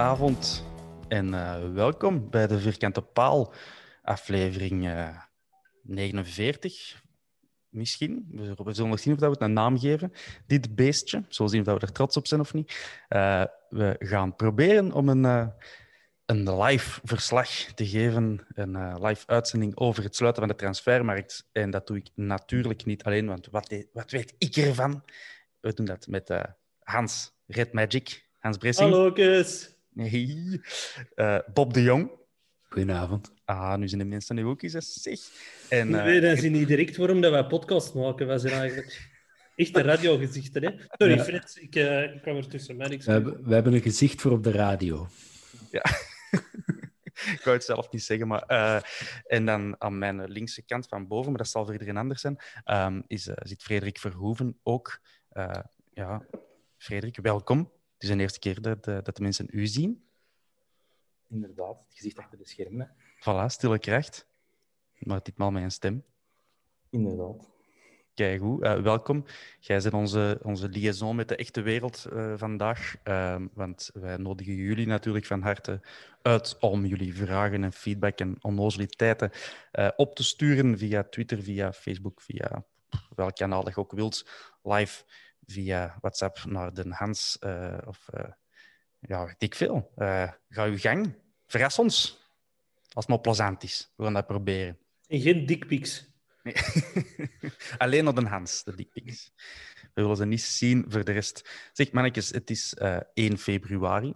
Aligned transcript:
Goedenavond 0.00 0.64
en 1.08 1.34
eh, 1.34 1.72
welkom 1.72 2.30
bij 2.30 2.46
de 2.46 2.58
Vierkante 2.58 3.02
Paal, 3.02 3.52
aflevering 4.02 4.86
eh, 4.86 5.16
49. 5.82 7.02
Misschien. 7.68 8.26
We 8.30 8.72
zullen 8.72 8.90
nog 8.90 9.00
zien 9.00 9.12
of 9.12 9.20
we 9.20 9.26
het 9.26 9.40
een 9.40 9.52
naam 9.52 9.78
geven. 9.78 10.12
Dit 10.46 10.74
beestje. 10.74 11.24
Zullen 11.28 11.50
zien 11.50 11.60
of 11.60 11.66
we 11.66 11.80
er 11.80 11.92
trots 11.92 12.16
op 12.16 12.26
zijn 12.26 12.40
of 12.40 12.54
niet. 12.54 13.02
Eh, 13.08 13.44
we 13.68 13.96
gaan 13.98 14.36
proberen 14.36 14.92
om 14.92 15.08
een, 15.08 15.24
eh, 15.24 15.46
een 16.26 16.60
live 16.60 17.00
verslag 17.04 17.48
te 17.48 17.86
geven, 17.86 18.46
een 18.54 18.76
eh, 18.76 18.94
live 19.00 19.26
uitzending 19.26 19.76
over 19.76 20.02
het 20.02 20.16
sluiten 20.16 20.42
van 20.42 20.50
de 20.50 20.58
transfermarkt. 20.58 21.48
En 21.52 21.70
dat 21.70 21.86
doe 21.86 21.96
ik 21.96 22.08
natuurlijk 22.14 22.84
niet 22.84 23.02
alleen, 23.04 23.26
want 23.26 23.48
wat, 23.50 23.74
wat 23.92 24.10
weet 24.10 24.34
ik 24.38 24.56
ervan? 24.56 25.04
We 25.60 25.72
doen 25.72 25.86
dat 25.86 26.06
met 26.06 26.30
eh, 26.30 26.42
Hans 26.78 27.32
Red 27.46 27.72
Magic. 27.72 28.28
Hans 28.38 28.56
Bressing. 28.56 28.90
Hallo, 28.90 29.12
Kees. 29.12 29.78
Hey. 29.94 30.60
Eh, 31.14 31.38
Bob 31.52 31.74
de 31.74 31.82
Jong. 31.82 32.10
Goedenavond. 32.62 33.32
Ah, 33.44 33.74
nu 33.76 33.88
zijn 33.88 34.00
de 34.00 34.06
mensen 34.06 34.34
nu 34.34 34.44
ook 34.44 34.62
eens 34.62 34.72
hè, 34.72 34.80
zeg. 34.80 35.20
En, 35.68 35.94
eh, 35.94 36.04
We 36.04 36.20
weten 36.20 36.52
niet 36.52 36.68
direct 36.68 36.96
waarom 36.96 37.20
dat 37.20 37.30
wij 37.32 37.46
podcast 37.46 37.94
maken. 37.94 38.26
Wij 38.26 38.38
zijn 38.38 38.52
eigenlijk 38.54 39.10
echte 39.56 39.82
radiogezichten. 39.82 40.62
Hè? 40.64 40.70
Sorry, 40.88 41.14
Ja. 41.16 41.24
Fred, 41.24 41.58
ik, 41.60 41.74
eh, 41.74 42.02
ik 42.14 42.22
kwam 42.22 42.36
er 42.36 42.48
tussen. 42.48 42.76
mij 42.76 42.88
niks 42.88 43.06
We 43.06 43.12
hebben, 43.12 43.44
we 43.44 43.54
hebben 43.54 43.72
een 43.72 43.80
gezicht 43.82 44.20
voor 44.20 44.32
op 44.32 44.42
de 44.44 44.50
radio. 44.50 45.06
Ja. 45.70 45.82
ik 47.36 47.40
wou 47.44 47.56
het 47.56 47.64
zelf 47.64 47.90
niet 47.90 48.02
zeggen, 48.02 48.26
maar... 48.28 48.42
eh, 48.42 48.80
en 49.26 49.46
dan 49.46 49.74
aan 49.78 49.98
mijn 49.98 50.24
linkse 50.24 50.62
kant 50.62 50.86
van 50.86 51.06
boven, 51.08 51.28
maar 51.30 51.40
dat 51.40 51.48
zal 51.50 51.64
voor 51.64 51.72
iedereen 51.72 51.96
anders 51.96 52.20
zijn, 52.20 52.36
ehm, 52.64 53.00
is, 53.06 53.26
eh, 53.26 53.34
zit 53.38 53.62
Frederik 53.62 53.98
Verhoeven 53.98 54.58
ook. 54.62 55.00
Eh, 55.28 55.60
ja, 55.92 56.26
Frederik, 56.76 57.18
welkom. 57.22 57.72
Het 58.00 58.08
is 58.08 58.16
de 58.16 58.22
eerste 58.22 58.38
keer 58.38 58.60
dat, 58.60 58.86
eh, 58.86 58.98
dat 59.02 59.16
de 59.16 59.22
mensen 59.22 59.46
u 59.50 59.66
zien. 59.66 60.04
Inderdaad, 61.28 61.76
het 61.86 61.94
gezicht 61.94 62.18
achter 62.18 62.38
de 62.38 62.46
schermen. 62.46 62.94
Voilà, 63.18 63.46
stille 63.46 63.78
kracht. 63.78 64.26
Maar 64.98 65.22
ditmaal 65.22 65.50
met 65.50 65.62
een 65.62 65.70
stem. 65.70 66.04
Inderdaad. 66.90 67.48
Kijk 68.14 68.40
goed, 68.40 68.62
Eh, 68.62 68.82
welkom. 68.82 69.24
Jij 69.58 69.80
bent 69.80 69.94
onze, 69.94 70.40
onze 70.42 70.68
liaison 70.68 71.16
met 71.16 71.28
de 71.28 71.36
echte 71.36 71.60
wereld 71.60 72.04
eh, 72.04 72.32
vandaag. 72.36 72.96
Ehm, 73.02 73.46
want 73.54 73.90
wij 73.94 74.16
nodigen 74.16 74.54
jullie 74.54 74.86
natuurlijk 74.86 75.26
van 75.26 75.42
harte 75.42 75.80
uit 76.22 76.58
om 76.58 76.84
jullie 76.86 77.14
vragen 77.14 77.64
en 77.64 77.72
feedback 77.72 78.18
en 78.18 78.36
onnozeliteiten 78.40 79.30
op 79.96 80.14
te 80.14 80.24
sturen 80.24 80.78
via 80.78 81.04
Twitter, 81.04 81.42
via 81.42 81.72
Facebook, 81.72 82.20
via 82.20 82.64
welk 83.14 83.34
kanaal 83.34 83.64
dat 83.64 83.74
je 83.74 83.80
ook 83.80 83.92
wilt. 83.92 84.26
Live 84.62 85.04
via 85.50 85.98
WhatsApp 86.00 86.44
naar 86.44 86.74
Den 86.74 86.92
Hans 86.92 87.38
eh, 87.38 87.78
of 87.86 88.08
eh, 88.08 88.30
ja, 88.98 89.24
weet 89.24 89.42
ik 89.42 89.54
veel. 89.54 89.92
Eh, 89.96 90.32
ga 90.48 90.64
uw 90.64 90.78
gang. 90.78 91.14
Verras 91.46 91.78
ons. 91.78 92.18
Als 92.92 93.04
het 93.04 93.08
maar 93.08 93.20
plezant 93.20 93.62
is. 93.62 93.92
We 93.96 94.04
gaan 94.04 94.12
dat 94.12 94.26
proberen. 94.26 94.78
En 95.06 95.20
geen 95.20 95.46
dickpics. 95.46 96.08
Nee. 96.42 96.54
Alleen 97.78 98.08
op 98.08 98.16
de 98.16 98.26
Hans, 98.26 98.64
de 98.64 98.74
dickpics. 98.74 99.32
We 99.94 100.02
willen 100.02 100.16
ze 100.16 100.26
niet 100.26 100.42
zien 100.42 100.84
voor 100.88 101.04
de 101.04 101.12
rest. 101.12 101.68
Zeg, 101.72 101.92
mannetjes, 101.92 102.28
het 102.28 102.50
is 102.50 102.74
eh 102.74 103.00
1 103.14 103.38
februari, 103.38 104.14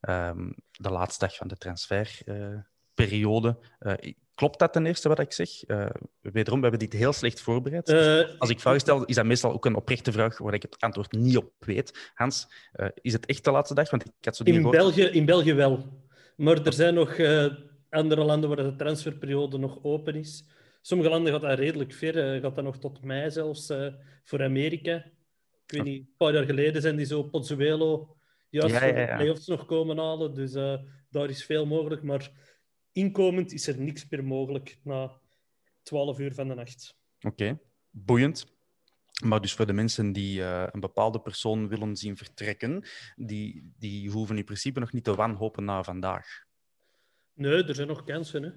ehm, 0.00 0.50
de 0.70 0.90
laatste 0.90 1.26
dag 1.26 1.36
van 1.36 1.48
de 1.48 1.56
transferperiode. 1.56 3.58
Eh, 3.78 4.12
klopt 4.36 4.58
dat 4.58 4.72
ten 4.72 4.86
eerste 4.86 5.08
wat 5.08 5.18
ik 5.18 5.32
zeg? 5.32 5.64
Eh, 5.64 5.86
wederom, 6.20 6.60
we 6.60 6.68
hebben 6.68 6.88
dit 6.88 6.98
heel 6.98 7.12
slecht 7.12 7.40
voorbereid. 7.40 7.88
Eh, 7.88 8.38
Als 8.38 8.50
ik 8.50 8.60
vragen 8.60 8.80
stel, 8.80 9.04
is 9.04 9.14
dat 9.14 9.24
meestal 9.24 9.52
ook 9.52 9.64
een 9.64 9.74
oprechte 9.74 10.12
vraag 10.12 10.38
waar 10.38 10.54
ik 10.54 10.62
het 10.62 10.76
antwoord 10.80 11.12
niet 11.12 11.36
op 11.36 11.52
weet. 11.58 12.10
Hans, 12.14 12.48
eh, 12.72 12.88
is 13.00 13.12
het 13.12 13.26
echt 13.26 13.44
de 13.44 13.50
laatste 13.50 13.74
dag? 13.74 13.90
Want 13.90 14.04
ik 14.04 14.12
had 14.20 14.36
zo 14.36 14.44
die 14.44 14.52
in, 14.54 14.58
gehoord- 14.60 14.76
België, 14.78 15.02
in 15.02 15.24
België 15.24 15.54
wel. 15.54 16.04
Maar 16.36 16.66
er 16.66 16.72
zijn 16.72 16.94
nog 16.94 17.16
andere 17.90 18.24
landen 18.24 18.48
waar 18.48 18.64
de 18.64 18.76
transferperiode 18.76 19.58
nog 19.58 19.78
open 19.82 20.14
is. 20.14 20.44
Sommige 20.80 21.10
landen 21.10 21.32
gaat 21.32 21.42
dat 21.42 21.58
redelijk 21.58 21.92
ver. 21.92 22.40
gaat 22.40 22.54
dat 22.54 22.64
nog 22.64 22.78
tot 22.78 23.02
mei 23.04 23.30
zelfs 23.30 23.72
voor 24.24 24.42
Amerika. 24.42 24.94
Ik 25.66 25.72
weet 25.72 25.82
niet, 25.84 26.00
een 26.00 26.14
paar 26.16 26.32
jaar 26.32 26.44
geleden 26.44 26.82
zijn 26.82 26.96
die 26.96 27.06
zo 27.06 27.22
Pozzuelo 27.22 28.16
juist 28.50 28.74
Ja, 28.74 28.80
de 28.92 29.12
playoffs 29.16 29.46
nog 29.46 29.66
komen 29.66 29.98
halen. 29.98 30.34
Dus 30.34 30.52
daar 31.10 31.28
is 31.28 31.44
veel 31.44 31.66
mogelijk. 31.66 32.02
Maar 32.02 32.30
inkomend 32.96 33.52
is 33.52 33.66
er 33.66 33.80
niks 33.80 34.06
meer 34.08 34.24
mogelijk 34.24 34.78
na 34.82 35.20
12 35.82 36.18
uur 36.18 36.34
van 36.34 36.48
de 36.48 36.54
nacht. 36.54 36.96
Oké, 37.20 37.58
boeiend. 37.90 38.54
Maar 39.24 39.40
dus 39.40 39.54
voor 39.54 39.66
de 39.66 39.72
mensen 39.72 40.12
die 40.12 40.42
eh, 40.42 40.66
een 40.70 40.80
bepaalde 40.80 41.20
persoon 41.20 41.68
willen 41.68 41.96
zien 41.96 42.16
vertrekken, 42.16 42.84
die, 43.16 43.72
die 43.78 44.10
hoeven 44.10 44.36
in 44.38 44.44
principe 44.44 44.80
nog 44.80 44.92
niet 44.92 45.04
te 45.04 45.14
wanhopen 45.14 45.64
na 45.64 45.82
vandaag. 45.82 46.44
Nee, 47.32 47.64
er 47.64 47.74
zijn 47.74 47.88
nog 47.88 48.04
kansen. 48.04 48.42
Hè? 48.42 48.48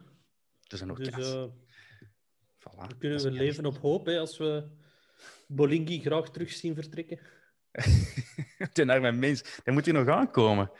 Er 0.67 0.77
zijn 0.77 0.89
nog 0.89 0.97
Dus 0.97 1.09
kansen. 1.09 1.41
eh, 1.41 1.49
Voilà. 2.59 2.87
dan 2.87 2.97
kunnen 2.97 3.23
we 3.23 3.31
leven 3.31 3.65
op 3.65 3.77
hoop 3.77 4.05
hè, 4.05 4.19
als 4.19 4.37
we 4.37 4.67
Bolingi 5.47 6.01
graag 6.01 6.29
terug 6.31 6.51
zien 6.51 6.75
vertrekken. 6.75 7.19
Ten 8.73 8.85
mijn 8.87 9.19
mens. 9.19 9.59
Dan 9.63 9.73
moet 9.73 9.85
hij 9.85 9.93
nog 9.93 10.07
aankomen. 10.07 10.71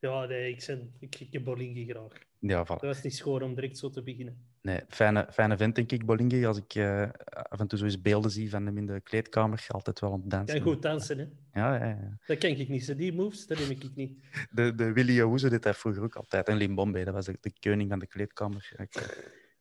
Ja, 0.00 0.24
nee, 0.26 0.50
ik, 0.52 0.62
zijn, 0.62 0.94
ik, 1.00 1.20
ik 1.20 1.32
heb 1.32 1.44
Bolingi 1.44 1.86
graag. 1.86 2.12
Ja, 2.46 2.64
voilà. 2.64 2.66
Dat 2.66 2.80
was 2.80 3.02
niet 3.02 3.14
schoon 3.14 3.42
om 3.42 3.54
direct 3.54 3.78
zo 3.78 3.90
te 3.90 4.02
beginnen. 4.02 4.36
Nee, 4.62 4.80
fijne, 4.88 5.26
fijne 5.30 5.56
vent, 5.56 5.74
denk 5.74 5.92
ik, 5.92 6.06
Bolingi. 6.06 6.46
Als 6.46 6.58
ik 6.58 6.74
eh, 6.74 7.08
af 7.50 7.60
en 7.60 7.66
toe 7.66 7.78
zo 7.78 7.84
eens 7.84 8.00
beelden 8.00 8.30
zie 8.30 8.50
van 8.50 8.66
hem 8.66 8.76
in 8.76 8.86
de 8.86 9.00
kleedkamer, 9.00 9.66
altijd 9.68 10.00
wel 10.00 10.12
aan 10.12 10.20
het 10.20 10.30
dansen. 10.30 10.62
Kan 10.62 10.72
goed 10.72 10.82
dansen, 10.82 11.18
hè? 11.18 11.24
Ja, 11.60 11.74
ja, 11.74 11.88
ja. 11.88 12.18
Dat 12.26 12.38
ken 12.38 12.58
ik 12.58 12.68
niet. 12.68 12.84
Zo 12.84 12.94
Die 12.94 13.12
moves, 13.12 13.46
dat 13.46 13.58
neem 13.58 13.70
ik 13.70 13.94
niet. 13.94 14.18
De, 14.50 14.74
de 14.74 14.92
Willy 14.92 15.20
Hoeze 15.20 15.48
deed 15.48 15.62
dat 15.62 15.76
vroeger 15.76 16.02
ook 16.02 16.16
altijd. 16.16 16.48
En 16.48 16.56
Limbombe, 16.56 17.04
dat 17.04 17.14
was 17.14 17.26
de, 17.26 17.36
de 17.40 17.52
koning 17.60 17.90
van 17.90 17.98
de 17.98 18.06
kleedkamer. 18.06 18.72
Ik, 18.76 18.94
eh, 18.94 19.08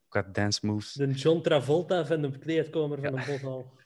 qua 0.08 0.22
dance 0.22 0.66
moves. 0.66 0.94
De 0.94 1.08
John 1.08 1.42
Travolta 1.42 2.06
van 2.06 2.22
de 2.22 2.38
kleedkamer 2.38 3.02
van 3.02 3.18
een 3.18 3.26
bothal. 3.26 3.72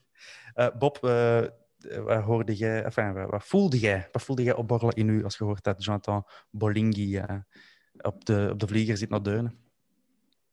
Eh, 0.54 0.68
Bob, 0.78 0.98
wat, 1.00 2.24
hoorde 2.24 2.56
jij, 2.56 2.84
enfin, 2.84 3.14
wat, 3.14 3.30
wat 3.30 3.44
voelde 3.44 3.80
jij? 3.80 4.10
Wat 4.12 4.22
voelde 4.22 4.44
jij 4.44 4.56
opborrelen 4.56 4.96
in 4.96 5.10
u 5.10 5.24
als 5.24 5.38
je 5.38 5.44
hoort 5.44 5.64
dat 5.64 5.84
Jonathan 5.84 6.26
Bolingi 6.52 7.22
op, 8.02 8.26
de, 8.26 8.50
op 8.52 8.60
de 8.60 8.68
vlieger 8.68 8.98
zit 8.98 9.10
naar 9.10 9.24
Deunen? 9.24 9.58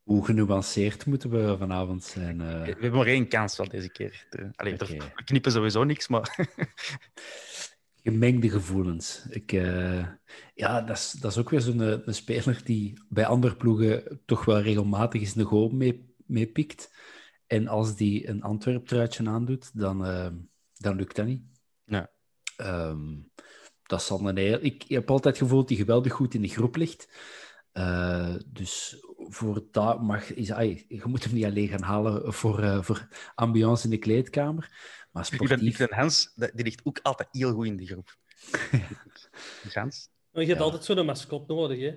Hoe 0.03 0.25
genuanceerd 0.25 1.07
moeten 1.07 1.31
we 1.31 1.57
vanavond 1.59 2.05
zijn? 2.05 2.41
eh? 2.41 2.47
We 2.47 2.71
hebben 2.71 2.93
maar 2.93 3.07
één 3.07 3.29
kans 3.29 3.57
wel 3.57 3.69
deze 3.69 3.91
keer. 3.91 4.27
De- 4.31 4.51
Allee, 4.55 4.77
er- 4.77 4.83
Oké. 4.95 5.13
we 5.15 5.25
knippen 5.25 5.53
sowieso 5.53 5.85
niks, 5.85 6.09
maar 6.09 6.37
Gemengde 8.03 8.51
gevoelens. 8.51 9.27
Ik, 9.29 9.53
eh, 9.53 10.07
ja, 10.55 10.81
dat 10.81 10.97
is, 10.97 11.11
dat 11.11 11.31
is 11.31 11.39
ook 11.39 11.51
weer 11.51 11.61
zo'n 11.61 11.83
eh, 11.83 11.97
een 12.05 12.15
speler 12.15 12.61
die 12.65 13.03
bij 13.09 13.27
andere 13.27 13.57
ploegen 13.57 14.21
toch 14.25 14.45
wel 14.45 14.61
regelmatig 14.61 15.21
eens 15.21 15.37
een 15.37 15.45
goal 15.45 15.69
mee, 15.69 16.15
meepikt. 16.27 16.95
En 17.47 17.69
als 17.69 17.97
die 17.97 18.29
een 18.29 18.43
Antwerp-truitje 18.43 19.27
aandoet, 19.29 19.79
dan, 19.79 20.07
eh, 20.07 20.27
dan 20.75 20.97
lukt 20.97 21.17
dat 21.17 21.27
niet. 21.27 21.43
Ja. 21.85 22.11
Ehm, 22.57 23.13
dat 23.87 24.03
zal 24.03 24.29
een 24.29 24.37
heel... 24.37 24.59
Ik 24.63 24.85
heb 24.89 25.11
altijd 25.11 25.39
gevoeld 25.39 25.61
dat 25.61 25.69
hij 25.69 25.79
geweldig 25.87 26.13
goed 26.13 26.35
in 26.35 26.43
de 26.43 26.49
groep 26.49 26.77
ligt. 26.77 27.09
Eh, 27.73 28.35
dus 28.47 28.97
voor 29.17 29.65
dat 29.71 30.03
mag... 30.03 30.35
Is, 30.35 30.53
ai, 30.53 30.85
je 30.89 31.03
moet 31.05 31.25
hem 31.25 31.35
niet 31.35 31.45
alleen 31.45 31.69
gaan 31.69 31.83
halen 31.83 32.33
voor, 32.33 32.63
eh, 32.63 32.83
voor 32.83 33.09
ambiance 33.35 33.85
in 33.85 33.91
de 33.91 33.99
kleedkamer. 33.99 34.71
Maar 35.13 35.29
ik 35.31 35.35
sportief... 35.35 35.61
ik 35.69 35.77
vind 35.77 35.91
Hans, 35.91 36.33
dat- 36.35 36.51
die 36.55 36.65
ligt 36.65 36.81
ook 36.85 36.99
altijd 37.03 37.29
heel 37.33 37.53
goed 37.53 37.67
in 37.67 37.77
die 37.77 37.87
groep. 37.87 38.17
Hans? 39.73 40.09
Maar 40.33 40.43
je 40.43 40.49
hebt 40.49 40.59
Ja. 40.59 40.65
altijd 40.65 40.85
zo'n 40.85 41.07
mascot 41.07 41.49
nodig, 41.49 41.79
hè. 41.81 41.91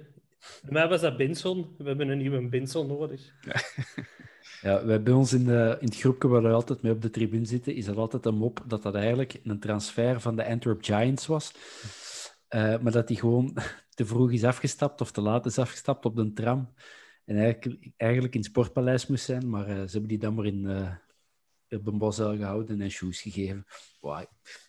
Bij 0.62 0.72
mij 0.72 0.88
was 0.88 1.02
dat 1.02 1.18
Benson. 1.18 1.76
We 1.78 1.84
hebben 1.84 2.08
een 2.10 2.18
nieuwe 2.18 2.50
Benson 2.50 2.88
nodig. 2.88 3.22
Ja, 3.42 3.62
wij 4.62 5.04
bij 5.04 5.14
ons 5.14 5.34
in, 5.34 5.44
de, 5.44 5.78
in 5.80 5.88
het 5.88 5.98
groepje 5.98 6.28
waar 6.28 6.42
we 6.42 6.50
altijd 6.50 6.82
mee 6.82 6.92
op 6.92 7.02
de 7.02 7.10
tribune 7.10 7.46
zitten, 7.46 7.76
is 7.76 7.86
dat 7.86 7.98
altijd 7.98 8.26
een 8.26 8.36
mop 8.36 8.64
dat 8.66 8.84
dat 8.84 8.96
eigenlijk 8.96 9.40
een 9.44 9.60
transfer 9.60 10.22
van 10.22 10.36
de 10.36 10.46
Antwerp 10.46 10.84
Giants 10.84 11.26
was. 11.26 11.54
Eh, 12.48 12.80
maar 12.80 12.92
dat 12.92 13.08
hij 13.08 13.18
gewoon 13.18 13.58
te 13.96 14.06
vroeg 14.06 14.32
is 14.32 14.44
afgestapt 14.44 15.02
of 15.02 15.12
te 15.12 15.22
laat 15.22 15.46
is 15.46 15.60
afgestapt 15.60 16.06
op 16.06 16.16
de 16.16 16.34
tram. 16.34 16.74
En 17.26 17.38
eigenlijk, 17.38 17.90
eigenlijk 17.98 18.34
in 18.34 18.40
het 18.40 18.50
Sportpaleis 18.50 19.08
moest 19.08 19.26
zijn, 19.26 19.50
maar 19.50 19.68
eh, 19.68 19.76
ze 19.76 19.92
hebben 19.92 20.08
die 20.08 20.18
dan 20.18 20.34
maar 20.34 20.46
in, 20.46 20.66
eh 20.66 20.96
op 21.70 21.88
een 21.88 21.98
bosuil 21.98 22.36
gehouden 22.38 22.82
en 22.82 22.92
shoes 22.92 23.22
gegeven. 23.22 23.66
Wow. 24.00 24.22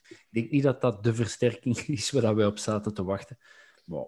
Ik 0.09 0.27
denk 0.31 0.51
niet 0.51 0.63
dat 0.63 0.81
dat 0.81 1.05
de 1.05 1.15
versterking 1.15 1.77
is 1.99 2.11
waar 2.11 2.35
wij 2.35 2.47
op 2.47 2.59
zaten 2.59 2.95
te 2.95 3.05
wachten. 3.05 3.39
Maar 3.85 4.07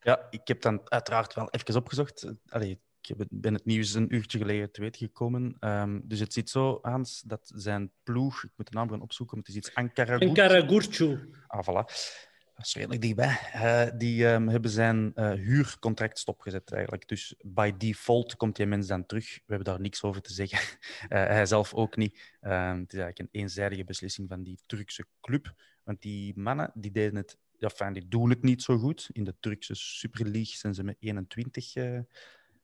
Ja, 0.00 0.26
ik 0.30 0.48
heb 0.48 0.60
dan 0.60 0.90
uiteraard 0.90 1.34
wel 1.34 1.50
even 1.50 1.76
opgezocht. 1.76 2.32
Allee, 2.46 2.80
ik 3.08 3.26
ben 3.30 3.54
het 3.54 3.64
nieuws 3.64 3.94
een 3.94 4.14
uurtje 4.14 4.38
geleden 4.38 4.70
te 4.72 4.80
weten 4.80 5.06
gekomen. 5.06 5.56
Ehm, 5.60 6.00
dus 6.02 6.20
het 6.20 6.32
ziet 6.32 6.50
zo 6.50 6.78
aan 6.82 7.04
dat 7.24 7.52
zijn 7.54 7.90
ploeg, 8.02 8.44
ik 8.44 8.50
moet 8.56 8.70
de 8.70 8.76
naam 8.76 8.90
gaan 8.90 9.00
opzoeken, 9.00 9.36
maar 9.36 9.46
het 9.46 9.54
is 9.56 9.60
iets 9.60 9.74
Ankara. 9.74 10.18
En 10.18 10.32
Karagurcu. 10.32 11.30
Ah, 11.46 11.68
voilà. 11.68 12.28
Dat 12.60 12.68
is 12.68 12.74
redelijk 12.74 13.02
dichtbij. 13.02 13.38
Eh, 13.52 13.98
die 13.98 14.26
ehm, 14.26 14.48
hebben 14.48 14.70
zijn 14.70 15.12
eh, 15.14 15.32
huurcontract 15.32 16.18
stopgezet 16.18 16.72
eigenlijk. 16.72 17.08
Dus 17.08 17.34
by 17.42 17.72
default 17.76 18.36
komt 18.36 18.56
die 18.56 18.66
mens 18.66 18.86
dan 18.86 19.06
terug. 19.06 19.34
We 19.34 19.42
hebben 19.46 19.64
daar 19.64 19.80
niks 19.80 20.02
over 20.02 20.22
te 20.22 20.32
zeggen. 20.32 20.58
Eh, 21.08 21.24
hij 21.24 21.46
zelf 21.46 21.74
ook 21.74 21.96
niet. 21.96 22.36
Ehm, 22.40 22.78
het 22.78 22.92
is 22.92 22.98
eigenlijk 22.98 23.18
een 23.18 23.40
eenzijdige 23.40 23.84
beslissing 23.84 24.28
van 24.28 24.42
die 24.42 24.58
Turkse 24.66 25.04
club. 25.20 25.54
Want 25.84 26.02
die 26.02 26.38
mannen 26.38 26.70
die 26.74 26.90
deden 26.90 27.16
het, 27.16 27.38
ja, 27.58 27.70
fijn, 27.70 27.92
die 27.92 28.08
doen 28.08 28.30
het 28.30 28.42
niet 28.42 28.62
zo 28.62 28.78
goed. 28.78 29.08
In 29.12 29.24
de 29.24 29.34
Turkse 29.40 29.74
Super 29.74 30.24
League 30.24 30.56
zijn 30.56 30.74
ze 30.74 30.84
met 30.84 30.96
21 30.98 31.72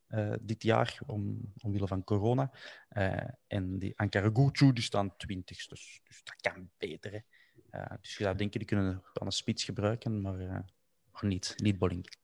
eh, 0.06 0.32
eh, 0.32 0.38
dit 0.40 0.62
jaar, 0.62 0.98
om, 1.06 1.52
omwille 1.62 1.86
van 1.86 2.04
corona. 2.04 2.50
Eh, 2.88 3.28
en 3.46 3.78
die 3.78 3.98
Ankara 3.98 4.30
Gucu, 4.32 4.72
die 4.72 4.84
staan 4.84 5.16
20 5.16 5.66
dus, 5.66 6.00
dus 6.04 6.22
dat 6.24 6.52
kan 6.52 6.70
beter. 6.78 7.12
Hè. 7.12 7.18
Uh, 7.70 7.96
dus 8.00 8.16
je 8.16 8.24
zou 8.24 8.36
denken, 8.36 8.58
die 8.58 8.68
kunnen 8.68 8.92
wel 8.92 9.26
een 9.26 9.32
spits 9.32 9.64
gebruiken, 9.64 10.20
maar, 10.20 10.40
uh, 10.40 10.58
maar 11.12 11.26
niet, 11.26 11.54
niet 11.56 11.78
Bolling. 11.78 12.16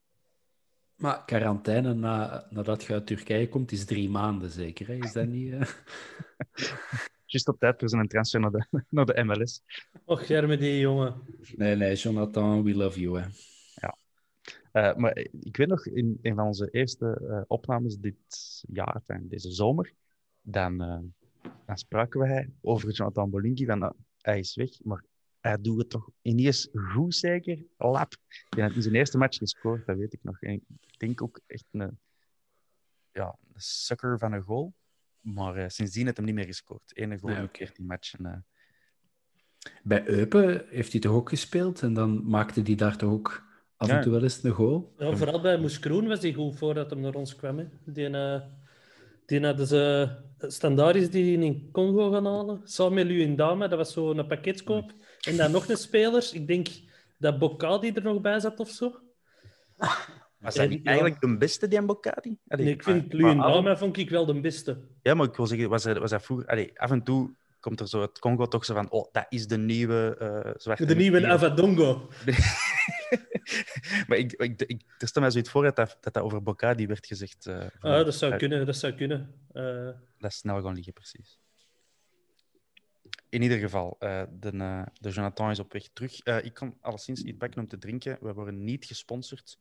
Maar 0.96 1.24
quarantaine 1.24 1.94
na, 1.94 2.46
nadat 2.50 2.84
je 2.84 2.92
uit 2.92 3.06
Turkije 3.06 3.48
komt, 3.48 3.72
is 3.72 3.84
drie 3.84 4.10
maanden 4.10 4.50
zeker. 4.50 4.86
Hè? 4.86 4.94
Is 4.94 5.12
dat 5.12 5.26
niet... 5.26 5.52
Uh... 6.54 6.98
Just 7.32 7.48
op 7.48 7.58
tijd 7.58 7.78
voor 7.78 7.88
zijn 7.88 8.08
transfer 8.08 8.40
naar 8.40 8.50
de, 8.50 8.84
naar 8.88 9.04
de 9.04 9.24
MLS. 9.24 9.62
Och, 10.04 10.26
Germe, 10.26 10.56
die 10.56 10.78
jongen. 10.78 11.22
Nee, 11.56 11.76
nee, 11.76 11.94
Jonathan, 11.94 12.62
we 12.62 12.74
love 12.74 13.00
you. 13.00 13.20
Hè. 13.20 13.26
Uh, 14.72 14.94
maar 14.94 15.16
ik 15.40 15.56
weet 15.56 15.68
nog, 15.68 15.86
in 15.86 16.18
een 16.22 16.34
van 16.34 16.46
onze 16.46 16.70
eerste 16.70 17.18
uh, 17.22 17.40
opnames 17.46 17.98
dit 17.98 18.16
jaar, 18.68 19.02
deze 19.22 19.50
zomer, 19.50 19.92
dan, 20.40 20.76
dan 21.66 21.78
spraken 21.78 22.20
wij 22.20 22.50
over 22.60 22.90
Jonathan 22.90 23.30
Bolinki, 23.30 23.66
van 23.66 23.94
hij 24.20 24.38
is 24.38 24.54
weg, 24.54 24.84
maar 24.84 25.04
hij 25.40 25.60
doet 25.60 25.78
het 25.78 25.90
toch 25.90 26.10
ineens 26.22 26.68
goed, 26.72 27.14
zeker? 27.14 27.64
Lap. 27.76 28.14
Hij 28.48 28.62
heeft 28.62 28.76
in 28.76 28.82
zijn 28.82 28.94
eerste 28.94 29.18
match 29.18 29.38
gescoord, 29.38 29.86
dat 29.86 29.96
weet 29.96 30.12
ik 30.12 30.20
nog. 30.22 30.40
En 30.40 30.52
ik 30.80 30.98
denk 30.98 31.22
ook 31.22 31.40
echt 31.46 31.66
een, 31.70 31.98
ja, 33.12 33.38
een 33.54 33.60
sucker 33.60 34.18
van 34.18 34.32
een 34.32 34.42
goal. 34.42 34.74
Maar 35.20 35.58
uh, 35.58 35.64
sindsdien 35.68 36.04
heeft 36.04 36.16
hij 36.16 36.26
niet 36.26 36.34
meer 36.34 36.44
gescoord. 36.44 36.82
Eén 36.86 37.18
goal 37.18 37.34
in 37.34 37.42
okay. 37.42 37.66
14 37.66 37.86
matchen. 37.86 38.24
Uh. 38.26 38.36
Bij 39.82 40.06
Eupen 40.06 40.68
heeft 40.68 40.92
hij 40.92 41.00
toch 41.00 41.12
ook 41.12 41.28
gespeeld? 41.28 41.82
En 41.82 41.94
dan 41.94 42.26
maakte 42.26 42.62
hij 42.62 42.74
daar 42.74 42.96
toch 42.96 43.10
ook 43.10 43.44
af 43.82 43.88
en 43.88 44.00
toe 44.00 44.12
wel 44.12 44.22
eens 44.22 44.42
een 44.42 44.50
goal? 44.50 44.92
Ja, 44.98 45.16
vooral 45.16 45.40
bij 45.40 45.58
Moes 45.58 45.78
Kroen 45.78 46.08
was 46.08 46.22
hij 46.22 46.32
goed 46.32 46.58
voordat 46.58 46.90
hij 46.90 47.00
naar 47.00 47.14
ons 47.14 47.36
kwam. 47.36 47.58
Hè. 47.58 47.64
Die, 47.84 48.08
uh, 48.08 48.40
die 49.26 49.44
hadden 49.44 49.66
ze 49.66 50.08
standaardis 50.38 51.10
die 51.10 51.38
in 51.38 51.68
Congo 51.72 52.10
gaan 52.10 52.26
halen. 52.26 52.60
Samen 52.64 52.94
met 52.94 53.06
Luindama, 53.06 53.68
dat 53.68 53.78
was 53.78 53.92
zo'n 53.92 54.26
pakketskoop. 54.26 54.92
En 55.20 55.36
dan 55.36 55.50
nog 55.50 55.68
een 55.68 55.76
speler. 55.76 56.30
Ik 56.32 56.46
denk 56.46 56.68
dat 57.18 57.38
Bocadi 57.38 57.92
er 57.92 58.02
nog 58.02 58.20
bij 58.20 58.40
zat 58.40 58.60
of 58.60 58.68
zo. 58.68 58.94
Was 60.38 60.54
dat 60.54 60.68
niet 60.68 60.86
eigenlijk 60.86 61.20
de 61.20 61.36
beste, 61.36 61.68
die 61.68 61.82
Bocadi? 61.82 62.36
Nee, 62.44 62.70
ik 62.70 62.82
vind 62.82 63.12
Luindama 63.12 63.76
vond 63.76 63.96
ik 63.96 64.10
wel 64.10 64.26
de 64.26 64.40
beste. 64.40 64.80
Ja, 65.02 65.14
maar 65.14 65.26
ik 65.26 65.36
wil 65.36 65.46
zeggen, 65.46 65.68
was 65.68 65.84
hij, 65.84 66.00
was 66.00 66.10
hij 66.10 66.20
vroeger... 66.20 66.46
Allee, 66.46 66.80
af 66.80 66.90
en 66.90 67.02
toe 67.02 67.34
komt 67.60 67.80
er 67.80 67.88
zo 67.88 68.00
het 68.00 68.18
Congo 68.18 68.46
toch 68.46 68.64
zo 68.64 68.74
van... 68.74 68.90
Oh, 68.90 69.08
dat 69.12 69.26
is 69.28 69.46
de 69.46 69.58
nieuwe 69.58 70.16
uh, 70.22 70.52
zwarte... 70.56 70.84
De 70.84 70.94
nieuwe 70.94 71.26
Avadongo. 71.26 72.08
maar 74.06 74.18
ik, 74.18 74.32
ik, 74.32 74.62
ik, 74.62 74.82
er 74.98 75.08
staat 75.08 75.22
mij 75.22 75.30
zoiets 75.30 75.50
voor 75.50 75.62
dat 75.62 75.76
dat, 75.76 75.96
dat, 76.00 76.18
over 76.18 76.42
Bocadi 76.42 76.86
werd 76.86 77.06
gezegd. 77.06 77.46
Uh, 77.46 77.66
ah, 77.80 78.04
dat 78.04 78.14
zou 78.14 78.36
kunnen, 78.36 78.66
dat 78.66 78.76
zou 78.76 78.92
kunnen. 78.92 79.34
Uh... 79.52 79.90
Dat 80.18 80.30
is 80.30 80.36
snel 80.36 80.62
gaan 80.62 80.74
liggen, 80.74 80.92
precies. 80.92 81.40
In 83.28 83.42
ieder 83.42 83.58
geval, 83.58 83.96
uh, 84.00 84.22
de, 84.30 84.52
uh, 84.52 84.82
de 85.00 85.10
Jonathan 85.10 85.50
is 85.50 85.58
op 85.58 85.72
weg 85.72 85.88
terug. 85.92 86.26
Uh, 86.26 86.44
ik 86.44 86.54
kan 86.54 86.76
alleszins 86.80 87.22
iets 87.22 87.38
bakken 87.38 87.60
om 87.60 87.68
te 87.68 87.78
drinken. 87.78 88.18
We 88.20 88.32
worden 88.32 88.64
niet 88.64 88.84
gesponsord 88.84 89.58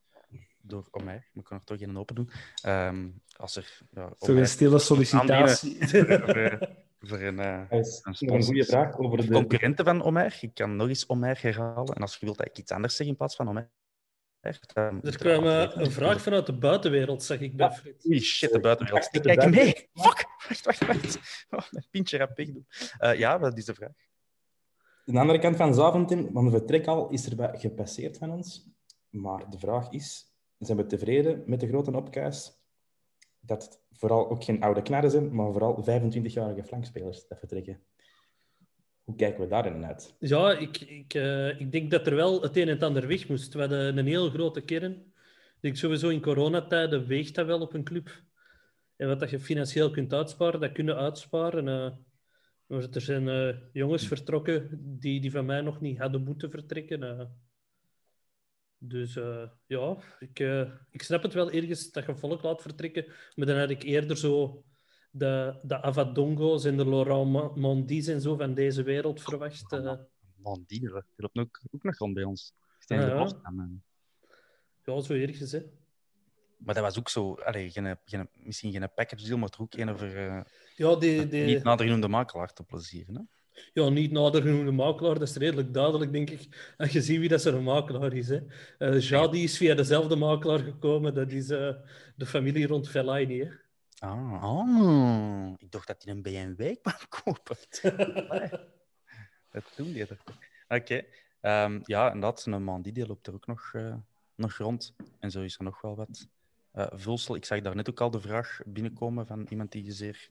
door 0.62 0.88
Omer. 0.92 1.28
Ik 1.34 1.44
kan 1.44 1.58
er 1.58 1.64
toch 1.64 1.78
geen 1.78 1.98
open 1.98 2.16
doen. 2.16 2.30
Um, 2.66 3.22
als 3.36 3.56
er, 3.56 3.80
ja, 3.92 4.10
Toch 4.18 4.30
een 4.30 4.48
stille 4.48 4.80
sollicitatie. 4.80 5.78
voor 7.02 7.20
een, 7.20 7.40
uh, 7.40 7.64
een, 7.70 7.86
een 8.20 8.44
goede 8.44 8.66
vraag 8.66 8.98
over 8.98 9.18
de 9.18 9.28
concurrenten 9.28 9.86
van 9.86 10.04
Omer. 10.04 10.38
Ik 10.42 10.54
kan 10.54 10.76
nog 10.76 10.88
eens 10.88 11.10
Omer 11.10 11.42
herhalen. 11.42 11.96
En 11.96 12.02
als 12.02 12.18
je 12.18 12.26
wilt 12.26 12.38
dat 12.38 12.48
ik 12.48 12.58
iets 12.58 12.72
anders 12.72 12.96
zeg 12.96 13.08
in 13.08 13.16
plaats 13.16 13.36
van 13.36 13.50
Omer. 13.50 13.70
Er 14.42 15.18
kwam 15.18 15.46
uh, 15.46 15.72
een 15.74 15.92
vraag 15.92 16.22
vanuit 16.22 16.46
de 16.46 16.58
buitenwereld, 16.58 17.24
zeg 17.24 17.40
ik 17.40 17.56
bij 17.56 17.72
Frit. 17.72 18.06
Oei, 18.08 18.20
shit, 18.20 18.52
de 18.52 18.60
buitenwereld. 18.60 19.08
Ik 19.12 19.22
kijk 19.22 19.50
mee. 19.50 19.90
Fuck! 19.94 20.26
Wacht, 20.48 20.66
wacht, 20.66 20.86
wacht. 20.86 21.46
Oh, 21.50 21.72
mijn 21.72 21.86
pintje 21.90 22.18
rap 22.18 22.36
doen. 22.36 22.68
Uh, 23.00 23.18
ja, 23.18 23.40
wat 23.40 23.58
is 23.58 23.66
de 23.66 23.74
vraag? 23.74 23.92
De 25.06 25.20
andere 25.20 25.40
kant 25.40 25.56
van 25.56 25.74
Zaventem, 25.74 26.30
van 26.34 26.46
de 26.46 26.52
vertrek 26.52 26.88
al, 26.88 27.10
is 27.10 27.26
er 27.26 27.60
gepasseerd 27.60 28.18
van 28.18 28.32
ons. 28.32 28.70
Maar 29.10 29.50
de 29.50 29.60
vraag 29.60 29.90
is, 29.90 30.34
zijn 30.58 30.78
we 30.78 30.86
tevreden 30.86 31.44
met 31.46 31.60
de 31.60 31.68
grote 31.68 31.92
opkuis? 31.92 32.61
Dat 33.42 33.64
het 33.64 33.80
vooral 33.92 34.30
ook 34.30 34.44
geen 34.44 34.62
oude 34.62 34.82
knarren 34.82 35.12
zijn, 35.12 35.36
maar 35.36 35.52
vooral 35.52 35.84
25-jarige 35.84 36.64
flankspelers 36.64 37.28
dat 37.28 37.40
vertrekken. 37.40 37.80
Hoe 39.04 39.16
kijken 39.16 39.42
we 39.42 39.48
daarin 39.48 39.86
uit? 39.86 40.16
Ja, 40.20 40.58
ik, 40.58 40.80
ik, 40.80 41.14
uh, 41.14 41.60
ik 41.60 41.72
denk 41.72 41.92
dat 41.92 42.08
er 42.08 42.16
wel 42.16 42.42
het 42.42 42.58
een 42.58 42.70
en 42.70 42.80
ander 42.80 43.08
weg 43.08 43.28
moest. 43.28 43.54
We 43.54 43.60
hadden 43.60 43.98
een 43.98 44.08
heel 44.08 44.30
grote 44.30 44.62
kern. 44.62 45.14
Ik 45.60 45.78
sowieso 45.78 46.10
in 46.10 46.22
coronatijden 46.22 47.08
weegt 47.08 47.36
dat 47.36 47.46
wel 47.46 47.62
op 47.62 47.74
een 47.74 47.84
club. 47.84 48.24
En 48.96 49.08
wat 49.08 49.20
dat 49.20 49.30
je 49.30 49.40
financieel 49.40 49.92
kunt 49.92 50.14
uitsparen, 50.14 50.60
dat 50.60 50.72
kunnen 50.72 50.96
uitsparen. 50.96 51.64
Maar 52.66 52.88
er 52.92 53.02
zijn 53.02 53.28
uh, 53.28 53.56
jongens 53.74 54.08
vertrokken 54.08 54.70
die, 55.00 55.22
die 55.22 55.32
van 55.32 55.46
mij 55.46 55.62
nog 55.62 55.82
niet 55.82 55.98
hadden 55.98 56.24
moeten 56.24 56.50
vertrekken. 56.52 57.30
Dus 58.84 59.14
ja, 59.66 59.98
ik, 60.20 60.40
ik 60.92 61.04
snap 61.04 61.24
het 61.24 61.34
wel 61.34 61.52
ergens 61.52 61.92
dat 61.92 62.06
je 62.06 62.16
volk 62.16 62.42
laat 62.42 62.62
vertrekken. 62.62 63.06
Maar 63.36 63.48
dan 63.48 63.58
had 63.58 63.70
ik 63.70 63.84
eerder 63.84 64.18
zo 64.18 64.64
de, 65.12 65.60
de 65.64 65.82
Avadongos 65.82 66.66
en 66.66 66.78
de 66.78 66.90
Laurent 66.90 67.56
Mondis 67.56 68.08
en 68.08 68.22
zo 68.22 68.36
van 68.36 68.54
deze 68.54 68.84
wereld 68.84 69.22
verwacht. 69.22 69.74
Uh... 69.74 69.94
Mondi, 70.36 70.80
die 70.80 70.90
loopt 70.90 71.38
ook, 71.38 71.62
ook 71.72 71.84
nog 71.84 71.98
rond 71.98 72.14
bij 72.14 72.24
ons. 72.24 72.54
Ja, 72.86 73.08
ja. 73.08 73.28
ja, 74.86 75.02
zo 75.02 75.14
ergens, 75.14 75.52
hè. 75.52 75.62
Maar 76.58 76.76
dat 76.76 76.84
was 76.84 77.00
ook 77.00 77.10
zo, 77.10 77.34
allee, 77.34 77.72
geen, 77.72 77.98
geen, 78.06 78.30
misschien 78.34 78.72
geen 78.72 78.94
package 78.96 79.26
deal, 79.26 79.38
maar 79.38 79.50
toch 79.50 79.62
ook 79.62 79.74
een 79.74 80.04
uh, 80.04 80.42
ja, 80.76 80.96
die, 80.96 81.28
die... 81.28 81.44
niet 81.44 81.64
nader 81.64 81.86
genoemde 81.86 82.08
makelaar 82.08 82.54
te 82.54 82.64
plezieren. 82.64 83.16
Hè? 83.16 83.22
Ja, 83.74 83.90
niet 83.90 84.12
nader 84.12 84.42
genoemde 84.42 84.72
makelaar, 84.72 85.20
dat 85.20 85.28
is 85.28 85.36
redelijk 85.36 85.74
duidelijk, 85.74 86.12
denk 86.12 86.30
ik. 86.30 86.48
Als 86.78 86.92
je 86.92 87.02
ziet 87.02 87.20
wie 87.20 87.30
dat 87.30 87.46
een 87.46 87.64
makelaar 87.64 88.14
is. 88.14 88.30
Hè. 88.30 88.40
Uh, 88.80 89.00
Jadi 89.00 89.44
is 89.44 89.58
via 89.58 89.76
dezelfde 89.76 90.16
makelaar 90.16 90.60
gekomen, 90.60 91.14
dat 91.14 91.32
is 91.32 91.50
uh, 91.50 91.76
de 92.16 92.26
familie 92.26 92.68
rond 92.68 92.90
Fellaini. 92.90 93.40
Hè. 93.40 93.50
Ah, 94.08 94.44
oh, 94.44 95.54
ik 95.58 95.72
dacht 95.72 95.88
dat 95.88 96.04
hij 96.04 96.14
een 96.14 96.22
BMW 96.22 96.76
kwam 96.82 97.08
kopen. 97.10 97.58
dat 99.52 99.74
doen 99.76 99.94
die 99.94 100.08
toch? 100.08 100.18
Oké. 100.68 100.76
Okay. 100.76 101.08
Um, 101.66 101.82
ja, 101.86 102.12
en 102.12 102.20
dat, 102.20 102.46
een 102.46 102.64
man 102.64 102.82
die 102.82 103.08
loopt 103.08 103.28
er 103.28 103.34
ook 103.34 103.48
nog, 103.48 103.72
uh, 103.76 103.96
nog 104.36 104.58
rond. 104.58 104.96
En 105.20 105.32
zo 105.32 105.42
is 105.42 105.58
er 105.58 105.64
nog 105.64 105.82
wel 105.82 105.96
wat 105.96 106.28
uh, 106.76 106.88
vulsel. 106.92 107.36
Ik 107.36 107.46
zag 107.46 107.62
daar 107.62 107.76
net 107.76 107.90
ook 107.90 108.02
al 108.02 108.12
de 108.12 108.22
vraag 108.22 108.62
binnenkomen 108.66 109.28
van 109.28 109.46
iemand 109.50 109.72
die 109.72 109.92
zeer... 109.92 110.28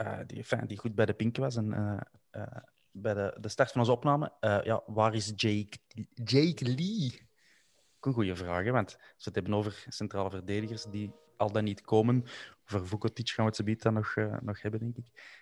Uh, 0.00 0.18
die, 0.26 0.44
die 0.66 0.78
goed 0.78 0.94
bij 0.94 1.06
de 1.06 1.14
pink 1.14 1.36
was 1.36 1.56
en 1.56 1.68
bij 2.90 3.14
de, 3.14 3.36
de 3.40 3.48
start 3.48 3.70
van 3.72 3.80
onze 3.80 3.92
opname. 3.92 4.32
ja, 4.40 4.82
waar 4.86 5.14
is 5.14 5.32
Jake, 5.36 5.78
Jake 6.14 6.64
Lee? 6.64 7.26
Ook 7.96 8.06
een 8.06 8.12
goede 8.12 8.36
vraag, 8.36 8.70
want 8.70 8.94
als 8.94 9.24
we 9.24 9.30
het 9.30 9.34
hebben 9.34 9.54
over 9.54 9.84
centrale 9.88 10.30
verdedigers 10.30 10.84
die 10.84 11.12
al 11.36 11.52
dan 11.52 11.64
niet 11.64 11.80
komen. 11.80 12.22
Voor 12.64 12.86
Vukotic 12.86 13.28
gaan 13.28 13.44
we 13.44 13.50
het 13.50 13.80
zo 13.80 13.90
dan 13.90 13.92
nog, 13.92 14.14
nog 14.40 14.62
hebben, 14.62 14.80
denk 14.80 14.96
ik. 14.96 15.38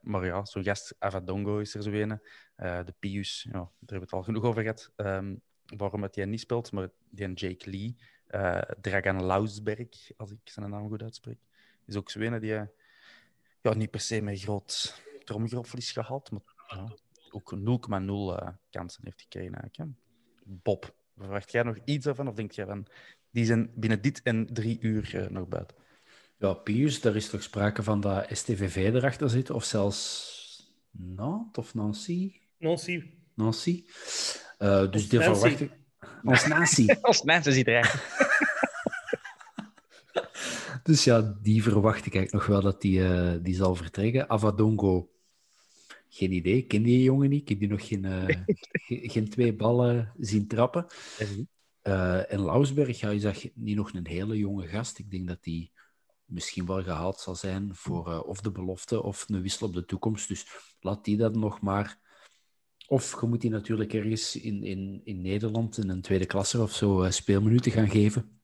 Maar 0.00 0.24
ja, 0.24 0.44
zo'n 0.44 0.64
gast, 0.64 0.94
Avadongo 0.98 1.58
is 1.58 1.74
er 1.74 1.82
zo 1.82 1.90
een. 1.90 2.20
Uh, 2.56 2.84
de 2.84 2.94
Pius, 2.98 3.42
ja, 3.42 3.52
daar 3.52 3.68
hebben 3.78 3.98
we 3.98 4.04
het 4.04 4.12
al 4.12 4.22
genoeg 4.22 4.44
over 4.44 4.62
gehad. 4.62 4.92
Um, 4.96 5.42
waarom 5.76 6.02
het 6.02 6.14
hij 6.14 6.24
niet 6.24 6.40
speelt, 6.40 6.72
maar 6.72 6.88
die 7.10 7.32
Jake 7.32 7.70
Lee, 7.70 7.96
uh, 8.30 8.58
Dragan 8.80 9.24
Lausberg, 9.24 10.10
als 10.16 10.30
ik 10.30 10.38
zijn 10.44 10.70
naam 10.70 10.88
goed 10.88 11.02
uitspreek, 11.02 11.38
is 11.86 11.96
ook 11.96 12.10
zo 12.10 12.20
een 12.20 12.40
die 12.40 12.70
ja, 13.62 13.74
niet 13.74 13.90
per 13.90 14.00
se 14.00 14.22
met 14.22 14.40
groot 14.40 15.02
tromgeroffel 15.24 15.78
is 15.78 15.92
gehaald, 15.92 16.30
maar 16.30 16.40
ja, 16.68 16.94
ook 17.30 17.54
0,0 17.56 18.54
kansen 18.70 19.02
heeft 19.04 19.20
gekregen 19.20 19.54
eigenlijk. 19.54 19.76
Hè. 19.76 19.84
Bob, 20.44 20.94
verwacht 21.16 21.52
jij 21.52 21.62
nog 21.62 21.78
iets 21.84 22.06
ervan? 22.06 22.28
Of 22.28 22.34
denk 22.34 22.52
jij 22.52 22.66
van, 22.66 22.86
die 23.30 23.44
zijn 23.44 23.70
binnen 23.74 24.02
dit 24.02 24.22
en 24.22 24.46
drie 24.52 24.78
uur 24.80 25.26
nog 25.30 25.48
buiten? 25.48 25.76
Ja, 26.38 26.52
Pius, 26.52 27.00
daar 27.00 27.16
is 27.16 27.30
toch 27.30 27.42
sprake 27.42 27.82
van 27.82 28.00
dat 28.00 28.26
STVV 28.30 28.76
erachter 28.76 29.30
zit, 29.30 29.50
of 29.50 29.64
zelfs 29.64 30.40
Nantes 30.90 31.64
of 31.64 31.74
Nancy? 31.74 32.40
Nancy. 32.58 33.02
Nancy. 33.34 33.84
Uh, 34.58 34.90
dus 34.90 35.08
die 35.08 35.20
verwacht 35.20 35.60
ik... 35.60 35.70
Als 36.24 36.46
Nancy. 36.46 36.86
Als 37.00 37.22
Nancy 37.22 37.50
zit 37.58 37.66
er 37.66 38.31
Dus 40.82 41.04
ja, 41.04 41.38
die 41.42 41.62
verwacht 41.62 42.06
ik 42.06 42.14
eigenlijk 42.14 42.32
nog 42.32 42.46
wel 42.46 42.70
dat 42.70 42.80
die, 42.80 42.98
uh, 42.98 43.34
die 43.42 43.54
zal 43.54 43.74
vertrekken. 43.74 44.28
Avadongo, 44.28 45.10
geen 46.08 46.32
idee. 46.32 46.56
Ik 46.56 46.68
ken 46.68 46.82
die 46.82 47.02
jongen 47.02 47.30
niet. 47.30 47.40
Ik 47.40 47.48
heb 47.48 47.58
die 47.58 47.68
nog 47.68 47.86
geen, 47.86 48.04
uh, 48.04 48.26
geen 49.12 49.28
twee 49.28 49.54
ballen 49.54 50.12
zien 50.18 50.46
trappen. 50.46 50.86
Uh, 51.82 52.32
en 52.32 52.40
Lausberg, 52.40 53.00
ja, 53.00 53.10
is 53.10 53.22
dat 53.22 53.48
niet 53.54 53.76
nog 53.76 53.92
een 53.92 54.06
hele 54.06 54.38
jonge 54.38 54.66
gast. 54.66 54.98
Ik 54.98 55.10
denk 55.10 55.28
dat 55.28 55.42
die 55.42 55.72
misschien 56.24 56.66
wel 56.66 56.82
gehaald 56.82 57.20
zal 57.20 57.34
zijn 57.34 57.74
voor 57.74 58.22
of 58.22 58.40
de 58.40 58.50
belofte 58.50 59.02
of 59.02 59.28
een 59.28 59.42
wissel 59.42 59.66
op 59.66 59.74
de 59.74 59.84
toekomst. 59.84 60.28
Dus 60.28 60.46
laat 60.80 61.04
die 61.04 61.16
dat 61.16 61.34
nog 61.34 61.60
maar. 61.60 61.98
Of 62.86 63.20
je 63.20 63.26
moet 63.26 63.40
die 63.40 63.50
natuurlijk 63.50 63.92
ergens 63.92 64.36
in, 64.36 64.62
in, 64.62 65.00
in 65.04 65.20
Nederland 65.20 65.78
in 65.78 65.88
een 65.88 66.02
tweede 66.02 66.26
klasse 66.26 66.62
of 66.62 66.72
zo 66.74 67.06
speelminuten 67.10 67.72
gaan 67.72 67.90
geven. 67.90 68.40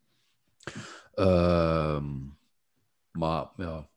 Uh, 1.18 2.02
maar 3.10 3.50
ja, 3.56 3.88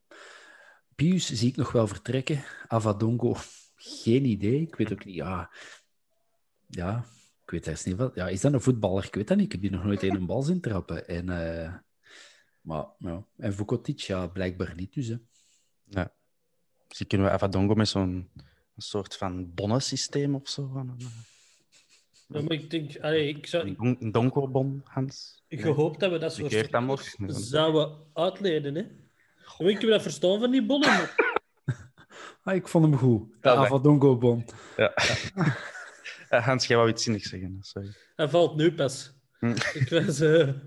Pius 0.96 1.32
zie 1.32 1.50
ik 1.50 1.56
nog 1.56 1.72
wel 1.72 1.88
vertrekken. 1.88 2.44
Avadongo, 2.68 3.36
geen 3.76 4.26
idee. 4.26 4.62
Ik 4.62 4.76
weet 4.76 4.92
ook 4.92 5.06
niet. 5.06 5.16
Ja, 5.16 5.52
ja 6.68 7.06
ik 7.44 7.50
weet 7.52 7.68
eens 7.68 7.84
niet 7.84 7.96
wat. 7.96 8.16
Ja, 8.16 8.28
is 8.28 8.42
dat 8.42 8.54
een 8.54 8.62
voetballer? 8.62 9.06
Ik 9.06 9.16
weet 9.16 9.28
dat 9.28 9.38
niet. 9.38 9.46
Ik 9.46 9.52
heb 9.52 9.62
die 9.62 9.72
nog 9.72 9.84
nooit 9.84 10.04
in 10.04 10.16
een 10.16 10.26
bal 10.26 10.42
zien 10.42 10.62
trappen. 10.62 11.08
En 11.08 11.30
uh, 11.30 11.74
maar 12.62 12.86
ja, 12.98 13.26
en 13.38 13.54
Vukotic, 13.54 14.00
ja, 14.00 14.28
blijkbaar 14.28 14.76
niet 14.76 14.94
dus. 14.94 15.08
Hè. 15.08 15.16
Ja. 15.86 16.14
Misschien 16.88 17.08
kunnen 17.08 17.28
we 17.28 17.34
Avadongo 17.34 17.74
met 17.74 17.88
zo'n 17.88 18.30
soort 18.78 19.18
van 19.18 19.54
bonnensysteem 19.54 20.36
of 20.36 20.50
zo. 20.50 20.68
Van, 20.68 20.98
ja, 22.28 22.42
maar 22.42 22.52
ik 22.52 22.70
denk, 22.70 23.00
allee, 23.00 23.28
ik 23.28 23.48
zou... 23.48 23.76
Een 23.78 24.12
donkerbon, 24.12 24.82
Hans. 24.84 25.41
Hoop 25.60 26.00
dat 26.00 26.12
we 26.12 26.18
dat 26.18 26.34
soort 26.34 26.70
zouden 27.28 27.98
uitleden. 28.14 28.76
Hè? 28.76 28.86
Maar 29.58 29.70
ik 29.70 29.82
heb 29.82 29.90
dat 29.90 30.02
verstaan 30.02 30.40
van 30.40 30.52
die 30.52 30.66
bonnen. 30.66 30.90
ah, 32.44 32.56
ik 32.56 32.68
vond 32.68 32.86
hem 32.86 32.98
goed. 32.98 33.30
De 33.42 33.50
ja, 33.50 33.56
Avadongo-bon. 33.56 34.46
Ja. 34.78 34.94
ja. 36.30 36.40
Hans, 36.48 36.68
jij 36.68 36.78
wou 36.78 36.90
iets 36.90 37.04
zinnigs 37.04 37.30
zeggen. 37.30 37.58
Sorry. 37.62 37.90
Hij 38.16 38.30
valt 38.30 38.56
nu 38.56 38.74
pas. 38.74 39.12
Hm. 39.40 39.56
Ik 39.74 39.90
was... 39.90 40.22
Uh... 40.22 40.50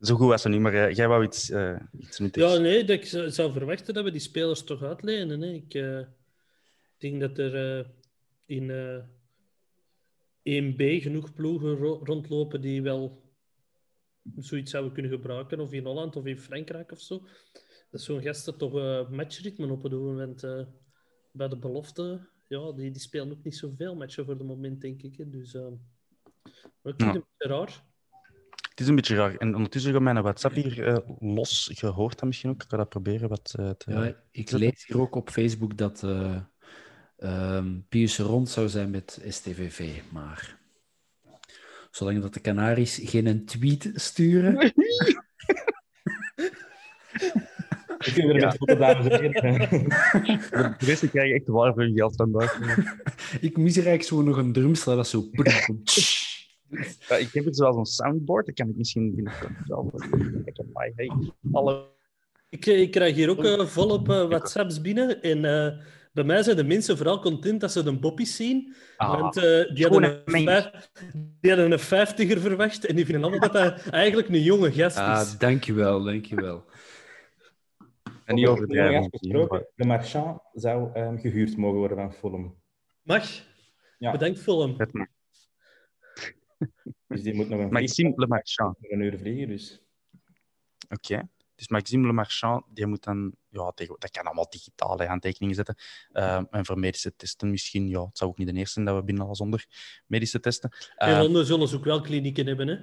Zo 0.00 0.14
goed 0.14 0.28
was 0.28 0.42
ze 0.42 0.48
niet, 0.48 0.60
maar 0.60 0.74
uh, 0.74 0.92
jij 0.92 1.08
wou 1.08 1.24
iets, 1.24 1.50
uh, 1.50 1.76
iets 1.98 2.18
nuttigs. 2.18 2.52
Ja, 2.52 2.58
nee, 2.58 2.84
ik 2.84 3.04
zou 3.32 3.52
verwachten 3.52 3.94
dat 3.94 4.04
we 4.04 4.10
die 4.10 4.20
spelers 4.20 4.64
toch 4.64 4.82
uitlenen. 4.82 5.40
Hè. 5.40 5.52
Ik 5.52 5.74
uh, 5.74 6.00
denk 6.98 7.20
dat 7.20 7.38
er 7.38 7.86
in 8.46 8.70
1B 10.44 11.02
genoeg 11.02 11.34
ploegen 11.34 11.76
ro 11.76 12.00
rondlopen 12.04 12.60
die 12.60 12.82
wel 12.82 13.23
zoiets 14.36 14.70
zouden 14.70 14.92
kunnen 14.92 15.10
gebruiken. 15.10 15.60
Of 15.60 15.72
in 15.72 15.84
Holland 15.84 16.16
of 16.16 16.26
in 16.26 16.38
Frankrijk 16.38 16.92
of 16.92 17.00
zo. 17.00 17.26
Dat 17.90 18.00
zo'n 18.00 18.22
gasten 18.22 18.56
toch 18.56 18.74
uh, 18.74 19.08
matchritme 19.10 19.72
op 19.72 19.82
het 19.82 19.92
moment 19.92 20.46
bij 21.32 21.48
de 21.48 21.58
belofte. 21.58 22.28
Ja, 22.48 22.72
die, 22.72 22.90
die 22.90 23.00
spelen 23.00 23.30
ook 23.30 23.44
niet 23.44 23.56
zoveel 23.56 23.94
matchen 23.94 24.24
voor 24.24 24.38
de 24.38 24.44
moment, 24.44 24.80
denk 24.80 25.02
ik. 25.02 25.16
Hè. 25.16 25.30
Dus 25.30 25.54
uh, 25.54 25.66
ik 26.44 26.52
vind 26.82 27.00
ja. 27.00 27.06
het 27.06 27.16
een 27.16 27.24
beetje 27.36 27.56
raar. 27.56 27.84
Het 28.70 28.80
is 28.80 28.88
een 28.88 28.94
beetje 28.94 29.16
raar. 29.16 29.36
En 29.36 29.54
ondertussen 29.54 29.92
gaat 29.92 30.02
mijn 30.02 30.22
WhatsApp 30.22 30.54
hier 30.54 30.88
uh, 30.88 30.96
los. 31.18 31.70
Je 31.74 31.86
hoort 31.86 32.18
dat 32.18 32.24
misschien 32.24 32.50
ook. 32.50 32.62
Ik 32.62 32.68
ga 32.68 32.76
dat 32.76 32.88
proberen 32.88 33.28
wat 33.28 33.54
uh, 33.60 33.70
te... 33.70 33.90
Ja, 33.90 34.24
ik 34.30 34.50
lees 34.50 34.86
hier 34.86 35.00
ook 35.00 35.14
op 35.14 35.30
Facebook 35.30 35.76
dat 35.76 36.02
uh, 36.02 36.40
um, 37.18 37.86
Pius 37.88 38.18
rond 38.18 38.48
zou 38.48 38.68
zijn 38.68 38.90
met 38.90 39.24
STVV. 39.28 40.00
Maar 40.12 40.58
zolang 41.96 42.20
dat 42.20 42.34
de 42.34 42.40
Canaries 42.40 43.00
geen 43.02 43.26
een 43.26 43.44
tweet 43.44 43.90
sturen... 43.94 44.56
Ik 47.98 48.12
vind 48.12 48.28
er 48.28 48.34
met 48.34 48.56
goede 48.56 48.76
dames 48.76 49.06
en 49.06 49.20
heren. 49.20 49.58
De 50.78 50.86
meesten 50.86 51.10
krijgen 51.10 51.34
echt 51.34 51.46
waar 51.46 51.72
voor 51.72 51.82
hun 51.82 51.94
geld 51.94 52.16
vandaag. 52.16 52.58
ik 53.40 53.56
mis 53.56 53.76
er 53.76 53.86
eigenlijk 53.86 54.02
zo 54.02 54.22
nog 54.22 54.36
een 54.36 54.52
drumstel 54.52 54.96
dat 54.96 55.08
zo... 55.08 55.28
Ja, 57.08 57.16
ik 57.16 57.32
heb 57.32 57.44
het 57.44 57.56
zoals 57.56 57.76
een 57.76 57.84
soundboard, 57.84 58.46
dat 58.46 58.54
kan 58.54 58.68
ik 58.68 58.76
misschien 58.76 59.14
binnenkort 59.14 59.52
zelf. 59.66 59.92
Hey, 60.72 61.10
alle... 61.52 61.86
ik, 62.48 62.66
ik 62.66 62.90
krijg 62.90 63.14
hier 63.14 63.30
ook 63.30 63.44
uh, 63.44 63.66
volop 63.66 64.08
uh, 64.08 64.26
WhatsApps 64.26 64.80
binnen. 64.80 65.22
En 65.22 65.44
uh, 65.44 65.84
bij 66.14 66.24
mij 66.24 66.42
zijn 66.42 66.56
de 66.56 66.64
mensen 66.64 66.96
vooral 66.96 67.20
content 67.20 67.60
dat 67.60 67.72
ze 67.72 67.82
de 67.82 67.98
boppies 67.98 68.36
zien. 68.36 68.74
Ah, 68.96 69.20
want 69.20 69.34
die, 69.74 69.86
hadden 69.86 70.22
een 70.24 70.44
vijf, 70.44 70.90
die 71.40 71.50
hadden 71.50 71.72
een 71.72 71.78
vijftiger 71.78 72.40
verwacht. 72.40 72.86
En 72.86 72.96
die 72.96 73.04
vinden 73.04 73.22
allemaal 73.24 73.50
dat 73.50 73.52
hij 73.52 73.90
eigenlijk 73.90 74.28
een 74.28 74.42
jonge 74.42 74.72
gast 74.72 74.96
is. 74.96 75.02
Ah, 75.02 75.38
dankjewel, 75.38 76.02
dankjewel. 76.02 76.64
En 78.24 78.34
niet 78.34 78.46
overdrijven. 78.46 79.10
De 79.74 79.84
Marchand 79.86 80.40
zou 80.52 80.98
um, 80.98 81.18
gehuurd 81.18 81.56
mogen 81.56 81.78
worden 81.78 81.96
van 81.96 82.12
Fulham. 82.12 82.54
Mag? 83.02 83.28
Ja. 83.98 84.12
Bedankt, 84.12 84.38
Fulham. 84.38 84.76
Dus 87.06 87.22
die 87.22 87.34
moet 87.34 87.48
nog 87.48 87.60
een 87.60 87.68
Maxime 87.68 88.12
Le 88.16 88.26
Marchand. 88.26 88.76
een 88.80 89.00
uur 89.00 89.18
vliegen, 89.18 89.48
dus. 89.48 89.82
Oké. 90.88 91.12
Okay. 91.12 91.28
Dus 91.54 91.68
Maxime 91.68 92.06
Le 92.06 92.12
Marchand, 92.12 92.64
die 92.68 92.86
moet 92.86 93.04
dan... 93.04 93.34
Ja, 93.48 93.72
dat 93.74 94.10
kan 94.10 94.24
allemaal 94.24 94.48
digitaal 94.48 94.98
hè, 94.98 95.06
aantekeningen 95.06 95.54
zetten. 95.54 95.74
Uh, 96.12 96.42
en 96.50 96.66
voor 96.66 96.78
medische 96.78 97.16
testen 97.16 97.50
misschien... 97.50 97.88
Ja, 97.88 98.04
het 98.04 98.18
zou 98.18 98.30
ook 98.30 98.38
niet 98.38 98.48
de 98.48 98.54
eerste 98.54 98.72
zijn 98.72 98.84
dat 98.84 98.96
we 98.96 99.02
binnenhalen 99.02 99.36
zonder 99.36 99.66
medische 100.06 100.40
testen. 100.40 100.72
Uh, 100.98 101.08
in 101.08 101.18
Londen 101.18 101.46
zullen 101.46 101.68
ze 101.68 101.76
ook 101.76 101.84
wel 101.84 102.00
klinieken 102.00 102.46
hebben, 102.46 102.68
hè? 102.68 102.78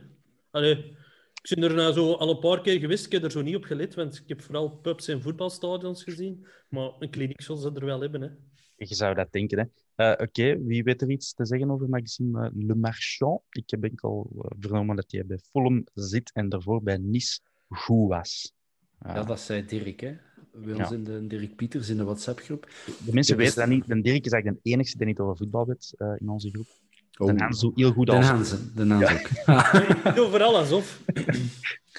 Allee, 0.51 0.97
ik 1.41 1.55
ben 1.55 1.63
er 1.63 1.73
nou 1.73 1.93
zo 1.93 2.13
al 2.13 2.29
een 2.29 2.39
paar 2.39 2.61
keer 2.61 2.79
geweest. 2.79 3.05
Ik 3.05 3.11
heb 3.11 3.23
er 3.23 3.31
zo 3.31 3.41
niet 3.41 3.55
op 3.55 3.63
gelet, 3.63 3.95
want 3.95 4.15
ik 4.15 4.29
heb 4.29 4.41
vooral 4.41 4.69
pubs 4.69 5.07
en 5.07 5.21
voetbalstadions 5.21 6.03
gezien. 6.03 6.47
Maar 6.69 6.91
een 6.99 7.09
kliniek 7.09 7.41
zullen 7.41 7.61
ze 7.61 7.71
er 7.73 7.85
wel 7.85 8.01
hebben, 8.01 8.21
hè? 8.21 8.29
Je 8.75 8.95
zou 8.95 9.15
dat 9.15 9.31
denken, 9.31 9.59
hè? 9.59 9.65
Uh, 10.05 10.11
Oké, 10.11 10.23
okay. 10.23 10.61
wie 10.61 10.83
weet 10.83 11.01
er 11.01 11.09
iets 11.09 11.33
te 11.33 11.45
zeggen 11.45 11.71
over 11.71 11.89
Maxime 11.89 12.51
Le 12.55 12.75
Marchand? 12.75 13.41
Ik 13.49 13.69
heb 13.69 13.83
enkel 13.83 14.45
vernomen 14.59 14.95
dat 14.95 15.11
hij 15.11 15.25
bij 15.25 15.39
Fulham 15.51 15.83
zit 15.93 16.31
en 16.33 16.49
daarvoor 16.49 16.83
bij 16.83 16.97
Nice 16.97 17.39
goed 17.67 18.09
was. 18.09 18.53
Uh, 19.05 19.15
ja, 19.15 19.23
dat 19.23 19.39
zei 19.39 19.65
Dirk, 19.65 19.99
hè? 19.99 20.17
Bij 20.53 20.73
ons 20.73 20.89
ja. 20.89 20.95
in 20.95 21.03
de 21.03 21.27
Dirk 21.27 21.55
Pieters 21.55 21.89
in 21.89 21.97
de 21.97 22.03
WhatsApp-groep. 22.03 22.69
De 23.05 23.13
mensen 23.13 23.37
weten 23.37 23.55
dat 23.55 23.67
niet. 23.67 23.87
De 23.87 24.01
Dirk 24.01 24.25
is 24.25 24.31
eigenlijk 24.31 24.63
de 24.63 24.69
enige 24.69 24.97
die 24.97 25.05
niet 25.05 25.19
over 25.19 25.37
voetbal 25.37 25.65
weet 25.65 25.93
in 26.17 26.29
onze 26.29 26.49
groep. 26.49 26.67
Den 27.27 27.39
Hans 27.39 27.59
doet 27.59 27.75
heel 27.75 27.91
goed 27.91 28.05
Den 28.05 28.15
als... 28.15 28.27
Hansen, 28.27 28.71
Den 28.75 28.91
Hans 28.91 29.11
ook. 29.11 29.27
Ik 30.05 30.15
doe 30.15 30.29
vooral 30.29 30.57
alsof. 30.57 31.01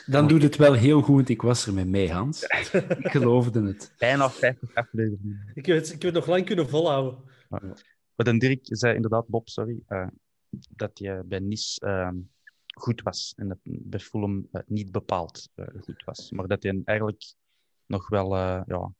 Dan 0.07 0.29
doet 0.29 0.43
het 0.43 0.57
wel 0.57 0.73
heel 0.73 1.03
goed, 1.03 1.29
ik 1.29 1.43
was 1.43 1.67
er 1.67 1.75
met 1.75 1.87
mee, 1.87 2.13
Hans. 2.13 2.43
Ik 2.43 3.11
geloofde 3.11 3.63
het. 3.63 3.95
Bijna 3.99 4.31
50 4.31 4.75
afleveringen. 4.75 5.53
Ik 5.55 5.67
heb 5.67 5.77
het, 5.77 5.87
ik 5.87 5.93
heb 5.93 6.03
het 6.03 6.15
nog 6.15 6.27
lang 6.27 6.45
kunnen 6.45 6.69
volhouden. 6.69 7.19
Maar 8.15 8.27
dan 8.27 8.39
Dirk 8.39 8.61
zei 8.63 8.95
inderdaad, 8.95 9.29
Bob, 9.29 9.49
sorry, 9.49 9.83
eh, 9.87 10.07
dat 10.69 10.99
hij 10.99 11.23
bij 11.25 11.39
Nice 11.39 11.81
ehm, 11.81 12.17
goed 12.73 13.03
was. 13.03 13.33
En 13.37 13.49
dat 13.49 13.59
bij 13.63 14.01
Fulham 14.01 14.49
eh, 14.53 14.63
niet 14.67 14.93
bepaald 14.93 15.49
eh, 15.55 15.67
goed 15.81 16.03
was. 16.05 16.31
Maar 16.31 16.47
dat 16.47 16.63
hij 16.63 16.81
eigenlijk 16.85 17.35
nog 17.87 18.09
wel, 18.09 18.37
eh, 18.37 18.63
ja, 18.67 18.93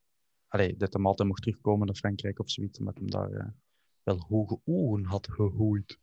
allee, 0.49 0.77
dat 0.77 0.93
hij 0.93 1.03
altijd 1.03 1.29
mocht 1.29 1.43
terugkomen 1.43 1.87
naar 1.87 1.97
Frankrijk 1.97 2.39
of 2.39 2.51
zoiets, 2.51 2.79
omdat 2.79 2.99
hij 2.99 3.07
daar 3.07 3.55
wel 4.03 4.25
hoge 4.29 4.61
ogen 4.65 5.05
had 5.05 5.29
gegooid. 5.31 5.99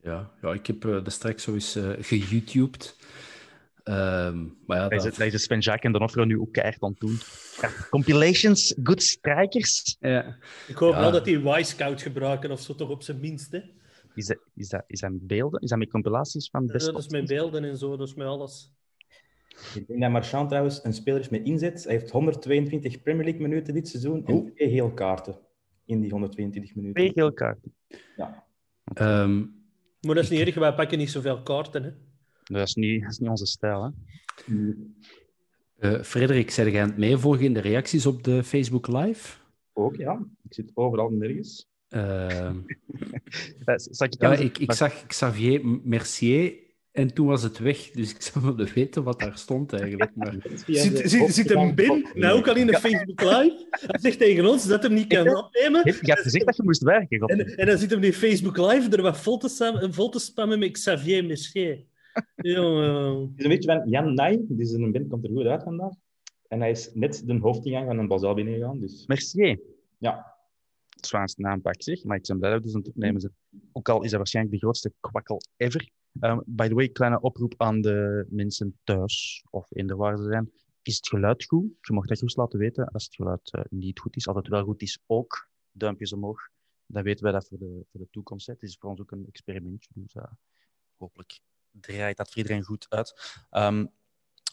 Ja, 0.00 0.30
ja 0.42 0.52
ik 0.52 0.66
heb 0.66 0.84
uh, 0.84 1.00
straks 1.06 1.42
zo 1.42 1.54
eens 1.54 1.76
uh, 1.76 1.92
geYouTubed. 1.98 2.96
Um, 3.84 4.58
maar 4.66 4.76
ja, 4.76 4.88
dat... 4.88 5.16
Dat 5.16 5.32
is 5.32 5.42
Sven 5.42 5.58
Jacques 5.58 5.84
en 5.84 5.92
Donofrio 5.92 6.24
nu 6.24 6.38
ook 6.38 6.52
keihard 6.52 6.82
aan 6.82 6.90
het 6.90 7.00
doen. 7.00 7.18
Ja, 7.60 7.70
compilations, 7.90 8.74
good 8.82 9.02
strijkers. 9.02 9.96
Ja. 10.00 10.36
Ik 10.68 10.76
hoop 10.76 10.92
ja. 10.92 11.00
wel 11.00 11.10
dat 11.10 11.24
die 11.24 11.58
Y-Scout 11.58 12.02
gebruiken 12.02 12.50
of 12.50 12.60
zo, 12.60 12.74
toch 12.74 12.88
op 12.88 13.02
zijn 13.02 13.20
minst. 13.20 13.52
Hè? 13.52 13.60
Is, 14.14 14.26
dat, 14.26 14.38
is, 14.54 14.68
dat, 14.68 14.84
is 14.86 15.00
dat 15.00 15.10
met 15.10 15.26
beelden? 15.26 15.60
Is 15.60 15.68
dat 15.68 15.78
met 15.78 15.90
compilaties 15.90 16.50
van 16.50 16.66
best 16.66 16.86
ja, 16.86 16.92
Dat 16.92 17.00
is 17.00 17.08
met 17.08 17.26
beelden 17.26 17.64
en 17.64 17.76
zo, 17.76 17.96
dat 17.96 18.08
is 18.08 18.14
met 18.14 18.26
alles. 18.26 18.72
Ik 19.74 19.86
denk 19.86 20.00
dat 20.00 20.10
Marchand 20.10 20.48
trouwens 20.48 20.84
een 20.84 20.94
speler 20.94 21.20
is 21.20 21.28
met 21.28 21.44
inzet. 21.44 21.84
Hij 21.84 21.92
heeft 21.92 22.10
122 22.10 23.02
Premier 23.02 23.24
League 23.24 23.42
minuten 23.42 23.74
dit 23.74 23.88
seizoen 23.88 24.26
en 24.26 24.52
twee 24.54 24.70
geel 24.70 24.92
kaarten 24.92 25.38
in 25.84 26.00
die 26.00 26.10
122 26.10 26.74
minuten. 26.74 26.94
Twee 26.94 27.12
geel 27.12 27.32
kaarten? 27.32 27.74
Ja. 28.16 28.44
Um, 29.00 29.60
maar 30.00 30.14
dat 30.14 30.24
is 30.24 30.30
niet 30.30 30.40
erg, 30.40 30.54
wij 30.54 30.74
pakken 30.74 30.98
niet 30.98 31.10
zoveel 31.10 31.42
kaarten. 31.42 31.82
Hè? 31.82 31.90
Dat 32.44 32.66
is 32.66 32.74
niet, 32.74 33.02
dat 33.02 33.10
is 33.10 33.18
niet 33.18 33.30
onze 33.30 33.46
stijl. 33.46 33.82
Hè? 33.82 33.90
Uh, 35.80 36.02
Frederik, 36.02 36.50
zeg 36.50 36.70
jij 36.70 36.82
aan 36.82 36.88
het 36.88 36.98
meevolgen 36.98 37.44
in 37.44 37.54
de 37.54 37.60
reacties 37.60 38.06
op 38.06 38.22
de 38.22 38.44
Facebook 38.44 38.86
Live? 38.86 39.38
Ook, 39.72 39.96
ja. 39.96 40.26
Ik 40.44 40.54
zit 40.54 40.70
overal 40.74 41.10
nergens. 41.10 41.71
Uh, 43.66 43.78
ik, 43.98 44.14
ja, 44.18 44.32
ik, 44.34 44.58
ik 44.58 44.72
zag 44.72 45.06
Xavier 45.06 45.60
Mercier 45.84 46.54
en 46.92 47.14
toen 47.14 47.26
was 47.26 47.42
het 47.42 47.58
weg. 47.58 47.90
Dus 47.90 48.10
ik 48.14 48.22
zou 48.32 48.44
willen 48.44 48.72
weten 48.74 49.02
wat 49.02 49.20
daar 49.20 49.38
stond 49.38 49.72
eigenlijk. 49.72 50.10
Maar... 50.14 50.36
Zit, 50.66 51.10
zit, 51.10 51.34
zit 51.34 51.48
hem 51.48 51.74
bin, 51.74 52.06
nou 52.14 52.38
ook 52.38 52.48
al 52.48 52.56
in 52.56 52.66
de 52.66 52.78
Facebook 52.78 53.20
Live? 53.20 53.66
Hij 53.70 53.98
zegt 54.00 54.18
tegen 54.18 54.46
ons 54.46 54.66
dat 54.66 54.82
hem 54.82 54.94
niet 54.94 55.06
kan 55.06 55.36
opnemen. 55.36 55.80
Je 55.84 55.98
hebt 56.00 56.20
gezegd 56.20 56.46
dat 56.46 56.56
je 56.56 56.62
moest 56.62 56.82
werken. 56.82 57.18
En, 57.18 57.56
en 57.56 57.66
dan 57.66 57.78
zit 57.78 57.90
hem 57.90 58.02
in 58.02 58.12
Facebook 58.12 58.56
Live 58.56 58.96
er 58.96 59.02
wat 59.02 59.18
vol 59.18 59.38
te, 59.38 59.88
vol 59.90 60.08
te 60.08 60.18
spammen 60.18 60.58
met 60.58 60.70
Xavier 60.70 61.24
Mercier. 61.24 61.84
Jongen. 62.36 63.20
Het 63.20 63.30
is 63.36 63.44
een 63.44 63.50
beetje 63.50 63.72
van 63.72 63.90
Jan 63.90 64.14
Nij, 64.14 64.44
die 64.48 64.60
is 64.60 64.72
een 64.72 64.92
band, 64.92 65.08
komt 65.08 65.24
er 65.24 65.30
goed 65.30 65.46
uit 65.46 65.62
vandaag. 65.62 65.92
En 66.48 66.60
hij 66.60 66.70
is 66.70 66.90
net 66.94 67.22
de 67.26 67.38
hoofdingang 67.38 67.86
van 67.86 67.98
een 67.98 68.08
bazaal 68.08 68.34
binnengegaan. 68.34 68.80
Dus... 68.80 69.04
Mercier. 69.06 69.60
Ja. 69.98 70.31
Zwaarste 71.06 71.40
naampak 71.40 71.82
zeg, 71.82 72.04
maar 72.04 72.16
ik 72.16 72.26
ben 72.26 72.38
blij 72.38 72.50
dat 72.50 72.62
dus 72.62 72.74
aan 72.74 72.80
het 72.80 72.88
opnemen. 72.88 73.34
Ook 73.72 73.88
al 73.88 74.02
is 74.02 74.08
dat 74.10 74.18
waarschijnlijk 74.18 74.54
de 74.54 74.60
grootste 74.60 74.92
kwakkel 75.00 75.40
ever. 75.56 75.90
Um, 76.20 76.42
by 76.46 76.68
the 76.68 76.74
way, 76.74 76.88
kleine 76.88 77.20
oproep 77.20 77.54
aan 77.56 77.80
de 77.80 78.26
mensen 78.28 78.78
thuis, 78.84 79.44
of 79.50 79.70
in 79.70 79.86
de 79.86 79.94
waar 79.96 80.16
ze 80.16 80.22
zijn. 80.22 80.52
Is 80.82 80.96
het 80.96 81.08
geluid 81.08 81.44
goed? 81.44 81.64
Je 81.80 81.92
mag 81.92 82.06
dat 82.06 82.18
gerust 82.18 82.36
laten 82.36 82.58
weten 82.58 82.86
als 82.86 83.04
het 83.04 83.14
geluid 83.14 83.54
uh, 83.54 83.64
niet 83.70 84.00
goed 84.00 84.16
is. 84.16 84.26
Als 84.28 84.36
het 84.36 84.48
wel 84.48 84.64
goed 84.64 84.82
is, 84.82 84.98
ook 85.06 85.48
duimpjes 85.72 86.12
omhoog. 86.12 86.48
Dan 86.86 87.02
weten 87.02 87.24
wij 87.24 87.32
dat 87.32 87.48
voor 87.48 87.58
de, 87.58 87.84
voor 87.90 88.00
de 88.00 88.08
toekomst. 88.10 88.46
Het 88.46 88.62
is 88.62 88.76
voor 88.80 88.90
ons 88.90 89.00
ook 89.00 89.10
een 89.10 89.26
experimentje, 89.26 89.90
dus 89.94 90.14
uh, 90.14 90.22
hopelijk 90.96 91.40
draait 91.70 92.16
dat 92.16 92.28
voor 92.28 92.36
iedereen 92.36 92.62
goed 92.62 92.86
uit. 92.88 93.42
Um, 93.50 93.90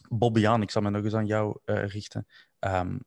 Bobbiaan, 0.08 0.62
ik 0.62 0.70
zal 0.70 0.82
me 0.82 0.90
nog 0.90 1.04
eens 1.04 1.14
aan 1.14 1.26
jou 1.26 1.58
uh, 1.64 1.86
richten. 1.86 2.26
Um, 2.60 3.00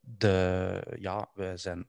de, 0.00 0.96
ja, 0.98 1.30
wij 1.34 1.56
zijn 1.56 1.88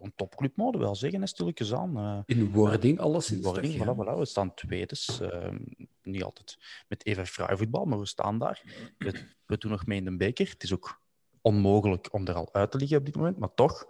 een 0.00 0.12
topclub, 0.16 0.56
mogen 0.56 0.78
we 0.78 0.84
wel 0.84 0.94
zeggen, 0.94 1.28
stilletjes 1.28 1.74
aan. 1.74 1.98
Uh, 1.98 2.18
in 2.26 2.50
wording, 2.50 2.98
alles 2.98 3.30
in 3.30 3.42
wording. 3.42 3.74
Voilà, 3.74 3.96
voilà. 3.96 4.18
We 4.18 4.24
staan 4.24 4.54
tweede, 4.54 4.96
uh, 5.22 5.58
niet 6.02 6.22
altijd 6.22 6.58
met 6.88 7.06
even 7.06 7.26
fraai 7.26 7.56
voetbal, 7.56 7.84
maar 7.84 7.98
we 7.98 8.06
staan 8.06 8.38
daar. 8.38 8.62
We, 8.98 9.12
we, 9.46 9.58
doen 9.58 9.70
nog 9.70 9.86
mee 9.86 9.98
in 9.98 10.04
de 10.04 10.16
beker. 10.16 10.48
Het 10.48 10.62
is 10.62 10.72
ook 10.72 11.00
onmogelijk 11.40 12.12
om 12.12 12.26
er 12.26 12.34
al 12.34 12.48
uit 12.52 12.70
te 12.70 12.78
liggen 12.78 12.98
op 12.98 13.04
dit 13.04 13.16
moment, 13.16 13.38
maar 13.38 13.54
toch. 13.54 13.86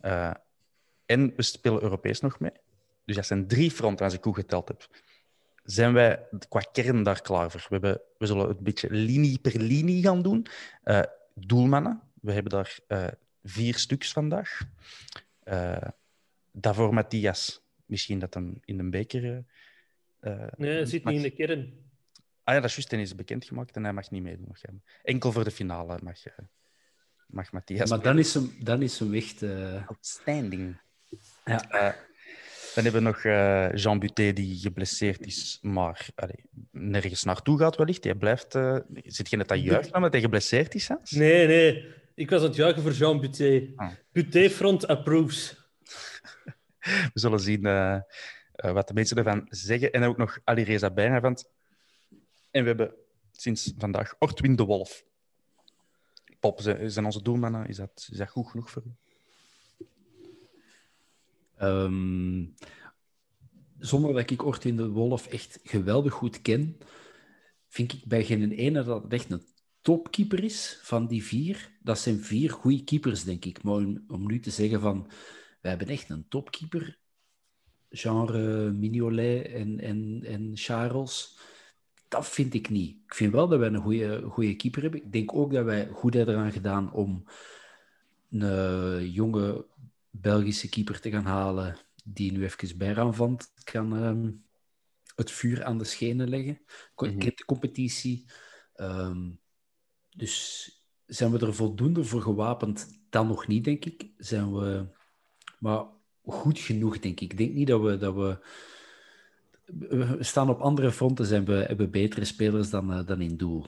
Uh, 0.00 0.30
en 1.06 1.32
we 1.36 1.42
spelen 1.42 1.82
Europees 1.82 2.20
nog 2.20 2.40
mee. 2.40 2.52
Dus 3.04 3.16
dat 3.16 3.26
zijn 3.26 3.46
drie 3.46 3.70
fronten, 3.70 4.04
als 4.04 4.14
ik 4.14 4.22
goed 4.22 4.34
geteld 4.34 4.68
heb. 4.68 4.88
Zijn 5.62 5.92
wij 5.92 6.26
qua 6.48 6.60
kern 6.72 7.02
daar 7.02 7.22
klaar 7.22 7.50
voor? 7.50 7.60
We, 7.60 7.68
hebben, 7.70 8.00
we 8.18 8.26
zullen 8.26 8.48
het 8.48 8.58
een 8.58 8.64
beetje 8.64 8.90
linie 8.90 9.38
per 9.38 9.60
linie 9.60 10.02
gaan 10.02 10.22
doen. 10.22 10.46
Uh, 10.84 11.02
doelmannen, 11.34 12.02
we 12.20 12.32
hebben 12.32 12.52
daar 12.52 12.78
uh, 12.88 13.06
vier 13.44 13.78
stuks 13.78 14.12
vandaag. 14.12 14.60
Uh, 15.44 15.88
daarvoor 16.52 16.94
Matthias. 16.94 17.62
Misschien 17.86 18.18
dat 18.18 18.34
hem 18.34 18.60
in 18.64 18.78
een 18.78 18.90
beker. 18.90 19.24
Uh, 19.24 20.46
nee, 20.56 20.72
hij 20.72 20.84
zit 20.84 21.04
niet 21.04 21.16
in 21.16 21.22
de 21.22 21.30
kern. 21.30 21.82
Ah 22.44 22.54
ja, 22.54 22.60
dat 22.60 22.70
is 22.70 22.76
juist. 22.76 22.92
Is 22.92 23.14
bekendgemaakt 23.14 23.76
en 23.76 23.84
hij 23.84 23.92
mag 23.92 24.10
niet 24.10 24.22
meedoen. 24.22 24.54
Enkel 25.02 25.32
voor 25.32 25.44
de 25.44 25.50
finale 25.50 25.98
mag, 26.02 26.26
uh, 26.26 26.32
mag 27.26 27.52
Matthias. 27.52 27.90
Maar 27.90 28.02
dan 28.02 28.18
is, 28.18 28.34
hem, 28.34 28.56
dan 28.60 28.82
is 28.82 28.98
hem 28.98 29.14
echt. 29.14 29.42
Outstanding. 29.86 30.76
Ja. 31.44 31.56
dan 32.74 32.84
hebben 32.84 32.92
we 32.92 33.08
nog 33.08 33.22
Jean 33.82 33.98
Buté, 33.98 34.32
die 34.32 34.58
geblesseerd 34.58 35.26
is, 35.26 35.58
maar 35.62 36.06
allee, 36.14 36.44
nergens 36.70 37.24
naartoe 37.24 37.58
gaat, 37.58 37.76
wellicht. 37.76 38.04
Hij 38.04 38.14
blijft. 38.14 38.58
Zit 39.04 39.30
je 39.30 39.36
net 39.36 39.50
aan 39.50 39.60
juichen 39.60 39.94
omdat 39.94 40.12
hij 40.12 40.20
geblesseerd 40.20 40.74
is? 40.74 40.88
Hans? 40.88 41.10
Nee, 41.10 41.46
nee. 41.46 42.02
Ik 42.14 42.30
was 42.30 42.40
aan 42.40 42.46
het 42.46 42.56
juichen 42.56 42.82
voor 42.82 42.92
Jean 42.92 43.20
Buté. 43.20 43.72
Oh. 43.76 43.90
Buté 44.12 44.50
Front 44.50 44.86
approves. 44.86 45.56
We 46.80 47.10
zullen 47.14 47.40
zien 47.40 47.66
uh, 47.66 47.98
uh, 48.64 48.72
wat 48.72 48.88
de 48.88 48.94
mensen 48.94 49.16
ervan 49.16 49.46
zeggen. 49.48 49.92
En 49.92 50.02
ook 50.02 50.16
nog 50.16 50.38
Ali 50.44 50.62
Reza 50.62 50.90
Bijnavant. 50.90 51.50
En 52.50 52.62
we 52.62 52.68
hebben 52.68 52.94
sinds 53.32 53.72
vandaag 53.78 54.14
Ortwin 54.18 54.56
de 54.56 54.64
Wolf. 54.64 55.04
Pop, 56.40 56.60
zijn 56.60 57.04
onze 57.04 57.22
doelmannen. 57.22 57.66
Is 57.66 57.76
dat, 57.76 58.08
is 58.10 58.18
dat 58.18 58.28
goed 58.28 58.50
genoeg 58.50 58.70
voor 58.70 58.82
u? 58.86 58.94
Um, 61.62 62.54
zonder 63.78 64.12
dat 64.14 64.30
ik 64.30 64.44
Ortwin 64.44 64.76
de 64.76 64.88
Wolf 64.88 65.26
echt 65.26 65.58
geweldig 65.62 66.12
goed 66.12 66.42
ken, 66.42 66.78
vind 67.68 67.92
ik 67.92 68.04
bij 68.04 68.24
geen 68.24 68.52
ene 68.52 68.82
dat 68.82 69.02
het 69.02 69.12
echt 69.12 69.30
een 69.30 69.46
topkeeper 69.84 70.44
is 70.44 70.78
van 70.82 71.06
die 71.06 71.24
vier. 71.24 71.70
Dat 71.82 71.98
zijn 71.98 72.20
vier 72.20 72.50
goede 72.50 72.84
keepers, 72.84 73.24
denk 73.24 73.44
ik. 73.44 73.62
Maar 73.62 73.74
om, 73.74 74.04
om, 74.08 74.26
nu 74.26 74.40
te 74.40 74.50
zeggen 74.50 74.80
van, 74.80 75.10
we 75.60 75.68
hebben 75.68 75.88
echt 75.88 76.10
een 76.10 76.28
topkeeper, 76.28 76.98
genre 77.90 78.70
Mignolet 78.72 79.46
en, 79.46 79.80
en, 79.80 80.20
en 80.24 80.50
Charles, 80.54 81.38
dat 82.08 82.28
vind 82.28 82.54
ik 82.54 82.68
niet. 82.68 82.96
Ik 83.06 83.14
vind 83.14 83.32
wel 83.32 83.48
dat 83.48 83.58
wij 83.58 83.68
een 83.68 83.82
goede, 83.82 84.22
goede 84.22 84.56
keeper 84.56 84.82
hebben. 84.82 85.04
Ik 85.04 85.12
denk 85.12 85.34
ook 85.34 85.52
dat 85.52 85.64
wij 85.64 85.88
goed 85.88 86.14
hebben 86.14 86.34
eraan 86.34 86.52
gedaan 86.52 86.92
om 86.92 87.24
een 88.30 89.10
jonge 89.10 89.66
Belgische 90.10 90.68
keeper 90.68 91.00
te 91.00 91.10
gaan 91.10 91.24
halen 91.24 91.76
die 92.04 92.32
nu 92.32 92.44
even 92.44 92.78
bijraanvand 92.78 93.52
kan 93.64 93.92
um, 93.92 94.44
het 95.14 95.30
vuur 95.30 95.64
aan 95.64 95.78
de 95.78 95.84
schenen 95.84 96.28
leggen. 96.28 96.60
Ik 96.96 97.00
mm-hmm. 97.00 97.18
de 97.18 97.44
competitie. 97.44 98.24
Um, 98.76 99.42
dus 100.14 100.68
zijn 101.06 101.30
we 101.30 101.46
er 101.46 101.54
voldoende 101.54 102.04
voor 102.04 102.22
gewapend? 102.22 103.00
Dan 103.10 103.26
nog 103.26 103.46
niet, 103.46 103.64
denk 103.64 103.84
ik. 103.84 104.06
Zijn 104.18 104.54
we... 104.54 104.86
Maar 105.58 105.84
goed 106.24 106.58
genoeg, 106.58 106.98
denk 106.98 107.20
ik. 107.20 107.32
Ik 107.32 107.38
denk 107.38 107.52
niet 107.52 107.66
dat 107.66 107.80
we... 107.80 107.96
Dat 107.96 108.14
we... 108.14 108.38
we 109.64 110.16
staan 110.20 110.50
op 110.50 110.60
andere 110.60 110.92
fronten, 110.92 111.26
zijn 111.26 111.44
we, 111.44 111.52
hebben 111.52 111.90
betere 111.90 112.24
spelers 112.24 112.70
dan, 112.70 112.90
uh, 112.90 113.06
dan 113.06 113.20
in 113.20 113.36
doel. 113.36 113.66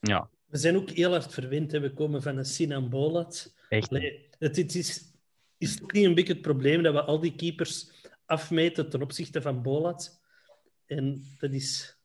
Ja. 0.00 0.28
We 0.46 0.58
zijn 0.58 0.76
ook 0.76 0.90
heel 0.90 1.10
hard 1.10 1.32
verwend. 1.32 1.72
We 1.72 1.92
komen 1.92 2.22
van 2.22 2.36
een 2.36 2.44
Sinan 2.44 2.88
Bolat. 2.88 3.54
Echt? 3.68 3.90
Nee, 3.90 4.28
het, 4.38 4.56
het 4.56 4.74
is, 4.74 5.12
is 5.58 5.74
het 5.74 5.92
niet 5.92 6.04
een 6.04 6.14
beetje 6.14 6.32
het 6.32 6.42
probleem 6.42 6.82
dat 6.82 6.94
we 6.94 7.02
al 7.02 7.20
die 7.20 7.34
keepers 7.34 7.90
afmeten 8.26 8.90
ten 8.90 9.02
opzichte 9.02 9.42
van 9.42 9.62
Bolat? 9.62 10.20
En 10.86 11.24
dat 11.38 11.52
is... 11.52 11.98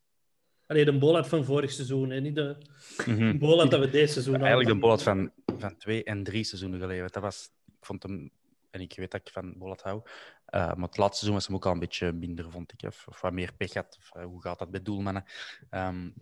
Allee, 0.67 0.85
de 0.85 0.97
Bolat 0.97 1.27
van 1.27 1.45
vorig 1.45 1.71
seizoen, 1.71 2.11
en 2.11 2.23
niet 2.23 2.35
de 2.35 2.57
mm-hmm. 3.05 3.39
Bolat 3.39 3.71
dat 3.71 3.79
we 3.79 3.89
deze 3.89 4.11
seizoen 4.13 4.33
hadden. 4.33 4.49
Eigenlijk 4.49 4.75
de 4.75 4.87
Bolat 4.87 5.03
van, 5.03 5.31
van 5.57 5.77
twee 5.77 6.03
en 6.03 6.23
drie 6.23 6.43
seizoenen 6.43 6.79
geleden. 6.79 7.09
Dat 7.11 7.21
was, 7.21 7.49
ik 7.65 7.85
vond 7.85 8.03
hem, 8.03 8.31
en 8.69 8.81
ik 8.81 8.93
weet 8.95 9.11
dat 9.11 9.21
ik 9.21 9.33
van 9.33 9.57
Bolat 9.57 9.81
hou, 9.81 10.01
uh, 10.05 10.05
maar 10.49 10.87
het 10.87 10.97
laatste 10.97 11.25
seizoen 11.25 11.33
was 11.33 11.47
hem 11.47 11.55
ook 11.55 11.65
al 11.65 11.71
een 11.71 11.79
beetje 11.79 12.11
minder, 12.11 12.51
vond 12.51 12.73
ik. 12.73 12.87
Of, 12.87 13.05
of 13.07 13.21
wat 13.21 13.33
meer 13.33 13.53
pech 13.57 13.73
had. 13.73 13.97
Of, 13.99 14.21
uh, 14.21 14.25
hoe 14.25 14.41
gaat 14.41 14.59
dat 14.59 14.71
bij 14.71 14.81
doelmannen? 14.81 15.23
Um, 15.71 16.13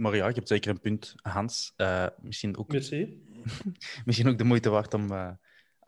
maar 0.00 0.16
ja, 0.16 0.26
je 0.26 0.34
hebt 0.34 0.48
zeker 0.48 0.70
een 0.70 0.80
punt, 0.80 1.14
Hans. 1.16 1.72
Uh, 1.76 2.06
misschien, 2.18 2.56
ook, 2.56 2.72
misschien 4.04 4.28
ook 4.28 4.38
de 4.38 4.44
moeite 4.44 4.70
waard 4.70 4.94
om 4.94 5.10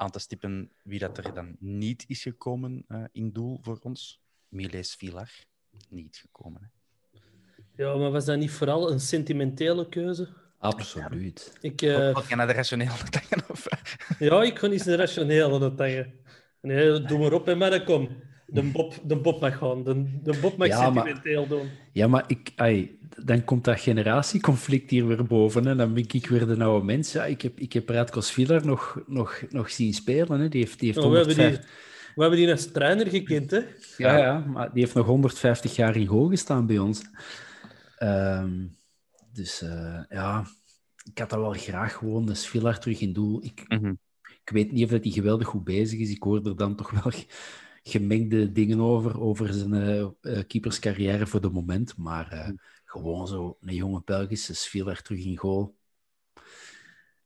aan 0.03 0.11
te 0.11 0.19
stippen 0.19 0.73
wie 0.83 0.99
dat 0.99 1.19
er 1.19 1.35
dan 1.35 1.57
niet 1.59 2.05
is 2.07 2.23
gekomen 2.23 2.85
eh, 2.89 3.05
in 3.13 3.33
doel 3.33 3.59
voor 3.63 3.79
ons. 3.83 4.21
Miles 4.49 4.95
Villar, 4.95 5.31
niet 5.89 6.17
gekomen. 6.17 6.63
Hè. 6.63 6.69
Ja, 7.77 7.95
maar 7.95 8.11
was 8.11 8.25
dat 8.25 8.39
niet 8.39 8.51
vooral 8.51 8.91
een 8.91 9.01
sentimentele 9.01 9.89
keuze? 9.89 10.29
Absoluut. 10.59 11.53
Ik, 11.61 11.83
uh... 11.83 12.13
Wat 12.13 12.25
ga 12.25 12.35
naar 12.35 12.47
de 12.47 12.53
rationele 12.53 12.91
tangen? 13.11 13.45
Of... 13.51 13.67
ja, 14.19 14.43
ik 14.43 14.59
ga 14.59 14.67
niet 14.67 14.85
de 14.85 14.97
rationele 14.97 15.75
tangen. 15.75 16.13
Nee, 16.61 17.03
doe 17.03 17.19
maar 17.19 17.33
op 17.33 17.49
en 17.49 17.59
maar 17.59 17.85
kom. 17.85 18.09
De 18.47 18.63
Bob, 18.63 18.95
de 19.05 19.17
Bob 19.17 19.41
mag 19.41 19.59
gaan. 19.59 19.85
De, 19.85 20.21
de 20.23 20.39
Bob 20.41 20.57
mag 20.57 20.69
ja, 20.69 20.85
sentimenteel 20.85 21.41
maar, 21.41 21.49
doen. 21.49 21.69
Ja, 21.93 22.07
maar 22.07 22.25
ik, 22.27 22.53
ai, 22.57 22.99
dan 23.25 23.45
komt 23.45 23.65
dat 23.65 23.81
generatieconflict 23.81 24.91
hier 24.91 25.07
weer 25.07 25.25
boven. 25.25 25.67
En 25.67 25.77
dan 25.77 25.95
ben 25.95 26.05
ik 26.09 26.27
weer 26.27 26.47
de 26.47 26.65
oude 26.65 26.85
mens. 26.85 27.13
Ja, 27.13 27.25
ik 27.25 27.43
heb, 27.43 27.59
ik 27.59 27.73
heb 27.73 27.89
Radkos 27.89 28.33
Villar 28.33 28.67
nog, 28.67 29.03
nog, 29.07 29.43
nog 29.51 29.71
zien 29.71 29.95
spelen. 29.95 30.41
Hè. 30.41 30.49
Die 30.49 30.61
heeft, 30.61 30.79
die 30.79 30.93
heeft 30.93 31.05
oh, 31.05 31.11
we, 31.11 31.17
hebben 31.17 31.37
die, 31.37 31.59
we 32.15 32.21
hebben 32.21 32.39
die 32.39 32.51
als 32.51 32.73
trainer 32.73 33.07
gekend, 33.07 33.51
hè? 33.51 33.61
Ja, 33.97 34.17
ja, 34.17 34.39
maar 34.39 34.73
die 34.73 34.83
heeft 34.83 34.95
nog 34.95 35.07
150 35.07 35.77
jaar 35.77 35.97
in 35.97 36.07
goal 36.07 36.29
gestaan 36.29 36.67
bij 36.67 36.79
ons. 36.79 37.03
Um, 38.03 38.77
dus 39.33 39.63
uh, 39.63 40.03
ja, 40.09 40.47
ik 41.05 41.19
had 41.19 41.31
dat 41.31 41.39
wel 41.39 41.53
graag 41.53 41.95
gewoon, 41.95 42.27
de 42.27 42.35
Villar 42.35 42.79
terug 42.79 43.01
in 43.01 43.13
doel. 43.13 43.45
Ik, 43.45 43.65
mm 43.69 43.79
-hmm. 43.79 43.99
ik 44.45 44.51
weet 44.53 44.73
niet 44.73 44.85
of 44.85 44.91
hij 44.91 45.11
geweldig 45.11 45.49
goed 45.49 45.65
bezig 45.65 45.99
is. 45.99 46.11
Ik 46.11 46.23
hoor 46.23 46.47
er 46.47 46.57
dan 46.57 46.77
toch 46.77 46.91
wel 46.91 47.13
gemengde 47.83 48.53
dingen 48.53 48.81
over, 48.81 49.21
over 49.21 49.53
zijn 49.53 49.75
uh, 49.75 50.43
keeperscarrière 50.47 51.27
voor 51.27 51.41
de 51.41 51.51
moment. 51.51 51.97
Maar 51.97 52.33
uh, 52.33 52.49
gewoon 52.85 53.29
zo 53.29 53.57
een 53.61 53.75
jonge 53.75 54.03
Belgische 54.05 54.55
Sviller 54.55 55.03
terug 55.03 55.25
in 55.25 55.37
goal. 55.37 55.77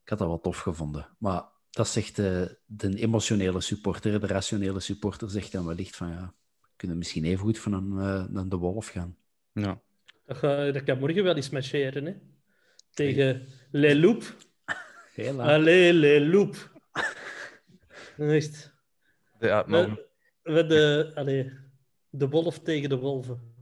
Ik 0.03 0.09
had 0.13 0.19
dat 0.19 0.29
wel 0.29 0.41
tof 0.41 0.59
gevonden. 0.59 1.09
Maar 1.19 1.45
dat 1.71 1.89
zegt 1.89 2.17
de, 2.17 2.59
de 2.65 2.97
emotionele 2.97 3.61
supporter. 3.61 4.21
De 4.21 4.27
rationele 4.27 4.81
supporter 4.81 5.31
zegt 5.31 5.53
dan 5.53 5.67
wellicht 5.67 5.97
van 5.97 6.09
ja, 6.09 6.35
we 6.61 6.69
kunnen 6.77 6.99
misschien 6.99 7.25
even 7.25 7.45
goed 7.45 7.59
van 7.59 7.73
een, 7.73 8.49
de 8.49 8.57
Wolf 8.57 8.87
gaan. 8.87 9.17
Ja. 9.53 9.83
Dat, 10.27 10.37
ga, 10.37 10.71
dat 10.71 10.83
kan 10.83 10.99
morgen 10.99 11.25
wel 11.25 11.37
eens 11.37 11.51
marcheren, 11.51 12.05
hè? 12.05 12.15
Tegen 12.91 13.49
Le 13.71 13.97
Loup. 13.97 14.37
Allee, 15.39 15.93
Le 15.93 16.21
Loup. 16.21 16.81
Echt. 18.19 18.73
Ja, 19.39 19.65
maar 19.67 19.99
we 20.43 20.67
de, 20.67 21.13
allez, 21.15 21.53
de 22.11 22.29
wolf 22.29 22.59
tegen 22.59 22.89
de 22.89 22.97
wolven. 22.97 23.55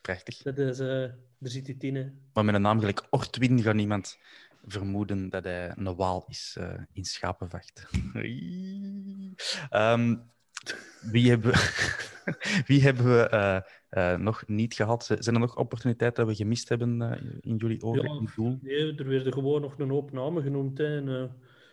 Prachtig. 0.00 0.42
Dat 0.42 0.58
is, 0.58 0.80
uh, 0.80 1.02
er 1.02 1.16
zit 1.40 1.66
die 1.66 1.76
tien. 1.76 2.28
Maar 2.32 2.44
met 2.44 2.54
een 2.54 2.62
naam 2.62 2.78
gelijk 2.78 3.06
Ortwin 3.10 3.62
gaat 3.62 3.74
niemand 3.74 4.18
vermoeden 4.64 5.28
dat 5.28 5.44
hij 5.44 5.72
een 5.76 5.96
waal 5.96 6.24
is 6.28 6.56
uh, 6.58 6.74
in 6.92 7.04
schapenvacht. 7.04 7.86
um, 9.70 10.30
wie 11.00 11.28
hebben, 11.30 11.52
wie 12.68 12.82
hebben 12.82 13.04
we 13.04 13.28
uh, 13.32 13.60
uh, 13.90 14.16
nog 14.16 14.46
niet 14.46 14.74
gehad? 14.74 15.04
Zijn 15.04 15.34
er 15.34 15.40
nog 15.40 15.56
opportuniteiten 15.56 16.26
dat 16.26 16.36
we 16.36 16.42
gemist 16.42 16.68
hebben 16.68 17.00
uh, 17.00 17.12
in 17.40 17.56
jullie 17.56 17.82
ogen? 17.82 18.02
Ja, 18.02 18.18
in 18.18 18.28
doel? 18.36 18.58
Nee, 18.62 18.94
er 18.94 19.08
werden 19.08 19.32
gewoon 19.32 19.60
nog 19.60 19.78
een 19.78 19.90
hoop 19.90 20.12
namen 20.12 20.42
genoemd. 20.42 20.78
Hè. 20.78 20.96
Een, 20.96 21.30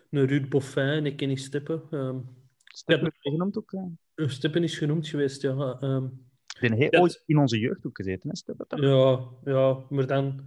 een 0.09 0.27
Ruud 0.27 0.49
Boffin, 0.49 1.05
ik 1.05 1.17
ken 1.17 1.27
niet 1.27 1.41
Steppen. 1.41 1.81
Um, 1.91 2.29
Steppen 2.57 3.13
genoemd 3.19 3.57
ook? 3.57 3.73
Steppen 4.15 4.63
is 4.63 4.77
genoemd 4.77 5.07
geweest, 5.07 5.41
ja. 5.41 5.77
Um, 5.81 6.23
ben 6.59 6.71
hij 6.71 6.87
ja, 6.89 6.99
ooit 6.99 7.23
in 7.25 7.37
onze 7.37 7.59
jeugd 7.59 7.85
ook 7.85 7.95
gezeten, 7.95 8.29
hè, 8.29 8.35
Steppen? 8.35 8.81
Ja, 8.81 9.19
ja, 9.43 9.77
maar 9.89 10.07
dan... 10.07 10.41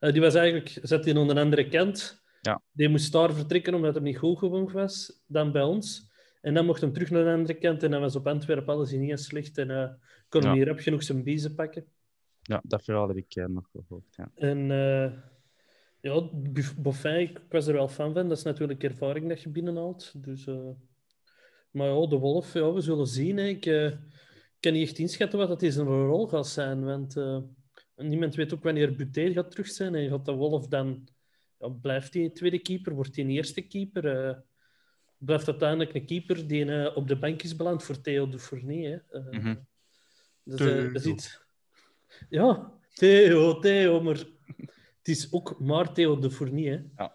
Uh, 0.00 0.12
die 0.12 0.20
was 0.20 0.34
eigenlijk... 0.34 0.78
Zat 0.82 1.06
in 1.06 1.16
onder 1.16 1.36
een 1.36 1.42
andere 1.42 1.68
kant. 1.68 2.22
Ja. 2.40 2.62
Die 2.72 2.88
moest 2.88 3.12
daar 3.12 3.34
vertrekken 3.34 3.74
omdat 3.74 3.94
hij 3.94 4.02
niet 4.02 4.18
goed 4.18 4.38
gewoond 4.38 4.72
was 4.72 5.22
dan 5.26 5.52
bij 5.52 5.62
ons. 5.62 6.09
En 6.40 6.54
dan 6.54 6.66
mocht 6.66 6.80
hij 6.80 6.90
terug 6.90 7.10
naar 7.10 7.24
de 7.24 7.30
andere 7.30 7.58
kant 7.58 7.82
en 7.82 7.90
dan 7.90 8.00
was 8.00 8.16
op 8.16 8.26
Antwerpen 8.26 8.74
alles 8.74 8.92
in 8.92 9.00
niet 9.00 9.20
slecht. 9.20 9.58
En 9.58 9.70
uh, 9.70 9.88
kon 10.28 10.40
hem 10.40 10.50
ja. 10.50 10.56
hier 10.56 10.66
heb 10.66 10.78
genoeg 10.78 11.02
zijn 11.02 11.22
biezen 11.22 11.54
pakken. 11.54 11.84
Ja, 12.42 12.60
dat 12.64 12.84
verhaal 12.84 13.08
heb 13.08 13.16
ik 13.16 13.36
uh, 13.36 13.46
nog 13.46 13.68
gehoord. 13.72 14.14
Ja. 14.16 14.30
En 14.34 14.58
uh, 14.58 15.12
ja, 16.00 16.28
Boffin, 16.76 17.20
ik 17.20 17.40
was 17.48 17.66
er 17.66 17.72
wel 17.72 17.88
fan 17.88 18.12
van. 18.12 18.28
Dat 18.28 18.38
is 18.38 18.44
natuurlijk 18.44 18.84
ervaring 18.84 19.28
dat 19.28 19.42
je 19.42 19.48
binnenhaalt. 19.48 20.12
Dus, 20.16 20.44
maar 21.70 21.86
ja, 21.86 22.06
de 22.06 22.16
Wolf, 22.18 22.52
ja, 22.52 22.72
we 22.72 22.80
zullen 22.80 23.06
zien. 23.06 23.36
Hè. 23.36 23.46
Ik 23.46 23.60
kan 24.60 24.72
niet 24.72 24.88
echt 24.88 24.98
inschatten 24.98 25.38
wat 25.38 25.48
dat 25.48 25.62
is 25.62 25.76
een 25.76 25.86
rol 25.86 26.26
gaat 26.26 26.48
zijn. 26.48 26.84
Want 26.84 27.16
niemand 27.96 28.34
weet 28.34 28.54
ook 28.54 28.62
wanneer 28.62 28.96
Buté 28.96 29.32
gaat 29.32 29.50
terug 29.50 29.66
zijn. 29.66 29.94
En 29.94 30.08
gaat 30.08 30.24
de 30.24 30.32
Wolf 30.32 30.66
dan... 30.66 31.08
Ja, 31.58 31.68
blijft 31.68 32.14
hij 32.14 32.30
tweede 32.30 32.58
keeper? 32.58 32.94
Wordt 32.94 33.16
hij 33.16 33.24
een 33.24 33.30
eerste 33.30 33.62
keeper? 33.62 34.04
Blijft 35.20 35.48
uiteindelijk 35.48 35.94
een 35.94 36.06
keeper 36.06 36.46
die 36.46 36.64
uh, 36.64 36.96
op 36.96 37.08
de 37.08 37.16
bank 37.16 37.42
is 37.42 37.56
beland 37.56 37.82
voor 37.82 38.00
Theo 38.00 38.28
de 38.28 38.38
Fournier. 38.38 39.04
Uh, 39.12 39.30
mm 39.30 39.40
-hmm. 39.40 39.66
dus, 40.42 40.60
uh, 40.60 40.92
dat 40.92 41.04
is 41.04 41.06
iets... 41.06 41.40
Ja, 42.28 42.72
Theo, 42.94 43.58
Theo, 43.58 44.00
maar 44.00 44.16
het 44.98 45.08
is 45.08 45.32
ook 45.32 45.60
maar 45.60 45.92
Theo 45.92 46.18
de 46.18 46.30
Fournier. 46.30 46.84
Ja. 46.96 47.14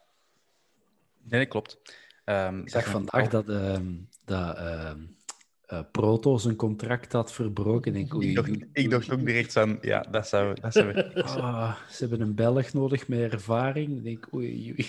Nee, 1.24 1.46
klopt. 1.46 1.82
Um, 2.26 2.60
ik 2.60 2.70
zag 2.70 2.86
vandaag 2.86 3.30
dat, 3.30 3.50
uh, 3.50 3.78
dat 4.26 4.58
uh, 4.58 4.94
Proto 5.92 6.38
zijn 6.38 6.56
contract 6.56 7.12
had 7.12 7.34
verbroken. 7.34 7.94
Denk, 7.94 8.14
oei, 8.14 8.30
ik, 8.30 8.36
dacht, 8.36 8.50
ik 8.74 8.90
dacht 8.90 9.12
ook 9.12 9.26
direct 9.26 9.58
aan, 9.58 9.78
ja, 9.82 10.02
dat 10.02 10.28
zou... 10.28 10.60
Dat 10.62 10.74
zou 10.74 10.94
ah, 10.94 11.76
ze 11.90 11.98
hebben 12.00 12.22
een 12.22 12.36
Belg 12.36 12.74
nodig 12.74 13.08
met 13.08 13.32
ervaring. 13.32 13.98
Ik 13.98 14.04
denk, 14.04 14.28
oei, 14.34 14.72
oei. 14.72 14.88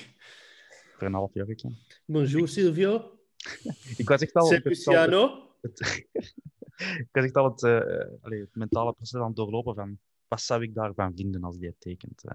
Voor 0.97 1.07
een 1.07 1.15
half 1.15 1.35
jaar. 1.35 1.49
Ik, 1.49 1.63
Bonjour, 2.05 2.49
Silvio. 2.49 3.19
ik 3.97 4.09
was 4.09 4.21
echt 4.21 4.35
al... 4.35 4.61
Luciano. 4.63 5.51
Het, 5.61 5.79
het, 5.79 6.35
ik 6.99 7.09
was 7.13 7.25
echt 7.25 7.37
al 7.37 7.51
het, 7.51 7.63
uh, 7.63 8.23
allez, 8.23 8.41
het 8.41 8.55
mentale 8.55 8.93
proces 8.93 9.21
aan 9.21 9.27
het 9.27 9.37
doorlopen 9.37 9.75
van 9.75 9.99
wat 10.29 10.41
zou 10.41 10.63
ik 10.63 10.75
daarvan 10.75 11.17
vinden 11.17 11.45
als 11.45 11.59
die 11.59 11.69
het 11.69 11.81
tekent. 11.81 12.25
Uh, 12.25 12.33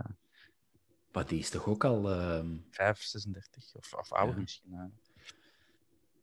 maar 1.11 1.27
die 1.27 1.39
is 1.39 1.49
toch 1.49 1.67
ook 1.67 1.83
al... 1.83 2.11
Uh... 2.11 2.45
5, 2.69 3.01
36 3.01 3.75
of, 3.75 3.93
of 3.93 4.11
ouder 4.11 4.35
ja. 4.35 4.41
misschien. 4.41 4.71
Uh. 4.71 4.83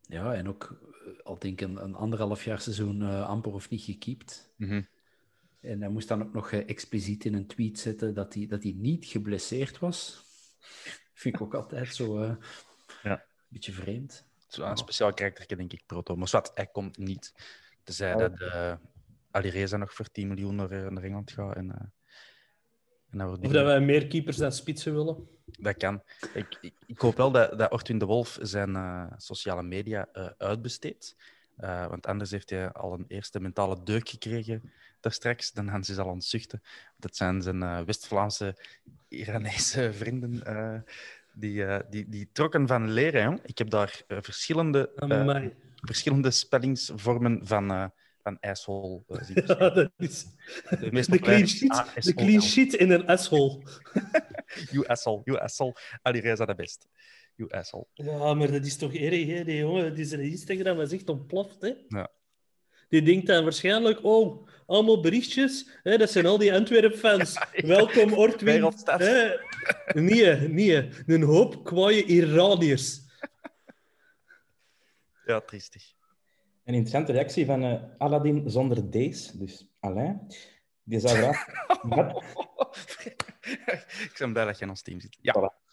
Ja, 0.00 0.34
en 0.34 0.48
ook 0.48 0.80
al 1.22 1.38
denk 1.38 1.60
ik 1.60 1.68
een, 1.68 1.82
een 1.82 1.94
anderhalf 1.94 2.44
jaar 2.44 2.60
seizoen 2.60 3.02
amper 3.02 3.52
of 3.52 3.70
niet 3.70 3.82
gekiept. 3.82 4.52
Mm 4.56 4.68
-hmm. 4.68 4.88
En 5.60 5.80
hij 5.80 5.90
moest 5.90 6.08
dan 6.08 6.22
ook 6.22 6.32
nog 6.32 6.52
expliciet 6.52 7.24
in 7.24 7.34
een 7.34 7.46
tweet 7.46 7.78
zetten 7.78 8.14
dat 8.14 8.34
hij, 8.34 8.46
dat 8.46 8.62
hij 8.62 8.72
niet 8.76 9.06
geblesseerd 9.06 9.78
was. 9.78 10.26
Vind 11.18 11.34
ik 11.34 11.40
ook 11.40 11.54
altijd 11.54 11.94
zo 11.94 12.22
uh, 12.22 12.34
ja. 13.02 13.12
een 13.12 13.20
beetje 13.48 13.72
vreemd. 13.72 14.26
Zo 14.46 14.62
een 14.62 14.76
speciaal 14.76 15.14
karakter, 15.14 15.56
denk 15.56 15.72
ik, 15.72 15.82
Proto. 15.86 16.16
Maar 16.16 16.28
wat, 16.30 16.50
hij 16.54 16.66
komt 16.66 16.98
niet. 16.98 17.34
Tenzij 17.82 18.12
oh. 18.14 18.18
dat 18.18 18.40
uh, 18.40 18.74
Alireza 19.30 19.76
nog 19.76 19.92
voor 19.94 20.10
10 20.10 20.28
miljoen 20.28 20.54
naar, 20.54 20.92
naar 20.92 21.02
Engeland 21.02 21.30
gaat. 21.30 21.56
En, 21.56 21.64
uh, 21.64 21.72
en 23.10 23.18
dat 23.18 23.38
of 23.38 23.52
dat 23.52 23.64
wij 23.64 23.80
meer 23.80 24.06
keepers 24.06 24.36
dan 24.36 24.52
spitsen 24.52 24.94
willen. 24.94 25.28
Dat 25.44 25.76
kan. 25.76 26.02
Ik, 26.34 26.58
ik, 26.60 26.74
ik 26.86 26.98
hoop 26.98 27.16
wel 27.16 27.30
dat, 27.30 27.58
dat 27.58 27.72
Ortwin 27.72 27.98
de 27.98 28.04
Wolf 28.04 28.38
zijn 28.40 28.70
uh, 28.70 29.12
sociale 29.16 29.62
media 29.62 30.08
uitbesteedt. 30.38 31.16
Want 31.88 32.06
anders 32.06 32.30
heeft 32.30 32.50
hij 32.50 32.72
al 32.72 32.92
een 32.92 33.04
eerste 33.08 33.40
mentale 33.40 33.82
deuk 33.82 34.08
gekregen 34.08 34.72
daar 35.00 35.12
straks. 35.12 35.52
Dan 35.52 35.68
gaan 35.68 35.84
ze 35.84 36.00
al 36.00 36.08
aan 36.08 36.14
het 36.14 36.24
zuchten. 36.24 36.62
Dat 36.96 37.16
zijn 37.16 37.42
zijn 37.42 37.84
West-Vlaamse 37.84 38.56
Iranese 39.08 39.92
vrienden 40.00 40.42
uh, 40.46 40.80
die, 41.32 41.64
die, 41.90 42.08
die 42.08 42.28
trokken 42.32 42.66
van 42.66 42.90
leren. 42.90 43.22
Jong. 43.22 43.40
Ik 43.42 43.58
heb 43.58 43.70
daar 43.70 44.02
verschillende, 44.08 44.90
verschillende 45.74 46.30
spellingsvormen 46.30 47.46
van, 47.46 47.92
van 48.22 48.40
asshole 48.40 49.02
zien. 49.06 49.44
Ja, 49.46 49.70
dat 49.70 49.90
is 49.96 50.26
de, 50.70 51.06
de 51.10 51.18
clean 51.18 51.48
sheet, 51.48 52.04
de 52.04 52.14
clean 52.14 52.42
sheet 52.42 52.74
in 52.74 52.90
een 52.90 53.06
asshole. 53.06 53.62
you 54.72 54.86
asshole, 54.86 55.20
you 55.24 55.38
asshole. 55.38 55.76
Ali 56.02 56.20
Reza 56.20 56.44
de 56.44 56.54
best. 56.54 56.88
You 57.38 57.50
asshole. 57.50 57.86
Ja, 57.94 58.34
maar 58.34 58.50
dat 58.50 58.66
is 58.66 58.76
toch 58.76 58.94
erg, 58.94 59.26
hè? 59.26 59.44
Die 59.44 59.56
jongen, 59.56 59.94
die 59.94 60.04
zijn 60.04 60.20
Instagram 60.20 60.80
is 60.80 60.92
echt 60.92 61.08
ontploft, 61.08 61.60
hè? 61.60 61.72
Ja. 61.88 62.10
Die 62.88 63.02
denkt 63.02 63.26
dan 63.26 63.42
waarschijnlijk, 63.42 64.04
oh, 64.04 64.48
allemaal 64.66 65.00
berichtjes. 65.00 65.70
Hè, 65.82 65.96
dat 65.96 66.10
zijn 66.10 66.26
al 66.26 66.38
die 66.38 66.54
Antwerp-fans. 66.54 67.34
Ja, 67.52 67.66
Welkom, 67.66 68.12
Ortwin. 68.12 68.72
Nee, 69.94 70.48
nee. 70.48 70.88
Een 71.06 71.22
hoop 71.22 71.64
kwaaie 71.64 72.04
Iraniërs. 72.04 73.00
Ja, 75.24 75.40
triestig. 75.40 75.92
Een 76.64 76.74
interessante 76.74 77.12
reactie 77.12 77.46
van 77.46 77.64
uh, 77.64 77.82
Aladdin 77.98 78.50
zonder 78.50 78.90
D's, 78.90 79.30
dus 79.32 79.66
Alain. 79.80 80.26
Die 80.82 81.00
zou 81.00 81.16
graag... 81.16 81.46
Ik 84.10 84.14
ben 84.18 84.32
blij 84.32 84.44
dat 84.44 84.58
je 84.58 84.64
in 84.64 84.70
ons 84.70 84.82
team 84.82 85.00
zit. 85.00 85.18
Ja. 85.20 85.34
Voilà. 85.34 85.67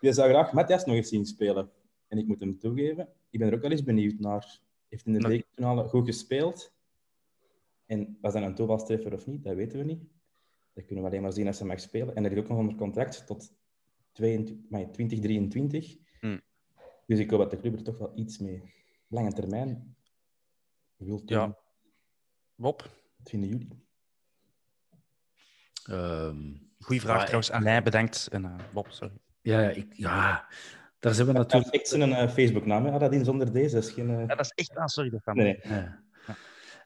Die 0.00 0.12
zou 0.12 0.28
graag 0.30 0.52
Matthias 0.52 0.84
nog 0.84 0.96
eens 0.96 1.08
zien 1.08 1.26
spelen. 1.26 1.70
En 2.08 2.18
ik 2.18 2.26
moet 2.26 2.40
hem 2.40 2.58
toegeven, 2.58 3.08
ik 3.30 3.38
ben 3.38 3.48
er 3.48 3.54
ook 3.54 3.60
wel 3.62 3.70
eens 3.70 3.82
benieuwd 3.82 4.18
naar. 4.18 4.60
Heeft 4.88 5.06
in 5.06 5.12
de 5.12 5.28
bekerfinale 5.28 5.88
goed 5.88 6.06
gespeeld. 6.06 6.72
En 7.86 8.18
was 8.20 8.32
dat 8.32 8.42
een 8.42 8.54
toevalstreffer 8.54 9.12
of 9.12 9.26
niet, 9.26 9.44
dat 9.44 9.54
weten 9.54 9.78
we 9.78 9.84
niet. 9.84 10.02
Dat 10.72 10.84
kunnen 10.84 11.04
we 11.04 11.10
alleen 11.10 11.22
maar 11.22 11.32
zien 11.32 11.46
als 11.46 11.56
ze 11.56 11.64
mag 11.64 11.80
spelen. 11.80 12.14
En 12.14 12.24
er 12.24 12.32
is 12.32 12.38
ook 12.38 12.48
nog 12.48 12.58
onder 12.58 12.74
contract 12.74 13.26
tot 13.26 13.52
2023. 14.12 15.96
Hmm. 16.20 16.40
Dus 17.06 17.18
ik 17.18 17.30
hoop 17.30 17.38
dat 17.40 17.50
de 17.50 17.60
club 17.60 17.74
er 17.74 17.82
toch 17.82 17.98
wel 17.98 18.12
iets 18.14 18.38
mee 18.38 18.62
lange 19.08 19.32
termijn 19.32 19.96
wil 20.96 21.24
doen. 21.24 21.38
Ja. 21.38 21.58
Bob, 22.54 22.82
Wat 23.16 23.28
vinden 23.28 23.48
jullie? 23.48 23.68
Ehm, 25.84 26.54
goeie 26.78 27.00
vraag 27.00 27.16
Maar- 27.16 27.24
trouwens. 27.24 27.50
Alain 27.50 27.84
bedankt. 27.84 28.28
En, 28.28 28.44
eh, 28.44 28.72
Bob, 28.74 28.86
sorry. 28.90 29.14
Ja, 29.42 29.70
ik, 29.70 29.86
ja, 29.92 30.44
daar 30.98 31.14
zijn 31.14 31.26
we 31.26 31.32
Dat 31.32 31.42
natuurlijk... 31.42 31.74
is 31.74 31.80
echt 31.80 31.88
zijn 31.88 32.10
uh, 32.10 32.28
Facebook-naam, 32.28 32.84
hè? 32.84 32.90
Aladdin 32.92 33.24
zonder 33.24 33.52
deze. 33.52 33.74
Dat 33.74 33.84
is 33.84 33.90
geen... 33.92 34.10
eh, 34.10 34.18
Ja, 34.26 34.34
dat 34.34 34.40
is 34.44 34.52
echt... 34.54 34.76
Ah, 34.76 34.86
sorry. 34.86 35.10
Dat 35.10 35.22
kan 35.22 35.36
Nee. 35.36 35.60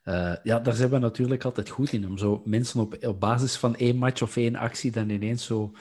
Eh, 0.05 0.35
ja, 0.43 0.59
daar 0.61 0.75
zijn 0.75 0.91
we 0.91 0.99
natuurlijk 0.99 1.45
altijd 1.45 1.69
goed 1.69 1.93
in. 1.93 2.07
Om 2.07 2.19
zo 2.19 2.43
mensen 2.45 2.81
op, 2.81 3.05
op 3.05 3.21
basis 3.21 3.57
van 3.57 3.77
één 3.77 3.97
match 3.97 4.23
of 4.23 4.37
één 4.37 4.57
actie 4.57 4.91
dan 4.91 5.09
ineens 5.11 5.45
zo 5.45 5.73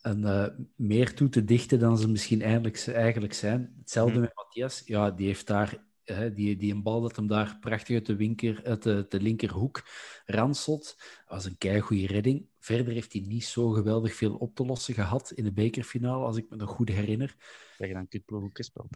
een, 0.00 0.24
eh, 0.24 0.46
meer 0.76 1.14
toe 1.14 1.28
te 1.28 1.44
dichten 1.44 1.78
dan 1.78 1.98
ze 1.98 2.08
misschien 2.08 2.42
eigenlijk, 2.42 2.86
eigenlijk 2.86 3.32
zijn. 3.34 3.74
Hetzelfde 3.78 4.12
Mhm. 4.12 4.20
met 4.20 4.34
Matthias. 4.34 4.82
Ja, 4.84 5.10
die 5.10 5.26
heeft 5.26 5.46
daar 5.46 5.86
eh, 6.04 6.18
die, 6.34 6.56
die 6.56 6.74
een 6.74 6.82
bal 6.82 7.00
dat 7.00 7.16
hem 7.16 7.26
daar 7.26 7.56
prachtig 7.60 7.94
uit 7.94 8.06
de, 8.06 8.16
winker, 8.16 8.60
uit 8.64 8.82
de, 8.82 9.06
de 9.08 9.20
linkerhoek 9.20 9.82
ranselt. 10.26 10.94
Dat 10.98 11.24
was 11.28 11.44
een 11.44 11.58
keigoede 11.58 12.06
redding. 12.06 12.47
Verder 12.58 12.92
heeft 12.92 13.12
hij 13.12 13.22
niet 13.22 13.44
zo 13.44 13.70
geweldig 13.70 14.14
veel 14.14 14.34
op 14.34 14.54
te 14.54 14.64
lossen 14.64 14.94
gehad 14.94 15.30
in 15.30 15.44
de 15.44 15.52
bekerfinale, 15.52 16.24
als 16.24 16.36
ik 16.36 16.50
me 16.50 16.56
nog 16.56 16.70
goed 16.70 16.88
herinner. 16.88 17.36
Tegen 17.76 17.96
een 17.96 18.08
kutploeg 18.08 18.42
ook 18.42 18.56
gespeeld. 18.56 18.88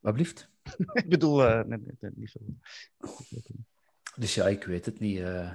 Wat 0.00 0.14
blieft? 0.14 0.48
ik 0.92 1.08
bedoel, 1.08 1.44
eh, 1.44 1.64
nee, 1.64 1.78
nee, 1.78 1.96
nee, 2.00 2.10
niet 2.14 2.30
veel. 2.30 2.58
Dus 4.16 4.34
ja, 4.34 4.48
ik 4.48 4.64
weet 4.64 4.86
het 4.86 4.98
niet. 4.98 5.18
eh. 5.18 5.50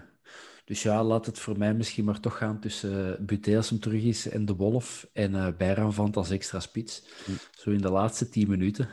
Dus 0.69 0.83
ja, 0.83 1.03
laat 1.03 1.25
het 1.25 1.39
voor 1.39 1.57
mij 1.57 1.73
misschien 1.73 2.05
maar 2.05 2.19
toch 2.19 2.37
gaan 2.37 2.59
tussen 2.59 3.19
uh, 3.19 3.25
Buté 3.25 3.55
als 3.55 3.69
hem 3.69 3.79
terug 3.79 4.03
is 4.03 4.29
en 4.29 4.45
de 4.45 4.55
Wolf 4.55 5.09
en 5.13 5.57
uh, 5.59 6.15
als 6.15 6.29
extra 6.29 6.59
spits. 6.59 7.03
Hm. 7.25 7.31
Zo 7.51 7.71
in 7.71 7.81
de 7.81 7.91
laatste 7.91 8.29
tien 8.29 8.49
minuten. 8.49 8.89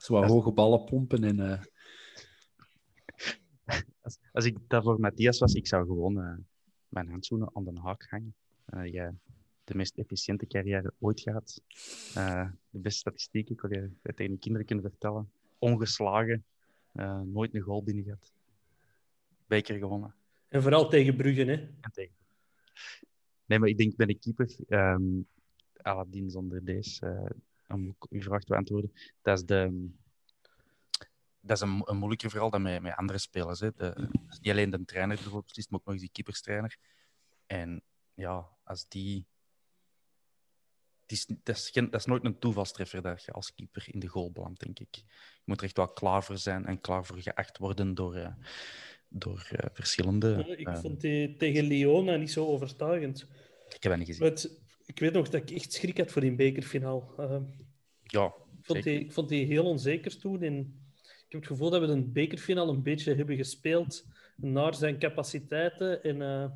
Zo 0.00 0.12
wat 0.12 0.28
hoge 0.30 0.52
ballen 0.52 0.84
pompen 0.84 1.24
en... 1.24 1.38
Uh... 1.38 1.60
Als, 4.00 4.18
als 4.32 4.44
ik 4.44 4.58
daarvoor 4.66 5.00
Matthias 5.00 5.38
was, 5.38 5.54
ik 5.54 5.66
zou 5.66 5.86
gewoon 5.86 6.18
uh, 6.18 6.36
mijn 6.88 7.08
handschoenen 7.08 7.50
aan 7.52 7.64
de 7.64 7.80
haak 7.80 8.06
hangen. 8.08 8.34
Uh, 8.74 8.92
ja, 8.92 9.14
de 9.64 9.74
meest 9.74 9.96
efficiënte 9.96 10.46
carrière 10.46 10.92
ooit 10.98 11.20
gehad. 11.20 11.62
Uh, 12.16 12.50
de 12.70 12.78
beste 12.78 12.98
statistiek, 12.98 13.50
ik 13.50 13.60
wil 13.60 13.72
je 13.72 13.90
tegen 14.14 14.32
de 14.32 14.38
kinderen 14.38 14.66
kunnen 14.66 14.90
vertellen. 14.90 15.30
Ongeslagen, 15.58 16.44
uh, 16.92 17.20
nooit 17.20 17.54
een 17.54 17.60
goal 17.60 17.82
binnen 17.82 18.04
gehad. 18.04 18.32
Beker 19.46 19.78
gewonnen. 19.78 20.14
En 20.48 20.62
vooral 20.62 20.88
tegen 20.88 21.16
Brugge, 21.16 21.44
hè? 21.44 21.52
En 21.52 21.92
tegen. 21.92 22.14
Nee, 23.44 23.58
maar 23.58 23.68
ik 23.68 23.78
denk 23.78 23.96
bij 23.96 24.06
de 24.06 24.18
keeper, 24.18 24.56
um, 24.68 25.26
Aladdin 25.76 26.30
zonder 26.30 26.64
deze, 26.64 27.32
om 27.68 27.96
uw 28.08 28.22
vraag 28.22 28.40
te 28.40 28.52
beantwoorden, 28.52 28.92
dat 29.22 29.38
is 29.38 29.44
de... 29.44 29.88
Dat 31.40 31.56
is 31.56 31.62
een, 31.62 31.82
een 31.84 31.96
moeilijker 31.96 32.30
verhaal 32.30 32.50
dan 32.50 32.62
met, 32.62 32.82
met 32.82 32.96
andere 32.96 33.18
spelers. 33.18 33.60
Hè. 33.60 33.70
De, 33.72 34.08
is 34.28 34.38
niet 34.40 34.52
alleen 34.52 34.70
de 34.70 34.84
trainer 34.84 35.14
bijvoorbeeld 35.14 35.46
beslist, 35.46 35.70
maar 35.70 35.78
ook 35.78 35.84
nog 35.84 35.94
eens 35.94 36.04
die 36.04 36.12
keeperstrainer. 36.12 36.76
En 37.46 37.82
ja, 38.14 38.48
als 38.64 38.88
die... 38.88 39.26
is, 41.06 41.26
dat, 41.26 41.56
is 41.56 41.70
geen, 41.70 41.90
dat 41.90 42.00
is 42.00 42.06
nooit 42.06 42.24
een 42.24 42.38
toevalstreffer 42.38 43.02
dat 43.02 43.24
je 43.24 43.32
als 43.32 43.54
keeper 43.54 43.84
in 43.86 44.00
de 44.00 44.06
goal 44.06 44.32
belandt, 44.32 44.60
denk 44.64 44.78
ik. 44.78 44.94
Je 44.94 45.44
moet 45.44 45.58
er 45.58 45.64
echt 45.64 45.76
wel 45.76 45.92
klaar 45.92 46.24
voor 46.24 46.38
zijn 46.38 46.66
en 46.66 46.80
klaar 46.80 47.04
voor 47.04 47.18
geacht 47.18 47.58
worden 47.58 47.94
door, 47.94 48.16
uh, 48.16 48.34
door 49.08 49.48
uh, 49.52 49.58
verschillende... 49.72 50.44
Ja, 50.46 50.56
ik 50.56 50.68
uh, 50.68 50.76
vond 50.76 51.00
die 51.00 51.36
tegen 51.36 51.64
Leona 51.64 52.16
niet 52.16 52.32
zo 52.32 52.46
overtuigend. 52.46 53.22
Ik 53.68 53.82
heb 53.82 53.92
dat 53.92 53.96
niet 53.96 54.06
gezien. 54.06 54.24
Het, 54.24 54.60
ik 54.84 54.98
weet 54.98 55.12
nog 55.12 55.28
dat 55.28 55.42
ik 55.42 55.50
echt 55.50 55.72
schrik 55.72 55.98
had 55.98 56.10
voor 56.10 56.22
die 56.22 56.34
bekerfinaal. 56.34 57.14
ja, 58.02 58.34
ik 58.58 58.64
vond, 58.64 58.82
die, 58.82 59.00
ik 59.00 59.12
vond 59.12 59.28
die 59.28 59.46
heel 59.46 59.64
onzeker 59.64 60.18
toen. 60.18 60.42
En 60.42 60.82
ik 61.28 61.34
heb 61.34 61.42
het 61.42 61.50
gevoel 61.50 61.70
dat 61.70 61.80
we 61.80 61.86
een 61.86 62.12
bekerfinale 62.12 62.72
een 62.72 62.82
beetje 62.82 63.14
hebben 63.14 63.36
gespeeld 63.36 64.06
naar 64.36 64.74
zijn 64.74 64.98
capaciteiten 64.98 66.02
en 66.02 66.16
uh, 66.16 66.50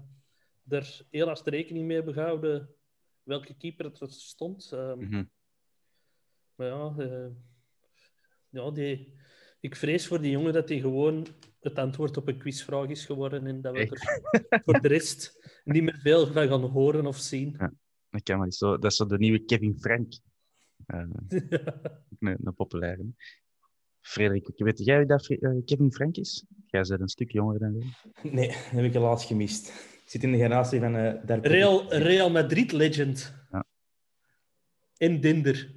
er 0.68 1.06
heel 1.11 1.26
hard 1.26 1.46
rekening 1.46 1.87
mee 1.87 1.96
hebben 1.96 2.14
gehouden 2.14 2.74
welke 3.22 3.56
keeper 3.56 3.85
het 3.85 4.00
er 4.00 4.11
stond. 4.11 4.70
Um, 4.74 4.98
mm 4.98 5.12
-hmm. 5.12 5.30
Maar 6.54 6.66
ja, 6.66 6.94
uh, 6.98 7.26
ja 8.48 8.70
die, 8.70 9.14
ik 9.61 9.76
vrees 9.76 10.06
voor 10.06 10.20
die 10.20 10.30
jongen 10.30 10.52
dat 10.52 10.68
hij 10.68 10.80
gewoon 10.80 11.26
het 11.61 11.78
antwoord 11.78 12.16
op 12.16 12.28
een 12.28 12.38
quizvraag 12.38 12.88
is 12.88 13.04
geworden 13.04 13.46
en 13.46 13.61
dat 13.61 13.72
we 13.72 13.80
er 13.80 14.61
voor 14.64 14.80
de 14.80 14.88
rest 14.88 15.50
niet 15.64 15.82
meer 15.82 15.98
veel 16.02 16.26
van 16.26 16.48
gaan 16.48 16.62
horen 16.62 17.06
of 17.06 17.16
zien. 17.16 17.54
Ja, 17.58 17.72
dat 18.11 18.22
kan 18.22 18.37
maar 18.37 18.46
niet 18.46 18.54
zo. 18.54 18.78
Dat 18.78 18.90
is 18.90 18.96
zo 18.96 19.06
de 19.06 19.18
nieuwe 19.18 19.44
Kevin 19.44 19.78
Frank. 19.78 20.12
Uh, 20.87 21.04
een, 22.18 22.38
een 22.42 22.54
populaire. 22.54 23.04
Frederik, 24.02 24.50
weet 24.56 24.84
jij 24.84 24.98
wie 24.98 25.06
dat 25.06 25.26
Kevin 25.64 25.92
Frank 25.92 26.16
is? 26.16 26.44
Jij 26.66 26.84
bent 26.88 27.00
een 27.00 27.08
stuk 27.08 27.32
jonger 27.32 27.58
dan 27.58 27.72
wij. 27.72 28.30
Nee, 28.32 28.46
dat 28.46 28.56
heb 28.56 28.84
ik 28.84 28.92
helaas 28.92 29.24
gemist. 29.24 29.68
Ik 29.68 30.10
zit 30.10 30.22
in 30.22 30.32
de 30.32 30.38
generatie 30.38 30.80
van... 30.80 30.96
Uh, 30.96 31.12
Real, 31.26 31.94
Real 31.94 32.30
Madrid 32.30 32.72
legend. 32.72 33.34
Ja. 33.50 33.64
En 34.96 35.20
Dinder. 35.20 35.70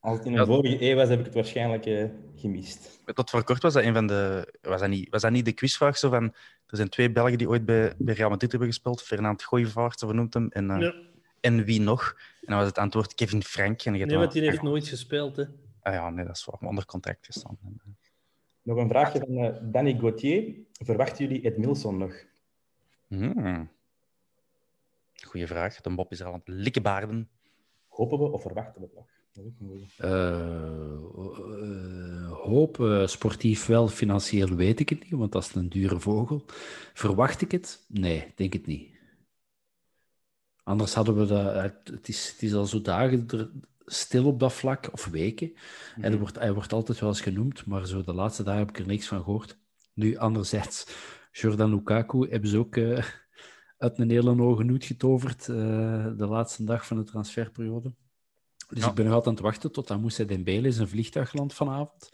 Als 0.00 0.16
het 0.16 0.26
in 0.26 0.32
een 0.32 0.38
ja. 0.38 0.46
vorige 0.46 0.90
eeuw 0.90 0.96
was, 0.96 1.08
heb 1.08 1.18
ik 1.18 1.24
het 1.24 1.34
waarschijnlijk 1.34 1.86
uh, 1.86 2.04
gemist. 2.36 3.00
Tot 3.14 3.30
voor 3.30 3.44
kort 3.44 3.62
was 3.62 3.72
dat 3.72 3.82
een 3.82 3.94
van 3.94 4.06
de... 4.06 4.52
Was 4.62 4.80
dat 4.80 4.88
niet, 4.88 5.08
was 5.10 5.22
dat 5.22 5.30
niet 5.30 5.44
de 5.44 5.52
quizvraag 5.52 5.98
zo 5.98 6.10
van... 6.10 6.24
Er 6.66 6.76
zijn 6.76 6.88
twee 6.88 7.12
Belgen 7.12 7.38
die 7.38 7.48
ooit 7.48 7.64
bij, 7.64 7.94
bij 7.98 8.14
Real 8.14 8.30
Madrid 8.30 8.50
hebben 8.50 8.68
gespeeld. 8.68 9.02
Fernand 9.02 9.42
Gooivaart, 9.42 9.98
zo 9.98 10.06
vernoemt 10.06 10.34
hem. 10.34 10.48
En, 10.48 10.70
uh, 10.70 10.80
ja. 10.80 10.94
en 11.40 11.64
wie 11.64 11.80
nog? 11.80 12.16
En 12.40 12.46
dan 12.46 12.56
was 12.56 12.66
het 12.66 12.78
antwoord 12.78 13.14
Kevin 13.14 13.42
Frank. 13.42 13.82
En 13.82 13.92
nee, 13.92 14.16
want 14.16 14.32
die 14.32 14.42
heeft 14.42 14.62
nooit 14.62 14.88
gespeeld, 14.88 15.36
hè. 15.36 15.44
Ah 15.86 15.92
ja, 15.92 16.10
nee, 16.10 16.24
dat 16.24 16.36
is 16.36 16.44
waar. 16.44 16.68
Onder 16.68 16.84
contract 16.84 17.26
gestaan. 17.26 17.58
Nog 18.62 18.76
een 18.76 18.88
vraagje 18.88 19.18
van 19.18 19.30
uh, 19.30 19.56
Danny 19.62 19.98
Gauthier. 19.98 20.54
Verwachten 20.72 21.26
jullie 21.26 21.42
Ed 21.42 21.56
Milson 21.56 21.98
nog? 21.98 22.24
Hmm. 23.06 23.70
Goeie 25.14 25.46
vraag. 25.46 25.80
De 25.80 25.94
Bob 25.94 26.12
is 26.12 26.20
er 26.20 26.26
aan 26.26 26.32
het 26.32 26.48
likkenbaarden. 26.48 27.28
Hopen 27.88 28.18
we 28.18 28.24
of 28.24 28.42
verwachten 28.42 28.80
we 28.80 28.86
het 28.86 28.96
nog? 28.96 29.06
Uh, 29.98 30.30
uh, 31.62 32.32
hoop, 32.32 32.78
uh, 32.78 33.06
sportief 33.06 33.66
wel, 33.66 33.88
financieel 33.88 34.54
weet 34.54 34.80
ik 34.80 34.88
het 34.88 35.02
niet, 35.02 35.12
want 35.12 35.32
dat 35.32 35.42
is 35.42 35.54
een 35.54 35.68
dure 35.68 36.00
vogel. 36.00 36.44
Verwacht 36.94 37.40
ik 37.40 37.50
het? 37.50 37.84
Nee, 37.88 38.32
denk 38.34 38.52
het 38.52 38.66
niet. 38.66 38.94
Anders 40.62 40.94
hadden 40.94 41.16
we 41.16 41.26
dat. 41.26 41.80
Het 41.84 42.08
is, 42.08 42.30
het 42.30 42.42
is 42.42 42.54
al 42.54 42.66
zo 42.66 42.80
dagen 42.80 43.26
stil 43.86 44.26
op 44.26 44.40
dat 44.40 44.52
vlak, 44.52 44.92
of 44.92 45.04
weken. 45.04 45.52
En 46.00 46.12
er 46.12 46.18
wordt, 46.18 46.38
hij 46.38 46.52
wordt 46.52 46.72
altijd 46.72 47.00
wel 47.00 47.08
eens 47.08 47.20
genoemd, 47.20 47.66
maar 47.66 47.86
zo 47.86 48.02
de 48.02 48.12
laatste 48.12 48.42
dagen 48.42 48.60
heb 48.60 48.68
ik 48.68 48.78
er 48.78 48.86
niks 48.86 49.06
van 49.06 49.22
gehoord. 49.22 49.58
Nu, 49.94 50.16
anderzijds, 50.16 50.86
Jordan 51.30 51.70
Lukaku 51.70 52.30
hebben 52.30 52.50
ze 52.50 52.58
ook 52.58 52.76
uh, 52.76 53.04
uit 53.78 53.98
een 53.98 54.10
hele 54.10 54.30
hoge 54.30 54.64
noot 54.64 54.84
getoverd 54.84 55.48
uh, 55.48 55.56
de 56.16 56.26
laatste 56.26 56.64
dag 56.64 56.86
van 56.86 56.96
de 56.96 57.02
transferperiode. 57.02 57.94
Dus 58.68 58.82
ja. 58.82 58.88
ik 58.88 58.94
ben 58.94 59.04
nog 59.04 59.14
altijd 59.14 59.28
aan 59.28 59.42
het 59.42 59.52
wachten 59.52 59.72
tot 59.72 60.00
Moussa 60.00 60.24
Dembele 60.24 60.72
zijn 60.72 60.88
vliegtuig 60.88 61.32
landt 61.32 61.54
vanavond. 61.54 62.08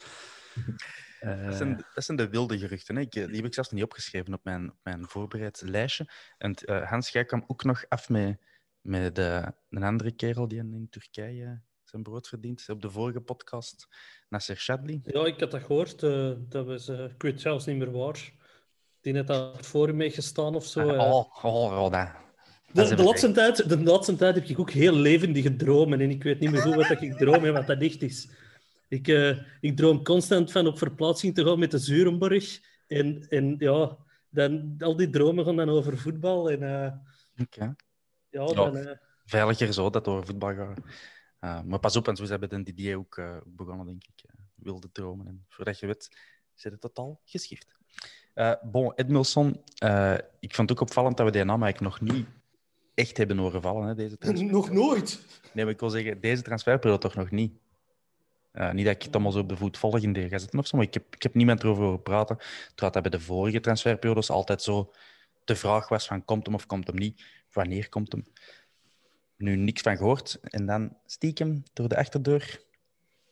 Uh, 1.21 1.45
dat, 1.47 1.55
zijn, 1.55 1.85
dat 1.95 2.05
zijn 2.05 2.17
de 2.17 2.29
wilde 2.29 2.59
geruchten. 2.59 2.97
Hè? 2.97 3.03
Ik, 3.03 3.13
die 3.13 3.23
heb 3.23 3.45
ik 3.45 3.55
zelfs 3.55 3.71
niet 3.71 3.85
opgeschreven 3.85 4.35
op 4.35 4.45
mijn, 4.45 4.71
op 4.71 4.79
mijn 4.83 5.09
voorbereid 5.09 5.63
lijstje. 5.65 6.09
En 6.39 6.55
Hans, 6.85 7.09
jij 7.09 7.25
kwam 7.25 7.45
ook 7.47 7.65
nog 7.65 7.85
af 7.89 8.09
met, 8.09 8.39
met 8.83 9.15
de, 9.15 9.53
een 9.71 9.83
andere 9.83 10.13
kerel 10.13 10.49
die 10.49 10.59
in 10.59 10.87
Turkije 10.91 11.61
zijn 11.85 12.03
brood 12.03 12.29
verdient. 12.29 12.65
Op 12.69 12.83
de 12.83 12.91
vorige 12.91 13.21
podcast, 13.21 13.89
Nasser 14.29 14.57
Chadli. 14.57 15.01
Ja, 15.05 15.27
ik 15.27 15.41
had 15.41 15.51
dat 15.51 15.63
gehoord. 15.63 16.03
Uh, 16.03 16.33
dat 16.49 16.67
was, 16.67 16.89
ik 16.89 17.23
weet 17.23 17.41
zelfs 17.41 17.67
niet 17.67 17.77
meer 17.77 17.93
waar. 17.93 18.33
Die 19.01 19.13
net 19.13 19.31
aan 19.31 19.57
het 19.57 19.67
forum 19.67 19.97
mee 19.97 20.11
gestaan 20.11 20.55
of 20.55 20.67
zo. 20.67 20.89
oh, 20.89 21.45
oh, 21.45 21.85
oh, 21.85 21.91
dat... 21.91 22.09
De, 22.73 22.95
de, 22.95 23.03
laatste 23.03 23.33
tijd, 23.33 23.69
de 23.69 23.83
laatste 23.83 24.17
tijd 24.17 24.35
heb 24.35 24.45
ik 24.45 24.59
ook 24.59 24.71
heel 24.71 24.95
levendige 24.95 25.57
dromen 25.57 26.01
en 26.01 26.11
ik 26.11 26.23
weet 26.23 26.41
niet 26.41 26.51
meer 26.51 26.61
goed 26.61 26.75
wat 26.75 27.03
ik 27.03 27.17
droom 27.17 27.45
en 27.45 27.53
wat 27.53 27.67
dat 27.67 27.81
echt 27.81 28.03
is. 28.03 28.29
Ik, 28.89 29.09
uh, 29.09 29.39
ik 29.61 29.77
droom 29.77 30.05
constant 30.05 30.53
van 30.53 30.67
op 30.67 30.79
verplaatsing 30.79 31.35
te 31.35 31.45
gaan 31.45 31.59
met 31.59 31.71
de 31.71 31.79
Zurenborg. 31.79 32.61
En, 32.87 33.27
en 33.29 33.55
ja, 33.59 33.97
dan, 34.29 34.75
al 34.79 34.97
die 34.97 35.11
dromen 35.11 35.45
gaan 35.45 35.57
dan 35.57 35.69
over 35.69 35.99
voetbal. 35.99 36.51
En, 36.51 36.63
uh, 36.63 36.93
okay. 37.43 37.75
Ja, 38.33 38.47
dan, 38.47 38.77
uh... 38.77 38.91
Veiliger 39.25 39.73
zo 39.73 39.91
dat 39.91 40.09
over 40.09 40.27
voetbal 40.27 40.55
gaat. 40.55 40.79
maar 41.65 41.79
pas 41.79 41.97
op, 41.97 42.09
en 42.09 42.17
zo 42.17 42.25
hebben 42.25 42.49
de 42.49 42.63
Didier 42.63 42.97
ook 42.97 43.23
begonnen, 43.45 43.87
denk 43.87 44.03
ik. 44.05 44.31
wilde 44.55 44.93
dromen. 44.93 45.27
En 45.27 45.45
voordat 45.49 45.79
je 45.79 45.87
weet, 45.87 46.17
zit 46.55 46.73
het 46.73 46.81
totaal 46.81 47.21
geschift. 47.25 47.77
bon, 48.63 48.93
Edmilson, 48.95 49.63
ik 50.41 50.55
vond 50.55 50.69
het 50.69 50.73
ook 50.73 50.81
opvallend 50.81 51.17
dat 51.17 51.27
we 51.27 51.33
die 51.33 51.45
naam 51.45 51.63
eigenlijk 51.63 52.01
nog 52.01 52.13
niet 52.15 52.27
echt 52.95 53.17
hebben 53.17 53.39
horen 53.39 53.63
vallen, 53.63 53.87
hè, 53.87 53.95
deze. 53.95 54.17
Nog 54.43 54.71
nooit? 54.71 55.21
Nee, 55.53 55.65
maar 55.65 55.75
ik 55.75 55.81
wil 55.81 55.91
zeggen, 55.91 56.21
deze 56.21 56.43
transferperiode 56.43 57.03
toch 57.03 57.15
nog 57.15 57.31
niet. 57.31 57.53
Uh, 58.53 58.73
niet 58.73 58.85
dat 58.85 58.95
ik 58.95 59.03
het 59.03 59.15
allemaal 59.15 59.33
zo 59.33 59.39
op 59.39 59.49
de 59.49 59.57
voet 59.57 59.79
volg 59.79 59.99
in 59.99 60.13
de 60.13 60.29
gazetten 60.29 60.59
of 60.59 60.67
zo, 60.67 60.77
maar 60.77 60.87
ik 60.87 60.95
heb, 60.95 61.15
ik 61.15 61.23
heb 61.23 61.35
niemand 61.35 61.63
erover 61.63 61.85
horen 61.85 62.03
praten. 62.03 62.37
Terwijl 62.75 62.93
dat 62.93 63.03
bij 63.03 63.11
de 63.11 63.21
vorige 63.21 63.61
transferperiodes 63.61 64.31
altijd 64.31 64.63
zo 64.63 64.93
de 65.45 65.57
vraag 65.57 65.89
was 65.89 66.07
van 66.07 66.25
komt 66.25 66.47
hem 66.47 66.55
of 66.55 66.67
komt 66.67 66.87
hem 66.87 66.97
niet? 66.97 67.23
Wanneer 67.53 67.89
komt 67.89 68.13
hem? 68.13 68.25
Nu 69.37 69.57
niks 69.57 69.83
van 69.83 69.97
gehoord. 69.97 70.39
En 70.43 70.67
dan 70.67 70.97
stiekem 71.07 71.63
door 71.73 71.89
de 71.89 71.97
achterdeur 71.97 72.61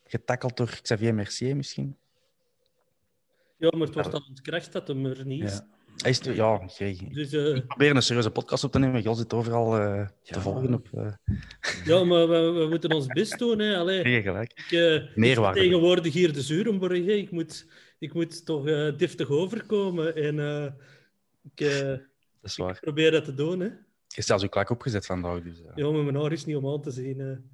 getackeld 0.04 0.56
door 0.56 0.78
Xavier 0.82 1.14
Mercier 1.14 1.56
misschien. 1.56 1.96
Ja, 3.56 3.70
maar 3.70 3.86
het 3.86 3.94
wordt 3.94 4.14
al 4.14 4.24
ontkracht 4.28 4.72
dat 4.72 4.88
hem 4.88 5.06
er 5.06 5.26
niet 5.26 5.42
is. 5.44 5.52
Ja. 5.52 5.66
Hij 5.96 6.10
is 6.10 6.18
te- 6.18 6.34
ja. 6.34 6.58
Dus, 7.12 7.32
eh, 7.32 7.54
Ik 7.54 7.66
probeer 7.66 7.96
een 7.96 8.02
serieuze 8.02 8.30
podcast 8.30 8.64
op 8.64 8.72
te 8.72 8.78
nemen. 8.78 9.02
Jos 9.02 9.18
zit 9.18 9.32
overal 9.34 9.76
eh, 9.78 10.08
te 10.22 10.40
volgen 10.40 10.74
op. 10.74 10.88
eh 10.92 11.12
ja, 11.84 12.04
maar 12.04 12.28
we, 12.28 12.50
we 12.50 12.66
moeten 12.68 12.92
ons 12.92 13.06
best 13.06 13.38
doen. 13.38 13.58
Hè. 13.58 13.76
Allee, 13.76 14.02
nee, 14.02 14.22
gelijk. 14.22 14.50
ik, 14.50 14.70
eh, 14.72 14.94
ik 15.16 15.52
tegenwoordig 15.52 16.12
hier 16.12 16.32
de 16.32 16.42
Zurenborg. 16.42 16.92
hè. 17.04 17.12
Ik 17.12 17.30
moet, 17.30 17.66
ik 17.98 18.14
moet 18.14 18.44
toch 18.46 18.66
eh 18.66 18.96
deftig 18.96 19.28
overkomen. 19.28 20.14
En 20.16 20.38
eh, 20.40 20.72
ik 21.54 21.60
eh, 21.60 21.78
Dat 21.88 22.00
is 22.42 22.56
waar. 22.56 22.80
probeer 22.80 23.10
dat 23.10 23.24
te 23.24 23.34
doen. 23.34 23.60
Hè. 23.60 23.68
Je 24.10 24.16
hebt 24.16 24.26
zelfs 24.26 24.42
uw 24.42 24.48
klak 24.48 24.70
opgezet 24.70 25.06
vandaag. 25.06 25.42
Dus, 25.42 25.58
eh. 25.62 25.70
Ja, 25.74 25.90
maar 25.90 26.02
mijn 26.02 26.16
haar 26.16 26.32
is 26.32 26.44
niet 26.44 26.56
om 26.56 26.68
aan 26.68 26.82
te 26.82 26.90
zien. 26.90 27.44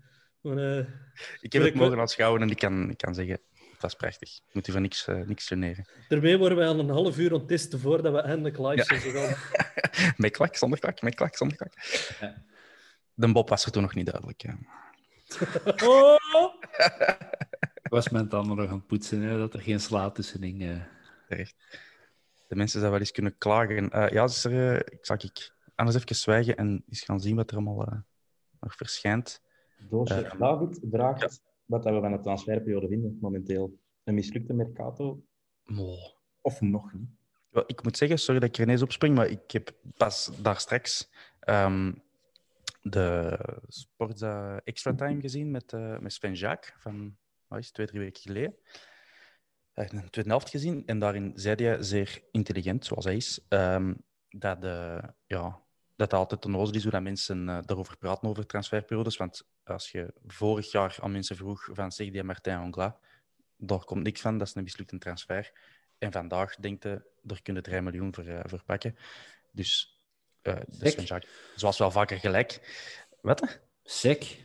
Maar, 0.41 0.57
eh, 0.57 0.79
Ik 1.41 1.53
heb 1.53 1.63
het 1.63 1.71
ik- 1.73 1.79
mogen 1.81 1.99
aanschouwen 1.99 2.43
en 2.43 2.51
ik 2.51 2.59
kan, 2.59 2.91
ik 2.91 2.97
kan 2.97 3.15
zeggen, 3.15 3.41
dat 3.81 3.91
is 3.91 3.97
prachtig. 3.97 4.31
Moet 4.53 4.69
u 4.69 4.73
van 4.73 4.83
niks, 4.83 5.07
eh 5.07 5.21
niks 5.21 5.47
generen. 5.47 5.89
daarmee 6.09 6.39
worden 6.39 6.59
wij 6.59 6.67
al 6.67 6.79
een 6.79 6.89
half 6.89 7.19
uur 7.19 7.33
aan 7.33 7.39
het 7.39 7.49
testen 7.49 7.81
voordat 7.81 8.13
we 8.13 8.19
eindelijk 8.21 8.59
live 8.59 8.85
zijn 8.85 9.01
gegaan. 9.01 9.37
Met 10.17 10.31
klak, 10.33 10.57
zonder 10.57 10.79
klak, 10.79 11.03
met 11.03 11.15
klak, 11.15 11.37
zonder 11.37 11.57
klak. 11.57 11.73
Ja. 12.21 12.45
De 13.15 13.33
Bob 13.33 13.49
was 13.49 13.65
er 13.65 13.71
toen 13.73 13.83
nog 13.83 13.95
niet 13.95 14.07
duidelijk. 14.07 14.43
Ja. 14.43 14.59
Oh! 15.85 16.55
Ik 17.83 17.93
was 17.93 18.09
mijn 18.09 18.29
tanden 18.29 18.57
nog 18.57 18.69
aan 18.69 18.75
het 18.77 18.87
poetsen, 18.87 19.21
hè, 19.21 19.39
dat 19.39 19.55
er 19.55 19.61
geen 19.61 19.81
sla 19.81 20.11
tussenin... 20.11 20.61
eh. 20.61 20.77
Terecht. 21.29 21.55
De 22.49 22.57
mensen 22.57 22.81
zouden 22.81 22.91
wel 22.91 23.01
eens 23.01 23.11
kunnen 23.11 23.39
klagen. 23.39 23.91
Eh, 23.91 24.09
ja, 24.11 24.25
is 24.25 24.45
er, 24.45 24.73
eh, 24.73 24.77
ik 24.79 24.99
zal 25.07 25.17
ik 25.21 25.53
anders 25.77 25.97
even 25.97 26.17
zwijgen 26.17 26.57
en 26.57 26.85
eens 26.89 27.03
gaan 27.03 27.21
zien 27.21 27.37
wat 27.37 27.51
er 27.51 27.57
allemaal 27.57 27.87
eh, 27.87 27.99
nog 28.61 28.75
verschijnt. 28.75 29.43
Doosje 29.89 30.25
Eh, 30.25 30.39
David 30.39 30.81
vraagt 30.91 31.43
wat 31.65 31.83
dat 31.83 31.95
we 31.95 32.01
van 32.01 32.13
de 32.13 32.21
transferperiode 32.21 32.89
vinden 32.89 33.19
momenteel. 33.21 33.79
Een 34.05 34.15
mislukte 34.15 34.53
Mercato 34.53 35.23
of 36.41 36.61
nog 36.61 36.93
niet? 36.93 37.09
Ik 37.67 37.83
moet 37.83 37.97
zeggen, 37.97 38.19
sorry 38.19 38.41
dat 38.41 38.49
ik 38.49 38.57
er 38.57 38.63
ineens 38.63 38.83
opspring, 38.83 39.15
maar 39.15 39.29
ik 39.29 39.51
heb 39.51 39.75
pas 39.97 40.31
daar 40.43 40.61
straks 40.61 41.11
ehm, 41.41 41.93
de 42.83 43.39
Sportza 43.69 44.61
Extra 44.65 44.95
Time 44.95 45.21
gezien 45.21 45.51
met, 45.51 45.73
eh, 45.73 45.99
met 45.99 46.13
Sven 46.13 46.35
Jacques 46.35 46.75
van 46.79 47.17
wat 47.47 47.59
is 47.59 47.71
twee, 47.71 47.87
drie 47.87 48.01
weken 48.01 48.23
geleden. 48.23 48.57
Hij 49.73 49.85
heeft 49.85 49.93
een 50.05 50.11
tweede 50.11 50.31
helft 50.31 50.51
gezien 50.51 50.87
en 50.87 50.99
daarin 50.99 51.33
zei 51.35 51.67
hij 51.67 51.83
zeer 51.83 52.23
intelligent, 52.31 52.85
zoals 52.85 53.05
hij 53.05 53.17
is, 53.17 53.45
ehm, 53.49 53.95
dat, 54.29 54.61
de, 54.61 55.03
ja, 55.27 55.66
dat 55.97 56.11
het 56.11 56.21
altijd 56.21 56.45
onnozel 56.45 56.75
is 56.75 56.83
hoe 56.83 56.93
dat 56.93 57.03
mensen 57.03 57.49
eh, 57.49 57.59
daarover 57.65 57.97
praten, 57.97 58.29
over 58.29 58.47
transferperiodes. 58.47 59.17
Want 59.17 59.47
als 59.65 59.91
je 59.91 60.13
vorig 60.27 60.71
jaar 60.71 60.97
aan 61.01 61.13
mensen 61.13 61.37
vroeg 61.37 61.69
van 61.73 61.93
zeg 61.93 62.11
die 62.11 62.23
Martin 62.23 62.61
Ongla, 62.61 62.99
daar 63.57 63.85
komt 63.85 64.03
niks 64.03 64.21
van, 64.21 64.39
dat 64.39 64.49
is 64.49 64.55
een 64.55 64.63
mislukte 64.63 64.99
transfer. 64.99 65.53
En 65.99 66.13
vandaag 66.13 66.57
denkt 66.57 66.83
je, 66.83 67.03
er 67.27 67.43
kunnen 67.43 67.63
3 67.63 67.81
miljoen 67.81 68.15
voor, 68.15 68.25
eh, 68.25 68.41
voor 68.45 68.63
pakken. 68.65 68.97
Dus 69.53 70.01
eh 70.43 70.55
dat 70.55 70.67
is 70.69 70.79
Sec. 70.79 70.95
van 70.95 71.05
Jacques. 71.05 71.33
Zoals 71.55 71.79
wel 71.79 71.91
vaker 71.91 72.19
gelijk. 72.19 72.61
Wat? 73.21 73.61
Sec. 73.85 74.37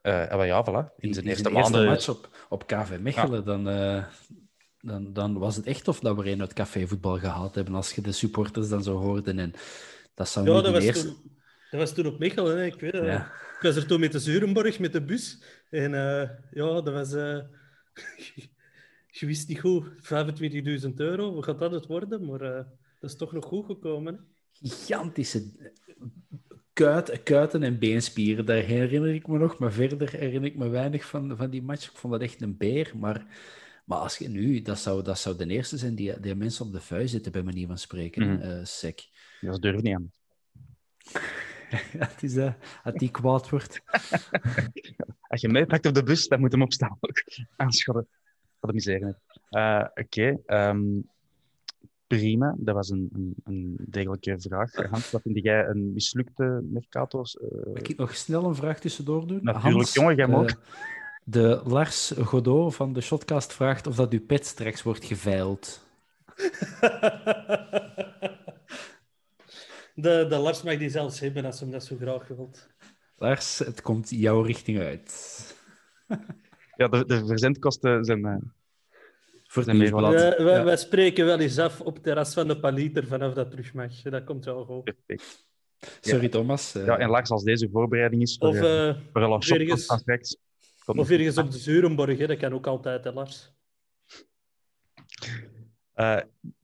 eh 0.00 0.34
maar 0.36 0.46
ja, 0.46 0.64
voilà. 0.64 0.96
In 0.96 1.14
zijn 1.14 1.26
eerste 1.26 1.42
zijn 1.42 1.56
eerste 1.56 1.72
maanden. 1.72 1.86
match 1.86 2.08
op, 2.08 2.36
op 2.48 2.66
KV 2.66 2.98
Mechelen, 3.00 3.44
dan, 3.44 3.64
dan, 4.80 5.12
dan 5.12 5.38
was 5.38 5.56
het 5.56 5.66
echt 5.66 5.88
of 5.88 6.00
dat 6.00 6.16
we 6.16 6.30
een 6.30 6.40
uit 6.40 6.52
cafévoetbal 6.52 7.18
gehaald 7.18 7.54
hebben, 7.54 7.74
als 7.74 7.92
je 7.92 8.00
de 8.00 8.12
supporters 8.12 8.68
dan 8.68 8.82
zo 8.82 8.98
hoorde. 8.98 9.32
En 9.32 9.54
dat 10.14 10.28
zou 10.28 10.46
Ja, 10.46 10.54
niet 10.54 10.64
dat 10.64 10.72
was, 10.72 10.84
eerste... 10.84 11.06
toen, 11.06 11.36
dat 11.70 11.80
was 11.80 11.94
toen 11.94 12.06
op 12.06 12.18
Mechelen. 12.18 12.56
Hè. 12.58 12.64
Ik 12.64 12.80
weet 12.80 12.92
het. 12.92 13.04
Ja. 13.04 13.32
Ik 13.56 13.58
was 13.68 13.76
er 13.76 13.86
toen 13.86 14.00
met 14.00 14.12
de 14.12 14.18
Zurenborg, 14.18 14.78
met 14.78 14.92
de 14.92 15.02
bus. 15.02 15.42
En 15.70 15.94
eh, 15.94 16.28
ja, 16.50 16.80
dat 16.80 16.92
was... 16.92 17.12
eh, 17.12 17.38
je 19.18 19.26
wist 19.26 19.48
niet 19.48 19.60
goed, 19.60 19.84
25.000 20.84 20.94
euro, 20.96 21.34
wat 21.34 21.44
gaat 21.44 21.58
dat 21.58 21.72
het 21.72 21.86
worden? 21.86 22.24
Maar 22.26 22.40
eh, 22.40 22.64
dat 23.00 23.10
is 23.10 23.16
toch 23.16 23.32
nog 23.32 23.44
goed 23.44 23.66
gekomen. 23.66 24.14
Hè. 24.14 24.20
gigantische 24.68 25.42
kuit, 26.72 27.22
kuiten 27.22 27.62
en 27.62 27.78
beenspieren. 27.78 28.46
Daar 28.46 28.62
herinner 28.62 29.14
ik 29.14 29.26
me 29.26 29.38
nog, 29.38 29.58
maar 29.58 29.72
verder 29.72 30.10
herinner 30.12 30.50
ik 30.50 30.56
me 30.56 30.68
weinig 30.68 31.04
van, 31.06 31.36
van 31.36 31.50
die 31.50 31.62
match. 31.62 31.90
Ik 31.90 31.96
vond 31.96 32.12
dat 32.12 32.22
echt 32.22 32.42
een 32.42 32.56
beer. 32.56 32.92
Maar, 32.96 33.26
maar 33.84 33.98
als 33.98 34.18
je 34.18 34.28
nu, 34.28 34.62
dat 34.62 34.78
zou, 34.78 35.02
dat 35.02 35.18
zou 35.18 35.36
de 35.36 35.46
eerste 35.46 35.76
zijn 35.76 35.94
die, 35.94 36.20
die 36.20 36.34
mensen 36.34 36.66
op 36.66 36.72
de 36.72 36.80
vuist 36.80 37.10
zitten, 37.10 37.32
bij 37.32 37.42
manier 37.42 37.66
van 37.66 37.78
spreken. 37.78 38.42
Eh, 38.42 38.64
sec. 38.64 39.00
Dat 39.50 39.62
durf 39.62 39.82
niet 39.82 39.94
aan. 39.94 40.12
Ja, 41.92 42.06
het 42.06 42.22
is 42.22 42.34
dat, 42.34 42.54
dat 42.84 42.98
die 42.98 43.10
kwaad 43.10 43.48
wordt. 43.50 43.80
Als 45.28 45.40
je 45.40 45.48
mij 45.48 45.66
pakt 45.66 45.86
op 45.86 45.94
de 45.94 46.02
bus, 46.02 46.28
dan 46.28 46.40
moet 46.40 46.52
hem 46.52 46.62
opstaan. 46.62 46.96
ook. 47.00 47.22
Aanschudden. 47.56 48.08
Wat 48.60 48.70
een 48.70 48.74
miserie. 48.76 49.14
Eh 49.50 49.84
Oké. 49.94 50.38
ehm, 50.46 50.80
prima. 52.06 52.54
Dat 52.58 52.74
was 52.74 52.90
een, 52.90 53.08
een, 53.12 53.34
een 53.44 53.76
degelijke 53.78 54.40
vraag. 54.40 54.74
Hans, 54.90 55.10
wat 55.10 55.22
vind 55.22 55.38
jij 55.42 55.66
een 55.66 55.92
mislukte 55.92 56.60
Mercato's? 56.72 57.36
Eh, 57.38 57.48
Mag 57.72 57.82
ik 57.82 57.96
nog 57.96 58.16
snel 58.16 58.44
een 58.44 58.54
vraag 58.54 58.80
tussendoor 58.80 59.26
doen? 59.26 59.38
Natuurlijk, 59.42 59.74
Hans, 59.74 59.94
jongen, 59.94 60.16
jij 60.16 60.26
mag. 60.26 60.46
eh, 60.50 60.56
de 61.24 61.60
Lars 61.64 62.10
Godot 62.18 62.74
van 62.74 62.92
de 62.92 63.00
Shotcast 63.00 63.52
vraagt 63.52 63.86
of 63.86 63.96
dat 63.96 64.12
uw 64.12 64.26
pet 64.26 64.46
straks 64.46 64.82
wordt 64.82 65.04
geveild. 65.04 65.86
De, 69.94 70.26
de 70.28 70.36
Lars 70.36 70.62
mag 70.62 70.78
die 70.78 70.90
zelfs 70.90 71.20
hebben 71.20 71.44
als 71.44 71.60
hij 71.60 71.70
dat 71.70 71.84
zo 71.84 71.96
graag 71.96 72.28
wilt. 72.28 72.68
Lars, 73.16 73.58
het 73.58 73.82
komt 73.82 74.10
jouw 74.10 74.42
richting 74.42 74.78
uit. 74.78 75.10
ja, 76.76 76.88
de, 76.88 77.04
de 77.06 77.26
verzendkosten 77.26 78.04
zijn... 78.04 78.24
eh, 78.24 78.36
Voor 79.46 79.74
nieuwsblad. 79.74 80.02
wat. 80.02 80.12
Wij, 80.14 80.44
wij, 80.44 80.54
Ja. 80.58 80.64
wij 80.64 80.76
spreken 80.76 81.24
wel 81.26 81.38
eens 81.38 81.58
af 81.58 81.80
op 81.80 81.94
het 81.94 82.02
terras 82.02 82.34
van 82.34 82.48
de 82.48 82.60
Paliter 82.60 83.06
vanaf 83.06 83.34
dat 83.34 83.50
terug 83.50 83.74
mag. 83.74 84.02
Dat 84.02 84.24
komt 84.24 84.44
wel 84.44 84.64
goed. 84.64 84.84
perfect. 84.84 85.46
Sorry, 86.00 86.28
Thomas. 86.28 86.74
eh, 86.74 86.84
Ja, 86.86 86.98
en 86.98 87.08
Lars, 87.08 87.30
als 87.30 87.42
deze 87.44 87.68
voorbereiding 87.72 88.22
is 88.22 88.36
voor, 88.38 88.48
Of, 88.48 88.54
eh, 88.56 88.96
voor 89.12 89.22
ergens- 89.58 89.86
of 90.86 91.10
ergens 91.10 91.38
op 91.38 91.50
de 91.50 91.58
Zurenborg, 91.58 92.18
hè. 92.18 92.26
dat 92.26 92.38
kan 92.38 92.52
ook 92.52 92.66
altijd, 92.66 93.04
hè, 93.04 93.12
Lars. 93.12 93.52
Eh, 95.92 96.20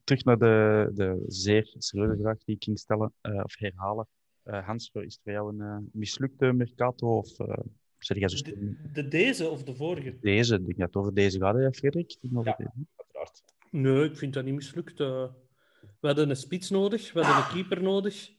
terug 0.08 0.24
naar 0.24 0.38
de, 0.38 0.90
de 0.94 1.24
zeer 1.26 1.74
serieuze 1.78 2.22
vraag 2.22 2.38
die 2.44 2.54
ik 2.54 2.64
ging 2.64 2.78
stellen, 2.78 3.12
eh, 3.20 3.40
of 3.44 3.58
herhalen. 3.58 4.06
Eh, 4.42 4.66
Hans, 4.66 4.90
is 4.92 5.02
het 5.02 5.20
voor 5.22 5.32
jou 5.32 5.54
een 5.54 5.60
eh, 5.60 5.76
mislukte 5.92 6.52
Mercato 6.52 7.16
of 7.16 7.38
uh, 7.38 7.54
zeg 7.98 8.18
jij 8.18 8.28
zo? 8.28 8.42
De, 8.42 8.76
de 8.92 9.08
deze 9.08 9.48
of 9.48 9.64
de 9.64 9.74
vorige? 9.74 10.18
Deze, 10.20 10.54
ik 10.54 10.64
denk 10.64 10.78
dat 10.78 10.86
het 10.86 10.96
over 10.96 11.14
deze 11.14 11.38
gaat, 11.38 11.54
hè, 11.54 11.72
Frederik? 11.72 12.16
Ja. 12.20 12.28
deze. 12.42 12.72
Uiteraard. 12.96 13.42
Nee, 13.70 14.04
ik 14.04 14.16
vind 14.16 14.34
dat 14.34 14.44
niet 14.44 14.54
mislukt. 14.54 14.98
We 14.98 15.30
hadden 16.00 16.30
een 16.30 16.36
spits 16.36 16.70
nodig, 16.70 17.12
we 17.12 17.20
hadden 17.22 17.44
een 17.44 17.52
keeper 17.52 17.82
nodig. 17.82 18.30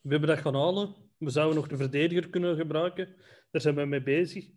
We 0.00 0.10
hebben 0.10 0.28
dat 0.28 0.38
gaan 0.38 0.54
halen. 0.54 0.94
We 1.18 1.30
zouden 1.30 1.56
nog 1.56 1.70
een 1.70 1.76
verdediger 1.76 2.30
kunnen 2.30 2.56
gebruiken. 2.56 3.14
Daar 3.50 3.60
zijn 3.60 3.74
we 3.74 3.84
mee 3.84 4.02
bezig. 4.02 4.50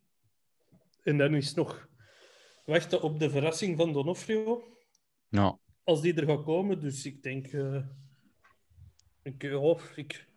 En 1.04 1.18
dan 1.18 1.36
is 1.36 1.54
nog 1.54 1.88
wachten 2.66 3.02
op 3.02 3.20
de 3.20 3.30
verrassing 3.30 3.78
van 3.78 3.94
Donofrio. 3.94 4.64
Ja. 5.30 5.58
Als 5.84 6.02
die 6.02 6.14
er 6.14 6.28
gaat 6.28 6.44
komen. 6.44 6.80
Dus 6.80 7.06
ik 7.06 7.24
denk... 7.24 7.48
eh, 7.48 7.82
ik, 9.24 9.42
ja, 9.42 9.76
ik, 9.96 10.28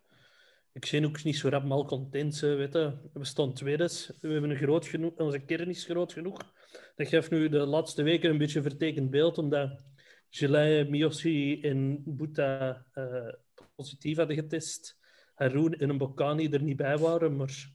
ik 0.73 0.85
zie 0.85 1.05
ook 1.05 1.23
niet 1.23 1.37
zo 1.37 1.49
rap 1.49 1.63
malcontent. 1.63 2.43
eh, 2.43 2.55
Weet 2.55 2.73
je. 2.73 2.97
We 3.13 3.25
staan 3.25 3.53
tweede. 3.53 3.89
We 4.21 4.31
hebben 4.31 4.49
een 4.49 4.57
groot 4.57 4.87
genoeg, 4.87 5.15
onze 5.15 5.39
kern 5.39 5.69
is 5.69 5.85
groot 5.85 6.13
genoeg. 6.13 6.53
Dat 6.95 7.07
geeft 7.07 7.31
nu 7.31 7.49
de 7.49 7.65
laatste 7.65 8.03
weken 8.03 8.29
een 8.29 8.37
beetje 8.37 8.61
vertekend 8.61 9.09
beeld, 9.09 9.37
omdat 9.37 9.85
Gelei, 10.29 10.89
Miyoshi 10.89 11.61
en 11.61 12.03
Buta 12.05 12.85
eh, 12.93 13.33
positief 13.75 14.17
hadden 14.17 14.35
getest. 14.35 14.97
Haroon 15.35 15.73
en 15.73 15.89
een 15.89 15.97
Bokani 15.97 16.49
er 16.49 16.61
niet 16.61 16.77
bij 16.77 16.97
waren, 16.97 17.35
maar 17.35 17.69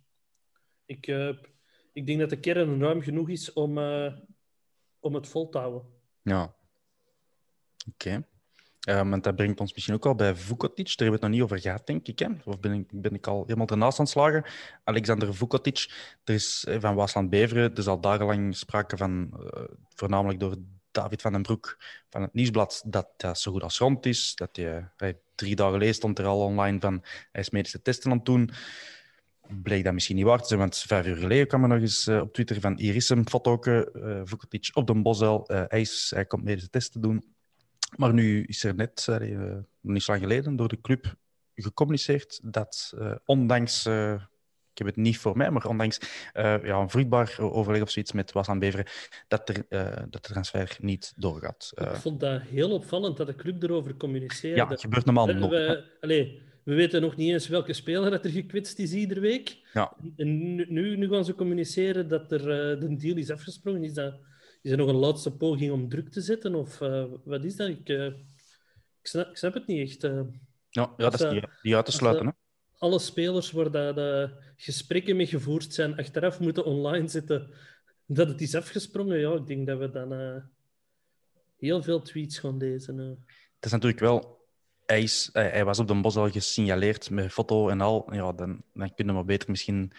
ik, 0.86 1.06
eh, 1.06 1.36
ik 1.92 2.06
denk 2.06 2.20
dat 2.20 2.30
de 2.30 2.40
kern 2.40 2.80
ruim 2.80 3.02
genoeg 3.02 3.28
is 3.28 3.52
om, 3.52 3.78
om 5.00 5.14
het 5.14 5.28
vol 5.28 5.48
te 5.48 5.58
houden. 5.58 5.82
Ja. 6.22 6.54
Oké. 7.88 8.26
Eh, 8.82 9.08
want 9.08 9.24
dat 9.24 9.36
brengt 9.36 9.60
ons 9.60 9.72
misschien 9.72 9.94
ook 9.94 10.06
al 10.06 10.14
bij 10.14 10.34
Vukotic. 10.34 10.86
Daar 10.86 10.94
hebben 10.96 11.06
we 11.06 11.12
het 11.12 11.20
nog 11.22 11.30
niet 11.30 11.42
over 11.42 11.60
gehad, 11.60 11.86
denk 11.86 12.08
ik. 12.08 12.18
Hè? 12.18 12.26
Of 12.44 12.60
ben 12.60 12.72
ik, 12.72 12.86
ben 12.90 13.14
ik 13.14 13.26
al 13.26 13.42
helemaal 13.42 13.66
ernaast 13.66 13.98
aan 13.98 14.04
het 14.04 14.14
slagen? 14.14 14.44
Alexander 14.84 15.34
Vukotic. 15.34 15.90
Er 16.24 16.34
is 16.34 16.64
eh, 16.68 16.80
van 16.80 16.94
Waasland 16.94 17.30
Beveren. 17.30 17.70
Er 17.72 17.78
is 17.78 17.86
al 17.86 18.00
dagenlang 18.00 18.56
sprake 18.56 18.96
van, 18.96 19.30
eh, 19.32 19.62
voornamelijk 19.94 20.40
door 20.40 20.56
David 20.90 21.22
van 21.22 21.32
den 21.32 21.42
Broek 21.42 21.76
van 22.10 22.22
het 22.22 22.32
Nieuwsblad, 22.32 22.82
dat 22.86 23.08
dat 23.16 23.38
zo 23.38 23.52
goed 23.52 23.62
als 23.62 23.78
rond 23.78 24.06
is. 24.06 24.34
Dat 24.34 24.56
hij, 24.56 25.18
drie 25.34 25.56
dagen 25.56 25.72
geleden 25.72 25.94
stond 25.94 26.18
er 26.18 26.26
al 26.26 26.40
online 26.40 26.80
van 26.80 27.04
hij 27.32 27.42
is 27.42 27.50
medische 27.50 27.82
testen 27.82 28.10
aan 28.10 28.16
het 28.16 28.26
doen. 28.26 28.50
Bleek 29.62 29.84
dat 29.84 29.92
misschien 29.92 30.16
niet 30.16 30.24
waar 30.24 30.40
te 30.40 30.46
zijn, 30.46 30.58
want 30.58 30.78
vijf 30.78 31.06
uur 31.06 31.16
geleden 31.16 31.46
kwam 31.46 31.62
er 31.62 31.68
nog 31.68 31.80
eens 31.80 32.06
eh, 32.06 32.20
op 32.20 32.32
Twitter 32.32 32.60
van 32.60 32.78
Iris 32.78 33.08
een 33.08 33.28
foto, 33.28 33.58
uh, 33.64 34.22
op 34.72 34.86
de 34.86 35.02
Bosuil. 35.02 35.48
Uh, 35.50 35.62
hij, 35.68 35.80
is, 35.80 36.12
hij 36.14 36.24
komt 36.24 36.44
medische 36.44 36.70
testen 36.70 37.00
doen. 37.00 37.31
Maar 37.96 38.14
nu 38.14 38.44
is 38.44 38.64
er 38.64 38.74
net, 38.74 39.06
uh, 39.10 39.58
niet 39.80 40.02
zo 40.02 40.10
lang 40.12 40.24
geleden, 40.24 40.56
door 40.56 40.68
de 40.68 40.80
club 40.80 41.14
gecommuniceerd 41.54 42.40
dat 42.42 42.92
uh, 42.98 43.14
ondanks 43.24 43.86
uh, 43.86 44.22
ik 44.72 44.78
heb 44.78 44.86
het 44.86 44.96
niet 44.96 45.18
voor 45.18 45.36
mij, 45.36 45.50
maar 45.50 45.66
ondanks 45.66 45.98
eh, 46.32 46.64
ja, 46.64 46.76
een 46.76 46.90
vruchtbaar 46.90 47.36
overleg 47.38 47.82
of 47.82 47.90
zoiets 47.90 48.12
met 48.12 48.32
Was 48.32 48.48
aan 48.48 48.58
Beveren, 48.58 48.86
dat, 49.28 49.48
er, 49.48 49.64
eh, 49.68 49.96
dat 50.10 50.26
de 50.26 50.32
transfer 50.32 50.76
niet 50.80 51.12
doorgaat. 51.16 51.72
Ik 51.74 51.84
Eh, 51.84 51.94
vond 51.94 52.20
dat 52.20 52.42
heel 52.42 52.70
opvallend 52.70 53.16
dat 53.16 53.26
de 53.26 53.34
club 53.34 53.62
erover 53.62 53.96
communiceerde. 53.96 54.56
ja, 54.56 54.68
het 54.68 54.80
gebeurt 54.80 55.04
normaal 55.04 55.26
hè. 55.28 55.48
we, 55.48 55.84
allee, 56.00 56.40
we 56.64 56.74
weten 56.74 57.00
nog 57.00 57.16
niet 57.16 57.32
eens 57.32 57.48
welke 57.48 57.72
speler 57.72 58.10
dat 58.10 58.24
er 58.24 58.30
gekwetst 58.30 58.78
is 58.78 58.92
iedere 58.92 59.20
week. 59.20 59.58
Ja. 59.72 59.96
En 60.16 60.54
nu, 60.54 60.96
nu, 60.96 61.08
gaan 61.08 61.24
ze 61.24 61.34
communiceren 61.34 62.08
dat 62.08 62.32
er, 62.32 62.40
eh, 62.40 62.80
de 62.80 62.96
deal 62.96 63.16
is 63.16 63.30
afgesprongen. 63.30 63.84
Is, 63.84 63.94
dat, 63.94 64.14
is 64.62 64.70
er 64.70 64.76
nog 64.76 64.88
een 64.88 64.94
laatste 64.94 65.30
poging 65.30 65.72
om 65.72 65.88
druk 65.88 66.08
te 66.10 66.20
zetten? 66.20 66.54
Of 66.54 66.80
eh, 66.80 67.04
wat 67.24 67.44
is 67.44 67.56
dat? 67.56 67.68
Ik, 67.68 67.88
eh, 67.88 68.06
ik, 68.06 68.16
snap, 69.02 69.28
ik 69.28 69.36
snap 69.36 69.54
het 69.54 69.66
niet 69.66 69.88
echt. 69.88 70.04
eh. 70.04 70.20
Ja, 70.68 70.94
ja, 70.96 71.10
dat 71.10 71.20
is 71.20 71.42
niet 71.62 71.74
uit 71.74 71.84
te 71.84 71.92
sluiten. 71.92 72.26
Hè. 72.26 72.32
alle 72.78 72.98
spelers 72.98 73.50
waar 73.50 73.70
dat, 73.70 74.30
gesprekken 74.56 75.16
mee 75.16 75.26
gevoerd 75.26 75.74
zijn, 75.74 75.96
achteraf 75.96 76.40
moeten 76.40 76.64
online 76.64 77.08
zetten 77.08 77.50
dat 78.06 78.28
het 78.28 78.40
is 78.40 78.54
afgesprongen. 78.54 79.18
Ja, 79.18 79.32
ik 79.32 79.46
denk 79.46 79.66
dat 79.66 79.78
we 79.78 79.90
dan 79.90 80.42
heel 81.56 81.82
veel 81.82 82.02
tweets 82.02 82.38
gaan 82.38 82.56
lezen. 82.56 82.98
Het 83.54 83.64
is 83.64 83.70
natuurlijk 83.70 84.00
wel... 84.00 84.40
Hij, 84.86 85.02
is, 85.02 85.30
hij, 85.32 85.48
hij 85.48 85.64
was 85.64 85.78
op 85.78 85.88
de 85.88 86.00
bos 86.00 86.16
al 86.16 86.30
gesignaleerd 86.30 87.10
met 87.10 87.32
foto 87.32 87.68
en 87.68 87.80
al. 87.80 88.14
Ja, 88.14 88.32
dan, 88.32 88.62
dan 88.74 88.94
kunnen 88.94 89.16
we 89.16 89.24
beter 89.24 89.50
misschien 89.50 89.92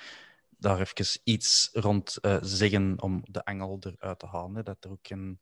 daar 0.63 0.79
even 0.79 1.19
iets 1.23 1.69
rond 1.73 2.17
eh, 2.21 2.37
zeggen 2.41 3.01
om 3.01 3.23
de 3.31 3.45
angel 3.45 3.79
eruit 3.79 4.19
te 4.19 4.25
halen. 4.25 4.55
Hè. 4.55 4.63
Dat 4.63 4.83
er 4.83 4.91
ook 4.91 5.07
geen, 5.07 5.39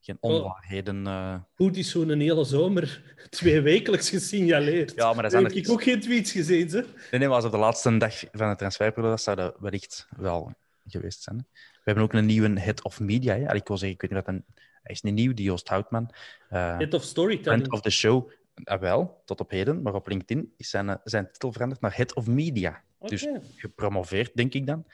geen 0.00 0.16
onwaarheden... 0.20 1.06
eh, 1.06 1.36
Goed 1.54 1.76
is 1.76 1.90
zo'n 1.90 2.20
hele 2.20 2.44
zomer 2.44 3.02
twee 3.30 3.60
wekelijks 3.60 4.10
gesignaleerd. 4.10 4.92
Ja, 4.96 5.12
maar 5.12 5.22
dat 5.22 5.32
heb 5.32 5.52
ik 5.52 5.70
ook 5.70 5.82
geen 5.82 6.00
tweets 6.00 6.32
gezien. 6.32 6.68
Hè? 6.68 6.80
Nee, 6.80 6.86
nee, 7.10 7.18
maar 7.28 7.36
als 7.36 7.44
op 7.44 7.50
de 7.52 7.58
laatste 7.58 7.96
dag 7.96 8.24
van 8.32 8.50
de 8.50 8.56
transferperiode 8.56 9.16
zou 9.16 9.36
dat 9.36 9.56
wellicht 9.60 10.08
wel 10.16 10.52
geweest 10.86 11.22
zijn. 11.22 11.36
Hè. 11.36 11.42
We 11.52 11.80
hebben 11.90 12.04
ook 12.04 12.12
een 12.12 12.26
nieuwe 12.26 12.60
head 12.60 12.82
of 12.84 13.00
media. 13.00 13.34
Hè. 13.34 13.54
Ik 13.54 13.66
wil 13.68 13.76
zeggen, 13.78 13.96
ik 13.96 14.00
weet 14.00 14.10
niet 14.10 14.24
wat 14.26 14.34
een... 14.34 14.44
Hij 14.82 14.94
is 14.94 15.02
niet 15.02 15.14
nieuw, 15.14 15.34
die 15.34 15.44
Joost 15.44 15.68
Houtman. 15.68 16.10
Eh, 16.48 16.76
Head 16.78 16.94
of 16.94 17.02
storytelling. 17.02 17.44
Friend 17.62 17.72
of 17.72 17.80
the 17.80 17.90
show, 17.90 18.30
ah, 18.64 18.80
wel, 18.80 19.22
tot 19.24 19.40
op 19.40 19.50
heden. 19.50 19.82
Maar 19.82 19.94
op 19.94 20.08
LinkedIn 20.08 20.52
is 20.56 20.70
zijn, 20.70 21.00
zijn 21.04 21.28
titel 21.32 21.52
veranderd 21.52 21.80
naar 21.80 21.96
head 21.96 22.14
of 22.14 22.26
media. 22.26 22.82
Dus 23.10 23.28
gepromoveerd, 23.56 24.34
denk 24.36 24.54
ik 24.54 24.66
dan. 24.66 24.86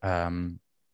Ehm, 0.00 0.50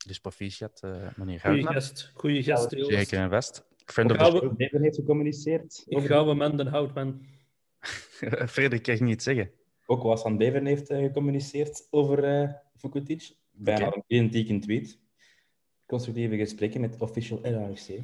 dus 0.07 0.19
proficiat, 0.19 0.81
eh 0.83 1.09
meneer 1.17 1.41
Goeie 1.41 1.67
gast. 1.67 2.11
Goeie 2.15 2.43
gast. 2.43 2.71
Zeker 2.71 3.19
en 3.19 3.31
vast. 3.31 3.65
Friend 3.85 4.11
of 4.11 4.17
the 4.17 4.23
Gaan 4.23 4.33
we- 4.33 4.39
show. 4.39 4.57
Bever 4.57 4.81
heeft 4.81 4.97
gecommuniceerd. 4.97 5.83
Ik 5.87 5.97
over- 5.97 6.09
ga 6.09 6.25
we 6.27 6.35
man, 6.35 6.57
de 6.57 6.69
Houtman. 6.69 7.25
Frederik, 8.49 8.83
kan 8.83 8.95
je 8.97 9.03
niet 9.03 9.23
zeggen. 9.23 9.51
Ook 9.87 10.03
was 10.03 10.23
van 10.23 10.37
Beveren 10.37 10.67
heeft 10.67 10.91
eh, 10.91 10.99
gecommuniceerd 10.99 11.87
over 11.91 12.57
Vukotic. 12.75 13.35
Bijna 13.51 13.87
een 13.95 14.05
identieke 14.07 14.59
tweet. 14.59 14.99
Constructieve 15.87 16.37
gesprekken 16.37 16.81
met 16.81 17.01
official 17.01 17.39
LRC 17.43 18.01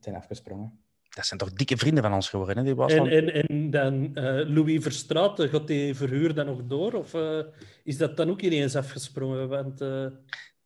zijn 0.00 0.16
afgesprongen. 0.16 0.80
Dat 1.16 1.26
zijn 1.26 1.40
toch 1.40 1.52
dikke 1.52 1.76
vrienden 1.76 2.02
van 2.02 2.12
ons 2.12 2.28
geworden, 2.28 2.56
hè? 2.56 2.62
Die 2.62 2.74
was 2.74 2.92
En, 2.92 3.06
en, 3.06 3.32
en 3.32 3.70
dan 3.70 4.14
eh, 4.14 4.48
Louis 4.48 4.82
Verstraeten, 4.82 5.48
gaat 5.48 5.66
die 5.66 5.94
verhuur 5.94 6.34
dan 6.34 6.46
nog 6.46 6.66
door? 6.66 6.92
Of 6.92 7.14
eh, 7.14 7.40
is 7.84 7.96
dat 7.96 8.16
dan 8.16 8.30
ook 8.30 8.40
ineens 8.40 8.76
afgesprongen? 8.76 9.48
Want, 9.48 9.80
eh, 9.80 9.88
Daar 9.88 10.12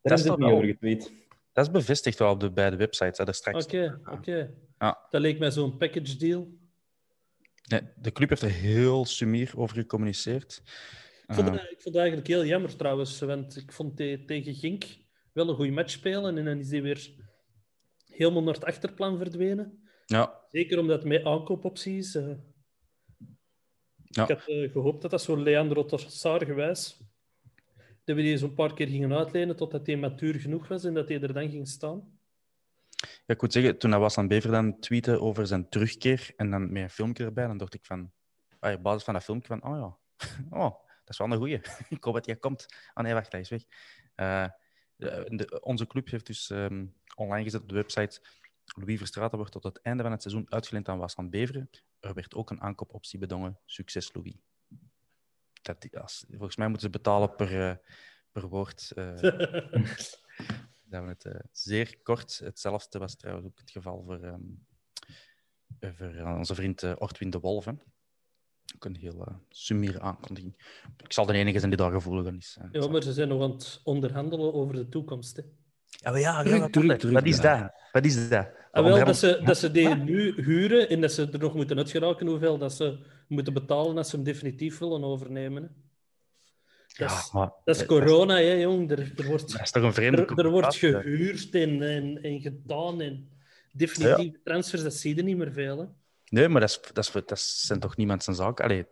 Dat 0.02 0.18
is 0.18 0.24
het 0.24 0.38
niet 0.38 0.48
over 0.48 0.66
getweet. 0.66 1.12
Dat 1.52 1.66
is 1.66 1.70
bevestigd 1.70 2.18
wel 2.18 2.30
op 2.30 2.40
de 2.40 2.52
beide 2.52 2.76
websites, 2.76 3.18
hè, 3.18 3.24
daar 3.24 3.34
straks. 3.34 3.64
Oké, 3.64 4.00
oké. 4.04 4.50
Ja. 4.78 5.06
Dat 5.10 5.20
leek 5.20 5.38
mij 5.38 5.50
zo'n 5.50 5.76
package 5.76 6.16
deal. 6.16 6.48
Nee, 7.68 7.80
de 7.96 8.12
club 8.12 8.28
heeft 8.28 8.42
er 8.42 8.50
heel 8.50 9.04
sumier 9.04 9.52
over 9.56 9.76
gecommuniceerd. 9.76 10.62
Ik 11.26 11.34
vond, 11.34 11.48
het, 11.48 11.70
ik 11.70 11.80
vond 11.80 11.96
eigenlijk 11.96 12.26
heel 12.26 12.44
jammer 12.44 12.76
trouwens, 12.76 13.20
want 13.20 13.56
ik 13.56 13.72
vond 13.72 13.96
die 13.96 14.24
tegen 14.24 14.54
Gink 14.54 14.84
wel 15.32 15.48
een 15.48 15.54
goede 15.54 15.72
match 15.72 15.90
spelen 15.90 16.38
en 16.38 16.44
dan 16.44 16.58
is 16.58 16.70
hij 16.70 16.82
weer 16.82 17.10
helemaal 18.06 18.42
naar 18.42 18.54
het 18.54 18.64
achterplan 18.64 19.18
verdwenen. 19.18 19.88
ja, 20.06 20.39
Zeker 20.50 20.78
omdat 20.78 21.04
met 21.04 21.24
aankoopopties. 21.24 22.14
eh 22.14 22.34
Ja. 24.12 24.22
Ik 24.22 24.28
had 24.28 24.46
eh, 24.48 24.70
gehoopt 24.72 25.02
dat 25.02 25.10
dat 25.10 25.22
zo 25.22 25.42
Leandro 25.42 25.84
Trossard 25.84 26.44
gewijs, 26.44 27.00
dat 28.04 28.16
we 28.16 28.22
die 28.22 28.38
zo'n 28.38 28.54
paar 28.54 28.74
keer 28.74 28.88
gingen 28.88 29.12
uitlenen 29.12 29.56
totdat 29.56 29.86
hij 29.86 29.96
matuur 29.96 30.34
genoeg 30.34 30.68
was 30.68 30.84
en 30.84 30.94
dat 30.94 31.08
hij 31.08 31.20
er 31.20 31.32
dan 31.32 31.50
ging 31.50 31.68
staan. 31.68 32.18
Ja, 33.00 33.34
ik 33.34 33.40
moet 33.42 33.52
zeggen, 33.52 33.78
toen 33.78 33.98
was 33.98 34.18
aan 34.18 34.28
Bever 34.28 34.50
dan 34.50 34.78
tweeten 34.80 35.20
over 35.20 35.46
zijn 35.46 35.68
terugkeer 35.68 36.32
en 36.36 36.50
dan 36.50 36.72
met 36.72 36.82
een 36.82 36.90
filmpje 36.90 37.24
erbij, 37.24 37.46
dan 37.46 37.56
dacht 37.58 37.74
ik 37.74 37.84
van, 37.84 38.12
ah, 38.58 38.72
op 38.72 38.82
basis 38.82 39.04
van 39.04 39.14
dat 39.14 39.24
filmpje 39.24 39.46
van, 39.58 39.64
oh 39.64 39.76
ja, 39.78 39.98
oh, 40.64 40.70
dat 40.80 41.08
is 41.08 41.18
wel 41.18 41.30
een 41.30 41.36
goeie. 41.36 41.60
ik 41.88 42.04
hoop 42.04 42.14
dat 42.14 42.26
hij 42.26 42.36
komt. 42.36 42.66
Ah 42.94 43.04
nee, 43.04 43.14
wacht, 43.14 43.32
hij 43.32 43.40
is 43.40 43.48
weg. 43.48 43.62
De- 44.96 45.24
de- 45.36 45.60
onze 45.62 45.86
club 45.86 46.08
heeft 46.10 46.26
dus 46.26 46.50
ehm, 46.50 46.86
online 47.14 47.44
gezet 47.44 47.60
op 47.62 47.68
de 47.68 47.74
website, 47.74 48.20
Louis 48.76 48.98
Verstraeten 48.98 49.38
wordt 49.38 49.52
tot 49.52 49.62
het 49.64 49.80
einde 49.82 50.02
van 50.02 50.12
het 50.12 50.22
seizoen 50.22 50.50
uitgeleend 50.52 50.88
aan 50.88 50.98
Waasland 50.98 51.30
Beveren. 51.30 51.70
Er 52.00 52.14
werd 52.14 52.34
ook 52.34 52.50
een 52.50 52.60
aankoopoptie 52.60 53.18
bedongen. 53.18 53.58
Succes, 53.66 54.12
Louis. 54.14 54.34
Dat, 55.62 55.88
als, 56.00 56.24
volgens 56.28 56.56
mij 56.56 56.68
moeten 56.68 56.86
ze 56.86 56.92
betalen 56.98 57.34
per, 57.34 57.68
eh, 57.70 57.76
per 58.32 58.48
woord. 58.48 58.90
eh, 58.90 59.14
dat 60.90 61.02
we 61.02 61.08
het 61.08 61.24
eh, 61.24 61.40
zeer 61.52 61.98
kort. 62.02 62.38
Hetzelfde 62.38 62.98
was 62.98 63.16
trouwens 63.16 63.46
ook 63.46 63.58
het 63.58 63.70
geval 63.70 64.02
voor, 64.04 64.20
ehm, 64.22 64.40
eh, 65.78 65.90
voor 65.94 66.36
onze 66.36 66.54
vriend 66.54 66.82
Ortwin 67.00 67.30
de 67.30 67.40
Wolf. 67.40 67.64
hè. 67.64 67.72
Ook 68.74 68.84
een 68.84 68.96
heel 68.96 69.28
uh, 69.28 69.36
sumiere 69.48 70.00
aankondiging. 70.00 70.54
Ik 70.96 71.12
zal 71.12 71.26
de 71.26 71.32
enige 71.32 71.58
zijn 71.58 71.70
die 71.70 71.78
daar 71.78 71.90
gevoelig 71.90 72.26
aan 72.26 72.36
is. 72.36 72.58
Ja, 72.72 72.88
maar 72.88 73.02
ze 73.02 73.12
zijn 73.12 73.28
nog 73.28 73.42
aan 73.42 73.50
het 73.50 73.80
onderhandelen 73.84 74.52
over 74.54 74.74
de 74.74 74.88
toekomst. 74.88 75.36
Hè. 75.36 75.42
Ja, 75.90 76.10
maar 76.10 76.20
ja, 76.20 76.42
Druk, 76.42 76.54
ja, 76.54 76.60
wat- 76.60 76.72
druk, 76.72 76.98
druk, 76.98 77.12
Wat 77.12 77.24
is 77.26 77.36
ja. 77.36 77.60
dat? 77.60 77.72
Wat 77.92 78.04
is 78.04 78.28
dat? 78.28 78.48
Ah, 78.72 78.84
wel, 78.84 79.04
dat, 79.04 79.16
ze, 79.16 79.40
dat 79.44 79.58
ze 79.58 79.70
die 79.70 79.94
nu 79.94 80.32
huren 80.42 80.88
en 80.88 81.00
dat 81.00 81.12
ze 81.12 81.28
er 81.32 81.38
nog 81.38 81.54
moeten 81.54 81.76
uitgeraken 81.78 82.26
hoeveel 82.26 82.58
dat 82.58 82.72
ze 82.72 82.98
moeten 83.28 83.52
betalen 83.52 83.96
als 83.96 84.10
ze 84.10 84.16
hem 84.16 84.24
definitief 84.24 84.78
willen 84.78 85.04
overnemen. 85.04 85.62
Hè. 85.62 85.68
Dat, 86.96 87.10
Ja, 87.10 87.18
is, 87.18 87.30
maar 87.32 87.50
dat 87.64 87.76
is 87.76 87.86
corona, 87.86 88.34
hè, 88.34 88.52
jong. 88.52 88.90
Er, 88.90 89.12
er 89.16 89.26
wordt, 89.26 89.52
dat 89.52 89.60
is 89.60 89.70
toch 89.70 89.82
een 89.82 89.92
vreemde 89.92 90.26
er, 90.26 90.38
er 90.38 90.50
wordt 90.50 90.76
gehuurd 90.76 91.54
en, 91.54 91.82
en, 91.82 92.22
en 92.22 92.40
gedaan. 92.40 93.00
En 93.00 93.28
definitieve 93.72 94.40
transfers, 94.44 94.82
dat 94.82 94.94
zie 94.94 95.16
je 95.16 95.22
niet 95.22 95.36
meer 95.36 95.52
veel. 95.52 95.78
Hè. 95.78 95.84
Nee, 96.28 96.48
maar 96.48 96.60
dat, 96.60 96.70
is, 96.70 96.80
dat, 96.92 97.04
is, 97.06 97.12
dat 97.26 97.40
zijn 97.40 97.80
toch 97.80 97.96
niemand 97.96 98.24
zijn 98.24 98.36
zaak? 98.36 98.60
Allee, 98.60 98.86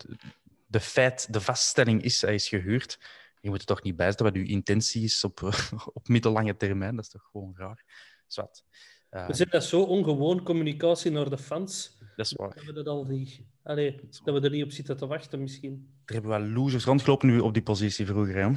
de 0.66 0.80
feit, 0.80 1.32
de 1.32 1.40
vaststelling 1.40 2.02
is, 2.02 2.20
hij 2.20 2.34
is 2.34 2.48
gehuurd. 2.48 2.98
Je 3.40 3.48
moet 3.50 3.60
er 3.60 3.66
toch 3.66 3.82
niet 3.82 3.96
bijzetten 3.96 4.26
wat 4.26 4.34
uw 4.34 4.44
intentie 4.44 5.02
is 5.02 5.24
op, 5.24 5.42
op 5.92 6.08
middellange 6.08 6.56
termijn. 6.56 6.96
Dat 6.96 7.04
is 7.04 7.10
toch 7.10 7.28
gewoon 7.32 7.54
raar. 7.56 7.84
Zwat. 8.26 8.64
Eh, 9.10 9.26
We 9.26 9.34
zijn 9.34 9.48
dat 9.50 9.64
zo 9.64 9.82
ongewoon, 9.82 10.42
communicatie 10.42 11.10
naar 11.10 11.30
de 11.30 11.38
fans, 11.38 11.98
dat 12.16 12.26
is 12.26 12.32
waar. 12.32 12.54
dat 12.54 12.64
we, 12.64 12.72
dat 12.72 12.86
al 12.86 13.04
niet, 13.04 13.40
allee, 13.62 14.00
dat 14.24 14.34
we 14.34 14.40
er 14.40 14.50
niet 14.50 14.64
op 14.64 14.70
zitten 14.70 14.96
te 14.96 15.06
wachten 15.06 15.40
misschien. 15.40 16.00
Er 16.04 16.12
hebben 16.12 16.30
wel 16.30 16.48
losers 16.48 16.84
rondgelopen 16.84 17.28
nu 17.28 17.38
op 17.40 17.54
die 17.54 17.62
positie 17.62 18.06
vroeger. 18.06 18.36
Hè? 18.36 18.50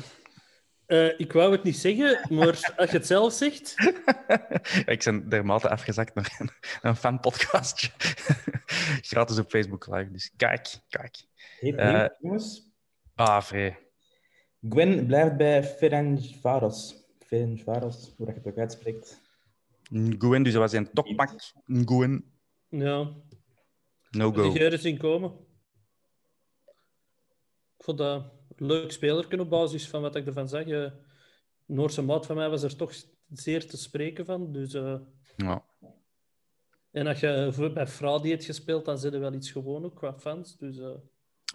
Eh, 0.86 1.20
ik 1.20 1.32
wou 1.32 1.52
het 1.52 1.64
niet 1.64 1.78
zeggen, 1.78 2.36
maar 2.36 2.48
als 2.78 2.92
je 2.92 2.98
het 2.98 3.08
zelf 3.08 3.34
zegt... 3.34 3.76
ik 4.86 5.02
ben 5.04 5.30
dermate 5.30 5.70
afgezakt 5.70 6.16
naar 6.16 6.36
een, 6.40 6.50
een 6.82 6.96
fanpodcastje. 6.96 7.90
Gratis 9.02 9.40
op 9.40 9.50
Facebook 9.50 9.88
Live. 9.88 10.12
Dus 10.12 10.32
kijk, 10.36 10.80
kijk. 10.90 11.26
Heet 11.60 11.76
nieuws, 11.76 12.10
jongens. 12.20 12.70
Ah, 13.16 13.42
vrij. 13.42 13.91
Gwen 14.70 15.06
blijft 15.06 15.38
bij 15.38 15.64
Ferencvaros. 15.64 16.96
Ferencvaros, 17.20 18.14
hoe 18.18 18.26
dat 18.26 18.36
je 18.36 18.42
het 18.42 18.50
ook 18.52 18.58
uitspreekt. 18.58 19.22
Nguyen, 19.90 20.44
dus 20.44 20.54
dat 20.54 20.62
was 20.62 20.72
een 20.72 20.92
toppak. 20.94 21.30
Nguyen, 21.66 22.32
Ja, 22.70 23.12
no 24.12 24.32
de 24.32 24.42
go. 24.42 24.52
geur 24.52 24.74
is 24.74 24.86
inkomen. 24.86 25.32
Ik 27.78 27.84
vond 27.88 27.98
dat 27.98 28.24
een 28.56 28.66
leuk 28.66 28.92
speler 28.92 29.40
op 29.40 29.50
basis 29.50 29.88
van 29.90 30.02
wat 30.02 30.16
ik 30.16 30.26
ervan 30.26 30.50
zag. 30.50 30.66
Eh, 30.66 30.92
Noorse 31.66 32.02
maat 32.02 32.26
van 32.26 32.36
mij 32.36 32.50
was 32.50 32.64
er 32.64 32.76
toch 32.76 32.94
zeer 33.34 33.68
te 33.68 33.78
spreken 33.78 34.26
van. 34.26 34.52
Dus, 34.52 34.74
eh, 34.74 35.00
Ja. 35.38 35.66
en 36.92 37.08
als 37.08 37.20
je 37.20 37.72
bij 37.74 37.88
Fradi 37.88 38.30
hebt 38.30 38.46
gespeeld, 38.46 38.86
dan 38.86 38.98
zit 39.00 39.14
er 39.14 39.20
wel 39.20 39.34
iets 39.34 39.52
gewoon 39.52 39.86
ook 39.86 39.96
qua 39.96 40.14
fans. 40.20 40.58
Dus 40.58 40.78
uh, 40.78 40.84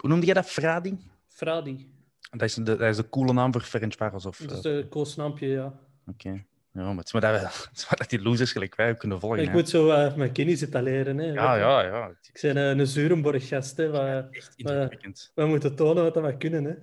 Hoe 0.01 0.09
noemde 0.09 0.25
jij 0.25 0.33
dat? 0.33 0.45
Fradi? 0.45 0.97
Fradi, 1.27 1.91
Dat 2.29 2.41
is 2.41 2.53
de, 2.53 2.63
dat 2.63 2.81
is 2.81 2.95
de 2.95 3.09
coole 3.09 3.33
naam 3.33 3.51
voor 3.51 3.61
Ferencvaros. 3.61 4.25
Of, 4.25 4.37
dat 4.37 4.51
is 4.51 4.57
eh, 4.57 4.63
de 4.63 4.87
koosnaampje, 4.89 5.47
ja. 5.47 5.79
Oké. 6.07 6.45
Ja, 6.71 6.83
maar 6.83 6.95
het 6.95 7.05
is 7.05 7.11
maar 7.13 7.21
dat, 7.21 7.31
we- 7.41 7.47
het 7.69 7.77
is 7.77 7.83
maar 7.89 7.97
dat 7.97 8.09
die 8.09 8.21
losers 8.21 8.51
gelijk 8.51 8.75
wij 8.75 8.95
kunnen 8.95 9.19
volgen. 9.19 9.39
Ik 9.39 9.47
hè. 9.47 9.53
moet 9.53 9.69
zo 9.69 9.89
eh, 9.89 10.15
mijn 10.15 10.31
kennis 10.31 10.59
zitten 10.59 10.83
leren. 10.83 11.17
Hè. 11.17 11.25
Ja, 11.25 11.55
ja, 11.55 11.81
ja. 11.83 12.07
Ik 12.33 12.39
ben 12.41 12.57
eh, 12.57 12.69
een 12.69 12.87
Zurenborg-gast. 12.87 13.77
Hè. 13.77 13.85
Is 14.29 14.37
Echt 14.37 14.53
indrukwekkend. 14.55 15.31
we 15.35 15.45
moeten 15.45 15.75
tonen 15.75 16.03
wat 16.03 16.15
we 16.15 16.37
kunnen. 16.37 16.63
Hè. 16.63 16.73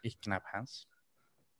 Echt 0.00 0.16
knap, 0.20 0.42
Hans. 0.44 0.88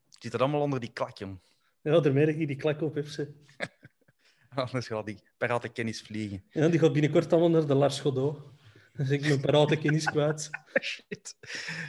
Het 0.07 0.17
zit 0.19 0.35
er 0.35 0.41
allemaal 0.41 0.61
onder 0.61 0.81
die 0.81 0.93
klak, 0.93 1.17
jong. 1.19 1.39
Ja, 1.83 2.01
daar 2.01 2.13
merk 2.13 2.37
ik 2.37 2.47
die 2.47 2.57
klak 2.57 2.81
op 2.83 2.99
ze. 3.05 3.33
Anders 4.55 4.87
gaat 4.87 5.07
die 5.07 5.23
parate 5.39 5.69
kennis 5.69 6.03
vliegen. 6.03 6.45
Ja, 6.51 6.69
die 6.69 6.79
gaat 6.81 6.93
binnenkort 6.93 7.33
allemaal 7.33 7.51
naar 7.51 7.67
de 7.67 7.75
Lars 7.75 8.01
Godot. 8.01 8.39
Dan 8.93 9.11
ik 9.11 9.21
mijn 9.21 9.41
parate 9.41 9.77
kennis 9.77 10.05
kwijt. 10.15 10.51
shit. 10.81 11.37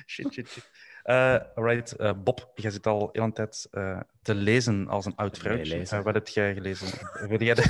Shit, 0.06 0.34
shit, 0.34 0.48
shit. 0.48 0.70
Uh, 1.10 1.38
right, 1.56 1.96
uh, 2.00 2.12
Bob, 2.24 2.52
jij 2.56 2.72
zit 2.72 2.88
al 2.88 3.10
heel 3.12 3.24
een 3.24 3.34
tijd 3.34 3.68
uh, 3.72 4.00
te 4.22 4.36
lezen 4.36 4.88
als 4.88 5.06
een 5.06 5.16
oud 5.16 5.38
vrouwtje. 5.38 6.02
wat 6.04 6.14
heb 6.14 6.28
jij 6.28 6.54
gelezen? 6.54 6.88
Wil 7.30 7.44
jij 7.44 7.54
de, 7.54 7.62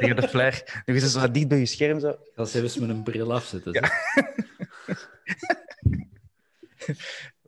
de, 0.00 0.14
de 0.14 0.28
flair 0.28 0.82
nog 0.86 0.96
eens 0.96 1.12
zo 1.12 1.30
dicht 1.30 1.48
bij 1.48 1.58
je 1.58 1.66
scherm? 1.66 2.00
Zo? 2.00 2.08
Ik 2.08 2.32
zal 2.34 2.62
eens 2.62 2.78
met 2.78 2.88
een 2.88 3.02
bril 3.02 3.32
afzetten. 3.32 3.72
Ja. 3.72 3.90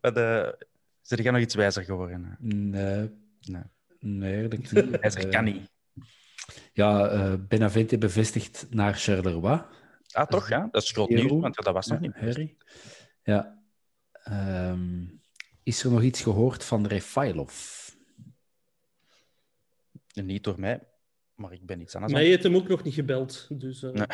wat, 0.12 0.14
Zit 1.00 1.22
jij 1.22 1.32
nog 1.32 1.40
iets 1.40 1.54
wijzer 1.54 1.84
geworden? 1.84 2.36
Nee. 2.38 3.10
Nee, 3.40 3.62
nee 4.00 4.32
eigenlijk 4.32 4.72
niet. 4.72 5.00
Wijzer 5.00 5.28
kan 5.28 5.44
niet. 5.44 5.70
Ja, 6.72 7.36
Benavente 7.36 7.98
bevestigt 7.98 8.66
naar 8.70 8.94
Charleroi. 8.94 9.62
Ah, 10.12 10.26
toch? 10.26 10.48
Ja, 10.48 10.68
dat 10.70 10.82
is 10.82 10.90
groot 10.90 11.08
nieuws, 11.08 11.40
want 11.40 11.54
dat 11.54 11.74
was 11.74 11.86
nog 11.86 12.00
niet. 12.00 12.14
Harry. 12.14 12.56
Ja. 13.22 13.58
Um, 14.30 15.17
is 15.68 15.84
er 15.84 15.90
nog 15.90 16.02
iets 16.02 16.22
gehoord 16.22 16.64
van 16.64 16.86
Refailov? 16.86 17.88
Niet 20.12 20.44
door 20.44 20.60
mij, 20.60 20.80
maar 21.34 21.52
ik 21.52 21.66
ben 21.66 21.80
iets 21.80 21.94
anders. 21.94 22.12
Mij 22.12 22.26
heeft 22.26 22.42
hem 22.42 22.56
ook 22.56 22.68
nog 22.68 22.82
niet 22.82 22.94
gebeld, 22.94 23.46
dus 23.50 23.82
uh, 23.82 23.90
nee. 23.90 24.06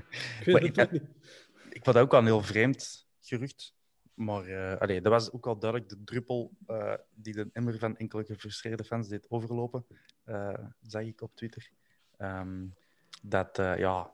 ik 0.40 0.44
weet 0.44 0.76
het 0.76 0.80
ook 0.80 0.90
niet. 0.90 1.02
Ik 1.68 1.84
vond 1.84 1.96
dat 1.96 2.04
ook 2.04 2.12
al 2.12 2.18
een 2.18 2.24
heel 2.24 2.42
vreemd 2.42 3.06
gerucht. 3.20 3.74
Maar 4.14 4.48
uh, 4.48 4.76
allee, 4.76 5.00
dat 5.00 5.12
was 5.12 5.32
ook 5.32 5.46
al 5.46 5.58
duidelijk 5.58 5.90
de 5.90 6.04
druppel 6.04 6.50
uh, 6.66 6.94
die 7.14 7.34
de 7.34 7.50
emmer 7.52 7.78
van 7.78 7.96
enkele 7.96 8.24
gefrustreerde 8.24 8.84
fans 8.84 9.08
deed 9.08 9.30
overlopen. 9.30 9.86
zag 10.82 11.02
ik 11.02 11.20
op 11.20 11.36
Twitter. 11.36 11.70
Um, 12.18 12.74
dat, 13.22 13.56
ja, 13.56 14.10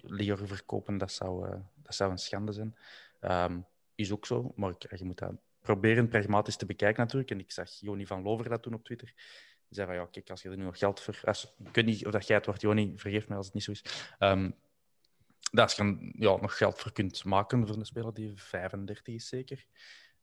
Lior 0.00 0.46
verkopen, 0.46 0.98
dat 0.98 1.12
zou, 1.12 1.60
dat 1.82 1.94
zou 1.94 2.10
een 2.10 2.18
schande 2.18 2.52
zijn. 2.52 2.76
Um, 3.20 3.66
is 3.94 4.12
ook 4.12 4.26
zo, 4.26 4.52
maar 4.56 4.74
je 4.78 5.04
moet 5.04 5.18
dat 5.18 5.32
proberen 5.60 6.08
pragmatisch 6.08 6.56
te 6.56 6.66
bekijken 6.66 7.02
natuurlijk. 7.02 7.30
En 7.30 7.38
ik 7.38 7.52
zag 7.52 7.70
Joni 7.70 8.06
van 8.06 8.22
Lover 8.22 8.48
dat 8.48 8.62
toen 8.62 8.74
op 8.74 8.84
Twitter. 8.84 9.12
Die 9.68 9.78
zei 9.78 9.86
van, 9.86 9.96
ja, 9.96 10.06
kijk, 10.06 10.30
als 10.30 10.42
je 10.42 10.48
er 10.50 10.56
nu 10.56 10.64
nog 10.64 10.78
geld 10.78 11.00
voor... 11.00 11.20
Als, 11.24 11.54
ik 11.64 11.74
weet 11.74 11.84
niet 11.84 12.06
of 12.06 12.12
dat 12.12 12.26
jij 12.26 12.36
het 12.36 12.46
wordt, 12.46 12.60
Joni, 12.60 12.92
vergeef 12.96 13.28
me 13.28 13.34
als 13.34 13.46
het 13.46 13.54
niet 13.54 13.64
zo 13.64 13.70
is. 13.70 13.84
Um, 14.18 14.54
dat 15.50 15.64
als 15.64 15.74
je 15.74 16.12
ja, 16.12 16.36
nog 16.36 16.56
geld 16.56 16.78
voor 16.78 16.92
kunt 16.92 17.24
maken 17.24 17.66
voor 17.66 17.76
een 17.76 17.84
speler 17.84 18.14
die 18.14 18.32
35 18.34 19.14
is, 19.14 19.28
zeker. 19.28 19.66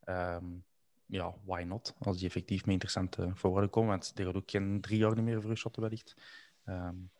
Um, 0.04 0.64
ja, 1.06 1.34
why 1.44 1.62
not? 1.62 1.94
Als 1.98 2.16
die 2.16 2.26
effectief 2.26 2.64
mee 2.64 2.72
interessante 2.72 3.30
voorwaarden 3.34 3.70
komen. 3.70 3.90
Want 3.90 4.16
die 4.16 4.24
gaat 4.24 4.34
ook 4.34 4.50
geen 4.50 4.80
drie 4.80 4.98
jaar 4.98 5.22
meer 5.22 5.42
voor 5.42 5.56
shotten 5.56 5.82
wellicht. 5.82 6.16
Um, 6.64 7.10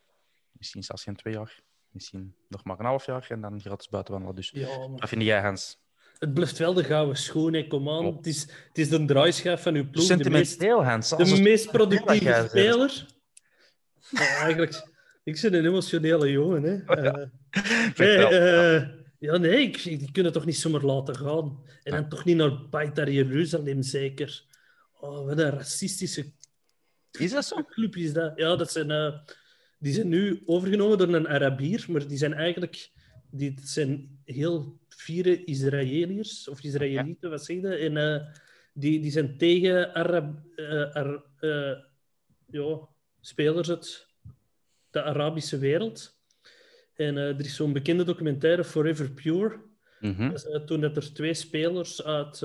misschien 0.51 0.83
zelfs 0.83 1.03
geen 1.03 1.15
twee 1.15 1.33
jaar. 1.33 1.61
Misschien 1.89 2.35
nog 2.47 2.63
maar 2.63 2.79
een 2.79 2.85
half 2.85 3.05
jaar 3.05 3.25
en 3.29 3.41
dan 3.41 3.61
gratis 3.61 3.89
buitenwandelen. 3.89 4.35
Dus 4.35 4.49
ja, 4.49 4.77
maar... 4.77 4.89
wat 4.89 5.09
vind 5.09 5.21
jij, 5.21 5.41
Hans? 5.41 5.79
Het 6.19 6.33
blijft 6.33 6.57
wel 6.57 6.73
de 6.73 6.83
gouden 6.83 7.17
schoen, 7.17 7.53
hè. 7.53 7.67
Kom 7.67 7.89
aan. 7.89 8.05
Het, 8.05 8.27
is, 8.27 8.41
het 8.41 8.77
is 8.77 8.89
de 8.89 9.05
draaischijf 9.05 9.61
van 9.61 9.75
uw 9.75 9.89
ploeg. 9.89 10.05
Sentimenteel, 10.05 10.77
de 10.77 10.85
meest, 10.85 11.09
Hans. 11.09 11.29
De 11.33 11.41
meest 11.41 11.71
productieve 11.71 12.45
speler. 12.47 13.05
eigenlijk, 14.17 14.87
ik 15.23 15.41
ben 15.41 15.53
een 15.53 15.65
emotionele 15.65 16.31
jongen. 16.31 16.63
Hè. 16.63 17.03
Uh, 17.03 17.25
nee, 17.97 18.17
uh, 18.17 18.87
ja, 19.19 19.37
nee, 19.37 19.61
ik, 19.61 19.83
die 19.83 20.11
kunnen 20.11 20.31
toch 20.31 20.45
niet 20.45 20.57
zomaar 20.57 20.83
laten 20.83 21.15
gaan. 21.15 21.63
En 21.83 21.91
dan 21.91 22.09
toch 22.09 22.25
niet 22.25 22.37
naar 22.37 22.69
Baitar 22.69 23.09
Jeruzalem, 23.09 23.81
zeker. 23.81 24.43
Oh, 24.99 25.25
wat 25.25 25.39
een 25.39 25.49
racistische... 25.49 26.31
Is 27.11 27.31
dat 27.31 27.45
zo? 27.45 27.63
Club 27.63 27.95
is 27.95 28.13
dat. 28.13 28.31
Ja, 28.35 28.55
dat 28.55 28.71
zijn... 28.71 28.89
Uh, 28.89 29.17
die 29.79 29.93
zijn 29.93 30.07
nu 30.07 30.43
overgenomen 30.45 30.97
door 30.97 31.13
een 31.13 31.27
Arabier, 31.27 31.85
maar 31.87 32.07
die 32.07 32.17
zijn 32.17 32.33
eigenlijk... 32.33 32.91
Die 33.31 33.53
zijn 33.63 34.19
heel 34.25 34.79
vier 34.89 35.47
Israëliërs, 35.47 36.47
of 36.47 36.63
Israëlieten, 36.63 37.29
wat 37.29 37.45
zeg 37.45 37.61
je? 37.61 37.75
En 37.75 37.95
uh, 37.95 38.35
die, 38.73 38.99
die 38.99 39.11
zijn 39.11 39.37
tegen 39.37 39.93
Arab, 39.93 40.39
uh, 40.55 40.93
Ar, 40.93 41.23
uh, 41.39 41.77
ja, 42.45 42.87
spelers 43.21 43.69
uit 43.69 44.07
de 44.89 45.03
Arabische 45.03 45.57
wereld. 45.57 46.17
En 46.93 47.17
er 47.17 47.39
is 47.39 47.55
zo'n 47.55 47.73
bekende 47.73 48.03
documentaire, 48.03 48.63
Forever 48.63 49.11
Pure. 49.11 49.59
Mm 49.99 50.13
-hmm. 50.13 50.29
dus, 50.29 50.45
toen 50.65 50.81
dat 50.81 50.95
er 50.95 51.13
twee 51.13 51.33
spelers 51.33 52.03
uit, 52.03 52.41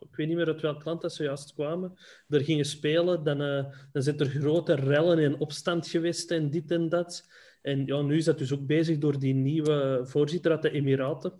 ik 0.00 0.16
weet 0.16 0.28
niet 0.28 0.36
meer 0.36 0.46
uit 0.46 0.60
welk 0.60 0.84
land 0.84 1.00
dat 1.02 1.14
ze 1.14 1.22
juist 1.22 1.54
kwamen, 1.54 1.98
daar 2.28 2.40
gingen 2.40 2.64
spelen, 2.64 3.24
dan, 3.24 3.38
dan 3.92 4.02
zijn 4.02 4.18
er 4.18 4.26
grote 4.26 4.74
rellen 4.74 5.18
en 5.18 5.38
opstand 5.38 5.88
geweest 5.88 6.30
en 6.30 6.50
dit 6.50 6.70
en 6.70 6.88
dat. 6.88 7.28
En 7.62 7.86
ja, 7.86 8.00
nu 8.00 8.16
is 8.16 8.24
dat 8.24 8.38
dus 8.38 8.52
ook 8.52 8.66
bezig 8.66 8.98
door 8.98 9.18
die 9.18 9.34
nieuwe 9.34 10.00
voorzitter 10.04 10.50
uit 10.50 10.62
de 10.62 10.70
Emiraten. 10.70 11.32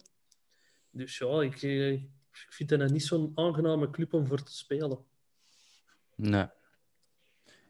Dus 0.90 1.18
ja, 1.18 1.40
ik, 1.42 1.62
eh, 1.62 1.92
ik 1.92 2.46
vind 2.48 2.70
het 2.70 2.92
niet 2.92 3.04
zo'n 3.04 3.32
aangename 3.34 3.90
club 3.90 4.12
om 4.12 4.26
voor 4.26 4.42
te 4.42 4.56
spelen. 4.56 4.98
Nee. 6.14 6.46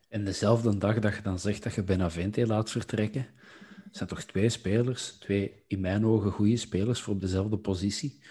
En 0.08 0.24
dezelfde 0.24 0.78
dag 0.78 0.98
dat 0.98 1.14
je 1.16 1.22
dan 1.22 1.38
zegt 1.38 1.62
dat 1.62 1.74
je 1.74 1.82
Benavente 1.82 2.46
laat 2.46 2.70
vertrekken, 2.70 3.26
zijn 3.90 4.08
toch 4.08 4.22
twee 4.22 4.48
spelers, 4.48 5.18
twee 5.18 5.64
in 5.66 5.80
mijn 5.80 6.06
ogen 6.06 6.30
goede 6.30 6.56
spelers 6.56 7.00
voor 7.00 7.14
op 7.14 7.20
dezelfde 7.20 7.58
positie. 7.58 8.22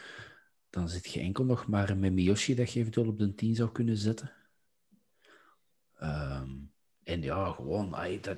Dan 0.70 0.90
zit 0.90 1.14
je 1.14 1.20
enkel 1.20 1.44
nog 1.44 1.68
maar 1.68 1.98
met 1.98 2.14
Miyoshi 2.14 2.56
dat 2.56 2.72
je 2.72 2.80
eventueel 2.80 3.08
op 3.08 3.20
de 3.20 3.36
10 3.36 3.56
zou 3.56 3.72
kunnen 3.72 3.98
zetten. 3.98 4.32
Um, 6.02 6.72
en 7.04 7.22
ja, 7.22 7.52
gewoon, 7.52 7.94
ay, 7.94 8.20
dat, 8.20 8.38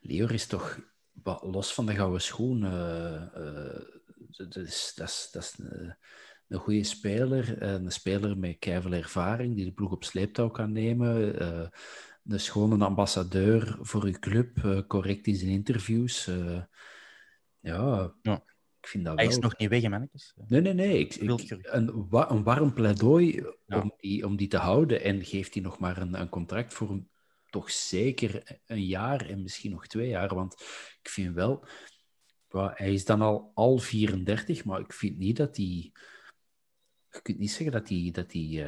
Leor 0.00 0.32
is 0.32 0.46
toch 0.46 0.80
los 1.24 1.74
van 1.74 1.86
de 1.86 1.94
gouden 1.94 2.20
schoen. 2.20 2.62
Uh, 2.62 3.22
uh, 3.36 3.80
dat 4.28 4.56
is, 4.56 4.92
dat 4.96 5.08
is, 5.08 5.28
dat 5.32 5.42
is 5.42 5.54
een, 5.58 5.96
een 6.48 6.58
goede 6.58 6.84
speler. 6.84 7.62
Een 7.62 7.90
speler 7.90 8.38
met 8.38 8.58
keiveel 8.58 8.92
ervaring 8.92 9.54
die 9.54 9.64
de 9.64 9.72
ploeg 9.72 9.92
op 9.92 10.04
sleeptouw 10.04 10.48
kan 10.48 10.72
nemen. 10.72 11.42
Uh, 11.42 11.66
een 12.26 12.40
schone 12.40 12.84
ambassadeur 12.84 13.78
voor 13.80 14.04
uw 14.04 14.18
club, 14.20 14.58
uh, 14.64 14.80
correct 14.86 15.26
in 15.26 15.36
zijn 15.36 15.50
interviews. 15.50 16.26
Uh, 16.26 16.62
ja, 17.60 18.12
ja, 18.22 18.42
ik 18.80 18.88
vind 18.88 19.04
dat 19.04 19.16
Hij 19.16 19.24
wel... 19.26 19.36
is 19.36 19.42
nog 19.42 19.58
niet 19.58 19.68
weg, 19.68 19.88
mannetjes. 19.88 20.34
Nee, 20.48 20.60
nee, 20.60 20.72
nee. 20.72 20.98
Ik, 20.98 21.14
ik, 21.14 21.58
een, 21.62 22.08
wa 22.08 22.30
een 22.30 22.42
warm 22.42 22.72
pleidooi 22.72 23.44
ja. 23.66 23.80
om, 23.80 23.94
die, 23.96 24.26
om 24.26 24.36
die 24.36 24.48
te 24.48 24.56
houden. 24.56 25.02
En 25.02 25.24
geeft 25.24 25.54
hij 25.54 25.62
nog 25.62 25.78
maar 25.78 25.96
een, 25.96 26.20
een 26.20 26.28
contract 26.28 26.74
voor 26.74 26.90
toch 27.50 27.70
zeker 27.70 28.60
een 28.66 28.86
jaar 28.86 29.28
en 29.28 29.42
misschien 29.42 29.70
nog 29.70 29.86
twee 29.86 30.08
jaar. 30.08 30.34
Want 30.34 30.52
ik 31.02 31.08
vind 31.08 31.34
wel 31.34 31.66
hij 32.64 32.92
is 32.92 33.04
dan 33.04 33.20
al, 33.20 33.50
al 33.54 33.78
34, 33.78 34.64
maar 34.64 34.80
ik 34.80 34.92
vind 34.92 35.18
niet 35.18 35.36
dat 35.36 35.56
hij. 35.56 35.92
Je 37.10 37.22
kunt 37.22 37.38
niet 37.38 37.50
zeggen 37.50 37.72
dat 37.72 37.88
hij, 37.88 38.10
dat 38.12 38.32
hij 38.32 38.42
uh, 38.42 38.60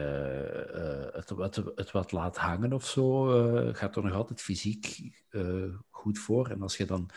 uh, 0.80 1.12
het, 1.12 1.30
wat, 1.30 1.56
het 1.74 1.90
wat 1.90 2.12
laat 2.12 2.36
hangen 2.36 2.72
of 2.72 2.86
zo. 2.86 3.34
Uh, 3.66 3.74
gaat 3.74 3.96
er 3.96 4.02
nog 4.02 4.14
altijd 4.14 4.40
fysiek 4.40 5.12
goed 5.90 6.18
voor. 6.18 6.50
En 6.50 6.62
als 6.62 6.76
je 6.76 6.84
dan 6.84 7.10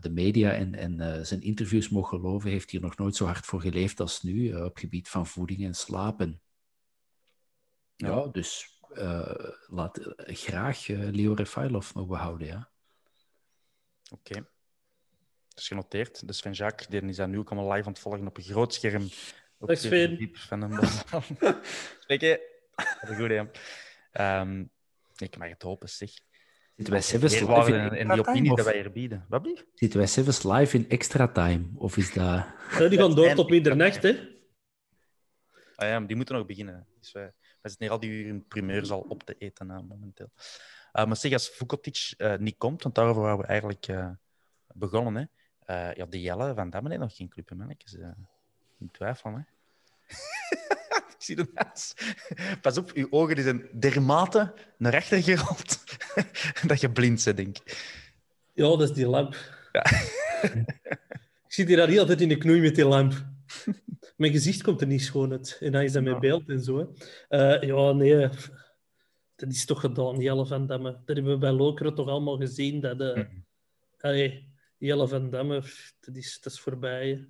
de 0.00 0.10
media 0.10 0.52
en, 0.52 0.74
en 0.74 1.26
zijn 1.26 1.40
interviews 1.40 1.88
mogen 1.88 2.18
geloven, 2.18 2.50
heeft 2.50 2.70
hij 2.70 2.80
er 2.80 2.86
nog 2.86 2.96
nooit 2.96 3.16
zo 3.16 3.24
hard 3.24 3.44
voor 3.44 3.60
geleefd 3.60 4.00
als 4.00 4.22
nu 4.22 4.54
op 4.54 4.76
gebied 4.76 5.08
van 5.08 5.26
voeding 5.26 5.64
en 5.64 5.74
slapen. 5.74 6.40
Ja, 7.96 8.08
ja 8.08 8.26
dus 8.26 8.71
laat 9.66 9.98
graag 10.16 10.86
Leo 10.86 11.32
Refailov 11.32 11.94
nog 11.94 12.06
behouden. 12.06 12.46
Ja. 12.46 12.70
Oké. 14.10 14.30
Okay. 14.30 14.42
Dat 15.48 15.58
is 15.58 15.68
genoteerd. 15.68 16.26
De 16.26 16.32
Sven 16.32 16.52
Jacques 16.52 16.88
die 16.88 17.02
is 17.02 17.16
dat 17.16 17.28
nu 17.28 17.38
ook 17.38 17.50
allemaal 17.50 17.72
live 17.72 17.86
aan 17.86 17.92
het 17.92 18.00
volgen 18.00 18.26
op 18.26 18.36
een 18.36 18.42
groot 18.42 18.74
scherm. 18.74 19.08
Dag 19.58 19.78
Sven. 19.78 20.30
Van 20.32 20.62
een 20.62 20.86
Spreek 22.00 22.40
Goed, 23.16 23.30
hè. 23.30 24.40
Um, 24.40 24.70
ik 25.16 25.38
mag 25.38 25.48
het 25.48 25.62
hopen, 25.62 25.88
zeg. 25.88 26.10
Zitten 26.76 26.92
wij 26.92 27.02
Sevens 27.02 27.40
live 27.40 27.72
in, 27.72 27.92
in 27.92 28.08
die 28.08 28.28
opinie 28.28 28.50
of... 28.50 28.56
dat 28.56 28.66
wij 28.66 28.84
er 28.84 28.92
bieden. 28.92 29.26
Wat 29.28 29.42
blieft? 29.42 29.66
Zitten 29.74 29.98
wij 29.98 30.08
Sevens 30.08 30.42
live 30.42 30.76
in 30.76 30.88
extra 30.88 31.28
time? 31.28 31.64
Of 31.74 31.96
is 31.96 32.12
dat... 32.12 32.46
Ja, 32.78 32.88
die 32.88 32.98
gaan 32.98 33.14
door 33.14 33.34
tot 33.34 33.50
middernacht, 33.50 34.02
hè? 34.02 34.10
Ah 35.74 35.88
ja, 35.88 35.98
maar 35.98 36.06
die 36.06 36.16
moeten 36.16 36.34
nog 36.34 36.46
beginnen. 36.46 36.86
Dus 36.98 37.12
wij, 37.12 37.32
wij 37.62 37.70
zitten 37.70 37.86
hier 37.86 37.90
al 37.90 38.00
die 38.00 38.10
uur 38.10 38.26
in 38.26 38.46
primeur 38.46 38.92
al 38.92 39.00
op 39.08 39.22
te 39.22 39.34
eten 39.38 39.70
uh, 39.70 39.80
momenteel. 39.88 40.30
Uh, 40.92 41.06
maar 41.06 41.16
zeg, 41.16 41.32
als 41.32 41.48
Vukotic 41.48 42.14
uh, 42.18 42.36
niet 42.36 42.56
komt, 42.58 42.82
want 42.82 42.94
daarover 42.94 43.22
waren 43.22 43.38
we 43.38 43.46
eigenlijk 43.46 43.86
begonnen, 44.74 45.14
hè. 45.14 45.24
Ja, 45.92 46.06
de 46.06 46.20
Jelle 46.20 46.54
van 46.54 46.70
Damme 46.70 46.88
heeft 46.88 47.00
nog 47.00 47.16
geen 47.16 47.28
club. 47.28 47.50
Uh, 47.50 48.08
in 48.78 48.90
twijfel, 48.90 49.32
hè. 49.32 49.40
ik 51.14 51.14
zie 51.18 51.36
de 51.36 51.50
mens. 51.54 51.94
Pas 52.60 52.78
op, 52.78 52.92
uw 52.92 53.06
ogen 53.10 53.34
die 53.34 53.44
zijn 53.44 53.68
dermate 53.72 54.54
naar 54.78 54.92
rechter 54.92 55.22
gerold 55.22 55.84
dat 56.70 56.80
je 56.80 56.90
blind 56.90 57.24
bent, 57.24 57.36
denk 57.36 57.58
ik. 57.58 58.00
Ja, 58.52 58.68
dat 58.68 58.80
is 58.80 58.92
die 58.92 59.06
lamp. 59.06 59.36
Ja. 59.72 59.84
ik 61.46 61.52
zit 61.52 61.68
hier 61.68 61.80
al 61.80 61.98
altijd 61.98 62.20
in 62.20 62.28
de 62.28 62.38
knoei 62.38 62.60
met 62.60 62.74
die 62.74 62.86
lamp. 62.86 63.26
Mijn 64.22 64.34
gezicht 64.34 64.62
komt 64.62 64.80
er 64.80 64.86
niet 64.86 65.02
schoon 65.02 65.32
uit. 65.32 65.56
En 65.60 65.72
dan 65.72 65.82
is 65.82 65.92
dat 65.92 66.02
met 66.02 66.20
beeld 66.20 66.48
en 66.48 66.60
zo. 66.62 66.94
Uh, 67.28 67.62
ja, 67.62 67.92
nee. 67.92 68.28
Dat 69.36 69.50
is 69.50 69.64
toch 69.64 69.80
gedaan, 69.80 70.18
Jelle 70.20 70.46
van 70.46 70.66
Damme. 70.66 70.90
Dat 71.04 71.16
hebben 71.16 71.32
we 71.32 71.38
bij 71.38 71.50
Lokeren 71.50 71.94
toch 71.94 72.08
allemaal 72.08 72.36
gezien. 72.36 72.80
Dat, 72.80 73.00
uh, 73.00 73.14
mm. 73.16 73.44
allee, 74.00 74.48
Jelle 74.78 75.08
van 75.08 75.30
Damme, 75.30 75.62
dat 76.00 76.16
is, 76.16 76.40
dat 76.40 76.52
is 76.52 76.60
voorbij. 76.60 77.28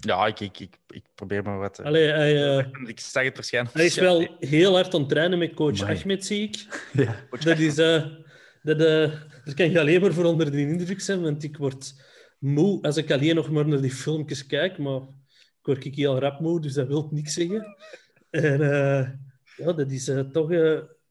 Ja, 0.00 0.26
ik, 0.26 0.40
ik, 0.40 0.58
ik, 0.58 0.78
ik 0.88 1.04
probeer 1.14 1.42
maar 1.42 1.58
wat... 1.58 1.74
te- 1.74 1.82
Allee, 1.82 2.08
hij, 2.08 2.58
eh, 2.58 2.66
Ik 2.94 3.00
zag 3.00 3.24
het 3.24 3.34
waarschijnlijk. 3.34 3.74
hij 3.76 3.84
is 3.84 3.96
wel 3.96 4.36
heel 4.38 4.74
hard 4.74 4.94
aan 4.94 5.00
het 5.00 5.08
trainen 5.08 5.38
met 5.38 5.54
coach 5.54 5.80
Amai. 5.80 5.98
Ahmed, 5.98 6.24
zie 6.26 6.42
ik. 6.42 6.56
Ja. 6.92 7.26
Dat 7.30 7.58
is... 7.58 7.78
eh, 7.78 8.06
dat, 8.62 8.80
eh, 8.80 9.12
daar 9.44 9.54
kan 9.54 9.70
je 9.70 9.80
alleen 9.80 10.00
maar 10.00 10.12
voor 10.12 10.24
onder 10.24 10.50
de 10.50 10.60
indruk 10.60 11.00
zijn, 11.00 11.22
want 11.22 11.42
ik 11.42 11.56
word 11.56 11.94
moe 12.38 12.82
als 12.82 12.96
ik 12.96 13.10
alleen 13.10 13.34
nog 13.34 13.50
maar 13.50 13.68
naar 13.68 13.80
die 13.80 13.92
filmpjes 13.94 14.46
kijk, 14.46 14.78
maar 14.78 15.00
word 15.62 15.84
ik 15.84 15.94
heel 15.94 16.18
rap 16.18 16.40
moe, 16.40 16.60
dus 16.60 16.74
dat 16.74 16.86
wil 16.86 17.08
niks 17.10 17.32
zeggen. 17.34 17.76
En 18.30 18.60
eh, 18.60 19.08
ja, 19.56 19.72
dat 19.72 19.90
is 19.90 20.08
eh, 20.08 20.20
toch... 20.20 20.50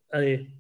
allee, 0.10 0.58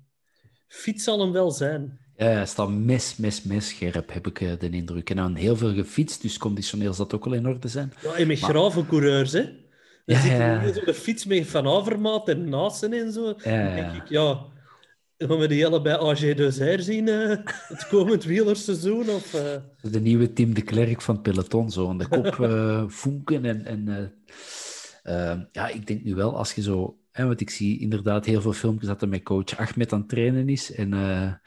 fit 0.68 1.02
zal 1.02 1.20
hem 1.20 1.32
wel 1.32 1.52
zijn. 1.52 2.00
Ja, 2.16 2.26
hij 2.26 2.46
staat 2.46 2.70
mes, 2.70 3.16
mes, 3.16 3.44
mes 3.44 3.68
scherp, 3.70 4.14
heb 4.14 4.28
ik 4.28 4.60
de 4.60 4.70
indruk. 4.70 5.10
En 5.10 5.16
dan 5.16 5.36
heel 5.36 5.56
veel 5.56 5.74
gefietst, 5.74 6.22
dus 6.22 6.38
conditioneel 6.38 6.94
zal 6.94 7.06
dat 7.08 7.16
ook 7.20 7.26
wel 7.26 7.34
in 7.34 7.48
orde 7.48 7.68
zijn. 7.68 7.94
Ja, 8.02 8.14
en 8.14 8.28
met 8.28 8.40
Maar- 8.42 8.50
gravencoureurs, 8.50 9.32
hè. 9.32 9.44
Dan 9.44 10.18
Ja, 10.18 10.22
zit 10.22 10.32
ja. 10.32 10.38
hij 10.38 10.78
op 10.80 10.86
de 10.86 10.94
fiets 10.94 11.26
met 11.26 11.48
Van 11.48 11.68
Avermaat 11.68 12.30
en 12.30 12.50
Naasten 12.50 12.94
en 12.94 13.12
zo. 13.12 13.26
Ja, 13.28 13.34
Dan 13.44 13.54
ja. 13.54 13.76
denk 13.76 14.04
ik, 14.04 14.10
ja... 14.10 14.46
Gaan 15.28 15.38
we 15.38 15.48
die 15.48 15.82
bij 15.82 16.00
AG 16.00 16.20
Deuzer 16.20 16.82
zien 16.82 17.08
eh, 17.08 17.38
het 17.68 17.88
komend 17.88 18.24
wielerseizoen? 18.24 19.10
Of, 19.10 19.34
eh, 19.34 19.92
De 19.92 20.00
nieuwe 20.00 20.34
Tim 20.34 20.54
de 20.54 20.62
Klerk 20.62 21.02
van 21.02 21.14
het 21.14 21.24
peloton, 21.24 21.72
zo 21.72 21.90
aan 21.90 21.98
de 21.98 22.08
kop 22.08 22.26
eh 22.40 22.84
voenken. 22.88 23.46
En, 23.46 23.66
en 23.66 24.14
ja, 25.52 25.68
ik 25.68 25.88
denk 25.88 26.04
nu 26.04 26.16
wel, 26.16 26.38
als 26.38 26.54
je 26.54 26.62
zo... 26.62 26.98
Hè, 27.12 27.26
want 27.26 27.42
ik 27.42 27.50
zie 27.50 27.80
inderdaad 27.80 28.26
heel 28.26 28.42
veel 28.42 28.54
filmpjes 28.54 28.88
dat 28.88 29.00
hij 29.00 29.10
met 29.10 29.24
coach 29.24 29.58
Ahmed 29.58 29.94
aan 29.94 30.00
het 30.00 30.10
trainen 30.10 30.50
is 30.50 30.72
en 30.72 31.42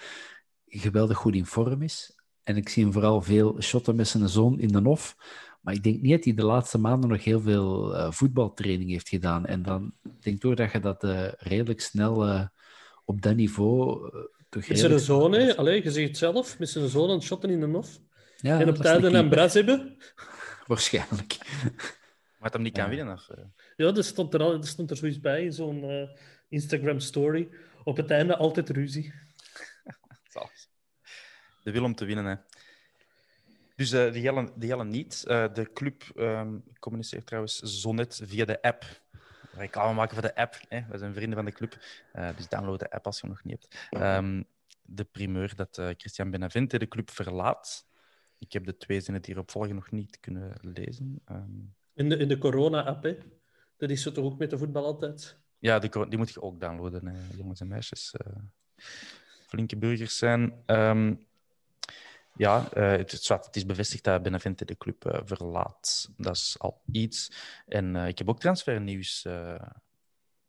geweldig 0.66 1.16
goed 1.16 1.34
in 1.34 1.46
vorm 1.46 1.82
is. 1.82 2.20
En 2.42 2.56
ik 2.56 2.68
zie 2.68 2.82
hem 2.82 2.92
vooral 2.92 3.22
veel 3.22 3.62
shotten 3.62 3.96
met 3.96 4.08
zijn 4.08 4.28
zoon 4.28 4.60
in 4.60 4.68
de 4.68 4.80
hof. 4.80 5.16
Maar 5.60 5.74
ik 5.74 5.82
denk 5.82 6.00
niet 6.00 6.12
dat 6.12 6.24
hij 6.24 6.34
de 6.34 6.44
laatste 6.44 6.78
maanden 6.78 7.10
nog 7.10 7.24
heel 7.24 7.40
veel 7.40 7.94
voetbaltraining 8.12 8.90
heeft 8.90 9.08
gedaan. 9.08 9.46
En 9.46 9.62
dan 9.62 9.92
denk 10.02 10.36
ik 10.36 10.40
toch 10.40 10.54
dat 10.54 10.72
je 10.72 10.80
dat 10.80 11.04
redelijk 11.38 11.80
snel 11.80 12.50
op 13.12 13.22
dat 13.22 13.36
niveau... 13.36 14.10
eh, 14.12 14.20
toch 14.48 14.68
met 14.68 14.78
zijn 14.78 15.00
zoon, 15.00 15.32
hè. 15.32 15.56
Allee, 15.56 15.82
je 15.82 15.90
zegt 15.90 16.08
het 16.08 16.16
zelf. 16.16 16.58
Met 16.58 16.68
zijn 16.68 16.88
zoon 16.88 17.08
aan 17.08 17.14
het 17.14 17.24
shotten 17.24 17.50
in 17.50 17.60
de 17.60 17.66
hof. 17.66 17.98
Ja, 18.36 18.60
en 18.60 18.68
op 18.68 18.78
is 18.78 18.90
een 18.90 19.28
bras 19.28 19.54
hebben. 19.54 19.96
Waarschijnlijk. 20.66 21.38
Maar 22.38 22.50
het 22.50 22.52
hem 22.52 22.62
niet 22.62 22.72
kan 22.72 22.88
winnen. 22.88 23.14
Of, 23.14 23.28
eh? 23.28 23.44
Ja, 23.76 23.92
dat 23.92 24.04
stond 24.04 24.34
er, 24.34 24.40
al, 24.40 24.50
dat 24.50 24.66
stond 24.66 24.90
er 24.90 24.96
zoiets 24.96 25.20
bij 25.20 25.44
in 25.44 25.52
zo'n 25.52 25.84
eh, 25.84 26.08
Instagram 26.48 27.00
story. 27.00 27.48
Op 27.84 27.96
het 27.96 28.10
einde 28.10 28.36
altijd 28.36 28.68
ruzie. 28.68 29.12
De 31.62 31.70
wil 31.70 31.84
om 31.84 31.94
te 31.94 32.04
winnen, 32.04 32.24
hè. 32.24 32.34
Dus 33.76 33.90
die, 33.90 34.20
Jelle, 34.20 34.52
die 34.56 34.68
Jelle 34.68 34.84
niet. 34.84 35.24
Eh, 35.26 35.54
de 35.54 35.72
club 35.72 36.02
ehm, 36.16 36.58
communiceert 36.78 37.26
trouwens 37.26 37.58
zo 37.58 37.92
net 37.92 38.20
via 38.24 38.44
de 38.44 38.62
app. 38.62 39.01
Reclame 39.52 39.94
maken 39.94 40.12
voor 40.14 40.22
de 40.22 40.34
app. 40.34 40.60
Hè. 40.68 40.80
We 40.88 40.98
zijn 40.98 41.14
vrienden 41.14 41.36
van 41.36 41.44
de 41.44 41.52
club. 41.52 41.78
Eh, 42.12 42.36
dus 42.36 42.48
download 42.48 42.78
de 42.78 42.90
app 42.90 43.06
als 43.06 43.20
je 43.20 43.26
hem 43.26 43.30
nog 43.36 43.44
niet 43.44 43.52
hebt. 43.60 44.02
Ehm, 44.02 44.42
de 44.82 45.04
primeur 45.04 45.54
dat 45.56 45.78
eh, 45.78 45.88
Christian 45.96 46.30
Benavente 46.30 46.78
de 46.78 46.88
club 46.88 47.10
verlaat. 47.10 47.86
Ik 48.38 48.52
heb 48.52 48.64
de 48.64 48.76
twee 48.76 49.00
zinnen 49.00 49.22
die 49.22 49.34
erop 49.34 49.50
volgen 49.50 49.74
nog 49.74 49.90
niet 49.90 50.20
kunnen 50.20 50.56
lezen. 50.60 51.20
Ehm, 51.24 51.50
In 51.94 52.08
de, 52.08 52.16
in 52.16 52.28
de 52.28 52.38
corona-app, 52.38 53.02
hè. 53.02 53.16
Dat 53.76 53.90
is 53.90 54.02
zo 54.02 54.12
toch 54.12 54.24
ook 54.24 54.38
met 54.38 54.50
de 54.50 54.58
voetbal 54.58 54.84
altijd. 54.84 55.38
Ja, 55.58 55.78
die, 55.78 56.08
die 56.08 56.18
moet 56.18 56.30
je 56.30 56.42
ook 56.42 56.60
downloaden, 56.60 57.06
hè, 57.06 57.18
jongens 57.36 57.60
en 57.60 57.68
meisjes. 57.68 58.12
eh, 58.14 58.32
flinke 59.46 59.76
burgers 59.76 60.18
zijn. 60.18 60.62
Ehm, 60.66 61.14
ja, 62.36 62.72
eh, 62.72 62.90
het, 62.90 63.12
is, 63.12 63.28
het 63.28 63.56
is 63.56 63.66
bevestigd 63.66 64.04
dat 64.04 64.22
Benavente 64.22 64.64
de 64.64 64.76
club 64.76 65.04
eh, 65.04 65.20
verlaat. 65.24 66.10
Dat 66.16 66.36
is 66.36 66.56
al 66.58 66.82
iets. 66.92 67.32
En 67.66 67.96
eh, 67.96 68.08
ik 68.08 68.18
heb 68.18 68.28
ook 68.28 68.40
transfernieuws, 68.40 69.24
eh 69.24 69.70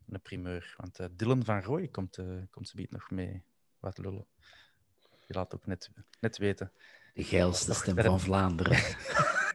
een 0.07 0.21
primeur. 0.21 0.75
Want 0.77 1.17
Dylan 1.17 1.43
van 1.43 1.61
Rooij 1.61 1.87
komt, 1.87 2.17
eh 2.17 2.25
komt 2.49 2.69
ze 2.69 2.87
nog 2.89 3.11
mee 3.11 3.43
wat 3.79 3.97
lullen. 3.97 4.25
Die 5.27 5.35
laat 5.37 5.55
ook 5.55 5.65
net, 5.65 5.91
net 6.19 6.37
weten 6.37 6.71
De 7.13 7.23
geilste 7.23 7.73
stem 7.73 7.95
van 7.95 8.19
Vlaanderen. 8.19 8.95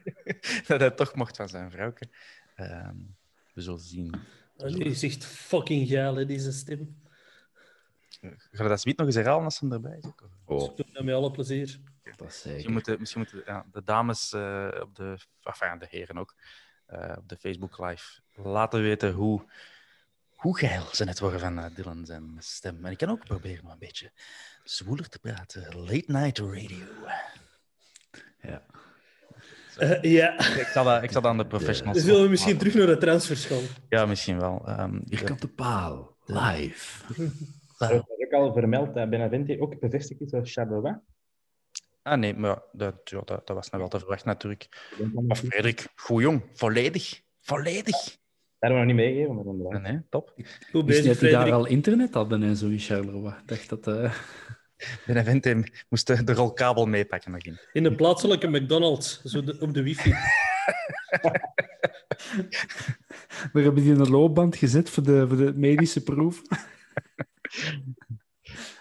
dat 0.67 0.79
hij 0.79 0.91
toch 0.91 1.15
mocht 1.15 1.35
van 1.35 1.49
zijn 1.49 1.71
vrouwke. 1.71 2.09
Ehm, 2.55 2.95
we 3.53 3.61
zullen 3.61 3.79
zien. 3.79 4.15
Die 4.55 4.83
is 4.83 5.03
echt 5.03 5.25
fucking 5.25 5.87
geil, 5.87 6.15
hè, 6.15 6.25
deze 6.25 6.51
stem. 6.51 6.97
Gaan 8.21 8.37
we 8.51 8.67
dat 8.67 8.81
zoiets 8.81 8.99
nog 8.99 9.07
eens 9.07 9.15
herhalen 9.15 9.43
als 9.43 9.55
ze 9.55 9.67
erbij 9.69 9.97
is? 9.97 10.11
Oh, 10.45 10.69
Ik 10.69 10.77
doe 10.77 10.85
dat 10.93 11.03
met 11.03 11.15
alle 11.15 11.31
plezier. 11.31 11.79
Dat 12.15 12.27
is 12.27 12.33
Misschien 12.33 12.53
zeker. 12.55 12.71
moeten, 12.71 12.99
misschien 12.99 13.21
moeten 13.21 13.41
ja, 13.45 13.65
de 13.71 13.83
dames 13.83 14.33
eh, 14.33 14.67
op 14.81 14.95
de, 14.95 15.17
enfin, 15.43 15.79
de 15.79 15.87
heren 15.89 16.17
ook, 16.17 16.35
eh, 16.85 17.13
op 17.17 17.29
de 17.29 17.37
Facebook 17.37 17.77
Live 17.77 18.21
laten 18.35 18.81
weten 18.81 19.11
hoe, 19.11 19.45
hoe 20.29 20.57
geil 20.57 20.83
ze 20.91 21.03
net 21.03 21.19
worden 21.19 21.39
van 21.39 21.59
eh, 21.59 21.75
Dylan 21.75 22.05
zijn 22.05 22.35
stem. 22.39 22.85
En 22.85 22.91
ik 22.91 22.97
kan 22.97 23.09
ook 23.09 23.25
proberen 23.25 23.63
om 23.63 23.71
een 23.71 23.79
beetje 23.79 24.11
zwoeler 24.63 25.09
te 25.09 25.19
praten. 25.19 25.75
Late 25.75 26.03
night 26.05 26.37
radio. 26.37 26.85
Ja. 28.41 28.61
Ja. 30.01 30.39
Ik 30.39 30.67
zal 30.73 30.83
dat, 30.83 31.03
ik 31.03 31.11
zal 31.11 31.21
dat 31.21 31.31
aan 31.31 31.37
de 31.37 31.47
professionals. 31.47 31.97
Dan 31.97 32.05
zullen 32.05 32.23
we 32.23 32.29
misschien 32.29 32.57
terug 32.57 32.73
naar 32.73 32.85
de 32.85 32.97
transfers 32.97 33.45
gaan. 33.45 33.63
Ja, 33.89 34.05
misschien 34.05 34.39
wel. 34.39 34.67
Ehm, 34.67 34.99
Hier 35.05 35.23
komt 35.23 35.41
de 35.41 35.47
paal, 35.47 36.15
live. 36.25 37.03
Er 37.79 37.91
is 37.91 38.25
ook 38.25 38.31
al 38.31 38.53
vermeld 38.53 38.93
dat 38.93 39.09
Benavente 39.09 39.61
ook 39.61 39.79
bevestigd 39.79 40.21
is 40.21 40.33
als 40.33 40.53
Charleroi. 40.53 40.95
Ah 42.01 42.19
nee, 42.19 42.35
maar 42.35 42.61
dat, 42.71 42.95
ja, 43.03 43.21
dat, 43.25 43.47
dat 43.47 43.55
was 43.55 43.69
nou 43.69 43.81
wel 43.81 43.91
te 43.91 43.99
verwachten 43.99 44.27
natuurlijk. 44.27 44.93
Maar 45.13 45.35
Frederik, 45.37 45.87
goed 45.95 46.21
jong, 46.21 46.43
volledig. 46.53 47.21
Volledig. 47.41 48.17
Daar 48.59 48.71
hebben 48.71 48.79
we 48.79 48.85
nog 48.85 48.95
niet 48.95 49.05
meegegeven, 49.05 49.35
maar 49.35 49.45
inderdaad. 49.45 49.81
Nee, 49.81 49.91
nee, 49.91 50.01
top. 50.09 50.33
Goed 50.71 50.85
bezig, 50.85 51.05
dat 51.05 51.19
die 51.19 51.29
daar 51.29 51.51
al 51.51 51.65
internet 51.65 52.13
hadden 52.13 52.43
en 52.43 52.55
zo 52.55 52.67
in 52.67 52.79
Charleroi? 52.79 53.33
Ik 53.41 53.47
dacht 53.47 53.69
dat... 53.69 53.87
eh, 53.87 54.13
Benavente 55.05 55.63
moest 55.89 56.07
de, 56.07 56.23
de 56.23 56.33
rolkabel 56.33 56.85
meepakken 56.85 57.31
nog 57.31 57.41
in. 57.41 57.59
In 57.73 57.85
een 57.85 57.95
plaatselijke 57.95 58.47
McDonald's, 58.47 59.21
zo 59.23 59.43
de- 59.43 59.57
op 59.59 59.73
de 59.73 59.83
wifi. 59.83 60.13
We 63.53 63.61
hebben 63.61 63.83
die 63.83 63.93
in 63.93 63.99
een 63.99 64.09
loopband 64.09 64.55
gezet 64.55 64.89
voor 64.89 65.03
de, 65.03 65.27
voor 65.27 65.37
de 65.37 65.53
medische 65.55 66.03
proef. 66.03 66.41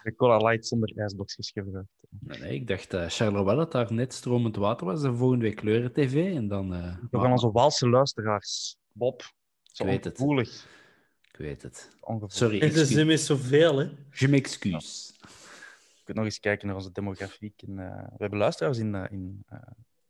De 0.08 0.14
Cola 0.16 0.36
Light 0.36 0.66
zonder 0.66 0.92
ijsblokjes 0.96 1.50
gebruikt. 1.50 1.88
Nee, 2.20 2.38
nee, 2.38 2.54
ik 2.54 2.66
dacht 2.66 2.94
uh, 2.94 3.04
Charleroi 3.08 3.56
dat 3.56 3.72
daar 3.72 3.92
net 3.92 4.12
stromend 4.14 4.56
water 4.56 4.86
was 4.86 5.02
en 5.02 5.16
volgende 5.16 5.44
week 5.44 5.56
kleuren 5.56 5.92
tv 5.92 6.34
en 6.34 6.48
dan... 6.48 6.74
eh, 6.74 6.96
Van 7.10 7.20
maar- 7.20 7.30
onze 7.30 7.50
Waalse 7.50 7.88
luisteraars. 7.88 8.76
Bob. 8.92 9.22
Zo 9.62 9.82
Ik 9.84 9.88
weet 9.90 10.04
het. 10.04 10.18
ongevoelig. 10.18 10.66
Ik 11.32 11.36
weet 11.36 11.62
het. 11.62 11.90
Ongevoelig. 12.00 12.36
Sorry, 12.36 12.54
En 12.60 12.60
ze 12.60 12.66
excuus. 12.78 12.88
zijn 12.94 13.06
met 13.06 13.20
zoveel, 13.20 13.78
hè. 13.78 13.90
Je 14.10 14.28
m'excuse. 14.28 15.12
Ik 15.20 16.06
moet 16.06 16.16
nog 16.16 16.24
eens 16.24 16.40
kijken 16.40 16.66
naar 16.66 16.76
onze 16.76 16.92
demografie. 16.92 17.52
In, 17.56 17.78
eh, 17.78 18.02
we 18.02 18.16
hebben 18.18 18.38
luisteraars 18.38 18.78
in, 18.78 18.94
eh, 18.94 19.12
in 19.12 19.42
eh, 19.46 19.58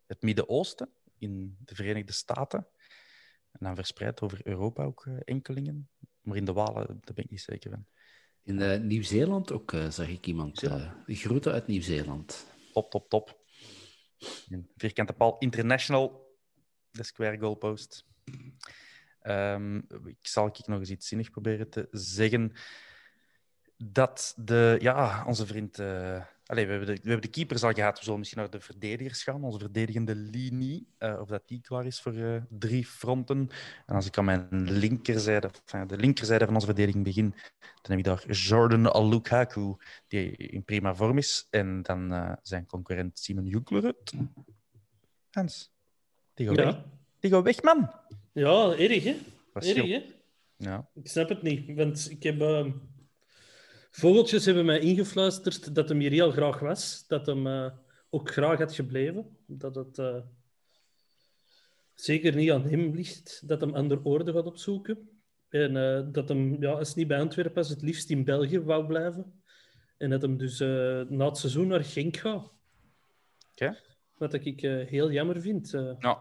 het 0.07 0.23
Midden-Oosten, 0.23 0.91
in 1.19 1.57
de 1.65 1.75
Verenigde 1.75 2.13
Staten. 2.13 2.67
En 3.53 3.59
dan 3.67 3.75
verspreid 3.75 4.21
over 4.21 4.41
Europa 4.47 4.85
ook 4.85 5.07
eh, 5.07 5.15
enkelingen. 5.25 5.89
Maar 6.21 6.37
in 6.37 6.45
de 6.45 6.53
Walen, 6.53 6.87
daar 6.87 7.15
ben 7.15 7.25
ik 7.25 7.31
niet 7.31 7.41
zeker 7.41 7.71
van. 7.71 7.87
In 8.49 8.63
eh, 8.63 8.81
Nieuw-Zeeland 8.81 9.53
ook 9.53 9.73
uh, 9.73 9.91
zag 9.91 10.09
ik 10.09 10.27
iemand. 10.27 10.63
Uh, 10.63 10.91
groeten 11.07 11.53
uit 11.53 11.67
Nieuw-Zeeland. 11.67 12.47
Top, 12.73 12.91
top, 12.91 13.09
top. 13.09 13.41
In 14.49 14.71
vierkante 14.77 15.13
paal 15.13 15.39
International, 15.39 16.37
de 16.91 17.03
Square 17.03 17.39
Goalpost. 17.39 18.07
Um, 19.23 19.87
ik 20.05 20.27
zal 20.27 20.47
ik 20.47 20.67
nog 20.67 20.79
eens 20.79 20.91
iets 20.91 21.09
zinnig 21.09 21.31
proberen 21.31 21.71
te 21.71 21.89
zeggen. 21.91 22.53
Dat 23.77 24.35
de, 24.37 24.77
ja, 24.81 25.25
onze 25.27 25.47
vriend. 25.47 25.77
Allez, 26.49 26.65
we, 26.65 26.71
hebben 26.71 26.87
de, 26.87 26.93
we 27.03 27.09
hebben 27.09 27.21
de 27.21 27.29
keepers 27.29 27.63
al 27.63 27.73
gehad. 27.73 27.99
We 27.99 28.05
zullen 28.05 28.19
misschien 28.19 28.41
naar 28.41 28.51
de 28.51 28.61
verdedigers 28.61 29.23
gaan. 29.23 29.45
Onze 29.45 29.59
verdedigende 29.59 30.15
linie. 30.15 30.87
Uh, 30.99 31.21
of 31.21 31.29
dat 31.29 31.43
die 31.47 31.61
klaar 31.61 31.87
is 31.87 32.01
voor 32.01 32.15
uh, 32.15 32.43
drie 32.49 32.87
fronten. 32.87 33.49
En 33.87 33.95
als 33.95 34.07
ik 34.07 34.19
aan 34.19 34.25
mijn 34.25 34.49
linkerzijde, 34.71 35.51
enfin, 35.67 35.87
de 35.87 35.97
linkerzijde 35.97 36.45
van 36.45 36.55
onze 36.55 36.67
verdediging 36.67 37.05
begin, 37.05 37.31
dan 37.61 37.97
heb 37.97 37.99
ik 37.99 38.05
daar 38.05 38.31
Jordan 38.31 39.09
Lukaku, 39.09 39.77
die 40.07 40.37
in 40.37 40.65
prima 40.65 40.95
vorm 40.95 41.19
is. 41.19 41.47
En 41.51 41.83
dan 41.83 42.13
uh, 42.13 42.33
zijn 42.43 42.67
concurrent 42.67 43.19
Simon 43.19 43.47
Junklerud. 43.47 44.13
Hans, 45.31 45.73
die 46.35 46.47
gaat, 46.47 46.57
ja. 46.57 46.65
weg. 46.65 46.83
die 47.21 47.31
gaat 47.31 47.45
weg, 47.45 47.63
man. 47.63 47.91
Ja, 48.33 48.77
erg, 48.77 49.05
hè? 49.05 49.17
Erg? 49.53 50.03
Ja. 50.57 50.89
Ik 50.95 51.09
snap 51.09 51.29
het 51.29 51.43
niet, 51.43 51.75
want 51.75 52.11
ik 52.11 52.23
heb... 52.23 52.41
vogeltjes 53.91 54.45
hebben 54.45 54.65
mij 54.65 54.79
ingefluisterd 54.79 55.75
dat 55.75 55.89
hem 55.89 55.99
hier 55.99 56.11
heel 56.11 56.31
graag 56.31 56.59
was. 56.59 57.07
Dat 57.07 57.27
hem 57.27 57.47
eh, 57.47 57.71
ook 58.11 58.31
graag 58.31 58.59
had 58.59 58.75
gebleven. 58.75 59.37
Dat 59.47 59.75
het 59.75 59.99
eh, 59.99 60.21
zeker 61.95 62.35
niet 62.35 62.51
aan 62.51 62.65
hem 62.65 62.95
ligt 62.95 63.49
dat 63.49 63.61
hem 63.61 63.75
andere 63.75 64.05
oorden 64.05 64.35
gaat 64.35 64.47
opzoeken. 64.47 65.09
En 65.49 65.77
eh, 65.77 66.07
dat 66.13 66.29
hem, 66.29 66.63
ja, 66.63 66.71
als 66.71 66.89
het 66.89 66.97
niet 66.97 67.09
bij 67.09 67.21
Antwerpen 67.21 67.55
was, 67.55 67.69
het 67.69 67.83
liefst 67.83 68.11
in 68.11 68.25
België 68.25 68.61
wou 68.61 68.87
blijven. 68.87 69.43
En 69.97 70.11
dat 70.11 70.23
hem 70.23 70.37
dus 70.37 70.59
na 71.09 71.27
het 71.27 71.37
seizoen 71.37 71.67
naar 71.67 71.85
Genk 71.85 72.17
gaat. 72.17 72.53
Oké. 73.51 73.79
Wat 74.17 74.35
ik 74.35 74.61
heel 74.61 75.11
jammer 75.11 75.41
vind. 75.41 75.73
Nou, 75.73 76.19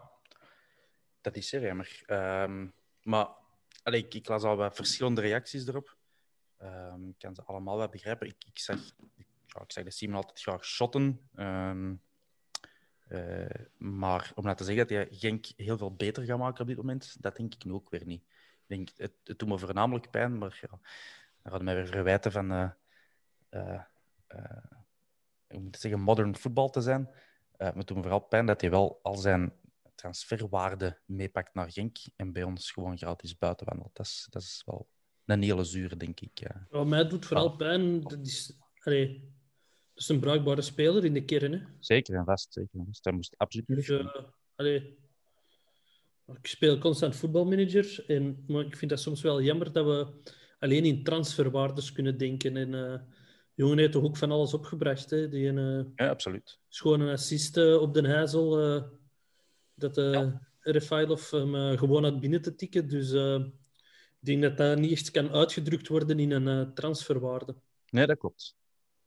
dat 1.20 1.36
is 1.36 1.48
zeer 1.48 1.62
jammer. 1.62 2.02
Ehm, 2.06 2.66
maar 3.02 3.28
allee, 3.82 4.04
ik, 4.04 4.14
ik 4.14 4.28
las 4.28 4.42
al 4.42 4.56
wat 4.56 4.76
verschillende 4.76 5.20
reacties 5.20 5.66
erop. 5.66 5.97
Ehm, 6.58 7.08
ik 7.08 7.18
kan 7.18 7.34
ze 7.34 7.42
allemaal 7.42 7.76
wel 7.76 7.88
begrijpen. 7.88 8.26
Ik, 8.26 8.44
ik, 8.46 8.58
zeg, 8.58 8.94
ik, 9.16 9.26
ja, 9.46 9.60
ik 9.60 9.72
zeg 9.72 9.84
dat 9.84 9.92
Simon 9.92 10.16
altijd 10.16 10.40
graag 10.40 10.64
shotten. 10.64 11.28
Ehm, 11.34 11.94
eh, 13.08 13.64
maar 13.76 14.32
om 14.34 14.44
nou 14.44 14.56
te 14.56 14.64
zeggen 14.64 14.86
dat 14.86 14.96
hij 14.96 15.08
Genk 15.10 15.46
heel 15.56 15.78
veel 15.78 15.94
beter 15.94 16.24
gaat 16.24 16.38
maken 16.38 16.60
op 16.60 16.66
dit 16.66 16.76
moment, 16.76 17.22
dat 17.22 17.36
denk 17.36 17.54
ik 17.54 17.64
nu 17.64 17.72
ook 17.72 17.90
weer 17.90 18.06
niet. 18.06 18.22
Ik 18.22 18.76
denk, 18.76 18.88
het, 18.96 19.12
het 19.24 19.38
doet 19.38 19.48
me 19.48 19.58
voornamelijk 19.58 20.10
pijn, 20.10 20.38
maar 20.38 20.58
ja, 20.60 20.78
dan 21.42 21.52
gaan 21.52 21.64
mij 21.64 21.74
weer 21.74 21.86
verwijten 21.86 22.32
van, 22.32 22.46
moet 25.48 25.74
ik 25.74 25.80
zeggen, 25.80 26.00
modern 26.00 26.36
voetbal 26.36 26.70
te 26.70 26.80
zijn. 26.80 27.10
Maar 27.58 27.74
het 27.74 27.86
doet 27.86 27.96
me 27.96 28.02
vooral 28.02 28.20
pijn 28.20 28.46
dat 28.46 28.60
hij 28.60 28.70
wel 28.70 29.00
al 29.02 29.16
zijn 29.16 29.52
transferwaarde 29.94 30.98
meepakt 31.04 31.54
naar 31.54 31.70
Genk 31.70 31.96
en 32.16 32.32
bij 32.32 32.42
ons 32.42 32.70
gewoon 32.70 32.98
gratis 32.98 33.38
buiten 33.38 33.66
wandelt. 33.66 33.96
Dat 33.96 34.06
is, 34.06 34.26
dat 34.30 34.42
is 34.42 34.62
wel 34.66 34.88
een 35.36 35.42
hele 35.42 35.64
zure, 35.64 35.96
denk 35.96 36.20
ik. 36.20 36.38
ja. 36.38 36.66
Wat 36.70 36.86
mij 36.86 37.08
doet 37.08 37.26
vooral 37.26 37.56
pijn, 37.56 38.00
dat 38.00 38.26
is, 38.26 38.52
allee, 38.78 39.20
dat 39.94 40.02
is 40.02 40.08
een 40.08 40.20
bruikbare 40.20 40.62
speler 40.62 41.04
in 41.04 41.12
de 41.14 41.24
kern. 41.24 41.52
Hè. 41.52 41.60
Zeker 41.78 42.14
en 42.14 42.24
vast. 42.24 42.52
Zeker 42.52 42.78
en 42.78 42.84
vast. 42.86 43.04
Dat 43.04 43.12
moest 43.12 43.34
absoluut 43.36 43.68
niet 43.68 43.76
Dus, 43.76 43.88
eh, 43.88 44.22
allee, 44.56 44.98
ik 46.26 46.46
speel 46.46 46.78
constant 46.78 47.16
voetbalmanager, 47.16 48.04
en, 48.06 48.44
maar 48.46 48.64
ik 48.64 48.76
vind 48.76 48.90
dat 48.90 49.00
soms 49.00 49.22
wel 49.22 49.42
jammer 49.42 49.72
dat 49.72 49.84
we 49.84 50.06
alleen 50.58 50.84
in 50.84 51.02
transferwaardes 51.04 51.92
kunnen 51.92 52.18
denken. 52.18 52.56
En 52.56 52.74
eh 52.74 53.00
jongen 53.54 53.78
heeft 53.78 53.92
toch 53.92 54.04
ook 54.04 54.16
van 54.16 54.30
alles 54.30 54.54
opgebracht. 54.54 55.10
Hè? 55.10 55.28
Die 55.28 55.48
een, 55.48 55.58
eh, 55.58 55.92
Ja, 55.94 56.08
absoluut. 56.10 56.58
schone 56.68 57.12
assist 57.12 57.56
op 57.56 57.94
Den 57.94 58.04
Heizel, 58.04 58.60
eh, 58.60 58.82
dat 59.74 59.94
de 59.94 60.38
Refailov 60.60 61.30
hem 61.30 61.78
gewoon 61.78 62.04
had 62.04 62.20
binnen 62.20 62.42
te 62.42 62.54
tikken. 62.54 62.88
Dus 62.88 63.10
ik 64.20 64.26
denk 64.26 64.42
dat 64.42 64.56
dat 64.56 64.78
niet 64.78 64.92
echt 64.92 65.10
kan 65.10 65.30
uitgedrukt 65.30 65.88
worden 65.88 66.18
in 66.18 66.30
een 66.30 66.48
eh, 66.48 66.72
transferwaarde. 66.74 67.56
Nee, 67.90 68.06
dat 68.06 68.18
klopt. 68.18 68.56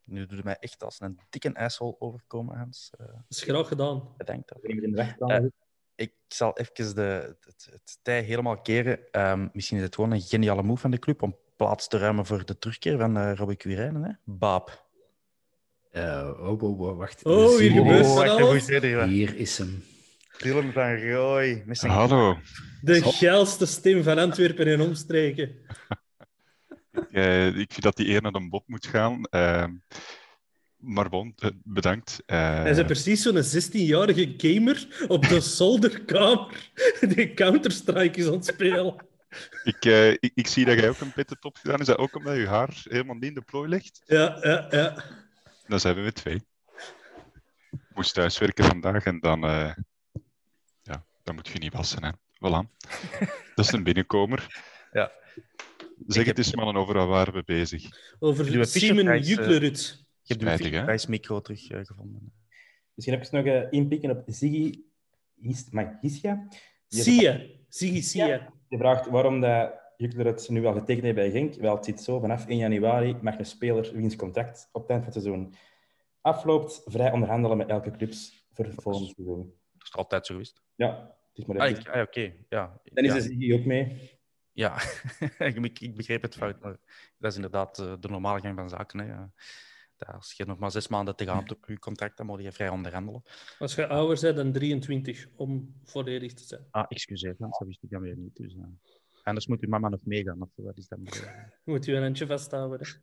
Nu 0.03 0.19
doet 0.19 0.31
het 0.35 0.43
mij 0.43 0.57
echt 0.59 0.83
als 0.83 0.99
een 0.99 1.19
dikke 1.29 1.53
ijshol 1.53 1.95
overkomen, 1.99 2.57
Hans. 2.57 2.91
Eh, 2.97 3.05
Dat 3.05 3.15
is 3.27 3.41
graag 3.43 3.67
gedaan. 3.67 4.13
bedankt. 4.17 4.49
daarvoor. 4.49 4.69
Ik 4.69 4.75
ben 4.75 4.83
in 4.83 4.91
de 4.91 4.97
weg 4.97 5.13
staan. 5.15 5.29
Eh, 5.29 5.45
Ik 5.95 6.13
zal 6.27 6.57
even 6.57 6.95
de, 6.95 7.35
het, 7.41 7.67
het 7.71 7.97
tij 8.01 8.21
helemaal 8.21 8.61
keren. 8.61 9.11
Ehm, 9.11 9.47
misschien 9.53 9.77
is 9.77 9.83
het 9.83 9.95
gewoon 9.95 10.11
een 10.11 10.21
geniale 10.21 10.63
move 10.63 10.81
van 10.81 10.91
de 10.91 10.99
club 10.99 11.21
om 11.21 11.35
plaats 11.55 11.87
te 11.87 11.97
ruimen 11.97 12.25
voor 12.25 12.45
de 12.45 12.57
terugkeer 12.57 12.97
van 12.97 13.17
uh, 13.17 13.33
Robbie 13.35 13.57
Quirijnen. 13.57 14.03
Hè? 14.03 14.11
Baap. 14.23 14.89
Eh, 15.91 16.31
oh, 16.39 16.61
oh, 16.63 16.79
oh, 16.79 16.97
wacht. 16.97 17.25
Oh, 17.25 17.57
hier 17.57 17.71
van 17.75 18.13
wacht 18.15 18.67
hij? 18.67 19.07
Hier 19.07 19.35
is 19.35 19.57
hem. 19.57 19.83
Dylan 20.41 20.71
van 20.71 20.95
Rooij. 20.97 21.63
Met 21.65 21.77
zijn 21.77 21.91
Hallo. 21.91 22.37
De 22.81 23.01
geilste 23.03 23.65
stem 23.65 24.03
van 24.03 24.17
Antwerpen 24.17 24.65
en 24.67 24.81
omstreken. 24.81 25.55
Eh, 27.11 27.47
ik 27.47 27.71
vind 27.71 27.81
dat 27.81 27.95
die 27.95 28.07
eer 28.07 28.21
naar 28.21 28.33
een 28.33 28.49
Bob 28.49 28.63
moet 28.67 28.85
gaan. 28.85 29.23
Ehm, 29.23 29.71
maar 30.77 31.09
bon, 31.09 31.33
eh, 31.37 31.49
bedankt. 31.63 32.23
Eh, 32.25 32.37
Hij 32.61 32.71
is 32.71 32.83
precies 32.83 33.21
zo'n 33.21 33.43
16-jarige 33.43 34.33
gamer 34.37 35.05
op 35.07 35.27
de 35.27 35.39
zolderkamer 35.57 36.71
die 37.15 37.33
Counter-Strike 37.33 38.19
is 38.19 38.27
aan 38.27 38.33
het 38.33 38.45
spelen. 38.45 38.95
ik, 39.63 39.85
eh, 39.85 40.11
ik, 40.11 40.31
ik 40.35 40.47
zie 40.47 40.65
dat 40.65 40.79
jij 40.79 40.89
ook 40.89 40.99
een 40.99 41.13
pitte 41.13 41.35
top 41.39 41.57
gedaan. 41.57 41.79
Is 41.79 41.85
dat 41.85 41.97
ook 41.97 42.15
omdat 42.15 42.35
je 42.35 42.47
haar 42.47 42.81
helemaal 42.83 43.15
niet 43.15 43.23
in 43.29 43.33
de 43.33 43.41
plooi 43.41 43.69
ligt? 43.69 44.01
Ja, 44.05 44.37
ja, 44.41 44.67
ja. 44.69 45.03
Dan 45.67 45.79
zijn 45.79 45.95
we 45.95 46.01
met 46.01 46.15
twee. 46.15 46.35
Ik 47.71 47.79
moest 47.97 48.13
thuiswerken 48.13 48.65
vandaag 48.65 49.03
en 49.05 49.19
dan, 49.19 49.43
eh, 49.43 49.71
dan 51.23 51.35
moet 51.35 51.47
je 51.47 51.59
niet 51.59 51.73
wassen. 51.73 52.03
Hè. 52.03 52.11
Voilà. 52.11 52.69
Dat 53.55 53.65
is 53.65 53.71
een 53.71 53.83
binnenkomer. 53.83 54.63
Ja. 54.91 55.11
Zeg 56.07 56.21
Ik 56.21 56.27
het 56.27 56.27
heb- 56.27 56.37
eens, 56.37 56.55
mannen, 56.55 56.75
over 56.75 56.93
wat 56.93 57.07
waren 57.07 57.33
we 57.33 57.43
bezig? 57.45 57.83
Over 58.19 58.65
Simon 58.65 59.07
eh. 59.07 59.23
Je 59.23 59.35
hebt 59.35 60.41
Spijtig, 60.41 60.71
hè? 60.71 60.95
de 60.95 61.05
micro 61.07 61.41
teruggevonden. 61.41 62.33
Misschien 62.93 63.17
heb 63.17 63.25
ik 63.25 63.31
nog 63.31 63.45
eh, 63.45 63.71
inpikken 63.71 64.09
op 64.09 64.23
Ziggy 64.25 64.83
Zie 66.87 67.21
je. 67.21 67.59
Zie 67.67 67.93
je, 67.93 68.01
zie 68.01 68.23
je. 68.23 68.41
Vraagt 68.69 69.09
waarom 69.09 69.39
dat 69.39 69.73
Jukler 69.97 70.25
het 70.25 70.49
nu 70.49 70.65
al 70.65 70.73
getekend 70.73 71.03
heeft 71.03 71.15
bij 71.15 71.31
Genk. 71.31 71.55
Wel, 71.55 71.75
het 71.75 71.85
zit 71.85 72.01
zo, 72.01 72.19
vanaf 72.19 72.47
1 72.47 72.57
januari 72.57 73.17
mag 73.21 73.37
een 73.37 73.45
speler 73.45 73.91
wiens 73.93 74.15
contract 74.15 74.69
op 74.71 74.81
het 74.81 74.91
eind 74.91 75.03
van 75.03 75.13
het 75.13 75.23
seizoen 75.23 75.53
afloopt, 76.21 76.81
vrij 76.85 77.11
onderhandelen 77.11 77.57
met 77.57 77.69
elke 77.69 77.91
club 77.91 78.13
voor 78.53 78.65
het 78.65 78.81
volgende 78.81 79.13
seizoen. 79.15 79.53
Dat 79.77 79.87
is 79.87 79.95
altijd 79.95 80.25
zo 80.25 80.33
geweest. 80.33 80.61
Ja, 80.81 81.15
het 81.29 81.37
is 81.37 81.45
maar 81.45 81.59
Ah, 81.59 81.69
even. 81.69 81.81
ik- 81.81 81.89
ah, 81.89 82.01
oké. 82.01 82.33
Ja. 82.49 82.81
Dan 82.83 83.03
is 83.03 83.09
ja. 83.09 83.15
de 83.15 83.21
Ziggy 83.21 83.53
ook 83.53 83.65
mee. 83.65 84.09
Ja, 84.51 84.77
ik, 85.37 85.79
ik 85.79 85.95
begreep 85.95 86.21
het 86.21 86.35
fout, 86.35 86.59
maar 86.59 86.77
dat 87.17 87.31
is 87.31 87.35
inderdaad 87.35 87.79
eh, 87.79 87.93
de 87.99 88.07
normale 88.07 88.39
gang 88.41 88.55
van 88.57 88.69
zaken. 88.69 88.99
Hè. 88.99 89.15
Als 90.05 90.33
je 90.33 90.45
nog 90.45 90.59
maar 90.59 90.71
zes 90.71 90.87
maanden 90.87 91.15
te 91.15 91.25
gaan 91.25 91.37
hebt 91.37 91.51
op 91.51 91.65
je 91.67 91.79
contract, 91.79 92.17
dan 92.17 92.25
moet 92.25 92.41
je 92.41 92.51
vrij 92.51 92.69
onderhandelen. 92.69 93.23
Als 93.59 93.75
je 93.75 93.87
ouder 93.87 94.19
bent 94.21 94.35
dan 94.35 94.51
23, 94.51 95.27
om 95.35 95.73
volledig 95.83 96.33
te 96.33 96.43
zijn. 96.43 96.65
Ah, 96.71 96.85
excuseer, 96.87 97.35
dat 97.37 97.63
wist 97.67 97.83
ik 97.83 97.89
dan 97.89 98.01
weer 98.01 98.15
niet. 98.17 98.35
Dus, 98.35 98.53
eh, 98.55 98.63
anders 99.23 99.47
moet 99.47 99.61
uw 99.61 99.69
mama 99.69 99.89
nog 99.89 99.99
meegaan, 100.03 100.41
of 100.41 100.49
wat 100.55 100.77
is 100.77 100.87
dat? 100.87 100.99
Moet 101.63 101.85
je 101.85 101.93
een 101.95 102.01
handje 102.01 102.25
vasthouden. 102.25 102.79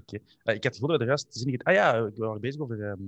Oké. 0.00 0.18
Eh, 0.42 0.54
ik 0.54 0.64
had 0.64 0.72
gevoeld 0.72 0.90
dat 0.90 1.00
de 1.00 1.06
rest 1.06 1.26
zin 1.34 1.52
ik 1.52 1.62
Ah 1.62 1.74
ja, 1.74 2.02
we 2.02 2.12
waren 2.16 2.40
bezig 2.40 2.60
over 2.60 2.82
ehm, 2.82 3.02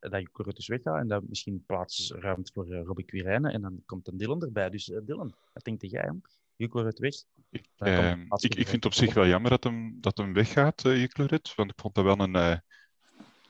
dat 0.00 0.20
je 0.20 0.30
Corot 0.30 0.56
dus 0.56 0.66
weggaat 0.66 1.00
en 1.00 1.08
dat 1.08 1.22
misschien 1.28 1.64
plaats 1.66 2.12
ruimt 2.12 2.50
voor 2.54 2.68
uh, 2.68 2.82
Robbie 2.82 3.04
Quirijnen 3.04 3.52
en 3.52 3.60
dan 3.60 3.82
komt 3.86 4.08
een 4.08 4.16
Dylan 4.16 4.42
erbij. 4.42 4.70
Dus 4.70 4.90
eh, 4.90 5.00
Dylan, 5.04 5.34
wat 5.52 5.64
denk 5.64 5.82
jij? 5.82 6.12
Je 6.56 6.68
Corot 6.68 6.98
weg. 6.98 7.14
Ik, 7.50 7.66
eh, 7.76 8.12
plaats 8.26 8.44
ik, 8.44 8.54
ik 8.54 8.68
vind 8.68 8.84
het 8.84 8.84
op 8.84 8.92
zich 8.92 9.14
wel 9.14 9.26
jammer 9.26 9.50
dat 9.50 9.64
hem, 9.64 10.00
dat 10.00 10.16
hem 10.16 10.32
weggaat, 10.32 10.84
uh, 10.84 11.00
Juklerit. 11.00 11.54
Want 11.54 11.70
ik 11.70 11.80
vond 11.80 11.94
dat 11.94 12.04
wel 12.04 12.20
een, 12.20 12.36
uh, 12.36 12.56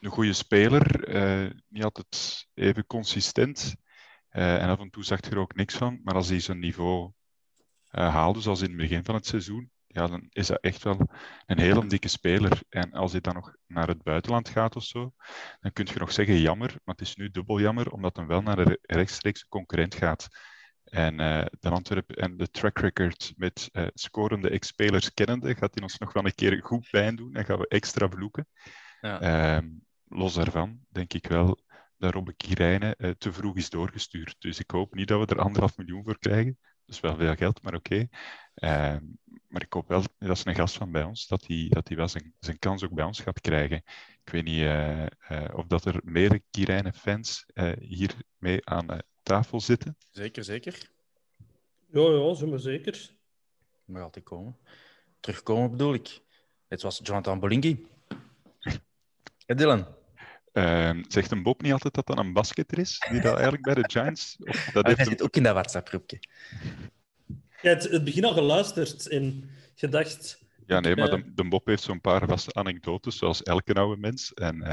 een 0.01 0.09
goede 0.09 0.33
speler. 0.33 1.09
Uh, 1.15 1.51
niet 1.67 1.83
altijd 1.83 2.47
even 2.53 2.85
consistent. 2.85 3.75
Uh, 4.31 4.61
en 4.61 4.69
af 4.69 4.79
en 4.79 4.89
toe 4.89 5.03
zag 5.03 5.25
je 5.25 5.29
er 5.29 5.37
ook 5.37 5.55
niks 5.55 5.75
van. 5.75 5.99
Maar 6.03 6.15
als 6.15 6.29
hij 6.29 6.39
zijn 6.39 6.59
niveau 6.59 7.11
uh, 7.91 8.09
haalde, 8.09 8.41
zoals 8.41 8.61
in 8.61 8.67
het 8.67 8.77
begin 8.77 9.05
van 9.05 9.15
het 9.15 9.25
seizoen, 9.25 9.71
ja, 9.93 10.07
dan 10.07 10.27
is 10.29 10.47
dat 10.47 10.59
echt 10.59 10.83
wel 10.83 11.09
een 11.45 11.59
hele 11.59 11.87
dikke 11.87 12.07
speler. 12.07 12.61
En 12.69 12.91
als 12.91 13.11
hij 13.11 13.21
dan 13.21 13.33
nog 13.33 13.55
naar 13.67 13.87
het 13.87 14.03
buitenland 14.03 14.49
gaat 14.49 14.75
of 14.75 14.83
zo, 14.83 15.13
dan 15.59 15.73
kun 15.73 15.87
je 15.93 15.99
nog 15.99 16.11
zeggen 16.11 16.39
jammer. 16.39 16.69
Maar 16.69 16.95
het 16.95 17.07
is 17.07 17.15
nu 17.15 17.29
dubbel 17.29 17.59
jammer, 17.59 17.91
omdat 17.91 18.15
hij 18.15 18.25
wel 18.25 18.41
naar 18.41 18.57
een 18.57 18.77
rechtstreeks 18.81 19.47
concurrent 19.47 19.95
gaat. 19.95 20.27
En 20.83 21.19
uh, 21.19 21.45
de 21.59 21.69
Antwerpen 21.69 22.15
en 22.15 22.37
de 22.37 22.49
track 22.49 22.77
record 22.77 23.33
met 23.35 23.69
uh, 23.71 23.87
scorende 23.93 24.49
ex-spelers 24.49 25.13
kennende, 25.13 25.55
gaat 25.55 25.73
hij 25.73 25.83
ons 25.83 25.97
nog 25.97 26.13
wel 26.13 26.25
een 26.25 26.35
keer 26.35 26.59
goed 26.63 26.87
pijn 26.89 27.15
doen 27.15 27.33
en 27.33 27.45
gaan 27.45 27.59
we 27.59 27.67
extra 27.67 28.09
vloeken. 28.09 28.47
Ja. 29.01 29.57
Uh, 29.59 29.69
los 30.07 30.33
daarvan 30.33 30.79
denk 30.89 31.13
ik 31.13 31.27
wel 31.27 31.59
dat 31.97 32.13
Robbe 32.13 32.33
Kirijnen 32.33 32.95
uh, 32.97 33.09
te 33.17 33.33
vroeg 33.33 33.57
is 33.57 33.69
doorgestuurd. 33.69 34.35
Dus 34.39 34.59
ik 34.59 34.71
hoop 34.71 34.93
niet 34.93 35.07
dat 35.07 35.19
we 35.19 35.35
er 35.35 35.41
anderhalf 35.41 35.77
miljoen 35.77 36.03
voor 36.03 36.19
krijgen. 36.19 36.57
Dat 36.85 36.95
is 36.95 36.99
wel 37.01 37.15
veel 37.15 37.35
geld, 37.35 37.61
maar 37.63 37.75
oké. 37.75 38.07
Okay. 38.53 38.99
Maar 39.51 39.61
ik 39.61 39.73
hoop 39.73 39.87
wel, 39.87 40.03
dat 40.19 40.37
is 40.37 40.45
een 40.45 40.55
gast 40.55 40.77
van 40.77 40.91
bij 40.91 41.03
ons, 41.03 41.27
dat 41.27 41.47
hij, 41.47 41.65
dat 41.69 41.87
hij 41.87 41.97
wel 41.97 42.07
zijn, 42.07 42.33
zijn 42.39 42.59
kans 42.59 42.83
ook 42.83 42.93
bij 42.93 43.05
ons 43.05 43.19
gaat 43.19 43.41
krijgen. 43.41 43.83
Ik 44.23 44.31
weet 44.31 44.43
niet 44.43 44.61
uh, 44.61 45.05
of 45.53 45.65
dat 45.67 45.85
er 45.85 45.99
meer 46.03 46.41
Kirijnen-fans 46.51 47.45
hier 47.79 48.15
mee 48.37 48.65
aan 48.65 48.85
tafel 49.23 49.61
zitten. 49.61 49.97
Zeker, 50.11 50.43
zeker. 50.43 50.89
Ja, 51.91 52.01
ja, 52.01 52.33
zo 52.33 52.47
maar 52.47 52.59
zeker. 52.59 53.09
Mag 53.85 54.01
altijd 54.01 54.25
komen. 54.25 54.57
Terugkomen 55.19 55.71
bedoel 55.71 55.93
ik. 55.93 56.21
Het 56.67 56.81
was 56.81 56.99
Jonathan 57.03 57.39
Bolingi. 57.39 57.85
Hey 59.45 59.55
Dylan. 59.55 59.87
Uh, 60.53 61.03
zegt 61.07 61.31
een 61.31 61.43
Bob 61.43 61.61
niet 61.61 61.71
altijd 61.71 61.93
dat 61.93 62.07
dat 62.07 62.17
een 62.17 62.33
basketter 62.33 62.79
is? 62.79 63.07
Die 63.09 63.21
dat 63.21 63.33
eigenlijk 63.33 63.63
bij 63.63 63.73
de 63.73 63.89
Giants... 63.89 64.37
Of 64.39 64.69
dat 64.73 64.83
ah, 64.83 64.83
heeft 64.83 64.97
hij 64.97 65.05
hem... 65.05 65.17
zit 65.17 65.21
ook 65.21 65.35
in 65.35 65.43
dat 65.43 65.53
WhatsApp-groepje. 65.53 66.19
Ja, 67.61 67.69
het, 67.69 67.83
het 67.83 68.03
begin 68.03 68.25
al 68.25 68.33
geluisterd 68.33 69.07
en 69.07 69.49
gedacht... 69.75 70.39
Ja, 70.65 70.79
nee, 70.79 70.95
maar 70.95 71.09
de, 71.09 71.33
de 71.33 71.47
Bob 71.47 71.65
heeft 71.65 71.83
zo'n 71.83 72.01
paar 72.01 72.27
vaste 72.27 72.53
anekdotes, 72.53 73.17
zoals 73.17 73.43
elke 73.43 73.73
oude 73.73 74.01
mens. 74.01 74.33
En 74.33 74.55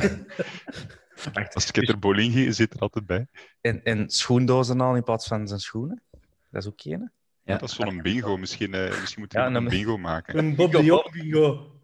uh, 1.34 1.46
als 1.52 1.66
Sketter 1.66 1.98
Bolingi 1.98 2.52
zit 2.52 2.74
er 2.74 2.80
altijd 2.80 3.06
bij. 3.06 3.26
En, 3.60 3.84
en 3.84 4.10
schoendozen 4.10 4.80
al 4.80 4.96
in 4.96 5.02
plaats 5.02 5.26
van 5.26 5.48
zijn 5.48 5.60
schoenen? 5.60 6.02
Dat 6.50 6.62
is 6.62 6.68
ook 6.68 6.80
geen. 6.80 7.10
Ja. 7.42 7.56
dat 7.56 7.68
is 7.68 7.74
zo'n 7.74 8.02
bingo. 8.02 8.36
Misschien, 8.36 8.74
uh, 8.74 9.00
misschien 9.00 9.20
moeten 9.20 9.38
we 9.38 9.44
ja, 9.44 9.50
een, 9.50 9.64
een 9.64 9.68
bingo 9.68 9.98
maken. 9.98 10.38
Een 10.38 10.54
Bob 10.54 10.72
de 10.72 10.84
Jong 10.84 11.12
bingo. 11.12 11.62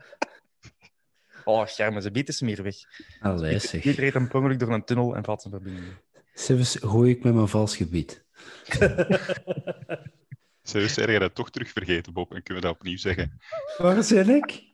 Oh, 1.46 1.66
schermen, 1.66 2.02
ze 2.02 2.10
biedt 2.10 2.38
de 2.38 2.44
meer 2.44 2.62
weg. 2.62 2.76
Allee, 3.20 3.58
zeg. 3.58 3.82
Die 3.82 3.92
reed 3.92 4.14
een 4.14 4.34
ongeluk 4.34 4.58
door 4.58 4.72
een 4.72 4.84
tunnel 4.84 5.16
en 5.16 5.24
valt 5.24 5.42
zijn 5.42 5.54
verbinding. 5.54 5.86
Zelfs 6.34 6.76
gooi 6.80 7.10
ik 7.10 7.22
met 7.24 7.34
mijn 7.34 7.48
vals 7.48 7.76
gebied. 7.76 8.24
Zelfs 10.64 10.98
erg 10.98 11.18
dat 11.18 11.34
toch 11.34 11.50
terug 11.50 11.70
vergeten, 11.70 12.12
Bob, 12.12 12.34
en 12.34 12.42
kunnen 12.42 12.62
we 12.62 12.68
dat 12.68 12.78
opnieuw 12.78 12.96
zeggen. 12.96 13.40
Waar 13.78 14.02
zijn 14.02 14.28
ik? 14.28 14.72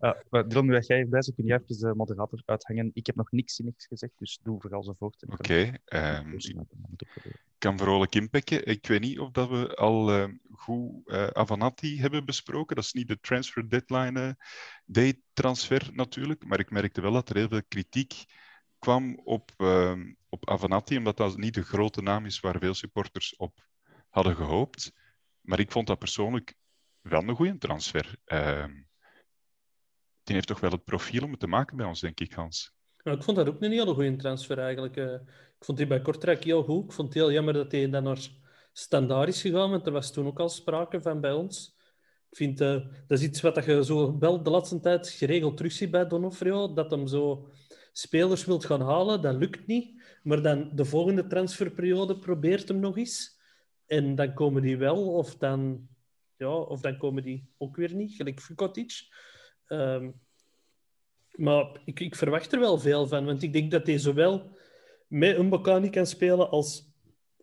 Uh, 0.00 0.48
Dylan, 0.48 0.66
nu 0.66 0.72
dat 0.72 0.86
jij 0.86 1.08
bij 1.08 1.08
bent, 1.08 1.34
kun 1.34 1.44
je 1.44 1.52
even 1.52 1.88
de 1.88 1.94
moderator 1.94 2.42
uithangen. 2.44 2.90
Ik 2.94 3.06
heb 3.06 3.16
nog 3.16 3.30
niks 3.30 3.54
zinnigs 3.54 3.86
gezegd, 3.86 4.12
dus 4.18 4.38
doe 4.42 4.60
vooral 4.60 4.82
zo 4.82 4.94
voort. 4.98 5.22
Oké. 5.22 5.34
Okay, 5.34 6.18
um, 6.18 6.34
ik 6.36 6.56
kan 7.58 7.78
vrolijk 7.78 8.14
inpikken. 8.14 8.66
Ik 8.66 8.86
weet 8.86 9.00
niet 9.00 9.18
of 9.18 9.30
dat 9.30 9.48
we 9.48 9.74
al 9.74 10.16
uh, 10.16 10.28
goed 10.50 10.92
uh, 11.04 11.26
Avanati 11.26 12.00
hebben 12.00 12.24
besproken. 12.24 12.76
Dat 12.76 12.84
is 12.84 12.92
niet 12.92 13.08
de 13.08 13.20
transfer 13.20 13.68
deadline 13.68 14.20
uh, 14.20 14.32
day 14.84 15.20
transfer 15.32 15.88
natuurlijk, 15.92 16.44
maar 16.44 16.58
ik 16.58 16.70
merkte 16.70 17.00
wel 17.00 17.12
dat 17.12 17.28
er 17.28 17.36
heel 17.36 17.48
veel 17.48 17.64
kritiek 17.68 18.24
kwam 18.78 19.20
op, 19.24 19.50
ehm, 19.56 20.12
op 20.30 20.48
Avanati, 20.48 20.96
omdat 20.96 21.16
dat 21.16 21.36
niet 21.36 21.54
de 21.54 21.62
grote 21.62 22.02
naam 22.02 22.26
is 22.26 22.40
waar 22.40 22.58
veel 22.58 22.74
supporters 22.74 23.36
op 23.36 23.66
hadden 24.08 24.36
gehoopt. 24.36 24.92
Maar 25.40 25.58
ik 25.58 25.72
vond 25.72 25.86
dat 25.86 25.98
persoonlijk 25.98 26.54
wel 27.00 27.22
een 27.22 27.36
goede 27.36 27.58
transfer. 27.58 28.16
Ehm, 28.24 28.72
die 30.22 30.34
heeft 30.34 30.46
toch 30.46 30.60
wel 30.60 30.70
het 30.70 30.84
profiel 30.84 31.22
om 31.22 31.30
het 31.30 31.40
te 31.40 31.46
maken 31.46 31.76
bij 31.76 31.86
ons, 31.86 32.00
denk 32.00 32.20
ik, 32.20 32.32
Hans. 32.32 32.72
Nou, 33.02 33.16
ik 33.16 33.22
vond 33.22 33.36
dat 33.36 33.48
ook 33.48 33.62
een 33.62 33.70
hele 33.70 33.94
goede 33.94 34.16
transfer 34.16 34.58
eigenlijk. 34.58 34.96
Uh, 34.96 35.12
ik 35.58 35.64
vond 35.64 35.78
die 35.78 35.86
bij 35.86 36.02
Kortrijk 36.02 36.44
heel 36.44 36.62
goed. 36.62 36.84
Ik 36.84 36.92
vond 36.92 37.08
het 37.08 37.16
heel 37.16 37.32
jammer 37.32 37.54
dat 37.54 37.72
hij 37.72 37.90
dan 37.90 38.02
naar 38.02 38.28
standaard 38.72 39.28
is 39.28 39.40
gegaan, 39.40 39.70
want 39.70 39.86
er 39.86 39.92
was 39.92 40.12
toen 40.12 40.26
ook 40.26 40.40
al 40.40 40.48
sprake 40.48 41.00
van 41.00 41.20
bij 41.20 41.32
ons. 41.32 41.78
Ik 42.30 42.36
vind 42.36 42.60
uh, 42.60 42.74
dat 43.06 43.18
is 43.18 43.22
iets 43.22 43.40
wat 43.40 43.64
je 43.64 43.84
zo 43.84 44.18
wel 44.18 44.42
de 44.42 44.50
laatste 44.50 44.80
tijd 44.80 45.08
geregeld 45.08 45.56
terugziet 45.56 45.90
bij 45.90 46.06
Donofrio, 46.06 46.72
dat 46.72 46.90
hem 46.90 47.06
zo 47.06 47.50
spelers 47.92 48.44
wilt 48.44 48.64
gaan 48.64 48.80
halen, 48.80 49.22
dat 49.22 49.34
lukt 49.34 49.66
niet. 49.66 49.99
Maar 50.22 50.42
dan 50.42 50.70
de 50.74 50.84
volgende 50.84 51.26
transferperiode 51.26 52.18
probeert 52.18 52.68
hem 52.68 52.80
nog 52.80 52.96
eens. 52.96 53.38
En 53.86 54.14
dan 54.14 54.34
komen 54.34 54.62
die 54.62 54.76
wel, 54.76 55.12
of 55.14 55.36
dan, 55.36 55.88
ja, 56.36 56.54
of 56.54 56.80
dan 56.80 56.98
komen 56.98 57.22
die 57.22 57.48
ook 57.58 57.76
weer 57.76 57.94
niet, 57.94 58.14
gelijk 58.14 58.40
Vukotic. 58.40 58.92
Um, 59.68 60.20
maar 61.30 61.80
ik, 61.84 62.00
ik, 62.00 62.14
verwacht 62.14 62.52
er 62.52 62.60
wel 62.60 62.78
veel 62.78 63.06
van, 63.06 63.24
want 63.24 63.42
ik 63.42 63.52
denk 63.52 63.70
dat 63.70 63.86
hij 63.86 63.98
zowel 63.98 64.56
met 65.06 65.36
een 65.36 65.48
Bocani 65.48 65.90
kan 65.90 66.06
spelen 66.06 66.50
als 66.50 66.92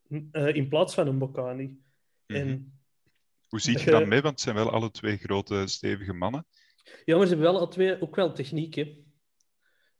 uh, 0.09 0.55
in 0.55 0.67
plaats 0.67 0.93
van 0.93 1.07
een 1.07 1.17
Bocani. 1.17 1.65
Mm 1.65 1.81
-hmm. 2.27 2.35
en, 2.35 2.79
Hoe 3.47 3.61
zie 3.61 3.79
je 3.79 3.91
dat 3.91 4.05
mee? 4.05 4.21
Want 4.21 4.33
het 4.33 4.41
zijn 4.41 4.55
wel 4.55 4.71
alle 4.71 4.91
twee 4.91 5.17
grote, 5.17 5.67
stevige 5.67 6.13
mannen. 6.13 6.45
Ja, 7.05 7.15
maar 7.17 7.25
ze 7.25 7.33
hebben 7.33 7.51
wel 7.51 7.57
alle 7.57 7.67
twee 7.67 8.01
ook 8.01 8.15
wel 8.15 8.33
techniek. 8.33 8.75
Hè? 8.75 9.05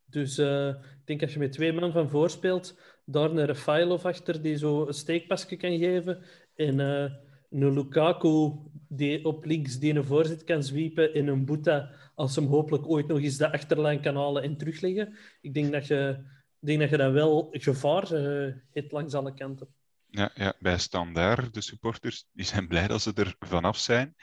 Dus 0.09 0.39
uh, 0.39 0.67
ik 0.67 1.05
denk 1.05 1.21
als 1.21 1.33
je 1.33 1.39
met 1.39 1.51
twee 1.51 1.73
man 1.73 1.91
van 1.91 2.09
voor 2.09 2.29
speelt, 2.29 2.79
daar 3.05 3.31
een 3.31 3.45
Rafailov 3.45 4.05
achter 4.05 4.41
die 4.41 4.57
zo 4.57 4.87
een 4.87 4.93
steekpasje 4.93 5.55
kan 5.55 5.77
geven 5.77 6.23
en 6.55 6.79
uh, 6.79 7.11
een 7.49 7.73
Lukaku 7.73 8.51
die 8.87 9.25
op 9.25 9.45
links 9.45 9.79
die 9.79 10.01
voren 10.01 10.25
zit 10.25 10.43
kan 10.43 10.63
zwiepen 10.63 11.13
en 11.13 11.27
een 11.27 11.45
Boeta 11.45 11.91
als 12.15 12.35
hem 12.35 12.45
hopelijk 12.45 12.87
ooit 12.87 13.07
nog 13.07 13.19
eens 13.19 13.37
de 13.37 13.51
achterlijn 13.51 14.01
kan 14.01 14.15
halen 14.15 14.43
en 14.43 14.57
terugleggen. 14.57 15.17
Ik 15.41 15.53
denk 15.53 15.71
dat 15.71 15.87
je, 15.87 16.23
denk 16.59 16.79
dat, 16.79 16.89
je 16.89 16.97
dan 16.97 17.13
wel 17.13 17.47
gevaar 17.51 18.13
uh, 18.13 18.53
langs 18.89 19.13
alle 19.13 19.33
kanten. 19.33 19.67
Ja, 20.09 20.31
ja, 20.35 20.53
bij 20.59 20.77
Standaard, 20.77 21.53
de 21.53 21.61
supporters, 21.61 22.25
die 22.31 22.45
zijn 22.45 22.67
blij 22.67 22.87
dat 22.87 23.01
ze 23.01 23.11
er 23.13 23.35
vanaf 23.39 23.77
zijn. 23.77 24.15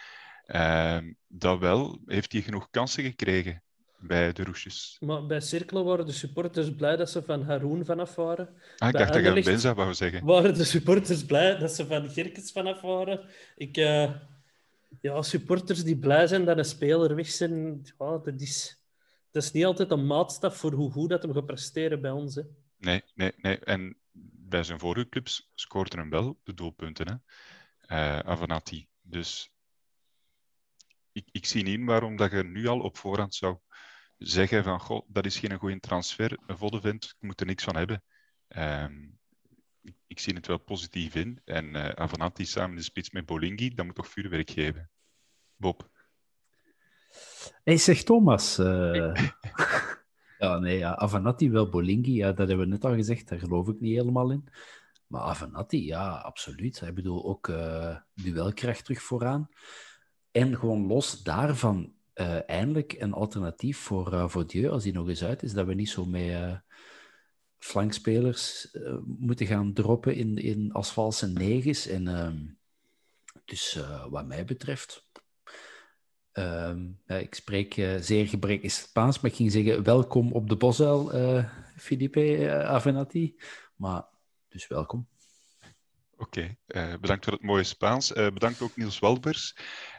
Uh, 0.46 0.98
dat 1.26 1.58
wel, 1.58 2.00
heeft 2.06 2.32
hij 2.32 2.42
genoeg 2.42 2.70
kansen 2.70 3.02
gekregen 3.02 3.63
bij 4.06 4.32
de 4.32 4.44
roesjes. 4.44 4.96
Maar 5.00 5.26
bij 5.26 5.40
Cirkelen 5.40 5.84
waren 5.84 6.06
de 6.06 6.12
supporters 6.12 6.74
blij 6.74 6.96
dat 6.96 7.10
ze 7.10 7.22
van 7.22 7.42
Haroon 7.42 7.84
vanaf 7.84 8.14
waren. 8.14 8.48
Ah, 8.78 8.88
ik 8.88 8.94
dacht 8.94 9.12
dat 9.12 9.24
je 9.24 9.42
Benza 9.42 9.74
wou 9.74 9.94
zeggen. 9.94 10.24
Waren 10.24 10.54
de 10.54 10.64
supporters 10.64 11.24
blij 11.24 11.58
dat 11.58 11.72
ze 11.72 11.86
van 11.86 12.10
Gerkens 12.10 12.52
vanaf 12.52 12.80
waren. 12.80 13.28
Ik, 13.56 13.76
uh, 13.76 14.10
ja, 15.00 15.22
supporters 15.22 15.84
die 15.84 15.98
blij 15.98 16.26
zijn 16.26 16.44
dat 16.44 16.58
een 16.58 16.64
speler 16.64 17.14
weg 17.14 17.28
zijn, 17.28 17.82
ja, 17.98 18.18
dat, 18.18 18.40
is, 18.40 18.84
dat 19.30 19.42
is 19.42 19.52
niet 19.52 19.64
altijd 19.64 19.90
een 19.90 20.06
maatstaf 20.06 20.56
voor 20.56 20.72
hoe 20.72 20.90
goed 20.90 21.08
dat 21.08 21.22
hem 21.22 21.32
gaat 21.32 21.46
presteren 21.46 22.00
bij 22.00 22.10
ons. 22.10 22.34
Hè. 22.34 22.42
Nee, 22.78 23.02
nee, 23.14 23.32
nee. 23.36 23.58
En 23.58 23.96
bij 24.48 24.62
zijn 24.62 24.78
vorige 24.78 25.08
clubs 25.08 25.50
scoorde 25.54 25.96
hem 25.96 26.10
wel 26.10 26.38
de 26.42 26.54
doelpunten, 26.54 27.06
hè? 27.06 27.14
Uh, 27.96 28.18
Avanati. 28.18 28.86
Dus 29.02 29.52
ik, 31.12 31.28
ik 31.32 31.46
zie 31.46 31.62
niet 31.62 31.84
waarom 31.84 32.16
dat 32.16 32.30
je 32.30 32.44
nu 32.44 32.66
al 32.66 32.80
op 32.80 32.96
voorhand 32.96 33.34
zou 33.34 33.56
zeggen 34.18 34.64
van, 34.64 34.80
goh, 34.80 35.06
dat 35.08 35.26
is 35.26 35.38
geen 35.38 35.58
goede 35.58 35.80
transfer, 35.80 36.38
een 36.46 36.58
volle 36.58 36.80
vent, 36.80 37.04
ik 37.04 37.26
moet 37.26 37.40
er 37.40 37.46
niks 37.46 37.64
van 37.64 37.76
hebben. 37.76 38.02
Um, 38.56 39.18
ik, 39.82 39.96
ik, 40.06 40.18
zie 40.18 40.34
het 40.34 40.46
wel 40.46 40.58
positief 40.58 41.14
in. 41.14 41.40
En 41.44 41.64
uh, 41.64 41.88
Avanati 41.88 42.44
samen 42.44 42.70
in 42.70 42.76
de 42.76 42.82
spits 42.82 43.10
met 43.10 43.26
Bolingi, 43.26 43.74
dat 43.74 43.86
moet 43.86 43.94
toch 43.94 44.08
vuurwerk 44.08 44.50
geven. 44.50 44.90
Bob? 45.56 45.90
Hey, 47.64 47.76
zeg 47.76 48.02
Thomas. 48.02 48.58
Uh... 48.58 49.14
ja, 50.38 50.58
nee, 50.58 50.78
ja, 50.78 50.96
Avanati 50.96 51.50
wel 51.50 51.68
Bolingi, 51.68 52.14
ja, 52.14 52.32
dat 52.32 52.48
hebben 52.48 52.66
we 52.66 52.72
net 52.72 52.84
al 52.84 52.94
gezegd, 52.94 53.28
daar 53.28 53.38
geloof 53.38 53.68
ik 53.68 53.80
niet 53.80 53.96
helemaal 53.96 54.30
in. 54.30 54.48
Maar 55.06 55.22
Avanati, 55.22 55.84
ja, 55.84 56.16
absoluut. 56.16 56.80
Ik 56.80 56.94
bedoel, 56.94 57.24
ook 57.24 57.48
uh, 57.48 57.96
duelkracht 58.14 58.84
terug 58.84 59.02
vooraan. 59.02 59.48
En 60.30 60.56
gewoon 60.56 60.86
los 60.86 61.22
daarvan, 61.22 61.93
uh, 62.14 62.48
eindelijk 62.48 62.92
een 62.98 63.12
alternatief 63.12 63.78
voor, 63.78 64.12
uh, 64.12 64.28
voor 64.28 64.46
Dieu, 64.46 64.70
als 64.70 64.82
die 64.82 64.92
nog 64.92 65.08
eens 65.08 65.24
uit 65.24 65.42
is, 65.42 65.52
dat 65.52 65.66
we 65.66 65.74
niet 65.74 65.88
zo 65.88 66.04
met 66.04 66.22
uh, 66.22 66.56
flankspelers 67.58 68.68
moeten 69.04 69.46
gaan 69.46 69.72
droppen 69.72 70.14
in, 70.14 70.36
in 70.36 70.72
als 70.72 70.90
valse 70.90 71.28
negens. 71.28 71.86
En, 71.86 72.08
ehm, 72.08 72.36
dus 73.44 73.78
wat 74.10 74.26
mij 74.26 74.44
betreft, 74.44 75.06
um, 76.32 77.00
ik 77.06 77.34
spreek 77.34 77.74
zeer 78.00 78.26
gebrekkig 78.28 78.70
Spaans, 78.70 79.20
maar 79.20 79.30
ik 79.30 79.36
ging 79.36 79.52
zeggen 79.52 79.82
welkom 79.82 80.32
op 80.32 80.48
de 80.48 80.56
Bosuil, 80.56 81.10
Felipe 81.76 82.50
Avenatti. 82.64 83.40
Maar 83.76 84.04
dus 84.48 84.66
welkom. 84.66 85.08
Oké, 86.16 86.56
bedankt 87.00 87.24
voor 87.24 87.32
het 87.32 87.42
mooie 87.42 87.64
Spaans. 87.64 88.12
bedankt 88.12 88.60
ook 88.60 88.76
Niels 88.76 88.98
Walbers. 88.98 89.54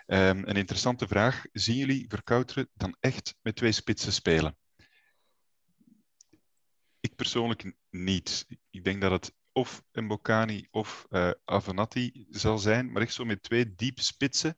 Um, 0.08 0.48
een 0.48 0.56
interessante 0.56 1.08
vraag. 1.08 1.44
Zien 1.52 1.76
jullie 1.76 2.06
Verkouteren 2.08 2.70
dan 2.74 2.96
echt 3.00 3.36
met 3.42 3.56
twee 3.56 3.72
spitsen 3.72 4.14
spelen? 4.14 4.58
Ik 7.00 7.16
persoonlijk 7.16 7.76
niet. 7.90 8.46
Ik 8.70 8.84
denk 8.84 9.02
dat 9.02 9.12
het 9.12 9.34
of 9.52 9.84
Mbokani 9.92 10.68
of 10.72 11.08
uh, 11.10 11.32
Avenatti 11.46 12.26
zal 12.30 12.58
zijn, 12.58 12.92
maar 12.92 13.02
echt 13.02 13.14
zo 13.14 13.26
met 13.26 13.44
twee 13.44 13.76
diepe 13.76 14.02
spitsen. 14.02 14.58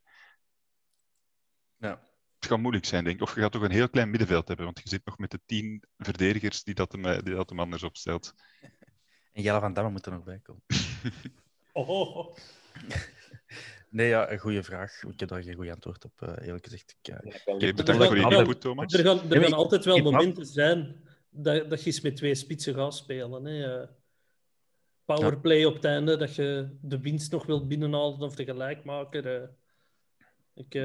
Ja. 1.78 2.10
Het 2.39 2.50
gaat 2.50 2.60
moeilijk 2.60 2.86
zijn, 2.86 3.04
denk 3.04 3.16
ik. 3.16 3.22
Of 3.22 3.36
je 3.36 3.41
gaat 3.41 3.52
toch 3.52 3.62
een 3.62 3.72
heel 3.72 3.89
klein 3.89 4.10
middenveld 4.10 4.48
hebben, 4.48 4.66
want 4.66 4.80
je 4.84 4.89
zit 4.89 5.06
nog 5.06 5.18
met 5.18 5.32
de 5.32 5.41
tien 5.45 5.84
verdedigers 5.98 6.64
die 6.64 6.74
dat 6.74 6.91
hem, 6.91 7.24
die 7.24 7.36
dat 7.36 7.50
hem 7.50 7.60
anders 7.60 7.84
opstelt. 7.84 8.34
En 9.32 9.43
Jelle 9.43 9.60
van 9.60 9.74
Damme 9.74 9.91
moet 9.91 10.06
er 10.06 10.12
nog 10.12 10.24
bij 10.24 10.39
komen. 10.39 10.64
oh. 11.74 12.36
Nee, 13.90 14.08
ja, 14.08 14.32
een 14.32 14.40
goede 14.40 14.64
vraag. 14.64 15.04
Ik 15.04 15.20
heb 15.20 15.30
daar 15.30 15.44
geen 15.44 15.56
goed 15.56 15.70
antwoord 15.70 16.06
op, 16.06 16.22
uh, 16.22 16.48
eerlijk 16.48 16.64
gezegd. 16.64 16.98
Ik, 17.02 17.14
uh, 17.14 17.36
okay, 17.46 17.74
bedankt 17.74 18.06
voor 18.06 18.18
je 18.18 18.38
input, 18.38 18.62
Thomas. 18.62 18.94
Er 18.94 19.04
gaan, 19.04 19.32
er 19.32 19.42
gaan 19.42 19.54
altijd 19.54 19.86
wel 19.86 19.98
momenten 19.98 20.46
zijn 20.46 20.96
dat, 21.30 21.70
dat 21.70 21.80
je 21.80 21.86
eens 21.86 22.02
met 22.02 22.16
twee 22.16 22.36
spitsen 22.36 22.74
gaat 22.74 22.96
spelen. 22.96 23.46
Hè. 23.46 23.82
Uh, 23.82 23.88
powerplay 25.06 25.58
ja. 25.58 25.68
op 25.68 25.74
het 25.74 25.86
einde, 25.86 26.18
dat 26.18 26.36
je 26.36 26.78
de 26.82 27.00
winst 27.00 27.32
nog 27.32 27.46
wilt 27.46 27.68
binnenhalen 27.68 28.20
of 28.20 28.36
de 28.36 28.44
gelijkmaker. 28.44 29.50
ik, 30.54 30.76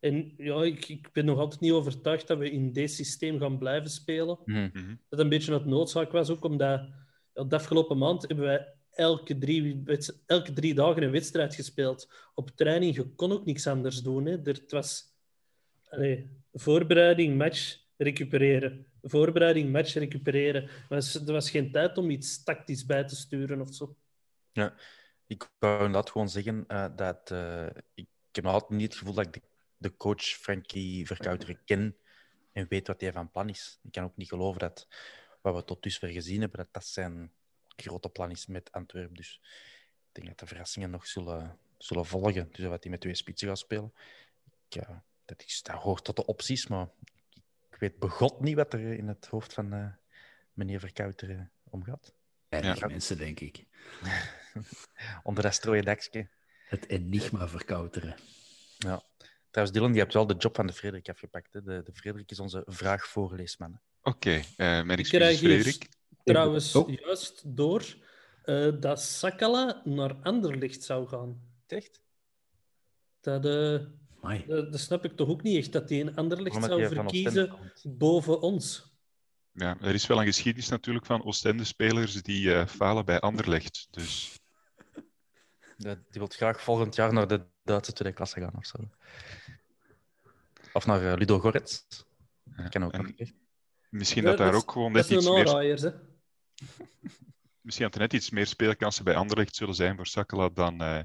en 0.00 0.34
ja, 0.36 0.62
ik, 0.62 0.88
ik 0.88 1.12
ben 1.12 1.24
nog 1.24 1.38
altijd 1.38 1.60
niet 1.60 1.72
overtuigd 1.72 2.26
dat 2.26 2.38
we 2.38 2.50
in 2.50 2.72
dit 2.72 2.90
systeem 2.90 3.38
gaan 3.38 3.58
blijven 3.58 3.90
spelen. 3.90 4.38
Mm 4.44 4.70
-hmm. 4.72 5.00
Dat 5.08 5.20
een 5.20 5.28
beetje 5.28 5.52
het 5.52 5.66
noodzaak 5.66 6.12
was, 6.12 6.30
ook 6.30 6.44
omdat 6.44 6.88
de 7.32 7.54
afgelopen 7.56 7.98
maand 7.98 8.28
hebben 8.28 8.46
wij 8.46 8.74
elke 9.00 9.38
drie, 9.38 9.82
elke 10.26 10.52
drie 10.52 10.74
dagen 10.74 11.02
een 11.02 11.10
wedstrijd 11.10 11.54
gespeeld. 11.54 12.08
Op 12.34 12.50
training, 12.50 12.94
je 12.94 13.14
kon 13.14 13.32
ook 13.32 13.44
niks 13.44 13.66
anders 13.66 14.02
doen. 14.02 14.26
Hè. 14.26 14.32
Er, 14.32 14.54
het 14.54 14.70
was 14.70 15.14
voorbereiding, 16.52 17.36
match, 17.36 17.78
recupereren. 17.96 18.86
Voorbereiding, 19.02 19.72
match, 19.72 19.94
recupereren. 19.94 20.62
Er 20.62 20.86
was, 20.88 21.14
er 21.14 21.32
was 21.32 21.50
geen 21.50 21.72
tijd 21.72 21.98
om 21.98 22.10
iets 22.10 22.42
tactisch 22.42 22.86
bij 22.86 23.04
te 23.04 23.16
sturen 23.16 23.60
of 23.60 23.74
zo. 23.74 23.96
Ja, 24.52 24.74
ik 25.26 25.48
wou 25.58 25.76
inderdaad 25.76 26.10
gewoon 26.10 26.28
zeggen 26.28 26.64
uh, 26.68 26.86
dat 26.96 27.30
uh, 27.32 27.66
ik, 27.94 28.06
heb 28.32 28.46
altijd 28.46 28.70
niet 28.70 28.88
het 28.88 28.98
gevoel 28.98 29.14
dat 29.14 29.26
ik 29.26 29.32
de, 29.32 29.40
de 29.76 29.96
coach 29.96 30.22
Frankie 30.22 31.06
Verkouteren 31.06 31.60
ken 31.64 31.96
en 32.52 32.66
weet 32.68 32.86
wat 32.86 33.00
hij 33.00 33.12
van 33.12 33.30
plan 33.30 33.48
is. 33.48 33.78
Ik 33.82 33.92
kan 33.92 34.04
ook 34.04 34.16
niet 34.16 34.28
geloven 34.28 34.60
dat 34.60 34.86
wat 35.40 35.54
we 35.54 35.64
tot 35.64 35.82
dusver 35.82 36.08
gezien 36.08 36.40
hebben, 36.40 36.58
dat 36.58 36.68
dat 36.72 36.84
zijn 36.84 37.32
grote 37.82 38.08
plan 38.08 38.30
is 38.30 38.46
met 38.46 38.72
Antwerpen. 38.72 39.16
Dus 39.16 39.40
ik 40.08 40.12
denk 40.12 40.26
dat 40.26 40.38
de 40.38 40.46
verrassingen 40.46 40.90
nog 40.90 41.06
zullen, 41.06 41.58
zullen 41.78 42.06
volgen. 42.06 42.48
Dus 42.52 42.66
wat 42.66 42.82
hij 42.82 42.90
met 42.90 43.00
twee 43.00 43.14
spitsen 43.14 43.48
gaat 43.48 43.58
spelen. 43.58 43.92
Ik, 44.44 44.74
ja, 44.74 45.04
dat, 45.24 45.44
is, 45.44 45.62
dat 45.62 45.76
hoort 45.76 46.04
tot 46.04 46.16
de 46.16 46.26
opties, 46.26 46.66
maar 46.66 46.88
ik 47.70 47.76
weet 47.78 47.98
begot 47.98 48.40
niet 48.40 48.56
wat 48.56 48.72
er 48.72 48.92
in 48.92 49.08
het 49.08 49.26
hoofd 49.26 49.52
van 49.52 49.74
uh, 49.74 49.86
meneer 50.52 50.80
Verkouter 50.80 51.30
uh, 51.30 51.40
omgaat. 51.64 52.14
Weinig 52.48 52.78
ja. 52.78 52.86
mensen, 52.86 53.18
denk 53.18 53.40
ik. 53.40 53.64
Onder 55.22 55.42
dat 55.42 55.54
strooien 55.54 55.84
dekje. 55.84 56.28
Het 56.68 56.88
enigma 56.88 57.48
verkouteren. 57.48 58.16
Ja. 58.78 59.02
Trouwens, 59.50 59.78
Dylan, 59.78 59.92
die 59.92 60.00
hebt 60.00 60.14
wel 60.14 60.26
de 60.26 60.34
job 60.38 60.56
van 60.56 60.66
de 60.66 60.72
Frederik 60.72 61.08
afgepakt. 61.08 61.52
Hè? 61.52 61.62
De, 61.62 61.82
de 61.84 61.92
Frederik 61.92 62.30
is 62.30 62.40
onze 62.40 62.62
vraagvoorleesman. 62.66 63.72
hè. 63.72 64.10
Oké, 64.10 64.30
eh, 64.30 64.42
mijn 64.56 64.90
Ik 64.90 64.98
excuses, 64.98 65.38
Frederik. 65.38 65.88
Trouwens 66.24 66.74
Oh. 66.74 66.90
juist 66.90 67.56
door 67.56 67.96
eh, 68.42 68.68
dat 68.80 69.00
Sakala 69.02 69.80
naar 69.84 70.14
Anderlecht 70.22 70.82
zou 70.82 71.08
gaan. 71.08 71.40
Echt? 71.66 72.00
Dat, 73.20 73.44
eh, 73.44 73.78
dat, 74.46 74.72
dat 74.72 74.80
snap 74.80 75.04
ik 75.04 75.16
toch 75.16 75.28
ook 75.28 75.42
niet 75.42 75.56
echt, 75.56 75.72
dat 75.72 75.88
hij 75.88 76.00
een 76.00 76.16
Anderlecht 76.16 76.54
Omdat 76.56 76.70
zou 76.70 76.86
verkiezen 76.86 77.54
boven 77.82 78.40
ons. 78.40 78.88
Ja, 79.52 79.76
er 79.80 79.94
is 79.94 80.06
wel 80.06 80.20
een 80.20 80.26
geschiedenis 80.26 80.68
natuurlijk 80.68 81.06
van 81.06 81.24
Oostende-spelers 81.24 82.22
die 82.22 82.54
eh, 82.54 82.66
falen 82.66 83.04
bij 83.04 83.20
Anderlecht. 83.20 83.88
Dus 83.90 84.38
Ja, 85.76 85.94
Die 85.94 86.20
wil 86.20 86.26
graag 86.26 86.62
volgend 86.62 86.94
jaar 86.94 87.12
naar 87.12 87.28
de 87.28 87.46
Duitse 87.62 87.92
tweede 87.92 88.14
klasse 88.14 88.40
gaan 88.40 88.56
of 88.56 88.66
zo. 88.66 88.76
Of 90.72 90.86
naar 90.86 91.18
Ludo 91.18 91.38
Goretz. 91.38 91.84
Dat 92.44 92.68
kan 92.68 92.84
ook. 92.84 92.92
en 92.92 93.02
nog, 93.02 93.12
echt. 93.16 93.32
Misschien 93.90 94.24
dat 94.24 94.38
daar 94.38 94.54
ook 94.54 94.72
gewoon 94.72 94.92
net 94.92 95.10
iets 95.10 95.28
meer... 95.28 95.44
Misschien 97.60 97.86
dat 97.86 97.94
er 97.94 98.00
net 98.00 98.12
iets 98.12 98.30
meer 98.30 98.46
speelkansen 98.46 99.04
bij 99.04 99.16
Anderlecht 99.16 99.56
zullen 99.56 99.74
zijn 99.74 99.96
voor 99.96 100.06
Sakala 100.06 100.48
dan, 100.48 100.82
eh, 100.82 101.00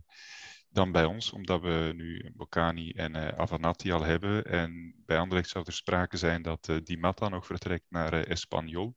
dan 0.70 0.92
bij 0.92 1.06
ons, 1.06 1.32
omdat 1.32 1.62
we 1.62 1.92
nu 1.96 2.32
Bocani 2.36 2.92
en 2.92 3.16
eh, 3.16 3.40
Avanati 3.40 3.92
al 3.92 4.04
hebben. 4.04 4.46
En 4.46 4.96
bij 5.06 5.18
Anderlecht 5.18 5.50
zou 5.50 5.66
er 5.68 5.74
sprake 5.74 6.18
zijn 6.18 6.42
dat 6.42 6.70
eh, 6.70 6.78
Di 6.84 6.98
Matta 6.98 7.30
nog 7.30 7.46
vertrekt 7.46 7.86
naar 7.90 8.14
eh, 8.14 8.30
Espanyol. 8.32 8.96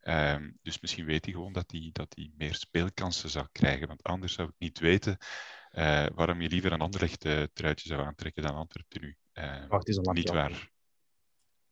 Ehm, 0.00 0.50
dus 0.62 0.80
misschien 0.80 1.04
weet 1.04 1.24
hij 1.24 1.34
gewoon 1.34 1.52
dat 1.52 1.70
hij 1.70 1.90
dat 1.92 2.12
hij 2.14 2.32
meer 2.36 2.54
speelkansen 2.54 3.30
zou 3.30 3.46
krijgen. 3.52 3.88
Want 3.88 4.02
anders 4.02 4.32
zou 4.32 4.48
ik 4.48 4.54
niet 4.58 4.78
weten 4.78 5.18
eh, 5.72 6.06
waarom 6.14 6.40
je 6.40 6.48
liever 6.48 6.72
een 6.72 6.80
Anderlecht 6.80 7.24
eh 7.24 7.42
truitje 7.52 7.88
zou 7.88 8.02
aantrekken 8.06 8.42
dan 8.42 8.54
Antwerpen 8.54 9.00
nu. 9.00 9.16
Eh, 9.32 9.66
Wacht, 9.68 9.88
is 9.88 9.96
een 9.96 10.14
niet 10.14 10.30
waar. 10.30 10.70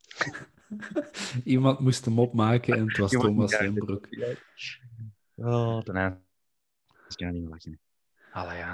Iemand 1.45 1.79
moest 1.81 2.05
hem 2.05 2.18
opmaken 2.18 2.77
en 2.77 2.89
het 2.89 2.97
was 2.97 3.12
Iemand 3.12 3.29
Thomas 3.31 3.59
Hembroek. 3.59 4.09
Oh, 5.35 5.81
einde. 5.85 6.21
Ik 7.09 7.16
kan 7.16 7.27
er 7.27 7.33
niet 7.33 7.43
meer 7.43 7.51
lachen. 7.51 7.81
Allee. 8.33 8.64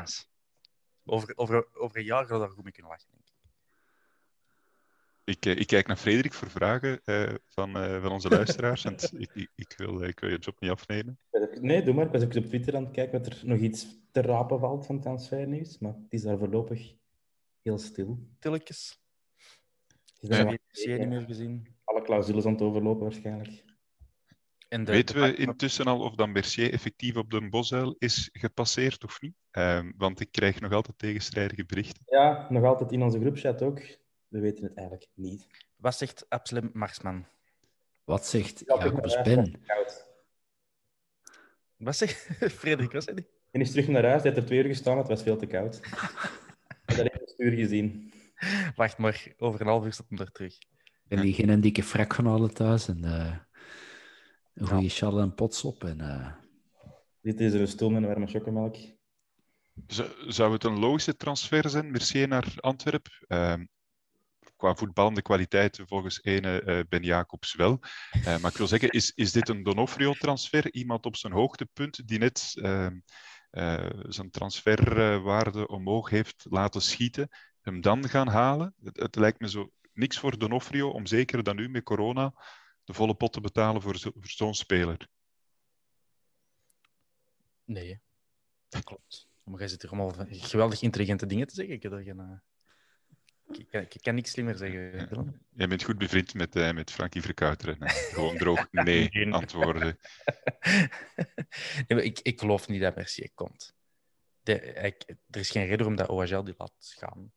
Over, 1.05 1.33
over, 1.37 1.75
over 1.75 1.97
een 1.97 2.05
jaar 2.05 2.27
gaan 2.27 2.39
we 2.39 2.45
daar 2.47 2.55
goed 2.55 2.65
mee 2.65 2.73
kunnen 2.73 2.91
lachen, 2.91 3.09
denk 3.11 3.21
ik. 3.21 3.35
Ik, 5.25 5.47
eh, 5.47 5.61
ik 5.61 5.67
kijk 5.67 5.87
naar 5.87 5.97
Frederik 5.97 6.33
voor 6.33 6.51
vragen 6.51 7.01
eh, 7.05 7.35
van, 7.45 7.77
eh, 7.77 8.03
van 8.03 8.13
onze 8.13 8.29
luisteraars. 8.29 8.85
en 8.85 8.97
t- 8.97 9.13
ik, 9.19 9.31
ik, 9.35 9.51
ik, 9.55 9.75
wil, 9.77 10.03
ik 10.03 10.21
wil 10.21 10.31
je 10.31 10.39
job 10.39 10.61
niet 10.61 10.71
afnemen. 10.71 11.19
Nee, 11.61 11.83
doe 11.83 11.95
maar. 11.95 12.07
Ik 12.07 12.13
was 12.13 12.23
ook 12.25 12.35
op 12.35 12.45
Twitter 12.45 12.77
aan 12.77 12.85
het 12.85 12.93
kijken 12.93 13.19
wat 13.19 13.27
er 13.33 13.41
nog 13.47 13.59
iets 13.59 13.87
te 14.13 14.21
rapen 14.21 14.59
valt 14.61 14.87
van 14.87 15.01
transfernieuws. 15.01 15.79
Maar 15.79 15.95
het 15.95 16.13
is 16.13 16.23
daar 16.23 16.39
voorlopig 16.39 16.95
heel 17.63 17.79
stil. 17.79 18.29
Tilletjes. 18.39 19.01
Ik 20.21 20.33
heb 20.33 20.49
niet 20.99 21.09
meer 21.09 21.23
gezien. 21.23 21.76
Clausules 22.07 22.45
aan 22.45 22.53
het 22.53 22.63
overlopen 22.63 23.03
waarschijnlijk. 23.03 23.65
En 24.69 24.85
de, 24.85 24.93
Weten 24.93 25.21
we 25.21 25.37
intussen 25.37 25.85
al 25.85 26.01
of 26.01 26.15
dan 26.15 26.33
Mercier 26.33 26.73
effectief 26.73 27.17
op 27.17 27.31
de 27.31 27.49
Bosuil 27.49 27.97
is 27.99 28.31
gepasseerd 28.33 29.05
of 29.05 29.21
niet? 29.21 29.35
Ehm, 29.51 29.93
want 29.97 30.21
ik 30.21 30.31
krijg 30.31 30.61
nog 30.61 30.73
altijd 30.73 30.99
tegenstrijdige 30.99 31.65
berichten. 31.65 32.03
Ja, 32.07 32.47
nog 32.51 32.65
altijd 32.65 32.93
in 32.93 33.03
onze 33.03 33.21
groepchat 33.21 33.63
ook. 33.63 33.81
We 34.29 34.41
weten 34.41 34.65
het 34.65 34.75
eigenlijk 34.75 35.09
niet. 35.15 35.47
Wat 35.77 35.97
zegt 35.97 36.27
Absalem 36.29 36.71
Marsman? 36.73 37.27
Wat 38.05 38.27
zegt 38.27 38.63
Ja, 38.67 38.79
Jacobs 38.79 39.15
ik 39.15 39.23
ben. 39.23 39.61
Wat 41.77 41.97
zegt 41.97 42.29
Frederik? 42.61 42.93
Wat 42.93 43.03
zei 43.03 43.17
die? 43.17 43.27
En 43.51 43.61
is 43.61 43.71
terug 43.71 43.89
naar 43.89 44.05
huis. 44.05 44.23
Hij 44.23 44.31
heeft 44.31 44.43
er 44.43 44.47
twee 44.47 44.59
uur 44.59 44.69
gestaan. 44.69 44.99
Het 44.99 45.09
was 45.09 45.23
veel 45.23 45.37
te 45.37 45.47
koud. 45.47 45.77
Ik 46.87 46.97
heb 46.97 46.97
dat 46.97 47.15
in 47.15 47.21
het 47.21 47.31
stuur 47.31 47.53
gezien. 47.53 48.13
Wacht 48.77 48.99
maar, 48.99 49.35
over 49.39 49.61
een 49.61 49.67
half 49.67 49.85
uur 49.85 49.93
staat 49.93 50.07
hem 50.09 50.19
er 50.19 50.33
terug. 50.33 50.59
En 51.09 51.21
die 51.21 51.35
geen 51.35 51.49
een 51.49 51.61
dikke 51.61 51.83
frak 51.83 52.13
gaan 52.13 52.27
halen 52.27 52.55
thuis 52.55 52.89
en 52.89 53.05
eh, 53.05 53.37
een 54.55 54.67
goede 54.67 54.89
chal 54.89 55.21
en 55.21 55.35
pots 55.35 55.65
op. 55.65 55.85
En, 55.85 56.01
eh, 56.01 56.33
Dit 57.21 57.41
is 57.41 57.53
een 57.53 57.69
stoel 57.69 57.91
met 57.91 58.03
een 58.03 58.09
warme 58.09 58.27
chocomelk. 58.27 58.77
Zou 60.27 60.53
het 60.53 60.65
een 60.65 60.79
logische 60.79 61.17
transfer 61.17 61.71
zijn, 61.71 61.91
Mercier 61.91 62.29
naar 62.29 62.53
Antwerpen? 62.57 63.13
Ehm, 63.27 63.65
qua 64.57 64.75
voetballende 64.75 65.23
kwaliteiten 65.23 65.87
volgens 65.87 66.23
ene 66.23 66.63
eh, 66.63 66.81
Ben 66.89 67.03
Jacobs 67.03 67.55
wel. 67.55 67.79
Eh, 68.11 68.25
maar 68.39 68.51
ik 68.51 68.57
wil 68.57 68.67
zeggen, 68.67 68.91
is, 68.91 69.13
is 69.15 69.33
dit 69.33 69.49
een 69.49 69.63
Donofrio-transfer? 69.63 70.73
Iemand 70.73 71.07
op 71.07 71.17
zijn 71.17 71.33
hoogtepunt 71.33 72.09
die 72.09 72.19
net 72.19 72.53
ehm, 72.55 72.99
eh, 73.51 73.91
zijn 74.09 74.31
transferwaarde 74.31 75.69
omhoog 75.69 76.11
heeft 76.11 76.47
laten 76.51 76.83
schieten, 76.83 77.29
hem 77.61 77.81
dan 77.81 78.09
gaan 78.09 78.29
halen? 78.29 78.75
Het, 78.83 78.97
het 78.97 79.17
lijkt 79.17 79.41
me 79.41 79.49
zo 79.49 79.71
niks 79.97 80.19
voor 80.19 80.39
Donofrio 80.39 80.91
om 80.91 81.07
zeker 81.07 81.43
dan 81.43 81.57
nu 81.57 81.69
met 81.69 81.83
corona 81.83 82.35
de 82.85 82.93
volle 82.95 83.15
pot 83.15 83.33
te 83.33 83.41
betalen 83.41 83.83
voor, 83.83 83.97
zo- 83.97 84.11
voor 84.15 84.29
zo'n 84.29 84.55
speler. 84.55 85.09
Nee, 87.65 88.01
dat 88.69 88.85
klopt. 88.85 89.29
Maar 89.45 89.59
jij 89.59 89.69
zit 89.69 89.83
hier 89.83 89.91
allemaal 89.91 90.11
van 90.13 90.27
geweldig 90.31 90.83
intelligente 90.83 91.27
dingen 91.27 91.47
te 91.47 91.55
zeggen. 91.55 91.75
Ik, 91.75 91.83
geen, 91.83 92.21
eh, 92.21 93.59
ik, 93.59 93.69
kan, 93.71 93.81
ik 93.81 94.01
kan 94.03 94.15
niks 94.15 94.31
slimmer 94.31 94.57
zeggen. 94.57 95.09
Dylan. 95.09 95.39
Jij 95.55 95.69
bent 95.69 95.83
goed 95.83 95.99
bevriend 95.99 96.35
met, 96.35 96.57
eh, 96.57 96.73
met 96.73 96.91
Frankie 96.91 97.23
Verkouteren. 97.23 97.77
hè. 97.79 97.89
Gewoon 97.89 98.37
droog 98.37 98.67
nee 98.71 99.09
Nee. 99.13 99.33
antwoorden. 99.33 99.99
Nee, 101.89 102.03
ik, 102.03 102.19
ik 102.23 102.41
geloof 102.41 102.69
niet 102.69 102.81
dat 102.81 102.95
Mercier 102.95 103.31
komt. 103.35 103.75
De, 104.43 104.61
ik- 104.63 105.05
er 105.31 105.41
is 105.41 105.51
geen 105.51 105.67
reden 105.67 105.87
om 105.87 105.97
dat 105.97 106.09
OHL 106.09 106.43
die 106.43 106.55
laat 106.57 106.73
gaan. 106.79 107.33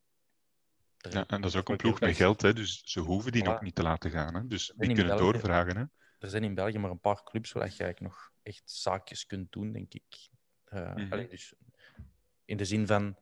Er- 0.99 1.13
Ja, 1.13 1.27
en 1.27 1.41
dat 1.41 1.49
is 1.49 1.55
ook 1.55 1.69
een 1.69 1.77
ploeg 1.77 1.99
met 1.99 2.15
geld, 2.15 2.41
hè, 2.41 2.53
dus 2.53 2.81
ze 2.85 2.99
hoeven 2.99 3.31
die 3.31 3.41
Voilà. 3.41 3.45
nog 3.45 3.61
niet 3.61 3.75
te 3.75 3.81
laten 3.83 4.11
gaan. 4.11 4.35
Hè. 4.35 4.47
Dus 4.47 4.73
die 4.77 4.89
in 4.89 4.95
kunnen 4.95 5.17
België- 5.17 5.31
doorvragen. 5.31 5.77
Hè. 5.77 5.83
Er 6.19 6.29
zijn 6.29 6.43
in 6.43 6.53
België 6.55 6.77
maar 6.77 6.91
een 6.91 6.99
paar 6.99 7.23
clubs 7.23 7.51
waar 7.51 7.63
je 7.63 7.69
eigenlijk 7.69 7.99
nog 8.01 8.31
echt 8.43 8.61
zaakjes 8.65 9.25
kunt 9.25 9.51
doen, 9.51 9.71
denk 9.71 9.93
ik. 9.93 10.29
Eh, 10.65 10.95
Mhm. 10.95 11.13
allee, 11.13 11.27
dus 11.27 11.53
in 12.45 12.57
de 12.57 12.65
zin 12.65 12.87
van 12.87 13.17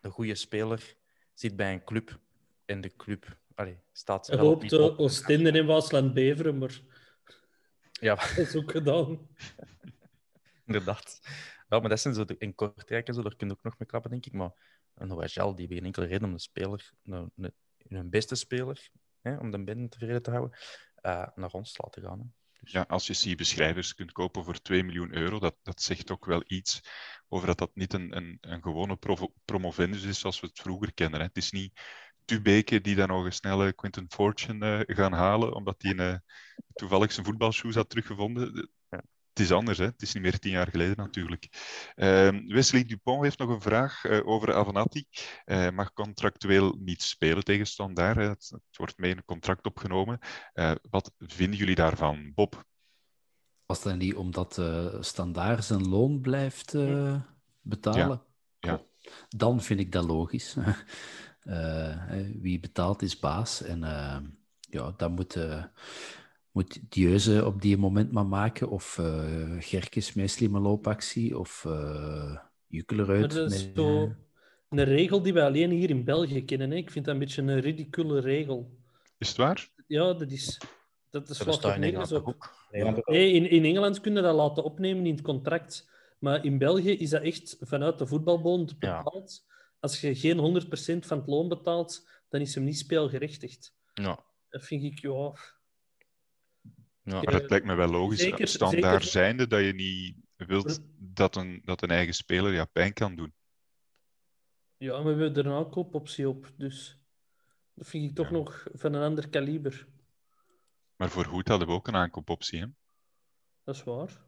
de 0.00 0.10
goede 0.10 0.34
speler 0.34 0.94
zit 1.34 1.56
bij 1.56 1.72
een 1.72 1.84
club 1.84 2.18
en 2.64 2.80
de 2.80 2.96
club 2.96 3.40
allee, 3.54 3.78
staat 3.92 4.28
hoopt 4.28 4.60
die 4.70 4.78
uh. 4.78 5.00
Oostende 5.00 5.50
en 5.50 5.66
Waasland-Beveren, 5.66 6.58
maar 6.58 6.80
Ja, 7.92 8.14
dat 8.36 8.38
is 8.38 8.56
ook 8.56 8.70
gedaan. 8.70 9.28
inderdaad. 10.66 11.20
Ja, 11.68 11.80
maar 11.80 11.88
dat 11.88 12.00
zijn 12.00 12.14
zo 12.14 12.24
de, 12.24 12.36
in 12.38 12.54
Kortrijk 12.54 13.08
en 13.08 13.14
zo, 13.14 13.22
daar 13.22 13.36
kun 13.36 13.46
je 13.48 13.52
ook 13.54 13.62
nog 13.62 13.78
mee 13.78 13.88
klappen, 13.88 14.10
denk 14.10 14.26
ik. 14.26 14.32
Maar 14.32 14.71
een 15.02 15.12
OHL, 15.12 15.54
die 15.54 15.66
hebben 15.66 15.76
geen 15.76 15.84
enkele 15.84 16.06
reden 16.06 16.24
om 16.24 16.32
de 16.32 16.40
speler, 16.40 16.92
hun 17.88 18.10
beste 18.10 18.34
speler, 18.34 18.90
hè, 19.20 19.36
om 19.36 19.50
de 19.50 19.64
binnen 19.64 19.88
tevreden 19.88 20.22
te 20.22 20.30
houden, 20.30 20.58
eh, 20.94 21.26
naar 21.34 21.50
ons 21.50 21.72
te 21.72 21.82
laten 21.82 22.02
gaan. 22.02 22.18
Hè. 22.18 22.24
Dus, 22.60 22.72
Ja, 22.72 22.84
als 22.88 23.06
je 23.06 23.34
C-beschrijvers 23.34 23.94
kunt 23.94 24.12
kopen 24.12 24.44
voor 24.44 24.60
2 24.60 24.84
miljoen 24.84 25.14
euro, 25.14 25.38
dat, 25.38 25.56
dat 25.62 25.82
zegt 25.82 26.10
ook 26.10 26.24
wel 26.24 26.42
iets 26.46 26.80
over 27.28 27.46
dat 27.46 27.58
dat 27.58 27.70
niet 27.74 27.92
een, 27.92 28.16
een, 28.16 28.38
een 28.40 28.62
gewone 28.62 28.96
provo- 28.96 29.34
promovendus 29.44 30.02
is 30.02 30.18
zoals 30.18 30.40
we 30.40 30.46
het 30.46 30.60
vroeger 30.60 30.94
kennen. 30.94 31.20
Hè. 31.20 31.26
Het 31.26 31.36
is 31.36 31.50
niet 31.50 31.80
Tubeke 32.24 32.80
die 32.80 32.94
dan 32.94 33.08
nog 33.08 33.24
een 33.24 33.32
snelle 33.32 33.72
Quinton 33.72 34.06
Fortune 34.08 34.84
eh, 34.84 34.96
gaan 34.96 35.12
halen, 35.12 35.54
omdat 35.54 35.82
hij 35.82 35.96
eh, 35.96 36.16
toevallig 36.74 37.12
zijn 37.12 37.26
voetbalshoes 37.26 37.74
had 37.74 37.88
teruggevonden. 37.88 38.70
Ja. 38.88 39.02
Het 39.32 39.40
is 39.40 39.52
anders, 39.52 39.78
hè? 39.78 39.84
het 39.84 40.02
is 40.02 40.14
niet 40.14 40.22
meer 40.22 40.38
tien 40.38 40.52
jaar 40.52 40.68
geleden 40.68 40.96
natuurlijk. 40.96 41.48
Ehm, 41.94 42.46
Wesley 42.46 42.84
Dupont 42.84 43.22
heeft 43.22 43.38
nog 43.38 43.48
een 43.48 43.60
vraag 43.60 44.04
eh, 44.04 44.26
over 44.26 44.54
Avenatti. 44.54 45.04
Eh 45.44 45.70
mag 45.70 45.92
contractueel 45.92 46.76
niet 46.78 47.02
spelen 47.02 47.44
tegen 47.44 47.66
Standaard. 47.66 48.16
Het, 48.16 48.48
het 48.50 48.76
wordt 48.76 48.98
mee 48.98 49.10
in 49.10 49.16
een 49.16 49.24
contract 49.24 49.66
opgenomen. 49.66 50.18
Eh, 50.52 50.72
wat 50.90 51.12
vinden 51.18 51.58
jullie 51.58 51.74
daarvan, 51.74 52.32
Bob? 52.34 52.64
was 53.66 53.82
dat 53.82 53.96
niet 53.96 54.14
omdat 54.14 54.62
Standaard 55.00 55.64
zijn 55.64 55.88
loon 55.88 56.20
blijft 56.20 56.76
betalen? 57.60 58.22
Ja, 58.58 58.82
Dan 59.28 59.62
vind 59.62 59.80
ik 59.80 59.92
dat 59.92 60.04
logisch. 60.04 60.56
Wie 62.42 62.60
betaalt 62.60 63.02
is 63.02 63.18
baas. 63.18 63.62
En 63.62 63.80
ja, 64.60 64.92
dat 64.96 65.10
moet, 65.10 65.38
moet 66.52 66.80
Dieuze 66.88 67.46
op 67.46 67.62
die 67.62 67.76
moment 67.76 68.12
maar 68.12 68.26
maken. 68.26 68.68
Of 68.68 68.98
eh 68.98 69.56
Gerkes 69.58 70.12
met 70.12 70.30
slimme 70.30 70.60
loopactie. 70.60 71.38
Of 71.38 71.64
eh 71.64 72.36
Jukkeler 72.66 73.06
Maar 73.06 73.16
uit. 73.16 73.30
dat 73.34 73.52
is 73.52 73.64
met- 73.66 73.76
zo 73.76 74.14
een 74.68 74.84
regel 74.84 75.22
die 75.22 75.32
we 75.32 75.42
alleen 75.42 75.70
hier 75.70 75.90
in 75.90 76.04
België 76.04 76.44
kennen. 76.44 76.70
Hè. 76.70 76.76
Ik 76.76 76.90
vind 76.90 77.04
dat 77.04 77.14
een 77.14 77.20
beetje 77.20 77.42
een 77.42 77.60
ridicule 77.60 78.20
regel. 78.20 78.70
Is 79.18 79.28
het 79.28 79.36
waar? 79.36 79.68
Ja, 79.86 80.12
dat 80.12 80.30
is... 80.30 80.58
Dat, 81.10 81.26
dat 81.28 81.46
is 81.46 81.58
toch 81.58 81.74
in 81.74 81.82
Engeland 81.82 82.12
ook. 82.12 82.50
Nee, 82.70 83.32
in, 83.32 83.50
in 83.50 83.64
Engeland 83.64 84.00
kunnen 84.00 84.22
dat 84.22 84.34
laten 84.34 84.64
opnemen 84.64 85.06
in 85.06 85.12
het 85.14 85.22
contract. 85.22 85.90
Maar 86.18 86.44
in 86.44 86.58
België 86.58 86.90
is 86.90 87.10
dat 87.10 87.22
echt 87.22 87.56
vanuit 87.60 87.98
de 87.98 88.06
voetbalbond 88.06 88.74
Ja. 88.78 89.02
bepaald. 89.02 89.46
Als 89.80 90.00
je 90.00 90.14
geen 90.14 90.38
100% 90.38 91.06
van 91.06 91.18
het 91.18 91.26
loon 91.26 91.48
betaalt, 91.48 92.08
dan 92.28 92.40
is 92.40 92.54
hem 92.54 92.64
niet 92.64 92.78
speelgerechtigd. 92.78 93.74
Ja. 93.94 94.24
Dat 94.48 94.62
vind 94.62 94.82
ik, 94.84 94.98
ja... 94.98 95.32
Ja. 97.04 97.12
Maar 97.14 97.22
Eh, 97.22 97.34
het 97.34 97.50
lijkt 97.50 97.66
me 97.66 97.74
wel 97.74 97.88
logisch, 97.88 98.20
zeker- 98.20 98.48
standaard 98.48 99.02
zeker- 99.02 99.10
zijnde, 99.10 99.46
dat 99.46 99.64
je 99.64 99.72
niet 99.74 100.16
wilt 100.36 100.80
dat 100.98 101.36
een, 101.36 101.62
dat 101.64 101.82
een 101.82 101.90
eigen 101.90 102.14
speler 102.14 102.52
ja, 102.52 102.64
pijn 102.64 102.92
kan 102.92 103.16
doen. 103.16 103.34
Ja, 104.76 104.92
maar 105.02 105.16
we 105.16 105.22
hebben 105.22 105.44
er 105.44 105.50
een 105.50 105.56
aankoopoptie 105.64 106.28
op, 106.28 106.50
dus... 106.56 106.96
Dat 107.74 107.88
vind 107.88 108.10
ik 108.10 108.14
toch 108.16 108.30
nog 108.30 108.66
van 108.72 108.92
een 108.92 109.02
ander 109.02 109.28
kaliber. 109.28 109.86
Maar 110.96 111.10
voor 111.10 111.24
Hoed 111.24 111.48
hadden 111.48 111.68
we 111.68 111.74
ook 111.74 111.88
een 111.88 111.96
aankoopoptie. 111.96 112.60
Hè? 112.60 112.66
Dat 113.64 113.74
is 113.74 113.84
waar. 113.84 114.20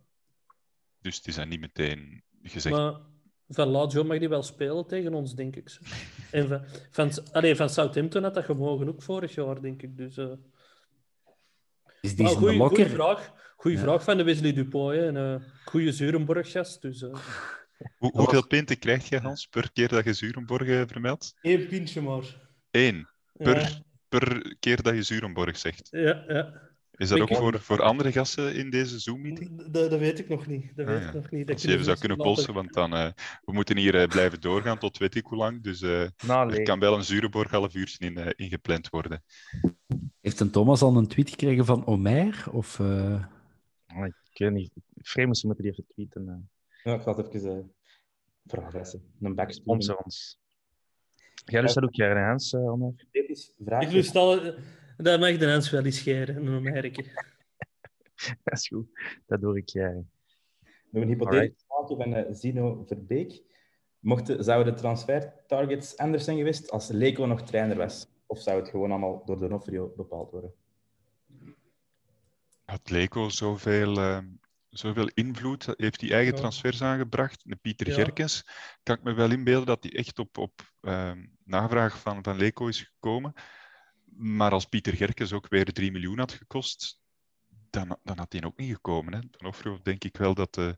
Dus 1.01 1.17
het 1.17 1.27
is 1.27 1.35
dan 1.35 1.49
niet 1.49 1.61
meteen 1.61 2.23
gezegd. 2.43 2.77
Maar 2.77 3.01
van 3.49 3.69
Lazio 3.69 4.05
mag 4.05 4.19
die 4.19 4.29
wel 4.29 4.43
spelen 4.43 4.87
tegen 4.87 5.15
ons, 5.15 5.35
denk 5.35 5.57
ik. 5.57 5.79
En 6.31 6.49
van, 6.49 6.65
van, 6.91 7.33
allee, 7.33 7.57
van 7.57 7.71
Southampton 7.71 8.23
had 8.23 8.35
dat 8.35 8.45
gemogen 8.45 8.89
ook 8.89 9.03
vorig 9.03 9.35
jaar, 9.35 9.61
denk 9.61 9.83
ik. 9.83 9.97
Dus, 9.97 10.17
uh... 10.19 10.33
Is 12.05 12.17
die 12.17 12.27
de 12.29 12.35
goeie, 12.35 12.87
vraag. 12.89 13.33
Goeie 13.57 13.77
Ja. 13.77 13.83
vraag 13.83 14.05
van 14.05 14.17
de 14.17 14.23
Wesley 14.23 14.53
Dupoy. 14.53 14.97
hè. 14.97 15.07
En, 15.07 15.17
uh, 15.17 15.49
goeie 15.65 15.93
Zurenborg-gast. 15.93 16.83
Dus, 16.83 17.03
eh, 17.03 17.15
Hoe, 17.99 18.11
hoeveel 18.13 18.47
pinten 18.47 18.79
krijg 18.79 19.09
je, 19.09 19.19
Hans, 19.19 19.47
per 19.47 19.73
keer 19.73 19.89
dat 19.89 20.05
je 20.05 20.13
Zurenborg 20.13 20.67
eh, 20.69 20.83
vermeldt? 20.87 21.35
Eén 21.43 21.67
pintje 21.67 22.01
maar. 22.01 22.49
Eén. 22.71 23.09
Per, 23.33 23.61
Ja, 23.61 23.69
per 24.09 24.57
keer 24.61 24.83
dat 24.83 24.95
je 24.95 25.03
Zurenborg 25.03 25.57
zegt. 25.59 25.89
ja. 25.91 26.25
ja. 26.29 26.63
Is 26.97 27.09
dat 27.09 27.19
Ik- 27.19 27.23
ook 27.31 27.37
voor, 27.37 27.61
voor 27.61 27.83
andere 27.83 28.13
gasten 28.13 28.55
in 28.55 28.71
deze 28.71 28.99
Zoom-meeting? 28.99 29.71
Dat, 29.73 29.91
dat 29.91 29.99
weet 30.01 30.19
ik 30.19 30.29
nog 30.29 30.47
niet. 30.47 30.77
Dat 30.77 30.87
Ah, 30.87 30.93
weet 30.93 31.03
ja. 31.03 31.09
ik 31.09 31.15
nog 31.15 31.31
niet. 31.31 31.47
Dat 31.47 31.57
Als 31.57 31.65
je 31.65 31.73
even 31.73 31.85
zou 31.85 31.99
kunnen 31.99 32.17
later- 32.19 32.33
polsen, 32.35 32.55
want 32.55 32.73
dan... 32.73 32.95
eh, 32.95 33.11
we 33.45 33.53
moeten 33.53 33.77
hier 33.77 34.01
eh, 34.01 34.07
blijven 34.09 34.41
doorgaan 34.41 34.79
tot 34.79 34.99
weet 34.99 35.15
ik 35.15 35.25
hoe 35.27 35.39
lang. 35.39 35.63
Dus 35.63 35.83
eh, 35.83 36.07
Nou, 36.27 36.53
er 36.55 36.63
kan 36.63 36.79
wel 36.79 36.95
een 36.97 37.05
Zurenborg 37.05 37.51
half 37.51 37.75
uurtje 37.75 38.05
in, 38.07 38.17
eh, 38.17 38.31
ingepland 38.37 38.89
worden. 38.89 39.23
Heeft 40.25 40.41
een 40.41 40.51
Thomas 40.51 40.83
al 40.83 40.97
een 40.97 41.07
tweet 41.07 41.31
gekregen 41.31 41.65
van 41.65 41.87
Omer? 41.87 42.45
Of, 42.53 42.81
eh, 42.81 43.25
Ah, 43.87 44.07
Ik 44.07 44.39
weet 44.39 44.51
niet. 44.53 44.71
Vreemd, 44.97 45.39
ze 45.39 45.47
moeten 45.47 45.65
die 45.65 45.73
even 45.73 45.87
tweeten. 45.87 46.29
eh, 46.29 46.35
Ja, 46.85 46.95
ik 46.95 47.03
ga 47.03 47.17
het 47.17 47.35
even 47.35 47.57
uh, 47.57 47.65
vragen. 48.47 49.03
Een 49.21 49.35
backspoel. 49.35 49.65
Sponsor 49.83 49.97
ons. 50.05 50.39
Jij 51.45 51.61
lust 51.61 51.75
dat 51.75 51.85
ook 51.85 51.95
Omer? 52.53 53.07
Dit 53.11 53.29
is 53.29 53.55
vraag. 53.65 53.83
Ik 53.83 53.91
lust 53.93 54.17
al... 54.17 54.41
Dat 54.97 55.21
mag 55.21 55.37
de 55.39 55.51
Hans 55.51 55.71
wel 55.71 55.85
eens 55.85 55.97
scheren, 55.97 56.47
een 56.47 56.63
merken. 56.63 57.05
Dat 58.45 58.59
is 58.59 58.69
goed. 58.69 58.87
Dat 59.27 59.41
doe 59.41 59.57
ik. 59.57 59.71
We 59.73 59.81
hebben 59.81 61.03
een 61.03 61.09
hypothetisch 61.09 61.65
vraagje 61.67 61.97
van 62.25 62.35
Zino 62.35 62.85
Verbeek. 62.87 63.43
Mochten, 63.99 64.45
zouden 64.45 64.75
de 64.75 64.81
transfer-targets 64.81 65.97
anders 65.97 66.25
zijn 66.25 66.37
geweest 66.37 66.71
als 66.71 66.89
Leco 66.89 67.27
nog 67.27 67.43
trainer 67.43 67.77
was? 67.77 68.09
Of 68.35 68.41
zou 68.43 68.61
het 68.61 68.69
gewoon 68.69 68.91
allemaal 68.91 69.25
door 69.25 69.39
Donofrio 69.39 69.93
bepaald 69.97 70.31
worden? 70.31 70.55
Had 72.65 72.91
Leco 72.91 73.29
zoveel, 73.29 73.97
eh, 73.99 74.19
zoveel 74.71 75.11
invloed? 75.15 75.67
Heeft 75.77 76.01
hij 76.01 76.11
eigen 76.11 76.33
Ja. 76.33 76.39
transfers 76.39 76.83
aangebracht? 76.83 77.43
De 77.49 77.57
Pieter 77.57 77.89
Ja. 77.89 77.95
Gerkens 77.95 78.49
kan 78.83 78.97
ik 78.97 79.03
me 79.03 79.13
wel 79.13 79.31
inbeelden 79.31 79.67
dat 79.67 79.83
hij 79.83 79.93
echt 79.93 80.19
op, 80.19 80.39
op 80.39 80.73
ehm, 80.81 81.27
navraag 81.45 81.99
van, 82.01 82.25
van 82.25 82.37
Leco 82.37 82.67
is 82.67 82.81
gekomen. 82.81 83.33
Maar 84.17 84.51
als 84.51 84.67
Pieter 84.67 84.95
Gerkens 84.97 85.33
ook 85.33 85.49
weer 85.49 85.73
3 85.73 85.93
miljoen 85.93 86.19
had 86.19 86.33
gekost, 86.33 87.01
dan, 87.71 87.99
dan 88.03 88.19
had 88.19 88.33
hij 88.33 88.45
ook 88.45 88.57
niet 88.57 88.75
gekomen. 88.75 89.15
Hè. 89.15 89.21
Donofrio 89.31 89.79
denk 89.83 90.05
ik 90.05 90.17
wel 90.17 90.35
dat, 90.35 90.57
eh, 90.57 90.73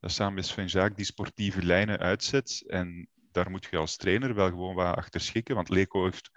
dat 0.00 0.12
samen 0.12 0.34
met 0.34 0.46
Sven 0.46 0.66
Jaak 0.66 0.96
die 0.96 1.04
sportieve 1.04 1.62
lijnen 1.62 1.98
uitzet. 1.98 2.64
En 2.66 3.08
daar 3.32 3.50
moet 3.50 3.66
je 3.70 3.76
als 3.76 3.96
trainer 3.96 4.34
wel 4.34 4.48
gewoon 4.48 4.74
wat 4.74 4.96
achter 4.96 5.20
schikken. 5.20 5.54
Want 5.54 5.68
Leco 5.68 6.04
heeft 6.04 6.30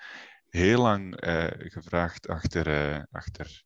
heel 0.50 0.82
lang 0.82 1.16
eh, 1.16 1.48
gevraagd 1.58 2.28
achter, 2.28 2.68
eh, 2.68 3.04
achter 3.12 3.64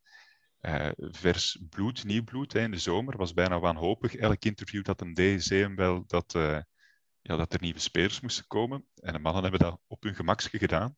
eh, 0.60 0.90
vers 0.98 1.60
bloed, 1.70 2.04
nieuw 2.04 2.24
bloed 2.24 2.56
in 2.56 2.72
de 2.72 2.78
zomer. 2.78 3.18
Was 3.18 3.34
bijna 3.34 3.60
wanhopig. 3.60 4.16
Elk 4.16 4.46
interview 4.46 4.84
dat 4.84 5.00
hem 5.00 5.14
deed, 5.14 5.50
hem 5.50 5.76
wel 5.76 6.04
dat, 6.08 6.32
ja, 7.22 7.36
dat 7.36 7.54
er 7.54 7.62
nieuwe 7.62 7.80
spelers 7.80 8.20
moesten 8.20 8.48
komen. 8.48 8.86
En 8.96 9.14
de 9.14 9.20
mannen 9.20 9.42
hebben 9.42 9.60
dat 9.60 9.80
op 9.88 10.04
hun 10.04 10.16
gemakske 10.16 10.58
gedaan. 10.58 10.96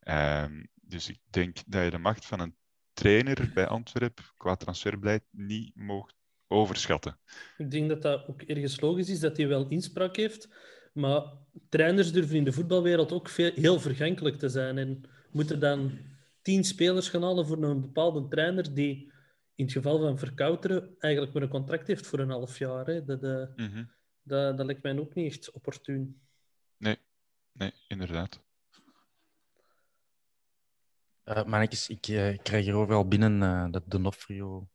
Ehm, 0.00 0.64
dus 0.74 1.08
ik 1.08 1.18
denk 1.30 1.56
dat 1.66 1.84
je 1.84 1.90
de 1.90 1.98
macht 1.98 2.26
van 2.26 2.40
een 2.40 2.56
trainer 2.92 3.50
bij 3.54 3.66
Antwerpen 3.66 4.24
qua 4.36 4.56
transferbeleid 4.56 5.22
niet 5.30 5.70
mocht 5.74 6.14
overschatten. 6.48 7.18
Ik 7.56 7.70
denk 7.70 7.88
dat 7.88 8.02
dat 8.02 8.26
ook 8.28 8.42
ergens 8.42 8.80
logisch 8.80 9.08
is, 9.08 9.20
dat 9.20 9.36
hij 9.36 9.48
wel 9.48 9.68
inspraak 9.68 10.16
heeft. 10.16 10.48
Maar 10.92 11.22
trainers 11.68 12.12
durven 12.12 12.36
in 12.36 12.44
de 12.44 12.52
voetbalwereld 12.52 13.12
ook 13.12 13.28
veel, 13.28 13.52
heel 13.54 13.80
vergankelijk 13.80 14.38
te 14.38 14.48
zijn. 14.48 14.78
En 14.78 15.04
moeten 15.36 15.60
dan 15.60 15.98
tien 16.42 16.64
spelers 16.64 17.08
gaan 17.08 17.22
halen 17.22 17.46
voor 17.46 17.62
een 17.62 17.80
bepaalde 17.80 18.28
trainer 18.28 18.74
die 18.74 19.12
in 19.54 19.64
het 19.64 19.72
geval 19.74 19.98
van 19.98 20.18
Verkouteren 20.18 20.94
eigenlijk 20.98 21.34
maar 21.34 21.42
een 21.42 21.48
contract 21.48 21.86
heeft 21.86 22.06
voor 22.06 22.18
een 22.18 22.30
half 22.30 22.58
jaar. 22.58 22.86
Hè. 22.86 23.04
Dat, 23.04 23.22
eh, 23.22 23.46
Mhm. 23.56 23.84
dat, 24.22 24.56
dat 24.56 24.66
lijkt 24.66 24.82
mij 24.82 24.98
ook 24.98 25.14
niet 25.14 25.32
echt 25.32 25.50
opportun. 25.50 26.20
Nee, 26.76 26.98
nee, 27.52 27.72
inderdaad. 27.88 28.44
Eh 31.24 31.44
mannetjes, 31.44 31.88
ik 31.88 32.06
eh, 32.06 32.38
krijg 32.42 32.64
hier 32.64 32.74
overal 32.74 33.08
binnen 33.08 33.42
eh, 33.42 33.66
dat 33.70 33.82
Donofrio... 33.86 34.68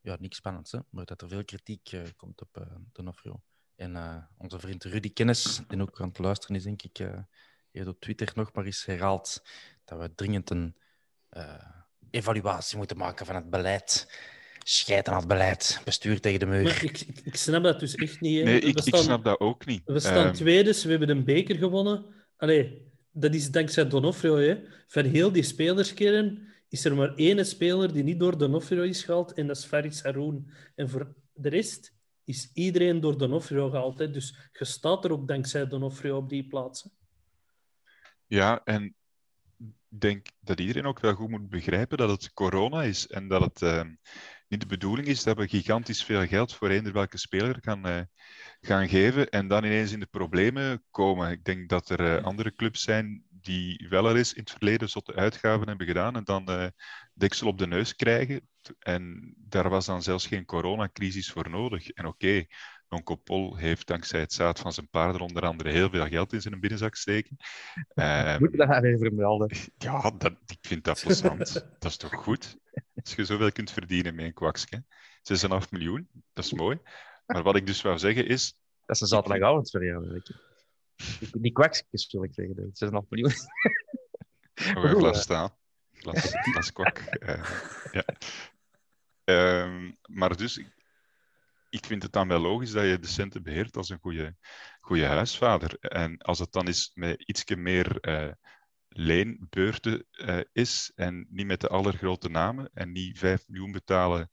Ja, 0.00 0.16
niks 0.20 0.36
spannends, 0.36 0.72
hè? 0.72 0.78
maar 0.90 1.04
dat 1.04 1.22
er 1.22 1.28
veel 1.28 1.44
kritiek 1.44 1.90
komt 2.16 2.40
op 2.40 2.56
eh 2.56 2.76
Donofrio. 2.92 3.42
En 3.74 3.96
eh, 3.96 4.16
onze 4.38 4.58
vriend 4.58 4.84
Rudy 4.84 5.12
Kennis, 5.12 5.60
die 5.68 5.80
ook 5.82 6.00
aan 6.00 6.08
het 6.08 6.18
luisteren 6.18 6.56
is, 6.56 6.62
denk 6.62 6.82
ik, 6.82 6.98
eh 6.98 7.18
heeft 7.72 7.88
op 7.88 8.00
Twitter 8.00 8.32
nog 8.34 8.52
maar 8.52 8.64
eens 8.64 8.84
herhaald 8.84 9.42
dat 9.84 9.98
we 9.98 10.14
dringend 10.14 10.50
een 10.50 10.76
eh, 11.28 11.64
evaluatie 12.10 12.76
moeten 12.76 12.96
maken 12.96 13.26
van 13.26 13.34
het 13.34 13.50
beleid. 13.50 14.20
Schijten 14.64 15.12
aan 15.12 15.18
het 15.18 15.28
beleid. 15.28 15.80
Bestuur 15.84 16.20
tegen 16.20 16.40
de 16.40 16.46
muur. 16.46 16.62
Maar 16.62 16.84
ik, 16.84 17.00
ik, 17.00 17.20
ik 17.24 17.36
snap 17.36 17.62
dat 17.62 17.80
dus 17.80 17.94
echt 17.94 18.20
niet. 18.20 18.38
hè. 18.38 18.44
Nee, 18.44 18.60
ik, 18.60 18.78
snap 18.78 19.24
dat 19.24 19.40
ook 19.40 19.66
niet. 19.66 19.82
We 19.84 20.00
staan 20.00 20.26
Ehm, 20.26 20.34
tweede, 20.34 20.82
we 20.82 20.90
hebben 20.90 21.08
een 21.08 21.24
beker 21.24 21.56
gewonnen. 21.56 22.04
Allee, 22.36 22.90
dat 23.10 23.34
is 23.34 23.50
dankzij 23.50 23.88
Donofrio. 23.88 24.36
Hè. 24.36 24.60
Van 24.86 25.04
heel 25.04 25.32
die 25.32 25.42
spelerskern 25.42 26.52
is 26.68 26.84
er 26.84 26.94
maar 26.94 27.14
één 27.14 27.46
speler 27.46 27.92
die 27.92 28.02
niet 28.02 28.20
door 28.20 28.38
Donofrio 28.38 28.82
is 28.82 29.02
gehaald, 29.04 29.32
en 29.32 29.46
dat 29.46 29.56
is 29.56 29.64
Faris 29.64 30.02
Haroun. 30.02 30.50
En 30.74 30.88
voor 30.88 31.14
de 31.32 31.48
rest 31.48 31.94
is 32.24 32.50
iedereen 32.54 33.00
door 33.00 33.18
Donofrio 33.18 33.70
gehaald. 33.70 33.98
Hè. 33.98 34.10
Dus 34.10 34.36
je 34.52 34.64
staat 34.64 35.04
er 35.04 35.12
ook 35.12 35.28
dankzij 35.28 35.66
Donofrio 35.66 36.16
op 36.16 36.28
die 36.28 36.46
plaatsen. 36.46 36.90
Ja, 38.26 38.64
en 38.64 38.94
denk 40.00 40.26
dat 40.40 40.60
iedereen 40.60 40.86
ook 40.86 41.00
wel 41.00 41.14
goed 41.14 41.28
moet 41.28 41.48
begrijpen 41.48 41.98
dat 41.98 42.10
het 42.10 42.32
corona 42.32 42.82
is 42.82 43.06
en 43.06 43.28
dat 43.28 43.40
het 43.40 43.62
ehm, 43.62 43.94
niet 44.48 44.60
de 44.60 44.66
bedoeling 44.66 45.06
is 45.08 45.22
dat 45.22 45.36
we 45.36 45.48
gigantisch 45.48 46.04
veel 46.04 46.26
geld 46.26 46.54
voor 46.54 46.68
eender 46.68 46.92
welke 46.92 47.18
speler 47.18 47.58
gaan, 47.60 47.86
eh, 47.86 48.00
gaan 48.60 48.88
geven 48.88 49.28
en 49.28 49.48
dan 49.48 49.64
ineens 49.64 49.92
in 49.92 50.00
de 50.00 50.06
problemen 50.06 50.84
komen. 50.90 51.30
Ik 51.30 51.44
denk 51.44 51.68
dat 51.68 51.88
er 51.88 52.16
eh, 52.16 52.24
andere 52.24 52.54
clubs 52.54 52.82
zijn 52.82 53.24
die 53.28 53.86
wel 53.88 54.06
al 54.06 54.16
eens 54.16 54.32
in 54.32 54.40
het 54.40 54.50
verleden 54.50 54.88
zotte 54.88 55.14
uitgaven 55.14 55.68
hebben 55.68 55.86
gedaan 55.86 56.16
en 56.16 56.24
dan 56.24 56.46
eh 56.46 56.66
deksel 57.14 57.46
op 57.46 57.58
de 57.58 57.66
neus 57.66 57.94
krijgen. 57.94 58.48
En 58.78 59.34
daar 59.38 59.68
was 59.68 59.86
dan 59.86 60.02
zelfs 60.02 60.26
geen 60.26 60.44
coronacrisis 60.44 61.30
voor 61.30 61.50
nodig. 61.50 61.88
En 61.88 62.06
oké, 62.06 62.46
Pol 63.24 63.56
heeft 63.56 63.86
dankzij 63.86 64.20
het 64.20 64.32
zaad 64.32 64.58
van 64.58 64.72
zijn 64.72 64.88
paarden 64.88 65.20
onder 65.20 65.42
andere 65.42 65.70
heel 65.70 65.90
veel 65.90 66.06
geld 66.06 66.32
in 66.32 66.40
zijn 66.40 66.60
binnenzak 66.60 66.94
steken. 66.94 67.36
Ehm, 67.94 68.40
Moet 68.40 68.50
je 68.50 68.56
dat 68.56 68.80
weer 68.80 68.98
vermelden? 68.98 69.56
ja, 69.78 70.10
dat, 70.10 70.32
ik 70.46 70.58
vind 70.60 70.84
dat 70.84 71.00
plezant. 71.00 71.54
dat 71.78 71.90
is 71.90 71.96
toch 71.96 72.14
goed? 72.14 72.56
Als 73.02 73.14
je 73.14 73.24
zoveel 73.24 73.52
kunt 73.52 73.70
verdienen 73.70 74.14
met 74.14 74.24
een 74.24 74.32
kwakske. 74.32 74.84
6,5 75.22 75.70
miljoen, 75.70 76.08
dat 76.32 76.44
is 76.44 76.52
mooi. 76.52 76.78
Maar 77.26 77.42
wat 77.42 77.56
ik 77.56 77.66
dus 77.66 77.82
wou 77.82 77.98
zeggen 77.98 78.26
is... 78.26 78.54
Dat 78.86 78.96
is 78.96 79.00
een 79.02 79.06
zaterdagavond 79.06 79.70
je. 79.70 80.32
Die 81.32 81.52
kwakjes 81.52 82.12
wil 82.12 82.24
ik 82.24 82.34
zeggen. 82.34 82.56
Het 82.56 82.80
is 82.80 82.80
een 82.80 83.06
miljoen. 83.08 83.32
Oh, 84.76 84.84
een 84.84 84.96
glas 84.96 85.22
staan. 85.22 85.50
Glas, 85.92 86.30
glas 86.30 86.72
kwak. 86.72 86.98
eh, 86.98 87.44
ja. 87.92 88.04
Ehm, 89.24 89.92
maar 90.02 90.36
dus, 90.36 90.62
ik, 91.72 91.86
vind 91.86 92.02
het 92.02 92.12
dan 92.12 92.28
wel 92.28 92.40
logisch 92.40 92.70
dat 92.70 92.84
je 92.84 92.98
de 92.98 93.06
centen 93.06 93.42
beheert 93.42 93.76
als 93.76 93.88
een 93.88 93.98
goede, 94.00 94.36
goede 94.80 95.04
huisvader. 95.04 95.78
En 95.78 96.18
als 96.18 96.38
het 96.38 96.52
dan 96.52 96.68
is 96.68 96.90
met 96.94 97.22
ietsje 97.22 97.56
meer 97.56 98.00
eh, 98.00 98.32
leenbeurten 98.88 100.06
eh, 100.10 100.40
is 100.52 100.92
en 100.94 101.26
niet 101.30 101.46
met 101.46 101.60
de 101.60 101.68
allergrote 101.68 102.28
namen 102.28 102.70
en 102.74 102.92
niet 102.92 103.18
5 103.18 103.44
miljoen 103.46 103.72
betalen 103.72 104.28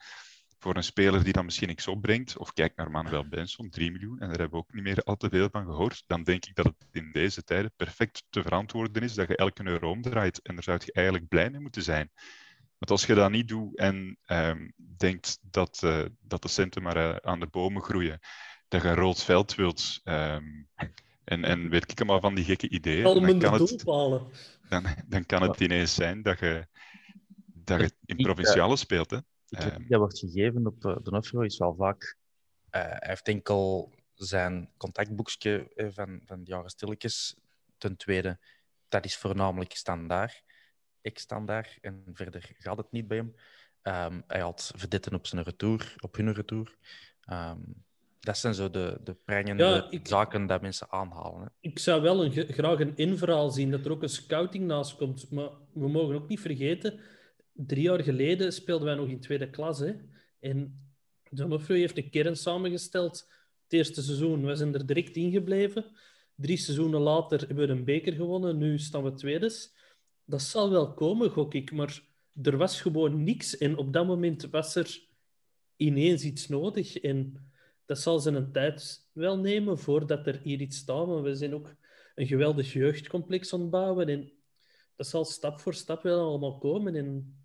voor 0.60 0.76
een 0.76 0.84
speler 0.84 1.24
die 1.24 1.34
dan 1.34 1.46
misschien 1.46 1.68
niks 1.68 1.88
opbrengt, 1.88 2.38
of 2.38 2.54
kijk 2.54 2.76
naar 2.76 2.92
Manuel 2.92 3.28
Benson, 3.28 3.70
3 3.70 3.92
miljoen, 3.92 4.20
en 4.20 4.28
daar 4.28 4.40
hebben 4.40 4.50
we 4.50 4.66
ook 4.66 4.74
niet 4.74 4.84
meer 4.84 5.04
al 5.04 5.16
te 5.16 5.30
veel 5.30 5.50
van 5.52 5.66
gehoord, 5.66 6.04
dan 6.08 6.24
denk 6.24 6.46
ik 6.46 6.56
dat 6.56 6.66
het 6.66 6.88
in 6.92 7.12
deze 7.12 7.44
tijden 7.44 7.74
perfect 7.76 8.24
te 8.30 8.42
verantwoorden 8.42 9.04
is 9.04 9.14
dat 9.14 9.28
je 9.28 9.36
elke 9.36 9.66
euro 9.66 9.90
omdraait. 9.90 10.42
En 10.42 10.54
daar 10.54 10.64
zou 10.64 10.80
je 10.86 10.92
eigenlijk 10.92 11.28
blij 11.28 11.50
mee 11.50 11.60
moeten 11.60 11.84
zijn. 11.84 12.12
Want 12.80 12.92
als 12.92 13.06
je 13.06 13.14
dat 13.14 13.32
niet 13.32 13.48
doet 13.48 13.78
en 13.78 14.18
ehm, 14.26 14.70
denkt 14.98 15.40
dat, 15.42 15.80
eh, 15.84 16.06
dat 16.20 16.42
de 16.42 16.48
centen 16.48 16.82
maar 16.82 16.98
eh, 16.98 17.16
aan 17.16 17.40
de 17.40 17.48
bomen 17.48 17.82
groeien, 17.82 18.20
dat 18.68 18.82
je 18.82 18.88
een 18.88 18.96
rood 18.96 19.24
veld 19.24 19.56
wilt, 19.56 20.00
ehm, 20.04 20.46
en, 21.24 21.44
en 21.44 21.70
weet 21.70 21.92
ik 21.92 21.98
allemaal 21.98 22.20
van 22.20 22.36
die 22.36 22.46
gekke 22.46 22.70
ideeën, 22.70 23.04
dan 23.04 23.14
kan, 23.14 23.40
de 23.40 23.50
het, 23.50 23.58
doelpalen. 23.58 24.28
dan, 24.70 24.86
dan 25.08 25.26
kan 25.26 25.42
het 25.42 25.60
ineens 25.60 25.94
zijn 25.94 26.22
dat 26.22 26.40
je, 26.40 26.68
dat 27.54 27.80
je 27.80 27.92
in 28.06 28.18
eh, 28.18 28.24
provinciale 28.24 28.76
speelt. 28.76 29.10
Hè? 29.10 29.18
De 29.18 29.58
Ehm, 29.58 29.88
dat 29.88 30.00
wordt 30.00 30.20
gegeven 30.20 30.68
op 30.68 30.86
uh, 30.86 30.98
Donofrio 31.02 31.42
is 31.42 31.58
wel 31.58 31.76
vaak. 31.76 32.18
eh, 32.70 32.82
hij 32.82 33.00
heeft 33.00 33.28
enkel 33.28 33.94
zijn 34.14 34.72
contactboekje 34.78 35.74
eh, 35.76 35.88
van, 35.92 36.22
van 36.26 36.44
de 36.44 36.52
jaren 36.52 36.70
stilletjes. 36.70 37.36
Ten 37.78 37.98
tweede, 37.98 38.40
dat 38.88 39.06
is 39.06 39.18
voornamelijk 39.18 39.74
standaard. 39.74 40.44
Ex-standaard. 41.02 41.78
En 41.82 42.04
verder 42.14 42.50
gaat 42.58 42.78
het 42.78 42.92
niet 42.92 43.08
bij 43.08 43.18
hem. 43.18 43.36
Ehm, 43.82 44.22
hij 44.28 44.40
had 44.42 44.72
verdetten 44.76 45.14
op 45.14 45.28
zijn 45.28 45.44
retour, 45.44 45.96
op 46.00 46.16
hun 46.16 46.34
retour. 46.34 46.76
Ehm, 47.22 47.58
dat 48.20 48.38
zijn 48.38 48.54
zo 48.54 48.70
de, 48.70 48.98
de 49.04 49.14
prangende 49.14 49.64
Ja, 49.64 49.88
ik- 49.90 50.08
zaken 50.08 50.48
dat 50.48 50.62
mensen 50.62 50.92
aanhalen. 50.92 51.42
Hè. 51.42 51.48
Ik 51.60 51.80
zou 51.80 52.02
wel 52.02 52.24
een, 52.26 52.32
graag 52.32 52.80
een 52.80 52.96
inverhaal 52.96 53.50
zien, 53.50 53.72
dat 53.72 53.86
er 53.86 53.92
ook 53.92 54.02
een 54.04 54.10
scouting 54.10 54.66
naast 54.66 54.96
komt. 54.96 55.32
Maar 55.32 55.50
we 55.74 55.90
mogen 55.90 56.16
ook 56.16 56.28
niet 56.28 56.40
vergeten, 56.40 57.00
drie 57.54 57.84
jaar 57.84 58.04
geleden 58.04 58.54
speelden 58.54 58.86
wij 58.88 58.96
nog 58.96 59.08
in 59.08 59.20
tweede 59.20 59.50
klas. 59.50 59.80
Hè? 59.80 59.94
En 60.40 60.84
Donofrio 61.30 61.78
heeft 61.78 61.98
een 61.98 62.10
kern 62.10 62.36
samengesteld. 62.36 63.28
Het 63.64 63.74
eerste 63.74 64.02
seizoen, 64.02 64.46
we 64.46 64.56
zijn 64.56 64.74
er 64.74 64.86
direct 64.86 65.16
ingebleven. 65.16 65.86
Drie 66.36 66.58
seizoenen 66.58 67.00
later 67.00 67.40
hebben 67.40 67.68
we 67.68 67.74
een 67.74 67.84
beker 67.84 68.14
gewonnen, 68.14 68.58
nu 68.58 68.80
staan 68.80 69.04
we 69.04 69.14
tweedes. 69.14 69.74
Dat 70.30 70.42
zal 70.42 70.70
wel 70.70 70.94
komen, 70.94 71.30
gok 71.32 71.54
ik, 71.54 71.72
maar 71.72 72.02
er 72.42 72.58
was 72.58 72.82
gewoon 72.82 73.24
niks. 73.24 73.58
En 73.58 73.78
op 73.78 73.94
dat 73.94 74.08
moment 74.08 74.50
was 74.50 74.76
er 74.76 75.02
ineens 75.76 76.24
iets 76.24 76.48
nodig. 76.48 76.98
En 76.98 77.50
dat 77.86 78.00
zal 78.00 78.20
zijn 78.20 78.52
tijd 78.52 79.08
wel 79.12 79.38
nemen 79.38 79.80
voordat 79.80 80.28
er 80.28 80.40
hier 80.44 80.62
iets 80.62 80.78
staat. 80.78 81.08
Maar 81.08 81.22
we 81.22 81.36
zijn 81.36 81.54
ook 81.54 81.76
een 82.16 82.28
geweldig 82.28 82.74
jeugdcomplex 82.74 83.54
aan 83.54 83.62
het 83.62 83.70
bouwen. 83.70 84.08
En 84.10 84.32
dat 84.96 85.08
zal 85.08 85.26
stap 85.26 85.60
voor 85.60 85.74
stap 85.74 86.04
wel 86.04 86.28
allemaal 86.28 86.58
komen. 86.58 86.96
En 86.96 87.36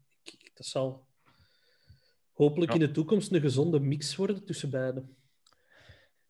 dat 0.55 0.67
zal 0.67 1.07
hopelijk 2.33 2.73
Ja. 2.73 2.79
in 2.79 2.87
de 2.87 2.93
toekomst 2.93 3.33
een 3.33 3.41
gezonde 3.41 3.81
mix 3.81 4.17
worden 4.17 4.45
tussen 4.45 4.71
beiden. 4.71 5.17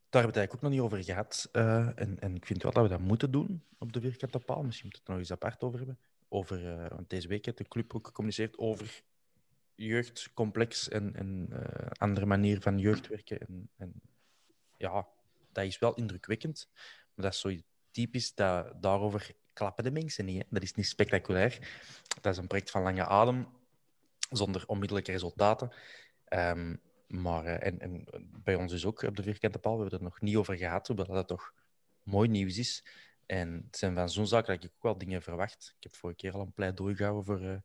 Daar 0.09 0.23
hebben 0.23 0.33
we 0.33 0.39
het 0.39 0.49
eigenlijk 0.49 0.53
ook 0.53 0.61
nog 0.61 0.71
niet 0.71 0.81
over 0.81 1.03
gehad. 1.03 1.49
eh, 1.51 1.99
en, 1.99 2.19
en 2.19 2.35
ik 2.35 2.45
vind 2.45 2.63
wel 2.63 2.71
dat 2.71 2.83
we 2.83 2.89
dat 2.89 2.99
moeten 2.99 3.31
doen 3.31 3.63
op 3.77 3.93
de 3.93 4.01
vierkante 4.01 4.39
paal. 4.39 4.63
Misschien 4.63 4.89
moeten 4.91 4.91
we 4.91 4.97
het 4.97 5.07
er 5.07 5.11
nog 5.13 5.19
eens 5.19 5.31
apart 5.31 5.63
over 5.63 5.77
hebben. 5.77 5.97
Over, 6.35 6.71
eh, 6.71 6.89
want 6.89 7.09
deze 7.09 7.27
week 7.27 7.45
heeft 7.45 7.57
de 7.57 7.67
club 7.67 7.95
ook 7.95 8.05
gecommuniceerd 8.05 8.57
over 8.57 9.03
jeugdcomplex 9.75 10.89
en, 10.89 11.15
en 11.15 11.47
eh, 11.51 11.87
andere 11.91 12.25
manier 12.25 12.61
van 12.61 12.79
jeugdwerken. 12.79 13.39
En, 13.39 13.69
en 13.77 13.93
ja, 14.77 15.07
dat 15.51 15.65
is 15.65 15.79
wel 15.79 15.93
indrukwekkend. 15.93 16.69
Maar 17.13 17.25
dat 17.25 17.33
is 17.33 17.39
zo 17.39 17.55
typisch, 17.91 18.33
dat, 18.33 18.81
daarover 18.81 19.31
klappen 19.53 19.83
de 19.83 19.91
mensen 19.91 20.25
niet. 20.25 20.45
Dat 20.49 20.63
is 20.63 20.73
niet 20.73 20.87
spectaculair. 20.87 21.59
Dat 22.21 22.33
is 22.33 22.37
een 22.37 22.47
project 22.47 22.71
van 22.71 22.81
lange 22.81 23.05
adem, 23.05 23.47
zonder 24.29 24.63
onmiddellijke 24.67 25.11
resultaten. 25.11 25.71
Ehm, 26.25 26.75
maar 27.07 27.45
eh, 27.45 27.67
en, 27.67 27.79
en 27.79 28.05
bij 28.43 28.55
ons 28.55 28.71
dus 28.71 28.85
ook 28.85 29.01
op 29.01 29.15
de 29.15 29.23
vierkante 29.23 29.59
paal, 29.59 29.75
we 29.75 29.81
hebben 29.81 29.99
het 29.99 30.07
er 30.07 30.13
nog 30.13 30.21
niet 30.21 30.35
over 30.35 30.57
gehad, 30.57 30.87
hoewel 30.87 31.05
dat 31.05 31.27
toch 31.27 31.53
mooi 32.03 32.29
nieuws 32.29 32.57
is. 32.57 32.85
En 33.25 33.63
het 33.65 33.77
zijn 33.77 33.95
van 33.95 34.09
zo'n 34.09 34.27
zaken 34.27 34.55
dat 34.55 34.63
ik 34.63 34.71
ook 34.75 34.83
wel 34.83 34.97
dingen 34.97 35.21
verwacht. 35.21 35.73
Ik 35.77 35.83
heb 35.83 35.95
vorige 35.95 36.19
keer 36.19 36.33
al 36.33 36.41
een 36.41 36.53
pleidooi 36.53 36.95
gehouden 36.95 37.25
voor, 37.25 37.41
eh, 37.41 37.57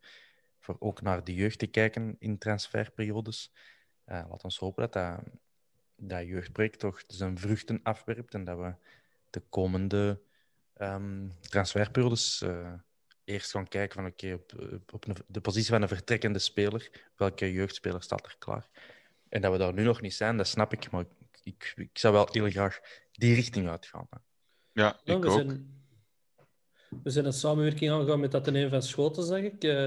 voor 0.59 0.77
ook 0.79 1.03
naar 1.03 1.25
de 1.25 1.35
jeugd 1.35 1.59
te 1.59 1.67
kijken 1.67 2.17
in 2.19 2.39
transferperiodes. 2.39 3.53
Eh 4.05 4.25
laat 4.29 4.45
ons 4.45 4.59
hopen 4.59 4.83
dat 4.83 4.93
dat, 4.93 5.21
dat 5.97 6.27
jeugdproject 6.27 6.79
toch 6.79 7.03
zijn 7.07 7.39
vruchten 7.39 7.81
afwerpt 7.83 8.35
en 8.35 8.45
dat 8.45 8.59
we 8.59 8.75
de 9.31 9.43
komende 9.49 10.21
ehm, 10.75 11.29
transferperiodes 11.41 12.43
eh, 12.43 12.73
eerst 13.25 13.51
gaan 13.51 13.69
kijken 13.69 13.95
van 13.95 14.07
oké, 14.07 14.33
op, 14.33 14.93
op 14.93 15.25
de 15.27 15.41
positie 15.41 15.71
van 15.71 15.83
een 15.83 15.89
vertrekkende 15.89 16.39
speler, 16.39 17.11
welke 17.17 17.53
jeugdspeler 17.53 18.03
staat 18.03 18.27
er 18.27 18.37
klaar? 18.39 18.69
En 19.29 19.41
dat 19.41 19.53
we 19.53 19.59
daar 19.59 19.73
nu 19.73 19.83
nog 19.83 20.01
niet 20.01 20.15
zijn, 20.15 20.37
dat 20.37 20.49
snap 20.49 20.73
ik, 20.73 20.91
maar 20.91 21.05
ik, 21.43 21.73
ik, 21.77 21.99
zou 21.99 22.15
wel 22.15 22.29
heel 22.31 22.51
graag 22.51 22.81
die 23.13 23.35
richting 23.35 23.69
uitgaan. 23.69 24.09
Ja, 24.81 25.01
Ja, 25.05 25.15
ik 25.15 25.23
we, 25.23 25.29
ook. 25.29 25.33
zijn, 25.35 25.83
we 27.03 27.11
zijn 27.11 27.25
een 27.25 27.33
samenwerking 27.33 27.91
aangegaan 27.91 28.21
met 28.21 28.35
Atheneum 28.35 28.71
van 28.71 28.83
Schoten, 28.83 29.23
zag 29.23 29.41
ik. 29.41 29.65
Eh 29.65 29.87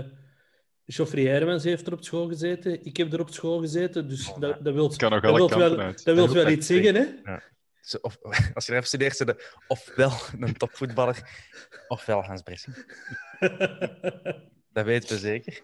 Geoffrey 0.85 1.23
Hermans 1.25 1.63
heeft 1.63 1.87
er 1.87 1.93
op 1.93 2.03
school 2.03 2.27
gezeten. 2.27 2.85
Ik 2.85 2.97
heb 2.97 3.13
er 3.13 3.19
op 3.19 3.29
school 3.33 3.59
gezeten. 3.59 4.09
Dus 4.09 4.29
Oh, 4.29 4.39
dat, 4.39 4.63
dat 4.63 4.73
wil 4.73 4.95
Kan 4.95 5.11
nog 5.11 5.21
dat 5.21 5.29
alle 5.29 5.37
wilt 5.37 5.51
kanten 5.51 5.69
wel, 5.77 5.85
uit. 5.85 6.03
dat 6.03 6.15
wilt 6.15 6.27
Dat 6.33 6.43
wel 6.43 6.51
iets 6.51 6.67
zeggen, 6.67 6.95
hè? 6.95 7.37
Zo, 7.81 7.97
Of, 8.01 8.17
als 8.53 8.65
je 8.65 8.71
er 8.71 8.77
even 8.77 8.87
studeert, 8.87 9.15
zijn 9.15 9.29
de 9.29 9.51
ofwel 9.67 10.11
een 10.39 10.53
topvoetballer, 10.57 11.29
ofwel 11.87 12.23
Hans 12.23 12.41
Bressing. 12.41 12.75
Dat 14.69 14.85
weten 14.85 15.09
we 15.09 15.17
zeker. 15.17 15.61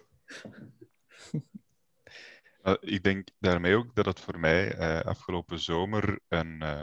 Uh, 2.64 2.74
ik 2.80 3.02
denk 3.02 3.28
daarmee 3.38 3.76
ook 3.76 3.94
dat 3.94 4.06
het 4.06 4.20
voor 4.20 4.38
mij 4.38 4.78
uh, 4.78 5.00
afgelopen 5.00 5.58
zomer 5.58 6.20
een, 6.28 6.60
uh, 6.62 6.82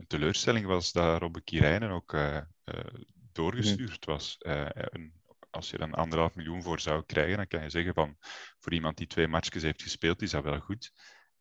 een, 0.00 0.06
teleurstelling 0.06 0.66
was 0.66 0.92
dat 0.92 1.20
Robbe 1.20 1.42
Kirijnen 1.42 1.90
ook 1.90 2.12
uh, 2.12 2.40
doorgestuurd 3.32 4.04
was. 4.04 4.38
En 4.38 5.20
als 5.50 5.70
je 5.70 5.80
een 5.80 5.94
anderhalf 5.94 6.34
miljoen 6.34 6.62
voor 6.62 6.80
zou 6.80 7.02
krijgen, 7.06 7.36
dan 7.36 7.46
kan 7.46 7.62
je 7.62 7.70
zeggen 7.70 7.94
van 7.94 8.16
voor 8.58 8.72
iemand 8.72 8.96
die 8.96 9.06
twee 9.06 9.28
matchjes 9.28 9.62
heeft 9.62 9.82
gespeeld, 9.82 10.22
is 10.22 10.30
dat 10.30 10.44
wel 10.44 10.60
goed. 10.60 10.92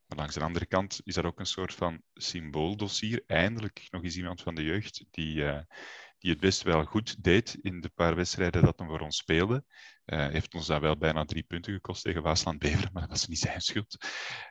Maar 0.05 0.17
langs 0.17 0.33
de 0.33 0.41
andere 0.41 0.65
kant 0.65 1.01
is 1.03 1.13
dat 1.13 1.25
ook 1.25 1.39
een 1.39 1.45
soort 1.45 1.73
van 1.73 2.01
symbooldossier. 2.13 3.23
Eindelijk 3.27 3.87
nog 3.89 4.03
eens 4.03 4.17
iemand 4.17 4.41
van 4.41 4.55
de 4.55 4.63
jeugd 4.63 5.05
die, 5.11 5.35
uh, 5.35 5.59
die 6.17 6.31
het 6.31 6.39
best 6.39 6.61
wel 6.61 6.85
goed 6.85 7.23
deed 7.23 7.57
in 7.61 7.81
de 7.81 7.89
paar 7.89 8.15
wedstrijden 8.15 8.63
dat 8.63 8.79
hij 8.79 8.87
voor 8.87 8.99
ons 8.99 9.17
speelde. 9.17 9.63
Uh, 10.05 10.27
heeft 10.27 10.53
ons 10.53 10.67
dat 10.67 10.81
wel 10.81 10.97
bijna 10.97 11.25
drie 11.25 11.43
punten 11.43 11.73
gekost 11.73 12.03
tegen 12.03 12.21
Waasland 12.21 12.59
Beveren, 12.59 12.89
maar 12.93 13.01
dat 13.01 13.11
was 13.11 13.27
niet 13.27 13.39
zijn 13.39 13.61
schuld. 13.61 14.07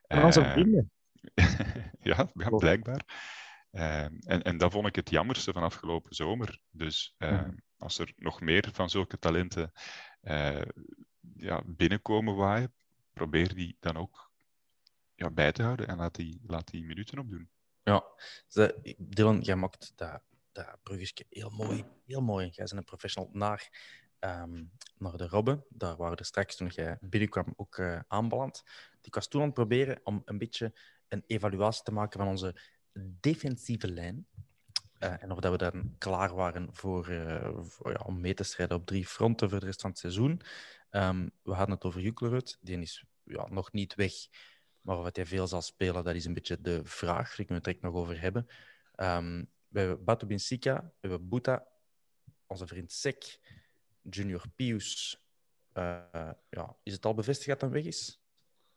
Uh, 0.08 0.24
onze 0.24 0.44
vrienden. 0.44 0.90
ja, 2.00 2.30
ja, 2.34 2.48
blijkbaar. 2.48 3.04
Uh, 3.78 4.02
en, 4.02 4.42
en 4.42 4.58
dat 4.58 4.72
vond 4.72 4.86
ik 4.86 4.96
het 4.96 5.10
jammerste 5.10 5.52
van 5.52 5.62
afgelopen 5.62 6.14
zomer. 6.14 6.60
Dus 6.70 7.14
mm. 7.18 7.62
als 7.76 7.98
er 7.98 8.12
nog 8.16 8.40
meer 8.40 8.68
van 8.72 8.90
zulke 8.90 9.18
talenten 9.18 9.72
ja, 11.36 11.62
binnenkomen 11.66 12.36
waaien, 12.36 12.72
probeer 13.12 13.54
die 13.54 13.76
dan 13.80 13.96
ook 13.96 14.30
ja, 15.14 15.30
bij 15.30 15.52
te 15.52 15.62
houden 15.62 15.88
en 15.88 15.96
laat 15.96 16.14
die, 16.14 16.40
laat 16.46 16.70
die 16.70 16.84
minuten 16.84 17.18
opdoen. 17.18 17.50
Ja, 17.82 18.04
de, 18.48 18.94
Dylan, 18.98 19.40
jij 19.40 19.56
maakt 19.56 19.92
dat, 19.96 20.22
dat 20.52 20.78
bruggetje 20.82 21.24
heel 21.30 21.50
mooi, 21.50 21.84
heel 22.06 22.22
mooi. 22.22 22.44
Jij 22.44 22.64
bent 22.64 22.72
een 22.72 22.84
professional 22.84 23.30
naar, 23.32 23.68
um, 24.20 24.70
naar 24.96 25.16
de 25.16 25.28
Robben. 25.28 25.64
Daar 25.68 25.96
waren 25.96 26.16
we 26.16 26.24
straks, 26.24 26.56
toen 26.56 26.68
jij 26.68 26.98
binnenkwam, 27.00 27.52
ook 27.56 27.76
uh, 27.76 28.00
aanbeland. 28.06 28.62
Ik 29.02 29.14
was 29.14 29.28
toen 29.28 29.40
aan 29.40 29.46
het 29.46 29.54
proberen 29.54 30.00
om 30.02 30.22
een 30.24 30.38
beetje 30.38 30.78
een 31.08 31.24
evaluatie 31.26 31.82
te 31.82 31.92
maken 31.92 32.18
van 32.20 32.28
onze 32.28 32.60
defensieve 33.20 33.90
lijn. 33.90 34.26
Uh, 35.00 35.22
en 35.22 35.30
of 35.30 35.38
dat 35.38 35.52
we 35.52 35.58
dan 35.58 35.94
klaar 35.98 36.34
waren 36.34 36.74
voor, 36.74 37.10
uh, 37.10 37.58
voor 37.62 37.90
ja, 37.90 38.00
om 38.04 38.20
mee 38.20 38.34
te 38.34 38.42
strijden 38.42 38.76
op 38.76 38.86
drie 38.86 39.06
fronten 39.06 39.50
voor 39.50 39.60
de 39.60 39.66
rest 39.66 39.80
van 39.80 39.90
het 39.90 39.98
seizoen. 39.98 40.40
Um, 40.90 41.30
we 41.42 41.52
hadden 41.52 41.74
het 41.74 41.84
over 41.84 42.00
Juklerud. 42.00 42.58
Die 42.60 42.78
is 42.78 43.04
ja, 43.22 43.48
nog 43.48 43.72
niet 43.72 43.94
weg. 43.94 44.12
Maar 44.80 44.96
wat 44.96 45.16
hij 45.16 45.26
veel 45.26 45.46
zal 45.46 45.62
spelen, 45.62 46.04
dat 46.04 46.14
is 46.14 46.24
een 46.24 46.34
beetje 46.34 46.60
de 46.60 46.84
vraag. 46.84 47.36
Daar 47.36 47.46
kunnen 47.46 47.46
we 47.46 47.54
het 47.54 47.64
direct 47.64 47.82
nog 47.82 47.94
over 47.94 48.20
hebben. 48.20 48.46
Um, 48.96 49.50
we 49.68 49.78
hebben 49.78 50.04
Batu 50.04 50.26
Binsika, 50.26 50.92
we 51.00 51.08
hebben 51.08 51.28
Buta, 51.28 51.66
onze 52.46 52.66
vriend 52.66 52.92
Sek, 52.92 53.40
Junior 54.02 54.44
Pius. 54.56 55.22
Uh, 55.74 56.30
ja, 56.50 56.76
is 56.82 56.92
het 56.92 57.06
al 57.06 57.14
bevestigd 57.14 57.48
dat 57.48 57.60
hij 57.60 57.70
weg 57.70 57.84
is? 57.84 58.20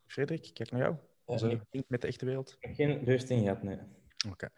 Frederik, 0.06 0.50
kijk 0.54 0.70
naar 0.70 0.80
jou. 0.80 0.96
Onze 1.24 1.46
link 1.46 1.88
met 1.88 2.00
de 2.00 2.06
echte 2.06 2.24
wereld. 2.24 2.56
Geen 2.60 2.98
bevestiging 2.98 3.40
gehad, 3.40 3.62
nee. 3.62 3.78
Oké. 4.26 4.32
Okay. 4.32 4.50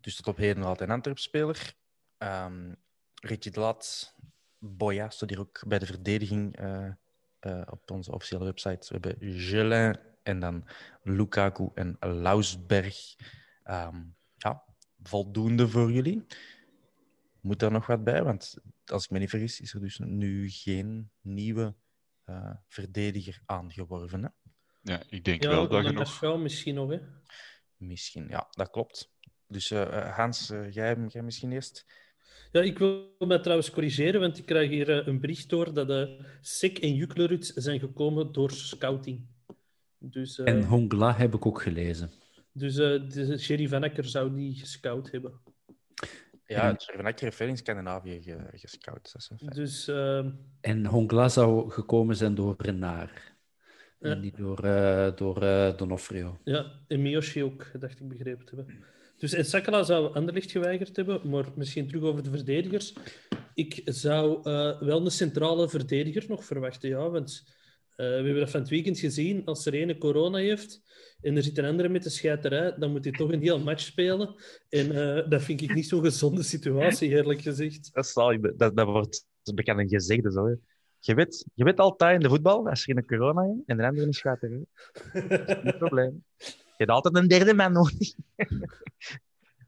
Dus 0.00 0.16
tot 0.16 0.26
op 0.26 0.36
heden 0.36 0.62
altijd 0.62 0.88
een 0.88 0.94
Antwerp-speler. 0.94 1.74
Um, 2.18 2.76
Richie 3.14 3.50
de 3.50 3.60
Laat, 3.60 4.14
Boya, 4.58 5.10
staat 5.10 5.28
hier 5.28 5.40
ook 5.40 5.62
bij 5.66 5.78
de 5.78 5.86
verdediging 5.86 6.60
uh, 6.60 6.88
uh, 7.40 7.62
op 7.70 7.90
onze 7.90 8.12
officiële 8.12 8.44
website. 8.44 8.98
We 8.98 9.08
hebben 9.08 9.40
Gelin 9.40 9.98
en 10.22 10.40
dan 10.40 10.68
Lukaku 11.02 11.68
en 11.74 11.96
Lausberg. 12.00 13.16
Um, 13.64 14.16
ja, 14.36 14.62
voldoende 15.02 15.68
voor 15.68 15.92
jullie. 15.92 16.26
Moet 17.40 17.58
daar 17.58 17.70
nog 17.72 17.86
wat 17.86 18.04
bij? 18.04 18.22
Want 18.22 18.56
als 18.84 19.04
ik 19.04 19.10
me 19.10 19.18
niet 19.18 19.30
vergis, 19.30 19.60
is 19.60 19.74
er 19.74 19.80
dus 19.80 19.98
nu 19.98 20.50
geen 20.50 21.10
nieuwe 21.20 21.74
uh, 22.26 22.54
verdediger 22.68 23.42
aangeworven. 23.46 24.22
Hè? 24.22 24.28
Ja, 24.80 25.02
ik 25.08 25.24
denk 25.24 25.42
ja, 25.42 25.48
wel 25.48 25.68
dat 25.68 25.84
je 25.84 25.92
nog... 25.92 26.38
Misschien 26.38 26.74
nog, 26.74 26.90
hè? 26.90 27.00
Misschien, 27.82 28.26
ja, 28.28 28.46
dat 28.50 28.70
klopt. 28.70 29.12
Dus 29.46 29.70
uh, 29.70 30.16
Hans, 30.16 30.50
uh, 30.50 30.72
jij, 30.72 30.96
jij 31.08 31.22
misschien 31.22 31.52
eerst? 31.52 31.86
Ja, 32.52 32.60
ik 32.60 32.78
wil 32.78 33.14
mij 33.18 33.38
trouwens 33.38 33.70
corrigeren, 33.70 34.20
want 34.20 34.38
ik 34.38 34.46
krijg 34.46 34.70
hier 34.70 34.88
uh, 34.88 35.06
een 35.06 35.20
bericht 35.20 35.48
door 35.48 35.74
dat 35.74 35.86
de 35.86 36.26
Sek 36.40 36.78
en 36.78 36.94
Juklerud 36.94 37.52
zijn 37.54 37.80
gekomen 37.80 38.32
door 38.32 38.50
scouting. 38.50 39.26
Dus, 39.98 40.38
uh, 40.38 40.48
en 40.48 40.64
Hongla 40.64 41.14
heb 41.14 41.34
ik 41.34 41.46
ook 41.46 41.62
gelezen. 41.62 42.12
Dus 42.52 42.76
uh, 42.76 43.08
de 43.10 43.38
Sherry 43.38 43.68
Van 43.68 43.82
Akker 43.82 44.04
zou 44.04 44.34
die 44.34 44.54
gescout 44.54 45.10
hebben. 45.10 45.40
Ja, 46.46 46.78
Sherry 46.78 46.96
Van 46.96 47.06
Akker 47.06 47.24
heeft 47.24 47.36
veel 47.36 47.48
in 47.48 47.56
Scandinavië 47.56 48.22
ge, 48.22 48.48
gescout. 48.52 49.12
Dat 49.12 49.22
is 49.22 49.30
een 49.30 49.38
feit. 49.38 49.54
Dus, 49.54 49.88
uh... 49.88 50.26
En 50.60 50.86
Hongla 50.86 51.28
zou 51.28 51.70
gekomen 51.70 52.16
zijn 52.16 52.34
door 52.34 52.54
Renard. 52.58 53.31
Ja. 54.02 54.10
En 54.10 54.20
niet 54.20 54.36
door, 54.36 54.64
uh, 54.64 55.16
door 55.16 55.42
uh, 55.42 55.76
Donofrio. 55.76 56.38
Ja, 56.44 56.72
en 56.88 57.02
Miyoshi 57.02 57.42
ook, 57.42 57.70
dacht 57.80 58.00
ik 58.00 58.08
begrepen 58.08 58.46
te 58.46 58.56
hebben. 58.56 58.74
Dus 59.18 59.32
in 59.32 59.44
Sakala 59.44 59.82
zou 59.82 60.14
Anderlicht 60.14 60.50
geweigerd 60.50 60.96
hebben, 60.96 61.30
maar 61.30 61.48
misschien 61.56 61.88
terug 61.88 62.02
over 62.02 62.22
de 62.22 62.30
verdedigers. 62.30 62.94
Ik 63.54 63.80
zou 63.84 64.38
uh, 64.38 64.80
wel 64.80 65.04
een 65.04 65.10
centrale 65.10 65.68
verdediger 65.68 66.24
nog 66.28 66.44
verwachten, 66.44 66.88
ja, 66.88 67.10
want 67.10 67.42
uh, 67.96 67.96
we 67.96 68.04
hebben 68.04 68.38
dat 68.38 68.50
van 68.50 68.60
het 68.60 68.68
weekend 68.68 68.98
gezien. 68.98 69.44
Als 69.44 69.66
er 69.66 69.74
ene 69.74 69.98
corona 69.98 70.38
heeft 70.38 70.82
en 71.20 71.36
er 71.36 71.42
zit 71.42 71.58
een 71.58 71.64
andere 71.64 71.88
met 71.88 72.02
de 72.02 72.10
scheiterij, 72.10 72.74
dan 72.78 72.90
moet 72.90 73.04
hij 73.04 73.12
toch 73.12 73.32
een 73.32 73.42
heel 73.42 73.60
match 73.60 73.82
spelen. 73.82 74.34
En 74.68 74.92
uh, 74.92 75.28
dat 75.28 75.42
vind 75.42 75.60
ik 75.60 75.74
niet 75.74 75.88
zo'n 75.88 76.04
gezonde 76.04 76.42
situatie, 76.42 77.08
eerlijk 77.08 77.40
gezegd. 77.40 77.90
Dat, 77.92 78.06
zal, 78.06 78.40
dat, 78.40 78.76
dat 78.76 78.86
wordt 78.86 79.26
bekend 79.54 79.78
een 79.78 79.88
gezegde 79.88 80.32
zo. 80.32 80.56
Je 81.04 81.14
weet, 81.14 81.46
je 81.54 81.64
weet 81.64 81.78
altijd 81.78 82.14
in 82.14 82.20
de 82.20 82.28
voetbal, 82.28 82.68
als 82.68 82.86
er 82.86 82.96
een 82.96 83.06
corona 83.06 83.42
is 83.42 83.62
en 83.66 83.76
de 83.76 83.86
andere 83.86 84.08
is 84.08 84.18
scheiterij. 84.18 84.64
Geen 84.72 85.76
probleem. 85.78 86.24
Je 86.36 86.54
hebt 86.76 86.90
altijd 86.90 87.16
een 87.16 87.28
derde 87.28 87.54
man 87.54 87.72
nodig. 87.72 88.14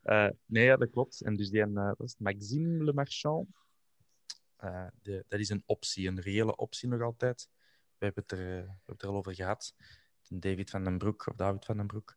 uh, 0.05 0.28
nee, 0.47 0.65
ja, 0.65 0.77
dat 0.77 0.90
klopt. 0.90 1.20
En 1.20 1.36
dus 1.36 1.51
die 1.51 1.66
uh, 1.66 1.93
Maxime 2.19 2.85
Le 2.85 2.93
Marchand. 2.93 3.48
Uh, 4.65 4.86
de, 5.02 5.24
dat 5.28 5.40
is 5.40 5.48
een 5.48 5.62
optie, 5.66 6.09
een 6.09 6.20
reële 6.20 6.56
optie 6.56 6.89
nog 6.89 7.01
altijd. 7.01 7.48
We 7.98 8.05
hebben 8.05 8.23
het 8.27 8.39
er, 8.39 8.97
er 8.97 9.09
al 9.09 9.16
over 9.16 9.35
gehad. 9.35 9.74
David 10.28 10.70
van 10.70 10.85
den 10.85 10.98
Broek, 10.98 11.27
of 11.27 11.36
David 11.36 11.65
van 11.65 11.77
den 11.77 11.86
Broek. 11.86 12.15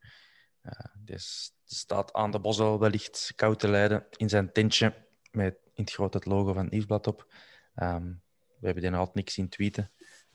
die 1.04 1.18
staat 1.64 2.14
aan 2.14 2.32
de 2.32 2.40
Bosel 2.40 2.80
wellicht 2.80 3.34
koud 3.36 3.60
te 3.60 3.68
leiden 3.68 4.06
in 4.10 4.30
zijn 4.30 4.52
tentje 4.52 5.08
met 5.32 5.58
in 5.74 5.84
het 5.84 5.94
grote 5.94 6.18
het 6.18 6.26
logo 6.26 6.54
van 6.54 6.68
nieuwsblad 6.70 7.08
op. 7.08 7.34
Um, 7.76 8.26
we 8.60 8.66
hebben 8.66 8.82
die 8.82 8.92
nog 8.92 9.00
altijd 9.00 9.16
niks 9.18 9.34
zien 9.34 9.50
tweeten. 9.50 9.92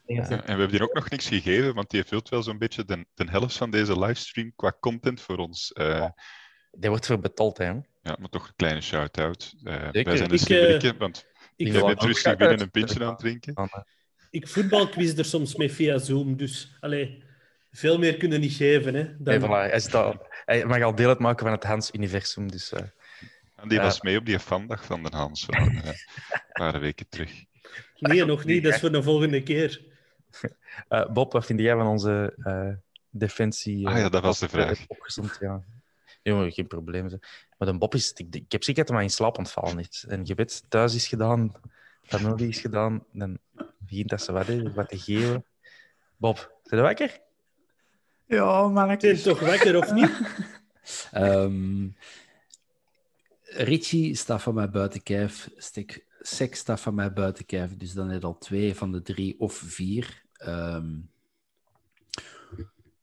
Ja, 0.07 0.29
en 0.29 0.29
we 0.29 0.45
hebben 0.45 0.71
die 0.71 0.83
ook 0.83 0.95
nog 0.95 1.11
niks 1.11 1.29
gegeven, 1.29 1.75
want 1.75 1.91
die 1.91 2.05
vult 2.05 2.29
wel 2.29 2.43
zo'n 2.43 2.59
beetje 2.59 2.85
de, 2.85 3.07
de 3.15 3.25
helft 3.31 3.57
van 3.57 3.71
deze 3.71 3.99
livestream 3.99 4.53
qua 4.57 4.77
content 4.81 5.21
voor 5.21 5.37
ons. 5.37 5.71
Uh, 5.75 6.09
die 6.71 6.91
wordt 6.91 7.07
voor 7.07 7.21
betaald, 7.21 7.59
hè? 7.59 7.71
Ja, 8.03 8.17
maar 8.19 8.29
toch 8.29 8.49
een 8.49 8.57
kleine 8.57 8.81
shout-out. 8.81 9.55
Uh, 9.63 9.91
wij 9.91 10.17
zijn 10.17 10.29
de 10.29 10.39
slimmerikken, 10.39 10.95
uh, 10.95 11.01
want 11.01 11.27
ik 11.57 11.73
ben 11.73 11.87
net 11.87 12.03
rustig 12.03 12.37
binnen 12.37 12.61
een 12.61 12.71
pintje 12.71 13.05
aan 13.05 13.09
het 13.09 13.19
drinken. 13.19 13.71
Ik 14.31 14.49
voetbalquiz 14.49 15.19
er 15.19 15.25
soms 15.25 15.55
mee 15.55 15.73
via 15.73 15.99
Zoom, 15.99 16.37
dus 16.37 16.77
allee, 16.81 17.25
veel 17.71 17.99
meer 17.99 18.17
kunnen 18.17 18.41
niet 18.41 18.55
geven. 18.55 18.95
Hè, 18.95 19.17
dan... 19.19 19.41
nee, 19.41 19.41
voilà. 19.41 19.91
hij, 19.91 20.21
hij 20.45 20.65
mag 20.65 20.83
al 20.83 20.95
deel 20.95 21.09
uitmaken 21.09 21.45
van 21.45 21.55
het 21.55 21.65
Hans-universum. 21.65 22.51
Dus, 22.51 22.73
uh, 22.73 22.81
en 23.57 23.69
die 23.69 23.81
was 23.81 24.01
mee 24.01 24.19
op 24.19 24.27
die 24.27 24.39
vandag 24.39 24.85
van 24.85 25.03
de 25.03 25.17
Hans 25.17 25.45
van 25.45 25.55
een 25.55 25.95
paar 26.53 26.81
weken 26.81 27.09
terug. 27.09 27.45
Nee, 28.03 28.25
nog 28.25 28.45
niet. 28.45 28.63
Dat 28.63 28.73
is 28.73 28.81
voor 28.81 28.93
de 28.93 29.03
volgende 29.03 29.43
keer. 29.43 29.81
Uh, 30.89 31.07
Bob, 31.13 31.33
wat 31.33 31.47
vind 31.47 31.61
jij 31.61 31.75
van 31.75 31.87
onze 31.87 32.35
uh, 32.37 32.69
defensie? 33.11 33.89
ah 33.89 33.99
ja, 33.99 34.09
dat 34.09 34.23
was 34.23 34.39
de 34.39 34.49
vraag. 34.49 34.85
Opgezond, 34.87 35.37
ja. 35.41 35.63
Jongen, 36.23 36.53
geen 36.53 36.67
probleem. 36.67 37.21
Maar 37.59 37.69
de 37.69 37.79
Bob 37.79 37.95
is... 37.95 38.13
Ik, 38.13 38.35
ik 38.35 38.53
heb 38.53 38.63
zeker 38.63 38.81
dat 38.81 38.89
hij 38.89 38.97
maar 38.97 39.05
in 39.05 39.11
slaap 39.11 39.39
ontvallen 39.39 39.79
is. 39.79 40.05
En 40.09 40.21
je 40.25 40.35
weet, 40.35 40.65
thuis 40.69 40.95
is 40.95 41.07
gedaan, 41.07 41.53
familie 42.03 42.49
is 42.49 42.61
gedaan, 42.61 43.05
dan 43.13 43.39
begint 43.79 44.09
dat 44.09 44.23
ze 44.23 44.33
wat, 44.33 44.47
wat 44.75 44.89
te 44.89 44.99
geven. 44.99 45.45
Bob, 46.17 46.37
zit 46.63 46.79
je 46.79 46.81
wakker? 46.81 47.21
Ja, 48.27 48.69
maar 48.69 48.91
ik... 48.91 49.01
Ben 49.01 49.23
toch 49.23 49.41
wakker, 49.41 49.77
of 49.77 49.93
niet? 49.93 50.11
um, 51.15 51.97
Richie 53.43 54.15
staat 54.15 54.43
van 54.43 54.55
mij 54.55 54.71
buiten 54.71 55.03
kijf. 55.03 55.51
Stik 55.57 56.05
seks 56.23 56.59
staat 56.59 56.81
van 56.81 56.95
mij 56.95 57.13
buiten 57.13 57.47
kijf. 57.47 57.77
Dus 57.77 57.93
dan 57.93 58.09
heb 58.09 58.25
al 58.25 58.39
twee 58.39 58.75
van 58.75 58.93
de 58.93 59.03
drie 59.03 59.41
of 59.41 59.55
vier. 59.55 60.23
Um, 60.47 61.11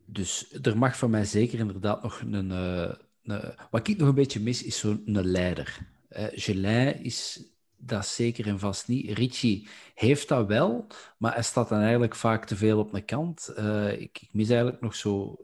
dus 0.06 0.54
er 0.62 0.78
mag 0.78 0.98
van 0.98 1.10
mij 1.10 1.26
zeker 1.26 1.60
inderdaad 1.60 2.04
nog 2.04 2.22
een, 2.22 2.52
uh, 2.52 2.92
een... 3.24 3.54
wat 3.72 3.88
ik 3.88 3.98
nog 3.98 4.08
een 4.08 4.16
beetje 4.16 4.40
mis, 4.40 4.64
is 4.64 4.80
zo'n 4.80 5.04
leider. 5.06 5.78
Uh, 6.10 6.26
Gelin 6.32 7.04
is 7.04 7.44
dat 7.78 8.08
zeker 8.08 8.48
en 8.48 8.60
vast 8.60 8.88
niet. 8.88 9.18
Richie 9.18 9.68
heeft 9.96 10.28
dat 10.28 10.48
wel, 10.48 10.88
maar 11.18 11.34
hij 11.34 11.44
staat 11.44 11.70
dan 11.70 11.80
eigenlijk 11.80 12.16
vaak 12.16 12.46
te 12.46 12.56
veel 12.56 12.80
op 12.80 12.92
de 12.92 13.02
kant. 13.02 13.54
Uh, 13.58 13.92
ik, 13.92 14.20
ik, 14.22 14.30
mis 14.32 14.50
eigenlijk 14.50 14.82
nog 14.82 14.96
zo... 14.96 15.38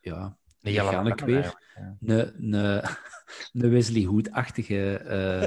Ja, 0.00 0.36
nee, 0.60 0.74
ga 0.74 1.04
ik 1.04 1.20
weer. 1.20 1.54
Een, 2.42 2.82
Wesley 3.52 4.04
Hood-achtige... 4.04 5.02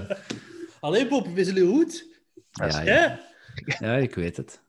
Uh... 0.10 0.18
Alleen 0.82 1.08
Bob, 1.08 1.28
Wesley 1.28 1.64
Hood? 1.64 2.06
Ja, 2.52 2.82
ja. 2.82 3.20
ja, 3.80 3.96
ik 3.96 4.16
weet 4.16 4.38
het. 4.38 4.64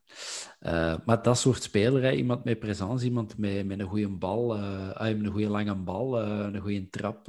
Uh, 0.60 0.96
maar 1.04 1.22
dat 1.22 1.38
soort 1.38 1.62
speler, 1.62 2.02
hè, 2.02 2.12
iemand 2.12 2.44
met 2.44 2.58
presence, 2.58 3.04
iemand 3.04 3.38
met, 3.38 3.66
met 3.66 3.80
een 3.80 3.86
goede 3.86 4.08
bal, 4.08 4.56
uh, 4.56 4.98
met 4.98 5.24
een 5.24 5.30
goede 5.30 5.48
lange 5.48 5.74
bal, 5.74 6.22
uh, 6.22 6.48
een 6.52 6.60
goede 6.60 6.88
trap. 6.90 7.24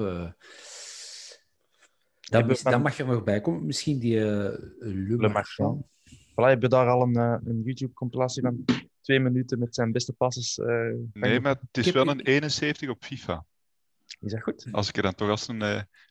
Dat, 2.22 2.60
van... 2.60 2.82
mag 2.82 3.00
er 3.00 3.06
nog 3.06 3.24
bij 3.24 3.42
komen. 3.42 3.66
Misschien 3.66 4.00
die 4.00 4.20
Le 4.20 5.30
Marchand. 5.32 5.86
Voilà, 6.32 6.50
heb 6.50 6.62
je 6.62 6.68
daar 6.68 6.88
al 6.88 7.02
een, 7.02 7.16
een 7.16 7.62
YouTube-compilatie 7.64 8.42
van 8.42 8.66
twee 9.02 9.20
minuten 9.20 9.60
met 9.60 9.76
zijn 9.76 9.92
beste 9.92 10.14
passes? 10.14 10.60
nee, 11.14 11.40
maar 11.40 11.56
het 11.72 11.86
is 11.86 11.92
wel 11.92 12.08
een 12.08 12.22
71 12.22 12.90
op 12.90 13.04
FIFA. 13.04 13.46
Is 14.24 14.32
dat 14.32 14.42
goed? 14.42 14.68
Als 14.72 14.88
ik 14.88 14.98
er 14.98 15.04
dan 15.04 15.16
toch 15.16 15.30
als 15.30 15.48
een, 15.48 15.62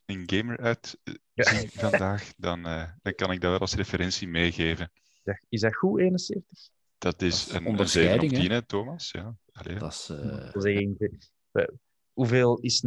een 0.06 0.22
gamer 0.26 0.58
uit 0.58 0.98
ja. 1.34 1.44
zie 1.44 1.70
vandaag, 1.88 2.32
dan, 2.36 2.62
dan 3.02 3.14
kan 3.14 3.30
ik 3.32 3.40
dat 3.40 3.50
wel 3.50 3.58
als 3.58 3.74
referentie 3.74 4.28
meegeven. 4.28 4.92
Is 5.48 5.60
dat 5.60 5.76
goed, 5.76 6.00
71? 6.00 6.70
Dat 6.98 7.22
is, 7.22 7.46
dat 7.46 7.60
is 7.60 7.66
een, 7.66 7.78
een 7.78 7.88
7 7.88 8.20
op 8.20 8.28
10, 8.28 8.50
hè, 8.50 8.62
Thomas. 8.62 9.10
Ja. 9.10 9.36
Allee. 9.52 9.78
Dat 9.78 9.92
is, 9.92 10.08
uh... 10.10 10.52
dat 10.52 10.64
is 10.64 11.30
Hoeveel 12.12 12.58
is? 12.58 12.82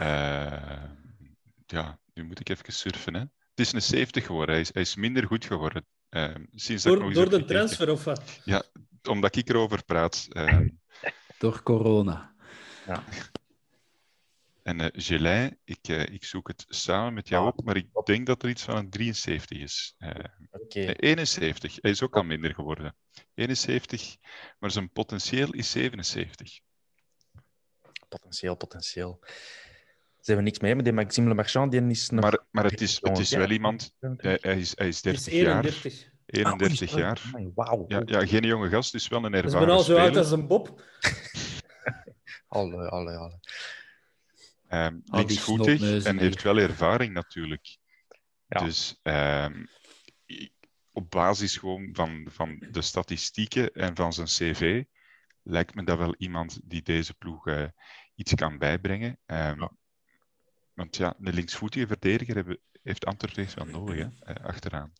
Uh, 0.00 0.82
ja, 1.66 1.98
nu 2.14 2.24
moet 2.24 2.40
ik 2.40 2.48
even 2.48 2.72
surfen. 2.72 3.14
Hè. 3.14 3.20
Het 3.20 3.60
is 3.60 3.72
een 3.72 3.82
70 3.82 4.26
geworden. 4.26 4.54
Hij 4.54 4.64
is, 4.64 4.72
hij 4.72 4.82
is 4.82 4.96
minder 4.96 5.26
goed 5.26 5.44
geworden. 5.44 5.86
Uh, 6.10 6.34
sinds 6.54 6.82
door 6.82 6.98
dat 6.98 7.14
door 7.14 7.30
de 7.30 7.44
transfer 7.44 7.90
of 7.90 8.04
wat? 8.04 8.40
Ja, 8.44 8.62
omdat 9.02 9.36
ik 9.36 9.48
erover 9.48 9.84
praat. 9.84 10.28
Uh... 10.30 10.60
door 11.38 11.62
corona. 11.62 12.34
Ja. 12.86 13.04
En 14.62 14.80
uh, 14.80 15.46
ik, 15.64 15.88
uh, 15.88 16.06
ik 16.06 16.24
zoek 16.24 16.48
het 16.48 16.64
samen 16.68 17.14
met 17.14 17.28
jou 17.28 17.46
op, 17.46 17.64
maar 17.64 17.76
ik 17.76 17.88
denk 18.04 18.26
dat 18.26 18.42
er 18.42 18.48
iets 18.48 18.62
van 18.62 18.76
een 18.76 18.90
73 18.90 19.58
is. 19.58 19.94
Uh, 19.98 20.10
okay. 20.50 20.94
71, 20.94 21.78
hij 21.80 21.90
is 21.90 22.02
ook 22.02 22.16
al 22.16 22.22
minder 22.22 22.54
geworden. 22.54 22.96
71, 23.34 24.16
maar 24.58 24.70
zijn 24.70 24.90
potentieel 24.90 25.52
is 25.52 25.70
77. 25.70 26.60
Potentieel, 28.08 28.56
potentieel. 28.56 29.18
Ze 30.20 30.30
hebben 30.30 30.44
niks 30.44 30.58
mee, 30.58 30.74
maar 30.74 30.84
die 30.84 30.92
Maxime 30.92 31.28
Le 31.28 31.34
Marchand 31.34 31.72
die 31.72 31.86
is 31.86 32.10
nog... 32.10 32.20
Maar, 32.20 32.38
maar 32.50 32.64
het 32.64 32.80
is, 32.80 32.98
het 33.00 33.18
is 33.18 33.30
wel 33.30 33.50
iemand... 33.50 33.94
Hij, 34.00 34.38
hij, 34.40 34.58
is, 34.58 34.72
hij 34.76 34.88
is 34.88 35.02
30 35.02 35.26
is 35.26 35.32
31. 35.32 36.00
jaar. 36.00 36.10
31 36.26 36.92
ah, 36.92 36.98
jaar. 36.98 37.20
Wauw. 37.54 37.84
Ja, 37.88 38.02
ja, 38.04 38.26
geen 38.26 38.42
jonge 38.42 38.68
gast, 38.68 38.92
dus 38.92 39.08
wel 39.08 39.24
een 39.24 39.34
ervaren 39.34 39.50
speler. 39.50 39.62
Ik 39.62 39.68
ben 39.68 39.76
al 39.76 39.82
zo 39.82 39.96
oud 39.96 40.16
als 40.16 40.30
een 40.30 40.46
Bob. 40.46 40.82
alle, 42.48 42.88
alle, 42.88 43.16
alle. 43.16 43.38
Um, 44.74 45.02
linksvoetig 45.04 46.04
en 46.04 46.18
heeft 46.18 46.42
wel 46.42 46.58
ervaring 46.58 47.12
natuurlijk. 47.12 47.78
Ja. 48.46 48.64
Dus 48.64 49.00
um, 49.02 49.68
op 50.92 51.10
basis 51.10 51.56
gewoon 51.56 51.88
van, 51.92 52.26
van 52.30 52.66
de 52.70 52.82
statistieken 52.82 53.72
en 53.72 53.96
van 53.96 54.12
zijn 54.12 54.26
cv 54.26 54.84
lijkt 55.42 55.74
me 55.74 55.84
dat 55.84 55.98
wel 55.98 56.14
iemand 56.18 56.60
die 56.64 56.82
deze 56.82 57.14
ploeg 57.14 57.46
uh, 57.46 57.68
iets 58.14 58.34
kan 58.34 58.58
bijbrengen. 58.58 59.18
Um, 59.26 59.60
ja. 59.60 59.72
Want 60.74 60.96
ja, 60.96 61.14
de 61.18 61.32
linksvoetige 61.32 61.86
verdediger 61.86 62.34
hebben, 62.34 62.58
heeft 62.82 63.06
Antwerp 63.06 63.54
wel 63.54 63.66
nodig, 63.66 63.96
hè, 63.96 64.04
uh, 64.04 64.44
achteraan. 64.44 64.92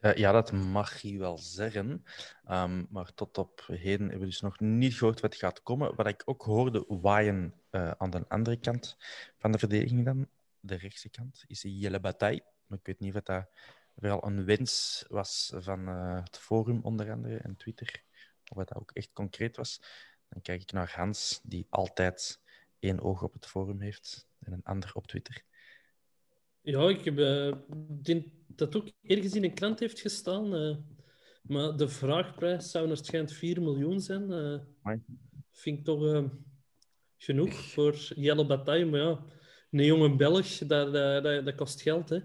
Uh, 0.00 0.14
ja, 0.14 0.32
dat 0.32 0.52
mag 0.52 0.98
je 0.98 1.18
wel 1.18 1.38
zeggen. 1.38 2.04
Um, 2.50 2.86
maar 2.90 3.14
tot 3.14 3.38
op 3.38 3.64
heden 3.66 4.00
hebben 4.00 4.18
we 4.18 4.26
dus 4.26 4.40
nog 4.40 4.60
niet 4.60 4.94
gehoord 4.94 5.20
wat 5.20 5.36
gaat 5.36 5.62
komen. 5.62 5.94
Wat 5.94 6.06
ik 6.06 6.22
ook 6.24 6.42
hoorde 6.42 6.84
waaien 6.88 7.54
uh, 7.76 7.90
aan 7.90 8.10
de 8.10 8.28
andere 8.28 8.56
kant 8.56 8.96
van 9.38 9.52
de 9.52 9.58
verdediging 9.58 10.04
dan, 10.04 10.28
de 10.60 10.74
rechtse 10.74 11.08
kant, 11.08 11.44
is 11.46 11.60
de 11.60 11.78
Jelle 11.78 12.00
Bataille. 12.00 12.44
Maar 12.66 12.78
ik 12.78 12.86
weet 12.86 13.00
niet 13.00 13.14
of 13.14 13.22
dat 13.22 13.48
wel 13.94 14.24
een 14.24 14.44
wens 14.44 15.04
was 15.08 15.52
van 15.54 15.88
uh, 15.88 16.24
het 16.24 16.38
forum 16.38 16.80
onder 16.82 17.10
andere 17.10 17.36
en 17.36 17.56
Twitter. 17.56 18.02
Of 18.50 18.56
dat 18.56 18.74
ook 18.74 18.90
echt 18.90 19.12
concreet 19.12 19.56
was. 19.56 19.80
Dan 20.28 20.42
kijk 20.42 20.62
ik 20.62 20.72
naar 20.72 20.92
Hans, 20.96 21.40
die 21.42 21.66
altijd 21.70 22.40
één 22.78 23.00
oog 23.00 23.22
op 23.22 23.32
het 23.32 23.46
forum 23.46 23.80
heeft 23.80 24.28
en 24.38 24.52
een 24.52 24.64
ander 24.64 24.90
op 24.94 25.06
Twitter. 25.06 25.44
Ja, 26.60 26.88
ik 26.88 27.04
heb 27.04 27.18
uh, 27.18 27.54
dat 28.46 28.76
ook 28.76 28.90
ergens 29.02 29.34
in 29.34 29.44
een 29.44 29.54
krant 29.54 29.80
heeft 29.80 30.00
gestaan. 30.00 30.48
Maar 31.42 31.76
de 31.76 31.88
vraagprijs 31.88 32.70
zou 32.70 32.88
waarschijnlijk 32.88 33.34
4 33.34 33.62
miljoen 33.62 34.00
zijn. 34.00 34.30
Vind 35.50 35.78
ik 35.78 35.84
toch 35.84 36.30
genoeg 37.18 37.54
voor 37.54 37.96
Jelle 38.14 38.46
Bataille. 38.46 38.86
Maar 38.86 39.00
ja, 39.00 39.24
een 39.70 39.84
jonge 39.84 40.16
Belg, 40.16 40.58
dat, 40.58 40.92
dat, 40.92 41.22
dat, 41.22 41.44
dat 41.44 41.54
kost 41.54 41.82
geld. 41.82 42.08
Hè. 42.08 42.18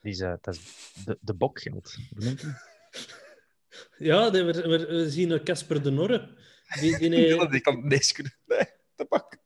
Die 0.00 0.12
is, 0.12 0.18
dat 0.18 0.46
is 0.46 0.92
de, 1.04 1.18
de 1.20 1.34
bokgeld. 1.34 1.94
ja, 3.98 4.30
we, 4.30 4.44
we, 4.44 4.86
we 4.86 5.10
zien 5.10 5.42
Casper 5.42 5.82
de 5.82 5.90
Norre. 5.90 6.36
Die, 6.80 6.98
die, 6.98 7.10
die, 7.38 7.48
die 7.48 7.60
kan 7.60 7.88
deze 7.88 8.14
kunnen. 8.14 8.34
Nee, 8.46 8.66
de 8.96 9.06
bak. 9.08 9.38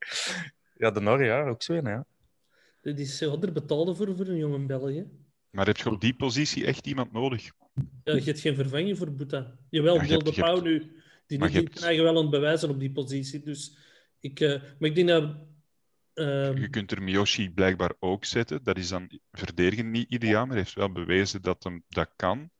Ja, 0.77 0.91
de 0.91 0.99
Norre, 1.01 1.23
ja, 1.25 1.47
ook 1.47 1.63
zo 1.63 1.73
een, 1.73 1.85
ja. 1.85 2.05
Dit 2.81 2.99
is 2.99 3.21
er 3.21 3.51
betaalde 3.51 3.95
voor, 3.95 4.15
voor 4.15 4.27
een 4.27 4.37
jongen 4.37 4.67
België. 4.67 5.07
Maar 5.49 5.65
heb 5.65 5.77
je 5.77 5.89
op 5.89 6.01
die 6.01 6.15
positie 6.15 6.65
echt 6.65 6.87
iemand 6.87 7.11
nodig? 7.11 7.49
Ja, 8.03 8.13
je 8.13 8.21
hebt 8.21 8.39
geen 8.39 8.55
vervanging 8.55 8.97
voor 8.97 9.11
Boeta. 9.15 9.57
Jawel, 9.69 9.95
Ja, 9.95 10.01
Bill 10.01 10.11
hebt- 10.11 10.25
de 10.25 10.41
Pauw 10.41 10.61
nu. 10.61 10.79
Die 11.27 11.39
die 11.39 11.49
hebt- 11.49 11.83
eigen 11.83 12.03
wel 12.03 12.15
aan 12.15 12.21
het 12.21 12.29
bewijzen 12.29 12.69
op 12.69 12.79
die 12.79 12.91
positie. 12.91 13.43
Dus 13.43 13.77
ik, 14.21 14.39
eh, 14.39 14.61
maar 14.79 14.89
ik 14.89 14.95
denk 14.95 15.07
dat... 15.07 15.35
ehm, 16.13 16.57
Je 16.57 16.69
kunt 16.69 16.91
er 16.91 17.01
Miyoshi 17.03 17.51
blijkbaar 17.53 17.93
ook 17.99 18.25
zetten. 18.25 18.63
Dat 18.63 18.77
is 18.77 18.87
dan 18.89 19.19
verdedigend 19.31 19.89
niet 19.89 20.11
ideaal, 20.11 20.45
maar 20.45 20.57
heeft 20.57 20.73
wel 20.73 20.91
bewezen 20.91 21.41
dat 21.41 21.63
hem 21.63 21.83
dat 21.89 22.11
kan. 22.15 22.51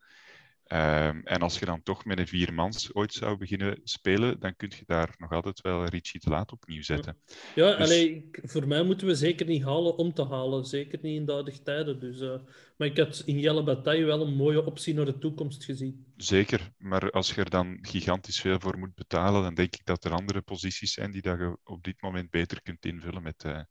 Ehm, 0.72 1.22
en 1.24 1.42
als 1.42 1.60
je 1.60 1.66
dan 1.66 1.84
toch 1.84 2.06
met 2.06 2.20
een 2.20 2.28
viermans 2.28 2.94
ooit 2.94 3.14
zou 3.14 3.38
beginnen 3.38 3.80
spelen, 3.84 4.40
dan 4.40 4.56
kun 4.56 4.72
je 4.78 4.84
daar 4.86 5.16
nog 5.18 5.32
altijd 5.32 5.62
wel 5.62 5.86
Richie 5.86 6.20
te 6.20 6.30
laat 6.30 6.52
opnieuw 6.52 6.82
zetten. 6.82 7.18
Ja, 7.56 7.76
Dus- 7.76 7.78
allee, 7.78 8.30
voor 8.32 8.68
mij 8.68 8.84
moeten 8.84 9.08
we 9.08 9.16
zeker 9.16 9.46
niet 9.46 9.64
halen 9.64 9.98
om 9.98 10.14
te 10.14 10.26
halen. 10.26 10.66
Zeker 10.66 11.00
niet 11.02 11.16
in 11.16 11.26
de 11.26 11.32
huidige 11.32 11.62
tijden. 11.62 12.00
Dus, 12.00 12.20
eh, 12.20 12.40
maar 12.78 12.88
ik 12.88 12.98
had 12.98 13.24
in 13.26 13.40
Jelle 13.40 13.64
Bataille 13.64 14.06
wel 14.06 14.22
een 14.22 14.36
mooie 14.36 14.66
optie 14.66 14.94
naar 14.94 15.06
de 15.06 15.18
toekomst 15.18 15.64
gezien. 15.64 16.06
Zeker, 16.18 16.72
maar 16.78 17.10
als 17.10 17.34
je 17.34 17.42
er 17.42 17.50
dan 17.50 17.78
gigantisch 17.82 18.42
veel 18.42 18.60
voor 18.60 18.78
moet 18.78 18.96
betalen, 18.96 19.42
dan 19.44 19.54
denk 19.54 19.74
ik 19.76 19.86
dat 19.86 20.04
er 20.04 20.12
andere 20.12 20.42
posities 20.42 20.94
zijn 20.94 21.12
die 21.12 21.22
dat 21.22 21.40
je 21.40 21.58
op 21.64 21.84
dit 21.84 22.02
moment 22.02 22.30
beter 22.30 22.62
kunt 22.62 22.86
invullen 22.86 23.24
met, 23.24 23.44
eh, 23.44 23.62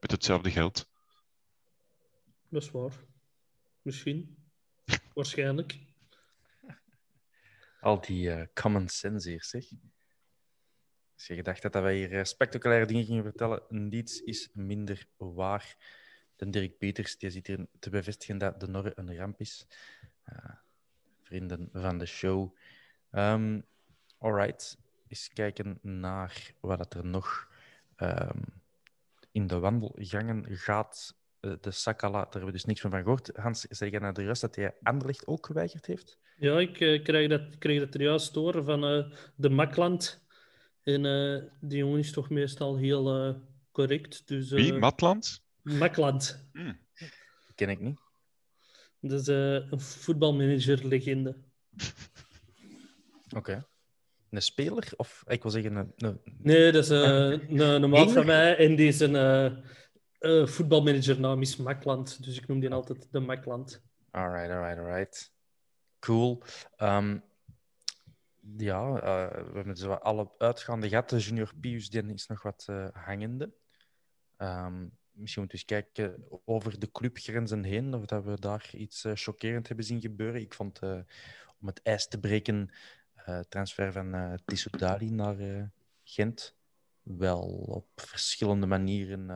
met 0.00 0.10
hetzelfde 0.10 0.50
geld. 0.50 0.88
Dat 2.48 2.62
is 2.62 2.70
waar. 2.70 2.92
Misschien. 3.82 4.36
Waarschijnlijk. 5.14 5.86
Al 7.80 8.00
die 8.00 8.30
eh, 8.30 8.46
common 8.54 8.88
sense 8.88 9.28
hier, 9.28 9.44
zeg. 9.44 9.64
Als 11.14 11.26
je 11.26 11.34
gedacht 11.34 11.62
had 11.62 11.72
dat 11.72 11.82
wij 11.82 11.96
hier 11.96 12.18
eh, 12.18 12.24
spectaculaire 12.24 12.86
dingen 12.86 13.04
gingen 13.04 13.22
vertellen, 13.22 13.62
niets 13.68 14.20
is 14.20 14.48
minder 14.52 15.06
waar 15.16 15.76
dan 16.36 16.50
Dirk 16.50 16.78
Peters. 16.78 17.18
Die 17.18 17.30
zit 17.30 17.46
hier 17.46 17.66
te 17.78 17.90
bevestigen 17.90 18.38
dat 18.38 18.60
de 18.60 18.68
Norre 18.68 18.92
een 18.94 19.16
ramp 19.16 19.40
is. 19.40 19.66
Vrienden 21.22 21.68
van 21.72 21.98
de 21.98 22.06
show. 22.06 22.56
Ehm 23.10 23.60
alright, 24.18 24.78
eens 25.08 25.28
kijken 25.32 25.78
naar 25.82 26.52
wat 26.60 26.94
er 26.94 27.06
nog 27.06 27.48
ehm, 27.96 28.42
in 29.32 29.46
de 29.46 29.58
wandelgangen 29.58 30.56
gaat. 30.56 31.16
Eh, 31.40 31.52
de 31.60 31.70
Sakala, 31.70 32.18
daar 32.22 32.30
hebben 32.30 32.46
we 32.46 32.52
dus 32.52 32.64
niks 32.64 32.80
van 32.80 32.92
gehoord. 32.92 33.36
Hans, 33.36 33.60
zeg 33.60 33.90
je 33.90 34.00
naar 34.00 34.12
de 34.12 34.24
rust 34.24 34.40
dat 34.40 34.56
hij 34.56 34.76
Anderlecht 34.82 35.26
ook 35.26 35.46
geweigerd 35.46 35.86
heeft? 35.86 36.18
Ja, 36.38 36.58
ik 36.58 36.80
eh, 36.80 37.02
krijg, 37.02 37.28
dat, 37.28 37.58
kreeg 37.58 37.80
dat 37.80 37.94
er 37.94 38.02
juist 38.02 38.34
door 38.34 38.64
van 38.64 38.84
eh, 38.84 39.12
de 39.36 39.48
Makland. 39.48 40.26
En 40.82 41.04
eh, 41.06 41.42
die 41.60 41.78
jongen 41.78 41.98
is 41.98 42.12
toch 42.12 42.30
meestal 42.30 42.76
heel 42.76 43.14
eh, 43.28 43.34
correct. 43.72 44.28
Dus, 44.28 44.50
Wie? 44.50 44.72
eh, 44.72 44.78
Matland? 44.80 45.44
Makland. 45.62 46.48
Hm. 46.52 46.72
Die 46.94 47.54
ken 47.54 47.68
ik 47.68 47.80
niet. 47.80 48.00
Dat 49.00 49.20
is 49.20 49.28
eh, 49.28 49.54
een 49.54 49.80
voetbalmanager-legende. 49.80 51.36
Oké. 53.36 53.66
Een 54.30 54.42
speler? 54.42 54.88
Of 54.96 55.24
ik 55.26 55.42
wil 55.42 55.50
zeggen, 55.50 55.76
een, 55.76 55.92
een... 55.96 56.20
Nee, 56.38 56.72
dat 56.72 56.84
is 56.84 56.90
eh, 56.90 57.30
een, 57.30 57.60
een 57.60 57.90
maat 57.90 58.12
van 58.12 58.26
mij 58.26 58.56
en 58.56 58.76
die 58.76 58.88
is 58.88 59.00
een 59.00 59.16
eh, 59.16 59.46
eh, 60.18 60.46
voetbalmanager 60.46 61.20
naam 61.20 61.40
is 61.40 61.56
Makland. 61.56 62.24
Dus 62.24 62.38
ik 62.38 62.46
noem 62.46 62.60
die 62.60 62.70
altijd 62.70 63.08
de 63.10 63.20
Makland. 63.20 63.82
Alright, 64.10 64.50
alright, 64.50 64.78
alright. 64.78 65.32
Cool. 65.98 66.42
Ehm, 66.76 67.18
ja, 68.56 69.00
eh, 69.00 69.44
we 69.44 69.52
hebben 69.54 69.76
zo 69.76 69.92
alle 69.92 70.30
uitgaande. 70.38 70.88
De 71.06 71.18
Junior 71.18 71.52
Pius 71.60 71.90
die 71.90 72.14
is 72.14 72.26
nog 72.26 72.42
wat 72.42 72.64
eh, 72.68 72.88
hangende. 72.92 73.52
Ehm, 74.36 74.86
misschien 75.12 75.42
moeten 75.42 75.66
we 75.66 75.74
eens 75.74 75.92
kijken 75.92 76.24
over 76.44 76.78
de 76.78 76.90
clubgrenzen 76.90 77.64
heen, 77.64 77.94
of 77.94 78.04
dat 78.04 78.24
we 78.24 78.40
daar 78.40 78.70
iets 78.72 79.04
eh, 79.04 79.12
chockerend 79.14 79.68
hebben 79.68 79.84
zien 79.86 80.00
gebeuren. 80.00 80.40
Ik 80.40 80.54
vond, 80.54 80.80
om 81.60 81.66
het 81.66 81.82
ijs 81.82 82.08
te 82.08 82.20
breken, 82.20 82.70
transfer 83.48 83.92
van 83.92 84.14
eh 84.14 84.34
Tissot 84.44 84.78
Dali 84.78 85.10
naar 85.10 85.70
Gent 86.04 86.56
wel 87.02 87.42
op 87.48 87.88
verschillende 87.94 88.66
manieren 88.66 89.28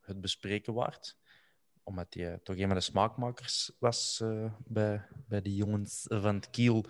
het 0.00 0.20
bespreken 0.20 0.74
waard 0.74 1.16
omdat 1.84 2.14
hij 2.14 2.32
eh, 2.32 2.38
toch 2.42 2.56
een 2.56 2.66
van 2.66 2.74
de 2.74 2.80
smaakmakers 2.80 3.72
was 3.78 4.20
eh, 4.22 4.52
bij, 4.58 5.06
bij 5.28 5.42
de 5.42 5.54
jongens 5.54 6.04
van 6.08 6.34
het 6.34 6.50
Kiel. 6.50 6.84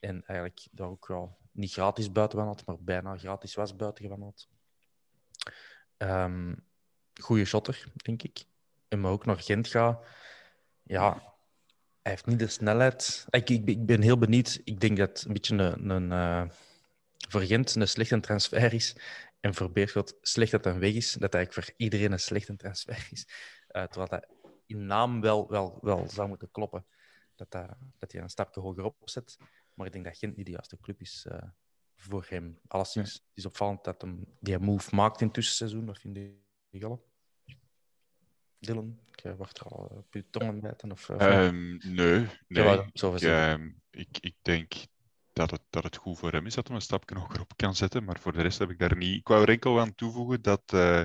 En 0.00 0.24
eigenlijk 0.26 0.66
daar 0.70 0.88
ook 0.88 1.06
wel 1.06 1.36
niet 1.52 1.72
gratis 1.72 2.12
buiten 2.12 2.38
had, 2.38 2.66
maar 2.66 2.76
bijna 2.80 3.16
gratis 3.16 3.54
was 3.54 3.76
buiten 3.76 4.04
gewandeld. 4.04 4.48
Ehm 5.96 6.52
goeie 7.20 7.44
shotter, 7.44 7.84
denk 7.96 8.22
ik. 8.22 8.44
En 8.88 9.00
maar 9.00 9.10
ook 9.10 9.26
naar 9.26 9.40
Gent 9.40 9.68
gaat. 9.68 10.06
Ja, 10.82 11.12
hij 12.02 12.12
heeft 12.12 12.26
niet 12.26 12.38
de 12.38 12.46
snelheid. 12.46 13.26
Ik, 13.30 13.50
ik, 13.50 13.86
ben 13.86 14.02
heel 14.02 14.18
benieuwd. 14.18 14.60
Ik 14.64 14.80
denk 14.80 14.96
dat 14.96 15.24
een 15.26 15.32
beetje 15.32 15.56
een, 15.56 15.90
een, 15.90 16.12
eh, 16.12 16.44
voor 17.28 17.40
Gent 17.40 17.74
een 17.74 17.88
slechte 17.88 18.20
transfer 18.20 18.72
is. 18.72 18.96
En 19.40 19.54
voor 19.54 19.72
Beerschot 19.72 20.16
slecht 20.20 20.50
dat 20.50 20.64
hij 20.64 20.78
weg 20.78 20.94
is. 20.94 21.12
Dat 21.12 21.34
eigenlijk 21.34 21.66
voor 21.66 21.74
iedereen 21.76 22.12
een 22.12 22.20
slechte 22.20 22.56
transfer 22.56 23.08
is. 23.10 23.28
Eh, 23.68 23.82
terwijl 23.82 24.08
dat 24.08 24.26
in 24.66 24.86
naam 24.86 25.20
wel, 25.20 25.48
wel, 25.48 25.78
wel 25.80 26.08
zou 26.08 26.28
moeten 26.28 26.50
kloppen. 26.50 26.86
Dat, 27.34 27.50
dat, 27.50 27.76
dat 27.98 28.12
hij 28.12 28.20
een 28.20 28.28
stapje 28.28 28.60
hoger 28.60 28.84
opzet. 28.84 29.36
Maar 29.74 29.86
ik 29.86 29.92
denk 29.92 30.04
dat 30.04 30.18
Gent 30.18 30.36
niet 30.36 30.46
de 30.46 30.52
juiste 30.52 30.78
club 30.80 31.00
is 31.00 31.26
eh, 31.28 31.42
voor 31.96 32.26
hem. 32.28 32.58
Alleszins, 32.66 33.12
het 33.12 33.22
is 33.34 33.46
opvallend 33.46 33.84
dat 33.84 34.00
hem 34.00 34.24
die 34.40 34.58
move 34.58 34.94
maakt 34.94 35.20
in 35.20 35.26
het 35.26 35.34
tussenseizoen. 35.34 35.86
Wat 35.86 35.98
vind 35.98 36.16
je, 36.16 36.78
Galle? 36.78 37.00
Dylan, 38.58 38.98
ik 39.10 39.20
eh, 39.20 39.34
wacht 39.36 39.58
er 39.58 39.66
al 39.66 39.88
eh, 39.90 39.96
op 39.96 40.14
je 40.14 40.30
tongen 40.30 40.60
bijten. 40.60 40.92
Of, 40.92 41.10
of? 41.10 41.20
Ehm, 41.20 41.76
nee, 41.94 42.26
nee. 42.48 42.64
Ja, 42.64 42.90
ik, 42.92 43.20
ehm, 43.20 43.70
ik, 43.90 44.18
ik 44.20 44.36
denk 44.42 44.72
dat 45.32 45.50
het, 45.50 45.62
dat 45.70 45.84
het 45.84 45.96
goed 45.96 46.18
voor 46.18 46.32
hem 46.32 46.46
is 46.46 46.54
dat 46.54 46.66
hij 46.66 46.76
een 46.76 46.82
stapje 46.82 47.18
hoger 47.18 47.40
op 47.40 47.56
kan 47.56 47.74
zetten. 47.74 48.04
Maar 48.04 48.18
voor 48.18 48.32
de 48.32 48.42
rest 48.42 48.58
heb 48.58 48.70
ik 48.70 48.78
daar 48.78 48.96
niet... 48.96 49.16
Ik 49.16 49.28
wou 49.28 49.42
er 49.42 49.48
enkel 49.48 49.80
aan 49.80 49.94
toevoegen 49.94 50.42
dat, 50.42 50.62
eh 50.72 51.02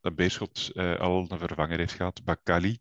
dat 0.00 0.14
Beerschot 0.14 0.70
al 0.74 1.30
een 1.30 1.38
vervanger 1.38 1.78
heeft 1.78 1.92
gehad, 1.92 2.24
Bakali. 2.24 2.80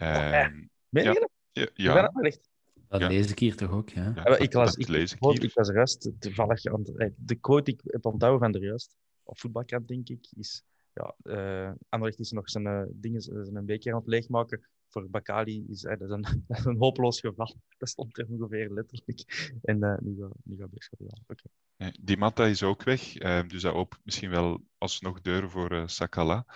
Ehm, 0.00 0.64
Ben 0.88 1.02
je 1.02 1.08
ja. 1.08 1.14
dat? 1.20 1.30
ja, 1.52 1.62
Ik 1.62 1.72
ben 1.74 1.84
ja, 1.84 2.02
dat 2.02 2.12
wel 2.14 2.22
echt. 2.24 2.48
Dat 2.88 3.00
Ja. 3.00 3.08
lees 3.08 3.30
ik 3.30 3.38
hier 3.38 3.56
toch 3.56 3.70
ook, 3.70 3.88
ja. 3.88 4.36
ik, 4.38 4.52
las, 4.52 4.74
ik, 4.76 4.88
lees 4.88 5.12
ik 5.12 5.18
hoor- 5.20 5.32
hier. 5.32 5.44
ik 5.44 5.52
was 5.54 5.68
juist 5.68 6.10
toevallig 6.18 6.64
aan 6.64 6.84
eh, 6.84 7.10
de 7.16 7.34
quote 7.34 7.62
die 7.62 7.74
ik 7.74 7.80
heb 7.92 8.04
onthouden 8.06 8.40
van 8.40 8.52
de 8.52 8.58
juist 8.66 8.96
op 9.22 9.38
voetbalkrant 9.38 9.88
denk 9.88 10.08
ik 10.08 10.26
is 10.36 10.62
ja, 10.92 11.14
eh 11.22 11.72
Anderlecht 11.88 12.20
is 12.20 12.30
nog 12.30 12.50
zijn 12.50 12.66
eh, 12.66 12.82
dingen 12.90 13.20
zijn 13.20 13.56
een 13.56 13.64
beetje 13.66 13.90
aan 13.92 13.98
het 13.98 14.06
leegmaken 14.06 14.66
voor 14.88 15.10
Bakali 15.10 15.64
is 15.68 15.84
eh, 15.84 15.98
dat 15.98 16.08
is 16.08 16.14
een, 16.14 16.22
dat 16.48 16.58
is 16.58 16.64
een 16.64 16.76
hopeloos 16.78 17.20
geval 17.20 17.54
dat 17.78 17.88
stond 17.88 18.18
er 18.18 18.26
ongeveer 18.28 18.70
letterlijk 18.72 19.58
en 19.62 19.82
eh 19.82 19.98
nu 20.00 20.16
gaat 20.20 20.32
nu 20.44 20.66
Beerschot 20.70 20.98
ja 20.98 21.34
Nee, 21.76 21.92
Die 22.00 22.16
Mata 22.16 22.44
is 22.46 22.62
ook 22.62 22.82
weg, 22.82 23.16
ehm, 23.16 23.48
dus 23.48 23.62
dat 23.62 23.74
opent 23.74 24.04
misschien 24.04 24.30
wel 24.30 24.64
alsnog 24.78 25.20
deuren 25.20 25.50
voor 25.50 25.70
eh, 25.70 25.86
Sakala. 25.86 26.46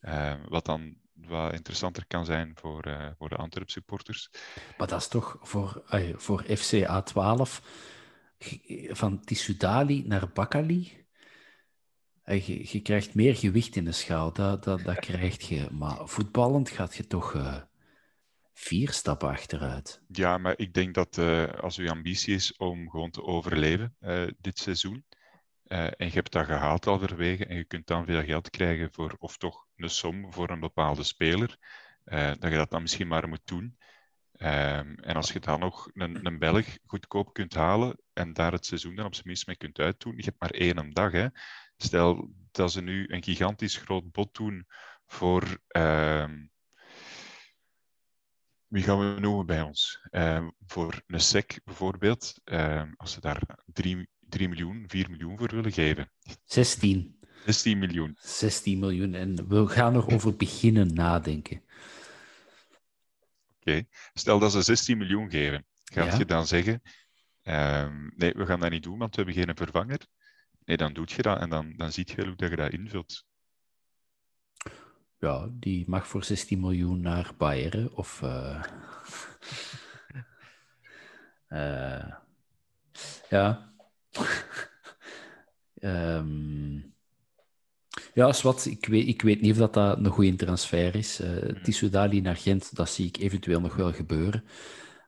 Ehm, 0.00 0.48
wat 0.48 0.64
dan 0.64 0.96
wat 1.14 1.52
interessanter 1.52 2.06
kan 2.06 2.24
zijn 2.24 2.52
voor, 2.54 2.82
eh, 2.82 3.10
voor 3.18 3.28
de 3.28 3.36
Antwerp 3.36 3.70
supporters. 3.70 4.30
Maar 4.78 4.86
dat 4.88 5.00
is 5.00 5.08
toch 5.08 5.38
voor, 5.40 5.82
ai, 5.86 6.14
voor 6.16 6.42
FC 6.42 6.72
A12 6.86 7.62
ge- 8.38 8.88
van 8.92 9.20
Tissoudali 9.24 10.02
naar 10.06 10.30
Bakali. 10.32 11.02
Je, 12.24 12.68
je 12.72 12.80
krijgt 12.82 13.14
meer 13.14 13.36
gewicht 13.36 13.76
in 13.76 13.84
de 13.84 13.92
schaal, 13.92 14.32
dat, 14.32 14.64
dat, 14.64 14.80
dat 14.82 14.98
krijg 14.98 15.48
je. 15.48 15.68
Maar 15.70 16.08
voetballend 16.08 16.68
gaat 16.70 16.94
je 16.94 17.06
toch 17.06 17.34
eh, 17.34 17.62
vier 18.52 18.90
stappen 18.90 19.28
achteruit. 19.28 20.02
Ja, 20.08 20.38
maar 20.38 20.58
ik 20.58 20.74
denk 20.74 20.94
dat 20.94 21.18
eh, 21.18 21.48
als 21.48 21.78
uw 21.78 21.88
ambitie 21.90 22.34
is 22.34 22.56
om 22.56 22.90
gewoon 22.90 23.10
te 23.10 23.22
overleven 23.22 23.96
dit 24.40 24.58
seizoen, 24.58 25.04
eh, 25.74 25.84
en 25.84 26.06
je 26.06 26.12
hebt 26.12 26.32
dat 26.32 26.44
gehaald 26.44 26.84
halverwege, 26.84 27.46
en 27.46 27.56
je 27.56 27.64
kunt 27.64 27.86
dan 27.86 28.04
veel 28.04 28.24
geld 28.24 28.50
krijgen 28.50 28.92
voor, 28.92 29.16
of 29.18 29.36
toch 29.36 29.66
een 29.76 29.90
som 29.90 30.32
voor 30.32 30.50
een 30.50 30.60
bepaalde 30.60 31.02
speler, 31.02 31.56
eh, 32.04 32.32
dat 32.38 32.50
je 32.50 32.56
dat 32.56 32.70
dan 32.70 32.82
misschien 32.82 33.08
maar 33.08 33.28
moet 33.28 33.46
doen. 33.46 33.78
Ehm, 34.32 34.94
en 34.94 35.16
als 35.16 35.32
je 35.32 35.40
dan 35.40 35.60
nog 35.60 35.90
een, 35.94 36.26
een 36.26 36.38
Belg 36.38 36.66
goedkoop 36.84 37.32
kunt 37.32 37.54
halen 37.54 38.00
en 38.12 38.32
daar 38.32 38.52
het 38.52 38.66
seizoen 38.66 38.94
dan 38.94 39.06
op 39.06 39.14
zijn 39.14 39.26
minst 39.26 39.46
mee 39.46 39.56
kunt 39.56 39.78
uitdoen, 39.78 40.16
je 40.16 40.24
hebt 40.24 40.40
maar 40.40 40.50
één 40.50 40.78
een 40.78 40.92
dag. 40.92 41.12
Hè. 41.12 41.26
Stel 41.76 42.30
dat 42.50 42.72
ze 42.72 42.82
nu 42.82 43.06
een 43.08 43.22
gigantisch 43.22 43.76
groot 43.76 44.12
bod 44.12 44.34
doen 44.34 44.66
voor. 45.06 45.58
ehm, 45.68 46.46
wie 48.66 48.82
gaan 48.82 49.14
we 49.14 49.20
noemen 49.20 49.46
bij 49.46 49.62
ons? 49.62 50.00
Ehm, 50.10 50.50
voor 50.66 51.02
een 51.06 51.20
SEC 51.20 51.60
bijvoorbeeld, 51.64 52.40
als 52.96 53.12
ze 53.12 53.20
daar 53.20 53.58
3, 53.66 54.08
3 54.34 54.48
miljoen, 54.48 54.84
4 54.88 55.10
miljoen 55.10 55.38
voor 55.38 55.48
willen 55.54 55.72
geven. 55.72 56.10
16. 56.44 57.18
16 57.46 57.78
miljoen. 57.78 58.16
16 58.20 58.78
miljoen. 58.78 59.14
En 59.14 59.48
we 59.48 59.66
gaan 59.66 59.94
erover 59.94 60.36
beginnen 60.36 60.94
nadenken. 60.94 61.62
Oké. 63.60 63.84
Stel 64.14 64.38
dat 64.38 64.52
ze 64.52 64.62
16 64.62 64.98
miljoen 64.98 65.30
geven. 65.30 65.66
Gaat 65.84 66.12
Ja. 66.12 66.18
je 66.18 66.24
dan 66.24 66.46
zeggen, 66.46 66.82
ehm, 67.42 68.10
nee, 68.16 68.32
we 68.32 68.46
gaan 68.46 68.60
dat 68.60 68.70
niet 68.70 68.82
doen, 68.82 68.98
want 68.98 69.16
we 69.16 69.22
hebben 69.22 69.44
geen 69.44 69.56
vervanger? 69.56 69.98
Nee, 70.64 70.76
dan 70.76 70.92
doe 70.92 71.04
je 71.16 71.22
dat 71.22 71.40
en 71.40 71.50
dan, 71.50 71.72
dan 71.76 71.92
zie 71.92 72.04
je 72.08 72.14
wel 72.16 72.26
hoe 72.26 72.36
dat 72.36 72.50
je 72.50 72.56
dat 72.56 72.72
invult. 72.72 73.24
ja, 75.18 75.48
die 75.52 75.84
mag 75.88 76.06
voor 76.08 76.24
16 76.24 76.60
miljoen 76.60 77.00
naar 77.00 77.30
Bayern. 77.36 77.92
Of... 77.94 78.22
eh, 78.22 78.64
eh, 81.48 82.12
ja. 83.30 83.73
Ehm, 85.74 86.74
ja, 88.14 88.32
Swat, 88.32 88.66
ik 88.66 88.86
weet, 88.86 89.06
ik 89.08 89.22
weet 89.22 89.40
niet 89.40 89.50
of 89.52 89.56
dat, 89.58 89.74
dat 89.74 89.98
een 89.98 90.06
goede 90.06 90.36
transfer 90.36 90.94
is. 90.94 91.20
Tissoudali 91.62 92.20
naar 92.20 92.36
Gent, 92.36 92.76
dat 92.76 92.88
zie 92.90 93.06
ik 93.06 93.16
eventueel 93.16 93.60
nog 93.60 93.76
wel 93.76 93.92
gebeuren. 93.92 94.44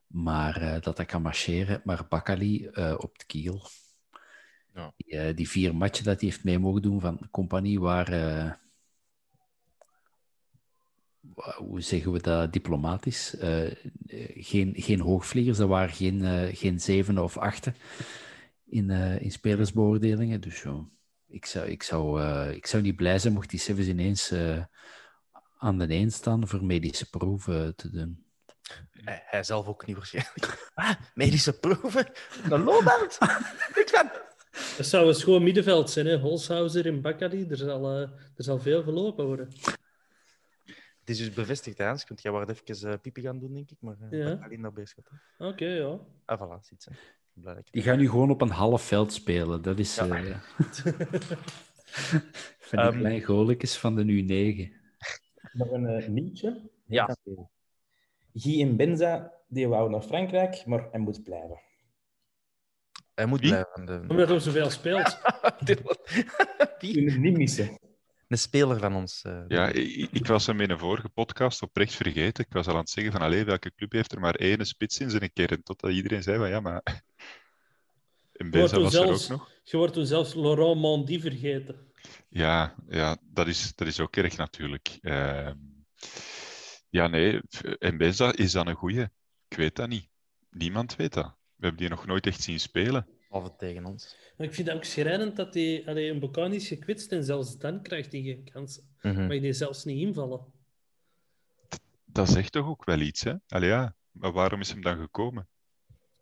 Maar 0.07 0.57
eh, 0.61 0.81
dat 0.83 0.97
dat 0.97 1.07
kan 1.07 1.23
marcheren. 1.23 1.81
Maar 1.85 2.07
Bakali 2.09 2.67
eh, 2.67 2.95
op 2.99 3.19
de 3.19 3.25
kiel. 3.27 3.63
Ja. 4.75 4.93
Die, 4.97 5.19
eh, 5.19 5.37
die 5.37 5.49
vier 5.49 5.77
matchen 5.77 6.05
dat 6.05 6.21
hij 6.21 6.29
heeft 6.31 6.45
mee 6.45 6.59
mogen 6.59 6.83
doen 6.83 7.01
van 7.01 7.29
compagnie 7.31 7.81
waren... 7.81 8.45
eh, 8.47 8.53
wa- 11.21 11.57
hoe 11.59 11.81
zeggen 11.81 12.13
we 12.13 12.21
dat 12.21 12.53
diplomatisch? 12.53 13.37
Eh, 13.37 13.71
geen, 14.35 14.73
geen 14.77 15.01
hoogvliegers, 15.01 15.59
dat 15.59 15.69
waren 15.69 15.95
geen, 15.95 16.25
eh, 16.25 16.57
geen 16.57 16.81
zevenen 16.81 17.23
of 17.23 17.37
achten 17.39 17.75
in, 18.67 18.91
eh, 18.91 19.21
in 19.21 19.33
spelersbeoordelingen. 19.33 20.41
Dus 20.41 20.63
ja, 20.63 20.85
ik, 21.27 21.47
zou, 21.47 21.67
ik, 21.67 21.83
zou, 21.83 22.21
eh, 22.23 22.55
ik 22.55 22.67
zou 22.67 22.83
niet 22.83 22.97
blij 22.97 23.19
zijn 23.19 23.33
mocht 23.33 23.51
die 23.51 23.59
Sevens 23.61 23.87
ineens 23.87 24.31
eh, 24.31 24.65
aan 25.59 25.79
de 25.79 25.95
een 25.95 26.13
staan 26.13 26.49
voor 26.49 26.65
medische 26.65 27.11
proeven 27.11 27.77
te 27.77 27.91
doen. 27.91 28.25
Hij, 28.91 29.23
hij 29.27 29.43
zelf 29.45 29.67
ook 29.67 29.87
niet 29.87 29.97
waarschijnlijk. 29.97 30.65
Ah, 30.75 30.95
medische 31.15 31.59
proeven? 31.59 32.11
Een 32.51 32.63
loopband? 32.63 33.19
Niks 33.75 33.91
van. 33.97 34.11
Dat 34.77 34.87
zou 34.87 35.09
een 35.09 35.15
schoon 35.15 35.43
middenveld 35.43 35.91
zijn, 35.91 36.07
hè? 36.07 36.19
Holshouser 36.19 36.87
en 36.87 37.01
Bakkali. 37.01 37.47
Er 37.49 37.57
zal, 37.57 37.91
er 38.01 38.11
zal 38.37 38.59
veel 38.59 38.83
gelopen 38.83 39.27
worden. 39.27 39.49
Het 41.01 41.11
is 41.11 41.19
dus 41.19 41.33
bevestigd, 41.33 41.79
Hans. 41.79 42.05
Kunt 42.05 42.23
jij 42.23 42.33
waar 42.33 42.49
even 42.49 43.01
pipi 43.01 43.21
gaan 43.23 43.39
doen, 43.39 43.55
denk 43.55 43.71
ik. 43.71 43.77
Maar 43.81 43.97
uh, 44.11 44.19
Ja. 44.21 44.39
alleen 44.45 44.63
daar 44.63 44.73
bezig. 44.73 45.05
Oké, 45.39 45.67
ja. 45.67 45.99
Ah, 46.25 46.41
voilà, 46.41 46.61
ziet 46.61 46.83
ze. 46.83 46.91
Die 47.71 47.83
gaan 47.83 47.99
nu 47.99 48.09
gewoon 48.09 48.31
op 48.31 48.41
een 48.41 48.51
half 48.51 48.83
veld 48.83 49.13
spelen. 49.13 49.63
Dat 49.63 49.79
is... 49.79 49.95
Ja. 49.97 50.07
eh, 50.17 50.37
van 52.59 52.99
die 52.99 53.07
Ehm. 53.07 53.25
goalletjes 53.25 53.77
van 53.77 53.95
de 53.97 54.03
U9. 54.03 54.73
Nog 55.53 55.71
een 55.71 55.87
eh, 55.87 56.09
nieuwtje. 56.09 56.71
Ja. 56.87 57.17
Guy 58.35 58.61
en 58.63 58.77
Benza, 58.77 59.33
die 59.49 59.69
wou 59.69 59.91
naar 59.91 60.01
Frankrijk, 60.03 60.67
maar 60.67 60.89
hij 60.91 61.01
moet 61.01 61.23
blijven. 61.23 61.61
Hij 63.15 63.27
moet 63.27 63.41
Wie? 63.41 63.49
blijven. 63.49 63.85
De... 63.87 64.05
Omdat 64.09 64.29
hij 64.29 64.39
zoveel 64.41 64.71
speelt. 64.71 65.19
Hem 66.79 67.21
niet 67.21 67.37
missen. 67.37 67.79
Een 68.29 68.39
speler 68.39 68.79
van 68.79 68.95
ons. 68.95 69.23
eh, 69.23 69.43
Ja, 69.49 69.69
ik, 69.69 70.09
ik 70.13 70.27
was 70.27 70.47
hem 70.47 70.61
in 70.61 70.71
een 70.71 70.79
vorige 70.79 71.09
podcast 71.09 71.63
oprecht 71.63 71.95
vergeten. 71.95 72.45
Ik 72.45 72.53
was 72.53 72.67
al 72.67 72.73
aan 72.73 72.79
het 72.81 72.91
zeggen 72.91 73.13
van, 73.13 73.21
allee, 73.21 73.45
welke 73.45 73.73
club 73.75 73.93
heeft 73.93 74.13
er 74.13 74.21
maar 74.21 74.35
één 74.35 74.67
spits 74.67 74.99
in 75.01 75.11
zijn 75.11 75.33
kern? 75.33 75.63
Totdat 75.63 75.91
iedereen 75.91 76.23
zei 76.23 76.39
van, 76.39 76.49
ja, 76.49 76.61
maar... 76.61 76.83
En 78.37 78.47
Je 78.51 78.59
wordt 78.59 78.73
Beza 78.73 78.75
toen 78.75 78.83
was 78.83 78.95
er 78.95 79.07
zelfs, 79.07 79.31
ook 79.31 79.39
nog. 79.39 79.51
je 79.65 79.77
wordt 79.77 79.93
toen 79.93 80.07
zelfs 80.07 80.35
Laurent 80.35 80.81
Mandy 80.81 81.21
vergeten. 81.21 81.77
Ja, 82.29 82.75
ja 82.89 83.17
dat, 83.23 83.47
is, 83.47 83.73
dat 83.75 83.87
is 83.87 84.01
ook 84.01 84.17
erg 84.17 84.37
natuurlijk. 84.37 84.99
Ehm, 85.03 85.57
ja, 86.89 87.07
nee, 87.07 87.41
en 87.79 87.97
Beza 87.97 88.33
is 88.37 88.53
dan 88.53 88.67
een 88.67 88.75
goeie. 88.75 89.03
Ik 89.49 89.57
weet 89.57 89.77
dat 89.77 89.89
niet. 89.89 90.09
Niemand 90.51 90.97
weet 90.97 91.13
dat. 91.13 91.25
We 91.27 91.63
hebben 91.67 91.81
die 91.81 91.89
nog 91.89 92.07
nooit 92.07 92.27
echt 92.27 92.43
zien 92.43 92.61
spelen. 92.61 93.07
Behalve 93.29 93.55
tegen 93.59 93.85
ons. 93.85 94.17
Maar 94.37 94.47
ik 94.47 94.55
vind 94.55 94.69
het 94.69 94.77
ook 94.77 94.85
schrijnend 94.85 95.37
dat 95.37 95.55
hij 95.55 95.83
allee, 95.87 96.11
een 96.11 96.19
Bokan 96.21 96.53
is 96.53 96.69
gekwetst 96.69 97.13
en 97.13 97.25
zelfs 97.25 97.59
dan 97.59 97.83
krijgt 97.83 98.13
hij 98.13 98.23
geen 98.23 98.49
kans. 98.53 98.81
Mhm. 99.03 99.27
Maar 99.27 99.35
je 99.35 99.41
die 99.41 99.53
zelfs 99.53 99.85
niet 99.85 100.07
invallen. 100.07 100.41
Dat 102.05 102.29
zegt 102.31 102.53
toch 102.53 102.67
ook 102.67 102.85
wel 102.85 103.01
iets, 103.01 103.23
hè? 103.25 103.35
Allee, 103.49 103.69
ja. 103.69 103.95
Maar 104.11 104.33
waarom 104.33 104.61
is 104.61 104.71
hem 104.71 104.83
dan 104.83 104.99
gekomen? 104.99 105.49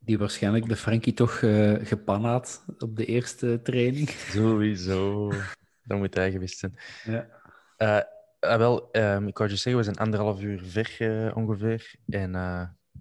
Die 0.05 0.19
waarschijnlijk 0.19 0.69
de 0.69 0.77
Frankie 0.77 1.15
toch 1.15 1.39
gepan 1.89 2.25
had 2.25 2.65
op 2.79 2.97
de 2.97 3.05
eerste 3.05 3.61
training. 3.63 4.09
Sowieso. 4.09 5.33
Dat 5.87 5.99
moet 5.99 6.15
hij 6.15 6.31
geweest 6.31 6.59
zijn. 6.59 6.77
Ja. 7.05 7.29
Eh, 7.77 8.01
ah, 8.51 8.59
wel, 8.59 8.91
ehm, 8.91 9.27
ik 9.27 9.39
wou 9.39 9.51
je 9.51 9.57
zeggen, 9.57 9.77
we 9.77 9.83
zijn 9.83 9.97
anderhalf 9.97 10.41
uur 10.43 10.63
ver 10.65 10.97
eh, 10.99 11.37
ongeveer. 11.37 11.95
En 12.07 12.35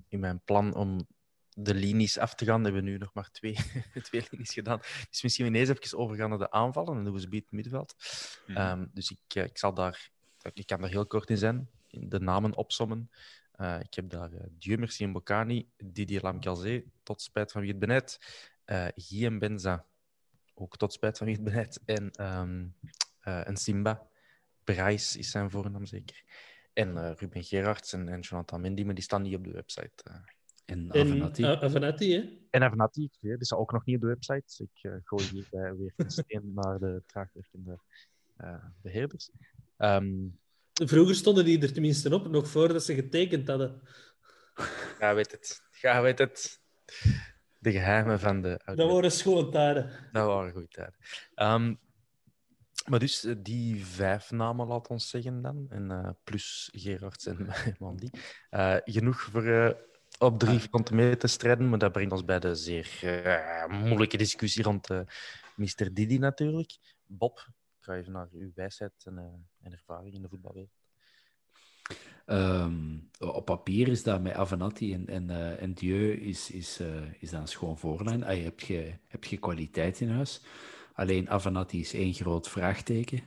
in 0.07 0.19
mijn 0.19 0.41
plan 0.45 0.75
om 0.75 1.07
de 1.55 1.73
linies 1.73 2.17
af 2.17 2.35
te 2.35 2.45
gaan, 2.45 2.63
hebben 2.63 2.83
we 2.83 2.89
nu 2.89 2.97
nog 2.97 3.13
maar 3.13 3.31
twee, 3.31 3.57
twee 4.01 4.25
linies 4.29 4.53
gedaan. 4.53 4.79
Dus 5.09 5.21
misschien 5.21 5.45
ineens 5.45 5.69
even 5.69 5.97
overgaan 5.97 6.29
naar 6.29 6.37
de 6.37 6.51
aanvallen 6.51 6.97
en 6.97 7.03
doen 7.03 7.13
we 7.13 7.19
ze 7.19 7.29
bij 7.29 7.39
het 7.39 7.51
middenveld. 7.51 7.95
Mhm. 8.47 8.57
Ehm, 8.57 8.85
dus 8.93 9.11
ik, 9.11 9.43
ik 9.43 9.57
zal 9.57 9.73
daar, 9.73 10.09
ik 10.53 10.65
kan 10.65 10.81
daar 10.81 10.89
heel 10.89 11.07
kort 11.07 11.29
in 11.29 11.37
zijn, 11.37 11.69
de 11.89 12.19
namen 12.19 12.55
opsommen. 12.55 13.09
Eh, 13.53 13.79
ik 13.79 13.93
heb 13.93 14.09
daar 14.09 14.33
uh, 14.33 14.39
Dieu 14.51 14.77
Merci 14.77 15.05
Mbokani, 15.05 15.69
Didier 15.77 16.21
Lamkelzee, 16.21 16.91
tot 17.03 17.21
spijt 17.21 17.51
van 17.51 17.61
wie 17.61 17.69
het 17.69 17.79
benijd, 17.79 18.19
uh, 18.65 18.87
Guy 18.95 19.37
Benza, 19.37 19.85
ook 20.53 20.77
tot 20.77 20.93
spijt 20.93 21.17
van 21.17 21.27
wie 21.27 21.35
het 21.35 21.43
benijd, 21.43 21.81
en 21.85 22.11
ehm 22.11 22.67
uh, 23.27 23.41
een 23.43 23.57
Simba. 23.57 24.07
Bryce 24.63 25.19
is 25.19 25.31
zijn 25.31 25.49
voornaam 25.49 25.85
zeker. 25.85 26.23
En 26.73 26.89
uh, 26.89 27.11
Ruben 27.15 27.43
Gerards 27.43 27.93
en, 27.93 28.09
en 28.09 28.19
Jonathan 28.19 28.61
Mendy, 28.61 28.83
maar 28.83 28.93
die 28.93 29.03
staan 29.03 29.21
niet 29.21 29.35
op 29.35 29.43
de 29.43 29.51
website. 29.51 30.03
Uh. 30.07 30.15
En 30.65 30.91
En 30.91 31.01
Avenatti. 31.01 31.43
uh, 31.43 31.61
Avenatti, 31.61 32.13
hè? 32.13 32.39
En 32.49 32.63
Avenatti, 32.63 33.09
die 33.19 33.55
ook 33.55 33.71
nog 33.71 33.85
niet 33.85 33.95
op 33.95 34.01
de 34.01 34.07
website. 34.07 34.43
Dus 34.45 34.59
ik 34.59 34.83
uh, 34.83 34.95
gooi 35.03 35.23
hier 35.23 35.47
uh, 35.51 35.71
weer 35.71 35.93
een 35.97 36.11
steen 36.11 36.51
naar 36.53 36.79
de 36.79 37.03
traagwerkende 37.05 37.79
uh, 38.37 38.65
beheerders. 38.81 39.29
Um, 39.77 40.39
Vroeger 40.73 41.15
stonden 41.15 41.45
die 41.45 41.61
er 41.61 41.73
tenminste 41.73 42.13
op, 42.13 42.27
nog 42.27 42.47
voordat 42.47 42.83
ze 42.83 42.93
getekend 42.93 43.47
hadden. 43.47 43.81
Ja, 44.99 45.15
weet 45.15 45.31
het. 45.31 45.61
Ja, 45.81 46.01
weet 46.01 46.19
het. 46.19 46.61
De 47.59 47.71
geheimen 47.71 48.19
van 48.19 48.41
de... 48.41 48.61
Dat 48.65 48.91
waren 48.91 49.11
schoon 49.11 49.51
tijden. 49.51 49.89
Dat 50.11 50.25
waren 50.25 50.51
goede 50.51 50.67
tijden. 50.67 50.95
Um, 51.35 51.79
maar 52.89 52.99
dus 52.99 53.25
uh, 53.25 53.35
die 53.37 53.85
vijf 53.85 54.31
namen, 54.31 54.67
laat 54.67 54.87
ons 54.87 55.09
zeggen 55.09 55.41
dan. 55.41 55.65
En 55.69 55.89
uh, 55.91 56.09
plus 56.23 56.69
Gerards 56.73 57.25
en 57.25 57.47
Mandy. 57.79 58.09
Uh, 58.51 58.77
genoeg 58.83 59.21
voor 59.21 59.77
op 60.19 60.39
drie 60.39 60.59
fronten 60.59 60.95
mee 60.95 61.17
te 61.17 61.27
strijden. 61.27 61.69
Maar 61.69 61.79
dat 61.79 61.91
brengt 61.91 62.11
ons 62.11 62.25
bij 62.25 62.39
de 62.39 62.55
zeer 62.55 62.87
moeilijke 63.69 64.17
discussie 64.17 64.63
rond 64.63 64.87
Mr. 65.55 65.93
Didi 65.93 66.17
natuurlijk. 66.17 66.77
Bob, 67.05 67.47
ga 67.83 67.95
even 67.95 68.11
naar 68.11 68.27
uw 68.31 68.51
wijsheid 68.55 68.93
en, 69.03 69.47
en 69.59 69.71
ervaring 69.71 70.13
in 70.15 70.21
de 70.21 70.29
voetbalwereld. 70.29 70.71
Um, 72.25 73.09
op 73.19 73.45
papier 73.45 73.87
is 73.87 74.03
dat 74.03 74.21
met 74.21 74.33
Avenatti 74.33 74.93
en, 74.93 75.07
en, 75.07 75.57
en 75.59 75.73
Dieu 75.73 76.13
is, 76.13 76.51
is, 76.51 76.81
uh, 76.81 77.13
is 77.19 77.29
dat 77.29 77.41
een 77.41 77.47
schoon 77.47 77.77
voorlijn. 77.77 78.19
Je 78.19 78.43
heb, 78.43 78.59
je, 78.59 78.99
heb 79.07 79.23
je 79.23 79.37
kwaliteit 79.37 79.99
in 79.99 80.09
huis. 80.09 80.41
Alleen 80.93 81.29
Avenatti 81.29 81.79
is 81.79 81.93
één 81.93 82.13
groot 82.13 82.49
vraagteken. 82.49 83.21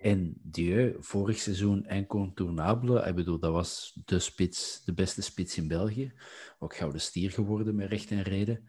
En 0.00 0.40
Dieu, 0.42 0.96
vorig 0.98 1.38
seizoen 1.38 1.86
incontournable. 1.86 3.06
Ik 3.06 3.14
bedoel, 3.14 3.38
dat 3.38 3.52
was 3.52 4.00
de 4.04 4.18
spits, 4.18 4.84
de 4.84 4.94
beste 4.94 5.22
spits 5.22 5.56
in 5.56 5.68
België. 5.68 6.12
Ook 6.58 6.76
gouden 6.76 7.00
stier 7.00 7.30
geworden 7.30 7.74
met 7.74 7.88
recht 7.88 8.10
en 8.10 8.22
reden. 8.22 8.68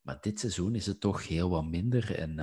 Maar 0.00 0.18
dit 0.20 0.40
seizoen 0.40 0.74
is 0.74 0.86
het 0.86 1.00
toch 1.00 1.28
heel 1.28 1.50
wat 1.50 1.66
minder. 1.66 2.18
En 2.18 2.38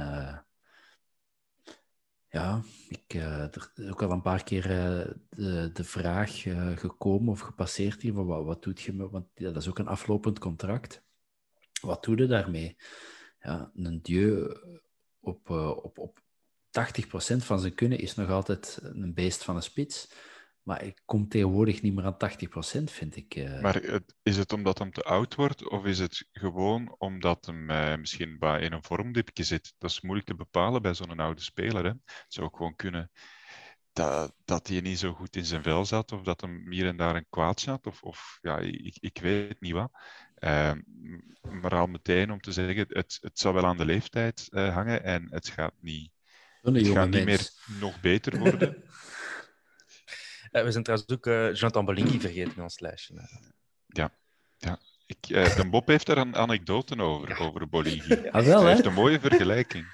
ja, 2.32 2.62
ik, 2.88 3.14
uh, 3.14 3.42
er 3.42 3.72
is 3.76 3.90
ook 3.90 4.02
al 4.02 4.12
een 4.12 4.22
paar 4.22 4.44
keer 4.44 4.72
uh, 4.72 5.14
de, 5.30 5.70
de 5.74 5.84
vraag 5.84 6.46
uh, 6.46 6.78
gekomen 6.78 7.30
of 7.30 7.40
gepasseerd 7.40 8.02
hier 8.02 8.14
van 8.14 8.26
wat, 8.26 8.46
wat 8.46 8.64
doet 8.64 8.82
je 8.82 9.10
want 9.10 9.26
dat 9.34 9.56
is 9.56 9.70
ook 9.70 9.80
een 9.80 9.88
aflopend 9.88 10.40
contract. 10.40 11.04
Wat 11.82 12.04
doe 12.04 12.18
je 12.18 12.28
daarmee? 12.28 12.78
Ja, 13.40 13.72
een 13.76 14.02
dieu 14.02 14.56
op, 15.20 15.50
op, 15.50 15.98
op 15.98 16.20
80% 16.70 17.38
van 17.38 17.60
zijn 17.60 17.76
kunnen 17.76 18.00
is 18.00 18.16
nog 18.16 18.30
altijd 18.30 18.80
een 18.82 19.14
beest 19.14 19.44
van 19.44 19.56
een 19.56 19.64
spits. 19.64 20.12
Maar 20.64 20.84
ik 20.84 21.02
kom 21.06 21.28
tegenwoordig 21.28 21.82
niet 21.82 21.94
meer 21.94 22.06
aan 22.06 22.18
80%, 22.82 22.84
vind 22.84 23.16
ik. 23.16 23.36
Uh... 23.36 23.62
Maar 23.62 23.76
het, 23.76 24.16
is 24.24 24.38
het 24.38 24.54
omdat 24.54 24.78
hem 24.78 24.92
te 24.92 25.04
oud 25.04 25.36
wordt, 25.36 25.70
of 25.70 25.86
is 25.86 26.00
het 26.00 26.28
gewoon 26.32 26.96
omdat 26.98 27.46
hem 27.46 27.70
uh, 27.70 27.96
misschien 27.96 28.40
bij 28.40 28.62
in 28.62 28.72
een 28.72 28.84
vormdipje 28.84 29.44
zit? 29.44 29.74
Dat 29.78 29.90
is 29.90 30.02
moeilijk 30.02 30.28
te 30.28 30.36
bepalen 30.36 30.82
bij 30.82 30.94
zo'n 30.94 31.20
oude 31.20 31.42
speler. 31.42 31.84
Hè? 31.84 31.90
Het 31.90 32.26
zou 32.28 32.46
ook 32.48 32.58
gewoon 32.58 32.76
kunnen 32.76 33.12
dat, 33.94 34.34
dat 34.46 34.68
hij 34.68 34.82
niet 34.82 35.00
zo 35.00 35.14
goed 35.14 35.36
in 35.36 35.46
zijn 35.46 35.64
vel 35.64 35.86
zat, 35.86 36.12
of 36.12 36.22
dat 36.22 36.42
hem 36.42 36.72
hier 36.72 36.88
en 36.88 36.98
daar 36.98 37.16
een 37.16 37.30
kwaad 37.30 37.60
zat, 37.60 37.88
of, 37.88 38.02
of 38.02 38.38
ja, 38.42 38.58
ik, 38.60 38.98
ik 39.00 39.20
weet 39.22 39.62
niet 39.62 39.74
wat. 39.74 39.92
Uh, 40.40 40.72
maar 41.42 41.76
al 41.76 41.88
meteen 41.88 42.32
om 42.32 42.42
te 42.42 42.52
zeggen, 42.52 42.86
het, 42.90 43.18
het 43.22 43.40
zal 43.40 43.54
wel 43.54 43.66
aan 43.66 43.78
de 43.78 43.86
leeftijd 43.86 44.48
hangen 44.52 45.04
en 45.04 45.28
het 45.30 45.48
gaat 45.48 45.74
niet, 45.80 46.12
het 46.62 46.88
gaat 46.88 47.10
niet 47.10 47.26
meer 47.26 47.50
nog 47.80 48.02
beter 48.02 48.40
worden. 48.40 48.76
Uh, 50.52 50.64
we 50.64 50.72
zijn 50.72 50.84
trouwens 50.84 51.12
ook 51.12 51.26
uh, 51.26 51.54
Jonathan 51.54 51.86
Bolingi 51.86 52.20
vergeten 52.20 52.54
in 52.56 52.62
ons 52.64 52.80
lijstje. 52.80 53.14
Ja, 53.88 54.12
ja. 54.58 54.80
Ik, 55.06 55.30
uh, 55.30 55.56
de 55.56 55.70
Bob 55.70 55.88
heeft 55.88 56.06
daar 56.06 56.18
een 56.18 56.36
anekdote 56.36 56.98
over, 57.02 57.30
ja. 57.30 57.36
over 57.46 57.70
Bolingi. 57.70 58.16
Ah, 58.32 58.46
wel, 58.46 58.60
Hij 58.60 58.70
hè? 58.70 58.70
heeft 58.70 58.86
een 58.86 58.94
mooie 58.94 59.20
vergelijking. 59.20 59.86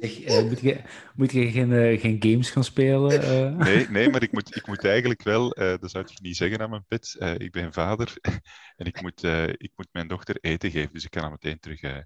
Eh, 0.00 0.42
moet, 0.44 0.60
je, 0.60 0.80
moet 1.14 1.32
je 1.32 1.50
geen, 1.50 1.72
eh, 1.72 2.00
geen 2.00 2.16
games 2.20 2.50
gaan 2.50 2.64
spelen? 2.64 3.22
eh? 3.22 3.56
Nee, 3.56 3.88
nee 3.88 4.10
maar 4.10 4.22
ik 4.22 4.32
moet, 4.32 4.56
ik 4.56 4.66
moet 4.66 4.84
eigenlijk 4.84 5.22
wel, 5.22 5.52
eh, 5.52 5.78
dat 5.80 5.90
zou 5.90 6.04
ik 6.08 6.20
niet 6.20 6.36
zeggen 6.36 6.60
aan 6.60 6.70
mijn 6.70 6.84
pit. 6.88 7.16
eh, 7.18 7.34
ik 7.38 7.52
ben 7.52 7.72
vader 7.72 8.12
en 8.76 8.86
ik 8.86 9.02
moet, 9.02 9.24
eh, 9.24 9.48
ik 9.48 9.72
moet 9.76 9.88
mijn 9.92 10.08
dochter 10.08 10.36
eten 10.40 10.70
geven, 10.70 10.92
dus 10.92 11.04
ik 11.04 11.10
kan 11.10 11.22
haar 11.22 11.30
meteen 11.30 11.58
terug, 11.60 11.80
eh, 11.80 11.96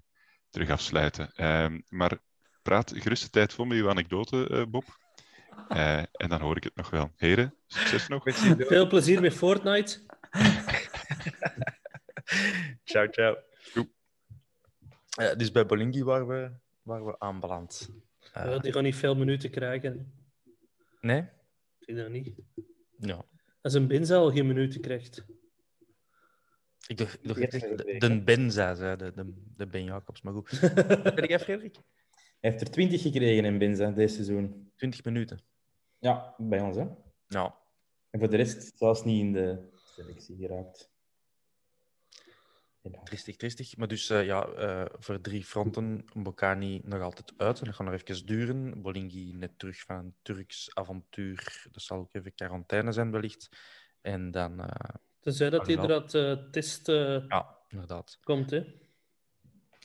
terug 0.49 0.69
afsluiten. 0.69 1.31
Ehm, 1.35 1.79
maar 1.89 2.17
praat 2.61 2.91
gerust 2.95 3.23
de 3.23 3.29
tijd 3.29 3.53
vol 3.53 3.65
met 3.65 3.77
uw 3.77 3.89
anekdote, 3.89 4.47
eh, 4.49 4.63
Bob. 4.69 4.83
Eh, 5.69 5.97
en 5.97 6.29
dan 6.29 6.41
hoor 6.41 6.57
ik 6.57 6.63
het 6.63 6.75
nog 6.75 6.89
wel. 6.89 7.11
Heren, 7.15 7.53
succes 7.67 8.07
nog. 8.07 8.23
Veel 8.57 8.87
plezier 8.87 9.21
met 9.21 9.33
Fortnite. 9.33 9.99
Ciao, 12.83 13.07
ciao. 13.11 13.37
Eh, 15.17 15.35
dus 15.35 15.51
bij 15.51 15.65
Bolingi 15.65 16.03
waren 16.03 16.27
we, 16.27 16.51
waren 16.81 17.05
we 17.05 17.19
aanbeland. 17.19 17.89
Eh, 18.33 18.45
Ja, 18.45 18.59
die 18.59 18.71
gaan 18.73 18.83
niet 18.83 18.95
veel 18.95 19.15
minuten 19.15 19.49
krijgen. 19.49 20.13
nee? 21.01 21.19
Ik 21.79 21.81
zie 21.85 21.95
dat 21.95 22.09
niet. 22.09 22.33
Ja. 22.97 23.25
Als 23.61 23.73
een 23.73 23.87
Binza 23.87 24.15
al 24.15 24.31
geen 24.31 24.47
minuten 24.47 24.81
krijgt. 24.81 25.25
Ik 26.87 26.97
dacht, 26.97 27.13
ik 27.13 27.27
dacht 27.27 27.51
de, 27.51 27.83
ik. 27.85 28.01
de 28.01 28.21
Benza, 28.23 28.75
zei 28.75 28.95
de, 28.95 29.11
de, 29.15 29.33
de 29.55 29.67
Ben 29.67 29.83
Jacobs. 29.83 30.21
Maar 30.21 30.33
goed. 30.33 30.59
Ben 31.15 31.27
jij, 31.27 31.39
Frederik? 31.39 31.75
Hij 32.45 32.53
heeft 32.53 32.65
er 32.65 32.73
20 32.73 33.01
gekregen 33.01 33.45
in 33.45 33.57
Binza 33.57 33.91
dit 33.91 34.11
seizoen. 34.11 34.71
20 34.75 35.03
minuten. 35.03 35.39
Ja, 35.99 36.35
bij 36.37 36.61
ons, 36.61 36.77
hè. 36.77 36.85
Nou, 37.27 37.51
En 38.09 38.19
voor 38.19 38.29
de 38.29 38.35
rest 38.35 38.77
zelfs 38.77 39.03
niet 39.03 39.19
in 39.19 39.31
de 39.31 39.69
selectie 39.73 40.37
geraakt. 40.37 40.91
Helaas. 42.81 43.03
tristig, 43.03 43.35
tristig. 43.35 43.77
Maar 43.77 43.87
dus 43.87 44.09
eh, 44.09 44.25
ja, 44.25 44.47
eh, 44.47 44.85
voor 44.99 45.21
drie 45.21 45.43
fronten, 45.43 46.05
Bocani 46.13 46.81
nog 46.83 47.01
altijd 47.01 47.33
uit. 47.37 47.59
En 47.59 47.65
dat 47.65 47.75
gaat 47.75 47.87
nog 47.87 48.01
even 48.01 48.25
duren. 48.25 48.81
Bolingi 48.81 49.33
net 49.33 49.59
terug 49.59 49.81
van 49.81 49.95
een 49.95 50.15
Turks 50.21 50.75
avontuur. 50.75 51.67
Dat 51.71 51.81
zal 51.81 51.97
ook 51.97 52.13
even 52.13 52.33
quarantaine 52.33 52.91
zijn, 52.91 53.11
wellicht. 53.11 53.49
En 54.01 54.31
dan, 54.31 54.59
eh, 54.59 54.95
Tenzij 55.19 55.49
dat 55.49 55.67
hij 55.67 55.77
eruit 55.77 56.13
eh 56.13 56.49
test 56.51 56.89
eh, 56.89 57.27
ja, 57.27 57.57
inderdaad. 57.67 58.19
komt, 58.23 58.49
hè. 58.49 58.63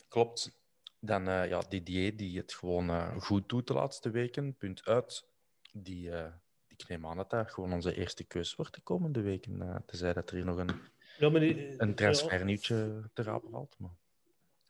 Klopt. 0.09 0.60
Dan 1.01 1.29
eh, 1.29 1.49
ja, 1.49 1.63
Didier, 1.69 2.17
die 2.17 2.39
het 2.39 2.55
gewoon 2.55 2.91
eh, 2.91 3.17
goed 3.17 3.49
doet 3.49 3.67
de 3.67 3.73
laatste 3.73 4.11
weken. 4.11 4.55
Punt 4.55 4.85
uit. 4.85 5.27
Die, 5.73 6.11
eh, 6.11 6.33
ik 6.69 6.89
neem 6.89 7.07
aan 7.07 7.17
dat 7.17 7.31
dat 7.31 7.51
gewoon 7.51 7.73
onze 7.73 7.95
eerste 7.95 8.25
keus 8.25 8.55
wordt 8.55 8.75
de 8.75 8.81
komende 8.81 9.21
weken. 9.21 9.83
tenzij 9.87 10.13
dat 10.13 10.31
er 10.31 10.37
hier 10.37 10.45
nog 10.45 10.57
een, 10.57 10.71
Ja, 11.19 11.29
die, 11.29 11.75
een 11.81 11.89
ja, 11.89 11.95
transfernieuwtje 11.95 13.11
te 13.13 13.23
rapen 13.23 13.51
valt. 13.51 13.75
Maar... 13.79 13.91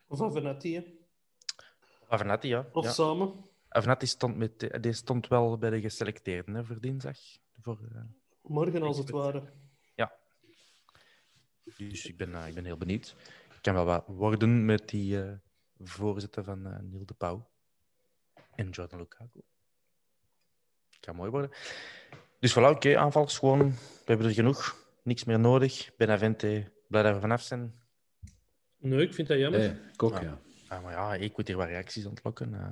Of 0.07 0.20
Avenatti, 0.20 0.74
hè. 0.74 0.85
Avenatti, 2.09 2.48
ja. 2.48 2.69
Of 2.73 2.85
ja. 2.85 2.90
samen. 2.90 3.44
Avenatti 3.69 4.07
stond, 4.07 4.36
met, 4.36 4.82
die 4.82 4.93
stond 4.93 5.28
wel 5.28 5.59
bij 5.59 5.70
de 5.70 5.81
geselecteerden 5.81 6.55
hè, 6.55 6.65
voor 6.65 6.81
dinsdag. 6.81 7.19
Voor, 7.61 7.78
Morgen 8.43 8.82
als 8.82 8.98
het 8.98 9.11
ware. 9.11 9.43
dus 11.77 12.07
ik 12.07 12.16
ben, 12.16 12.35
ik 12.47 12.55
ben 12.55 12.65
heel 12.65 12.77
benieuwd. 12.77 13.16
Ik 13.55 13.62
kan 13.62 13.74
wel 13.74 13.85
wat 13.85 14.05
worden 14.07 14.65
met 14.65 14.89
die 14.89 15.40
voorzitter 15.82 16.44
van 16.44 16.66
eh 16.66 16.78
Niel 16.81 17.07
de 17.07 17.15
Pauw 17.15 17.48
en 18.55 18.69
Jordan 18.70 18.98
Lukaku. 18.98 19.40
Kan 21.01 21.16
mooi 21.16 21.31
worden. 21.31 21.51
Dus 22.39 22.52
voilà, 22.59 22.62
oké, 22.70 22.98
aanvallers 22.98 23.39
gewoon. 23.39 23.70
We 23.70 23.77
hebben 24.05 24.27
er 24.27 24.32
genoeg. 24.32 24.89
Niks 25.02 25.24
meer 25.24 25.40
nodig. 25.40 25.90
Benavente, 25.97 26.73
blij 26.89 27.02
dat 27.02 27.15
we 27.15 27.20
vanaf 27.20 27.43
zijn. 27.43 27.74
Nee, 28.78 29.02
ik 29.02 29.15
vind 29.15 29.28
dat 29.28 29.39
jammer. 29.39 29.61
Eh, 29.61 29.70
ik 29.93 30.02
ook, 30.02 30.12
Ja. 30.12 30.20
ja. 30.20 30.39
Ah, 30.69 30.82
maar 30.82 30.93
ja, 30.93 31.15
ik 31.15 31.36
moet 31.36 31.47
hier 31.47 31.57
wat 31.57 31.66
reacties 31.69 32.07
ontlokken. 32.07 32.55
eh. 32.55 32.69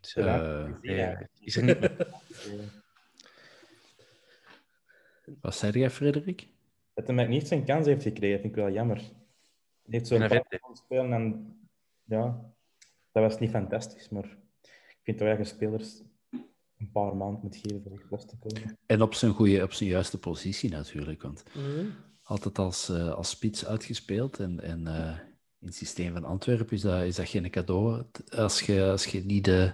Dus, 0.00 0.14
Eh, 0.14 0.64
eh, 0.82 1.10
eh, 1.12 1.20
is 1.40 1.56
er 1.56 1.62
niet 1.64 1.80
meer... 1.80 2.06
Wat 5.40 5.54
zei 5.54 5.78
jij, 5.78 5.90
Frederik? 5.90 6.48
Dat 6.94 7.06
hij 7.06 7.26
niet 7.26 7.48
zijn 7.48 7.64
kans 7.64 7.86
heeft 7.86 8.02
gekregen, 8.02 8.40
vind 8.40 8.56
ik 8.56 8.62
wel 8.62 8.70
jammer. 8.70 8.96
Hij 8.96 9.12
heeft 9.84 10.06
zo'n 10.06 10.28
paar 10.28 10.44
spelen 10.72 11.12
en 11.12 11.56
ja, 12.04 12.52
dat 13.12 13.22
was 13.22 13.38
niet 13.38 13.50
fantastisch, 13.50 14.08
maar 14.08 14.24
ik 14.70 15.00
vind 15.02 15.18
toch 15.18 15.26
eigen 15.26 15.46
spelers 15.46 16.02
een 16.78 16.90
paar 16.92 17.16
maanden 17.16 17.40
moet 17.42 17.56
geven 17.56 17.82
voor 17.82 17.92
echt 17.92 18.10
los 18.10 18.26
te 18.26 18.36
komen. 18.38 18.78
En 18.86 19.02
op 19.02 19.14
zijn, 19.14 19.32
goede, 19.32 19.62
op 19.62 19.72
zijn 19.72 19.90
juiste 19.90 20.18
positie 20.18 20.70
natuurlijk. 20.70 21.22
Want 21.22 21.42
Mhm. 21.54 21.86
altijd 22.22 22.58
als, 22.58 22.88
eh, 22.88 23.12
als 23.14 23.30
spits 23.30 23.66
uitgespeeld. 23.66 24.38
En, 24.38 24.60
en 24.60 24.86
eh, 24.86 25.18
in 25.60 25.66
het 25.66 25.74
systeem 25.74 26.12
van 26.12 26.24
Antwerpen 26.24 26.76
is 26.76 26.80
dat, 26.80 27.02
is 27.02 27.14
dat 27.16 27.28
geen 27.28 27.50
cadeau. 27.50 28.04
Als 28.30 28.60
je, 28.60 28.84
als 28.84 29.06
je 29.06 29.24
niet 29.24 29.44
de, 29.44 29.72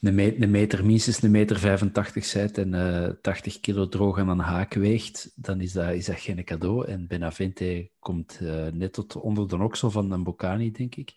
een, 0.00 0.14
me- 0.14 0.42
een 0.42 0.50
meter, 0.50 0.84
minstens 0.86 1.22
een 1.22 1.30
meter 1.30 1.58
85 1.58 2.32
bent 2.32 2.58
en 2.58 2.74
eh 2.74 3.08
80 3.20 3.60
kilo 3.60 3.88
droog 3.88 4.18
aan 4.18 4.28
een 4.28 4.38
haak 4.38 4.74
weegt, 4.74 5.32
dan 5.34 5.60
is 5.60 5.72
dat, 5.72 5.92
is 5.92 6.04
dat 6.06 6.20
geen 6.20 6.44
cadeau. 6.44 6.86
En 6.86 7.06
Benavente 7.06 7.90
komt 7.98 8.38
eh, 8.42 8.66
net 8.66 8.92
tot 8.92 9.16
onder 9.16 9.48
de 9.48 9.56
oksel 9.56 9.90
van 9.90 10.10
een 10.10 10.22
Bocani, 10.22 10.70
denk 10.70 10.94
ik. 10.94 11.16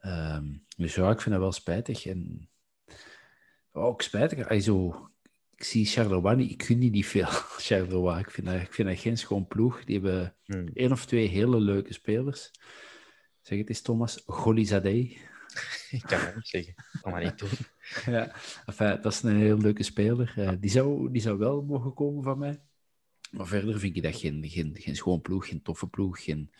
Ehm, 0.00 0.44
dus 0.76 0.94
ja, 0.94 1.10
ik 1.10 1.20
vind 1.20 1.34
dat 1.34 1.42
wel 1.42 1.52
spijtig. 1.52 2.06
En 2.06 2.48
ook 3.72 4.02
spijtig. 4.02 4.48
Ik 4.48 5.66
zie 5.66 5.86
Charleroi 5.86 6.36
niet, 6.36 6.50
ik 6.50 6.62
gun 6.62 6.78
die 6.78 6.90
niet 6.90 7.06
veel, 7.06 7.26
Charleroi. 7.66 8.18
Ik 8.20 8.30
vind, 8.30 8.46
dat, 8.46 8.60
ik 8.60 8.74
vind 8.74 8.88
dat 8.88 8.98
geen 8.98 9.18
schoon 9.18 9.46
ploeg. 9.46 9.84
Die 9.84 9.94
hebben 10.00 10.34
Hmm. 10.44 10.68
één 10.74 10.92
of 10.92 11.06
twee 11.06 11.26
hele 11.28 11.60
leuke 11.60 11.92
spelers. 11.92 12.50
Zeg 13.40 13.58
het 13.58 13.68
eens, 13.68 13.80
Thomas. 13.82 14.22
Golizadeh. 14.26 15.16
Ik 15.90 16.02
kan 16.02 16.24
dat 16.24 16.34
niet 16.34 16.48
zeggen. 16.48 16.74
Ik 16.92 17.00
kan 17.00 17.12
dat 17.12 17.22
niet 17.22 17.38
doen. 17.38 17.66
Ja, 18.14 18.32
enfin, 18.66 19.02
dat 19.02 19.12
is 19.12 19.22
een 19.22 19.36
heel 19.36 19.58
leuke 19.58 19.82
speler. 19.82 20.32
Eh, 20.36 20.52
die, 20.60 20.70
zou, 20.70 21.12
die 21.12 21.22
zou 21.22 21.38
wel 21.38 21.62
mogen 21.62 21.94
komen 21.94 22.22
van 22.22 22.38
mij. 22.38 22.60
Maar 23.30 23.46
verder 23.46 23.78
vind 23.78 23.96
ik 23.96 24.02
dat 24.02 24.16
geen, 24.16 24.48
geen, 24.48 24.76
geen 24.78 24.96
schoon 24.96 25.20
ploeg, 25.20 25.48
geen 25.48 25.62
toffe 25.62 25.86
ploeg. 25.86 26.22
Geen... 26.22 26.50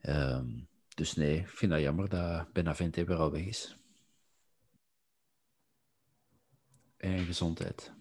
Ehm, 0.00 0.46
dus 0.94 1.14
nee, 1.14 1.38
ik 1.38 1.48
vind 1.48 1.72
dat 1.72 1.80
jammer 1.80 2.08
dat 2.08 2.52
Benavente 2.52 3.04
weer 3.04 3.16
al 3.16 3.30
weg 3.30 3.44
is. 3.44 3.76
En 6.96 7.24
gezondheid. 7.24 7.92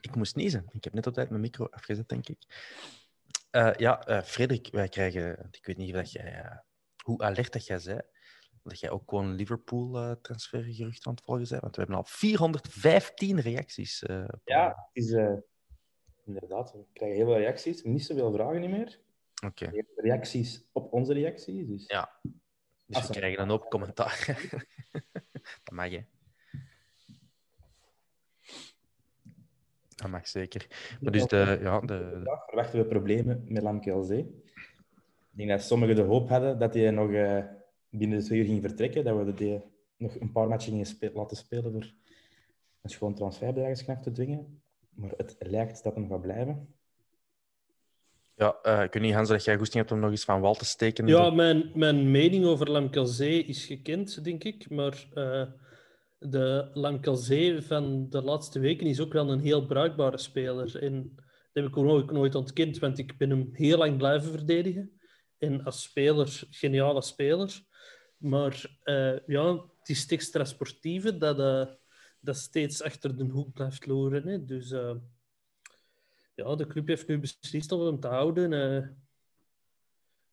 Ik 0.00 0.14
moest 0.14 0.36
niezen. 0.36 0.64
Ik 0.72 0.84
heb 0.84 0.92
net 0.92 1.06
op 1.06 1.14
tijd 1.14 1.28
mijn 1.28 1.40
micro 1.40 1.66
afgezet, 1.66 2.08
denk 2.08 2.28
ik. 2.28 2.38
Eh, 3.50 3.74
ja, 3.76 4.06
eh, 4.06 4.22
Frederik, 4.22 4.68
wij 4.72 4.88
krijgen... 4.88 5.48
Ik 5.50 5.66
weet 5.66 5.76
niet 5.76 5.90
of 5.90 5.96
dat 5.96 6.12
jij, 6.12 6.62
hoe 7.04 7.20
alert 7.22 7.52
dat 7.52 7.66
jij 7.66 7.78
zei. 7.78 8.00
Dat 8.62 8.80
jij 8.80 8.90
ook 8.90 9.02
gewoon 9.10 9.34
Liverpool-transfergerucht 9.34 11.06
aan 11.06 11.12
het 11.14 11.24
volgen 11.24 11.48
bent. 11.48 11.60
Want 11.62 11.74
we 11.76 11.80
hebben 11.80 11.98
al 12.00 12.04
415 12.06 13.40
reacties. 13.40 14.02
eh, 14.02 14.24
Ja, 14.44 14.66
het 14.92 15.04
is 15.04 15.12
eh, 15.12 15.32
inderdaad. 16.24 16.72
We 16.72 16.84
krijgen 16.92 17.16
heel 17.16 17.26
veel 17.26 17.36
reacties, 17.38 17.82
niet 17.82 18.04
zoveel 18.04 18.32
vragen 18.32 18.60
niet 18.60 18.70
meer. 18.70 19.00
Oké. 19.46 19.70
Reacties 19.96 20.64
op 20.72 20.92
onze 20.92 21.12
reacties. 21.12 21.66
Dus. 21.66 21.86
Ja. 21.86 22.20
Dus 22.86 23.06
we 23.06 23.12
krijgen 23.12 23.42
een 23.42 23.48
hoop 23.48 23.68
commentaar. 23.70 24.26
dat 25.64 25.72
mag, 25.72 25.90
hè. 25.90 26.04
Dat 29.94 30.10
mag 30.10 30.28
zeker. 30.28 30.66
Maar 31.00 31.12
dus 31.12 31.26
de... 31.26 31.58
Ja, 31.60 31.80
de 31.80 32.10
Vandaag 32.12 32.44
verwachten 32.44 32.78
we 32.78 32.86
problemen 32.86 33.44
met 33.48 33.62
Lamke 33.62 34.02
Zee. 34.04 34.41
Ik 35.32 35.38
denk 35.38 35.50
dat 35.50 35.62
sommigen 35.62 35.94
de 35.96 36.02
hoop 36.02 36.28
hadden 36.28 36.58
dat 36.58 36.74
hij 36.74 36.90
nog 36.90 37.10
eh, 37.12 37.44
binnen 37.90 38.18
de 38.18 38.24
twee 38.24 38.38
uur 38.38 38.44
ging 38.44 38.62
vertrekken. 38.62 39.04
Dat 39.04 39.24
we 39.24 39.34
die 39.34 39.60
nog 39.96 40.20
een 40.20 40.32
paar 40.32 40.48
matchen 40.48 40.70
gingen 40.70 40.86
spe- 40.86 41.10
laten 41.14 41.36
spelen 41.36 41.72
door 41.72 41.92
een 42.82 42.90
schoon 42.90 43.14
transferbedragsgraf 43.14 44.00
te 44.00 44.12
dwingen. 44.12 44.62
Maar 44.94 45.10
het 45.16 45.36
lijkt 45.38 45.82
dat 45.82 45.94
hem 45.94 46.08
gaat 46.08 46.20
blijven. 46.20 46.74
ja, 48.36 48.56
eh, 48.62 48.82
ik 48.82 48.92
weet 48.92 49.02
niet, 49.02 49.14
Hans, 49.14 49.28
dat 49.28 49.44
jij 49.44 49.56
goesting 49.56 49.78
hebt 49.78 49.92
om 49.92 50.00
nog 50.00 50.10
eens 50.10 50.24
van 50.24 50.40
wal 50.40 50.54
te 50.54 50.64
steken. 50.64 51.06
Ja, 51.06 51.30
mijn, 51.30 51.70
mijn 51.74 52.10
mening 52.10 52.44
over 52.44 52.70
Lamkelzee 52.70 53.44
is 53.44 53.64
gekend, 53.66 54.24
denk 54.24 54.44
ik. 54.44 54.70
Maar 54.70 55.06
eh, 55.14 55.46
de 56.18 56.70
Lamkelzee 56.74 57.62
van 57.62 58.06
de 58.10 58.22
laatste 58.22 58.58
weken 58.60 58.86
is 58.86 59.00
ook 59.00 59.12
wel 59.12 59.30
een 59.30 59.40
heel 59.40 59.66
bruikbare 59.66 60.18
speler. 60.18 60.82
En 60.82 61.12
dat 61.52 61.62
heb 61.62 61.66
ik 61.66 61.76
ook 61.76 61.84
nooit, 61.84 62.10
nooit 62.10 62.34
ontkend, 62.34 62.78
want 62.78 62.98
ik 62.98 63.16
ben 63.18 63.30
hem 63.30 63.48
heel 63.52 63.78
lang 63.78 63.96
blijven 63.96 64.30
verdedigen. 64.30 64.92
En 65.42 65.64
als 65.64 65.82
speler, 65.82 66.42
geniale 66.50 67.02
speler. 67.02 67.60
Maar 68.16 68.78
eh, 68.82 69.18
ja, 69.26 69.52
het 69.52 69.88
is 69.88 70.02
het 70.02 70.12
extra 70.12 70.44
sportieve 70.44 71.16
dat, 71.18 71.38
eh, 71.38 71.74
dat 72.20 72.36
steeds 72.36 72.82
achter 72.82 73.16
de 73.16 73.24
hoek 73.24 73.52
blijft 73.52 73.86
loeren. 73.86 74.26
Hè. 74.26 74.44
Dus 74.44 74.70
eh, 74.70 74.94
ja, 76.34 76.54
de 76.54 76.66
club 76.66 76.86
heeft 76.86 77.08
nu 77.08 77.18
beslist 77.18 77.72
om 77.72 77.80
hem 77.80 78.00
te 78.00 78.06
houden. 78.06 78.50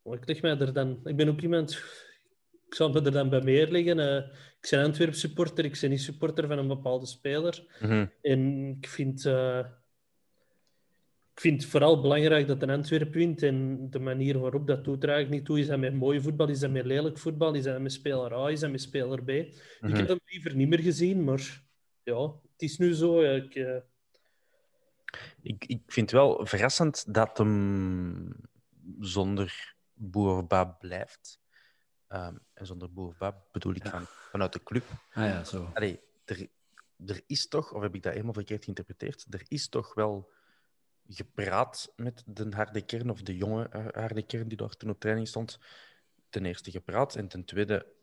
Maar 0.02 0.18
ik 0.18 0.28
leg 0.28 0.42
mij 0.42 0.58
er 0.58 0.74
dan... 0.74 1.00
Ik 1.04 1.16
ben 1.16 1.30
ook 1.30 1.42
iemand... 1.42 1.72
Ik 2.66 2.76
zal 2.76 2.90
me 2.90 3.02
er 3.02 3.12
dan 3.12 3.30
bij 3.30 3.42
meer 3.42 3.72
liggen. 3.72 4.00
ik 4.62 4.70
ben 4.70 4.84
Antwerp 4.84 5.14
supporter, 5.14 5.66
ik 5.66 5.78
ben 5.82 5.90
niet 5.90 6.02
supporter 6.02 6.48
van 6.48 6.58
een 6.58 6.68
bepaalde 6.68 7.06
speler. 7.06 7.66
Mhm. 7.80 8.06
En 8.22 8.68
ik 8.82 8.88
vind... 8.88 9.24
ik 11.40 11.46
vind 11.46 11.62
het 11.62 11.72
vooral 11.72 12.02
belangrijk 12.02 12.48
dat 12.48 12.62
een 12.62 12.70
Antwerp 12.70 13.14
wint. 13.14 13.44
En 13.44 13.90
de 13.90 14.00
manier 14.00 14.40
waarop 14.40 14.68
dat 14.68 14.84
doet 14.84 15.04
er 15.04 15.10
eigenlijk 15.10 15.38
niet 15.40 15.46
toe. 15.46 15.60
Is 15.60 15.68
dat 15.68 15.80
met 15.80 15.94
mooi 15.94 16.22
voetbal? 16.22 16.48
Is 16.48 16.60
dat 16.60 16.72
met 16.72 16.86
lelijk 16.86 17.18
voetbal? 17.18 17.54
Is 17.54 17.64
dat 17.64 17.82
met 17.82 17.92
speler 17.92 18.34
A? 18.34 18.50
Is 18.50 18.60
dat 18.60 18.72
met 18.72 18.82
speler 18.82 19.24
B? 19.24 19.30
Ik 19.30 19.54
Mhm. 19.82 19.96
heb 19.96 20.08
hem 20.08 20.20
liever 20.26 20.56
niet 20.56 20.68
meer 20.70 20.80
gezien, 20.80 21.24
maar 21.24 21.64
ja, 22.04 22.22
het 22.52 22.62
is 22.62 22.78
nu 22.78 22.94
zo. 22.94 23.22
Ik, 23.22 23.56
eh, 23.56 23.78
Ik, 25.42 25.66
ik 25.66 25.82
vind 25.88 26.12
het 26.12 26.20
wel 26.20 26.46
verrassend 26.46 27.14
dat 27.14 27.38
hem 27.38 28.36
zonder 29.00 29.76
Boerba 29.94 30.66
blijft. 30.66 31.40
Ehm, 32.08 32.36
en 32.54 32.66
zonder 32.66 32.94
Boerba 32.94 33.44
bedoel 33.52 33.76
ik 33.76 33.88
van, 33.88 34.06
vanuit 34.32 34.54
de 34.54 34.64
club. 34.64 34.84
Ah 35.12 35.24
ja, 35.26 35.44
zo. 35.44 35.70
Allee, 35.74 36.00
er, 36.26 36.48
er 37.06 37.22
is 37.28 37.48
toch, 37.48 37.74
of 37.74 37.82
heb 37.82 37.96
ik 37.96 38.04
dat 38.04 38.12
helemaal 38.14 38.34
verkeerd 38.34 38.64
geïnterpreteerd, 38.64 39.26
er 39.30 39.44
is 39.48 39.70
toch 39.70 39.94
wel 39.94 40.30
gepraat 41.10 41.94
met 41.96 42.24
de 42.26 42.48
harde 42.50 42.82
kern, 42.82 43.10
of 43.10 43.22
de 43.22 43.38
jonge 43.38 43.70
eh, 43.70 43.86
harde 43.92 44.22
kern 44.22 44.48
die 44.48 44.58
daar 44.58 44.76
toen 44.76 44.90
op 44.90 45.00
training 45.00 45.28
stond. 45.28 45.60
Ten 46.30 46.46
eerste 46.46 46.72
gepraat, 46.72 47.16
en 47.16 47.28
ten 47.28 47.46
tweede, 47.46 47.94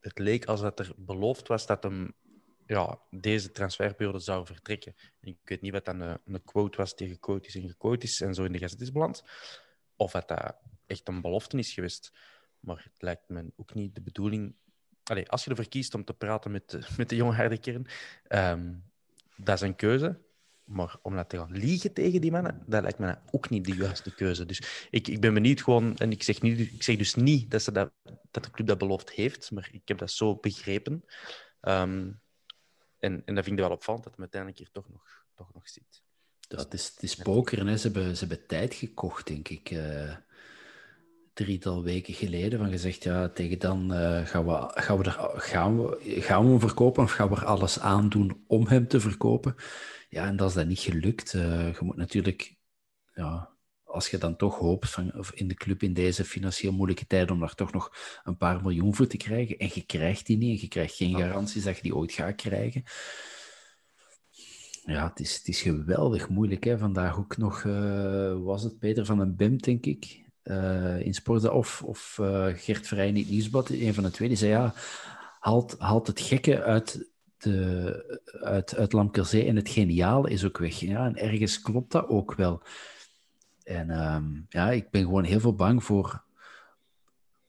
het 0.00 0.18
leek 0.18 0.44
als 0.44 0.60
dat 0.60 0.78
er 0.78 0.92
beloofd 0.96 1.48
was 1.48 1.66
dat 1.66 1.82
hem 1.82 2.14
ja, 2.66 3.00
deze 3.10 3.52
transferperiode 3.52 4.18
zou 4.18 4.46
vertrekken. 4.46 4.94
Ik 5.20 5.38
weet 5.44 5.60
niet 5.60 5.72
wat 5.72 5.84
dan 5.84 6.00
een, 6.00 6.44
quote 6.44 6.76
was 6.76 6.96
die 6.96 7.08
gequote 7.08 7.48
is 7.48 7.54
en 7.54 7.68
gequote 7.68 8.06
is 8.06 8.20
en 8.20 8.34
zo 8.34 8.44
in 8.44 8.52
de 8.52 8.58
gazet 8.58 8.80
is 8.80 8.92
beland. 8.92 9.22
Of 9.96 10.10
dat 10.10 10.28
dat 10.28 10.56
echt 10.86 11.08
een 11.08 11.20
belofte 11.20 11.58
is 11.58 11.72
geweest. 11.72 12.12
Maar 12.60 12.88
het 12.92 13.02
lijkt 13.02 13.28
me 13.28 13.52
ook 13.56 13.74
niet 13.74 13.94
de 13.94 14.00
bedoeling. 14.00 14.54
Allee, 15.02 15.28
als 15.28 15.44
je 15.44 15.50
ervoor 15.50 15.68
kiest 15.68 15.94
om 15.94 16.04
te 16.04 16.14
praten 16.14 16.50
met 16.50 16.70
de, 16.70 16.86
met 16.98 17.08
de 17.08 17.16
jonge 17.16 17.34
harde 17.34 17.58
kern, 17.58 17.86
ehm, 18.22 18.74
dat 19.36 19.54
is 19.54 19.60
een 19.60 19.76
keuze. 19.76 20.20
Maar 20.68 20.96
om 21.02 21.14
dat 21.14 21.28
te 21.28 21.36
gaan 21.36 21.52
liegen 21.52 21.92
tegen 21.92 22.20
die 22.20 22.30
mannen, 22.30 22.62
dat 22.66 22.82
lijkt 22.82 22.98
me 22.98 23.16
ook 23.30 23.50
niet 23.50 23.64
de 23.64 23.74
juiste 23.74 24.14
keuze. 24.14 24.46
Dus 24.46 24.86
ik, 24.90 25.08
ik 25.08 25.20
ben 25.20 25.34
benieuwd 25.34 25.62
gewoon, 25.62 25.96
en 25.96 26.10
ik 26.10 26.22
zeg, 26.22 26.42
niet, 26.42 26.58
ik 26.58 26.82
zeg 26.82 26.96
dus 26.96 27.14
niet 27.14 27.50
dat, 27.50 27.62
ze 27.62 27.72
dat, 27.72 27.92
dat 28.30 28.44
de 28.44 28.50
club 28.50 28.66
dat 28.66 28.78
beloofd 28.78 29.10
heeft, 29.10 29.50
maar 29.50 29.68
ik 29.72 29.88
heb 29.88 29.98
dat 29.98 30.10
zo 30.10 30.36
begrepen. 30.36 31.04
Ehm, 31.60 32.10
en, 32.98 33.22
en 33.24 33.34
dat 33.34 33.44
vind 33.44 33.58
ik 33.58 33.64
wel 33.64 33.70
opvallend, 33.70 34.04
dat 34.04 34.12
hij 34.12 34.22
uiteindelijk 34.22 34.60
hier 34.60 34.70
toch 34.72 34.88
nog, 34.88 35.24
toch 35.34 35.54
nog 35.54 35.68
zit. 35.68 36.02
Dat, 36.48 36.60
het, 36.60 36.74
is, 36.74 36.88
het 36.88 37.02
is 37.02 37.14
pokeren, 37.14 37.66
hè. 37.66 37.76
Ze, 37.76 37.90
hebben, 37.90 38.16
ze 38.16 38.26
hebben 38.26 38.46
tijd 38.46 38.74
gekocht, 38.74 39.26
denk 39.26 39.48
ik. 39.48 39.70
eh 39.70 40.16
drietal 41.44 41.82
weken 41.82 42.14
geleden. 42.14 42.58
Van 42.58 42.70
gezegd, 42.70 43.02
ja, 43.02 43.28
tegen 43.28 43.58
dan 43.58 43.92
eh, 43.92 44.26
gaan, 44.26 44.46
we, 44.46 44.70
gaan, 44.74 44.98
we 44.98 45.04
er, 45.04 45.40
gaan, 45.40 45.82
we, 45.82 46.20
gaan 46.20 46.44
we 46.44 46.50
hem 46.50 46.60
verkopen 46.60 47.02
of 47.02 47.12
gaan 47.12 47.28
we 47.28 47.36
er 47.36 47.44
alles 47.44 47.80
aan 47.80 48.08
doen 48.08 48.44
om 48.46 48.66
hem 48.66 48.88
te 48.88 49.00
verkopen? 49.00 49.54
Ja, 50.08 50.26
en 50.26 50.36
dat 50.36 50.48
is 50.48 50.54
dat 50.54 50.66
niet 50.66 50.78
gelukt. 50.78 51.34
Eh, 51.34 51.72
je 51.72 51.78
moet 51.80 51.96
natuurlijk, 51.96 52.56
ja, 53.14 53.50
als 53.84 54.08
je 54.08 54.18
dan 54.18 54.36
toch 54.36 54.58
hoopt 54.58 54.90
van, 54.90 55.18
of 55.18 55.32
in 55.32 55.48
de 55.48 55.54
club 55.54 55.82
in 55.82 55.92
deze 55.92 56.24
financieel 56.24 56.72
moeilijke 56.72 57.06
tijden 57.06 57.34
om 57.34 57.40
daar 57.40 57.54
toch 57.54 57.72
nog 57.72 57.92
een 58.24 58.36
paar 58.36 58.62
miljoen 58.62 58.94
voor 58.94 59.06
te 59.06 59.16
krijgen, 59.16 59.58
en 59.58 59.70
je 59.72 59.86
krijgt 59.86 60.26
die 60.26 60.36
niet, 60.36 60.54
en 60.56 60.60
je 60.60 60.68
krijgt 60.68 60.94
geen 60.94 61.16
garanties 61.16 61.64
dat 61.64 61.76
je 61.76 61.82
die 61.82 61.96
ooit 61.96 62.12
gaat 62.12 62.34
krijgen. 62.34 62.82
Ja, 64.84 65.08
het 65.08 65.20
is, 65.20 65.36
het 65.36 65.48
is 65.48 65.60
geweldig 65.60 66.28
moeilijk. 66.28 66.64
Hè? 66.64 66.78
Vandaag 66.78 67.18
ook 67.18 67.36
nog, 67.36 67.64
eh, 67.64 68.42
was 68.42 68.62
het 68.62 68.78
Peter 68.78 69.04
van 69.04 69.18
den 69.18 69.36
Bem, 69.36 69.58
denk 69.58 69.86
ik, 69.86 70.26
eh, 70.48 71.00
in 71.00 71.14
Sporza, 71.14 71.48
of, 71.48 71.82
of 71.82 72.18
eh, 72.20 72.46
Gert 72.54 72.86
Vrij 72.86 73.08
in 73.08 73.16
het 73.16 73.30
Nieuwsblad, 73.30 73.68
een 73.68 73.94
van 73.94 74.02
de 74.02 74.10
twee, 74.10 74.28
die 74.28 74.36
zei 74.36 74.50
ja, 74.50 74.74
haalt, 75.40 75.74
haalt 75.78 76.06
het 76.06 76.20
gekke 76.20 76.62
uit, 76.62 77.10
de, 77.38 78.20
uit, 78.40 78.76
uit 78.76 78.92
Lamkerzee 78.92 79.46
en 79.46 79.56
het 79.56 79.68
geniale 79.68 80.30
is 80.30 80.44
ook 80.44 80.58
weg. 80.58 80.80
Ja, 80.80 81.06
en 81.06 81.16
ergens 81.16 81.60
klopt 81.60 81.92
dat 81.92 82.08
ook 82.08 82.34
wel. 82.34 82.62
En 83.62 83.90
ehm, 83.90 84.24
ja, 84.48 84.70
ik 84.70 84.90
ben 84.90 85.02
gewoon 85.02 85.24
heel 85.24 85.40
veel 85.40 85.54
bang 85.54 85.84
voor 85.84 86.24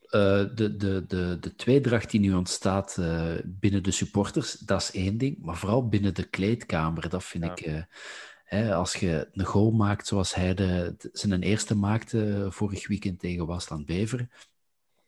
eh, 0.02 0.46
de, 0.56 0.76
de, 0.78 1.06
de, 1.08 1.38
de 1.40 1.56
tweedracht 1.56 2.12
die 2.12 2.20
nu 2.20 2.34
ontstaat 2.34 2.98
binnen 3.46 3.84
de 3.84 3.92
supporters. 3.92 4.54
Dat 4.54 4.82
is 4.82 4.92
één 4.92 5.18
ding, 5.18 5.38
maar 5.42 5.58
vooral 5.58 5.88
binnen 5.88 6.14
de 6.14 6.30
kleedkamer, 6.30 7.10
dat 7.10 7.24
vind 7.24 7.44
Ja. 7.44 7.56
ik... 7.56 7.88
als 8.74 8.94
je 8.94 9.30
een 9.32 9.46
goal 9.46 9.72
maakt 9.72 10.08
zoals 10.08 10.36
hij 10.36 10.54
de, 10.54 10.96
zijn 11.12 11.44
eerste 11.44 11.76
maakte 11.76 12.48
vorig 12.50 12.88
weekend 12.88 13.20
tegen 13.20 13.46
Wasland 13.46 13.86
Beveren, 13.86 14.32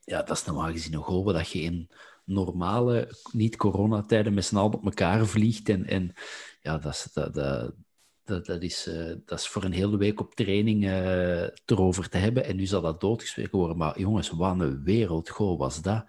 ja, 0.03 0.23
dat 0.23 0.37
is 0.37 0.45
normaal 0.45 0.71
gezien 0.71 0.93
een 0.93 1.03
goal 1.03 1.23
dat 1.23 1.49
je 1.49 1.61
in 1.61 1.89
normale, 2.23 3.15
niet-coronatijden 3.31 4.33
met 4.33 4.45
z'n 4.45 4.55
allen 4.55 4.73
op 4.73 4.85
elkaar 4.85 5.25
vliegt. 5.25 5.69
En, 5.69 5.85
en 5.85 6.13
ja, 6.61 6.77
dat 6.77 6.93
is, 6.93 7.07
dat, 7.13 7.33
dat, 7.33 8.45
dat, 8.45 8.61
is, 8.61 8.87
eh, 8.87 9.15
dat 9.25 9.39
is 9.39 9.47
voor 9.47 9.63
een 9.63 9.71
hele 9.71 9.97
week 9.97 10.19
op 10.19 10.35
training 10.35 10.85
eh 10.85 11.43
erover 11.65 12.09
te 12.09 12.17
hebben. 12.17 12.45
En 12.45 12.55
nu 12.55 12.65
zal 12.65 12.81
dat 12.81 13.01
doodgesproken 13.01 13.57
worden. 13.57 13.77
Maar 13.77 13.99
jongens, 13.99 14.29
wat 14.29 14.59
een 14.59 14.83
wereldgoal 14.83 15.57
was 15.57 15.81
dat. 15.81 16.05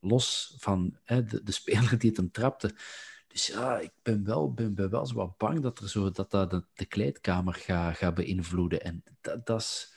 Los 0.00 0.54
van 0.58 0.98
de, 1.04 1.40
de 1.44 1.52
speler 1.52 1.98
die 1.98 2.08
het 2.08 2.18
hem 2.18 2.30
trapte. 2.30 2.74
Dus 3.34 3.46
ja, 3.46 3.78
ik 3.78 3.92
ben 4.02 4.24
wel, 4.24 4.52
ben, 4.52 4.74
ben 4.74 4.90
wel 4.90 5.06
zo 5.06 5.14
wat 5.14 5.36
bang 5.36 5.60
dat 5.60 5.78
er 5.78 5.88
zo, 5.88 6.10
dat, 6.10 6.30
dat 6.30 6.50
de, 6.50 6.64
de 6.74 6.86
kleedkamer 6.86 7.54
gaat 7.54 7.96
gaat 7.96 8.14
beïnvloeden. 8.14 8.82
En 8.82 9.02
dat, 9.20 9.46
dat 9.46 9.60
is 9.60 9.94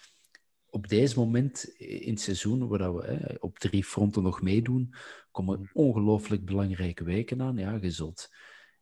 op 0.69 0.87
deze 0.87 1.19
moment 1.19 1.63
in 1.77 2.11
het 2.11 2.21
seizoen, 2.21 2.67
waar 2.67 2.95
we 2.95 3.05
hè, 3.05 3.35
op 3.39 3.59
drie 3.59 3.83
fronten 3.83 4.23
nog 4.23 4.41
meedoen, 4.41 4.93
komen 5.31 5.69
ongelooflijk 5.73 6.45
belangrijke 6.45 7.03
weken 7.03 7.41
aan. 7.41 7.57
Ja, 7.57 7.77
je 7.81 7.91
zult 7.91 8.29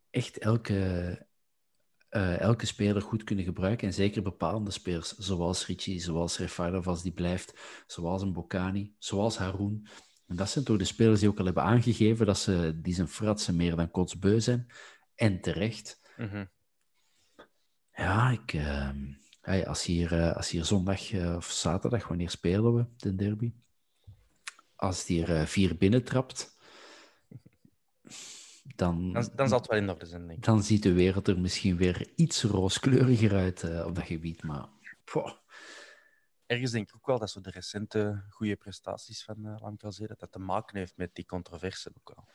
echt 0.10 0.38
elke, 0.38 1.28
eh, 2.10 2.40
elke 2.40 2.66
speler 2.66 3.02
goed 3.02 3.24
kunnen 3.24 3.46
gebruiken. 3.46 3.88
En 3.88 3.94
zeker 3.94 4.22
bepaalde 4.22 4.72
spelers, 4.72 5.18
zoals 5.18 5.66
Richie, 5.66 6.00
zoals 6.00 6.38
Refailov 6.38 6.88
als 6.88 7.04
die 7.04 7.14
blijft, 7.14 7.84
zoals 7.88 8.22
een 8.22 8.34
Bocani, 8.34 8.96
zoals 8.98 9.38
Haroun. 9.38 9.88
En 10.28 10.36
dat 10.36 10.50
zijn 10.50 10.66
toch 10.66 10.78
de 10.78 10.84
spelers 10.84 11.20
die 11.20 11.30
ook 11.30 11.40
al 11.40 11.46
hebben 11.46 11.64
aangegeven 11.64 12.26
dat 12.26 12.38
ze 12.38 12.80
die 12.82 12.94
zijn 12.94 13.08
fratsen 13.08 13.56
meer 13.56 13.76
dan 13.76 13.92
kotsbeu 13.92 14.40
zijn. 14.40 14.68
En 15.16 15.42
terecht. 15.42 16.02
Mhm. 16.18 16.46
Ja, 17.92 18.30
ik, 18.30 18.54
ehm, 18.54 19.14
hey, 19.42 19.68
als, 19.68 19.86
hier, 19.86 20.14
eh, 20.22 20.36
als 20.36 20.50
hier 20.50 20.66
zondag 20.66 21.12
eh, 21.12 21.36
of 21.36 21.46
zaterdag, 21.52 22.08
wanneer 22.08 22.30
spelen 22.30 22.76
we 22.76 22.86
de 22.98 23.16
derby? 23.16 23.54
Als 24.76 25.06
die 25.06 25.26
er 25.26 25.36
eh, 25.36 25.46
vier 25.46 25.78
binnentrapt, 25.78 26.58
dan, 28.76 29.14
Dan, 29.14 29.30
dan 29.36 29.48
zal 29.48 29.58
het 29.58 29.68
wel 29.68 29.80
in 29.80 29.90
orde 29.90 30.06
zijn, 30.06 30.28
denk 30.28 30.40
ik. 30.40 30.46
dan 30.46 30.64
ziet 30.64 30.84
de 30.84 30.94
wereld 30.94 31.28
er 31.28 31.40
misschien 31.40 31.78
weer 31.78 32.08
iets 32.16 32.44
rooskleuriger 32.44 33.34
uit 33.34 33.84
op 33.86 33.96
dat 33.96 34.06
gebied. 34.06 34.44
Maar 34.44 34.68
poh, 35.04 35.32
Ergens 36.56 36.72
denk 36.72 36.88
ik 36.88 36.96
ook 36.96 37.06
wel 37.06 37.20
dat 37.20 37.30
zo 37.30 37.42
de 37.42 37.50
recente 37.50 38.26
goede 38.30 38.56
prestaties 38.56 39.24
van 39.24 39.46
uh, 39.46 40.08
dat 40.08 40.20
dat 40.20 40.32
te 40.32 40.40
maken 40.40 40.78
heeft 40.78 40.98
met 40.98 41.16
die 41.16 41.26
controverse 41.26 41.92
ook 41.98 42.12
wel. 42.16 42.28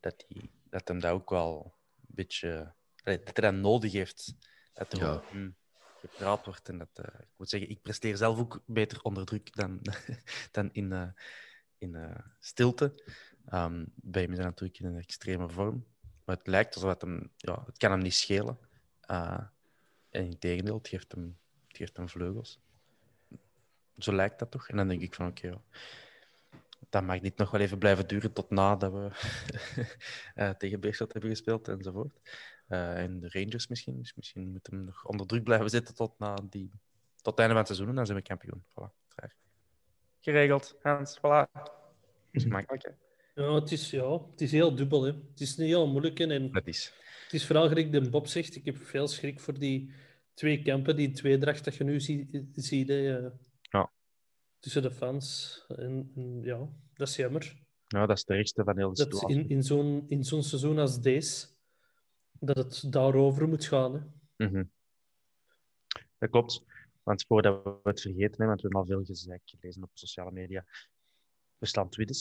Dat, 0.00 0.24
die, 0.28 0.50
dat 0.64 0.88
hem 0.88 1.00
dat 1.00 1.12
ook 1.12 1.30
wel 1.30 1.74
een 1.96 2.14
beetje... 2.14 2.74
dat 3.02 3.20
hij 3.22 3.50
dat 3.50 3.54
nodig 3.54 3.92
heeft. 3.92 4.34
Dat 4.72 4.92
er 4.92 4.98
Ja. 4.98 5.22
hem 5.24 5.56
gepraat 6.00 6.44
wordt. 6.44 6.68
En 6.68 6.78
dat, 6.78 6.88
eh, 6.92 7.20
ik 7.20 7.28
moet 7.36 7.48
zeggen, 7.48 7.70
ik 7.70 7.82
presteer 7.82 8.16
zelf 8.16 8.38
ook 8.38 8.62
beter 8.66 9.02
onder 9.02 9.24
druk 9.24 9.56
dan, 9.56 9.80
dan 10.56 10.72
in, 10.72 10.92
eh, 10.92 11.08
in 11.78 12.22
stilte. 12.40 13.02
Ehm, 13.46 13.84
bij 13.94 14.24
is 14.24 14.36
hij 14.36 14.44
natuurlijk 14.44 14.78
in 14.78 14.86
een 14.86 14.98
extreme 14.98 15.48
vorm. 15.48 15.86
Maar 16.24 16.36
het 16.36 16.46
lijkt 16.46 16.74
alsof 16.74 16.90
het 16.90 17.00
hem... 17.00 17.32
Ja, 17.36 17.62
het 17.66 17.76
kan 17.76 17.90
hem 17.90 18.02
niet 18.02 18.14
schelen. 18.14 18.58
En 19.00 20.24
in 20.24 20.38
tegendeel, 20.38 20.76
het 20.76 20.88
geeft 20.88 21.12
hem, 21.12 21.38
het 21.66 21.76
geeft 21.76 21.96
hem 21.96 22.08
vleugels. 22.08 22.63
Zo 23.98 24.12
lijkt 24.12 24.38
dat 24.38 24.50
toch? 24.50 24.68
En 24.68 24.76
dan 24.76 24.88
denk 24.88 25.00
ik 25.00 25.14
van, 25.14 25.26
oké, 25.26 25.46
okay, 25.46 25.60
dat 26.88 27.02
mag 27.02 27.20
niet 27.20 27.36
nog 27.36 27.50
wel 27.50 27.60
even 27.60 27.78
blijven 27.78 28.06
duren 28.06 28.32
tot 28.32 28.50
nadat 28.50 28.92
we 28.92 29.10
uh, 30.36 30.50
tegen 30.60 30.80
Beerschot 30.80 31.12
hebben 31.12 31.30
gespeeld 31.30 31.68
enzovoort. 31.68 32.20
Uh, 32.68 32.98
en 32.98 33.20
de 33.20 33.28
Rangers 33.30 33.68
misschien. 33.68 33.98
Dus 33.98 34.14
misschien 34.14 34.50
moeten 34.50 34.72
we 34.72 34.78
hem 34.78 34.86
nog 34.86 35.06
onder 35.06 35.26
druk 35.26 35.44
blijven 35.44 35.70
zitten 35.70 35.94
tot, 35.94 36.18
na 36.18 36.34
die, 36.50 36.70
tot 37.16 37.32
het 37.32 37.38
einde 37.38 37.54
van 37.54 37.62
het 37.62 37.66
seizoen. 37.66 37.88
En 37.88 37.94
dan 37.94 38.06
zijn 38.06 38.18
we 38.18 38.24
kampioen. 38.24 38.64
Voilà. 38.70 39.04
Geregeld, 40.20 40.76
Hans. 40.82 41.18
Voilà. 41.18 41.62
Is 42.30 42.44
makkelijk, 42.44 42.82
hè? 42.82 42.90
Ja, 43.42 43.54
het 43.54 43.72
is, 43.72 43.90
ja, 43.90 44.12
het 44.30 44.40
is 44.40 44.52
heel 44.52 44.74
dubbel. 44.74 45.02
Hè. 45.02 45.12
Het 45.12 45.40
is 45.40 45.56
niet 45.56 45.68
heel 45.68 45.86
moeilijk. 45.86 46.20
En 46.20 46.52
dat 46.52 46.66
is. 46.66 46.92
Het 47.24 47.32
is 47.32 47.46
vooral 47.46 47.68
gelijk 47.68 47.92
de 47.92 48.10
Bob 48.10 48.26
zegt. 48.26 48.56
Ik 48.56 48.64
heb 48.64 48.76
veel 48.76 49.08
schrik 49.08 49.40
voor 49.40 49.58
die 49.58 49.92
twee 50.34 50.62
kampen, 50.62 50.96
die 50.96 51.10
tweedracht 51.10 51.64
dat 51.64 51.74
je 51.74 51.84
nu 51.84 52.00
ziet. 52.00 52.88
ja. 52.88 53.32
Tussen 54.64 54.82
de 54.82 54.90
fans. 54.90 55.64
En, 55.68 56.12
en, 56.14 56.42
ja, 56.42 56.68
dat 56.94 57.08
is 57.08 57.16
jammer. 57.16 57.62
Ja, 57.86 58.06
dat 58.06 58.16
is 58.16 58.24
de 58.24 58.34
ergste 58.34 58.64
van 58.64 58.76
heel 58.76 58.94
de 58.94 59.04
dat 59.04 59.12
situatie. 59.12 59.38
In, 59.38 59.48
in 59.48 59.62
zo'n 59.62 60.04
in 60.08 60.24
zo'n 60.24 60.42
seizoen 60.42 60.78
als 60.78 61.00
deze, 61.00 61.46
dat 62.32 62.56
het 62.56 62.92
daarover 62.92 63.48
moet 63.48 63.64
gaan. 63.64 63.94
Hè. 63.94 64.00
Mm 64.46 64.54
-hmm. 64.54 64.70
Dat 66.18 66.30
klopt. 66.30 66.64
Want 67.02 67.24
voordat 67.26 67.64
we 67.64 67.78
het 67.82 68.00
vergeten, 68.00 68.40
hè, 68.40 68.46
want 68.46 68.60
we 68.60 68.68
hebben 68.68 68.80
al 68.80 68.86
veel 68.86 69.04
gezeik 69.04 69.42
gelezen 69.44 69.82
op 69.82 69.90
sociale 69.92 70.32
media. 70.32 70.64
We 71.58 71.66
staan 71.66 71.88
tweede. 71.88 72.14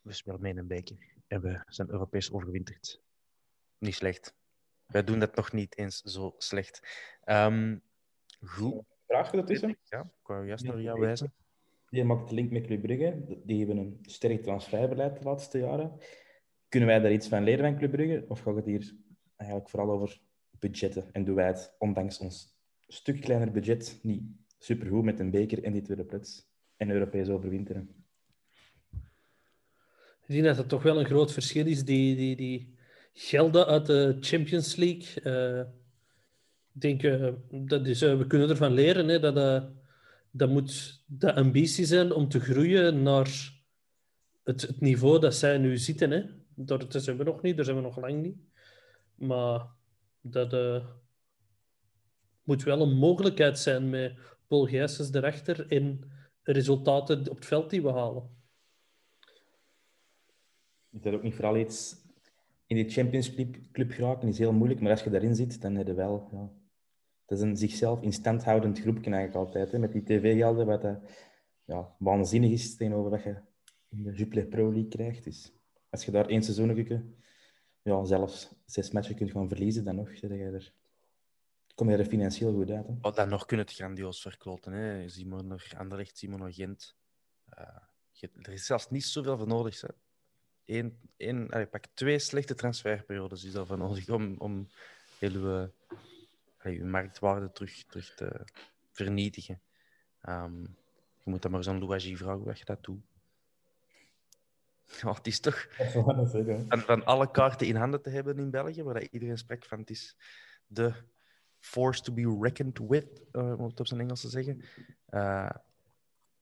We 0.00 0.12
spelen 0.12 0.40
mee 0.40 0.52
in 0.52 0.58
een 0.58 0.66
beker. 0.66 0.96
En 1.26 1.40
we 1.40 1.62
zijn 1.66 1.90
Europees 1.90 2.32
overwinterd. 2.32 3.00
Niet 3.78 3.94
slecht. 3.94 4.34
Wij 4.86 5.04
doen 5.04 5.18
dat 5.18 5.36
nog 5.36 5.52
niet 5.52 5.78
eens 5.78 6.00
zo 6.00 6.34
slecht. 6.38 6.80
Um, 7.24 7.82
Goed. 8.40 8.84
Vraag 9.06 9.32
ertussen? 9.32 9.78
Ja, 9.82 10.00
ik 10.00 10.26
wou 10.26 10.46
juist 10.46 10.64
naar 10.64 10.80
jou 10.80 11.00
wijzen. 11.00 11.32
Die 11.88 12.04
maakt 12.04 12.28
de 12.28 12.34
link 12.34 12.50
met 12.50 12.66
Club 12.66 12.82
Brugge. 12.82 13.40
Die 13.44 13.58
hebben 13.58 13.76
een 13.76 13.98
sterk 14.02 14.42
transferbeleid 14.42 15.18
de 15.18 15.24
laatste 15.24 15.58
jaren. 15.58 15.92
Kunnen 16.68 16.88
wij 16.88 17.00
daar 17.00 17.12
iets 17.12 17.28
van 17.28 17.44
leren 17.44 17.64
van 17.64 17.76
Club 17.76 17.90
Brugge? 17.90 18.24
Of 18.28 18.40
gaat 18.40 18.56
het 18.56 18.64
hier 18.64 18.94
eigenlijk 19.36 19.70
vooral 19.70 19.90
over 19.90 20.20
budgetten? 20.50 21.12
En 21.12 21.24
doen 21.24 21.34
wij 21.34 21.46
het, 21.46 21.74
ondanks 21.78 22.18
ons 22.18 22.56
stuk 22.88 23.20
kleiner 23.20 23.50
budget, 23.50 23.98
niet 24.02 24.22
supergoed 24.58 25.04
met 25.04 25.20
een 25.20 25.30
beker 25.30 25.64
en 25.64 25.72
die 25.72 25.82
tweede 25.82 26.04
plaats 26.04 26.48
en 26.76 26.90
Europees 26.90 27.28
overwinteren? 27.28 28.04
Ik 30.26 30.34
denk 30.34 30.44
dat 30.44 30.56
het 30.56 30.68
toch 30.68 30.82
wel 30.82 30.98
een 30.98 31.06
groot 31.06 31.32
verschil 31.32 31.66
is. 31.66 31.84
Die, 31.84 32.16
die, 32.16 32.36
die 32.36 32.74
gelden 33.12 33.66
uit 33.66 33.86
de 33.86 34.16
Champions 34.20 34.76
League. 34.76 35.22
eh, 35.22 35.70
ik 36.74 36.80
denk, 36.80 37.02
eh, 37.02 37.32
dat 37.50 37.86
is, 37.86 38.02
eh, 38.02 38.18
we 38.18 38.26
kunnen 38.26 38.48
ervan 38.48 38.72
leren. 38.72 39.08
Hè, 39.08 39.20
dat, 39.20 39.36
eh, 39.36 39.64
dat 40.30 40.48
moet 40.48 41.02
de 41.06 41.34
ambitie 41.34 41.84
zijn 41.84 42.12
om 42.12 42.28
te 42.28 42.40
groeien 42.40 43.02
naar 43.02 43.52
het, 44.44 44.60
het 44.62 44.80
niveau 44.80 45.20
dat 45.20 45.34
zij 45.34 45.58
nu 45.58 45.76
zitten. 45.76 46.10
Hè. 46.10 46.24
Dat, 46.54 46.92
dat 46.92 47.02
zijn 47.02 47.16
we 47.16 47.24
nog 47.24 47.42
niet, 47.42 47.56
daar 47.56 47.64
zijn 47.64 47.76
we 47.76 47.82
nog 47.82 48.00
lang 48.00 48.22
niet. 48.22 48.36
Maar 49.14 49.66
dat 50.20 50.82
moet 52.42 52.62
wel 52.62 52.80
een 52.80 52.96
mogelijkheid 52.96 53.58
zijn 53.58 53.90
met 53.90 54.18
Paul 54.46 54.66
Gijsens 54.66 55.12
erachter 55.12 55.66
en 55.68 56.12
resultaten 56.42 57.30
op 57.30 57.36
het 57.36 57.46
veld 57.46 57.70
die 57.70 57.82
we 57.82 57.92
halen. 57.92 58.28
Is 60.90 61.00
dat 61.00 61.14
ook 61.14 61.22
niet 61.22 61.34
vooral 61.34 61.56
iets... 61.56 62.02
In 62.66 62.76
die 62.76 62.90
Champions 62.90 63.34
Club, 63.34 63.56
club 63.72 63.90
geraken 63.90 64.28
is 64.28 64.38
heel 64.38 64.52
moeilijk, 64.52 64.80
maar 64.80 64.90
als 64.90 65.02
je 65.02 65.10
daarin 65.10 65.34
zit, 65.34 65.60
dan 65.60 65.74
heb 65.74 65.86
je 65.86 65.94
wel... 65.94 66.28
Ja, 66.32 66.50
dat 67.26 67.38
is 67.38 67.44
een 67.44 67.56
zichzelf 67.56 68.02
in 68.02 68.12
stand 68.12 68.44
houdend 68.44 68.80
groepje 68.80 69.10
eigenlijk 69.10 69.46
altijd. 69.46 69.72
Hè, 69.72 69.78
met 69.78 69.92
die 69.92 70.02
tv-gelden, 70.02 70.66
wat 70.66 70.82
dat, 70.82 70.98
ja, 71.64 71.94
waanzinnig 71.98 72.50
is 72.50 72.76
tegenover 72.76 73.10
wat 73.10 73.22
je 73.22 73.36
in 73.88 74.02
de 74.02 74.12
Jupiler 74.12 74.46
Pro 74.46 74.72
League 74.72 74.88
krijgt. 74.88 75.24
Dus 75.24 75.52
als 75.90 76.04
je 76.04 76.10
daar 76.10 76.26
één 76.26 76.42
seizoen 76.42 77.16
ja, 77.82 78.04
zelfs 78.04 78.54
zes 78.66 78.90
matchen 78.90 79.14
kunt 79.14 79.30
gaan 79.30 79.48
verliezen, 79.48 79.84
dan 79.84 79.94
nog 79.94 80.08
zit 80.08 80.20
je 80.20 80.28
er, 80.28 80.72
kom 81.74 81.90
je 81.90 81.96
er 81.96 82.04
financieel 82.04 82.52
goed 82.52 82.70
uit. 82.70 82.86
Oh, 83.00 83.14
dan 83.14 83.28
nog 83.28 83.46
kunnen 83.46 83.66
het 83.66 83.74
grandioos 83.74 84.20
verkloten. 84.20 84.72
Hè. 84.72 85.08
Simoner, 85.08 85.72
Anderlecht, 85.76 86.18
Simoner, 86.18 86.52
Gent. 86.52 86.96
Eh, 87.48 87.66
er 88.42 88.52
is 88.52 88.66
zelfs 88.66 88.90
niet 88.90 89.04
zoveel 89.04 89.38
voor 89.38 89.46
nodig. 89.46 89.80
Hè. 89.80 89.88
Eén, 90.64 90.98
één, 91.16 91.68
pak 91.70 91.86
twee 91.94 92.18
slechte 92.18 92.54
transferperiodes 92.54 93.44
is 93.44 93.52
daarvoor 93.52 93.78
nodig 93.78 94.08
om, 94.08 94.34
om 94.38 94.68
heel 95.18 95.70
uw 96.70 96.86
marktwaarde 96.86 97.52
terug, 97.52 97.84
terug 97.84 98.14
te 98.14 98.44
vernietigen. 98.92 99.60
Ehm, 100.20 100.62
je 101.24 101.30
moet 101.30 101.42
dan 101.42 101.50
maar 101.50 101.62
zo'n 101.62 101.78
Louagie 101.78 102.16
vragen 102.16 102.40
hoe 102.40 102.52
je 102.56 102.64
dat 102.64 102.84
doet. 102.84 103.02
Ja, 105.00 105.12
het 105.12 105.26
is 105.26 105.40
toch 105.40 105.66
van, 106.68 106.80
van 106.80 107.04
alle 107.04 107.30
kaarten 107.30 107.66
in 107.66 107.76
handen 107.76 108.02
te 108.02 108.10
hebben 108.10 108.38
in 108.38 108.50
België, 108.50 108.82
waar 108.82 109.02
iedereen 109.02 109.38
spreekt 109.38 109.66
van 109.66 109.78
het 109.78 109.90
is 109.90 110.16
de 110.66 110.94
force 111.58 112.02
to 112.02 112.12
be 112.12 112.38
reckoned 112.40 112.78
with, 112.78 113.22
eh, 113.32 113.58
om 113.58 113.64
het 113.64 113.80
op 113.80 113.86
zijn 113.86 114.00
Engels 114.00 114.20
te 114.20 114.28
zeggen. 114.28 114.64
Eh, 115.06 115.50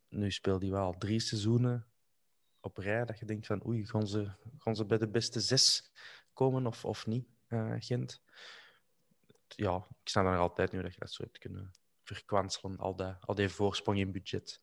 nu 0.09 0.31
speelt 0.31 0.62
hij 0.62 0.70
wel 0.70 0.94
drie 0.99 1.20
seizoenen 1.20 1.86
op 2.61 2.77
rij 2.77 3.05
dat 3.05 3.19
je 3.19 3.24
denkt 3.24 3.47
van 3.47 3.66
oei, 3.66 3.86
gaan 3.86 4.07
ze, 4.07 4.31
gaan 4.59 4.77
ze 4.77 4.86
bij 4.86 4.99
de 4.99 5.09
beste 5.09 5.40
zes 5.40 5.93
komen 6.32 6.66
of, 6.66 6.85
of 6.85 7.07
niet, 7.07 7.27
eh, 7.47 7.74
Gent? 7.78 8.23
Ja, 9.57 9.77
ik 9.77 10.09
snap 10.09 10.24
nog 10.24 10.37
altijd 10.37 10.73
nu 10.73 10.83
dat 10.83 10.93
je 10.95 11.01
dat 11.01 11.11
zo 11.12 11.23
hebt 11.23 11.39
kunnen 11.39 11.70
verkwanselen, 12.03 12.77
al, 12.77 12.97
dat, 12.97 13.16
al 13.20 13.35
die 13.35 13.49
voorsprong 13.49 13.99
in 13.99 14.12
budget. 14.12 14.61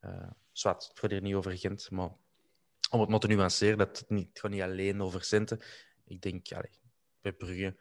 Eh 0.00 0.30
zwart, 0.52 0.88
het 0.88 0.98
gaat 0.98 1.10
hier 1.10 1.20
niet 1.22 1.34
over 1.34 1.58
Gent, 1.58 1.90
maar 1.90 2.10
om 2.90 3.00
het 3.00 3.08
maar 3.08 3.18
te 3.18 3.26
nuanceren, 3.26 3.78
dat 3.78 3.98
het, 3.98 4.10
niet, 4.10 4.28
het 4.28 4.38
gaat 4.38 4.50
niet 4.50 4.62
alleen 4.62 5.02
over 5.02 5.24
centen. 5.24 5.60
Ik 6.04 6.20
denk, 6.22 6.52
allee, 6.52 6.78
bij 7.20 7.32
Brugge, 7.32 7.76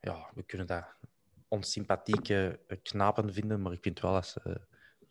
ja, 0.00 0.30
we 0.34 0.42
kunnen 0.42 0.66
dat 0.66 0.84
onsympathieke 1.48 2.60
eh, 2.66 2.78
knapen 2.82 3.32
vinden, 3.32 3.62
maar 3.62 3.72
ik 3.72 3.82
vind 3.82 4.00
wel 4.00 4.12
dat 4.12 4.26
ze 4.26 4.40
eh, 4.40 4.54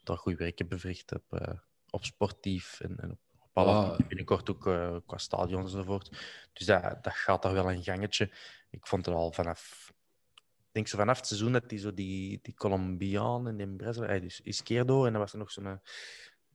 daar 0.03 0.17
goed 0.17 0.37
werk 0.37 0.59
hebben 0.59 0.79
verricht 0.79 1.13
op, 1.13 1.59
op 1.89 2.05
sportief 2.05 2.79
en, 2.79 2.99
en 2.99 3.11
op, 3.11 3.19
Ah. 3.53 3.97
binnenkort 4.07 4.49
ook 4.49 4.61
qua 5.05 5.17
stadion 5.17 5.61
enzovoort. 5.61 6.09
Dus 6.53 6.65
dat, 6.65 7.03
dat 7.03 7.13
gaat 7.13 7.41
daar 7.41 7.53
wel 7.53 7.71
een 7.71 7.83
gangetje. 7.83 8.31
Ik 8.69 8.87
vond 8.87 9.05
het 9.05 9.15
al 9.15 9.31
vanaf, 9.31 9.93
denk 10.71 10.87
zo 10.87 10.97
vanaf 10.97 11.17
het 11.17 11.27
seizoen 11.27 11.51
dat 11.51 11.69
die 11.69 11.79
zo 11.79 11.93
die, 11.93 12.39
die 12.41 12.53
Colombiaan 12.53 13.47
en 13.47 13.57
die 13.57 13.67
Brazil, 13.67 14.05
eh, 14.05 14.21
dus 14.21 14.41
Izquierdo 14.41 15.05
en 15.05 15.11
dan 15.11 15.21
was 15.21 15.31
er 15.31 15.37
nog 15.37 15.51
zo'n 15.51 15.65
eh, 15.65 15.77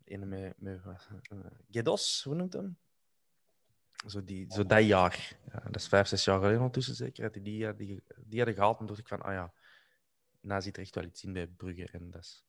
ene 0.05 0.55
met, 0.59 0.81
eh, 0.85 1.37
Guedos, 1.71 2.23
hoe 2.25 2.35
noemt 2.35 2.53
hem? 2.53 2.77
Zo, 4.07 4.25
die, 4.25 4.47
zo 4.53 4.67
dat 4.67 4.85
jaar. 4.85 5.39
Ja, 5.53 5.59
dat 5.59 5.77
is 5.77 5.89
vijf, 5.89 6.07
zes 6.07 6.25
jaar 6.25 6.39
geleden 6.39 6.59
ondertussen 6.59 6.95
zeker. 6.95 7.23
Dat 7.23 7.33
die, 7.33 7.43
die, 7.43 7.77
die, 7.77 8.03
die 8.17 8.39
hadden 8.39 8.55
gehaald. 8.55 8.81
En 8.81 8.87
dacht 8.87 8.99
ik 8.99 9.09
van, 9.09 9.23
ah 9.23 9.33
ja, 9.33 9.53
na 10.41 10.61
zit 10.61 10.77
er 10.77 10.83
echt 10.83 10.95
wel 10.95 11.05
iets 11.05 11.25
in 11.25 11.33
bij 11.33 11.47
Brugge. 11.47 11.89
En 11.93 12.11
dat 12.11 12.23
is 12.23 12.45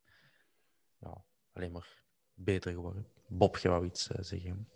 ja, 0.97 1.23
alleen 1.53 1.71
maar 1.71 2.03
beter 2.33 2.71
geworden. 2.71 3.07
Bob, 3.27 3.57
je 3.57 3.69
wou 3.69 3.85
iets 3.85 4.11
eh, 4.11 4.17
zeggen. 4.21 4.69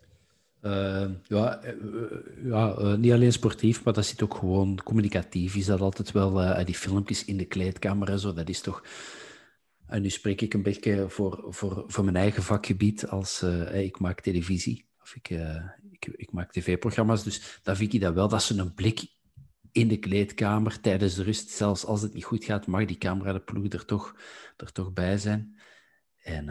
Eh, 0.60 1.08
ja, 1.26 1.62
eh, 1.62 1.70
eh, 1.70 2.44
ja 2.44 2.96
niet 2.96 3.12
alleen 3.12 3.32
sportief, 3.32 3.84
maar 3.84 3.92
dat 3.92 4.06
zit 4.06 4.22
ook 4.22 4.34
gewoon 4.34 4.80
communicatief. 4.84 5.54
Is 5.54 5.66
dat 5.66 5.80
altijd 5.80 6.12
wel 6.12 6.64
die 6.64 6.74
filmpjes 6.74 7.24
in 7.24 7.36
de 7.36 7.44
kleedkamer 7.44 8.08
en 8.08 8.18
zo? 8.18 8.32
Dat 8.32 8.48
is 8.48 8.60
toch. 8.60 8.84
En 9.86 10.02
nu 10.02 10.10
spreek 10.10 10.40
ik 10.40 10.54
een 10.54 10.62
beetje 10.62 11.08
voor, 11.08 11.44
voor, 11.48 11.84
voor 11.86 12.04
mijn 12.04 12.16
eigen 12.16 12.42
vakgebied. 12.42 13.06
Als 13.06 13.42
ik 13.72 13.98
maak 13.98 14.20
televisie 14.20 14.88
of 15.02 15.14
ik, 15.14 15.30
ik, 15.90 16.06
ik 16.16 16.32
maak 16.32 16.52
tv-programma's. 16.52 17.24
Dus 17.24 17.60
dan 17.62 17.76
vind 17.76 17.92
ik 17.92 18.00
dat 18.00 18.14
wel 18.14 18.28
dat 18.28 18.42
ze 18.42 18.58
een 18.58 18.74
blik 18.74 19.06
in 19.72 19.88
de 19.88 19.98
kleedkamer 19.98 20.80
tijdens 20.80 21.14
de 21.14 21.22
rust, 21.22 21.50
zelfs 21.50 21.84
als 21.84 22.02
het 22.02 22.14
niet 22.14 22.24
goed 22.24 22.44
gaat, 22.44 22.66
mag 22.66 22.84
die 22.84 22.98
camera 22.98 23.32
de 23.32 23.40
ploeg 23.40 23.68
er 23.68 23.84
toch, 23.84 24.16
er 24.56 24.72
toch 24.72 24.92
bij 24.92 25.18
zijn. 25.18 25.60
En. 26.22 26.48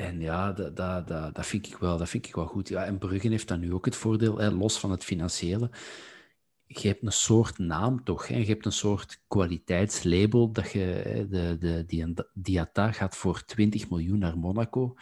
En 0.00 0.20
ja, 0.20 0.52
dat, 0.52 0.76
dat, 0.76 1.08
dat, 1.08 1.34
dat, 1.34 1.46
vind 1.46 1.66
ik 1.66 1.76
wel, 1.76 1.96
dat 1.98 2.08
vind 2.08 2.26
ik 2.26 2.34
wel 2.34 2.46
goed. 2.46 2.68
Ja, 2.68 2.84
en 2.84 2.98
Bruggen 2.98 3.30
heeft 3.30 3.48
dan 3.48 3.60
nu 3.60 3.72
ook 3.72 3.84
het 3.84 3.96
voordeel, 3.96 4.38
hè, 4.38 4.50
los 4.50 4.78
van 4.78 4.90
het 4.90 5.04
financiële. 5.04 5.70
Je 6.66 6.88
hebt 6.88 7.02
een 7.02 7.12
soort 7.12 7.58
naam 7.58 8.04
toch? 8.04 8.28
Hè? 8.28 8.36
Je 8.36 8.44
hebt 8.44 8.66
een 8.66 8.72
soort 8.72 9.20
kwaliteitslabel. 9.28 10.52
Dat 10.52 10.70
je, 10.70 10.78
hè, 10.78 11.28
de, 11.28 11.56
de, 11.58 11.84
die, 11.86 12.14
Diata 12.34 12.92
gaat 12.92 13.16
voor 13.16 13.44
20 13.44 13.90
miljoen 13.90 14.18
naar 14.18 14.38
Monaco. 14.38 14.94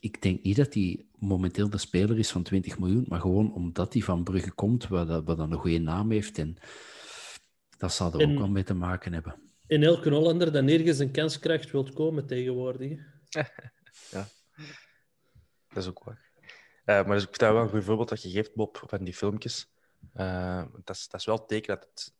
Ik 0.00 0.22
denk 0.22 0.42
niet 0.42 0.56
dat 0.56 0.74
hij 0.74 1.06
momenteel 1.18 1.70
de 1.70 1.78
speler 1.78 2.18
is 2.18 2.30
van 2.30 2.42
20 2.42 2.78
miljoen, 2.78 3.04
maar 3.08 3.20
gewoon 3.20 3.54
omdat 3.54 3.92
hij 3.92 4.02
van 4.02 4.24
Brugge 4.24 4.52
komt, 4.52 4.88
wat, 4.88 5.24
wat 5.24 5.36
dan 5.36 5.52
een 5.52 5.58
goede 5.58 5.78
naam 5.78 6.10
heeft. 6.10 6.38
En 6.38 6.56
dat 7.78 7.92
zal 7.92 8.12
er 8.12 8.20
En- 8.20 8.30
ook 8.32 8.38
wel 8.38 8.48
mee 8.48 8.64
te 8.64 8.74
maken 8.74 9.12
hebben. 9.12 9.34
En 9.66 9.82
elke 9.82 10.10
Hollander 10.10 10.52
dat 10.52 10.64
nergens 10.64 10.98
een 10.98 11.10
kans 11.10 11.38
krijgt, 11.38 11.70
wilt 11.70 11.92
komen 11.92 12.26
tegenwoordig. 12.26 13.11
Dat 15.68 15.82
is 15.82 15.88
ook 15.88 16.04
waar. 16.04 16.30
Eh, 16.84 17.06
maar 17.06 17.14
dus, 17.14 17.22
ik 17.22 17.28
vind 17.28 17.38
dat 17.38 17.52
wel 17.52 17.62
een 17.62 17.68
goed 17.68 17.84
voorbeeld 17.84 18.08
dat 18.08 18.22
je 18.22 18.30
geeft, 18.30 18.54
Bob, 18.54 18.82
van 18.86 19.04
die 19.04 19.14
filmpjes. 19.14 19.70
Eh, 20.12 20.64
dat, 20.84 20.96
is, 20.96 21.08
dat 21.08 21.20
is 21.20 21.26
wel 21.26 21.36
het 21.36 21.48
teken 21.48 21.74
dat, 21.74 21.88
het, 21.90 22.14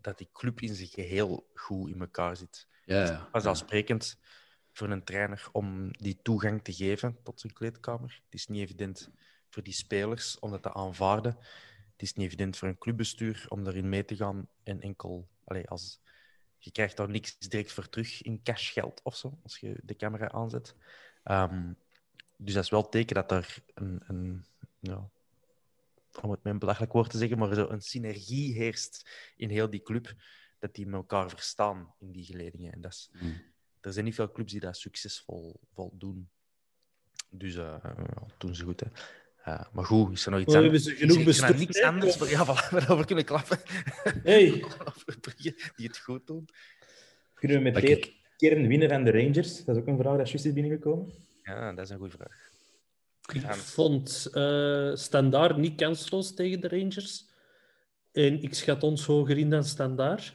dat 0.00 0.18
die 0.18 0.28
club 0.32 0.60
in 0.60 0.74
zijn 0.74 0.88
geheel 0.88 1.50
goed 1.54 1.90
in 1.90 2.00
elkaar 2.00 2.36
zit. 2.36 2.68
Ja, 2.84 3.04
ja. 3.04 3.28
Vanzelfsprekend 3.32 4.18
voor 4.72 4.90
een 4.90 5.04
trainer 5.04 5.48
om 5.52 5.90
die 5.90 6.22
toegang 6.22 6.64
te 6.64 6.72
geven 6.72 7.18
tot 7.22 7.40
zijn 7.40 7.52
kleedkamer. 7.52 8.20
Het 8.24 8.34
is 8.34 8.46
niet 8.46 8.62
evident 8.62 9.10
voor 9.48 9.62
die 9.62 9.72
spelers 9.72 10.38
om 10.38 10.50
dat 10.50 10.62
te 10.62 10.72
aanvaarden. 10.72 11.36
Het 11.92 12.02
is 12.02 12.14
niet 12.14 12.26
evident 12.26 12.56
voor 12.56 12.68
een 12.68 12.78
clubbestuur 12.78 13.46
om 13.48 13.64
daarin 13.64 13.88
mee 13.88 14.04
te 14.04 14.16
gaan 14.16 14.48
en 14.62 14.80
enkel... 14.80 15.28
Allee, 15.44 15.68
als, 15.68 16.00
je 16.64 16.70
krijgt 16.70 16.96
daar 16.96 17.08
niks 17.08 17.38
direct 17.38 17.72
voor 17.72 17.88
terug 17.88 18.22
in 18.22 18.42
cashgeld 18.42 19.00
of 19.02 19.16
zo, 19.16 19.38
als 19.42 19.58
je 19.58 19.80
de 19.82 19.96
camera 19.96 20.30
aanzet. 20.30 20.74
Ehm, 21.22 21.72
dus 22.36 22.54
dat 22.54 22.64
is 22.64 22.70
wel 22.70 22.80
het 22.82 22.90
teken 22.90 23.14
dat 23.14 23.30
er 23.32 23.56
een, 23.74 24.02
een 24.06 24.44
ja, 24.80 25.10
om 26.22 26.30
het 26.30 26.42
met 26.42 26.52
een 26.52 26.58
belachelijk 26.58 26.92
woord 26.92 27.10
te 27.10 27.18
zeggen, 27.18 27.38
maar 27.38 27.54
zo 27.54 27.68
een 27.68 27.80
synergie 27.82 28.54
heerst 28.54 29.08
in 29.36 29.48
heel 29.50 29.70
die 29.70 29.82
club, 29.82 30.14
dat 30.58 30.74
die 30.74 30.86
met 30.86 30.94
elkaar 30.94 31.30
verstaan 31.30 31.94
in 31.98 32.12
die 32.12 32.24
geledingen. 32.24 32.72
En 32.72 32.80
dat 32.80 32.92
is, 32.92 33.10
Mm. 33.12 33.42
er 33.80 33.92
zijn 33.92 34.04
niet 34.04 34.14
veel 34.14 34.32
clubs 34.32 34.52
die 34.52 34.60
dat 34.60 34.76
succesvol 34.76 35.60
vol 35.72 35.92
doen. 35.98 36.30
Dus 37.28 37.54
eh, 37.54 37.76
ja, 37.82 38.26
doen 38.38 38.54
ze 38.54 38.64
goed. 38.64 38.80
Hè. 38.80 38.86
Eh, 39.44 39.60
maar 39.72 39.84
goed, 39.84 40.12
is 40.12 40.24
er 40.24 40.30
nog 40.30 40.40
iets 40.40 40.52
Maar 40.54 40.62
anders? 40.62 40.84
hebben 40.84 40.98
ze 40.98 41.06
genoeg 41.14 41.26
Is 41.28 41.40
er 41.40 41.58
niks 41.58 41.82
anders 41.82 42.16
waar, 42.16 42.30
ja, 42.30 42.44
voilà, 42.46 42.68
waarover 42.74 43.04
kunnen 43.06 43.24
klappen? 43.24 43.58
Hey. 44.22 44.50
Die 45.76 45.86
het 45.86 45.98
goed 45.98 46.26
doen. 46.26 46.48
Kunnen 47.34 47.56
we 47.56 47.62
Maar 47.62 47.72
meteen 47.72 48.00
kijk. 48.00 48.12
keren 48.36 48.66
winnen 48.66 48.88
van 48.88 49.04
de 49.04 49.10
Rangers? 49.10 49.64
Dat 49.64 49.76
is 49.76 49.82
ook 49.82 49.88
een 49.88 49.98
vraag 49.98 50.16
dat 50.16 50.30
juist 50.30 50.44
is 50.44 50.52
binnengekomen. 50.52 51.12
Ja, 51.42 51.72
dat 51.72 51.84
is 51.84 51.90
een 51.90 51.98
goede 51.98 52.16
vraag. 52.16 52.50
Ik 53.32 53.42
Ja. 53.42 53.54
vond 53.54 54.28
eh 54.32 54.90
Standaard 54.94 55.56
niet 55.56 55.76
kansloos 55.76 56.34
tegen 56.34 56.60
de 56.60 56.68
Rangers. 56.68 57.24
En 58.12 58.42
ik 58.42 58.54
schat 58.54 58.82
ons 58.82 59.04
hoger 59.06 59.38
in 59.38 59.50
dan 59.50 59.64
Standaard. 59.64 60.34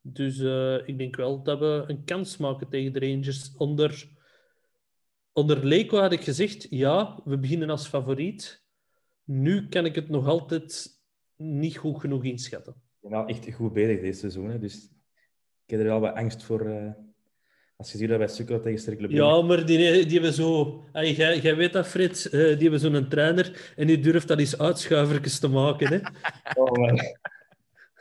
Dus 0.00 0.38
eh, 0.38 0.88
ik 0.88 0.98
denk 0.98 1.16
wel 1.16 1.42
dat 1.42 1.58
we 1.58 1.84
een 1.86 2.04
kans 2.04 2.36
maken 2.36 2.68
tegen 2.68 2.92
de 2.92 2.98
Rangers. 3.00 3.50
Onder, 3.56 4.08
onder 5.34 5.64
Leko 5.66 5.98
had 5.98 6.12
ik 6.12 6.20
gezegd, 6.24 6.66
ja, 6.70 7.20
we 7.24 7.38
beginnen 7.38 7.70
als 7.70 7.86
favoriet. 7.88 8.62
Nu 9.24 9.68
kan 9.68 9.84
ik 9.84 9.94
het 9.94 10.08
nog 10.08 10.26
altijd 10.26 10.88
niet 11.36 11.76
goed 11.76 12.00
genoeg 12.00 12.24
inschatten. 12.24 12.72
Ik 12.72 13.00
ben 13.00 13.10
wel 13.10 13.26
echt 13.26 13.52
goed 13.54 13.72
bezig 13.72 14.00
deze 14.00 14.18
seizoen. 14.18 14.50
Hè. 14.50 14.58
Dus 14.58 14.74
ik 15.64 15.70
heb 15.70 15.80
er 15.80 15.86
wel 15.86 16.00
wat 16.00 16.14
angst 16.14 16.42
voor. 16.42 16.66
eh, 16.66 16.90
als 17.76 17.92
je 17.92 17.98
ziet 17.98 18.08
dat 18.08 18.18
wij 18.18 18.28
sukkelen 18.28 18.62
tegen 18.62 18.78
Sterke 18.78 19.08
Ja, 19.14 19.42
maar 19.42 19.66
die, 19.66 19.78
die 20.06 20.12
hebben 20.12 20.32
zo... 20.32 20.82
Jij, 20.92 21.38
jij 21.38 21.56
weet 21.56 21.72
dat, 21.72 21.86
Fred. 21.86 22.24
eh, 22.26 22.30
die 22.40 22.40
hebben 22.68 22.80
zo'n 22.80 23.08
trainer 23.08 23.72
en 23.76 23.86
die 23.86 23.98
durft 24.00 24.28
dat 24.28 24.38
eens 24.38 24.58
uitschuivertjes 24.58 25.38
te 25.38 25.48
maken. 25.48 25.88
Hè. 25.88 25.98
Oh, 26.62 26.70
man. 26.72 26.98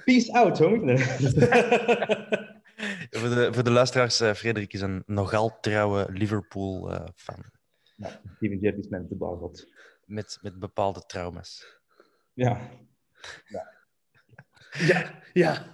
Peace 0.05 0.33
out, 0.33 0.59
homie. 0.59 0.97
Voor 3.15 3.29
de, 3.29 3.53
voor 3.53 3.63
de 3.63 3.71
luisteraars, 3.71 4.19
eh, 4.19 4.33
Frederik 4.33 4.73
is 4.73 4.81
een 4.81 5.03
nogal 5.05 5.59
trouwe 5.59 6.11
Liverpool-fan. 6.11 7.43
Ja, 7.95 8.21
Steven 8.35 8.59
Gerrard 8.59 8.83
is 8.83 8.87
mijn 8.87 9.07
voetbalgod. 9.07 9.67
met, 10.05 10.39
met 10.41 10.59
bepaalde 10.59 11.05
trauma's. 11.05 11.79
Ja. 12.33 12.69
ja, 14.73 15.21
ja. 15.33 15.65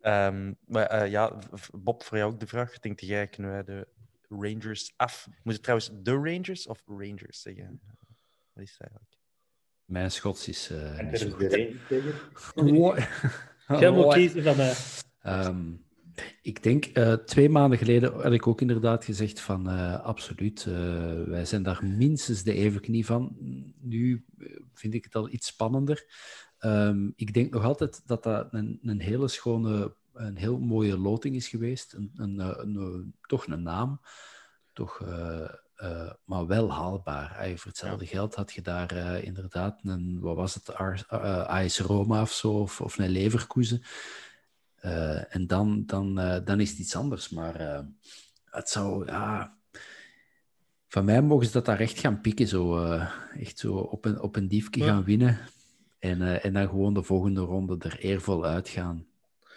Ehm, 0.00 0.52
maar 0.66 0.86
eh, 0.86 1.10
ja, 1.10 1.38
Bob, 1.72 2.02
voor 2.02 2.18
jou 2.18 2.32
ook 2.32 2.40
de 2.40 2.46
vraag. 2.46 2.78
Denk 2.78 3.00
jij, 3.00 3.28
kunnen 3.28 3.52
wij 3.52 3.64
de 3.64 3.86
Rangers 4.28 4.92
af? 4.96 5.28
Moet 5.42 5.52
het 5.52 5.62
trouwens 5.62 5.90
de 6.02 6.12
Rangers 6.12 6.66
of 6.66 6.82
Rangers 6.86 7.40
zeggen? 7.40 7.80
Wat 8.52 8.64
is 8.64 8.70
het 8.70 8.80
eigenlijk? 8.80 9.16
Mijn 9.84 10.10
Schots 10.10 10.48
is 10.48 10.70
eh, 10.70 10.98
er 10.98 11.18
zo 11.18 11.26
is 11.26 11.32
goed. 11.32 11.50
de 11.50 11.56
Rangers 11.56 11.86
tegen. 11.88 12.14
Jij 13.80 13.90
moet 13.90 14.14
kiezen 14.14 14.42
van 14.42 14.56
mij. 14.56 14.74
Ehm, 15.26 15.72
ik 16.42 16.62
denk, 16.62 16.84
eh, 16.84 17.12
twee 17.12 17.48
maanden 17.48 17.78
geleden 17.78 18.12
had 18.12 18.32
ik 18.32 18.46
ook 18.46 18.60
inderdaad 18.60 19.04
gezegd 19.04 19.40
van 19.40 19.70
eh, 19.70 20.04
absoluut, 20.04 20.66
eh, 20.66 20.74
wij 21.22 21.44
zijn 21.44 21.62
daar 21.62 21.84
minstens 21.84 22.42
de 22.42 22.52
evenknie 22.52 23.06
van. 23.06 23.36
Nu 23.80 24.24
vind 24.74 24.94
ik 24.94 25.04
het 25.04 25.14
al 25.14 25.28
iets 25.28 25.46
spannender. 25.46 26.04
Ehm, 26.58 27.10
ik 27.16 27.34
denk 27.34 27.52
nog 27.52 27.64
altijd 27.64 28.02
dat 28.06 28.22
dat 28.22 28.48
een, 28.50 28.78
een 28.82 29.00
hele 29.00 29.28
schone, 29.28 29.94
een 30.12 30.36
heel 30.36 30.58
mooie 30.58 30.98
loting 30.98 31.34
is 31.34 31.48
geweest. 31.48 31.92
Een, 31.92 32.12
een, 32.16 33.14
toch 33.26 33.46
een 33.46 33.62
naam, 33.62 34.00
toch, 34.72 35.00
maar 36.24 36.46
wel 36.46 36.72
haalbaar. 36.72 37.36
Ay, 37.38 37.58
voor 37.58 37.70
hetzelfde 37.70 38.06
geld 38.06 38.34
had 38.34 38.52
je 38.52 38.62
daar 38.62 39.22
inderdaad 39.22 39.80
een, 39.84 40.20
wat 40.20 40.36
was 40.36 40.54
het, 40.54 40.74
Ars- 40.74 41.08
AS 41.08 41.78
Roma 41.80 42.22
of 42.22 42.32
zo, 42.32 42.52
of, 42.52 42.80
of 42.80 42.98
een 42.98 43.08
Leverkusen. 43.08 43.82
Eh, 44.76 45.34
en 45.34 45.46
dan, 45.46 45.82
dan, 45.86 46.18
eh, 46.18 46.44
dan 46.44 46.60
is 46.60 46.70
het 46.70 46.78
iets 46.78 46.96
anders. 46.96 47.28
Maar 47.28 47.54
eh, 47.56 47.80
het 48.44 48.68
zou, 48.68 49.06
ja... 49.06 49.54
Van 50.88 51.04
mij 51.04 51.22
mogen 51.22 51.46
ze 51.46 51.52
dat 51.52 51.64
daar 51.64 51.80
echt 51.80 51.98
gaan 51.98 52.20
pikken. 52.20 52.48
Zo, 52.48 52.84
eh, 52.84 53.10
echt 53.40 53.58
zo 53.58 53.74
op 53.76 54.04
een, 54.04 54.20
op 54.20 54.36
een 54.36 54.48
diefje 54.48 54.80
Ja. 54.80 54.86
gaan 54.86 55.04
winnen. 55.04 55.38
En, 55.98 56.22
eh, 56.22 56.44
en 56.44 56.52
dan 56.52 56.68
gewoon 56.68 56.94
de 56.94 57.02
volgende 57.02 57.40
ronde 57.40 57.76
er 57.78 57.98
eervol 57.98 58.44
uitgaan. 58.44 59.06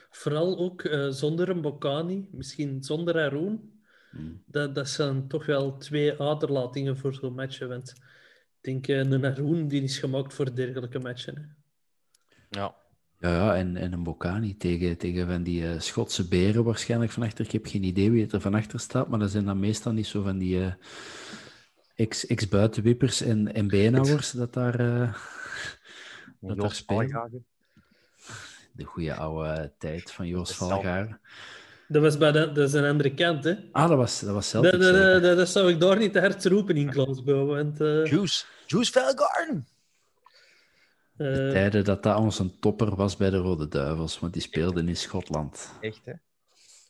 Vooral 0.09 0.57
ook 0.57 0.81
eh, 0.81 1.09
zonder 1.09 1.49
een 1.49 1.61
Bocani, 1.61 2.27
misschien 2.31 2.83
zonder 2.83 3.17
Haroon. 3.19 3.71
Hmm. 4.11 4.43
Dat, 4.45 4.75
dat 4.75 4.89
zijn 4.89 5.27
toch 5.27 5.45
wel 5.45 5.77
twee 5.77 6.21
aderlatingen 6.21 6.97
voor 6.97 7.13
zo'n 7.13 7.33
matchen. 7.33 7.69
Want 7.69 7.89
ik 8.61 8.85
denk, 8.85 8.87
een 8.87 9.23
Haroon 9.23 9.67
die 9.67 9.81
is 9.83 9.97
gemaakt 9.97 10.33
voor 10.33 10.55
dergelijke 10.55 10.99
matchen. 10.99 11.35
Hè. 11.35 12.59
Ja. 12.59 12.75
Ja, 13.19 13.29
ja 13.29 13.55
en, 13.55 13.77
en 13.77 13.93
een 13.93 14.03
Bocani 14.03 14.57
tegen, 14.57 14.97
tegen 14.97 15.27
van 15.27 15.43
die 15.43 15.67
eh, 15.71 15.79
Schotse 15.79 16.27
beren 16.27 16.63
waarschijnlijk 16.63 17.11
van 17.11 17.23
achter. 17.23 17.45
Ik 17.45 17.51
heb 17.51 17.65
geen 17.65 17.83
idee 17.83 18.11
wie 18.11 18.21
het 18.21 18.31
er 18.33 18.41
van 18.41 18.53
achter 18.53 18.79
staat, 18.79 19.07
maar 19.07 19.19
dat 19.19 19.31
zijn 19.31 19.45
dan 19.45 19.59
meestal 19.59 19.91
niet 19.91 20.07
zo 20.07 20.21
van 20.21 20.37
die 20.37 20.61
eh, 20.63 20.73
ex- 21.95 22.25
ex-buitenwippers 22.25 23.21
en, 23.21 23.53
en 23.53 23.67
beenhouwers 23.67 24.31
dat 24.31 24.53
daar, 24.53 24.79
eh, 24.79 25.13
dat 26.39 26.57
daar 26.57 26.73
spelen. 26.73 27.45
De 28.71 28.83
goede 28.83 29.13
oude 29.13 29.73
tijd 29.77 30.11
van 30.11 30.27
Joost 30.27 30.55
Valgaar. 30.55 31.19
Dat, 31.87 32.01
was 32.01 32.17
bij 32.17 32.31
de, 32.31 32.51
dat 32.51 32.67
is 32.67 32.73
een 32.73 32.85
andere 32.85 33.13
kant. 33.13 33.43
Hè. 33.43 33.55
Ah, 33.71 33.89
dat 33.89 33.97
was, 33.97 34.19
dat 34.19 34.33
was 34.33 34.51
Dat, 34.51 34.63
Celtic. 34.63 34.81
dat, 34.81 35.21
dat, 35.21 35.37
dat 35.37 35.49
zou 35.49 35.71
ik 35.71 35.79
daar 35.79 35.97
niet 35.97 36.13
te 36.13 36.19
hard 36.19 36.45
roepen 36.45 36.75
in 36.75 36.91
Glasgow. 36.91 37.47
Want, 37.49 37.81
eh, 37.81 38.05
Juice. 38.05 38.45
Juice. 38.67 39.15
De 41.19 41.29
eh, 41.31 41.51
tijden 41.51 41.83
dat 41.83 42.03
dat 42.03 42.17
ons 42.17 42.39
een 42.39 42.59
topper 42.59 42.95
was 42.95 43.17
bij 43.17 43.29
de 43.29 43.37
Rode 43.37 43.67
Duivels, 43.67 44.19
want 44.19 44.33
die 44.33 44.41
speelden 44.41 44.87
in 44.87 44.95
Schotland. 44.95 45.73
Echt, 45.81 46.05
hè? 46.05 46.13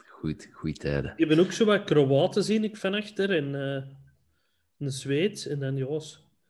Goed, 0.08 0.50
goede 0.52 0.78
tijden. 0.78 1.14
Je 1.18 1.26
hebt 1.26 1.40
ook 1.40 1.52
zo 1.52 1.66
wat 1.66 1.84
Kroaten, 1.84 2.44
zie 2.44 2.60
ik 2.60 2.78
van 2.78 2.94
achter. 2.94 3.36
En 3.36 3.56
eh, 3.56 3.84
een 4.78 4.92
Zweed. 4.92 5.46
En 5.46 5.60
dan, 5.60 5.76
ja, 5.76 6.00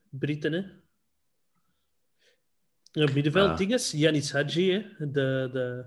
Britten, 0.10 0.54
hè. 0.54 0.64
Ja, 2.92 3.14
middenveld, 3.14 3.50
Ah. 3.50 3.58
dinges. 3.58 3.92
Janis 3.92 4.32
Hadji, 4.32 4.72
hè. 4.72 5.12
De, 5.12 5.50
de 5.52 5.86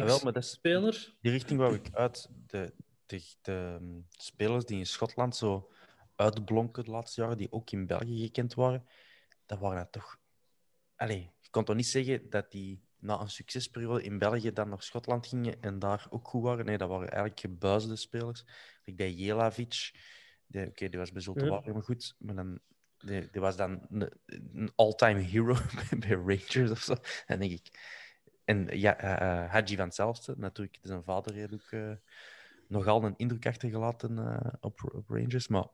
Ah, 0.00 0.26
ex-speler. 0.34 1.14
Die 1.20 1.32
richting 1.32 1.58
wou 1.58 1.74
ik 1.74 1.88
uit. 1.92 2.30
De, 2.46 2.72
de, 3.06 3.22
de, 3.42 3.52
ehm, 3.52 4.00
spelers 4.08 4.64
die 4.64 4.78
in 4.78 4.86
Schotland 4.86 5.36
zo 5.36 5.70
uitblonken 6.16 6.84
de 6.84 6.90
laatste 6.90 7.20
jaren, 7.20 7.36
die 7.36 7.52
ook 7.52 7.70
in 7.70 7.86
België 7.86 8.22
gekend 8.22 8.54
waren, 8.54 8.86
dat 9.46 9.58
waren 9.58 9.78
dat 9.78 9.92
toch... 9.92 10.22
Allee, 10.96 11.30
je 11.40 11.50
kon 11.50 11.64
toch 11.64 11.76
niet 11.76 11.86
zeggen 11.86 12.30
dat 12.30 12.50
die 12.50 12.82
na 12.98 13.20
een 13.20 13.30
succesperiode 13.30 14.02
in 14.02 14.18
België 14.18 14.52
dan 14.52 14.68
naar 14.68 14.82
Schotland 14.82 15.26
gingen 15.26 15.62
en 15.62 15.78
daar 15.78 16.06
ook 16.10 16.28
goed 16.28 16.42
waren? 16.42 16.64
Nee, 16.64 16.78
dat 16.78 16.88
waren 16.88 17.08
eigenlijk 17.08 17.40
gebuisde 17.40 17.96
spelers. 17.96 18.44
Like 18.84 18.98
bij 18.98 19.12
Jelavic, 19.12 19.92
oké, 20.52 20.88
die 20.88 20.98
was 20.98 21.12
bij 21.12 21.22
Zulte 21.22 21.44
Ja. 21.44 21.50
Waregem 21.50 21.82
goed, 21.82 22.14
maar 22.18 22.34
dan... 22.34 22.60
Die, 22.98 23.30
die 23.30 23.40
was 23.40 23.56
dan 23.56 23.86
een, 23.90 24.10
een 24.26 24.72
all-time 24.74 25.20
hero 25.20 25.56
bij 25.98 26.10
Rangers 26.10 26.70
of 26.70 26.78
zo. 26.78 26.94
Dan 27.26 27.38
denk 27.38 27.52
ik... 27.52 27.92
En 28.44 28.78
ja, 28.78 28.96
eh, 28.96 29.42
eh, 29.42 29.50
Hadji 29.50 29.76
van 29.76 29.84
hetzelfde. 29.84 30.34
Natuurlijk, 30.36 30.78
zijn 30.82 31.02
vader 31.02 31.34
heeft 31.34 31.52
ook 31.52 31.70
eh, 31.70 31.92
nogal 32.68 33.04
een 33.04 33.16
indruk 33.16 33.46
achtergelaten 33.46 34.18
op, 34.60 34.94
op 34.94 35.08
Rangers. 35.08 35.48
Maar 35.48 35.66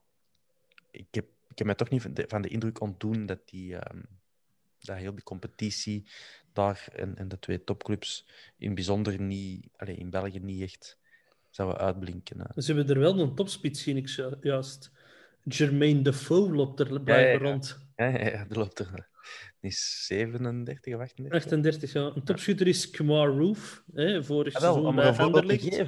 ik 0.90 1.06
heb, 1.10 1.26
ik 1.48 1.58
heb 1.58 1.66
mij 1.66 1.74
toch 1.74 1.88
niet 1.88 2.02
van 2.02 2.14
de, 2.14 2.24
van 2.28 2.42
de 2.42 2.48
indruk 2.48 2.80
ontdoen 2.80 3.26
dat, 3.26 3.48
die, 3.48 3.76
ehm, 3.76 4.00
dat 4.80 4.96
heel 4.96 5.14
die 5.14 5.24
competitie 5.24 6.08
daar 6.52 6.88
en, 6.92 7.16
en 7.16 7.28
de 7.28 7.38
twee 7.38 7.64
topclubs 7.64 8.26
in 8.58 8.66
het 8.66 8.74
bijzonder 8.74 9.20
niet, 9.20 9.68
allee, 9.76 9.96
in 9.96 10.10
België 10.10 10.38
niet 10.38 10.62
echt 10.62 10.98
zouden 11.50 11.78
uitblinken. 11.78 12.40
eh. 12.40 12.62
Ze 12.62 12.72
hebben 12.74 12.94
er 12.94 13.00
wel 13.00 13.18
een 13.20 13.34
topspits, 13.34 13.82
zie 13.82 13.94
ik 13.94 14.08
ju- 14.08 14.36
juist. 14.40 14.90
Jermaine 15.44 16.02
Defoe 16.02 16.54
loopt 16.54 16.80
er 16.80 16.86
blijkbaar 16.86 17.20
ja. 17.32 17.38
rond. 17.38 17.78
Ja, 17.96 18.06
ja, 18.06 18.18
ja, 18.18 18.46
er 18.48 18.58
loopt 18.58 18.78
er. 18.78 19.08
Die 19.60 19.70
is 19.70 20.06
37 20.06 20.94
of 20.94 21.00
38. 21.00 21.34
38, 21.42 21.92
ja. 21.92 22.12
Een 22.14 22.24
topschutter 22.24 22.66
is 22.66 22.90
Kamar 22.90 23.28
Roof. 23.28 23.82
Hè, 23.94 24.24
vorig 24.24 24.54
Ah, 24.54 24.60
wel, 24.60 24.72
seizoen 24.72 24.94
bij 24.94 25.04
er 25.04 25.14
een 25.18 25.20
Anderlecht. 25.20 25.80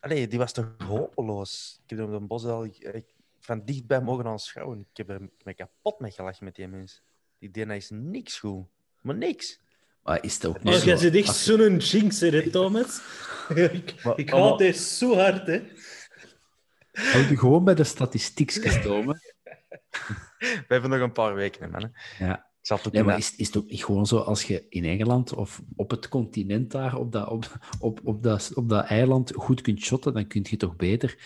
Allee, 0.00 0.28
die 0.28 0.38
was 0.38 0.52
toch 0.52 0.74
hopeloos. 0.78 1.80
Ik 1.84 1.90
heb 1.90 1.98
hem 1.98 2.14
op 2.14 2.28
Bos 2.28 2.44
al 2.44 2.64
eh, 2.64 3.02
van 3.40 3.64
dichtbij 3.64 4.00
mogen 4.00 4.26
aanschouwen. 4.26 4.80
Ik 4.90 4.96
heb 4.96 5.08
er 5.10 5.28
me 5.44 5.54
kapot 5.54 6.00
mee 6.00 6.10
gelachen 6.10 6.44
met 6.44 6.54
die 6.54 6.68
mensen. 6.68 7.02
Die 7.40 7.50
DNA 7.50 7.74
is 7.74 7.90
niks 7.90 8.38
goed. 8.38 8.66
Maar 9.00 9.14
niks. 9.14 9.60
Maar 10.02 10.24
is 10.24 10.34
het 10.34 10.46
ook 10.46 10.62
niet 10.62 10.74
Oh, 10.74 10.80
zo... 10.80 10.86
jij 10.86 10.96
zit 10.96 11.14
echt 11.14 11.36
zo'n 11.36 11.76
jinx, 11.76 12.20
hè, 12.20 12.50
Thomas? 12.50 13.00
ik 13.54 14.04
Maar- 14.04 14.18
ik 14.18 14.30
haat 14.30 14.76
zo 14.76 15.14
hard, 15.14 15.46
hè. 15.46 15.62
Houd 16.92 17.28
je 17.28 17.36
gewoon 17.36 17.64
bij 17.64 17.74
de 17.74 17.84
statistiekjes, 17.84 18.82
Tomen. 18.82 19.20
We 20.38 20.64
hebben 20.68 20.90
nog 20.90 21.00
een 21.00 21.12
paar 21.12 21.34
weken, 21.34 21.62
hè, 21.62 21.68
man. 21.68 21.92
Ja. 22.18 22.36
Ik 22.60 22.66
zal 22.66 22.76
het 22.76 22.86
ook 22.86 22.92
Nee, 22.92 23.02
maar 23.02 23.16
niet 23.16 23.24
is, 23.24 23.36
is 23.36 23.46
het 23.46 23.56
ook 23.56 23.70
niet 23.70 23.84
gewoon 23.84 24.06
zo 24.06 24.18
als 24.18 24.42
je 24.42 24.66
in 24.68 24.84
Engeland 24.84 25.32
of 25.34 25.62
op 25.76 25.90
het 25.90 26.08
continent 26.08 26.70
daar, 26.70 26.96
op 26.96 27.12
dat, 27.12 27.28
op, 27.28 27.58
op, 27.78 28.00
op 28.04 28.22
dat, 28.22 28.50
op 28.54 28.68
dat 28.68 28.84
eiland, 28.84 29.32
goed 29.34 29.60
kunt 29.60 29.80
shotten, 29.80 30.14
dan 30.14 30.26
kun 30.26 30.46
je 30.50 30.56
toch 30.56 30.76
beter 30.76 31.18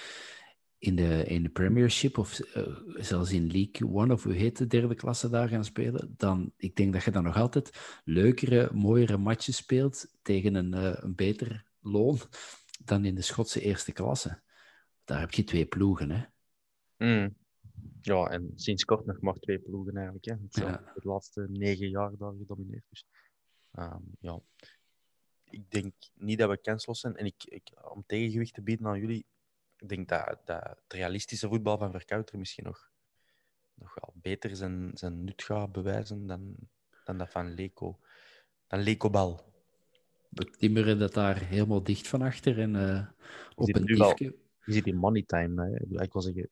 in 0.85 0.97
de, 0.97 1.25
in 1.25 1.43
de 1.43 1.49
Premiership 1.49 2.19
of 2.19 2.41
eh, 2.41 2.77
zelfs 2.87 3.33
in 3.33 3.51
League 3.51 3.89
One 3.93 4.13
of 4.13 4.23
hoe 4.23 4.33
heet 4.33 4.59
de 4.59 4.67
derde 4.67 4.95
klasse 4.95 5.29
daar 5.29 5.49
gaan 5.49 5.65
spelen. 5.65 6.15
Dan, 6.17 6.53
ik 6.57 6.77
denk 6.77 6.93
dat 6.93 7.05
je 7.05 7.11
dan 7.11 7.23
nog 7.23 7.37
altijd 7.37 8.01
leukere, 8.05 8.69
mooiere 8.73 9.17
matches 9.17 9.57
speelt 9.57 10.07
tegen 10.23 10.55
een, 10.55 10.75
eh, 10.75 10.95
een 10.97 11.15
beter 11.15 11.65
loon 11.81 12.19
dan 12.85 13.05
in 13.05 13.15
de 13.15 13.23
Schotse 13.23 13.61
eerste 13.61 13.93
klasse. 13.93 14.43
Daar 15.05 15.21
heb 15.21 15.31
je 15.31 15.45
twee 15.45 15.67
ploegen, 15.67 16.11
hè. 16.11 16.25
Mm. 16.97 17.37
Ja, 18.01 18.27
en 18.27 18.53
sinds 18.55 18.85
kort 18.85 19.07
nog 19.07 19.21
maar 19.21 19.35
twee 19.35 19.59
ploegen 19.59 19.95
eigenlijk. 19.95 20.25
Hè. 20.25 20.33
Het 20.33 20.55
zijn 20.55 20.69
Ja. 20.69 20.93
de 20.95 21.09
laatste 21.09 21.47
negen 21.51 21.89
jaar 21.89 22.17
daar 22.19 22.33
gedomineerd. 22.39 22.85
Dus, 22.91 23.07
ja. 24.21 24.41
Ik 25.45 25.71
denk 25.71 25.95
niet 26.15 26.39
dat 26.39 26.51
we 26.51 26.61
kansloos 26.61 27.01
zijn. 27.01 27.17
En 27.17 27.27
ik, 27.27 27.45
ik, 27.45 27.71
om 27.93 28.05
tegengewicht 28.07 28.55
te 28.55 28.63
bieden 28.63 28.87
aan 28.87 29.01
jullie, 29.01 29.27
ik 29.85 29.91
denk 29.91 30.09
dat, 30.09 30.41
dat 30.45 30.63
het 30.63 30.93
realistische 30.93 31.49
voetbal 31.49 31.79
van 31.79 31.91
Verkouter 31.91 32.39
misschien 32.39 32.65
nog, 32.65 32.91
nog 33.75 33.95
wel 33.95 34.13
beter 34.15 34.57
zijn, 34.57 34.91
zijn 34.95 35.25
nut 35.25 35.43
gaat 35.43 35.73
bewijzen 35.73 36.27
dan, 36.27 36.55
dan 37.05 37.19
dat 37.19 37.31
van 37.31 37.55
Leco. 37.55 37.99
Dan 38.67 38.81
Leco 38.81 39.11
Bal. 39.11 39.53
we 40.29 40.45
timmeren 40.45 40.99
dat 40.99 41.15
daar 41.15 41.39
helemaal 41.39 41.83
dicht 41.83 42.09
van 42.09 42.23
achter 42.23 42.59
en 42.59 42.75
uh, 42.75 43.07
op 43.55 43.75
een 43.75 43.85
diefje. 43.85 44.37
Je 44.65 44.73
ziet 44.73 44.87
in 44.87 44.97
money 44.97 45.23
time, 45.23 45.63
hè. 45.65 46.03
Ik 46.03 46.13
wil 46.13 46.23
zeggen, 46.23 46.49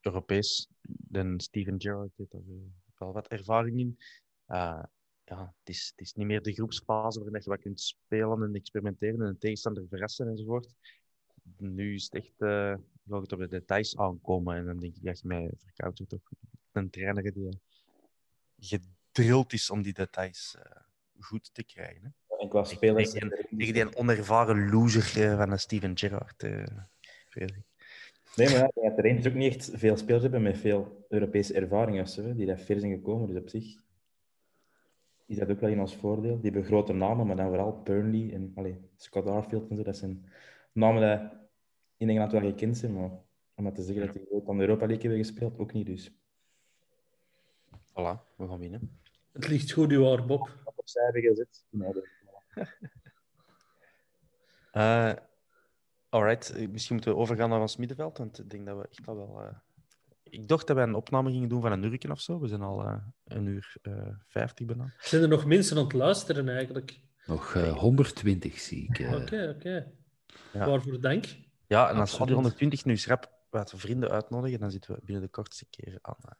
Europees, 0.00 0.68
dan 0.88 1.40
Steven 1.40 1.80
Gerrard 1.80 2.12
heeft 2.16 2.32
er 2.32 2.38
eh, 2.38 2.54
wel 2.98 3.12
wat 3.12 3.28
ervaring 3.28 3.78
in. 3.78 3.98
Eh, 4.46 4.82
ja, 5.24 5.54
het 5.58 5.68
is, 5.68 5.92
het 5.96 6.06
is 6.06 6.12
niet 6.12 6.26
meer 6.26 6.42
de 6.42 6.52
groepsfase 6.52 7.20
waarin 7.20 7.40
je 7.42 7.50
wat 7.50 7.60
kunt 7.60 7.80
spelen 7.80 8.42
en 8.42 8.54
experimenteren 8.54 9.20
en 9.20 9.26
een 9.26 9.38
tegenstander 9.38 9.86
verrassen 9.88 10.28
enzovoort. 10.28 10.74
Nu 11.58 11.94
is 11.94 12.04
het 12.04 12.14
echt, 12.14 12.40
eh 12.40 12.74
wil 13.04 13.20
het 13.20 13.32
op 13.32 13.38
de 13.38 13.48
details 13.48 13.96
aankomen 13.96 14.56
en 14.56 14.64
dan 14.64 14.78
denk 14.78 14.96
ik 14.96 15.04
dat 15.04 15.20
je 15.20 15.26
mij 15.26 15.50
verkoudt 15.56 16.08
toch 16.08 16.20
een 16.72 16.90
trainer 16.90 17.32
die 17.32 17.60
gedrild 18.58 19.52
is 19.52 19.70
om 19.70 19.82
die 19.82 19.92
details 19.92 20.56
eh, 20.58 20.80
goed 21.18 21.54
te 21.54 21.64
krijgen. 21.64 22.02
Hè. 22.02 22.36
En 22.36 22.48
qua 22.48 22.64
spelers... 22.64 23.10
Tegen 23.10 23.28
die, 23.28 23.58
tegen 23.58 23.74
die 23.74 23.96
onervaren 23.96 24.70
loser 24.70 25.22
eh, 25.22 25.36
van 25.36 25.50
een 25.50 25.58
Steven 25.58 25.98
Gerrard. 25.98 26.42
Nee, 28.36 28.48
maar 28.50 28.70
ja, 28.74 28.90
ik 28.90 28.96
de 28.96 29.02
Rangers 29.02 29.26
ook 29.26 29.34
niet 29.34 29.54
echt 29.54 29.70
veel 29.72 29.96
spelers 29.96 30.22
hebben 30.22 30.42
met 30.42 30.58
veel 30.58 31.06
Europese 31.08 31.54
ervaring 31.54 32.10
die 32.10 32.46
daar 32.46 32.58
ver 32.58 32.80
zijn 32.80 32.92
gekomen. 32.92 33.28
Dus 33.28 33.38
op 33.38 33.48
zich 33.48 33.82
is 35.26 35.36
dat 35.36 35.50
ook 35.50 35.60
wel 35.60 35.70
in 35.70 35.80
ons 35.80 35.96
voordeel. 35.96 36.40
Die 36.40 36.50
hebben 36.50 36.64
grote 36.64 36.92
namen, 36.92 37.26
maar 37.26 37.36
dan 37.36 37.48
vooral 37.48 37.82
Burnley 37.82 38.32
en 38.32 38.52
allee, 38.54 38.80
Scott 38.96 39.26
Arfield 39.26 39.70
en 39.70 39.76
zo. 39.76 39.82
Dat 39.82 39.96
zijn 39.96 40.24
namen 40.74 41.28
die 41.28 41.38
in 41.96 42.08
Engeland 42.08 42.32
wel 42.32 42.40
gekend 42.40 42.76
zijn, 42.78 42.92
maar 42.94 43.10
om 43.54 43.64
maar 43.64 43.72
te 43.72 43.82
zeggen 43.82 44.04
dat 44.06 44.14
die 44.14 44.30
ooit 44.30 44.48
aan 44.48 44.56
de 44.56 44.62
Europa 44.62 44.86
League 44.86 45.02
hebben 45.08 45.24
gespeeld, 45.26 45.58
ook 45.58 45.72
niet 45.72 45.86
dus. 45.86 46.10
Voilà, 47.90 48.34
we 48.36 48.46
gaan 48.48 48.58
winnen. 48.58 48.98
Het 49.32 49.48
ligt 49.48 49.72
goed, 49.72 49.90
uw 49.90 50.04
haar, 50.04 50.24
Bob. 50.26 50.50
Opzij 50.74 51.04
hebben 51.04 51.22
gezet. 51.22 51.64
Nee, 51.70 51.92
dat- 51.92 52.08
Eh 54.72 55.12
alright, 56.08 56.50
eh, 56.50 56.68
misschien 56.68 56.94
moeten 56.94 57.14
we 57.14 57.20
overgaan 57.20 57.48
naar 57.48 57.60
ons 57.60 57.76
middenveld, 57.76 58.18
want 58.18 58.38
ik 58.38 58.50
denk 58.50 58.66
dat 58.66 58.76
we 58.76 58.88
echt 58.90 59.06
al 59.08 59.16
wel... 59.16 59.40
eh, 59.42 59.54
Ik 60.22 60.48
dacht 60.48 60.66
dat 60.66 60.76
wij 60.76 60.84
een 60.86 60.94
opname 60.94 61.30
gingen 61.30 61.48
doen 61.48 61.60
van 61.60 61.72
een 61.72 61.82
uurtje 61.82 62.10
of 62.10 62.20
zo. 62.20 62.40
We 62.40 62.48
zijn 62.48 62.60
al 62.62 62.82
eh, 62.84 62.96
een 63.24 63.46
uur 63.46 63.76
eh 63.82 64.08
vijftig 64.26 64.66
bijna. 64.66 64.92
Zijn 64.98 65.22
er 65.22 65.28
nog 65.28 65.44
mensen 65.46 65.76
aan 65.76 65.82
het 65.84 65.92
luisteren 65.92 66.48
eigenlijk? 66.48 67.00
Nog 67.26 67.54
eh, 67.54 67.76
120 67.78 68.58
zie 68.58 68.88
ik. 68.92 69.14
Oké, 69.14 69.54
oké. 69.56 69.92
Ja. 70.52 70.66
Waarvoor 70.68 71.00
dank. 71.00 71.24
Ja, 71.66 71.90
en 71.90 71.96
als 71.96 72.18
we 72.18 72.24
die 72.26 72.34
120 72.34 72.84
nu 72.84 72.92
eens 72.92 73.06
rap 73.06 73.32
wat 73.50 73.72
vrienden 73.76 74.10
uitnodigen, 74.10 74.60
dan 74.60 74.70
zitten 74.70 74.94
we 74.94 75.00
binnen 75.04 75.22
de 75.24 75.30
kortste 75.30 75.66
keer 75.70 75.98
aan, 76.02 76.16
eh, 76.20 76.30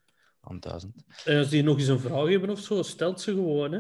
aan 0.41 0.59
1000. 0.61 1.05
En 1.25 1.39
als 1.39 1.49
die 1.49 1.63
nog 1.63 1.79
eens 1.79 1.87
een 1.89 1.99
vraag 1.99 2.29
hebben 2.29 2.51
of 2.51 2.59
zo, 2.59 2.83
stelt 2.83 3.21
ze 3.21 3.31
gewoon. 3.33 3.73
Hè. 3.73 3.79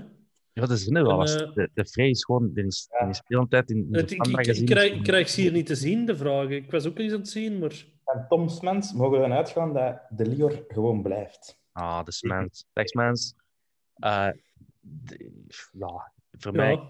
Ja, 0.52 0.60
dat 0.66 0.70
is 0.70 0.88
wel. 0.88 1.10
En, 1.10 1.16
als 1.16 1.34
eh, 1.36 1.52
De, 1.54 1.70
de 1.74 1.84
Vrij 1.86 2.08
is 2.08 2.24
gewoon... 2.24 2.50
Die 2.54 2.64
is, 2.66 2.88
die 3.00 3.08
is 3.08 3.16
de 3.16 3.22
hele 3.36 3.48
tijd 3.48 3.70
in, 3.70 3.76
in 3.76 3.94
Het- 3.94 4.08
de 4.08 4.14
ik, 4.14 4.46
ik, 4.56 4.66
krijg, 4.66 4.92
ik 4.92 5.02
krijg 5.02 5.28
ze 5.28 5.40
hier 5.40 5.52
niet 5.52 5.66
te 5.66 5.74
zien, 5.74 6.06
de 6.06 6.16
vragen. 6.16 6.50
Ik 6.50 6.70
was 6.70 6.86
ook 6.86 6.98
eens 6.98 7.12
aan 7.12 7.18
het 7.18 7.28
zien, 7.28 7.58
maar... 7.58 7.84
Van 8.04 8.26
Tom 8.28 8.48
Smans 8.48 8.92
mogen 8.92 9.10
we 9.10 9.16
ervan 9.24 9.36
uitgaan 9.36 9.72
dat 9.72 10.00
de 10.10 10.26
Lior 10.26 10.64
gewoon 10.68 11.02
blijft. 11.02 11.58
Ah, 11.72 12.04
de 12.04 12.12
Smans. 12.12 12.64
Dag 12.72 12.86
Smans. 12.88 13.34
Eh, 13.94 14.28
de- 14.80 15.32
ja, 15.72 16.12
voor 16.32 16.52
mij... 16.52 16.80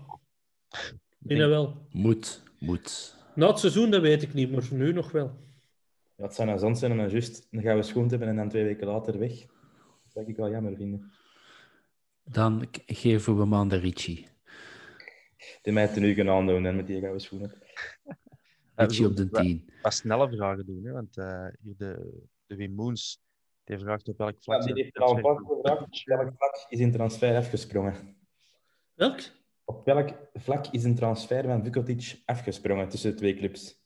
Ja, 1.24 1.42
ik 1.44 1.48
wel. 1.50 1.86
Moet, 1.92 2.42
moet. 2.58 3.16
Na 3.34 3.46
het 3.46 3.58
seizoen, 3.58 3.90
dat 3.90 4.00
weet 4.02 4.22
ik 4.22 4.34
niet, 4.34 4.52
maar 4.52 4.62
voor 4.62 4.76
nu 4.76 4.92
nog 4.92 5.10
wel. 5.12 5.36
Ja, 6.16 6.24
het 6.24 6.34
zou 6.34 6.58
zand 6.58 6.78
zijn 6.78 6.92
om 6.92 6.98
dan 6.98 7.08
juist 7.10 7.46
een 7.50 7.62
gouden 7.62 7.84
schoen 7.84 8.04
te 8.04 8.10
hebben 8.10 8.28
en 8.28 8.36
dan 8.36 8.48
twee 8.48 8.64
weken 8.64 8.86
later 8.86 9.18
weg. 9.18 9.38
Dat 9.40 10.12
zou 10.12 10.26
ik 10.26 10.36
wel 10.36 10.50
jammer 10.50 10.76
vinden. 10.76 11.12
Dan 12.24 12.68
geven 12.86 13.36
we 13.36 13.44
Manda 13.44 13.76
Ricci. 13.76 14.26
Die 15.62 15.72
mij 15.72 15.98
nu 15.98 16.14
kunnen 16.14 16.34
aandoen 16.34 16.66
en 16.66 16.76
met 16.76 16.86
die 16.86 17.00
gouden 17.00 17.20
schoenen. 17.20 17.52
Eh, 18.74 18.86
Ricci 18.86 19.06
op 19.06 19.16
de 19.16 19.28
wat- 19.30 19.42
10. 19.42 19.70
Wat 19.82 19.94
snelle 19.94 20.28
vragen 20.28 20.66
doen, 20.66 20.84
hè? 20.84 20.92
want 20.92 21.16
eh, 21.16 21.46
hier 21.62 21.74
de, 21.76 22.22
de 22.46 22.56
Wim 22.56 22.72
Moens, 22.72 23.20
die 23.64 23.78
vraagt 23.78 24.08
op 24.08 24.18
welk 24.18 24.36
vlak... 24.42 24.60
Ja, 24.62 24.74
die 24.74 24.82
heeft 24.82 24.98
al 24.98 25.16
een 25.16 25.22
paar 25.22 25.36
gevraagd. 25.36 25.80
Op 25.82 26.00
welk 26.04 26.32
vlak 26.36 26.66
is 26.68 26.80
een 26.80 26.92
transfer 26.92 27.36
afgesprongen? 27.36 28.16
Welk? 28.94 29.20
Op 29.64 29.84
welk 29.84 30.08
vlak 30.34 30.66
is 30.66 30.84
een 30.84 30.94
transfer 30.94 31.44
van 31.44 31.64
Vukotic 31.64 32.22
afgesprongen 32.24 32.88
tussen 32.88 33.10
de 33.10 33.16
twee 33.16 33.34
clubs? 33.36 33.82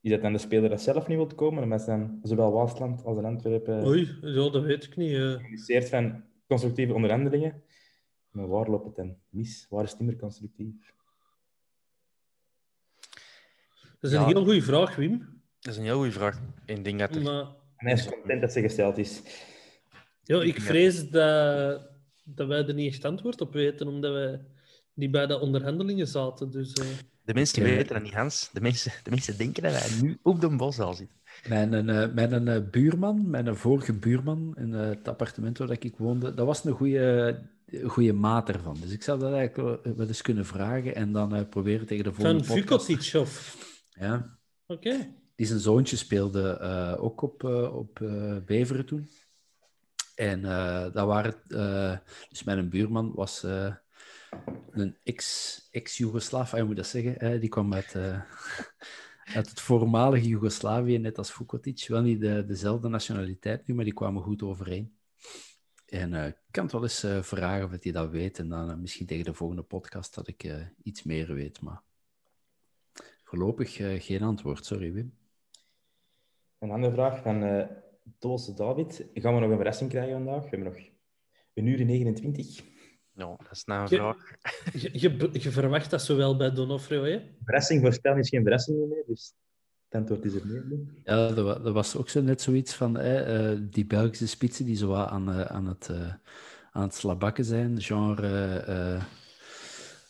Is 0.00 0.10
dat 0.10 0.22
dan 0.22 0.32
de 0.32 0.38
speler 0.38 0.70
dat 0.70 0.80
zelf 0.82 1.06
niet 1.08 1.16
wil 1.16 1.26
komen, 1.26 1.68
dan 1.68 2.18
zowel 2.22 2.52
Waasland 2.52 3.04
als 3.04 3.18
in 3.18 3.24
Antwerpen 3.24 3.86
Oei, 3.86 4.18
ja, 4.20 4.50
dat 4.50 4.62
weet 4.62 4.84
ik 4.84 4.96
niet. 4.96 5.12
eh. 5.16 5.34
communiceert 5.34 5.88
van 5.88 6.24
constructieve 6.48 6.94
onderhandelingen? 6.94 7.62
Maar 8.30 8.48
waar 8.48 8.68
loopt 8.70 8.86
het 8.86 8.96
dan 8.96 9.16
mis? 9.28 9.66
Waar 9.70 9.84
is 9.84 9.90
het 9.90 10.00
niet 10.00 10.08
meer 10.08 10.18
constructief? 10.18 10.94
Dat 14.00 14.10
is 14.10 14.12
een 14.12 14.20
Ja. 14.20 14.26
heel 14.26 14.44
goede 14.44 14.62
vraag, 14.62 14.96
Wim. 14.96 15.42
Dat 15.60 15.72
is 15.72 15.78
een 15.78 15.84
heel 15.84 15.96
goede 15.96 16.12
vraag. 16.12 16.40
Ik 16.64 16.84
denk 16.84 16.98
dat 16.98 17.14
er... 17.14 17.22
Maar 17.22 17.40
En 17.76 17.86
hij 17.86 17.92
is 17.92 18.06
content 18.08 18.40
dat 18.40 18.52
ze 18.52 18.60
gesteld 18.60 18.98
is. 18.98 19.22
ja, 20.22 20.42
ik 20.42 20.60
vrees 20.60 21.08
dat, 21.10 21.88
dat 22.24 22.46
wij 22.48 22.66
er 22.66 22.74
niet 22.74 22.92
echt 22.92 23.04
antwoord 23.04 23.40
op 23.40 23.52
weten, 23.52 23.86
omdat 23.88 24.12
wij 24.12 24.40
niet 24.96 25.10
bij 25.10 25.26
de 25.26 25.40
onderhandelingen 25.40 26.06
zaten. 26.08 26.50
Dus, 26.50 26.72
eh, 26.72 26.86
De 27.24 27.34
mensen 27.34 27.62
Ja. 27.62 27.68
weten 27.74 27.94
dat 27.94 28.02
niet, 28.02 28.14
Hans. 28.14 28.50
De 28.52 28.60
mensen, 28.60 28.92
de 29.02 29.10
mensen 29.10 29.36
denken 29.38 29.62
dat 29.62 29.72
wij 29.72 30.00
nu 30.02 30.18
op 30.22 30.40
de 30.40 30.56
boszaal 30.56 30.94
zitten. 30.94 31.16
Mijn, 31.48 31.88
eh, 31.88 32.12
mijn 32.14 32.48
eh, 32.48 32.60
buurman, 32.70 33.30
mijn 33.30 33.56
vorige 33.56 33.92
buurman 33.92 34.54
in 34.58 34.72
het 34.72 35.08
appartement 35.08 35.58
waar 35.58 35.70
ik 35.70 35.94
woonde, 35.96 36.34
dat 36.34 36.46
was 36.46 36.64
een 36.64 36.72
goede, 36.72 37.38
goede 37.84 38.12
maat 38.12 38.48
ervan. 38.48 38.76
Dus 38.80 38.90
ik 38.92 39.02
zou 39.02 39.18
dat 39.18 39.32
eigenlijk 39.32 39.84
wel- 39.96 40.06
eens 40.06 40.22
kunnen 40.22 40.46
vragen 40.46 40.94
en 40.94 41.12
dan 41.12 41.34
eh, 41.34 41.48
proberen 41.48 41.86
tegen 41.86 42.04
de 42.04 42.12
van 42.12 42.24
volgende 42.24 42.60
podcast... 42.62 42.86
Vukotic 42.86 43.20
of... 43.20 43.56
Ja, 43.90 44.38
Oké. 44.66 45.08
die 45.36 45.46
zijn 45.46 45.60
zoontje 45.60 45.96
speelde 45.96 46.50
eh, 46.58 46.94
ook 47.04 47.22
op, 47.22 47.44
eh, 47.44 47.76
op 47.76 48.00
eh, 48.00 48.36
Beveren 48.46 48.86
toen. 48.86 49.08
En 50.14 50.44
eh, 50.44 50.82
dat 50.92 51.06
waren... 51.06 51.34
eh, 51.48 51.96
dus 52.28 52.44
mijn 52.44 52.68
buurman 52.68 53.12
was 53.14 53.42
eh, 53.44 53.74
een 54.70 54.96
ex- 55.02 55.68
ex-Jugoslaaf, 55.70 56.52
ah, 56.52 56.58
je 56.58 56.64
moet 56.64 56.76
dat 56.76 56.86
zeggen. 56.86 57.18
eh, 57.18 57.40
die 57.40 57.48
kwam 57.48 57.74
uit, 57.74 57.94
eh, 57.94 58.22
uit 59.36 59.48
het 59.50 59.60
voormalige 59.60 60.28
Joegoslavië, 60.28 60.98
net 60.98 61.18
als 61.18 61.32
Vukotic. 61.32 61.84
Wel 61.88 62.02
niet 62.02 62.20
de, 62.20 62.44
dezelfde 62.46 62.88
nationaliteit 62.88 63.66
nu, 63.66 63.74
maar 63.74 63.84
die 63.84 63.94
kwamen 63.94 64.22
goed 64.22 64.42
overeen. 64.42 64.96
En 65.86 66.14
eh, 66.14 66.26
ik 66.26 66.36
kan 66.50 66.62
het 66.62 66.72
wel 66.72 66.82
eens 66.82 67.02
eh, 67.02 67.22
vragen 67.22 67.64
of 67.64 67.82
hij 67.82 67.92
dat 67.92 68.10
weet. 68.10 68.38
En 68.38 68.48
dan 68.48 68.80
misschien 68.80 69.06
tegen 69.06 69.24
de 69.24 69.34
volgende 69.34 69.62
podcast 69.62 70.14
dat 70.14 70.28
ik 70.28 70.54
iets 70.82 71.02
meer 71.02 71.34
weet. 71.34 71.60
Maar 71.60 71.82
voorlopig 73.24 73.72
geen 74.04 74.22
antwoord, 74.22 74.64
sorry 74.64 74.92
Wim. 74.92 75.14
Een 76.58 76.70
andere 76.70 76.92
vraag 76.92 77.22
van 77.22 77.68
Doos 78.18 78.54
David. 78.54 79.06
Gaan 79.14 79.34
we 79.34 79.40
nog 79.40 79.50
een 79.50 79.56
verrassing 79.56 79.90
krijgen 79.90 80.12
vandaag? 80.12 80.42
We 80.42 80.48
hebben 80.48 80.68
nog 80.72 80.78
een 81.54 81.66
uur 81.66 81.80
en 81.80 81.86
29. 81.86 82.75
Ja, 83.16 83.24
dat 83.26 83.46
is 83.50 83.64
nou 83.64 83.80
een 83.82 83.88
Je- 83.90 83.96
vraag. 83.96 84.16
Je, 84.82 84.90
je, 84.92 85.28
je 85.32 85.50
verwacht 85.50 85.90
dat 85.90 86.02
zowel 86.02 86.36
bij 86.36 86.52
Donofrio, 86.52 87.02
hè? 87.02 87.20
Verrassing 87.44 87.80
voorspellen 87.82 88.18
is 88.18 88.28
geen 88.28 88.42
verrassing 88.42 88.88
meer, 88.88 89.04
dus 89.06 89.34
het 89.88 90.00
antwoord 90.00 90.24
is 90.24 90.34
er 90.34 90.46
meer. 90.46 90.64
Ja, 91.04 91.28
dat, 91.28 91.44
wa- 91.44 91.58
dat 91.58 91.72
was 91.72 91.96
ook 91.96 92.08
zo 92.08 92.20
net 92.22 92.40
zoiets 92.42 92.74
van 92.74 92.98
eh, 92.98 93.50
eh, 93.52 93.58
die 93.70 93.86
Belgische 93.86 94.26
spitsen 94.28 94.64
die 94.64 94.76
zo 94.76 94.94
aan, 94.94 95.30
eh, 95.32 95.40
aan, 95.40 95.66
het, 95.66 95.88
eh, 95.88 96.14
aan 96.72 96.82
het 96.82 96.94
slabakken 96.94 97.44
zijn. 97.44 97.80
Genre 97.80 98.56
eh 98.58 99.04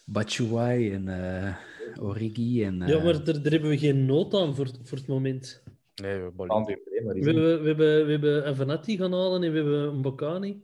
Batshuayi 0.05 0.93
en 0.93 1.09
eh, 1.09 1.55
Origi. 2.03 2.65
En, 2.65 2.78
Ja, 2.87 3.03
maar 3.03 3.24
daar, 3.24 3.43
daar 3.43 3.53
hebben 3.53 3.70
we 3.70 3.78
geen 3.78 4.05
nood 4.07 4.35
aan 4.35 4.55
voor, 4.55 4.69
voor 4.83 4.99
het 4.99 5.07
moment. 5.07 5.62
Nee, 6.03 6.20
we 6.23 6.31
Bolingi. 6.31 6.77
We 6.85 7.24
hebben, 7.24 7.62
we 7.62 7.66
hebben, 7.69 8.05
we 8.07 8.11
hebben 8.12 8.45
Avenatti 8.47 8.97
gaan 8.97 9.12
halen 9.12 9.43
en 9.43 9.51
we 9.53 9.57
hebben 9.59 9.81
een 9.89 10.03
Bocani. 10.03 10.62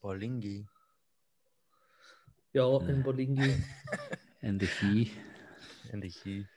Bolingi. 0.00 0.64
Ja, 2.50 2.78
en 2.86 3.02
Bolingi. 3.02 3.64
en 4.40 4.58
de 4.58 4.66
Guy. 4.66 5.10
En 5.90 6.00
de 6.00 6.10
Guy. 6.10 6.48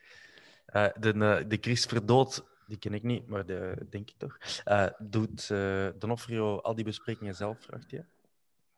Eh, 0.66 0.88
de, 1.00 1.14
eh, 1.14 1.48
de 1.50 1.58
Chris 1.62 1.86
Verdood, 1.86 2.46
die 2.68 2.78
ken 2.78 2.94
ik 2.94 3.04
niet, 3.04 3.28
maar 3.28 3.46
de, 3.46 3.86
denk 3.90 4.10
ik 4.10 4.18
toch. 4.18 4.38
Eh, 4.64 4.88
doet 5.00 5.50
eh 5.50 5.90
Donofrio 5.98 6.58
al 6.58 6.76
die 6.76 6.86
besprekingen 6.86 7.36
zelf, 7.36 7.62
vraagt 7.64 7.92
hij? 7.92 8.06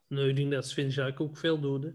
Nou, 0.07 0.29
ik 0.29 0.35
denk 0.35 0.51
dat 0.51 0.67
Sven 0.67 0.89
Jaak 0.89 1.19
ook 1.19 1.37
veel 1.37 1.59
doet. 1.59 1.83
Hè. 1.83 1.89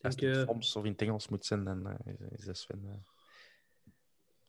Als 0.00 0.16
denk, 0.16 0.34
het 0.34 0.42
eh, 0.42 0.46
soms 0.46 0.76
of 0.76 0.84
in 0.84 0.92
het 0.92 1.00
Engels 1.02 1.28
moet 1.28 1.46
zijn, 1.46 1.64
dan 1.64 1.86
eh, 1.88 2.12
is- 2.14 2.38
is 2.38 2.44
de 2.44 2.54
Sven 2.54 2.82
eh, 2.84 2.94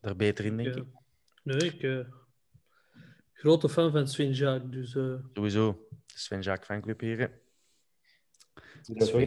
daar 0.00 0.16
beter 0.16 0.44
in, 0.44 0.56
denk 0.56 0.68
ik, 0.68 0.76
ik. 0.76 0.84
eh, 0.84 0.98
nee, 1.42 1.72
ik... 1.72 1.82
eh, 1.82 2.12
grote 3.32 3.68
fan 3.68 3.90
van 3.90 4.08
Sven 4.08 4.32
Jaak, 4.32 4.72
dus... 4.72 4.94
eh, 4.94 5.14
Sowieso. 5.34 5.88
Sven 6.06 6.40
Jacques 6.40 6.66
fanclub 6.66 7.00
hier. 7.00 7.18
hè. 7.18 7.26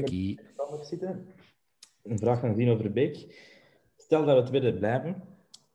Guy. 0.07 0.39
stand 0.39 0.49
nog 0.71 0.85
zitten. 0.85 1.27
Een 2.03 2.19
vraag 2.19 2.39
van 2.39 2.55
Dino 2.55 2.77
Verbeek. 2.77 3.49
Stel 3.97 4.25
dat 4.25 4.43
we 4.43 4.49
tweede 4.49 4.77
blijven, 4.77 5.23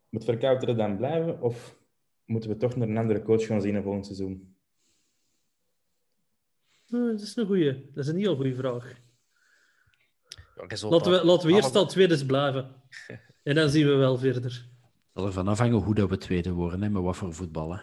moet 0.08 0.24
Verkouteren 0.24 0.76
dan 0.76 0.96
blijven 0.96 1.40
of 1.40 1.76
moeten 2.24 2.50
we 2.50 2.56
toch 2.56 2.76
naar 2.76 2.88
een 2.88 2.96
andere 2.96 3.22
coach 3.22 3.46
gaan 3.46 3.60
zien 3.60 3.82
volgend 3.82 4.06
seizoen? 4.06 4.56
eh, 6.86 7.06
dat 7.06 7.20
is 7.20 7.36
een 7.36 7.46
goeie. 7.46 7.90
Dat 7.94 8.04
is 8.04 8.10
een 8.10 8.18
heel 8.18 8.36
goede 8.36 8.54
vraag. 8.54 9.04
Laten 10.56 11.12
we, 11.12 11.24
laten 11.24 11.48
we 11.48 11.54
eerst 11.54 11.74
al 11.74 11.86
tweede 11.86 12.26
blijven. 12.26 12.82
En 13.42 13.54
dan 13.54 13.68
zien 13.68 13.86
we 13.86 13.94
wel 13.94 14.18
verder. 14.18 14.42
Het 14.42 15.10
zal 15.12 15.26
ervan 15.26 15.48
afhangen 15.48 15.82
hoe 15.82 15.94
dat 15.94 16.08
we 16.08 16.16
tweede 16.16 16.52
worden, 16.52 16.82
hè, 16.82 16.88
met 16.88 17.02
wat 17.02 17.16
voor 17.16 17.34
voetballen. 17.34 17.82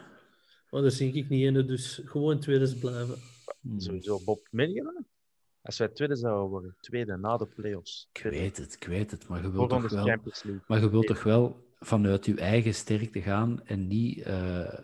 Maar 0.69 0.81
daar 0.81 0.91
zie 0.91 1.13
ik 1.13 1.29
niet 1.29 1.41
in, 1.41 1.67
dus 1.67 2.01
gewoon 2.05 2.39
tweede 2.39 2.75
blijven. 2.75 3.17
Sowieso 3.77 4.19
Bob 4.23 4.47
meegedaan. 4.51 5.05
Als 5.63 5.77
wij 5.77 5.87
tweede 5.87 6.15
zouden 6.15 6.49
worden, 6.49 6.75
tweede 6.79 7.17
na 7.17 7.37
de 7.37 7.47
playoffs. 7.47 8.09
Ik 8.13 8.23
weet 8.23 8.57
het, 8.57 8.73
ik 8.73 8.83
weet 8.83 9.11
het, 9.11 9.27
maar 9.27 9.41
je 9.41 9.51
wilt 9.51 9.69
toch 9.69 9.89
wel, 9.89 10.05
maar 10.67 10.79
je 10.79 10.89
wilt 10.89 11.07
toch 11.07 11.23
wel 11.23 11.67
vanuit 11.79 12.25
je 12.25 12.35
eigen 12.35 12.73
sterkte 12.73 13.21
gaan 13.21 13.65
en 13.65 13.87
niet, 13.87 14.21
eh, 14.21 14.79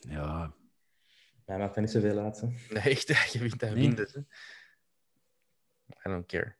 ja, 0.00 0.54
Ja, 1.46 1.56
maakt 1.56 1.74
dat 1.74 1.76
niet 1.84 1.90
zoveel 1.90 2.18
uit. 2.18 2.40
Hè. 2.40 2.46
Nee, 2.74 2.82
echt, 2.82 3.32
je 3.32 3.38
wint 3.38 3.62
en 3.62 3.74
Nee. 3.74 3.94
hè. 3.94 4.20
I 5.88 6.12
don't 6.12 6.26
care. 6.26 6.54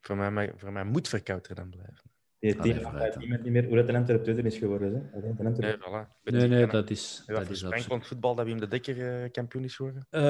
Voor 0.00 0.16
mij, 0.16 0.52
voor 0.56 0.72
mij 0.72 0.84
moet 0.84 1.08
Verkouter 1.08 1.54
dan 1.54 1.70
blijven. 1.70 2.05
Die 2.38 2.56
team 2.56 2.82
dan. 2.82 3.18
niet 3.42 3.44
meer 3.52 3.64
hoe 3.66 3.76
dat 3.76 4.08
er 4.08 4.16
op 4.16 4.22
Twitter 4.22 4.46
is 4.46 4.56
geworden. 4.56 5.10
Hè. 5.12 5.20
Nee, 5.42 5.76
voilà. 5.76 6.22
nee, 6.22 6.48
nee, 6.48 6.66
dat 6.66 6.90
is, 6.90 7.22
dat 7.26 7.50
is 7.50 7.64
absoluut. 7.64 7.84
van 7.84 8.04
voetbal 8.04 8.34
dat 8.34 8.46
Wim 8.46 8.60
de 8.60 8.68
Dekker 8.68 9.22
eh, 9.22 9.30
kampioen 9.30 9.64
is 9.64 9.76
geworden. 9.76 10.06
Eh, 10.10 10.22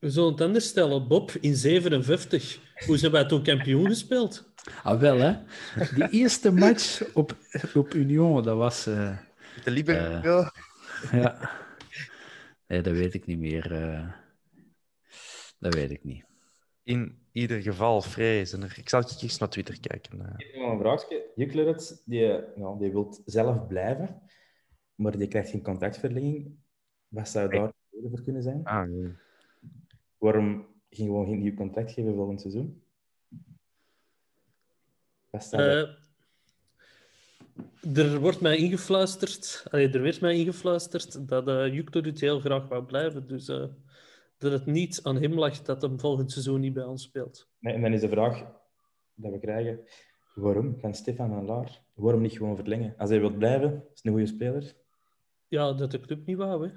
we 0.00 0.10
zullen 0.10 0.32
het 0.32 0.40
anders 0.40 0.68
stellen. 0.68 1.08
Bob, 1.08 1.30
in 1.40 1.54
57. 1.56 2.58
Hoe 2.86 2.96
zijn 2.96 3.12
wij 3.12 3.24
toen 3.24 3.42
kampioen 3.42 3.86
gespeeld? 3.86 4.52
Ah, 4.82 5.00
wel 5.00 5.18
hè. 5.18 5.36
Die 5.94 6.08
eerste 6.10 6.52
match 6.52 7.14
op, 7.14 7.36
op 7.74 7.94
Union, 7.94 8.42
dat 8.42 8.56
was, 8.56 8.86
eh, 8.86 9.18
Met 9.54 9.64
de 9.64 9.70
Liber. 9.70 9.94
Ja. 10.26 10.52
ja. 11.12 11.50
Nee, 12.66 12.80
dat 12.82 12.92
weet 12.94 13.14
ik 13.14 13.26
niet 13.26 13.38
meer. 13.38 13.72
eh. 13.72 14.08
dat 15.58 15.74
weet 15.74 15.90
ik 15.90 16.04
niet. 16.04 16.24
In 16.82 17.19
ieder 17.32 17.62
geval, 17.62 18.02
vrezen. 18.02 18.62
Ik 18.62 18.88
zal 18.88 19.02
eens 19.20 19.38
naar 19.38 19.48
Twitter 19.48 19.80
kijken. 19.80 20.20
eh. 20.20 20.34
Ik 20.36 20.52
heb 20.52 20.62
nog 20.62 20.72
een 20.72 20.78
vraagje. 20.78 21.26
Die, 22.04 22.18
ja, 22.56 22.74
die 22.78 22.90
wil 22.90 23.18
zelf 23.24 23.66
blijven, 23.66 24.22
maar 24.94 25.18
die 25.18 25.28
krijgt 25.28 25.50
geen 25.50 25.62
contractverlenging. 25.62 26.58
Wat 27.08 27.28
zou 27.28 27.48
daar 27.50 27.66
de 27.66 27.74
reden 27.90 28.10
voor 28.10 28.22
kunnen 28.22 28.42
zijn? 28.42 28.64
Ah, 28.64 28.88
nee. 28.88 29.12
Waarom 30.18 30.66
ging 30.90 31.08
gewoon 31.08 31.26
geen 31.26 31.38
nieuw 31.38 31.54
contract 31.54 31.92
geven 31.92 32.14
volgend 32.14 32.40
seizoen? 32.40 32.82
Wat 35.30 35.52
er? 35.52 35.98
Eh, 37.82 37.96
er 37.96 38.20
wordt 38.20 38.40
mij 38.40 38.56
ingefluisterd, 38.56 39.64
allee, 39.70 39.88
er 39.88 40.02
werd 40.02 40.20
mij 40.20 40.36
ingefluisterd 40.36 41.28
dat 41.28 41.48
uh, 41.48 41.74
Juklerud 41.74 42.20
heel 42.20 42.40
graag 42.40 42.68
wou 42.68 42.84
blijven. 42.84 43.26
Dus 43.26 43.48
eh, 43.48 43.64
dat 44.40 44.52
het 44.52 44.66
niet 44.66 45.00
aan 45.02 45.16
hem 45.16 45.32
lag 45.38 45.62
dat 45.62 45.82
hem 45.82 46.00
volgend 46.00 46.32
seizoen 46.32 46.60
niet 46.60 46.72
bij 46.72 46.84
ons 46.84 47.02
speelt. 47.02 47.48
Nee, 47.58 47.74
en 47.74 47.80
dan 47.80 47.92
is 47.92 48.00
de 48.00 48.08
vraag 48.08 48.44
dat 49.14 49.32
we 49.32 49.38
krijgen: 49.38 49.80
waarom 50.34 50.76
van 50.78 50.94
Stefan 50.94 51.28
van 51.28 51.44
Laar? 51.44 51.82
Waarom 51.94 52.20
niet 52.20 52.36
gewoon 52.36 52.56
verlengen? 52.56 52.94
Als 52.98 53.10
hij 53.10 53.20
wil 53.20 53.30
blijven, 53.30 53.84
is 53.94 54.00
een 54.04 54.10
goede 54.12 54.26
speler. 54.26 54.72
Ja, 55.48 55.72
dat 55.72 55.90
de 55.90 56.00
club 56.00 56.26
niet 56.26 56.36
wou, 56.36 56.68
hè. 56.68 56.72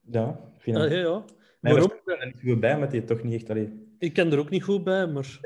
Ja, 0.00 0.52
ik 0.64 0.76
Ah, 0.76 0.90
ja, 0.90 0.98
ja. 0.98 1.24
Nee, 1.60 1.72
Waarom? 1.74 1.92
er 2.04 2.26
niet 2.26 2.40
goed 2.42 2.60
bij, 2.60 2.78
maar 2.78 2.90
die 2.90 3.04
toch 3.04 3.22
niet 3.22 3.34
echt. 3.40 3.50
Allee, 3.50 3.94
Ik 3.98 4.12
ken 4.12 4.32
er 4.32 4.38
ook 4.38 4.50
niet 4.50 4.62
goed 4.62 4.84
bij, 4.84 5.06
maar 5.06 5.38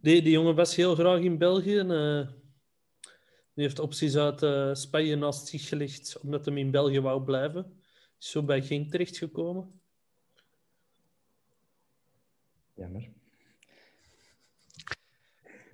die 0.00 0.30
jongen 0.30 0.54
was 0.54 0.76
heel 0.76 0.94
graag 0.94 1.20
in 1.20 1.38
België. 1.38 1.78
En, 1.78 1.90
eh, 1.90 2.28
die 3.54 3.64
heeft 3.64 3.78
opties 3.78 4.16
uit 4.16 4.42
eh, 4.42 4.74
Spanje 4.74 5.16
naast 5.16 5.46
zich 5.46 5.68
gelegd, 5.68 6.18
omdat 6.22 6.44
hij 6.46 6.54
in 6.56 6.70
België 6.70 7.00
wou 7.00 7.22
blijven. 7.24 7.77
Is 8.18 8.30
zo 8.30 8.42
bij 8.42 8.62
Genk 8.62 8.90
terechtgekomen. 8.90 9.80
Jammer. 12.74 13.08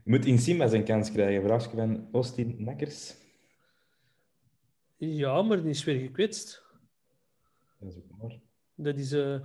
Moet 0.04 0.24
in 0.24 0.38
Simba 0.38 0.66
zijn 0.66 0.84
kans 0.84 1.12
krijgen. 1.12 1.42
Vraagje 1.42 1.76
van 1.76 2.08
Austin 2.12 2.54
Nakkers. 2.58 3.14
Ja, 4.96 5.42
maar 5.42 5.60
die 5.60 5.70
is 5.70 5.84
weer 5.84 6.00
gekwetst. 6.00 6.62
Dat 7.78 7.92
is 7.92 7.96
ook 7.96 8.18
maar. 8.18 8.38
Dat 8.74 8.96
is 8.96 9.12
eh, 9.12 9.40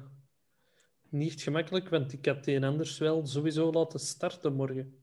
niet 1.09 1.41
gemakkelijk, 1.41 1.89
want 1.89 2.13
ik 2.13 2.25
had 2.25 2.43
die 2.43 2.65
anders 2.65 2.97
wel 2.97 3.27
sowieso 3.27 3.71
laten 3.71 3.99
starten 3.99 4.53
morgen. 4.53 4.97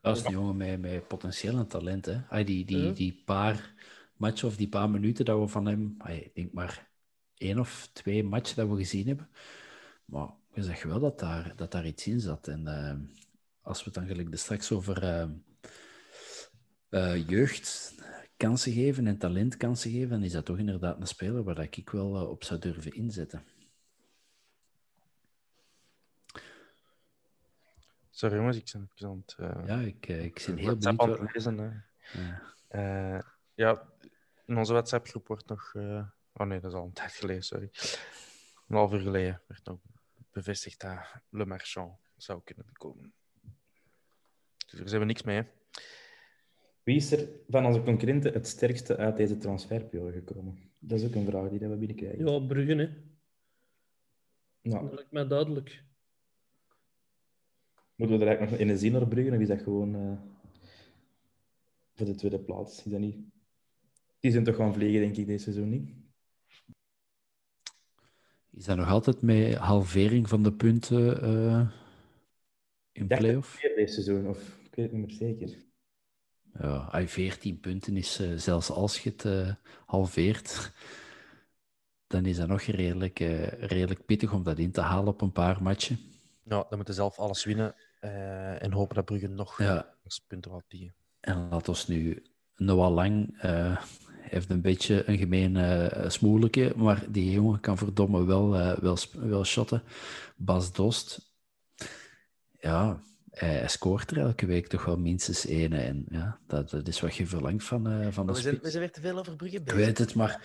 Dat 0.00 0.16
is 0.16 0.24
een 0.24 0.32
jongen 0.32 0.56
met, 0.56 0.80
met 0.80 1.08
potentieel 1.08 1.56
en 1.56 1.66
talent. 1.66 2.06
Hè. 2.06 2.44
Die, 2.44 2.64
die, 2.64 2.92
die 2.92 3.22
paar 3.24 3.74
matchen 4.20 4.48
of 4.48 4.56
die 4.56 4.68
paar 4.68 4.90
minuten 4.90 5.24
dat 5.24 5.40
we 5.40 5.48
van 5.48 5.66
hem, 5.66 5.96
ik 6.06 6.34
denk 6.34 6.52
maar 6.52 6.88
één 7.34 7.58
of 7.58 7.90
twee 7.92 8.24
matchen 8.24 8.56
dat 8.56 8.68
we 8.68 8.76
gezien 8.76 9.06
hebben. 9.06 9.28
Maar 10.04 10.28
je 10.52 10.62
zegt 10.62 10.82
wel 10.82 11.00
dat 11.00 11.18
daar, 11.18 11.52
dat 11.56 11.72
daar 11.72 11.86
iets 11.86 12.06
in 12.06 12.20
zat. 12.20 12.48
En 12.48 12.66
eh, 12.66 12.96
als 13.60 13.78
we 13.78 13.84
het 13.84 13.94
dan 13.94 14.06
gelijk 14.06 14.36
straks 14.36 14.72
over 14.72 15.02
eh, 15.02 15.28
eh, 16.88 17.28
jeugd 17.28 17.94
kansen 18.36 18.72
geven 18.72 19.06
en 19.06 19.18
talent 19.18 19.56
kansen 19.56 19.90
geven, 19.90 20.08
dan 20.08 20.22
is 20.22 20.32
dat 20.32 20.44
toch 20.44 20.58
inderdaad 20.58 21.00
een 21.00 21.06
speler 21.06 21.42
waar 21.42 21.54
dat 21.54 21.76
ik 21.76 21.90
wel 21.90 22.26
op 22.26 22.44
zou 22.44 22.60
durven 22.60 22.92
inzetten. 22.92 23.44
Sorry 28.10 28.36
jongens, 28.36 28.56
ik 28.56 28.72
ben 28.72 29.08
aan 29.08 29.22
het... 29.26 29.36
Ja, 29.66 29.80
ik, 29.80 30.06
ik 30.06 30.42
ben 30.46 30.56
heel 30.56 30.76
benieuwd. 30.76 30.96
wat- 30.96 31.18
het 31.18 31.34
lezen. 31.34 31.84
ja, 33.54 33.89
in 34.50 34.58
onze 34.58 34.72
WhatsApp-groep 34.72 35.26
wordt 35.26 35.48
nog... 35.48 35.74
eh, 35.74 36.06
Oh 36.32 36.46
nee, 36.46 36.60
dat 36.60 36.70
is 36.72 36.76
al 36.78 36.84
een 36.84 36.92
tijd 36.92 37.12
geleden, 37.12 37.42
sorry. 37.42 37.70
Een 38.68 38.76
half 38.76 38.92
uur 38.92 39.00
geleden 39.00 39.42
werd 39.46 39.64
nog 39.64 39.78
bevestigd 40.32 40.80
dat 40.80 40.98
Le 41.28 41.46
Marchand 41.46 41.92
zou 42.16 42.40
kunnen 42.44 42.72
komen. 42.72 43.12
Dus 44.66 44.78
daar 44.78 44.88
zijn 44.88 45.00
we 45.00 45.06
niks 45.06 45.22
mee, 45.22 45.36
hè. 45.36 45.42
Wie 46.82 46.96
is 46.96 47.12
er 47.12 47.28
van 47.48 47.66
onze 47.66 47.82
concurrenten 47.82 48.32
het 48.32 48.46
sterkste 48.46 48.96
uit 48.96 49.16
deze 49.16 49.36
transferperiode 49.36 50.12
gekomen? 50.12 50.70
Dat 50.78 51.00
is 51.00 51.06
ook 51.06 51.14
een 51.14 51.24
vraag 51.26 51.48
die 51.48 51.58
dat 51.58 51.70
we 51.70 51.76
binnenkrijgen. 51.76 52.26
Ja, 52.26 52.38
Bruggen, 52.38 52.78
hè. 52.78 52.88
Nou, 54.62 54.84
Dat 54.84 54.94
lijkt 54.94 55.10
mij 55.12 55.26
duidelijk. 55.26 55.84
moeten 57.94 58.18
we 58.18 58.22
er 58.24 58.28
eigenlijk 58.28 58.50
nog 58.50 58.60
in 58.60 58.68
een 58.68 58.78
zin 58.80 58.92
naar 58.92 59.08
Bruggen, 59.08 59.34
of 59.34 59.40
is 59.40 59.48
dat 59.48 59.62
gewoon 59.62 59.94
eh, 59.94 60.18
voor 61.94 62.06
de 62.06 62.14
tweede 62.14 62.40
plaats? 62.40 62.84
Is 62.84 62.92
dat 62.92 63.00
niet... 63.00 63.16
Die 64.20 64.30
zijn 64.30 64.44
toch 64.44 64.56
gaan 64.56 64.74
vliegen, 64.74 65.00
denk 65.00 65.16
ik, 65.16 65.26
deze 65.26 65.42
seizoen 65.42 65.68
niet? 65.68 65.90
Is 68.50 68.64
dat 68.64 68.76
nog 68.76 68.88
altijd 68.88 69.22
met 69.22 69.54
halvering 69.54 70.28
van 70.28 70.42
de 70.42 70.52
punten 70.52 71.22
eh, 71.22 71.68
in 72.92 73.06
play-off? 73.06 73.60
Weer 73.62 73.74
deze 73.76 73.92
seizoen, 74.02 74.28
of 74.28 74.58
ik 74.64 74.74
weet 74.74 74.90
het 74.90 74.92
niet 74.92 75.06
meer 75.06 75.16
zeker. 75.16 75.68
Ja, 76.58 76.88
ay, 76.90 77.08
14 77.08 77.60
punten 77.60 77.96
is 77.96 78.18
eh, 78.18 78.32
zelfs 78.36 78.70
als 78.70 79.00
je 79.02 79.10
het 79.10 79.24
eh, 79.24 79.54
halveert, 79.86 80.72
dan 82.06 82.26
is 82.26 82.36
dat 82.36 82.48
nog 82.48 82.62
redelijk, 82.62 83.20
eh, 83.20 83.46
redelijk 83.48 84.04
pittig 84.06 84.32
om 84.32 84.42
dat 84.42 84.58
in 84.58 84.70
te 84.70 84.80
halen 84.80 85.08
op 85.12 85.20
een 85.20 85.32
paar 85.32 85.62
matchen. 85.62 85.98
Ja, 86.42 86.66
dan 86.68 86.76
moeten 86.76 86.94
zelf 86.94 87.18
alles 87.18 87.44
winnen 87.44 87.74
eh, 88.00 88.62
en 88.62 88.72
hopen 88.72 88.94
dat 88.94 89.04
Brugge 89.04 89.28
nog 89.28 89.58
Ja. 89.58 89.94
punten 90.26 90.50
laat 90.50 90.64
liggen. 90.68 90.94
En 91.20 91.48
laat 91.48 91.68
ons 91.68 91.86
nu 91.86 92.22
Noah 92.56 92.94
Lang 92.94 93.38
eh, 93.38 93.82
heeft 94.30 94.50
een 94.50 94.60
beetje 94.60 95.08
een 95.08 95.18
gemeen 95.18 95.56
eh 95.56 96.08
smoeleke, 96.08 96.72
maar 96.76 97.04
die 97.08 97.30
jongen 97.30 97.60
kan 97.60 97.78
verdomme 97.78 98.24
wel, 98.24 98.56
eh, 98.56 98.78
wel, 98.78 98.96
wel 99.12 99.44
shotten. 99.44 99.82
Bas 100.36 100.72
Dost, 100.72 101.32
ja, 102.60 103.00
hij, 103.30 103.48
hij 103.48 103.68
scoort 103.68 104.10
er 104.10 104.18
elke 104.18 104.46
week 104.46 104.66
toch 104.66 104.84
wel 104.84 104.96
minstens 104.96 105.46
één. 105.46 105.72
En 105.72 106.06
ja, 106.10 106.38
dat, 106.46 106.70
dat 106.70 106.88
is 106.88 107.00
wat 107.00 107.16
je 107.16 107.26
verlangt 107.26 107.64
van, 107.64 107.86
eh, 107.86 108.06
van 108.10 108.26
de 108.26 108.32
we, 108.32 108.40
zijn, 108.40 108.58
we 108.62 108.70
zijn 108.70 108.82
weer 108.82 108.92
te 108.92 109.00
veel 109.00 109.18
over 109.18 109.36
Brugge 109.36 109.56
Ik 109.56 109.70
weet 109.70 109.98
het, 109.98 110.14
maar 110.14 110.42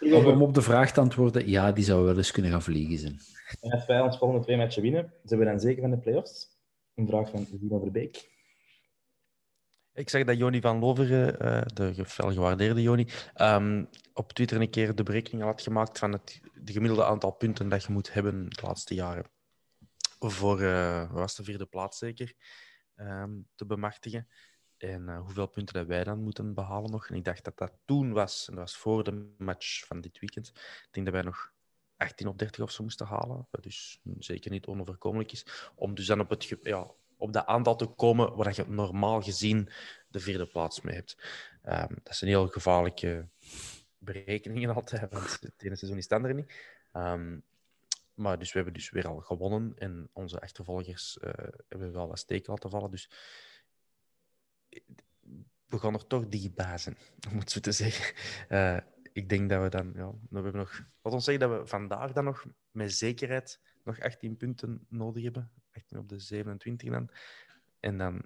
om, 0.00 0.26
om 0.26 0.42
op 0.42 0.54
de 0.54 0.62
vraag 0.62 0.92
te 0.92 1.00
antwoorden, 1.00 1.48
ja, 1.48 1.72
die 1.72 1.84
zou 1.84 2.04
wel 2.04 2.16
eens 2.16 2.30
kunnen 2.30 2.50
gaan 2.50 2.62
vliegen 2.62 2.98
zijn. 2.98 3.18
En 3.60 3.70
als 3.70 3.86
wij 3.86 4.00
ons 4.00 4.18
volgende 4.18 4.44
twee 4.44 4.56
matchen 4.56 4.82
winnen, 4.82 5.12
zijn 5.24 5.40
we 5.40 5.46
dan 5.46 5.60
zeker 5.60 5.80
van 5.80 5.90
de 5.90 5.98
play-offs? 5.98 6.52
Een 6.94 7.06
vraag 7.06 7.30
van 7.30 7.46
Zino 7.60 7.78
Verbeek. 7.78 8.32
Ik 9.94 10.08
zag 10.10 10.24
dat 10.24 10.36
Joni 10.36 10.60
van 10.60 10.78
Loveren, 10.78 11.40
eh, 11.40 11.62
de 11.74 12.04
fel 12.04 12.32
gewaardeerde 12.32 12.82
Joni, 12.82 13.08
ehm, 13.34 13.84
op 14.12 14.32
Twitter 14.32 14.60
een 14.60 14.70
keer 14.70 14.94
de 14.94 15.02
berekening 15.02 15.42
had 15.42 15.62
gemaakt 15.62 15.98
van 15.98 16.12
het 16.12 16.40
de 16.54 16.72
gemiddelde 16.72 17.04
aantal 17.04 17.30
punten 17.30 17.68
dat 17.68 17.84
je 17.84 17.92
moet 17.92 18.12
hebben 18.12 18.48
de 18.48 18.62
laatste 18.62 18.94
jaren. 18.94 19.24
Voor, 20.18 20.60
eh, 20.60 21.12
was 21.12 21.34
de 21.34 21.44
vierde 21.44 21.66
plaats 21.66 21.98
zeker, 21.98 22.34
ehm, 22.94 23.30
te 23.54 23.66
bemachtigen. 23.66 24.28
En 24.76 25.08
eh, 25.08 25.20
hoeveel 25.20 25.46
punten 25.46 25.74
dat 25.74 25.86
wij 25.86 26.04
dan 26.04 26.22
moeten 26.22 26.54
behalen 26.54 26.90
nog. 26.90 27.08
En 27.08 27.14
ik 27.14 27.24
dacht 27.24 27.44
dat 27.44 27.58
dat 27.58 27.72
toen 27.84 28.12
was, 28.12 28.48
en 28.48 28.54
dat 28.54 28.64
was 28.64 28.76
voor 28.76 29.04
de 29.04 29.34
match 29.38 29.86
van 29.86 30.00
dit 30.00 30.18
weekend. 30.18 30.48
Ik 30.48 30.88
denk 30.90 31.06
dat 31.06 31.14
wij 31.14 31.24
nog 31.24 31.52
18 31.96 32.26
op 32.26 32.38
30 32.38 32.62
of 32.62 32.70
zo 32.70 32.82
moesten 32.82 33.06
halen. 33.06 33.46
Wat 33.50 33.62
dus 33.62 34.00
zeker 34.18 34.50
niet 34.50 34.66
onoverkomelijk 34.66 35.32
is. 35.32 35.70
Om 35.74 35.94
dus 35.94 36.06
dan 36.06 36.20
op, 36.20 36.30
het, 36.30 36.56
ja, 36.62 36.90
op 37.24 37.32
dat 37.32 37.46
aantal 37.46 37.76
te 37.76 37.86
komen 37.86 38.36
waar 38.36 38.54
je 38.54 38.64
normaal 38.68 39.22
gezien 39.22 39.68
de 40.08 40.20
vierde 40.20 40.46
plaats 40.46 40.80
mee 40.80 40.94
hebt. 40.94 41.16
Ehm, 41.62 41.94
dat 42.02 42.16
zijn 42.16 42.30
heel 42.30 42.48
gevaarlijke 42.48 43.28
berekeningen 43.98 44.74
altijd, 44.74 45.12
want 45.12 45.40
het 45.40 45.62
ene 45.62 45.76
seizoen 45.76 45.98
is 45.98 46.08
andere 46.08 46.34
niet. 46.34 46.52
Ehm, 46.92 47.38
maar 48.14 48.38
dus 48.38 48.48
we 48.48 48.56
hebben 48.56 48.74
dus 48.74 48.90
weer 48.90 49.08
al 49.08 49.20
gewonnen 49.20 49.72
en 49.76 50.08
onze 50.12 50.40
achtervolgers 50.40 51.18
eh, 51.18 51.32
hebben 51.68 51.92
wel 51.92 52.08
wat 52.08 52.18
steken 52.18 52.52
laten 52.52 52.70
vallen. 52.70 52.90
Dus 52.90 53.10
we 55.66 55.78
gaan 55.78 55.94
er 55.94 56.06
toch 56.06 56.28
dichtbij 56.28 56.78
zijn, 56.78 56.96
om 57.30 57.38
het 57.38 57.50
zo 57.50 57.60
te 57.60 57.72
zeggen. 57.72 58.14
Eh, 58.48 58.78
ik 59.12 59.28
denk 59.28 59.50
dat 59.50 59.62
we 59.62 59.68
dan, 59.68 59.92
ja, 59.94 60.10
we 60.10 60.34
hebben 60.34 60.56
nog, 60.56 60.82
laat 61.02 61.14
ons 61.14 61.24
zeggen 61.24 61.48
dat 61.48 61.60
we 61.60 61.66
vandaag 61.66 62.12
dan 62.12 62.24
nog 62.24 62.46
met 62.70 62.92
zekerheid 62.92 63.60
nog 63.84 64.00
18 64.00 64.36
punten 64.36 64.86
nodig 64.88 65.22
hebben. 65.22 65.63
18 65.76 65.98
op 65.98 66.08
de 66.08 66.18
27 66.18 66.90
dan. 66.90 67.08
En 67.80 67.98
dan, 67.98 68.22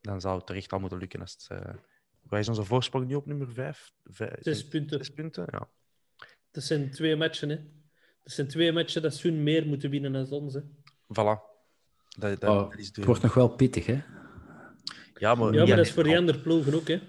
dan 0.00 0.20
zou 0.20 0.38
het 0.38 0.48
er 0.48 0.56
echt 0.56 0.72
al 0.72 0.78
moeten 0.80 0.98
lukken 0.98 1.20
als 1.20 1.32
het, 1.48 1.60
uh, 1.66 1.74
Waar 2.22 2.40
is 2.40 2.48
onze 2.48 2.64
voorsprong 2.64 3.06
nu 3.06 3.14
op 3.14 3.26
nummer 3.26 3.52
5? 3.52 3.92
Zes 4.40 4.68
punten. 4.68 4.98
Zes 4.98 5.10
punten, 5.12 5.46
ja. 5.50 5.68
Dat 6.50 6.62
zijn 6.64 6.90
twee 6.90 7.16
matchen, 7.16 7.48
hè. 7.48 7.56
Dat 8.22 8.32
zijn 8.32 8.48
twee 8.48 8.72
matchen 8.72 9.02
dat 9.02 9.14
Sun 9.14 9.42
meer 9.42 9.66
moeten 9.66 9.90
winnen 9.90 10.12
dan 10.12 10.30
ons, 10.30 10.54
hè. 10.54 10.60
Voilà. 10.90 11.46
Dat, 12.18 12.40
dat, 12.40 12.44
Oh, 12.44 12.70
dat 12.70 12.78
is 12.78 12.86
de... 12.92 12.94
het 13.00 13.04
wordt 13.04 13.22
nog 13.22 13.34
wel 13.34 13.48
pittig, 13.48 13.86
hè? 13.86 14.02
Ja, 15.14 15.34
maar, 15.34 15.52
Ja, 15.52 15.66
maar 15.66 15.76
dat 15.76 15.86
is 15.86 15.92
voor 15.92 16.04
die 16.04 16.16
andere 16.16 16.40
ploegen 16.40 16.74
ook, 16.74 16.88
hè. 16.88 17.00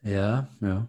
Ja, 0.00 0.48
ja. 0.60 0.88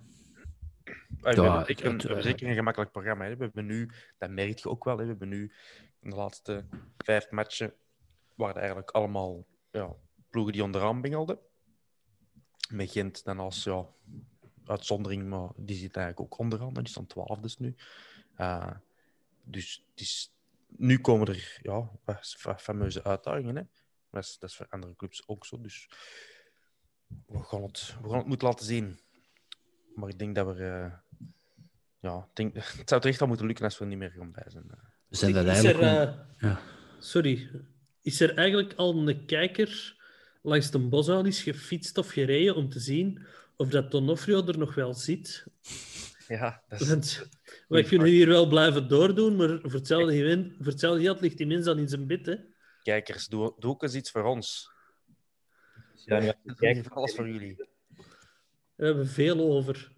Ah, 1.22 1.36
we, 1.36 1.41
Ja, 1.41 1.44
hebben 1.44 1.65
zeker 1.65 1.86
een, 1.86 1.91
het- 1.91 2.02
we 2.02 2.07
hebben 2.07 2.23
zeker 2.26 2.48
een 2.48 2.56
gemakkelijk 2.56 2.91
programma. 2.91 3.26
Hè. 3.26 3.36
We 3.38 3.44
hebben 3.44 3.65
nu, 3.65 3.90
dat 4.18 4.30
merk 4.30 4.57
je 4.57 4.69
ook 4.69 4.84
wel, 4.84 4.98
hè. 4.98 5.03
we 5.03 5.10
hebben 5.10 5.30
nu 5.30 5.53
in 6.01 6.09
de 6.09 6.15
laatste 6.15 6.65
vijf 6.97 7.31
matchen 7.31 7.73
waren 8.35 8.55
eigenlijk 8.57 8.91
allemaal 8.91 9.45
ja, 9.71 9.95
ploegen 10.30 10.53
die 10.53 10.63
onderaan 10.63 11.01
bingelden. 11.01 11.39
Met 12.69 12.91
Gent 12.91 13.23
dan 13.23 13.39
als 13.39 13.63
ja, 13.63 13.88
uitzondering, 14.65 15.27
maar 15.30 15.49
die 15.55 15.76
zit 15.76 15.95
eigenlijk 15.95 16.34
ook 16.34 16.39
onderaan. 16.39 16.73
Die 16.73 16.88
staan 16.88 17.07
twaalfdes 17.07 17.57
nu. 17.57 17.76
Eh, 18.35 18.71
dus 19.43 19.85
is, 19.95 20.34
nu 20.67 20.99
komen 20.99 21.27
er 21.27 21.59
ja, 21.61 21.91
fa- 22.21 22.57
fameuze 22.57 23.03
uitdagingen. 23.03 23.55
Hè. 23.55 23.63
Dat, 24.09 24.23
is, 24.23 24.38
dat 24.39 24.49
is 24.49 24.55
voor 24.55 24.67
andere 24.69 24.95
clubs 24.95 25.27
ook 25.27 25.45
zo. 25.45 25.61
Dus 25.61 25.89
we 27.26 27.43
gaan 27.43 27.63
het, 27.63 27.95
we 28.01 28.09
gaan 28.09 28.17
het 28.17 28.27
moeten 28.27 28.47
laten 28.47 28.65
zien. 28.65 28.99
Maar 29.95 30.09
ik 30.09 30.19
denk 30.19 30.35
dat 30.35 30.55
we. 30.55 30.63
eh, 30.65 30.97
ja, 31.99 32.30
denk, 32.34 32.55
het 32.80 32.89
zou 32.89 33.01
toch 33.01 33.11
echt 33.11 33.21
al 33.21 33.27
moeten 33.27 33.45
lukken 33.45 33.65
als 33.65 33.77
we 33.77 33.84
er 33.84 33.89
niet 33.89 33.99
meer 33.99 34.11
gaan 34.11 34.34
zijn. 34.47 34.69
We 35.10 35.15
zijn 35.15 35.34
dat 35.34 35.45
eigenlijk... 35.45 35.80
er, 35.80 36.07
eh, 36.07 36.14
ja. 36.38 36.61
Sorry. 36.99 37.49
Is 38.02 38.22
er 38.22 38.34
eigenlijk 38.36 38.73
al 38.73 39.07
een 39.07 39.26
kijker 39.26 39.98
langs 40.41 40.72
de 40.72 40.80
Bosuil 40.80 41.26
is 41.26 41.44
gefietst 41.44 41.98
of 41.98 42.10
gereden 42.10 42.56
om 42.56 42.69
te 42.69 42.80
zien 42.80 43.26
of 43.56 43.69
dat 43.69 43.91
Donofrio 43.91 44.45
er 44.48 44.57
nog 44.57 44.76
wel 44.76 44.94
zit? 44.94 45.45
Ja, 46.27 46.64
dat 46.68 46.81
is, 46.81 46.88
Want 46.88 47.30
wij 47.68 47.84
kunnen 47.84 48.07
hier 48.07 48.27
wel 48.27 48.48
blijven 48.48 48.88
doordoen, 48.88 49.36
maar 49.36 49.60
voor 49.61 49.73
hetzelfde 49.73 50.53
voor 50.57 50.72
hetzelfde 50.72 51.02
geld 51.02 51.22
ligt 51.22 51.38
die 51.38 51.48
mens 51.48 51.65
dan 51.65 51.77
in 51.77 51.88
zijn 51.88 52.07
bed, 52.07 52.26
hè. 52.26 52.36
kijkers, 52.84 53.27
doe, 53.27 53.53
doe 53.57 53.72
ook 53.72 53.84
eens 53.84 53.95
iets 53.95 54.11
voor 54.11 54.23
ons. 54.23 54.72
Ja, 56.06 56.19
Kijk, 56.19 56.38
kijk, 56.56 56.88
alles 56.88 57.15
voor 57.15 57.30
jullie. 57.30 57.56
We 58.76 58.86
hebben 58.86 59.07
veel 59.07 59.40
over. 59.40 59.91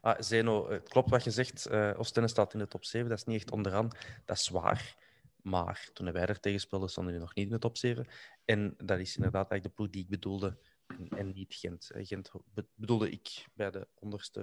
Ah, 0.00 0.20
Zeno, 0.20 0.70
het 0.70 0.88
klopt 0.88 1.10
wat 1.10 1.24
je 1.24 1.30
zegt. 1.30 1.66
eh 1.66 1.92
Oostende 1.96 2.28
staat 2.28 2.52
in 2.52 2.58
de 2.58 2.68
top 2.68 2.84
7. 2.84 3.08
Dat 3.08 3.18
is 3.18 3.24
niet 3.24 3.36
echt 3.36 3.50
onderaan. 3.50 3.88
Dat 4.24 4.36
is 4.36 4.48
waar. 4.48 4.96
Maar 5.42 5.88
toen 5.92 6.12
wij 6.12 6.26
er 6.26 6.40
tegen 6.40 6.60
speelden, 6.60 6.88
stonden 6.88 7.12
die 7.12 7.22
nog 7.22 7.34
niet 7.34 7.46
in 7.46 7.52
de 7.52 7.58
top 7.58 7.76
7. 7.76 8.06
En 8.44 8.74
dat 8.76 8.98
is 8.98 9.16
inderdaad 9.16 9.50
eigenlijk 9.50 9.64
de 9.64 9.70
ploeg 9.82 9.90
die 9.90 10.02
ik 10.02 10.08
bedoelde. 10.08 10.56
En, 10.86 11.08
en 11.18 11.32
niet 11.32 11.54
Gent. 11.54 11.90
Eh, 11.90 12.06
Gent 12.06 12.30
be- 12.54 12.66
bedoelde 12.74 13.10
ik 13.10 13.44
bij 13.54 13.70
de 13.70 13.88
onderste, 13.94 14.40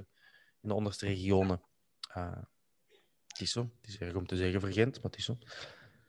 in 0.61 0.69
de 0.69 0.73
onderste 0.73 1.05
regionen. 1.05 1.61
Eh, 2.13 2.31
het 3.27 3.41
is 3.41 3.51
zo. 3.51 3.69
Het 3.81 3.87
is 3.89 3.97
erg 3.97 4.13
om 4.15 4.27
te 4.27 4.35
zeggen 4.35 4.61
voor 4.61 4.71
Gent, 4.71 4.95
maar 4.95 5.11
het 5.11 5.17
is 5.17 5.25
zo. 5.25 5.37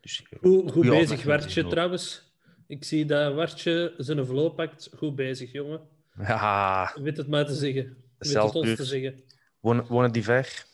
Dus, 0.01 0.23
eh, 0.31 0.39
Goed, 0.39 0.63
goed 0.63 0.73
goeie 0.73 0.91
bezig, 0.91 1.23
Wartje, 1.25 1.67
trouwens. 1.67 2.33
Ik 2.67 2.85
zie 2.85 3.05
dat 3.05 3.35
Wartje 3.35 3.95
zijn 3.99 4.27
vloot 4.27 4.55
pakt. 4.57 4.91
Goed 4.97 5.15
bezig, 5.17 5.53
jongen. 5.53 5.81
Ja, 6.19 6.93
Weet 7.01 7.17
het 7.17 7.29
maar 7.29 7.47
te 7.47 7.55
zeggen. 7.55 7.97
Weet 8.19 8.33
het 8.35 8.55
ons 8.55 8.75
te 8.77 8.85
zeggen. 8.85 9.23
Wonen, 9.61 9.87
wonen 9.87 10.13
die 10.13 10.23
ver? 10.25 10.65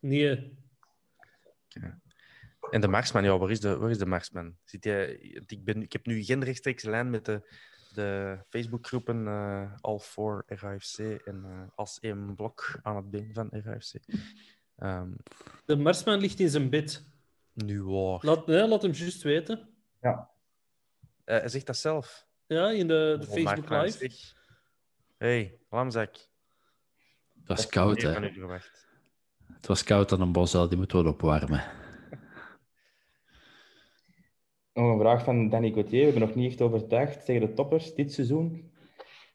Nee. 0.00 0.56
En 2.70 2.80
de 2.80 2.88
Marsman, 2.88 3.24
ja, 3.24 3.38
waar 3.38 3.50
is 3.50 3.60
de, 3.60 3.76
waar 3.76 3.90
is 3.90 3.98
de 3.98 4.06
Marsman? 4.06 4.56
Zit 4.64 4.84
jij, 4.84 5.10
ik, 5.46 5.64
ben, 5.64 5.82
ik 5.82 5.92
heb 5.92 6.06
nu 6.06 6.22
geen 6.24 6.44
rechtstreeks 6.44 6.82
lijn 6.82 7.10
met 7.10 7.24
de, 7.24 7.50
de 7.94 8.38
Facebookgroepen 8.48 9.26
eh 9.28 9.72
All 9.80 9.98
for 9.98 10.42
RAFC 10.46 10.98
en 10.98 11.44
eh, 11.44 11.62
als 11.74 11.98
één 12.00 12.34
blok 12.34 12.78
aan 12.82 12.96
het 12.96 13.10
been 13.10 13.30
van 13.32 13.48
RAFC. 13.50 13.94
Ehm 14.76 15.10
De 15.64 15.76
Marsman 15.76 16.18
ligt 16.20 16.40
in 16.40 16.48
zijn 16.50 16.70
bed. 16.70 17.04
nu 17.52 17.82
waar. 17.84 18.18
Laat, 18.22 18.46
nee, 18.46 18.68
laat 18.68 18.82
hem 18.82 18.92
juist 18.92 19.22
weten. 19.22 19.68
ja. 20.00 20.30
Eh, 21.24 21.38
hij 21.38 21.48
zegt 21.48 21.66
dat 21.66 21.76
zelf. 21.76 22.26
Ja, 22.46 22.70
in 22.70 22.88
de, 22.88 23.16
de 23.20 23.26
Oh, 23.26 23.32
Facebook 23.32 23.68
Live. 23.70 24.10
hey, 25.18 25.58
Lamzak. 25.70 26.16
Dat 27.48 27.58
is 27.58 27.66
koud, 27.66 28.02
hè? 28.02 28.10
Het 29.52 29.66
was 29.66 29.82
koud 29.82 30.12
aan 30.12 30.20
een 30.20 30.32
bos, 30.32 30.52
die 30.52 30.76
moet 30.76 30.92
wel 30.92 31.06
opwarmen. 31.06 31.64
Nog 34.72 34.92
een 34.92 34.98
vraag 34.98 35.24
van 35.24 35.48
Danny 35.48 35.72
Gauthier. 35.72 35.98
We 35.98 36.04
hebben 36.04 36.28
nog 36.28 36.34
niet 36.34 36.50
echt 36.50 36.60
overtuigd 36.60 37.24
tegen 37.24 37.46
de 37.46 37.52
toppers 37.52 37.94
dit 37.94 38.12
seizoen. 38.12 38.72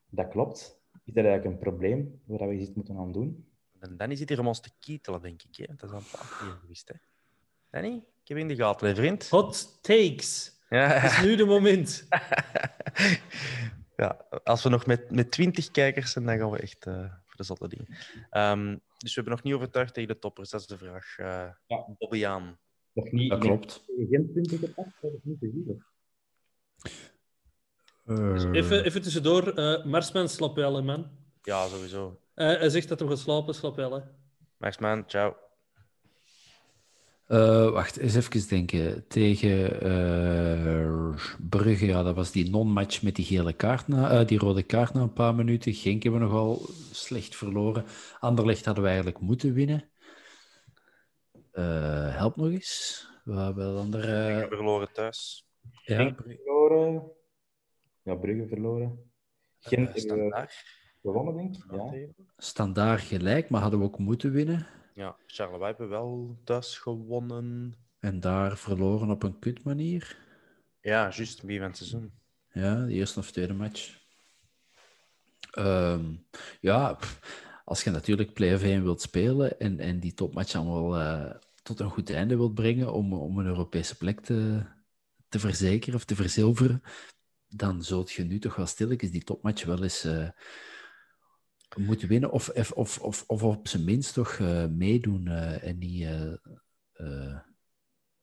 Dat 0.10 0.28
klopt. 0.30 0.82
Is 1.06 1.14
dat 1.14 1.26
eigenlijk 1.26 1.56
een 1.56 1.60
probleem 1.60 2.22
waar 2.26 2.48
we 2.48 2.54
iets 2.54 2.74
moeten 2.74 2.98
aan 2.98 3.12
doen? 3.12 3.48
En 3.80 3.98
Danny 3.98 4.16
zit 4.16 4.30
hier 4.30 4.40
om 4.40 4.48
ons 4.48 4.62
te 4.62 4.72
kietelen, 4.80 5.22
denk 5.22 5.42
ik. 5.44 5.56
Hè? 5.56 5.76
Dat 5.76 5.90
is 5.90 5.96
al 5.96 5.98
een 5.98 6.12
paar 6.12 6.38
keer 6.40 6.58
geweest. 6.62 6.88
Hè? 6.88 6.96
Danny, 7.70 7.96
ik 7.96 8.28
heb 8.28 8.38
in 8.38 8.48
de 8.48 8.56
gaten, 8.56 8.88
hè, 8.88 8.96
vriend. 8.96 9.30
Hot 9.30 9.84
takes. 9.84 10.62
Ja. 10.70 10.88
Het 10.88 11.12
is 11.12 11.22
nu 11.22 11.36
de 11.36 11.46
moment. 11.46 12.08
ja, 13.98 14.26
als 14.44 14.64
we 14.64 14.70
nog 14.70 14.86
met, 14.86 15.12
met 15.12 15.32
20 15.32 15.72
kijkers 15.72 16.12
zijn, 16.12 16.26
dan 16.26 16.38
gaan 16.38 16.52
we 16.52 16.60
echt 16.60 16.86
eh, 16.86 17.14
zotte 17.44 17.68
dingen. 17.68 17.88
Ehm, 18.30 18.68
dus 18.98 19.10
we 19.16 19.22
hebben 19.22 19.34
nog 19.34 19.44
niet 19.44 19.54
overtuigd 19.54 19.94
tegen 19.94 20.10
de 20.14 20.20
toppers, 20.20 20.50
dat 20.50 20.60
is 20.62 20.68
de 20.68 20.78
vraag. 20.78 21.18
Eh 21.18 21.50
Ja. 21.68 21.86
Bobby 21.98 22.26
aan. 22.26 22.58
Nog 22.94 23.12
niet. 23.12 23.30
Dat 23.30 23.40
klopt. 23.40 23.84
Geen 24.10 24.32
punten 24.34 24.58
gepakt, 24.58 25.02
dat 25.02 25.12
is 25.14 25.20
niet 25.24 25.40
te 25.40 25.50
zien. 25.54 25.84
Eh, 28.06 28.50
Even, 28.52 28.84
even 28.86 29.02
tussendoor. 29.02 29.48
eh 29.54 29.86
Marsman 29.86 30.30
wel, 30.56 30.84
man. 30.86 31.10
Ja, 31.42 31.68
sowieso. 31.68 32.20
Eh, 32.34 32.48
hij 32.48 32.70
zegt 32.70 32.88
dat 32.90 33.00
hij 33.00 33.08
gaat 33.10 33.20
slapen, 33.20 33.54
wel, 33.76 33.92
hè. 33.94 34.02
Maxman, 34.58 35.04
ciao. 35.08 35.36
Eh, 37.28 37.70
wacht, 37.72 37.98
eens 37.98 38.16
even 38.16 38.48
denken. 38.50 39.08
Tegen 39.08 39.82
eh, 39.82 41.16
Brugge, 41.50 41.86
ja, 41.86 42.04
dat 42.04 42.16
was 42.16 42.32
die 42.32 42.50
non-match 42.50 43.02
met 43.02 43.16
die, 43.16 43.26
gele 43.26 43.54
kaart 43.54 43.88
na, 43.88 44.10
eh, 44.20 44.28
die 44.28 44.38
rode 44.40 44.64
kaart 44.64 44.94
na 44.94 45.02
een 45.02 45.14
paar 45.14 45.36
minuten. 45.36 45.74
Genk 45.74 46.04
hebben 46.04 46.22
we 46.22 46.28
nogal 46.28 46.62
slecht 46.92 47.36
verloren. 47.36 47.86
Anderlecht 48.20 48.66
hadden 48.66 48.84
we 48.84 48.90
eigenlijk 48.90 49.20
moeten 49.20 49.54
winnen. 49.54 49.90
Eh, 51.52 52.16
help 52.16 52.36
nog 52.36 52.50
eens. 52.50 53.08
We 53.24 53.34
hebben 53.36 53.74
dan 53.74 53.94
er, 53.94 54.04
eh, 54.04 54.50
We 54.50 54.56
verloren 54.56 54.94
thuis. 54.94 55.48
ja, 55.84 55.96
Genk. 55.96 56.22
Verloren. 56.22 57.12
Ja, 58.02 58.16
Brugge 58.16 58.48
verloren. 58.48 59.12
We 59.60 59.90
standaard. 59.94 60.64
gewonnen, 61.02 61.36
denk 61.36 61.56
ik. 61.56 61.64
Ja. 61.72 62.26
standaard 62.38 63.02
gelijk, 63.02 63.50
maar 63.50 63.62
hadden 63.62 63.80
we 63.80 63.86
ook 63.86 63.98
moeten 64.00 64.32
winnen. 64.32 64.68
Ja, 64.96 65.16
Charleroi 65.28 65.66
hebben 65.66 65.90
wel 65.90 66.38
thuis 66.44 66.78
gewonnen. 66.78 67.76
En 68.00 68.20
daar 68.20 68.58
verloren 68.58 69.10
op 69.10 69.24
een 69.24 69.40
kut 69.40 69.64
manier. 69.64 70.18
Ja, 70.82 71.10
juist, 71.10 71.42
wie 71.42 71.60
van 71.60 71.68
het 71.68 71.78
seizoen. 71.78 72.12
Ja, 72.52 72.86
de 72.86 72.94
eerste 72.94 73.20
of 73.20 73.32
tweede 73.32 73.54
match. 73.54 74.02
Ehm, 75.52 76.16
ja, 76.60 76.98
als 77.66 77.84
je 77.84 77.90
natuurlijk 77.90 78.34
play-off 78.34 78.64
1 78.64 78.84
wilt 78.84 79.02
spelen 79.02 79.60
en, 79.60 79.80
en 79.80 80.00
die 80.00 80.14
topmatch 80.14 80.56
allemaal 80.56 81.00
eh, 81.00 81.36
tot 81.64 81.80
een 81.80 81.90
goed 81.90 82.10
einde 82.10 82.38
wilt 82.38 82.54
brengen 82.54 82.94
om, 82.94 83.14
om 83.14 83.38
een 83.40 83.46
Europese 83.46 83.98
plek 83.98 84.20
te, 84.20 84.64
te 85.30 85.40
verzekeren 85.40 85.96
of 85.96 86.06
te 86.06 86.16
verzilveren, 86.16 86.82
dan 87.48 87.84
zult 87.84 88.12
je 88.12 88.24
nu 88.24 88.40
toch 88.40 88.56
wel 88.56 88.66
stilletjes 88.66 89.12
die 89.12 89.24
topmatch 89.24 89.66
wel 89.66 89.84
eens 89.84 90.04
eh, 90.04 90.30
moeten 91.78 92.08
winnen 92.08 92.32
of, 92.32 92.50
of, 92.50 92.72
of, 92.72 93.00
of, 93.00 93.24
of 93.28 93.44
op 93.44 93.68
zijn 93.68 93.84
minst 93.84 94.14
toch 94.14 94.34
eh, 94.34 94.68
meedoen 94.68 95.28
eh, 95.28 95.68
en 95.68 95.78
niet 95.78 96.04
eh, 96.94 97.40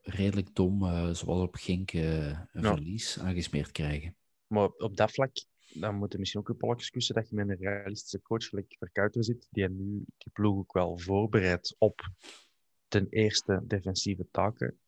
redelijk 0.01 0.55
dom, 0.55 0.81
zoals 1.15 1.43
op 1.43 1.55
Genk, 1.55 1.93
eh, 1.93 2.27
een 2.27 2.63
Ja. 2.63 2.75
verlies 2.75 3.19
aangesmeerd 3.19 3.73
krijgen. 3.73 4.17
Maar 4.47 4.69
op- 4.69 4.97
dat 4.97 5.13
vlak, 5.13 5.31
dan 5.75 5.95
moet 5.95 6.13
je 6.13 6.19
misschien 6.19 6.41
ook 6.41 6.49
een 6.49 6.57
polletjes 6.57 6.91
kussen 6.91 7.15
dat 7.15 7.29
je 7.29 7.35
met 7.35 7.49
een 7.49 7.57
realistische 7.57 8.23
coach 8.23 8.45
gelijk 8.45 8.77
Verkuiter 8.79 9.25
zit, 9.25 9.47
die 9.51 9.69
nu 9.69 10.05
die 10.19 10.33
ploeg 10.33 10.57
ook 10.59 10.73
wel 10.73 10.99
voorbereidt 10.99 11.75
op 11.79 12.09
ten 12.89 13.07
eerste 13.11 13.61
defensieve 13.65 14.27
taken, 14.31 14.79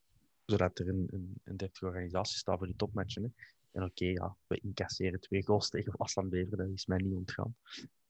zodat 0.45 0.79
er 0.79 0.89
een, 0.89 1.09
een, 1.11 1.41
een 1.45 1.57
deftige 1.57 1.87
organisatie 1.87 2.37
staat 2.39 2.59
voor 2.59 2.67
die 2.67 2.77
topmatchen. 2.77 3.23
Hè. 3.23 3.29
En 3.73 3.83
oké, 3.83 4.05
ja, 4.05 4.37
we 4.47 4.61
incasseren 4.63 5.21
twee 5.21 5.45
goals 5.45 5.69
tegen 5.69 5.93
Wasland 5.97 6.31
Beveren, 6.31 6.59
dat 6.59 6.77
is 6.77 6.87
mij 6.87 6.99
niet 6.99 7.15
ontgaan. 7.15 7.57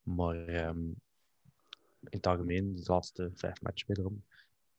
Maar 0.02 0.46
ehm, 0.46 0.78
in 2.00 2.18
het 2.18 2.26
algemeen, 2.26 2.74
de 2.74 2.82
laatste 2.84 3.30
vijf 3.34 3.62
matchen 3.62 3.88
wederom, 3.88 4.24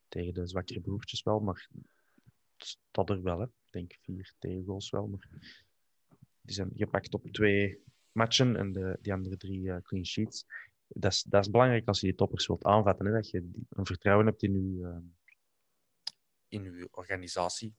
tegen 0.08 0.34
de 0.34 0.48
zwakkere 0.48 0.82
broertjes 0.82 1.24
wel, 1.24 1.40
maar 1.40 1.70
staat 2.58 3.10
er 3.10 3.24
wel, 3.24 3.40
hè. 3.40 3.46
Ik 3.46 3.52
denk 3.70 3.98
vier 4.02 4.34
tegengoals 4.40 4.90
wel, 4.90 5.08
maar 5.08 5.28
die 6.42 6.56
zijn 6.56 6.72
gepakt 6.76 7.14
op 7.14 7.32
twee 7.32 7.84
matchen 8.12 8.56
en 8.56 8.72
de, 8.72 8.98
die 9.02 9.14
andere 9.14 9.38
drie 9.38 9.72
eh, 9.72 9.82
clean 9.82 10.06
sheets. 10.06 10.46
Dat 10.88 11.12
is, 11.12 11.24
dat 11.24 11.46
is 11.46 11.52
belangrijk 11.52 11.88
als 11.88 12.00
je 12.00 12.08
die 12.08 12.16
toppers 12.16 12.48
wilt 12.48 12.64
aanvatten, 12.64 13.06
hè, 13.06 13.12
dat 13.12 13.30
je 13.30 13.50
een 13.70 13.86
vertrouwen 13.86 14.26
hebt 14.26 14.44
in 14.44 14.78
je, 14.78 14.88
eh, 14.88 14.98
in 16.48 16.64
uw 16.66 16.88
organisatie. 16.92 17.74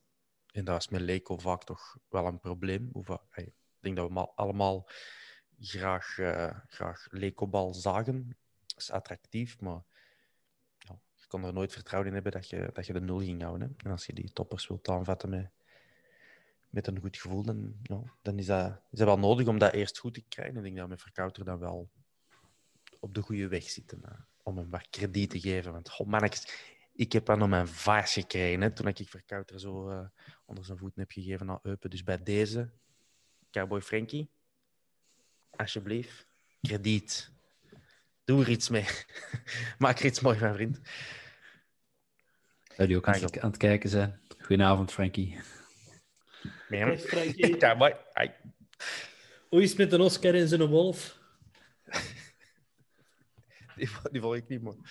En 0.51 0.65
dat 0.65 0.79
is 0.79 0.89
met 0.89 1.01
Leco 1.01 1.37
vaak 1.37 1.63
toch 1.63 1.97
wel 2.09 2.25
een 2.25 2.39
probleem. 2.39 2.89
Ik 3.33 3.53
denk 3.79 3.95
dat 3.95 4.07
we 4.07 4.13
ma- 4.13 4.31
allemaal 4.35 4.87
graag, 5.59 6.17
eh 6.17 6.59
graag 6.67 7.07
Leco-bal 7.09 7.73
zagen. 7.73 8.37
Dat 8.65 8.79
is 8.79 8.91
attractief, 8.91 9.59
maar 9.59 9.83
ja, 10.77 10.99
je 11.15 11.27
kon 11.27 11.43
er 11.43 11.53
nooit 11.53 11.73
vertrouwen 11.73 12.09
in 12.09 12.15
hebben 12.15 12.31
dat 12.31 12.49
je, 12.49 12.69
dat 12.73 12.85
je 12.85 12.93
de 12.93 13.01
nul 13.01 13.19
ging 13.19 13.41
houden. 13.41 13.75
En 13.77 13.91
als 13.91 14.05
je 14.05 14.13
die 14.13 14.31
toppers 14.31 14.67
wilt 14.67 14.89
aanvatten 14.89 15.29
met, 15.29 15.49
met 16.69 16.87
een 16.87 16.99
goed 16.99 17.17
gevoel, 17.17 17.43
dan, 17.43 17.75
ja, 17.83 18.01
dan 18.21 18.37
is, 18.37 18.45
dat, 18.45 18.81
is 18.91 18.97
dat 18.97 19.07
wel 19.07 19.19
nodig 19.19 19.47
om 19.47 19.59
dat 19.59 19.73
eerst 19.73 19.97
goed 19.97 20.13
te 20.13 20.21
krijgen. 20.21 20.57
Ik 20.57 20.63
denk 20.63 20.77
dat 20.77 20.87
met 20.87 21.01
Verkouter 21.01 21.45
dan 21.45 21.59
wel 21.59 21.89
op 22.99 23.13
de 23.13 23.21
goede 23.21 23.47
weg 23.47 23.63
zitten. 23.63 24.01
om 24.43 24.57
hem 24.57 24.69
wat 24.69 24.89
krediet 24.89 25.29
te 25.29 25.39
geven. 25.39 25.71
Want, 25.71 25.89
goh, 25.89 26.07
mannetjes, 26.07 26.73
ik 26.93 27.11
heb 27.11 27.27
hem 27.27 27.41
op 27.41 27.49
mijn 27.49 27.67
vaas 27.67 28.13
gekregen 28.13 28.73
toen 28.73 28.87
ik 28.87 29.09
Verkouter 29.09 29.59
zo 29.59 29.89
eh, 29.89 30.07
onder 30.45 30.65
zijn 30.65 30.77
voeten 30.77 31.01
heb 31.01 31.11
gegeven 31.11 31.45
naar 31.45 31.59
Eupen. 31.61 31.89
Dus 31.89 32.03
bij 32.03 32.23
deze, 32.23 32.69
Cowboy 33.51 33.81
Frankie, 33.81 34.29
alsjeblieft, 35.57 36.27
krediet. 36.61 37.31
Doe 38.23 38.41
er 38.41 38.49
iets 38.49 38.69
mee. 38.69 38.85
Maak 39.77 39.99
er 39.99 40.05
iets 40.05 40.19
moois 40.19 40.37
van, 40.37 40.53
vriend. 40.53 40.79
Zou 42.75 42.87
die 42.87 42.97
ook 42.97 43.07
aan, 43.07 43.41
aan 43.41 43.49
het 43.49 43.57
kijken 43.57 43.89
zijn? 43.89 44.19
Goedenavond, 44.37 44.91
Frankie. 44.91 45.39
Hey, 46.67 46.99
Frankie. 46.99 47.57
Cowboy. 47.63 47.95
Ai. 48.13 48.31
Hoe 49.49 49.61
is 49.61 49.69
het 49.69 49.77
met 49.77 49.91
een 49.93 50.01
Oscar 50.01 50.33
en 50.35 50.47
zijn 50.47 50.65
wolf? 50.65 51.17
Die, 53.75 53.89
die 54.11 54.21
volg 54.21 54.35
ik 54.35 54.47
niet, 54.47 54.61
man. 54.61 54.85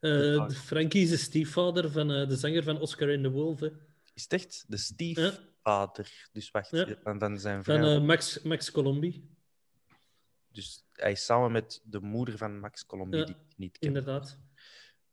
Eh, 0.00 0.48
Frankie 0.50 1.02
is 1.02 1.10
de 1.10 1.16
stiefvader 1.16 1.90
van 1.90 2.12
eh, 2.12 2.28
de 2.28 2.36
zanger 2.36 2.62
van 2.62 2.80
Oscar 2.80 3.08
en 3.12 3.22
de 3.22 3.30
Wolf. 3.30 3.60
hè. 3.60 3.68
Is 4.14 4.22
het 4.22 4.32
echt 4.32 4.64
de 4.68 4.76
stiefvader? 4.76 6.28
Dus 6.32 6.50
wacht, 6.50 6.70
Ja. 6.70 6.86
van, 7.02 7.18
van 7.18 7.38
zijn 7.38 7.64
Van 7.64 7.74
vrouw. 7.76 7.94
eh, 7.96 8.00
Max, 8.02 8.42
Max 8.42 8.70
Colombi, 8.70 9.28
Dus 10.58 10.84
hij 10.92 11.10
is 11.12 11.24
samen 11.24 11.52
met 11.52 11.80
de 11.84 12.00
moeder 12.00 12.36
van 12.36 12.60
Max 12.60 12.86
Colombi, 12.86 13.16
Ja, 13.16 13.24
die 13.24 13.34
ik 13.34 13.56
niet 13.56 13.78
ken. 13.78 13.88
inderdaad. 13.88 14.38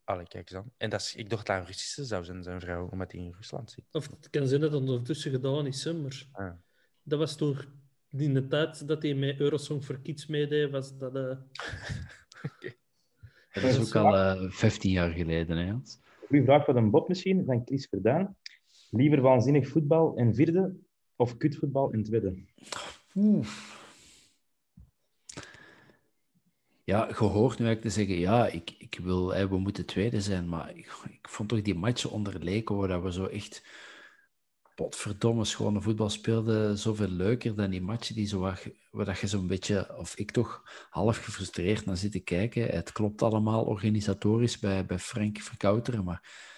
Allee, 0.04 0.28
kijk 0.28 0.50
eens 0.50 0.60
aan. 0.60 0.72
En 0.78 0.90
dat 0.90 1.00
is, 1.02 1.16
ik 1.16 1.30
dacht 1.30 1.46
dat 1.48 1.58
een 1.60 1.66
Russische 1.66 2.06
zou 2.06 2.24
zijn, 2.24 2.44
zijn 2.44 2.60
vrouw, 2.62 2.88
omdat 2.88 3.12
hij 3.12 3.22
in 3.22 3.34
Rusland 3.36 3.72
zit. 3.72 3.84
Of 3.92 4.10
het 4.10 4.30
kan 4.30 4.48
zijn 4.48 4.62
dat 4.62 4.72
het 4.72 4.80
ondertussen 4.80 5.32
gedaan 5.32 5.66
is, 5.68 5.84
hè, 5.84 5.94
maar 5.94 6.28
Ah. 6.32 6.52
dat 7.04 7.20
was 7.20 7.36
toch 7.36 7.66
in 8.12 8.34
de 8.34 8.48
tijd 8.48 8.88
dat 8.88 9.02
hij 9.04 9.14
met 9.14 9.40
Eurosong 9.40 9.84
for 9.84 10.00
Kids 10.00 10.26
meedeed, 10.28 10.72
was 10.72 10.98
dat... 10.98 11.16
eh, 11.16 11.38
Dat 13.54 13.64
is 13.64 13.80
ook 13.80 13.96
al 14.04 14.16
eh 14.18 14.50
15 14.52 14.92
jaar 14.92 15.12
geleden, 15.12 15.58
hè, 15.58 15.70
Hans? 15.72 16.00
Goeie 16.28 16.44
vraag 16.44 16.66
van 16.66 16.76
een 16.78 16.90
bot 16.92 17.08
misschien, 17.08 17.46
van 17.46 17.62
Chris 17.66 17.88
Verdaan. 17.88 18.36
Liever 18.90 19.22
waanzinnig 19.22 19.68
voetbal 19.68 20.16
in 20.18 20.36
vierde 20.36 20.76
of 21.16 21.38
kutvoetbal 21.38 21.92
in 21.92 22.04
tweede? 22.04 22.44
Ja, 26.86 27.14
gehoord 27.14 27.60
nu 27.60 27.66
eigenlijk 27.66 27.82
te 27.82 28.02
zeggen, 28.02 28.20
ja, 28.20 28.48
ik, 28.48 28.76
ik 28.78 29.00
wil, 29.04 29.34
hè, 29.34 29.48
we 29.48 29.58
moeten 29.58 29.86
tweede 29.86 30.22
zijn, 30.22 30.50
maar 30.50 30.70
ik, 30.78 30.92
ik 31.10 31.30
vond 31.30 31.50
toch 31.50 31.62
die 31.62 31.76
matchen 31.76 32.12
onder 32.12 32.44
Leco, 32.44 32.88
dat 32.88 33.02
we 33.04 33.12
zo 33.12 33.26
echt, 33.26 33.64
potverdomme, 34.76 35.46
schone 35.46 35.82
voetbal 35.82 36.10
speelden, 36.10 36.78
zoveel 36.78 37.08
leuker 37.08 37.56
dan 37.56 37.70
die 37.70 37.82
matchen 37.82 38.16
die 38.16 38.28
zo, 38.28 38.40
wat- 38.40 38.68
waar 38.92 39.06
dat 39.06 39.20
je 39.20 39.28
zo'n 39.28 39.48
beetje, 39.48 39.98
of 39.98 40.16
ik 40.16 40.32
toch, 40.32 40.64
half 40.90 41.18
gefrustreerd 41.18 41.86
naar 41.86 41.98
zit 41.98 42.12
te 42.12 42.20
kijken. 42.20 42.68
Het 42.68 42.92
klopt 42.92 43.22
allemaal 43.22 43.64
organisatorisch 43.66 44.60
bij, 44.60 44.86
bij 44.86 45.00
Frank 45.00 45.40
Verkouteren, 45.40 46.04
maar... 46.04 46.54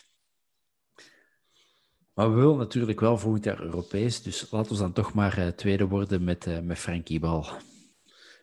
Maar 2.13 2.29
we 2.29 2.35
willen 2.35 2.57
natuurlijk 2.57 2.99
wel 2.99 3.17
volgend 3.17 3.43
jaar 3.43 3.61
Europees, 3.61 4.21
dus 4.21 4.51
laten 4.51 4.71
we 4.71 4.77
dan 4.77 4.93
toch 4.93 5.13
maar 5.13 5.37
eh, 5.37 5.47
tweede 5.47 5.87
worden 5.87 6.23
met, 6.23 6.47
eh, 6.47 6.59
met 6.59 6.77
Frankie 6.77 7.19
Bal. 7.19 7.45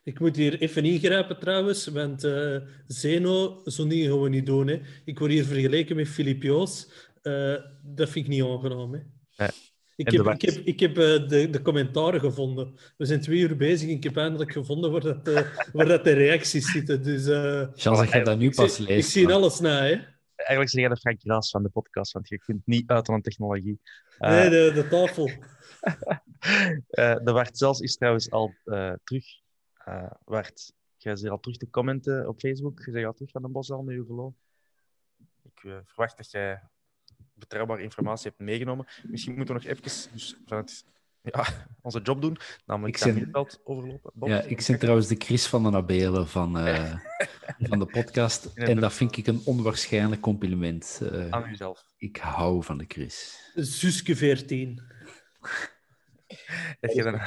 Ik 0.04 0.20
moet 0.20 0.36
hier 0.36 0.60
even 0.60 0.84
ingrijpen 0.84 1.38
trouwens, 1.38 1.86
want 1.86 2.24
eh 2.24 2.56
Zeno, 2.86 3.60
zo'n 3.64 3.88
dingen 3.88 4.10
gaan 4.10 4.22
we 4.22 4.28
niet 4.28 4.46
doen. 4.46 4.66
Hè. 4.66 4.80
Ik 5.04 5.18
word 5.18 5.30
hier 5.30 5.44
vergeleken 5.44 5.96
met 5.96 6.08
Filip 6.08 6.42
Joos. 6.42 6.88
Eh, 7.22 7.54
dat 7.82 8.08
vind 8.08 8.24
ik 8.24 8.30
niet 8.30 8.42
aangenaam. 8.42 8.92
Hè. 8.92 9.00
Nee. 9.36 9.48
Ik 9.96 10.10
heb, 10.10 10.26
ik 10.26 10.42
heb, 10.42 10.54
ik 10.64 10.80
heb 10.80 10.98
eh, 10.98 11.28
de, 11.28 11.48
de 11.50 11.62
commentaren 11.62 12.20
gevonden. 12.20 12.74
We 12.96 13.04
zijn 13.04 13.20
twee 13.20 13.38
uur 13.38 13.56
bezig 13.56 13.88
en 13.88 13.94
ik 13.94 14.04
heb 14.04 14.16
eindelijk 14.16 14.52
gevonden 14.52 14.90
waar, 14.92 15.00
dat, 15.00 15.44
waar 15.72 15.86
dat 15.86 16.04
de 16.04 16.12
reacties 16.12 16.70
zitten. 16.70 17.02
Dus, 17.02 17.26
eh, 17.26 17.66
Chance 17.74 18.02
dat 18.04 18.12
je 18.12 18.22
dat 18.22 18.38
nu 18.38 18.46
ik 18.46 18.54
pas 18.54 18.74
zie, 18.74 18.86
leest. 18.86 19.06
ik 19.06 19.12
zie 19.12 19.32
alles 19.32 19.60
na. 19.60 19.82
Hè. 19.82 19.96
Eigenlijk 20.36 20.70
zeg 20.70 20.80
jij 20.80 20.88
de 20.88 20.96
Frank 20.96 21.20
Raas 21.22 21.50
van 21.50 21.62
de 21.62 21.68
podcast, 21.68 22.12
want 22.12 22.28
je 22.28 22.38
kunt 22.38 22.66
niet 22.66 22.90
uit 22.90 23.08
aan 23.08 23.20
technologie. 23.20 23.80
Eh, 24.18 24.30
Nee, 24.30 24.50
de, 24.50 24.70
de 24.74 24.88
tafel. 24.88 25.30
eh, 26.88 27.16
de 27.24 27.32
Wart 27.32 27.58
zelfs 27.58 27.80
is 27.80 27.96
trouwens 27.96 28.30
al 28.30 28.54
eh, 28.64 28.92
terug. 29.04 29.24
Eh 29.84 30.10
Wart, 30.24 30.72
jij 30.96 31.16
zit 31.16 31.30
al 31.30 31.40
terug 31.40 31.56
te 31.56 31.70
commenten 31.70 32.28
op 32.28 32.38
Facebook. 32.40 32.82
Je 32.84 32.90
bent 32.90 33.06
al 33.06 33.12
terug 33.12 33.30
van 33.30 33.42
de 33.42 33.48
bos 33.48 33.70
al 33.70 33.82
met 33.82 33.94
je 33.94 34.04
geloof. 34.04 34.34
Ik 35.42 35.64
eh, 35.64 35.76
verwacht 35.84 36.16
dat 36.16 36.30
jij 36.30 36.62
betrouwbare 37.34 37.82
informatie 37.82 38.28
hebt 38.28 38.38
meegenomen. 38.42 38.86
Misschien 39.02 39.34
moeten 39.36 39.54
we 39.54 39.60
nog 39.60 39.70
even 39.70 39.82
dus 40.12 40.36
vanuit, 40.46 40.84
ja, 41.22 41.46
onze 41.82 42.00
job 42.00 42.20
doen. 42.20 42.36
Namelijk 42.66 42.96
Ik 42.96 43.02
het 43.02 43.12
ben- 43.14 43.22
middenveld 43.22 43.60
overlopen. 43.64 44.10
Bob, 44.14 44.28
Ja, 44.28 44.40
ik 44.42 44.64
ben 44.66 44.78
trouwens 44.78 45.06
de 45.08 45.14
Chris 45.18 45.46
van 45.46 45.62
den 45.62 45.74
Abelen 45.74 46.28
van, 46.28 46.58
eh, 46.58 46.96
van 47.70 47.78
de 47.78 47.86
podcast. 47.86 48.44
En 48.54 48.80
dat 48.80 48.92
vind 48.92 49.16
ik 49.16 49.26
een 49.26 49.40
onwaarschijnlijk 49.44 50.20
compliment. 50.22 51.00
Eh, 51.12 51.28
Aan 51.30 51.48
jezelf. 51.50 51.84
ik 51.96 52.16
hou 52.16 52.64
van 52.64 52.78
de 52.78 52.84
Chris. 52.88 53.38
Zuske 53.54 54.16
14. 54.16 54.80
Heb 56.80 56.90
je 56.98 57.02
dan... 57.02 57.20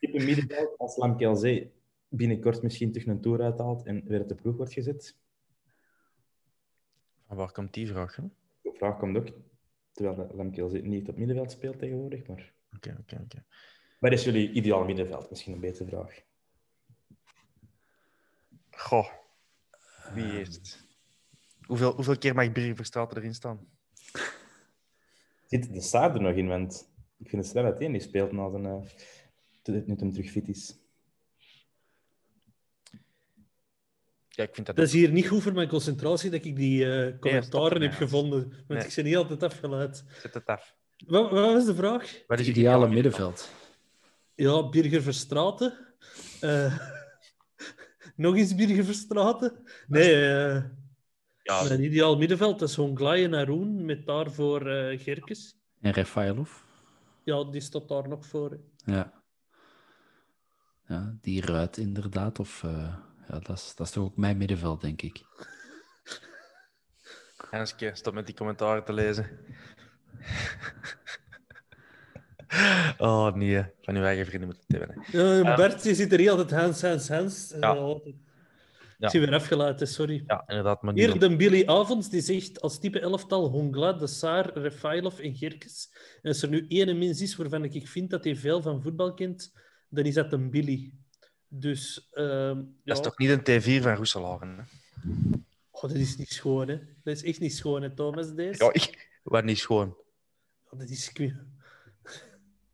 Type 0.00 0.24
middenveld 0.24 0.78
als 0.78 0.96
Lamkelzee 0.96 1.72
binnenkort 2.16 2.62
misschien 2.62 2.92
terug 2.92 3.06
een 3.06 3.20
tour 3.20 3.42
uithaalt 3.42 3.86
en 3.86 4.04
weer 4.06 4.20
op 4.20 4.28
de 4.28 4.34
ploeg 4.34 4.56
wordt 4.56 4.72
gezet. 4.72 5.18
Van 7.26 7.36
waar 7.36 7.52
komt 7.52 7.74
die 7.74 7.86
vraag? 7.86 8.16
hè? 8.16 8.22
De 8.62 8.72
vraag 8.74 8.98
komt 8.98 9.16
ook, 9.16 9.28
terwijl 9.92 10.30
Lamkelzee 10.34 10.82
niet 10.82 11.08
op 11.08 11.16
middenveld 11.16 11.50
speelt 11.50 11.78
tegenwoordig. 11.78 12.26
Maar 12.26 12.54
Oké, 12.76 12.96
oké, 13.00 13.20
oké. 13.24 13.44
wat 13.98 14.12
is 14.12 14.24
jullie 14.24 14.50
ideaal 14.52 14.84
middenveld? 14.84 15.30
Misschien 15.30 15.52
een 15.52 15.60
betere 15.60 15.88
vraag. 15.88 16.22
Goh, 18.70 19.08
wie 20.14 20.24
heeft 20.24 20.54
het? 20.54 20.86
Hoeveel, 21.66 21.94
hoeveel 21.94 22.18
keer 22.18 22.34
mag 22.34 22.52
Birger 22.52 22.76
Verstraeten 22.76 23.16
erin 23.16 23.34
staan? 23.34 23.66
Zit 25.46 25.72
de 25.72 25.80
Saar 25.80 26.14
er 26.14 26.20
nog 26.20 26.34
in? 26.34 26.48
Want 26.48 26.92
ik 27.18 27.28
vind 27.28 27.42
het 27.42 27.50
snel 27.50 27.64
uiteen 27.64 27.92
die 27.92 28.00
speelt 28.00 28.32
na 28.32 28.50
zijn, 28.50 28.64
uh, 28.64 29.86
nu 29.86 29.94
hem 29.96 30.12
terug 30.12 30.30
fit 30.30 30.48
is. 30.48 30.81
Ja, 34.34 34.44
ik 34.44 34.54
vind 34.54 34.66
dat, 34.66 34.76
Dat 34.76 34.84
is 34.86 34.92
hier 34.92 35.10
niet 35.10 35.28
goed 35.28 35.42
voor 35.42 35.52
mijn 35.52 35.68
concentratie 35.68 36.30
dat 36.30 36.44
ik 36.44 36.56
die 36.56 36.92
eh, 36.94 37.18
commentaren 37.18 37.82
heb 37.82 37.92
gevonden. 37.92 38.40
Want 38.50 38.68
Nee. 38.68 38.88
ik 38.88 38.94
ben 38.94 39.04
niet 39.04 39.16
altijd 39.16 39.42
afgeleid. 39.42 40.04
Zet 40.22 40.34
het 40.34 40.46
af. 40.46 40.76
Wat, 41.06 41.30
wat 41.30 41.52
was 41.52 41.64
de 41.66 41.74
vraag? 41.74 42.22
Wat 42.26 42.40
is 42.40 42.46
Het 42.46 42.56
ideale 42.56 42.88
middenveld. 42.88 43.50
Ja, 44.34 44.68
Birger 44.68 45.02
Verstraten. 45.02 45.78
Eh, 46.40 46.78
nog 48.16 48.36
eens 48.36 48.54
Birger 48.54 48.84
Verstraten? 48.84 49.62
Nee, 49.86 50.14
eh, 50.14 50.62
Ja, 51.42 51.62
mijn 51.62 51.82
ideaal 51.84 52.16
middenveld 52.16 52.58
dat 52.58 52.68
is 52.68 52.74
Honglai 52.76 53.24
en 53.24 53.32
Haroun 53.32 53.84
met 53.84 54.06
daarvoor 54.06 54.66
eh 54.70 55.00
Gerkes. 55.00 55.56
En 55.80 55.92
Rafailov. 55.92 56.50
Ja, 57.24 57.44
die 57.44 57.60
staat 57.60 57.88
daar 57.88 58.08
nog 58.08 58.26
voor. 58.26 58.50
hè. 58.50 58.92
Ja. 58.92 59.22
ja, 60.88 61.16
die 61.20 61.40
ruit 61.46 61.76
inderdaad. 61.76 62.38
Of, 62.38 62.62
eh, 62.64 62.94
ja, 63.28 63.38
dat, 63.38 63.56
is, 63.56 63.74
dat 63.76 63.86
is 63.86 63.92
toch 63.92 64.04
ook 64.04 64.16
mijn 64.16 64.36
middenveld, 64.36 64.80
denk 64.80 65.02
ik. 65.02 65.22
Hanske, 67.50 67.90
stop 67.94 68.14
met 68.14 68.26
die 68.26 68.34
commentaren 68.34 68.84
te 68.84 68.92
lezen. 68.92 69.30
oh 72.98 73.34
nee, 73.34 73.64
van 73.80 73.96
uw 73.96 74.02
eigen 74.02 74.26
vrienden 74.26 74.48
moeten 74.48 74.78
hebben. 74.78 75.04
Ja, 75.42 75.56
Bert, 75.56 75.84
je 75.84 75.94
zit 75.94 76.12
er 76.12 76.18
hier 76.18 76.30
altijd 76.30 76.50
Hans, 76.50 76.82
Hans, 76.82 77.08
Hans. 77.08 77.52
Eh, 77.52 77.60
Ja. 77.60 77.68
altijd. 77.68 78.14
Ja. 79.02 79.08
Ik 79.08 79.14
zie 79.14 79.20
weer 79.20 79.34
afgeleid, 79.34 79.88
sorry. 79.88 80.22
Ja, 80.26 80.44
inderdaad. 80.46 80.82
Maar 80.82 80.94
Hier 80.94 81.18
de 81.18 81.36
Billy 81.36 81.66
Avonds, 81.66 82.10
die 82.10 82.20
zegt 82.20 82.60
als 82.60 82.78
type 82.78 83.00
elftal 83.00 83.48
Hongla, 83.48 83.92
De 83.92 84.06
Saar, 84.06 84.58
Refailov 84.58 85.18
en 85.18 85.34
Gerkes. 85.34 85.90
En 86.22 86.28
als 86.28 86.42
er 86.42 86.48
nu 86.48 86.64
één 86.68 86.98
mens 86.98 87.20
is 87.20 87.36
waarvan 87.36 87.64
ik 87.64 87.88
vind 87.88 88.10
dat 88.10 88.24
hij 88.24 88.36
veel 88.36 88.62
van 88.62 88.82
voetbal 88.82 89.14
kent, 89.14 89.52
dan 89.88 90.04
is 90.04 90.14
dat 90.14 90.32
een 90.32 90.50
Billy. 90.50 90.92
Dus, 91.54 92.08
ehm, 92.12 92.56
Dat 92.56 92.96
is 92.96 92.96
ja. 92.96 93.00
toch 93.00 93.18
niet 93.18 93.30
een 93.30 93.60
T4 93.60 93.82
van 93.82 93.94
Roeselaren? 93.94 94.56
Hè? 94.56 94.62
Oh, 95.70 95.82
dat 95.82 95.92
is 95.92 96.16
niet 96.16 96.32
schoon, 96.32 96.68
hè. 96.68 96.76
Dat 96.76 97.16
is 97.16 97.22
echt 97.22 97.40
niet 97.40 97.54
schoon, 97.54 97.82
hè, 97.82 97.94
Thomas, 97.94 98.34
deze? 98.34 98.64
Ja, 98.64 98.72
ik, 98.72 99.20
wat 99.22 99.44
niet 99.44 99.58
schoon. 99.58 99.96
Oh, 100.70 100.78
dat 100.78 100.88
is... 100.88 101.12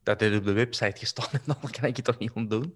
Dat 0.02 0.20
heeft 0.20 0.36
op 0.36 0.44
de 0.44 0.52
website 0.52 0.98
gestaan 0.98 1.30
en 1.32 1.40
dan 1.60 1.70
kan 1.70 1.84
ik 1.84 1.96
het 1.96 2.05
toch 2.05 2.18
niet 2.18 2.30
ontdoen. 2.30 2.72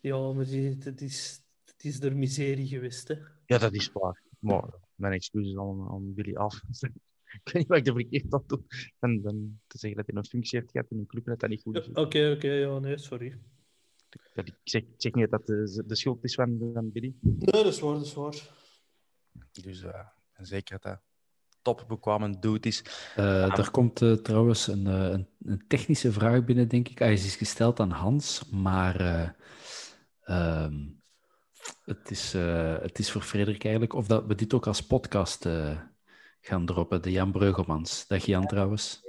Ja, 0.00 0.32
maar 0.32 0.44
dat 0.78 1.00
is, 1.00 1.40
dat 1.64 1.84
is 1.84 2.00
door 2.00 2.14
miserie 2.14 2.66
geweest, 2.66 3.08
hè. 3.08 3.14
Ja, 3.46 3.58
dat 3.58 3.72
is 3.72 3.92
waar. 3.92 4.22
Maar 4.38 4.64
mijn 4.94 5.12
excuses 5.12 5.56
aan, 5.56 5.88
aan 5.90 6.14
Billy 6.14 6.34
af. 6.34 6.62
ik 7.44 7.52
weet 7.52 7.54
niet 7.54 7.66
wat 7.66 7.78
ik 7.78 7.86
er 7.86 7.94
verkeerd 7.94 8.34
aan 8.34 8.44
doe. 8.46 8.62
En 8.98 9.22
dan 9.22 9.60
te 9.66 9.78
zeggen 9.78 9.98
dat 9.98 10.06
hij 10.06 10.16
een 10.16 10.28
functie 10.28 10.58
heeft 10.58 10.70
gehad 10.70 10.90
in 10.90 10.98
een 10.98 11.06
club 11.06 11.24
en 11.24 11.30
dat 11.30 11.40
dat 11.40 11.50
niet 11.50 11.62
goed 11.62 11.76
is. 11.76 11.88
Oké, 11.88 12.32
oké, 12.36 12.52
ja, 12.52 12.78
nee, 12.78 12.98
sorry. 12.98 13.38
Dat 14.34 14.46
ik, 14.46 14.54
zeg, 14.64 14.82
ik 14.82 14.94
zeg 14.96 15.12
niet 15.12 15.30
dat 15.30 15.46
dat 15.46 15.56
de, 15.56 15.84
de 15.86 15.96
schuld 15.96 16.24
is 16.24 16.34
van, 16.34 16.70
van 16.74 16.92
Billy. 16.92 17.14
Nee, 17.20 17.38
dat 17.62 17.66
is 17.66 17.80
waar, 17.80 17.94
dat 17.94 18.04
is 18.04 18.14
waar. 18.14 18.34
Dus 19.52 19.82
eh, 19.82 20.06
zeker 20.38 20.74
dat 20.74 20.84
hij 20.84 21.00
topbekwame 21.62 22.38
dude 22.38 22.68
is. 22.68 22.84
Eh, 23.16 23.58
er 23.58 23.70
komt 23.70 24.02
eh, 24.02 24.12
trouwens 24.12 24.66
een, 24.66 24.86
eh, 24.86 25.10
een, 25.10 25.28
een 25.42 25.64
technische 25.68 26.12
vraag 26.12 26.44
binnen, 26.44 26.68
denk 26.68 26.88
ik. 26.88 26.98
Hij 26.98 27.12
is 27.12 27.36
gesteld 27.36 27.80
aan 27.80 27.90
Hans, 27.90 28.48
maar 28.50 29.00
eh, 29.00 29.28
ehm, 30.20 30.74
het, 31.84 32.10
is, 32.10 32.34
eh, 32.34 32.78
het 32.80 32.98
is 32.98 33.10
voor 33.10 33.22
Frederik 33.22 33.62
eigenlijk 33.62 33.94
of 33.94 34.06
dat 34.06 34.26
we 34.26 34.34
dit 34.34 34.54
ook 34.54 34.66
als 34.66 34.86
podcast 34.86 35.46
eh, 35.46 35.80
gaan 36.40 36.66
droppen. 36.66 37.02
De 37.02 37.10
Jan 37.10 37.32
Breugelmans. 37.32 38.06
Dag 38.06 38.24
Jan 38.24 38.46
trouwens. 38.46 39.00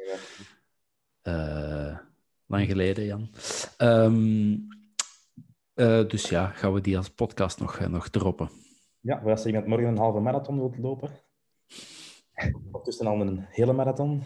Eh, 1.21 1.97
lang 2.45 2.67
geleden, 2.67 3.05
Jan. 3.05 3.29
Ehm, 3.77 4.57
eh, 5.81 6.07
dus 6.07 6.29
ja, 6.29 6.47
gaan 6.47 6.73
we 6.73 6.81
die 6.81 6.97
als 6.97 7.09
podcast 7.09 7.59
nog, 7.59 7.77
eh, 7.77 7.87
nog 7.87 8.09
droppen. 8.09 8.49
Ja, 8.99 9.21
voor 9.21 9.31
als 9.31 9.45
iemand 9.45 9.65
morgen 9.67 9.87
een 9.87 9.97
halve 9.97 10.19
marathon 10.19 10.59
wilt 10.59 10.77
lopen. 10.77 11.09
Of 12.71 12.83
tussen 12.83 13.07
al 13.07 13.21
een 13.21 13.45
hele 13.49 13.73
marathon. 13.73 14.23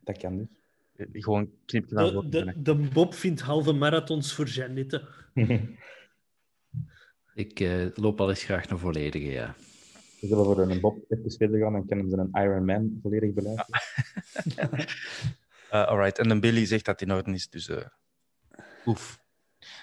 Dat 0.00 0.18
kan 0.18 0.36
dus. 0.36 1.24
Gewoon 1.24 1.50
naar 1.66 2.04
De, 2.04 2.12
voren. 2.12 2.30
de, 2.30 2.62
de 2.62 2.74
Bob 2.74 3.14
vindt 3.14 3.40
halve 3.40 3.72
marathons 3.72 4.34
voor 4.34 4.46
Janette. 4.46 5.08
Ik 7.34 7.60
eh, 7.60 7.86
loop 7.94 8.20
al 8.20 8.28
eens 8.28 8.44
graag 8.44 8.70
een 8.70 8.78
volledige, 8.78 9.30
ja. 9.30 9.54
We 10.20 10.26
zullen 10.26 10.44
voor 10.44 10.58
een 10.58 10.80
Bob 10.80 11.04
even 11.08 11.30
verder 11.30 11.60
gaan 11.60 11.74
en 11.74 11.86
kunnen 11.86 12.10
ze 12.10 12.16
een 12.16 12.42
Iron 12.42 12.64
Man 12.64 12.98
volledig 13.02 13.32
beluisteren. 13.32 13.80
Eh, 15.72 15.86
alright, 15.86 16.18
en 16.18 16.28
dan 16.28 16.40
Billy 16.40 16.64
zegt 16.64 16.84
dat 16.84 17.00
in 17.00 17.12
orde 17.12 17.32
is, 17.32 17.48
dus 17.50 17.68
eh 17.68 17.86
oef. 18.86 19.21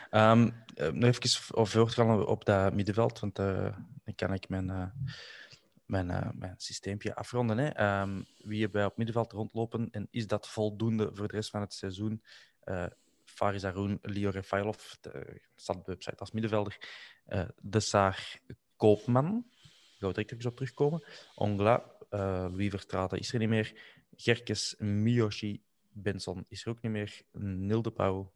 Eh, 0.10 0.45
nog 0.91 1.15
even 1.15 1.68
voortgaan 1.68 2.26
op 2.26 2.45
dat 2.45 2.73
middenveld, 2.73 3.19
want 3.19 3.40
eh, 3.40 3.76
dan 4.03 4.15
kan 4.15 4.34
ik 4.34 4.49
mijn, 4.49 4.69
eh 4.69 4.88
mijn, 5.86 6.34
mijn 6.36 6.53
systeempje 6.57 7.15
afronden. 7.15 7.57
Hè. 7.57 7.68
Ehm, 7.68 8.22
wie 8.38 8.61
hebben 8.61 8.80
wij 8.80 8.90
op 8.90 8.98
middenveld 8.98 9.31
rondlopen 9.31 9.88
en 9.91 10.07
is 10.11 10.27
dat 10.27 10.49
voldoende 10.49 11.10
voor 11.14 11.27
de 11.27 11.36
rest 11.36 11.49
van 11.49 11.61
het 11.61 11.73
seizoen? 11.73 12.23
Faris 13.23 13.64
Haroun, 13.64 13.99
Leo 14.02 14.30
Refailov, 14.30 14.94
staat 15.56 15.86
de 15.86 15.91
website 15.91 16.18
als 16.18 16.31
middenvelder. 16.31 16.77
de 17.61 17.80
Saar 17.80 18.40
Koopman, 18.76 19.23
daar 19.23 19.34
gaan 19.99 20.10
we 20.10 20.14
direct 20.14 20.45
op 20.45 20.56
terugkomen. 20.56 21.03
Ongla, 21.36 21.91
Louis 22.10 22.69
Verstraeten 22.69 23.19
is 23.19 23.34
er 23.34 23.40
niet 23.40 23.49
meer. 23.49 23.81
Gerkes, 24.15 24.76
Miyoshi, 24.77 25.64
Benson 25.90 26.45
is 26.48 26.65
er 26.65 26.69
ook 26.69 26.81
niet 26.81 26.91
meer. 26.91 27.22
Nilde 27.31 27.91
Pauw, 27.91 28.31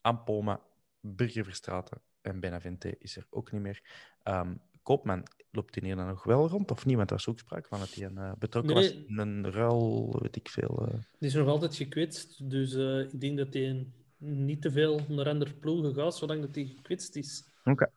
Ampoma, 0.00 0.60
Burger 1.00 1.44
Verstraeten 1.44 2.00
en 2.20 2.40
Benavente 2.40 2.96
is 2.98 3.16
er 3.16 3.26
ook 3.30 3.52
niet 3.52 3.60
meer. 3.60 3.82
Ehm, 4.22 4.54
Koopman 4.82 5.22
loopt 5.50 5.76
in 5.76 5.84
hier 5.84 5.96
dan 5.96 6.06
nog 6.06 6.24
wel 6.24 6.48
rond, 6.48 6.70
of 6.70 6.86
niet? 6.86 6.96
Want 6.96 7.08
daar 7.08 7.18
is 7.18 7.28
ook 7.28 7.38
sprake 7.38 7.68
van 7.68 7.78
dat 7.78 7.94
hij 7.94 8.04
een, 8.06 8.18
eh, 8.18 8.32
betrokken 8.38 8.74
was 8.74 8.92
Nee. 8.92 9.04
in 9.06 9.18
een 9.18 9.50
ruil, 9.50 10.16
weet 10.20 10.36
ik 10.36 10.48
veel. 10.48 10.86
eh. 10.86 10.92
Die 11.18 11.28
is 11.28 11.34
nog 11.34 11.48
altijd 11.48 11.74
gekwetst, 11.76 12.50
dus 12.50 12.74
eh, 12.74 13.00
ik 13.00 13.20
denk 13.20 13.38
dat 13.38 13.52
hij 13.54 13.86
niet 14.18 14.62
te 14.62 14.70
veel 14.70 15.00
naar 15.08 15.28
andere 15.28 15.54
ploegen 15.54 15.94
gaat, 15.94 16.16
zolang 16.16 16.40
dat 16.40 16.54
hij 16.54 16.64
gekwetst 16.66 17.16
is. 17.16 17.44
Oké. 17.64 17.90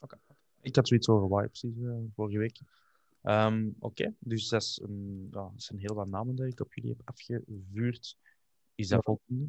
Oké. 0.00 0.18
Ik 0.60 0.76
had 0.76 0.88
zoiets 0.88 1.08
over 1.08 1.28
Why 1.28 1.46
precies 1.46 1.76
eh, 1.82 1.98
vorige 2.14 2.38
week. 2.38 2.60
Ehm, 3.22 3.68
Oké, 3.78 4.14
dus 4.18 4.48
dat 4.48 4.62
is, 4.62 4.80
een, 4.82 5.28
ja, 5.32 5.50
dat 5.52 5.62
zijn 5.62 5.78
heel 5.78 5.94
wat 5.94 6.08
namen 6.08 6.34
die 6.36 6.46
ik 6.46 6.60
op 6.60 6.74
jullie 6.74 6.90
heb 6.96 7.00
afgevuurd. 7.08 8.16
Is 8.74 8.88
dat 8.88 9.04
voldoende? 9.04 9.48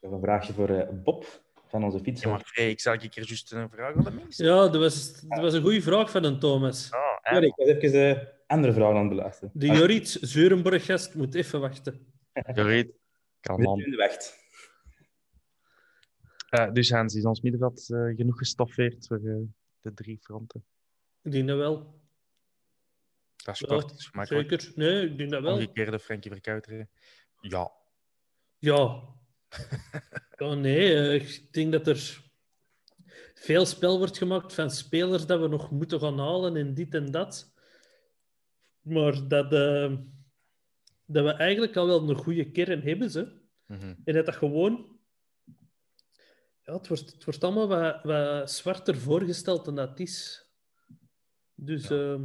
Ik 0.00 0.06
heb 0.08 0.10
een 0.12 0.20
vraagje 0.20 0.52
voor 0.52 0.68
eh, 0.68 0.88
Bob 0.92 1.26
van 1.68 1.84
onze 1.84 1.98
fiets. 2.00 2.22
Ja, 2.22 2.28
maar 2.30 2.52
ik 2.54 2.80
zal 2.80 2.92
ik 2.94 3.02
er 3.16 3.26
juist 3.26 3.52
een 3.52 3.70
vraag 3.70 3.96
aan 3.96 4.04
de 4.04 4.10
mensen. 4.10 4.44
Ja, 4.46 4.54
dat 4.68 4.76
was, 4.76 5.20
dat 5.20 5.38
was 5.40 5.54
een 5.54 5.62
goede 5.62 5.82
vraag 5.82 6.10
van 6.10 6.24
een 6.24 6.38
Thomas. 6.38 6.92
Ah, 6.92 7.00
Ja, 7.34 7.40
ik 7.40 7.56
was 7.56 7.66
even 7.66 8.16
eh, 8.20 8.26
andere 8.46 8.72
vragen 8.72 8.94
aan 8.94 9.00
het 9.00 9.08
beluisteren. 9.08 9.50
De 9.54 9.66
Jorits 9.66 10.12
Zeurenborg-gast 10.20 11.14
moet 11.14 11.34
even 11.34 11.60
wachten. 11.60 12.06
Gereed. 12.32 12.92
Kan 13.40 13.60
man. 13.62 13.80
in 13.80 13.90
de 13.90 13.96
wacht. 13.96 14.38
Eh, 16.50 16.72
dus 16.72 16.90
Hans, 16.90 17.14
is 17.14 17.24
ons 17.24 17.40
middenveld 17.40 17.90
eh, 17.90 18.16
genoeg 18.16 18.38
gestoffeerd 18.38 19.06
voor 19.06 19.20
de 19.80 19.94
drie 19.94 20.18
fronten? 20.22 20.64
Ik 21.22 21.32
denk 21.32 21.48
dat 21.48 21.56
wel. 21.58 21.98
Dat 23.36 23.54
is 23.54 23.60
Ja, 23.60 23.66
kort, 23.66 23.88
dat 23.88 23.98
is 23.98 24.06
gemakkelijk. 24.06 24.50
zeker. 24.50 24.72
Nee, 24.74 25.04
ik 25.10 25.18
denk 25.18 25.30
dat 25.30 25.42
wel. 25.42 25.52
Omgekeerde 25.54 25.98
Frankie 25.98 26.30
Verkuiteren. 26.30 26.90
Ja. 27.40 27.72
Ja. 28.58 29.02
Ja 30.38 30.54
nee, 30.54 30.94
eh, 30.94 31.14
ik 31.14 31.52
denk 31.52 31.72
dat 31.72 31.86
er 31.86 32.30
veel 33.34 33.66
spel 33.66 33.98
wordt 33.98 34.18
gemaakt 34.18 34.54
van 34.54 34.70
spelers 34.70 35.26
dat 35.26 35.40
we 35.40 35.48
nog 35.48 35.70
moeten 35.70 36.00
gaan 36.00 36.18
halen 36.18 36.56
en 36.56 36.74
dit 36.74 36.94
en 36.94 37.10
dat. 37.10 37.52
Maar 38.80 39.28
dat, 39.28 39.52
eh, 39.52 39.96
dat 41.04 41.24
we 41.24 41.32
eigenlijk 41.32 41.76
al 41.76 41.86
wel 41.86 42.08
een 42.08 42.16
goede 42.16 42.50
kern 42.50 42.82
hebben, 42.82 43.10
ze. 43.10 43.40
Mhm. 43.66 43.94
En 44.04 44.14
dat 44.14 44.26
dat 44.26 44.36
gewoon... 44.36 44.98
Ja, 46.62 46.76
het 46.76 46.88
wordt, 46.88 47.12
het 47.12 47.24
wordt 47.24 47.44
allemaal 47.44 47.68
wat, 47.68 48.02
wat 48.02 48.50
zwarter 48.50 48.96
voorgesteld 48.96 49.64
dan 49.64 49.74
dat 49.74 50.00
is. 50.00 50.46
Dus... 51.54 51.90
ehm, 51.90 52.24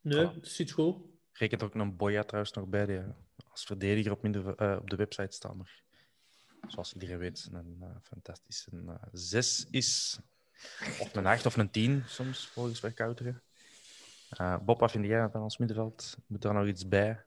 nee, 0.00 0.26
Voilà. 0.26 0.34
het 0.34 0.48
zit 0.48 0.70
goed. 0.70 0.96
Rekent 1.32 1.62
ook 1.62 1.74
een 1.74 1.96
Boya 1.96 2.22
trouwens 2.22 2.52
nog 2.52 2.66
bij, 2.66 3.14
als 3.50 3.64
verdediger 3.64 4.12
op, 4.12 4.22
minder, 4.22 4.54
eh, 4.54 4.76
op 4.80 4.90
de 4.90 4.96
website 4.96 5.36
staan. 5.36 5.56
Maar 5.56 5.82
zoals 6.68 6.92
iedereen 6.92 7.18
weet, 7.18 7.48
een 7.52 7.76
eh, 7.80 7.88
fantastische 8.02 8.70
eh, 8.86 8.94
zes 9.12 9.66
is. 9.70 10.18
Of 11.00 11.14
een 11.14 11.26
acht 11.26 11.46
of 11.46 11.56
een 11.56 11.70
tien 11.70 12.02
soms, 12.06 12.46
volgens 12.46 12.80
Verkuiteren. 12.80 13.42
Eh 14.30 14.58
Bob, 14.58 14.80
wat 14.80 14.90
vind 14.90 15.06
jij 15.06 15.28
van 15.28 15.42
ons 15.42 15.56
middenveld? 15.56 16.16
Moet 16.26 16.44
er 16.44 16.54
nog 16.54 16.66
iets 16.66 16.88
bij? 16.88 17.24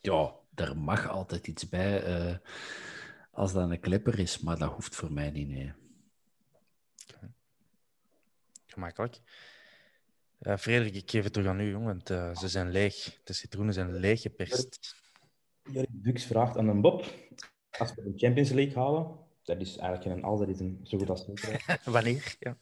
Ja, 0.00 0.34
er 0.54 0.76
mag 0.76 1.08
altijd 1.08 1.46
iets 1.46 1.68
bij 1.68 2.40
als 3.30 3.52
dat 3.52 3.70
een 3.70 3.80
klepper 3.80 4.18
is, 4.18 4.38
maar 4.38 4.58
dat 4.58 4.72
hoeft 4.72 4.94
voor 4.94 5.12
mij 5.12 5.30
niet. 5.30 5.48
Nee. 5.48 5.72
Gemakkelijk. 8.66 9.20
Eh, 10.38 10.56
Frederik, 10.56 10.94
ik 10.94 11.10
geef 11.10 11.24
het 11.24 11.32
terug 11.32 11.48
aan 11.48 11.60
u, 11.60 11.70
jong, 11.70 11.84
want 11.84 12.10
eh, 12.10 12.36
ze 12.36 12.48
zijn 12.48 12.70
leeg. 12.70 13.20
De 13.24 13.32
citroenen 13.32 13.74
zijn 13.74 13.94
leeg 13.94 14.20
geperst. 14.20 14.96
Jorik 15.62 15.88
Bux 15.90 16.24
vraagt 16.24 16.56
aan 16.56 16.68
een 16.68 16.80
Bob. 16.80 17.04
Als 17.78 17.94
we 17.94 18.02
de 18.02 18.12
Champions 18.16 18.50
League 18.50 18.82
halen, 18.82 19.06
dat 19.42 19.60
is 19.60 19.76
eigenlijk 19.76 20.02
geen 20.02 20.24
als, 20.24 20.40
dat 20.40 20.48
is 20.48 20.60
een 20.60 20.80
zo 20.82 20.98
goed 20.98 21.10
als 21.10 21.24
zekerheid. 21.24 21.84
Wanneer? 21.94 22.36
Ja. 22.38 22.56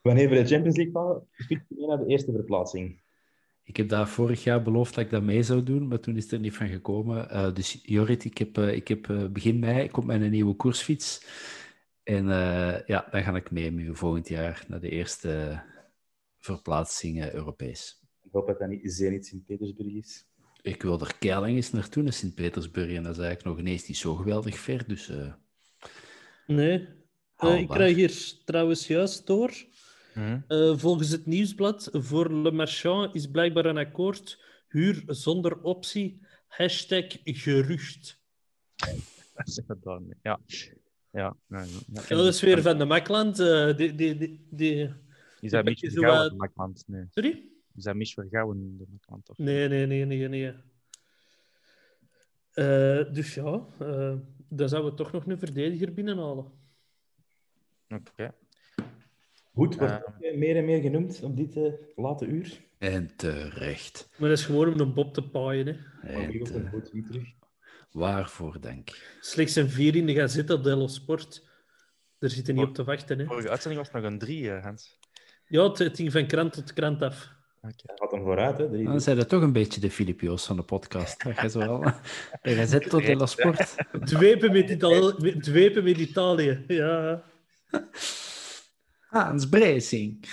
Wanneer 0.00 0.28
we 0.28 0.34
de 0.34 0.46
Champions 0.46 0.76
League 0.76 0.94
halen, 0.94 1.28
fietsen 1.32 1.66
we 1.68 1.74
mee 1.76 1.86
naar 1.86 1.98
de 1.98 2.06
eerste 2.06 2.32
verplaatsing. 2.32 3.00
Ik 3.64 3.76
heb 3.76 3.88
daar 3.88 4.08
vorig 4.08 4.44
jaar 4.44 4.62
beloofd 4.62 4.94
dat 4.94 5.04
ik 5.04 5.10
dat 5.10 5.22
mee 5.22 5.42
zou 5.42 5.62
doen, 5.62 5.88
maar 5.88 6.00
toen 6.00 6.16
is 6.16 6.22
het 6.22 6.32
er 6.32 6.40
niet 6.40 6.56
van 6.56 6.68
gekomen. 6.68 7.30
Eh, 7.30 7.54
dus 7.54 7.78
Jorrit, 7.82 8.24
ik 8.24 8.38
heb, 8.38 8.58
eh, 8.58 8.72
ik 8.72 8.88
heb 8.88 9.10
eh, 9.10 9.26
begin 9.26 9.58
mei 9.58 9.88
komt 9.90 10.06
mijn 10.06 10.30
nieuwe 10.30 10.54
koersfiets. 10.54 11.24
En 12.02 12.30
eh, 12.30 12.86
ja, 12.86 13.06
dan 13.10 13.22
ga 13.22 13.36
ik 13.36 13.50
mee 13.50 13.72
met 13.72 13.84
u 13.84 13.96
volgend 13.96 14.28
jaar 14.28 14.64
naar 14.68 14.80
de 14.80 14.88
eerste 14.88 15.62
verplaatsing 16.42 17.22
eh, 17.22 17.32
Europees. 17.32 18.00
Ik 18.22 18.32
hoop 18.32 18.46
dat 18.46 18.58
dat 18.58 18.68
niet 18.68 18.92
Zenit 18.92 19.26
Sint-Petersburg 19.26 19.92
is. 19.92 20.26
Ik 20.62 20.82
wil 20.82 21.00
er 21.00 21.14
keilang 21.18 21.54
eens 21.56 21.70
naartoe, 21.72 22.02
naar 22.02 22.12
Sint-Petersburg. 22.12 22.92
En 22.92 23.02
dat 23.02 23.12
is 23.16 23.22
eigenlijk 23.22 23.44
nog 23.44 23.58
ineens 23.66 23.86
niet 23.88 23.96
zo 23.96 24.14
geweldig 24.14 24.58
ver. 24.58 24.88
Dus 24.88 25.08
eh, 25.08 25.32
Nee. 26.46 26.88
Eh, 27.36 27.58
ik 27.60 27.68
krijg 27.68 27.96
hier 27.96 28.34
trouwens 28.44 28.86
juist 28.86 29.26
door. 29.26 29.52
Mhm. 30.14 30.40
Eh, 30.48 30.78
volgens 30.78 31.08
het 31.08 31.26
nieuwsblad 31.26 31.88
voor 31.92 32.32
Le 32.32 32.50
Marchand 32.50 33.14
is 33.14 33.26
blijkbaar 33.26 33.64
een 33.64 33.78
akkoord 33.78 34.42
huur 34.68 35.02
zonder 35.06 35.62
optie. 35.62 36.20
Hashtag 36.46 37.04
gerucht. 37.24 38.20
Dat 39.34 39.46
is 39.46 39.60
gedaan. 39.66 40.06
Ja. 40.22 40.40
Ja, 41.10 41.36
ja, 41.48 41.64
ja. 41.92 42.02
Ja, 42.08 42.16
dat 42.16 42.26
is 42.26 42.40
weer 42.40 42.62
van 42.62 42.78
de 42.78 42.84
Makland. 42.84 43.38
eh, 43.40 43.76
die, 43.76 43.94
die, 43.94 44.16
die, 44.16 44.46
die... 44.50 44.90
Is 45.42 45.50
dat 45.50 45.64
Mich 45.64 45.82
Is 45.82 45.92
Vergouwen, 45.92 46.20
wat- 46.22 46.30
de 46.30 46.36
Makland? 46.36 46.84
Nee. 46.86 47.04
Sorry? 47.10 47.48
Is 47.76 47.84
dat 47.84 47.94
Mich 47.94 48.12
Vergouwen, 48.12 48.76
de? 48.78 48.86
Of? 49.26 49.38
Nee, 49.38 49.68
nee, 49.68 49.86
nee, 49.86 50.04
nee. 50.04 50.28
nee. 50.28 50.54
Eh, 52.52 53.12
dus 53.14 53.34
ja, 53.34 53.66
eh, 53.78 54.14
dan 54.48 54.68
zouden 54.68 54.90
we 54.90 54.96
toch 54.96 55.12
nog 55.12 55.26
een 55.26 55.38
verdediger 55.38 55.92
binnenhalen. 55.94 56.52
Oké. 57.88 58.34
Goed, 59.52 59.74
wordt 59.76 59.92
Eh. 60.20 60.34
meer 60.36 60.56
en 60.56 60.64
meer 60.64 60.80
genoemd 60.80 61.22
op 61.22 61.36
dit 61.36 61.56
eh, 61.56 61.72
late 61.96 62.26
uur. 62.26 62.60
En 62.78 63.16
terecht. 63.16 64.08
Maar 64.18 64.28
dat 64.28 64.38
is 64.38 64.44
gewoon 64.44 64.72
om 64.72 64.80
een 64.80 64.94
Bob 64.94 65.14
te 65.14 65.28
paaien. 65.28 65.66
Hè. 65.66 66.08
En 66.08 66.40
ook 66.40 66.48
een 66.48 66.68
goed 66.68 66.84
terug. 67.06 67.28
waarvoor 67.90 68.60
dank. 68.60 69.16
Slechts 69.20 69.56
een 69.56 69.68
vier 69.68 69.96
in 69.96 70.06
de 70.06 70.14
Gazette 70.14 70.54
op 70.54 70.64
Dello 70.64 70.86
Sport. 70.86 71.48
Daar 72.18 72.30
zitten 72.30 72.54
niet 72.54 72.64
op 72.64 72.74
te 72.74 72.84
wachten. 72.84 73.18
Hè. 73.18 73.24
Vorige 73.24 73.50
uitzending 73.50 73.82
was 73.82 73.92
nog 74.02 74.10
een 74.12 74.18
drie, 74.18 74.50
Hans. 74.50 74.98
Ja, 75.52 75.62
het, 75.68 75.78
het 75.78 75.96
ging 75.96 76.12
van 76.12 76.26
krant 76.26 76.52
tot 76.52 76.72
krant 76.72 77.02
af. 77.02 77.30
Hij 77.60 77.72
gaat 77.76 78.10
hem 78.10 78.22
vooruit, 78.22 78.58
hè. 78.58 78.68
Drie- 78.68 78.84
Dan 78.84 79.00
zijn 79.00 79.16
dat 79.16 79.28
toch 79.28 79.42
een 79.42 79.52
beetje 79.52 79.80
de 79.80 79.90
Filip 79.90 80.20
Joos 80.20 80.46
van 80.46 80.56
de 80.56 80.62
podcast. 80.62 81.24
Dat 81.24 81.40
je 81.40 81.48
zo 81.50 81.58
wel... 81.58 81.80
De 82.42 82.54
Gazzetto 82.54 83.00
dello 83.00 83.26
Sport. 83.26 83.74
Dwepen 84.04 84.52
met, 84.52 84.70
Italië, 84.70 85.14
met, 85.18 85.42
dwepen 85.42 85.84
met 85.84 85.96
Italië. 85.98 86.64
Ja. 86.66 87.22
Hans 89.08 89.48
Breesing. 89.48 90.24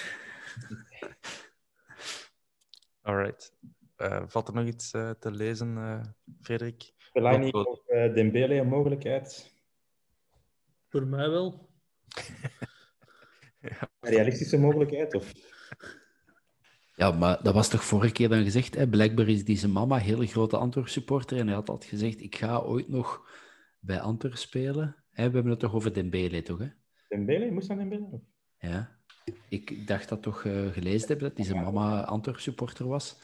Alright. 3.02 3.54
Eh, 3.96 4.24
valt 4.28 4.48
er 4.48 4.54
nog 4.54 4.66
iets 4.66 4.92
eh, 4.92 5.10
te 5.10 5.32
lezen, 5.32 5.78
eh, 5.78 6.02
Frederik? 6.42 6.92
Fellaini 6.98 7.50
of 7.50 7.80
Dembele 8.14 8.56
een 8.56 8.68
mogelijkheid. 8.68 9.54
Voor 10.90 11.08
mij 11.08 11.30
wel. 11.30 11.70
Een 13.62 13.80
realistische 14.00 14.58
mogelijkheid? 14.58 15.14
Of... 15.16 15.32
Ja, 16.96 17.12
maar 17.12 17.44
dat 17.44 17.54
was 17.54 17.70
toch 17.70 17.84
vorige 17.84 18.14
keer 18.14 18.30
dan 18.30 18.44
gezegd, 18.44 18.76
hè? 18.76 18.88
blijkbaar 18.88 19.28
is 19.28 19.46
deze 19.46 19.70
mama 19.70 19.96
een 19.96 20.02
hele 20.02 20.28
grote 20.28 20.58
Antwerp 20.58 20.88
supporter 20.88 21.38
en 21.38 21.46
hij 21.46 21.56
had 21.56 21.70
altijd 21.70 21.90
gezegd, 21.90 22.22
ik 22.22 22.36
ga 22.36 22.58
ooit 22.60 22.88
nog 22.88 23.30
bij 23.80 24.00
Antwerp 24.00 24.36
spelen. 24.36 24.96
Hè, 25.10 25.28
we 25.28 25.34
hebben 25.34 25.52
het 25.52 25.60
toch 25.60 25.74
over 25.74 25.94
Dembele, 25.94 26.42
toch? 26.42 26.60
Hè? 26.60 26.68
Dembele? 27.08 27.52
Moest 27.52 27.68
dat 27.68 27.78
Dembele? 27.78 28.08
Of- 28.12 28.22
Ja. 28.60 28.98
Ik 29.50 29.88
dacht 29.88 30.10
dat 30.10 30.22
toch 30.22 30.46
eh, 30.46 30.68
gelezen 30.68 31.08
hebben 31.08 31.28
dat 31.28 31.38
deze 31.38 31.56
mama 31.56 32.04
Antwerp 32.04 32.40
supporter 32.40 32.88
was. 32.88 33.18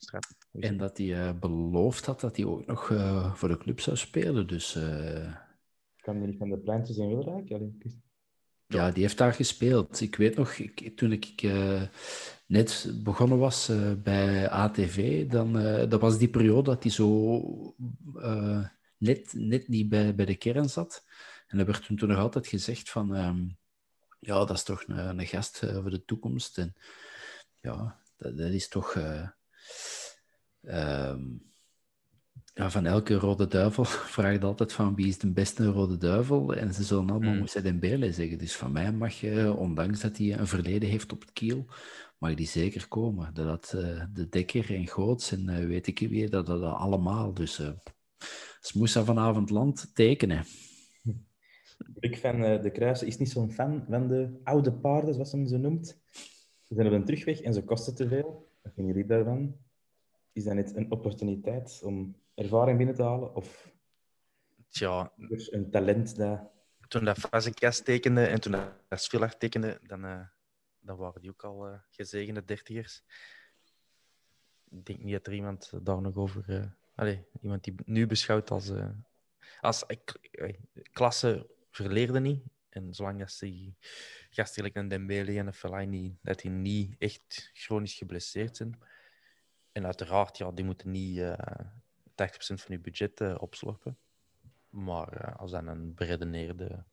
Straat. 0.00 0.36
En 0.52 0.76
dat 0.76 0.98
hij 0.98 1.26
eh, 1.28 1.38
beloofd 1.38 2.06
had 2.06 2.20
dat 2.20 2.36
hij 2.36 2.44
ook 2.46 2.66
nog 2.66 2.90
eh, 2.90 3.34
voor 3.34 3.48
de 3.48 3.58
club 3.58 3.80
zou 3.80 3.96
spelen. 3.96 4.46
Dus 4.46 4.74
eh, 4.74 5.34
Kan 5.96 6.18
die 6.18 6.26
niet 6.26 6.38
van 6.38 6.48
de 6.48 6.58
pleintjes 6.58 6.96
in 6.96 7.08
Wilrijk? 7.08 7.48
Ik 7.50 7.72
wist- 7.82 7.96
ja, 8.68 8.90
die 8.90 9.02
heeft 9.02 9.18
daar 9.18 9.32
gespeeld. 9.32 10.00
Ik 10.00 10.16
weet 10.16 10.36
nog, 10.36 10.54
toen 10.94 11.12
ik 11.12 11.42
eh, 11.42 11.82
net 12.46 12.90
begonnen 13.02 13.38
was 13.38 13.68
eh, 13.68 13.92
bij 13.92 14.48
ATV, 14.50 15.26
dan 15.26 15.58
eh, 15.58 15.90
dat 15.90 16.00
was 16.00 16.18
die 16.18 16.28
periode 16.28 16.70
dat 16.70 16.82
hij 16.82 16.92
zo 16.92 17.76
net, 18.98 19.32
net 19.32 19.68
niet 19.68 19.88
bij, 19.88 20.14
bij 20.14 20.24
de 20.24 20.36
kern 20.36 20.68
zat. 20.68 21.04
En 21.46 21.58
er 21.58 21.66
werd 21.66 21.86
toen, 21.86 21.96
toen 21.96 22.08
nog 22.08 22.18
altijd 22.18 22.46
gezegd 22.46 22.90
van, 22.90 23.14
ehm, 23.14 23.48
ja, 24.18 24.34
dat 24.44 24.50
is 24.56 24.62
toch 24.62 24.84
een, 24.86 25.18
een 25.18 25.26
gast 25.26 25.58
voor 25.58 25.90
de 25.90 26.04
toekomst. 26.04 26.58
En 26.58 26.74
ja, 27.60 28.00
dat, 28.16 28.38
is 28.38 28.68
toch... 28.68 28.94
eh, 28.94 29.28
ehm, 30.62 31.20
ja, 32.58 32.70
van 32.70 32.86
elke 32.86 33.14
rode 33.14 33.46
duivel 33.46 33.84
vraagt 34.16 34.44
altijd 34.44 34.72
van 34.72 34.94
wie 34.94 35.06
is 35.06 35.18
de 35.18 35.32
beste 35.32 35.66
rode 35.66 35.96
duivel. 35.96 36.54
En 36.54 36.74
ze 36.74 36.82
zullen 36.82 37.10
allemaal 37.10 37.30
Mm. 37.30 37.38
Moussa 37.38 37.60
Dembele 37.60 38.12
zeggen. 38.12 38.38
Dus 38.38 38.56
van 38.56 38.72
mij 38.72 38.92
mag 38.92 39.14
je, 39.14 39.54
ondanks 39.56 40.00
dat 40.00 40.16
hij 40.16 40.38
een 40.38 40.46
verleden 40.46 40.88
heeft 40.88 41.12
op 41.12 41.20
het 41.20 41.32
kiel, 41.32 41.66
mag 42.18 42.34
die 42.34 42.46
zeker 42.46 42.88
komen. 42.88 43.34
Dat 43.34 43.46
had 43.46 43.72
eh, 43.72 44.04
de 44.14 44.28
Dekker 44.28 44.74
en 44.74 44.88
Goots 44.88 45.32
en 45.32 45.48
eh, 45.48 45.66
weet 45.66 45.86
ik 45.86 45.98
wie, 45.98 46.28
dat, 46.28 46.46
dat 46.46 46.62
allemaal. 46.62 47.34
Dus 47.34 47.60
als 48.60 48.72
Moussa 48.72 49.04
vanavond 49.04 49.50
land 49.50 49.90
tekenen. 49.94 50.44
Rick 51.94 52.16
van 52.16 52.40
de 52.40 52.70
Kruisen 52.72 53.06
is 53.06 53.18
niet 53.18 53.30
zo'n 53.30 53.52
fan 53.52 53.84
van 53.88 54.08
de 54.08 54.40
oude 54.42 54.72
paarden, 54.72 55.14
zoals 55.14 55.32
hij 55.32 55.46
ze 55.46 55.56
noemt. 55.56 55.86
Ze 56.62 56.74
zijn 56.74 56.86
op 56.86 56.92
een 56.92 57.04
terugweg 57.04 57.40
en 57.40 57.54
ze 57.54 57.64
kosten 57.64 57.94
te 57.94 58.08
veel. 58.08 58.48
Wat 58.62 58.72
vinden 58.74 58.94
jullie 58.94 59.08
daarvan? 59.08 59.56
Is 60.32 60.44
dat 60.44 60.54
net 60.54 60.76
een 60.76 60.90
opportuniteit 60.90 61.80
om 61.84 62.16
ervaring 62.38 62.76
binnen 62.76 62.94
te 62.94 63.02
halen? 63.02 63.34
Of 63.34 63.68
Tja, 64.68 65.12
dus 65.16 65.52
een 65.52 65.70
talent 65.70 66.16
dat... 66.16 66.40
toen 66.88 67.04
dat 67.04 67.18
Fazekas 67.18 67.82
tekende 67.82 68.26
en 68.26 68.40
toen 68.40 68.56
dat 68.88 69.02
Svilar 69.02 69.36
tekende, 69.36 69.80
dan, 69.82 70.04
eh, 70.04 70.26
dan 70.78 70.96
waren 70.96 71.20
die 71.20 71.30
ook 71.30 71.44
al 71.44 71.66
eh, 71.66 71.78
gezegende 71.90 72.44
dertigers. 72.44 73.02
Ik 74.70 74.84
denk 74.84 74.98
niet 74.98 75.12
dat 75.12 75.26
er 75.26 75.32
iemand 75.32 75.72
daar 75.82 76.00
nog 76.00 76.16
over... 76.16 76.44
eh 76.46 76.64
allee, 76.94 77.26
iemand 77.40 77.64
die 77.64 77.74
nu 77.84 78.06
beschouwt 78.06 78.50
als... 78.50 78.72
als 79.60 79.84
ik, 79.86 80.14
klasse 80.92 81.50
verleerde 81.70 82.20
niet. 82.20 82.42
En 82.68 82.94
zolang 82.94 83.18
dat 83.18 83.36
die 83.40 83.76
gasten 84.30 84.54
gelijk 84.54 84.76
een 84.76 84.88
Dembele 84.88 85.38
en 85.38 85.46
een 85.46 85.52
Fellaini, 85.52 86.18
dat 86.22 86.40
die 86.40 86.50
niet 86.50 86.94
echt 86.98 87.50
chronisch 87.52 87.94
geblesseerd 87.94 88.56
zijn. 88.56 88.78
En 89.72 89.84
uiteraard, 89.84 90.38
ja, 90.38 90.50
die 90.50 90.64
moeten 90.64 90.90
niet 90.90 91.20
80% 91.20 91.77
van 92.60 92.74
je 92.74 92.78
budget 92.78 93.20
eh, 93.20 93.34
opslorpen. 93.38 93.98
Maar 94.70 95.12
eh, 95.12 95.36
als 95.36 95.50
dat 95.50 95.66
een 95.66 95.94
beredeneerde 95.94 96.84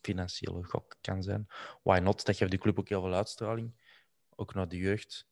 financiële 0.00 0.64
gok 0.64 0.96
kan 1.00 1.22
zijn, 1.22 1.46
why 1.82 1.98
not? 1.98 2.24
Dat 2.24 2.36
geeft 2.36 2.50
de 2.50 2.58
club 2.58 2.78
ook 2.78 2.88
heel 2.88 3.02
veel 3.02 3.14
uitstraling. 3.14 3.72
Ook 4.36 4.54
naar 4.54 4.68
de 4.68 4.76
jeugd, 4.76 5.26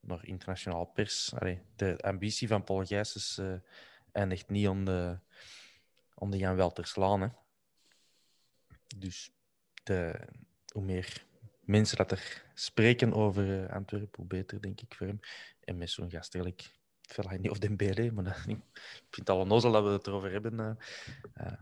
naar 0.00 0.26
internationaal 0.26 0.84
pers. 0.84 1.32
De 1.76 1.98
ambitie 2.00 2.48
van 2.48 2.64
Paul 2.64 2.84
Gijsens 2.84 3.38
eh 3.38 3.54
eindigt 4.12 4.48
niet 4.48 4.68
om 4.68 4.84
de, 4.84 5.18
om 6.14 6.30
de 6.30 6.36
Jan 6.36 6.56
Welters 6.56 6.96
Laan. 6.96 7.20
Hè. 7.20 7.28
Dus 8.96 9.32
de, 9.82 10.28
hoe 10.72 10.82
meer 10.82 11.26
mensen 11.60 11.96
dat 11.96 12.10
er 12.10 12.44
spreken 12.54 13.12
over 13.12 13.72
Antwerpen, 13.72 14.16
hoe 14.16 14.26
beter, 14.26 14.62
denk 14.62 14.80
ik, 14.80 14.94
voor 14.94 15.06
hem. 15.06 15.20
En 15.60 15.76
met 15.76 15.90
zo'n 15.90 16.10
gast 16.10 16.34
Fellaini 17.02 17.48
of 17.48 17.58
Dembele, 17.58 18.12
maar 18.12 18.24
dat, 18.24 18.36
ik 18.46 18.60
vind 19.10 19.16
het 19.16 19.28
al 19.30 19.38
onnozel 19.40 19.72
dat 19.72 19.84
we 19.84 19.90
het 19.90 20.06
erover 20.06 20.30
hebben. 20.32 20.60
eh. 20.60 20.70
Eh, 21.46 21.52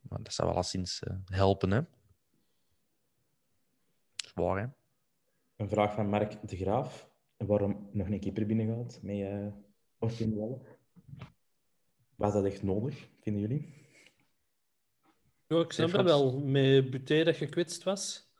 maar 0.00 0.22
dat 0.22 0.32
zou 0.32 0.48
wel 0.48 0.56
alleszins 0.56 1.02
eh, 1.02 1.14
helpen, 1.24 1.70
hè. 1.70 1.80
Dat 4.16 4.26
is 4.26 4.32
waar, 4.34 4.58
hè. 4.58 4.66
Een 5.56 5.68
vraag 5.68 5.94
van 5.94 6.08
Mark 6.08 6.48
de 6.48 6.56
Graaf. 6.56 7.08
Waarom 7.36 7.88
nog 7.92 8.08
een 8.08 8.20
keeper 8.20 8.46
binnengehaald 8.46 9.02
met 9.02 9.16
uh, 9.16 9.46
Orpin 9.98 10.30
de 10.30 10.36
Walle? 10.36 10.58
Was 12.14 12.32
dat 12.32 12.44
echt 12.44 12.62
nodig, 12.62 13.08
vinden 13.20 13.42
jullie? 13.42 13.74
Ja, 15.46 15.60
ik 15.60 15.72
snap 15.72 15.90
dat 15.90 16.04
wel. 16.04 16.40
Met 16.40 16.90
Buté 16.90 17.24
dat 17.24 17.36
gekwetst 17.36 17.82
was. 17.82 18.30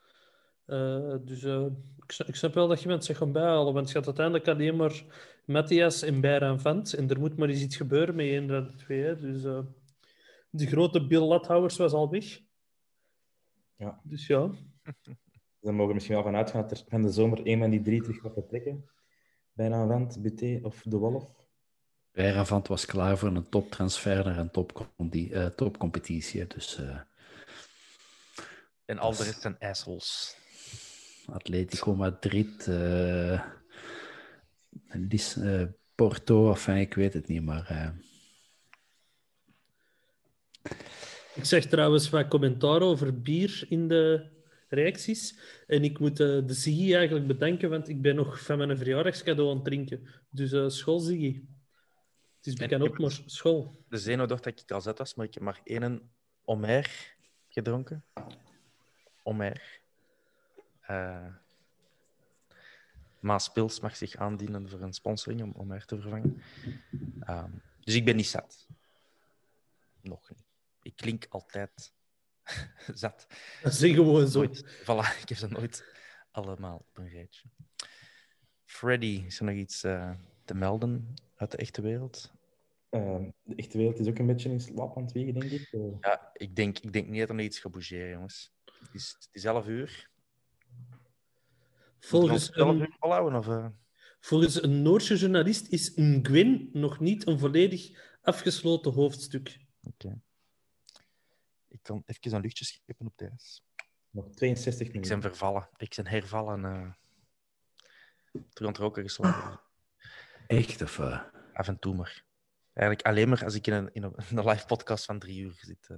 Eh, 0.66 1.14
dus 1.20 1.42
eh, 1.42 1.66
ik, 2.02 2.12
snap, 2.12 2.28
ik 2.28 2.34
snap 2.36 2.54
wel 2.54 2.68
dat 2.68 2.82
je 2.82 2.88
mensen 2.88 3.06
zich 3.14 3.16
gaat 3.22 3.32
bijhalen. 3.32 3.74
Want 3.74 3.88
je 3.88 3.94
had 3.94 4.06
uiteindelijk 4.06 4.48
alleen 4.48 4.76
maar 4.76 5.04
Matthias 5.46 6.02
en 6.02 6.20
Bijraan 6.20 6.60
Vant. 6.60 6.92
En 6.92 7.10
er 7.10 7.18
moet 7.18 7.36
maar 7.36 7.48
eens 7.48 7.62
iets 7.62 7.76
gebeuren 7.76 8.14
met 8.14 8.26
een 8.26 8.48
van 8.48 8.64
de 8.64 8.74
twee. 8.76 9.02
Hè. 9.02 9.20
Dus 9.20 9.44
eh 9.44 9.58
de 10.50 10.66
grote 10.66 11.06
Bill 11.06 11.20
Lathouwers 11.20 11.76
was 11.76 11.92
al 11.92 12.10
weg. 12.10 12.40
Ja. 13.76 14.00
Dus 14.02 14.26
ja. 14.26 14.50
Dan 15.60 15.74
mogen 15.74 15.88
we 15.88 15.94
misschien 15.94 16.14
wel 16.14 16.24
vanuit 16.24 16.50
gaan 16.50 16.60
dat 16.60 16.70
er 16.70 16.84
van 16.88 17.02
de 17.02 17.10
zomer 17.10 17.40
een 17.46 17.58
van 17.58 17.70
die 17.70 17.82
drie 17.82 18.02
terug 18.02 18.20
gaat 18.20 18.32
vertrekken. 18.32 18.90
Bijna 19.52 19.86
Wend, 19.86 20.22
Buté 20.22 20.58
of 20.62 20.82
De 20.82 20.96
Wolf. 20.96 21.34
Rijravant 22.12 22.68
was 22.68 22.86
klaar 22.86 23.18
voor 23.18 23.28
een 23.28 23.48
toptransfer 23.48 24.24
naar 24.24 24.38
een 24.38 25.30
eh, 25.30 25.46
topcompetitie. 25.46 26.40
hè. 26.40 26.46
Dus 26.46 26.76
eh, 26.76 27.00
En 28.84 28.98
al 28.98 29.16
de 29.16 29.24
rest 29.24 29.40
zijn 29.40 29.58
assholes. 29.58 30.36
Atletico 31.26 31.94
Madrid, 31.94 32.66
eh, 32.68 33.42
Lis- 34.88 35.36
eh, 35.36 35.62
Porto, 35.94 36.48
enfin, 36.50 36.76
ik 36.76 36.94
weet 36.94 37.12
het 37.12 37.26
niet, 37.26 37.42
maar 37.42 37.66
eh, 37.66 37.88
Ik 41.34 41.44
zeg 41.44 41.66
trouwens 41.66 42.10
wat 42.10 42.28
commentaar 42.28 42.80
over 42.80 43.20
bier 43.20 43.66
in 43.68 43.88
de 43.88 44.30
reacties. 44.68 45.38
En 45.66 45.84
ik 45.84 45.98
moet 45.98 46.20
eh, 46.20 46.46
de 46.46 46.54
Ziggy 46.54 46.94
eigenlijk 46.94 47.26
bedanken, 47.26 47.70
want 47.70 47.88
ik 47.88 48.02
ben 48.02 48.14
nog 48.14 48.40
van 48.40 48.58
mijn 48.58 48.76
verjaardagscadeau 48.76 49.50
aan 49.50 49.56
het 49.56 49.64
drinken. 49.64 50.06
Dus 50.30 50.52
eh 50.52 50.68
school, 50.68 50.98
Ziggy. 50.98 51.42
Het 52.36 52.46
is 52.46 52.54
bekend 52.54 52.82
op, 52.82 52.98
maar 52.98 53.20
school. 53.26 53.84
De 53.88 53.98
Zeno 53.98 54.26
dacht 54.26 54.44
dat 54.44 54.60
ik 54.60 54.70
al 54.70 54.80
zet 54.80 54.98
was, 54.98 55.14
maar 55.14 55.26
ik 55.26 55.34
heb 55.34 55.42
maar 55.42 55.60
één 55.64 56.10
Omer 56.44 57.14
gedronken. 57.48 58.04
Omer. 59.22 59.80
Eh 60.80 61.26
Maas 63.26 63.52
Pils 63.52 63.80
mag 63.80 63.96
zich 63.96 64.16
aandienen 64.16 64.68
voor 64.68 64.80
een 64.80 64.92
sponsoring 64.92 65.42
om 65.42 65.52
Omer 65.56 65.84
te 65.84 66.00
vervangen. 66.00 66.42
Ehm, 67.20 67.50
dus 67.80 67.94
ik 67.94 68.04
ben 68.04 68.16
niet 68.16 68.26
zat. 68.26 68.66
Nog 70.00 70.30
niet. 70.30 70.44
Ik 70.82 70.96
klink 70.96 71.26
altijd 71.28 71.94
zat. 72.94 73.26
Zeg 73.62 73.94
gewoon 73.94 74.28
zo. 74.28 74.38
Nooit. 74.38 74.64
Voilà, 74.82 75.20
ik 75.22 75.28
heb 75.28 75.38
ze 75.38 75.48
nooit 75.48 75.84
allemaal 76.30 76.76
op 76.76 76.98
een 76.98 77.08
rijtje. 77.08 77.48
Freddy, 78.64 79.22
is 79.26 79.38
er 79.38 79.44
nog 79.44 79.54
iets 79.54 79.84
eh, 79.84 80.10
te 80.44 80.54
melden 80.54 81.14
uit 81.36 81.50
de 81.50 81.56
echte 81.56 81.82
wereld? 81.82 82.32
Uh, 82.90 83.18
de 83.42 83.54
echte 83.54 83.78
wereld 83.78 83.98
is 83.98 84.08
ook 84.08 84.18
een 84.18 84.26
beetje 84.26 84.50
in 84.50 84.60
slaap 84.60 84.96
aan 84.96 85.02
het 85.02 85.12
wiegen, 85.12 85.34
denk 85.34 85.52
ik. 85.52 85.68
Ja, 86.00 86.30
ik 86.32 86.56
denk, 86.56 86.78
ik 86.78 86.92
denk 86.92 87.08
niet 87.08 87.20
dat 87.20 87.28
er 87.28 87.34
nog 87.34 87.44
iets 87.44 87.58
gaat 87.58 87.72
bougeren, 87.72 88.10
jongens. 88.10 88.52
Het 88.64 88.94
is, 88.94 89.16
het 89.18 89.28
is 89.32 89.44
11 89.44 89.66
uur. 89.66 90.10
Volgens 92.06 92.56
een, 92.56 92.94
volhouden, 92.98 93.38
of, 93.38 93.48
eh? 93.48 93.66
volgens 94.20 94.62
een 94.62 94.82
Noorse 94.82 95.16
journalist 95.16 95.66
is 95.68 95.94
Ngwin 95.94 96.68
nog 96.72 97.00
niet 97.00 97.26
een 97.26 97.38
volledig 97.38 97.98
afgesloten 98.22 98.92
hoofdstuk. 98.92 99.58
Oké. 99.82 100.20
Ik 101.68 101.82
kan 101.82 102.02
even 102.06 102.34
een 102.34 102.40
luchtje 102.40 102.64
scheppen 102.64 103.06
op 103.06 103.16
thuis. 103.16 103.64
Nog 104.10 104.30
62 104.30 104.86
Ik 104.86 104.92
minuten. 104.92 105.20
ben 105.20 105.30
vervallen. 105.30 105.68
Ik 105.76 105.94
ben 105.96 106.06
hervallen. 106.06 106.64
eh 106.64 106.92
terug 108.32 108.58
aan 108.58 108.66
het 108.66 108.76
roken 108.76 109.02
geslagen. 109.02 109.60
Echt, 110.46 110.82
of... 110.82 110.98
eh, 110.98 111.22
Af 111.52 111.68
en 111.68 111.78
toe 111.78 111.94
maar. 111.94 112.24
Eigenlijk 112.72 113.06
alleen 113.08 113.28
maar 113.28 113.44
als 113.44 113.54
ik 113.54 113.66
in 113.66 113.72
een, 113.72 113.92
in 113.92 114.02
een, 114.02 114.14
live 114.48 114.66
podcast 114.66 115.04
van 115.04 115.18
drie 115.18 115.40
uur 115.40 115.52
zit. 115.60 115.86
eh. 115.90 115.96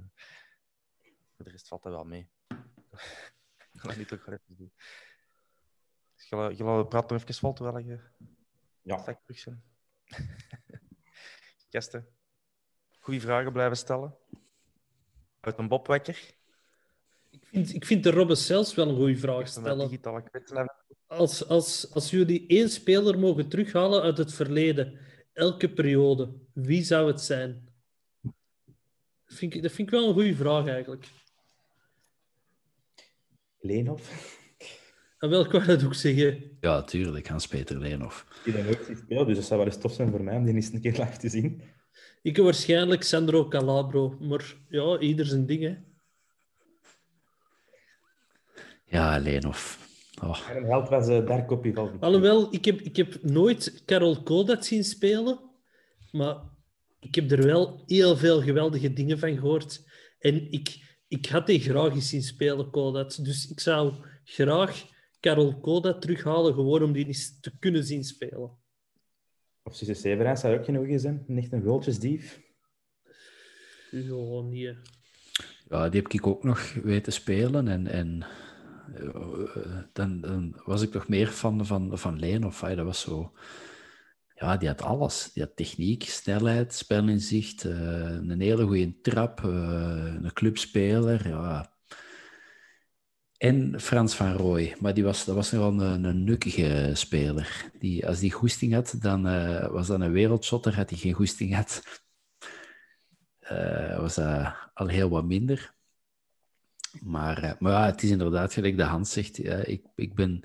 De 1.36 1.50
rest 1.50 1.68
valt 1.68 1.82
dat 1.82 1.92
wel 1.92 2.04
mee. 2.04 2.30
Ik 3.72 3.80
ga 3.80 4.04
toch 4.04 4.24
wel 4.24 4.34
even 4.34 4.56
doen. 4.56 4.72
Je, 6.28 6.64
laat 6.64 6.88
praten 6.88 7.16
nog 7.16 7.22
even 7.22 7.34
vol 7.34 7.52
terwijl 7.52 7.78
je 7.86 7.98
Ja. 8.82 8.98
straks 8.98 9.22
terug 9.22 9.38
zijn. 9.40 9.62
Gasten, 11.70 12.08
goede 12.98 13.20
vragen 13.20 13.52
blijven 13.52 13.76
stellen. 13.76 14.16
Uit 15.40 15.58
een 15.58 15.68
bobwekker. 15.68 16.36
Ik 17.30 17.46
vind, 17.46 17.74
ik 17.74 17.84
vind 17.84 18.02
de 18.02 18.10
Robben 18.10 18.36
zelfs 18.36 18.74
wel 18.74 18.88
een 18.88 18.96
goede 18.96 19.16
vraag 19.16 19.48
stellen. 19.48 20.74
Als, 21.06 21.48
als, 21.48 21.94
als 21.94 22.10
jullie 22.10 22.46
één 22.46 22.68
speler 22.68 23.18
mogen 23.18 23.48
terughalen 23.48 24.02
uit 24.02 24.18
het 24.18 24.34
verleden, 24.34 24.98
elke 25.32 25.72
periode, 25.72 26.34
wie 26.52 26.82
zou 26.82 27.06
het 27.06 27.20
zijn? 27.20 27.68
Dat 29.24 29.36
vind 29.36 29.54
ik, 29.54 29.62
dat 29.62 29.72
vind 29.72 29.88
ik 29.88 29.94
wel 29.98 30.08
een 30.08 30.14
goede 30.14 30.34
vraag 30.34 30.66
eigenlijk. 30.66 31.08
Leenhoff. 33.58 34.36
En 35.18 35.30
welk 35.30 35.52
wou 35.52 35.64
dat 35.64 35.84
ook 35.84 35.94
zeggen? 35.94 36.56
ja, 36.60 36.82
tuurlijk, 36.82 37.28
Hans-Peter 37.28 37.78
Leenhoff. 37.78 38.26
Die 38.44 38.52
dan 38.52 38.66
ook 38.66 38.82
ziet 38.86 38.98
spelen, 38.98 39.26
dus 39.26 39.36
dat 39.36 39.44
zou 39.44 39.58
wel 39.58 39.68
eens 39.68 39.78
tof 39.78 39.92
zijn 39.92 40.10
voor 40.10 40.22
mij 40.22 40.36
om 40.36 40.44
die 40.44 40.54
eens 40.54 40.72
een 40.72 40.80
keer 40.80 40.92
live 40.92 41.16
te 41.16 41.28
zien. 41.28 41.62
Ik 42.22 42.36
heb 42.36 42.44
waarschijnlijk 42.44 43.02
Sandro 43.02 43.48
Calabro, 43.48 44.16
maar 44.20 44.54
ja, 44.68 44.98
ieder 44.98 45.26
zijn 45.26 45.46
ding. 45.46 45.62
Hè. 45.62 45.76
Ja, 48.84 49.18
Leenhoff. 49.18 49.86
Oh, 50.22 50.38
En 50.50 50.56
een 50.56 50.64
held 50.64 50.88
was 50.88 51.08
uh, 51.08 51.26
Darko 51.26 51.56
Pivaldi. 51.56 51.96
Alhoewel, 52.00 52.54
ik 52.54 52.64
heb, 52.64 52.80
ik 52.80 52.96
heb 52.96 53.22
nooit 53.22 53.82
Karol 53.84 54.22
Kodat 54.22 54.66
zien 54.66 54.84
spelen, 54.84 55.38
maar 56.12 56.36
ik 57.00 57.14
heb 57.14 57.30
er 57.30 57.42
wel 57.42 57.82
heel 57.86 58.16
veel 58.16 58.42
geweldige 58.42 58.92
dingen 58.92 59.18
van 59.18 59.34
gehoord. 59.34 59.84
En 60.18 60.52
ik, 60.52 60.96
ik 61.08 61.26
had 61.26 61.46
die 61.46 61.60
graag 61.60 61.94
eens 61.94 62.08
zien 62.08 62.22
spelen, 62.22 62.70
Kodat. 62.70 63.18
Dus 63.22 63.50
ik 63.50 63.60
zou 63.60 63.92
graag 64.24 64.84
Karol 65.20 65.60
Kodat 65.60 66.00
terughalen, 66.00 66.54
gewoon 66.54 66.82
om 66.82 66.92
die 66.92 67.06
eens 67.06 67.40
te 67.40 67.58
kunnen 67.58 67.84
zien 67.84 68.04
spelen. 68.04 68.58
Of 69.62 69.74
Suze 69.74 69.94
Severijn 69.94 70.36
zou 70.36 70.58
ook 70.58 70.64
geen 70.64 70.76
goeie 70.76 70.98
zijn. 70.98 71.24
Echt 71.28 71.52
een 71.52 71.62
goaltjesdief. 71.62 72.40
Ja, 73.90 74.40
nee. 74.42 74.76
ja, 75.68 75.88
die 75.88 76.00
heb 76.00 76.12
ik 76.12 76.26
ook 76.26 76.44
nog 76.44 76.72
weten 76.72 77.12
spelen. 77.12 77.68
En, 77.68 77.86
en 77.86 78.26
eh, 78.94 79.78
dan, 79.92 80.20
dan 80.20 80.60
was 80.64 80.82
ik 80.82 80.90
toch 80.90 81.08
meer 81.08 81.26
fan 81.26 81.66
van, 81.66 81.98
van 81.98 82.18
Leenhoff. 82.18 82.60
hè. 82.60 82.74
Dat 82.74 82.84
was 82.84 83.00
zo... 83.00 83.32
Ja, 84.34 84.56
die 84.56 84.68
had 84.68 84.82
alles. 84.82 85.30
Die 85.32 85.42
had 85.42 85.56
techniek, 85.56 86.02
snelheid, 86.04 86.74
spelinzicht, 86.74 87.64
eh, 87.64 88.10
een 88.10 88.40
hele 88.40 88.64
goede 88.64 89.00
trap, 89.00 89.44
eh, 89.44 90.14
een 90.20 90.32
clubspeler. 90.32 91.28
Ja. 91.28 91.77
En 93.38 93.80
Frans 93.80 94.14
van 94.14 94.32
Rooij, 94.32 94.76
maar 94.80 94.94
die 94.94 95.04
was, 95.04 95.24
dat 95.24 95.34
was 95.34 95.50
nogal 95.50 95.80
een, 95.80 96.04
een 96.04 96.24
nukkige 96.24 96.90
speler. 96.94 97.70
Die, 97.78 98.06
als 98.06 98.18
die 98.18 98.32
goesting 98.32 98.72
had, 98.72 98.96
dan 99.00 99.26
eh, 99.26 99.68
was 99.68 99.86
dat 99.86 100.00
een 100.00 100.12
wereldshotter. 100.12 100.74
Had 100.74 100.90
hij 100.90 100.98
geen 100.98 101.12
goesting 101.12 101.54
had, 101.54 101.82
eh, 103.38 103.98
was 103.98 104.14
dat 104.14 104.54
al 104.74 104.86
heel 104.86 105.08
wat 105.08 105.24
minder. 105.24 105.74
Maar, 107.00 107.42
eh, 107.42 107.52
maar 107.58 107.72
ja, 107.72 107.86
het 107.86 108.02
is 108.02 108.10
inderdaad, 108.10 108.52
gelijk 108.52 108.76
de 108.76 108.82
Hans 108.82 109.12
zegt, 109.12 109.44
ik, 109.68 109.84
ik 109.94 110.14
ben 110.14 110.44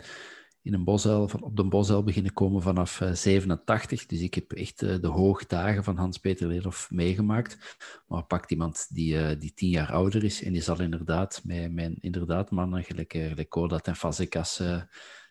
in 0.64 0.74
een 0.74 0.83
bosuil, 0.83 1.30
op 1.40 1.56
de 1.56 1.64
bosuil 1.64 2.03
beginnen 2.03 2.33
komen 2.33 2.61
vanaf 2.61 3.01
eh, 3.01 3.11
87. 3.14 4.06
Dus 4.06 4.22
ik 4.22 4.33
heb 4.33 4.51
echt 4.51 4.82
eh, 4.82 4.95
de 5.01 5.08
hoogdagen 5.08 5.83
van 5.83 5.98
Hans-Peter 5.98 6.48
Leerhoff 6.48 6.92
meegemaakt. 6.92 7.77
Maar 8.08 8.24
pakt 8.24 8.51
iemand 8.51 8.88
die, 8.90 9.17
eh, 9.17 9.40
die 9.40 9.53
tien 9.53 9.69
jaar 9.69 9.92
ouder 9.92 10.24
is 10.24 10.43
en 10.43 10.53
die 10.53 10.61
zal 10.61 10.80
inderdaad 10.80 11.42
met, 11.43 11.72
met 11.72 11.98
inderdaad 12.00 12.51
mannen 12.51 12.83
gelijk, 12.83 13.14
eh, 13.14 13.27
gelijk 13.27 13.50
Kodat 13.50 13.88
en 13.88 13.95
Fazekas 13.95 14.59
eh, 14.59 14.82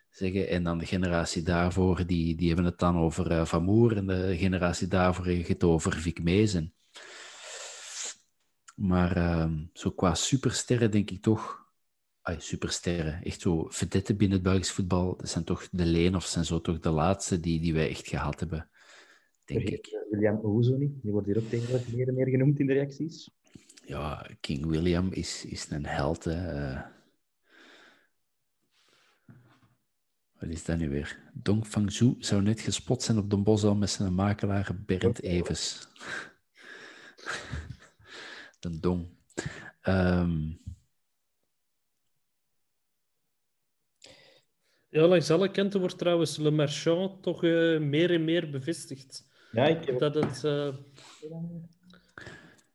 zeggen. 0.09 0.49
En 0.49 0.63
dan 0.63 0.77
de 0.77 0.85
generatie 0.85 1.43
daarvoor, 1.43 2.05
die, 2.05 2.35
die 2.35 2.47
hebben 2.47 2.65
het 2.65 2.79
dan 2.79 2.97
over 2.97 3.31
eh, 3.31 3.45
Van 3.45 3.63
Moer. 3.63 3.97
En 3.97 4.07
de 4.07 4.37
generatie 4.37 4.87
daarvoor 4.87 5.25
heeft 5.25 5.47
het 5.47 5.63
over 5.63 5.93
Vic 5.93 6.23
Mezen. 6.23 6.73
Maar 8.75 9.17
ehm, 9.17 9.65
zo 9.73 9.91
qua 9.91 10.15
supersterren 10.15 10.91
denk 10.91 11.11
ik 11.11 11.21
toch... 11.21 11.62
Ay, 12.23 12.39
supersterren, 12.39 13.23
echt 13.23 13.41
zo 13.41 13.65
vedetten 13.69 14.17
binnen 14.17 14.37
het 14.37 14.47
Belgisch 14.47 14.71
voetbal, 14.71 15.17
dat 15.17 15.29
zijn 15.29 15.43
toch 15.43 15.69
de 15.71 15.85
Leenhoffs 15.85 16.31
zijn 16.31 16.45
zo 16.45 16.61
toch 16.61 16.79
de 16.79 16.89
laatste 16.89 17.39
die, 17.39 17.59
die 17.59 17.73
wij 17.73 17.89
echt 17.89 18.07
gehad 18.07 18.39
hebben, 18.39 18.69
denk 19.45 19.61
Vergeet, 19.61 19.87
ik. 19.87 19.93
eh, 19.93 20.11
William 20.11 20.39
Ouzo 20.43 20.75
niet. 20.77 21.01
Die 21.01 21.11
wordt 21.11 21.27
hier 21.27 21.37
ook 21.37 21.49
tegenwoordig 21.49 21.87
meer 21.87 22.07
en 22.07 22.13
meer 22.13 22.27
genoemd 22.27 22.59
in 22.59 22.67
de 22.67 22.73
reacties. 22.73 23.31
Ja, 23.85 24.29
King 24.39 24.65
William 24.65 25.11
is, 25.11 25.45
is 25.45 25.69
een 25.69 25.85
held. 25.85 26.23
Hè. 26.23 26.31
eh. 26.73 26.81
Wat 30.39 30.49
is 30.49 30.65
dat 30.65 30.77
nu 30.77 30.89
weer? 30.89 31.31
Dong 31.33 31.65
Fang 31.65 31.91
Zhu 31.91 32.15
zou 32.19 32.41
net 32.41 32.59
gespot 32.59 33.03
zijn 33.03 33.17
op 33.17 33.29
de 33.29 33.37
Bosal 33.37 33.75
met 33.75 33.89
zijn 33.89 34.13
makelaar 34.13 34.75
Bernd 34.85 35.21
Evers. 35.21 35.87
de 38.59 38.79
Dong. 38.79 39.07
Ehm, 39.81 40.51
Ja, 44.93 45.07
langs 45.07 45.31
alle 45.31 45.51
kanten 45.51 45.79
wordt 45.79 45.97
trouwens 45.97 46.37
Le 46.37 46.51
Marchand 46.51 47.23
toch 47.23 47.43
eh, 47.43 47.79
meer 47.79 48.11
en 48.11 48.23
meer 48.23 48.49
bevestigd. 48.49 49.25
Ja, 49.51 49.65
ik 49.65 49.85
heb 49.85 49.99
Dat 49.99 50.13
het 50.13 50.43
eh, 50.43 50.67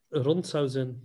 rond 0.08 0.46
zou 0.46 0.68
zijn. 0.68 1.02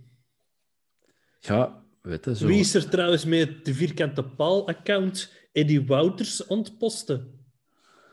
ja, 1.40 1.84
weet 2.02 2.24
je, 2.24 2.36
zo... 2.36 2.46
Wie 2.46 2.58
is 2.60 2.74
er 2.74 2.88
trouwens 2.88 3.24
met 3.24 3.64
de 3.64 3.74
vierkante 3.74 4.24
paal-account 4.24 5.32
Eddie 5.52 5.86
Wouters 5.86 6.46
ontposten? 6.46 7.44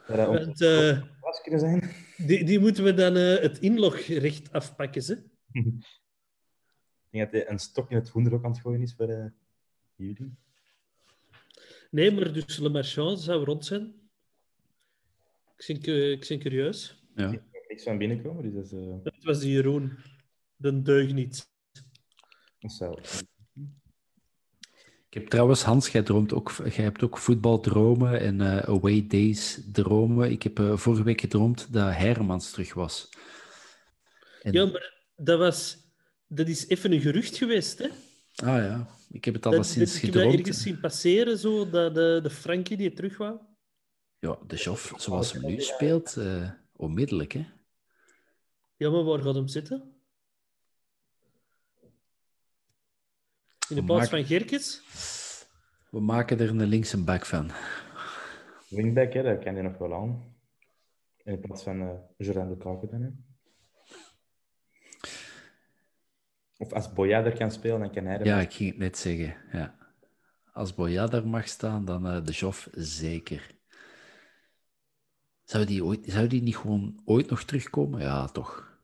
ook 0.07 0.17
Want 0.17 0.61
eh, 0.61 1.01
was 1.21 1.41
kunnen 1.41 1.59
zijn. 1.59 1.91
die, 2.17 2.43
die 2.43 2.59
moeten 2.59 2.83
we 2.83 2.93
dan 2.93 3.15
eh, 3.15 3.41
het 3.41 3.59
inlogrecht 3.59 4.51
afpakken. 4.51 5.03
Ze. 5.03 5.23
Ik 7.11 7.19
denk 7.19 7.31
dat 7.31 7.41
hij 7.41 7.51
een 7.51 7.59
stok 7.59 7.89
in 7.89 7.95
het 7.95 8.09
hoender 8.09 8.33
ook 8.33 8.43
aan 8.43 8.51
het 8.51 8.59
gooien 8.59 8.81
is 8.81 8.93
voor 8.93 9.09
eh, 9.09 9.25
jullie. 9.95 10.35
Nee, 11.91 12.11
maar 12.11 12.33
dus 12.33 12.57
Le 12.57 12.69
Marchand 12.69 13.19
zou 13.19 13.43
rond 13.45 13.65
zijn. 13.65 13.93
Ik 15.57 15.81
ben, 15.85 16.11
ik 16.11 16.25
ben 16.27 16.39
curieus. 16.39 17.03
Ja. 17.15 17.31
Ik 17.31 17.41
heb 17.51 17.63
niks 17.67 17.83
van 17.83 17.97
binnenkomen, 17.97 18.43
dus 18.43 18.53
dat 18.53 18.63
is... 18.63 18.71
eh, 18.87 18.95
Het 19.03 19.23
was 19.23 19.39
die 19.39 19.51
Jeroen. 19.51 19.97
De 20.55 20.81
deug 20.81 21.13
niet. 21.13 21.49
Ik 25.09 25.17
heb 25.17 25.27
trouwens, 25.27 25.63
Hans, 25.63 25.89
jij, 25.89 26.03
droomt 26.03 26.33
ook, 26.33 26.51
jij 26.57 26.83
hebt 26.83 27.03
ook 27.03 27.17
voetbaldromen 27.17 28.19
en 28.19 28.41
eh, 28.41 28.57
away 28.69 29.07
days 29.07 29.59
dromen. 29.71 30.31
Ik 30.31 30.43
heb 30.43 30.59
eh, 30.59 30.77
vorige 30.77 31.03
week 31.03 31.21
gedroomd 31.21 31.73
dat 31.73 31.93
Hermans 31.93 32.51
terug 32.51 32.73
was. 32.73 33.09
En- 34.41 34.53
Ja, 34.53 34.65
maar 34.65 35.03
dat, 35.15 35.39
was, 35.39 35.77
dat 36.27 36.47
is 36.47 36.67
even 36.67 36.91
een 36.91 37.01
gerucht 37.01 37.37
geweest. 37.37 37.79
Hè? 37.79 37.87
Ah 38.35 38.47
ja, 38.57 38.87
ik 39.11 39.25
heb 39.25 39.33
het 39.33 39.43
Dat, 39.43 39.53
alleszins 39.53 39.93
dat, 39.93 39.95
ik 39.95 40.01
heb 40.01 40.11
dat 40.13 40.21
gedroomd. 40.21 40.39
ergens 40.39 40.61
zien 40.63 40.79
passeren, 40.79 41.37
zo, 41.37 41.69
dat 41.69 41.95
de, 41.95 42.19
de 42.23 42.29
Frankie 42.29 42.77
die 42.77 42.93
terug 42.93 43.17
wou. 43.17 43.39
Ja, 44.19 44.37
de 44.47 44.55
Joff, 44.55 44.93
zoals 44.97 45.33
hem 45.33 45.45
nu 45.45 45.59
speelt, 45.61 46.17
eh, 46.17 46.49
onmiddellijk, 46.75 47.31
hè. 47.31 47.45
Ja, 48.75 48.89
maar 48.89 49.03
waar 49.03 49.19
gaat 49.21 49.35
hem 49.35 49.47
zitten? 49.47 49.93
In 53.69 53.75
de 53.75 53.81
We 53.81 53.83
plaats 53.83 54.11
maken- 54.11 54.27
van 54.27 54.37
Gerkes? 54.37 54.81
We 55.89 55.99
maken 55.99 56.39
er 56.39 56.49
een 56.49 56.63
linkse 56.65 57.03
back 57.03 57.25
van. 57.25 57.51
Wingback, 58.69 59.13
hè, 59.13 59.23
dat 59.23 59.43
kan 59.43 59.55
je 59.55 59.61
nog 59.61 59.77
wel 59.77 59.93
aan. 59.93 60.35
In 61.23 61.39
plaats 61.39 61.63
van 61.63 61.81
uh, 61.81 61.89
Jordan 62.17 62.49
Lukaku 62.49 62.87
dan, 62.87 63.01
hè. 63.01 63.09
Of 66.61 66.73
als 66.73 66.93
Boya 66.93 67.23
er 67.25 67.37
kan 67.37 67.51
spelen, 67.51 67.79
dan 67.79 67.91
kan 67.91 68.05
hij 68.05 68.19
er 68.19 68.25
Ja, 68.25 68.39
ik 68.39 68.53
ging 68.53 68.69
het 68.69 68.77
net 68.79 68.97
zeggen. 68.97 69.35
Ja. 69.51 69.75
Als 70.53 70.73
Boya 70.75 71.07
daar 71.07 71.27
mag 71.27 71.47
staan, 71.47 71.85
dan 71.85 72.07
eh, 72.07 72.25
de 72.25 72.31
Joff 72.31 72.69
zeker. 72.71 73.55
Zou 75.43 75.65
die, 75.65 75.83
ooit, 75.83 76.05
zou 76.05 76.27
die 76.27 76.41
niet 76.41 76.57
gewoon 76.57 77.01
ooit 77.05 77.29
nog 77.29 77.43
terugkomen? 77.43 77.99
Ja, 78.01 78.27
toch. 78.27 78.79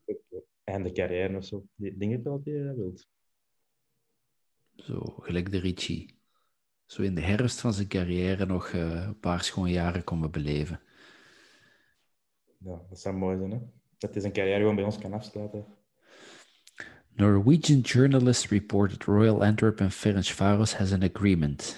einde 0.64 0.92
carrière 0.92 1.38
of 1.38 1.46
zo. 1.46 1.66
Die 1.76 1.98
dingen 1.98 2.24
wel 2.24 2.44
dat 2.44 2.54
dat 2.54 2.76
wilt. 2.76 3.08
Zo, 4.76 5.00
gelijk 5.00 5.52
de 5.52 5.60
Ricci. 5.60 6.20
zo 6.86 7.02
in 7.02 7.16
de 7.16 7.22
herfst 7.22 7.60
van 7.60 7.74
zijn 7.74 7.88
carrière 7.88 8.46
nog 8.46 8.68
eh, 8.70 9.06
een 9.06 9.20
paar 9.20 9.44
schone 9.44 9.72
jaren 9.72 10.04
komen 10.04 10.32
beleven. 10.32 10.82
Ja, 12.58 12.82
dat 12.90 13.00
zou 13.00 13.16
mooi 13.16 13.38
zijn, 13.38 13.52
hè? 13.52 13.60
Dat 13.98 14.12
hij 14.12 14.22
zijn 14.22 14.34
carrière 14.34 14.60
gewoon 14.60 14.76
bij 14.76 14.84
ons 14.84 14.98
kan 14.98 15.14
afsluiten. 15.14 15.77
Norwegian 17.18 17.82
journalist 17.82 18.52
reported 18.52 19.08
Royal 19.08 19.44
Antwerp 19.44 19.82
and 19.82 19.92
Ferencvaros 19.92 20.74
has 20.74 20.92
an 20.92 21.04
agreement. 21.04 21.76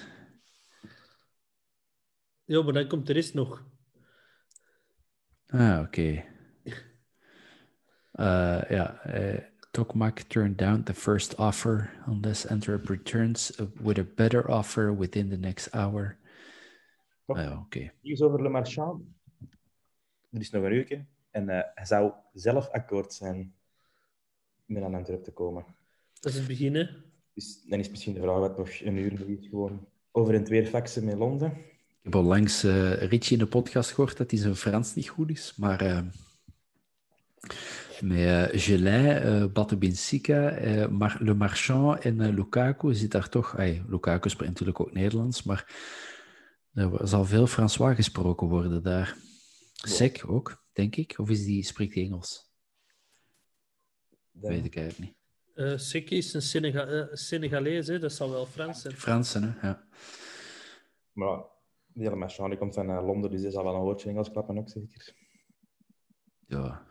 Ja, 2.46 2.62
maar 2.62 2.74
dan 2.74 2.88
komt 2.88 3.08
de 3.08 3.14
rest 3.14 3.34
nog. 3.34 3.66
Ah, 5.48 5.80
oké. 5.82 6.24
Uh, 8.14 8.62
ja, 8.78 9.02
uh, 9.08 9.40
Tokmak 9.72 10.20
turned 10.20 10.58
down 10.58 10.84
the 10.84 10.94
first 10.94 11.36
offer 11.36 11.92
unless 12.08 12.46
Antwerp 12.46 12.90
returns 12.90 13.52
with 13.82 13.98
a 13.98 14.04
better 14.16 14.50
offer 14.50 14.98
within 14.98 15.30
the 15.30 15.38
next 15.38 15.70
hour. 15.72 16.18
Ah, 17.26 17.60
oké. 17.60 17.92
Nieuws 18.02 18.22
over 18.22 18.42
Le 18.42 18.50
Marchand. 18.50 19.02
Er 20.32 20.40
is 20.40 20.50
nog 20.50 20.64
een 20.64 20.74
uurtje. 20.74 21.06
En 21.32 21.50
eh, 21.50 21.62
hij 21.76 21.86
zou 21.86 22.14
zelf 22.34 22.70
akkoord 22.70 23.14
zijn 23.14 23.54
met 24.70 24.84
aan 24.84 24.96
Antwerp 24.96 25.24
te 25.24 25.32
komen. 25.32 25.66
Dat 26.20 26.32
is 26.32 26.38
het 26.38 26.48
begin, 26.48 26.76
hè. 26.76 26.86
Dus 27.34 27.64
dan 27.68 27.80
is 27.80 27.90
misschien 27.90 28.14
de 28.14 28.22
vraag 28.22 28.40
wat 28.40 28.58
nog 28.58 28.70
een 28.82 28.98
uur 28.98 29.30
is. 29.30 29.48
Gewoon 29.50 29.88
over 30.12 30.34
en 30.34 30.44
weer 30.44 30.66
faxen 30.66 31.06
met 31.06 31.18
Londen. 31.18 31.48
Ik 31.50 32.06
heb 32.06 32.16
onlangs 32.16 32.64
eh 32.64 32.94
Richie 32.94 33.38
in 33.38 33.44
de 33.44 33.50
podcast 33.50 33.92
gehoord 33.92 34.18
dat 34.18 34.32
hij 34.32 34.40
zijn 34.40 34.56
Frans 34.56 34.96
niet 34.96 35.10
goed 35.10 35.30
is, 35.30 35.54
maar 35.58 35.82
eh, 35.82 36.02
met 38.02 38.52
eh 38.52 38.60
Gelin, 38.60 39.52
Batabinsika, 39.54 40.58
Mar 40.90 41.18
Le 41.20 41.34
Marchand 41.34 42.00
en 42.00 42.22
eh, 42.22 42.34
Lukaku 42.34 42.94
zit 42.94 43.12
daar 43.12 43.30
toch... 43.30 43.58
Ay, 43.58 43.84
Lukaku 43.88 44.30
spreekt 44.30 44.52
natuurlijk 44.52 44.80
ook 44.80 44.94
Nederlands, 44.94 45.44
maar 45.44 45.76
er 46.74 47.08
zal 47.08 47.26
veel 47.26 47.48
François 47.48 47.96
gesproken 47.96 48.48
worden 48.48 48.84
daar. 48.84 49.18
Sek 49.74 50.24
ook, 50.28 50.64
denk 50.74 50.96
ik. 50.96 51.14
Of 51.18 51.30
is 51.30 51.46
die, 51.46 51.64
spreekt 51.64 51.94
die 51.94 52.06
Engels? 52.06 52.49
Weet 54.42 54.66
ik 54.66 54.76
eigenlijk 54.76 55.00
niet. 55.10 55.18
Eh 55.56 55.78
Seki 55.78 56.18
is 56.18 56.34
een 56.34 56.42
Senegal 56.42 56.88
eh, 56.88 57.08
Senegalees, 57.12 57.88
hè. 57.88 58.00
Dat 58.00 58.14
zal 58.14 58.30
wel 58.30 58.46
Frans 58.46 58.82
zijn. 58.82 58.94
Fransen, 58.96 59.44
hè? 59.44 59.68
Ja. 59.68 59.88
Maar 61.12 61.44
die 61.94 62.10
Le 62.10 62.16
Marchand 62.16 62.50
die 62.50 62.60
komt 62.60 62.74
van 62.74 62.90
eh, 62.90 63.06
Londen, 63.06 63.32
dus 63.32 63.42
die 63.42 63.52
zal 63.52 63.64
wel 63.64 63.76
een 63.76 63.82
woordje 63.82 64.10
Engels 64.10 64.32
klappen 64.32 64.58
ook 64.58 64.70
zeker. 64.70 65.14
ja. 66.48 66.88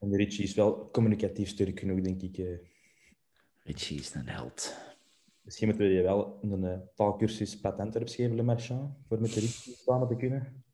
En 0.00 0.08
de 0.10 0.16
Richie 0.16 0.44
is 0.44 0.54
wel 0.54 0.90
communicatief 0.90 1.48
sterk 1.48 1.78
genoeg, 1.78 2.00
denk 2.00 2.22
ik. 2.22 2.38
eh. 2.38 2.58
Richie 3.62 3.98
is 3.98 4.14
een 4.14 4.28
held. 4.28 4.76
Misschien 5.42 5.68
moeten 5.68 5.86
we 5.86 5.92
je 5.92 6.02
wel 6.02 6.38
een 6.42 6.64
eh, 6.64 6.78
taalkursus 6.94 7.60
patent 7.60 7.94
erop 7.94 8.08
geven, 8.08 8.34
Le 8.36 8.42
Marchand, 8.42 8.94
voor 9.08 9.20
met 9.20 9.32
de 9.32 9.40
Richie 9.40 9.74
samen 9.74 10.08
te 10.08 10.16
kunnen. 10.16 10.64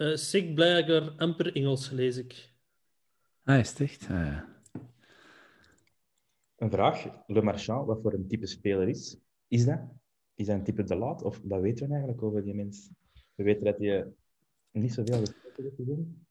Eh 0.00 0.16
Sek 0.16 0.54
blijkbaar 0.54 1.10
amper 1.16 1.54
Engels, 1.54 1.90
lees 1.90 2.16
ik. 2.16 2.52
Ah, 3.44 3.58
is 3.58 3.68
het 3.70 3.80
echt? 3.80 4.02
Ah, 4.02 4.08
ja. 4.08 4.48
Een 6.56 6.70
vraag, 6.70 7.06
Le 7.26 7.42
Marchand, 7.42 7.86
wat 7.86 8.00
voor 8.02 8.12
een 8.12 8.28
type 8.28 8.46
speler 8.46 8.88
is? 8.88 9.16
Is 9.48 9.64
dat? 9.64 9.78
Is 10.34 10.46
dat 10.46 10.56
een 10.56 10.64
type 10.64 10.82
de 10.82 10.96
laat? 10.96 11.22
Of 11.22 11.40
wat 11.42 11.60
weten 11.60 11.86
we 11.86 11.92
eigenlijk 11.92 12.22
over 12.22 12.44
die 12.44 12.54
mens? 12.54 12.88
We 13.34 13.42
weten 13.42 13.64
dat 13.64 13.78
hij 13.78 14.06
niet 14.70 14.92
zoveel 14.92 15.18
gespeeld 15.18 15.56
heeft 15.56 15.74
gezien. 15.76 16.26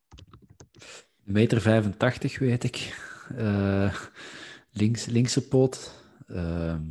Een 1.26 1.34
meter 1.34 1.62
85, 1.62 2.40
weet 2.40 2.64
ik. 2.64 2.98
Eh, 3.36 4.04
links, 4.72 5.06
linkse 5.06 5.48
poot. 5.48 6.04
Ehm, 6.28 6.84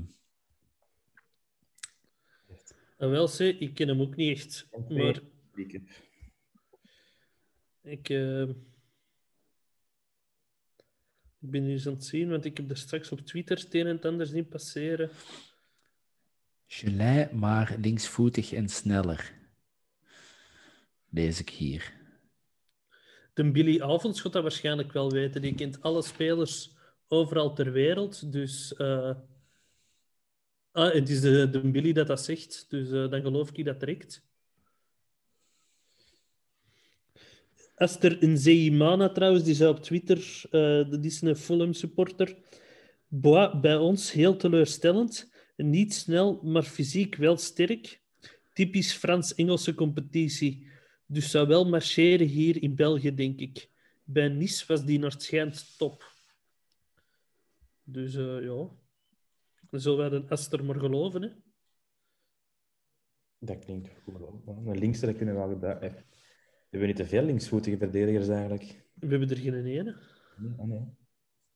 En 2.97 3.11
wel, 3.11 3.31
ik 3.39 3.75
ken 3.75 3.89
hem 3.89 4.01
ook 4.01 4.17
niet 4.17 4.37
echt. 4.37 4.69
Maar 4.89 5.21
ik 7.91 8.07
heb. 8.07 8.09
ik, 8.09 8.09
eh, 8.09 8.57
ik 11.41 11.51
ben 11.51 11.63
nu 11.63 11.71
eens 11.71 11.87
aan 11.87 11.93
het 11.93 12.05
zien, 12.05 12.31
want 12.31 12.45
ik 12.45 12.57
heb 12.57 12.71
er 12.71 12.77
straks 12.77 13.13
op 13.13 13.21
Twitter 13.21 13.59
het 13.59 13.75
een 13.75 13.87
en 13.87 13.97
het 13.97 14.05
ander 14.05 14.27
zien 14.27 14.49
passeren. 14.49 15.11
Gelei, 16.67 17.29
maar 17.33 17.77
linksvoetig 17.81 18.53
en 18.53 18.69
sneller. 18.69 19.35
Lees 21.11 21.41
ik 21.41 21.51
hier. 21.51 21.97
De 23.35 23.51
Billy 23.51 23.81
Avonds 23.81 24.21
gaat 24.21 24.33
dat 24.33 24.43
waarschijnlijk 24.43 24.93
wel 24.93 25.11
weten. 25.11 25.43
Die 25.43 25.55
kent 25.55 25.83
alle 25.83 26.03
spelers 26.03 26.77
overal 27.09 27.55
ter 27.55 27.73
wereld. 27.73 28.33
Dus. 28.33 28.75
eh, 28.75 29.11
Ah, 30.79 30.93
het 30.93 31.09
is 31.09 31.21
de, 31.21 31.51
de 31.51 31.61
Billy 31.71 31.93
dat 31.93 32.07
dat 32.07 32.25
zegt. 32.25 32.67
Dus 32.69 32.91
eh, 32.91 33.11
dan 33.11 33.23
geloof 33.23 33.51
ik 33.53 33.65
dat 33.65 33.81
direct. 33.81 34.28
Esther 37.79 38.19
Nzeimana 38.21 39.09
trouwens, 39.09 39.45
die 39.45 39.55
zei 39.55 39.71
op 39.71 39.81
Twitter, 39.81 40.19
eh 40.51 40.91
dat 40.91 41.05
is 41.05 41.21
een 41.21 41.37
Fulham 41.37 41.73
supporter. 41.73 42.37
Bois, 43.09 43.61
bij 43.61 43.77
ons 43.77 44.13
heel 44.13 44.37
teleurstellend. 44.37 45.31
Niet 45.57 45.95
snel, 45.95 46.41
maar 46.43 46.63
fysiek 46.63 47.17
wel 47.17 47.37
sterk. 47.37 48.01
Typisch 48.53 48.93
Frans-Engelse 48.93 49.75
competitie. 49.75 50.67
Dus 51.07 51.31
zou 51.31 51.47
wel 51.47 51.69
marcheren 51.69 52.27
hier 52.27 52.63
in 52.63 52.75
België, 52.75 53.15
denk 53.15 53.41
ik. 53.41 53.71
Bij 54.05 54.29
Nice 54.29 54.65
was 54.67 54.85
die 54.85 54.99
naar 54.99 55.15
schijnt 55.19 55.79
top. 55.79 56.13
Dus 57.83 58.15
eh, 58.15 58.43
ja, 58.43 58.69
dan 59.71 59.81
zullen 59.81 59.99
wij 59.99 60.09
de 60.09 60.25
Esther 60.29 60.65
maar 60.65 60.79
geloven. 60.79 61.23
Hè? 61.23 61.29
Dat 63.39 63.59
klinkt 63.65 63.91
goed. 64.05 64.21
Een 64.47 64.79
linkse, 64.79 65.07
dat 65.07 65.17
kunnen 65.17 65.35
we 65.35 65.41
wel 65.41 65.51
gebruiken. 65.51 66.05
Eh, 66.71 66.75
We 66.75 66.79
hebben 66.79 66.89
niet 66.89 66.97
te 66.97 67.07
veel 67.17 67.23
linksvoetige 67.25 67.77
verdedigers 67.77 68.29
eigenlijk. 68.29 68.63
We 68.95 69.07
hebben 69.07 69.31
er 69.31 69.37
geen 69.37 69.55
ene. 69.65 69.97
Nee, 70.37 70.53
ah, 70.59 70.67
nee. 70.67 70.85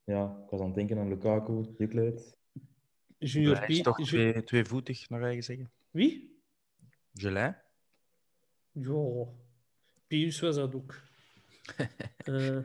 Ja, 0.03 0.41
ik 0.43 0.49
was 0.49 0.59
aan 0.59 0.65
het 0.65 0.75
denken 0.75 0.97
aan 0.97 1.07
Lukaku, 1.09 1.65
Jukleert. 1.77 2.37
Junior 3.17 3.57
Hij 3.57 3.67
is 3.67 3.81
toch 3.81 3.97
Ju- 3.97 4.05
twee, 4.05 4.43
tweevoetig, 4.43 5.09
naar 5.09 5.21
eigen 5.23 5.43
zeggen. 5.43 5.71
Wie? 5.91 6.41
Gelei? 7.13 7.55
Ja, 8.71 9.25
Pius 10.07 10.39
was 10.39 10.55
dat 10.55 10.75
ook. 10.75 11.01
Eh, 12.23 12.57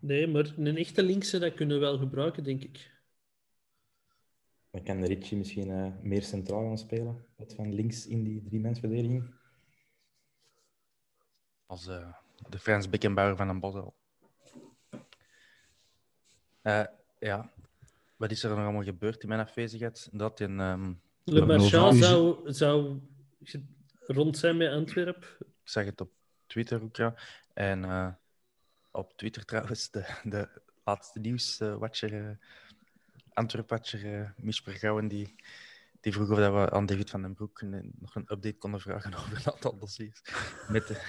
nee, 0.00 0.26
maar 0.26 0.54
een 0.58 0.76
echte 0.76 1.02
linkse, 1.02 1.38
dat 1.38 1.54
kunnen 1.54 1.76
we 1.76 1.82
wel 1.82 1.98
gebruiken, 1.98 2.44
denk 2.44 2.62
ik. 2.62 2.90
Dan 4.70 4.82
kan 4.82 5.04
Richie 5.04 5.38
misschien 5.38 5.70
eh, 5.70 5.92
meer 6.02 6.22
centraal 6.22 6.64
gaan 6.66 6.78
spelen. 6.78 7.24
Wat 7.36 7.54
van 7.54 7.74
links 7.74 8.06
in 8.06 8.24
die 8.24 8.42
drie-mensverdediging. 8.42 9.34
Als 11.72 11.86
eh, 11.86 12.08
de 12.48 12.58
Frans 12.58 12.88
Beckenbauer 12.88 13.36
van 13.36 13.48
een 13.48 13.60
Bosel. 13.60 13.94
Eh 16.62 16.84
ja, 17.18 17.50
wat 18.16 18.30
is 18.30 18.42
er 18.42 18.50
nog 18.50 18.58
allemaal 18.58 18.82
gebeurd 18.82 19.22
in 19.22 19.28
mijn 19.28 19.40
afwezigheid? 19.40 20.08
Dat 20.12 20.40
in... 20.40 20.60
ehm, 20.60 20.92
Le 21.24 21.46
Marchand 21.46 21.96
zou, 21.96 22.52
zou 22.52 23.00
rond 24.06 24.38
zijn 24.38 24.56
met 24.56 24.72
Antwerpen. 24.72 25.28
Ik 25.38 25.68
zag 25.68 25.84
het 25.84 26.00
op 26.00 26.10
Twitter 26.46 26.82
ook, 26.82 26.96
ja. 26.96 27.14
En 27.54 27.84
eh, 27.84 28.12
op 28.90 29.16
Twitter 29.16 29.44
trouwens, 29.44 29.90
de, 29.90 30.20
de 30.24 30.48
laatste 30.84 31.18
nieuwswatcher, 31.18 32.12
uh, 32.12 32.30
Antwerp-watcher 33.32 34.34
uh, 34.80 35.08
die, 35.08 35.34
die 36.02 36.12
vroeg 36.12 36.30
of 36.30 36.38
dat 36.38 36.52
we 36.52 36.70
aan 36.70 36.86
David 36.86 37.10
van 37.10 37.22
den 37.22 37.34
Broek 37.34 37.62
nog 37.98 38.14
een 38.14 38.32
update 38.32 38.56
konden 38.58 38.80
vragen 38.80 39.14
over 39.18 39.36
een 39.36 39.52
aantal 39.52 39.78
dossiers. 39.78 40.22
Met, 40.68 40.86
de, 40.86 41.02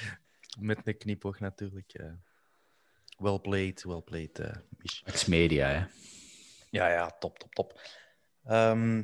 met 0.70 0.78
een 0.84 0.96
knipoog 0.96 1.40
natuurlijk. 1.40 1.92
eh. 1.92 2.12
well 3.18 3.38
played, 3.38 3.82
well 3.82 4.00
played, 4.00 4.38
eh 4.38 4.56
Mich. 4.68 5.02
Ex-media, 5.04 5.68
hè. 5.68 5.86
Ja, 6.70 6.88
ja, 6.88 7.10
top, 7.10 7.38
top, 7.38 7.54
top. 7.54 7.80
Ehm, 8.44 9.02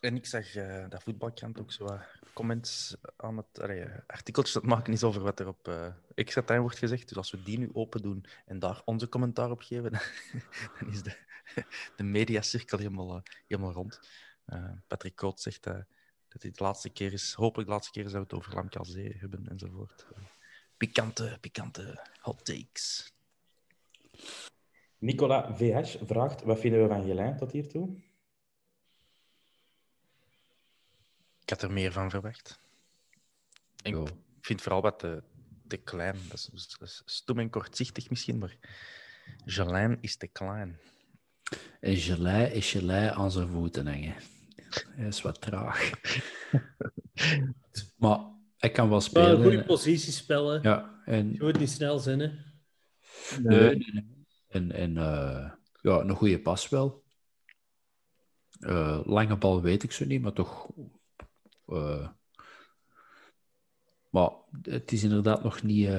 en 0.00 0.16
ik 0.16 0.26
zag 0.26 0.54
eh, 0.54 0.84
dat 0.88 1.02
voetbalkrant 1.02 1.60
ook 1.60 1.72
zo 1.72 1.84
wat 1.84 2.00
comments 2.32 2.96
aan 3.16 3.36
het 3.36 3.60
artikeltjes 4.06 4.54
het 4.54 4.64
maken 4.64 4.92
is 4.92 5.02
over 5.02 5.22
wat 5.22 5.40
er 5.40 5.48
op 5.48 5.94
extra 6.14 6.42
time 6.42 6.60
wordt 6.60 6.78
gezegd. 6.78 7.08
Dus 7.08 7.16
als 7.16 7.30
we 7.30 7.42
die 7.42 7.58
nu 7.58 7.70
open 7.72 8.02
doen 8.02 8.26
en 8.46 8.58
daar 8.58 8.82
onze 8.84 9.08
commentaar 9.08 9.50
op 9.50 9.62
geven, 9.62 9.90
dan, 9.92 10.00
dan 10.80 10.90
is 10.90 11.02
de, 11.02 11.16
de 11.96 12.02
mediacirkel 12.02 12.78
helemaal, 12.78 13.22
helemaal 13.46 13.72
rond. 13.72 14.00
Eh, 14.46 14.70
Patrick 14.86 15.16
Koot 15.16 15.40
zegt 15.40 15.66
eh, 15.66 15.78
dat 16.28 16.40
dit 16.40 16.58
de 16.58 16.64
laatste 16.64 16.90
keer 16.90 17.12
is, 17.12 17.32
hopelijk 17.32 17.68
de 17.68 17.74
laatste 17.74 17.92
keer 17.92 18.04
is 18.04 18.12
dat 18.12 18.20
we 18.20 18.26
het 18.26 18.36
over 18.36 18.54
Lamkelzee 18.54 19.16
hebben 19.18 19.48
enzovoort. 19.48 20.06
Eh, 20.14 20.22
pikante, 20.76 21.38
pikante 21.40 22.06
hot 22.20 22.44
takes. 22.44 23.14
Nicola 24.98 25.54
VH 25.56 25.96
vraagt, 26.06 26.42
wat 26.42 26.60
vinden 26.60 26.82
we 26.82 26.88
van 26.88 27.04
Gelijn 27.04 27.36
tot 27.36 27.52
hiertoe? 27.52 27.96
Ik 31.42 31.50
had 31.52 31.62
er 31.62 31.72
meer 31.72 31.92
van 31.92 32.10
verwacht. 32.10 32.60
Ik 33.82 33.96
vind 34.40 34.62
vooral 34.62 34.82
wat 34.82 34.98
te, 34.98 35.22
te 35.66 35.76
klein. 35.76 36.16
Dat 36.28 36.50
is, 36.52 36.76
dat 36.78 36.88
is 36.88 37.02
stom 37.04 37.38
en 37.38 37.50
kortzichtig 37.50 38.10
misschien, 38.10 38.38
maar 38.38 38.56
Jolijn 39.44 39.98
is 40.00 40.16
te 40.16 40.26
klein. 40.26 40.78
En 41.80 41.96
gelei 41.96 42.52
is 42.52 42.70
gelei 42.70 43.08
aan 43.08 43.30
zijn 43.30 43.48
voeten 43.48 43.86
hangen. 43.86 44.14
Hij 44.90 45.06
is 45.06 45.22
wat 45.22 45.40
traag. 45.40 45.90
maar 47.96 48.18
hij 48.56 48.70
kan 48.70 48.84
wel 48.88 48.90
Wel 48.90 49.00
spelen. 49.00 49.30
een 49.30 49.42
goede 49.42 49.64
positiespel, 49.64 50.48
hè. 50.50 50.58
Ja, 50.68 51.02
en, 51.04 51.32
Je 51.32 51.42
moet 51.42 51.58
niet 51.58 51.70
snel 51.70 51.98
zijn, 51.98 52.20
hè. 52.20 52.26
nee, 53.42 53.60
nee, 53.76 53.90
nee. 53.92 54.26
en, 54.48 54.72
en 54.72 54.96
eh, 54.96 55.50
ja, 55.82 56.00
een 56.00 56.10
goede 56.16 56.40
pas 56.40 56.68
wel. 56.68 57.04
Eh, 58.60 59.00
lange 59.04 59.36
bal 59.36 59.62
weet 59.62 59.82
ik 59.82 59.92
zo 59.92 60.04
niet, 60.04 60.22
maar 60.22 60.32
toch. 60.32 60.68
eh, 61.66 62.08
maar 64.10 64.30
het 64.62 64.92
is 64.92 65.02
inderdaad 65.02 65.42
nog 65.42 65.62
niet. 65.62 65.90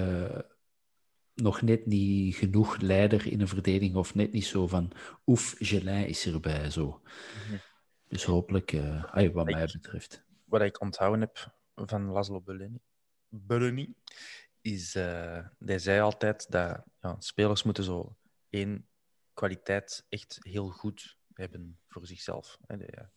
nog 1.33 1.61
net 1.61 1.85
niet 1.85 2.35
genoeg 2.35 2.77
leider 2.77 3.27
in 3.27 3.41
een 3.41 3.47
verdediging, 3.47 3.95
of 3.95 4.15
net 4.15 4.31
niet 4.31 4.45
zo 4.45 4.67
van. 4.67 4.91
Oef, 5.25 5.55
Gelei 5.59 6.05
is 6.05 6.25
erbij 6.25 6.69
zo. 6.69 7.01
Dus 8.07 8.23
hopelijk, 8.23 8.71
eh, 8.71 9.29
wat 9.33 9.45
mij 9.45 9.69
betreft. 9.71 10.23
Wat 10.45 10.61
ik 10.61 10.81
onthouden 10.81 11.19
heb 11.21 11.55
van 11.75 12.11
Laszlo 12.11 12.41
Bellini, 12.41 12.79
Bellini 13.29 13.95
is, 14.61 14.95
eh 14.95 15.45
hij 15.65 15.79
zei 15.79 15.99
altijd 15.99 16.51
dat 16.51 16.83
ja, 17.01 17.15
spelers 17.19 17.63
moeten 17.63 17.83
zo 17.83 18.15
één 18.49 18.87
kwaliteit 19.33 20.05
echt 20.09 20.37
heel 20.41 20.69
goed 20.69 21.17
hebben 21.33 21.79
voor 21.87 22.05
zichzelf. 22.05 22.57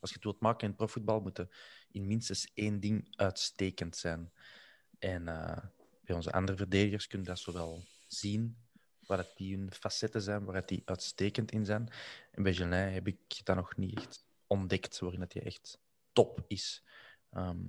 Als 0.01 0.11
je 0.11 0.15
het 0.15 0.25
wilt 0.25 0.41
maken 0.41 0.69
in 0.69 0.75
profvoetbal, 0.77 1.21
moet 1.21 1.39
er 1.39 1.49
in 1.91 2.07
minstens 2.07 2.51
één 2.55 2.81
ding 2.81 3.17
uitstekend 3.17 3.97
zijn. 3.97 4.33
En 4.99 5.29
eh, 5.29 5.65
bij 6.05 6.17
onze 6.17 6.33
andere 6.33 6.59
verdedigers 6.59 7.07
kun 7.07 7.19
je 7.19 7.25
dat 7.25 7.39
zowel 7.39 7.85
zien, 8.07 8.57
waar 9.07 9.19
het 9.19 9.33
die 9.37 9.57
hun 9.57 9.73
facetten 9.73 10.23
zijn, 10.23 10.45
waar 10.45 10.67
die 10.67 10.83
uitstekend 10.85 11.53
in 11.53 11.65
zijn. 11.65 11.89
En 12.31 12.43
bij 12.43 12.55
Gelin 12.55 12.93
heb 12.93 13.07
ik 13.07 13.45
dat 13.45 13.57
nog 13.57 13.77
niet 13.77 13.97
echt 13.97 14.25
ontdekt, 14.51 14.99
waarin 14.99 15.21
dat 15.21 15.33
hij 15.33 15.43
echt 15.43 15.79
top 16.13 16.45
is. 16.47 16.85
Ehm, 17.31 17.63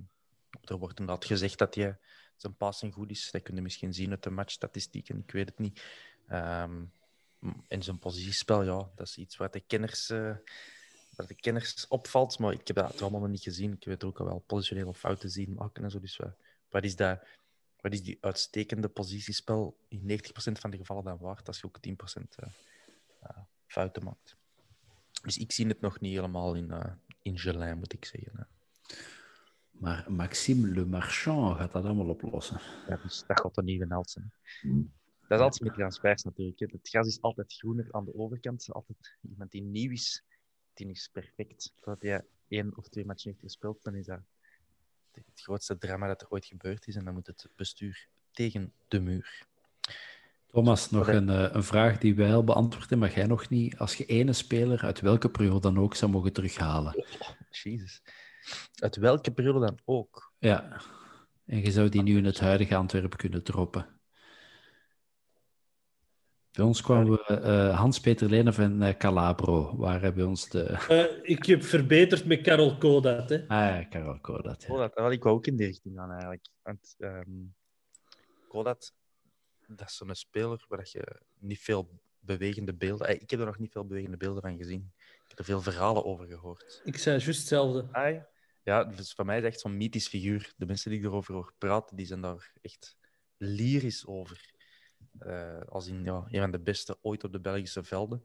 er 0.63 0.77
wordt 0.77 0.99
inderdaad 0.99 1.25
gezegd 1.25 1.57
dat 1.57 1.75
hij 1.75 1.97
zijn 2.35 2.55
passing 2.55 2.93
goed 2.93 3.09
is. 3.09 3.31
Dat 3.31 3.41
kun 3.41 3.55
je 3.55 3.61
misschien 3.61 3.93
zien 3.93 4.09
uit 4.09 4.23
de 4.23 4.29
matchstatistieken, 4.29 5.19
ik 5.19 5.31
weet 5.31 5.49
het 5.49 5.59
niet. 5.59 5.81
Ehm, 6.27 6.83
en 7.67 7.83
zijn 7.83 7.99
positiespel, 7.99 8.63
ja, 8.63 8.91
dat 8.95 9.07
is 9.07 9.17
iets 9.17 9.37
waar 9.37 9.51
de 9.51 9.59
kenners, 9.59 10.09
eh, 10.09 10.35
waar 11.15 11.27
de 11.27 11.35
kenners 11.35 11.87
opvalt. 11.87 12.39
Maar 12.39 12.53
ik 12.53 12.67
heb 12.67 12.75
dat 12.75 13.01
allemaal 13.01 13.19
nog 13.19 13.29
niet 13.29 13.43
gezien. 13.43 13.73
Ik 13.73 13.85
weet 13.85 14.03
ook 14.03 14.19
al 14.19 14.25
wel 14.25 14.39
positionele 14.39 14.93
fouten 14.93 15.29
zien 15.29 15.53
maken 15.53 15.83
en 15.83 15.91
zo. 15.91 15.99
Dus 15.99 16.17
wat, 16.17 16.35
wat 16.69 16.83
is 16.83 16.95
dat? 16.95 17.23
Wat 17.81 17.93
is 17.93 18.03
die 18.03 18.17
uitstekende 18.21 18.89
positiespel 18.89 19.77
in 19.87 20.01
90% 20.01 20.59
van 20.59 20.69
de 20.69 20.77
gevallen 20.77 21.03
dan 21.03 21.17
waard 21.17 21.47
als 21.47 21.59
je 21.59 21.65
ook 21.65 21.79
10% 21.79 22.35
eh, 22.35 22.49
eh, 23.19 23.37
fouten 23.65 24.03
maakt? 24.03 24.35
Dus 25.21 25.37
ik 25.37 25.51
zie 25.51 25.67
het 25.67 25.81
nog 25.81 25.99
niet 25.99 26.15
helemaal 26.15 26.53
in, 26.53 26.71
eh 26.71 26.91
in 27.21 27.39
Gelin, 27.39 27.77
moet 27.77 27.93
ik 27.93 28.05
zeggen. 28.05 28.31
hè. 28.35 28.43
Maar 29.71 30.11
Maxime 30.11 30.67
Le 30.67 30.85
Marchand 30.85 31.57
gaat 31.57 31.71
dat 31.71 31.83
allemaal 31.85 32.09
oplossen. 32.09 32.61
Ja, 32.87 32.95
dus 33.03 33.23
dat 33.27 33.39
gaat 33.39 33.57
een 33.57 33.65
nieuwe 33.65 33.85
held 33.89 34.09
zijn. 34.09 34.31
Dat 35.27 35.39
is 35.39 35.45
altijd 35.45 35.63
met 35.63 35.73
transfers 35.73 36.23
natuurlijk. 36.23 36.59
Hè. 36.59 36.65
Het 36.71 36.89
gras 36.89 37.07
is 37.07 37.21
altijd 37.21 37.53
groener 37.53 37.87
aan 37.91 38.05
de 38.05 38.15
overkant. 38.15 38.67
Altijd 38.71 39.17
iemand 39.29 39.51
die 39.51 39.61
nieuw 39.61 39.91
is, 39.91 40.23
die 40.73 40.87
is 40.89 41.09
perfect. 41.11 41.73
Voordat 41.75 42.01
hij 42.01 42.25
één 42.47 42.77
of 42.77 42.87
twee 42.87 43.05
matchen 43.05 43.29
heeft 43.29 43.43
gespeeld, 43.43 43.83
dan 43.83 43.95
is 43.95 44.05
dat 44.05 44.19
het 45.11 45.25
grootste 45.33 45.77
drama 45.77 46.07
dat 46.07 46.21
er 46.21 46.29
ooit 46.29 46.45
gebeurd 46.45 46.87
is. 46.87 46.95
En 46.95 47.05
dan 47.05 47.13
moet 47.13 47.27
het 47.27 47.49
bestuur 47.55 48.07
tegen 48.31 48.73
de 48.87 48.99
muur. 48.99 49.45
Thomas, 50.51 50.89
nog 50.89 51.07
een, 51.07 51.29
eh, 51.29 51.47
een 51.51 51.63
vraag 51.63 51.97
die 51.97 52.15
wij 52.15 52.33
al 52.33 52.43
beantwoorden, 52.43 52.99
maar 52.99 53.13
jij 53.13 53.25
nog 53.25 53.49
niet. 53.49 53.77
Als 53.77 53.95
je 53.95 54.05
ene 54.05 54.33
speler 54.33 54.81
uit 54.81 54.99
welke 54.99 55.29
periode 55.29 55.59
dan 55.59 55.79
ook 55.79 55.95
zou 55.95 56.11
mogen 56.11 56.33
terughalen. 56.33 57.05
Jezus. 57.49 58.01
Uit 58.75 58.95
welke 58.95 59.31
periode 59.31 59.59
dan 59.59 59.79
ook. 59.85 60.33
Ja. 60.39 60.81
En 61.45 61.61
je 61.61 61.71
zou 61.71 61.89
die 61.89 62.01
nu 62.01 62.17
in 62.17 62.25
het 62.25 62.39
huidige 62.39 62.75
Antwerpen 62.75 63.17
kunnen 63.17 63.43
droppen. 63.43 64.01
Bij 66.51 66.65
ons 66.65 66.81
kwamen 66.81 67.11
we 67.11 67.23
eh, 67.25 67.77
Hans-Peter 67.79 68.29
Lenen 68.29 68.53
van 68.53 68.81
eh, 68.81 68.97
Calabro, 68.97 69.77
waar 69.77 70.13
bij 70.13 70.23
ons 70.23 70.49
de... 70.49 70.63
Eh, 70.63 71.05
ik 71.21 71.45
heb 71.45 71.63
verbeterd 71.63 72.25
met 72.25 72.41
Karel 72.41 72.77
Kodat, 72.77 73.29
hè. 73.29 73.47
Ah 73.47 73.47
ja, 73.47 73.83
Karel 73.83 74.19
Kodat. 74.19 74.63
ja. 74.63 74.73
Oh, 74.73 74.79
dat, 74.79 74.93
dat 74.93 75.11
ik 75.11 75.23
wou 75.23 75.35
ook 75.35 75.47
in 75.47 75.55
die 75.55 75.67
richting 75.67 75.97
gaan 75.97 76.11
eigenlijk. 76.11 76.47
Want 76.61 76.95
ehm 76.97 77.29
Kodat, 78.47 78.93
dat 79.75 79.89
is 79.89 79.95
zo'n 79.95 80.15
speler 80.15 80.65
waar 80.67 80.77
dat 80.77 80.91
je 80.91 81.21
niet 81.39 81.59
veel 81.59 81.99
bewegende 82.19 82.73
beelden... 82.73 83.21
Ik 83.21 83.29
heb 83.29 83.39
er 83.39 83.45
nog 83.45 83.59
niet 83.59 83.71
veel 83.71 83.85
bewegende 83.85 84.17
beelden 84.17 84.41
van 84.41 84.57
gezien. 84.57 84.91
Ik 84.97 85.27
heb 85.27 85.39
er 85.39 85.45
veel 85.45 85.61
verhalen 85.61 86.05
over 86.05 86.27
gehoord. 86.27 86.81
Ik 86.83 86.97
zei 86.97 87.19
juist 87.19 87.39
hetzelfde. 87.39 87.87
Ah, 87.91 88.13
ja. 88.13 88.27
ja, 88.63 88.83
dus 88.83 89.13
voor 89.13 89.25
mij 89.25 89.37
is 89.37 89.43
het 89.43 89.51
echt 89.51 89.61
zo'n 89.61 89.77
mythisch 89.77 90.07
figuur. 90.07 90.53
De 90.57 90.65
mensen 90.65 90.89
die 90.89 90.99
ik 90.99 91.05
erover 91.05 91.33
hoor 91.33 91.53
praten, 91.57 91.95
die 91.95 92.05
zijn 92.05 92.21
daar 92.21 92.53
echt 92.61 92.97
lyrisch 93.37 94.05
over. 94.05 94.53
Eh, 95.19 95.61
als 95.61 95.87
in 95.87 96.03
ja, 96.03 96.25
een 96.29 96.41
van 96.41 96.51
de 96.51 96.59
beste 96.59 96.97
ooit 97.01 97.23
op 97.23 97.31
de 97.31 97.39
Belgische 97.39 97.83
velden. 97.83 98.23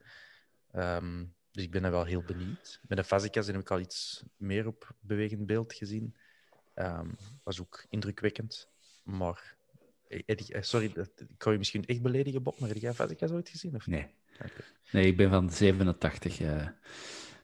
Ehm, 0.72 1.24
dus 1.50 1.64
ik 1.64 1.70
ben 1.70 1.84
er 1.84 1.90
wel 1.90 2.04
heel 2.04 2.22
benieuwd. 2.22 2.80
Met 2.88 2.98
de 2.98 3.04
Fazikas 3.04 3.46
heb 3.46 3.56
ik 3.56 3.70
al 3.70 3.80
iets 3.80 4.24
meer 4.36 4.66
op 4.66 4.94
bewegend 5.00 5.46
beeld 5.46 5.72
gezien. 5.72 6.16
Ehm 6.74 7.10
was 7.42 7.60
ook 7.60 7.84
indrukwekkend. 7.88 8.68
Maar, 9.02 9.55
sorry, 10.60 10.92
dat- 10.92 11.10
ik 11.20 11.26
kan 11.36 11.52
je 11.52 11.58
misschien 11.58 11.84
echt 11.86 12.02
beledigen, 12.02 12.42
Bob, 12.42 12.58
maar 12.58 12.68
heb 12.68 12.78
jij 12.78 12.92
Fazikas 12.94 13.30
ooit 13.30 13.48
gezien? 13.48 13.74
Of? 13.74 13.86
Nee. 13.86 14.06
Nee, 14.92 15.06
ik 15.06 15.16
ben 15.16 15.30
van 15.30 15.50
87. 15.50 16.40
eh. 16.40 16.68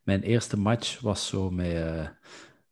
Mijn 0.02 0.22
eerste 0.22 0.56
match 0.56 1.00
was 1.00 1.26
zo 1.28 1.50
met 1.50 1.72
eh 1.74 2.08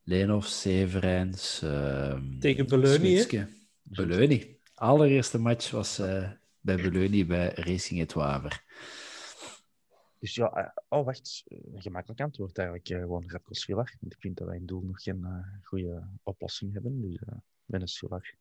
Leenhoff, 0.02 0.49
Severijns... 0.49 1.62
ehm, 1.62 2.39
Tegen 2.39 2.67
Beleuni, 2.67 3.17
hè? 3.17 3.44
Beleuni. 3.83 4.59
Allereerste 4.75 5.39
match 5.39 5.70
was 5.70 5.99
eh, 5.99 6.31
bij 6.60 6.77
Beleuni 6.77 7.27
bij 7.27 7.49
Racing 7.55 8.01
Het 8.01 8.12
Waver. 8.12 8.65
Dus 10.19 10.35
ja, 10.35 10.52
eh, 10.52 10.69
oh 10.89 11.05
wacht, 11.05 11.43
eh, 11.47 11.59
een 11.75 11.83
gemakkelijk 11.83 12.20
antwoord 12.20 12.59
eigenlijk. 12.59 12.89
eh, 12.89 12.99
gewoon 12.99 13.25
Radko 13.27 13.52
Svilar. 13.52 13.94
Want 14.01 14.12
ik 14.12 14.20
vind 14.20 14.36
dat 14.36 14.47
wij 14.47 14.57
in 14.57 14.67
doel 14.67 14.83
nog 14.83 15.02
geen 15.02 15.25
eh, 15.25 15.47
goede 15.62 16.07
oplossing 16.23 16.73
hebben. 16.73 17.01
Dus 17.01 17.17
eh 17.27 17.35
met 17.65 17.81
een 17.81 17.89
Svilar. 17.89 18.35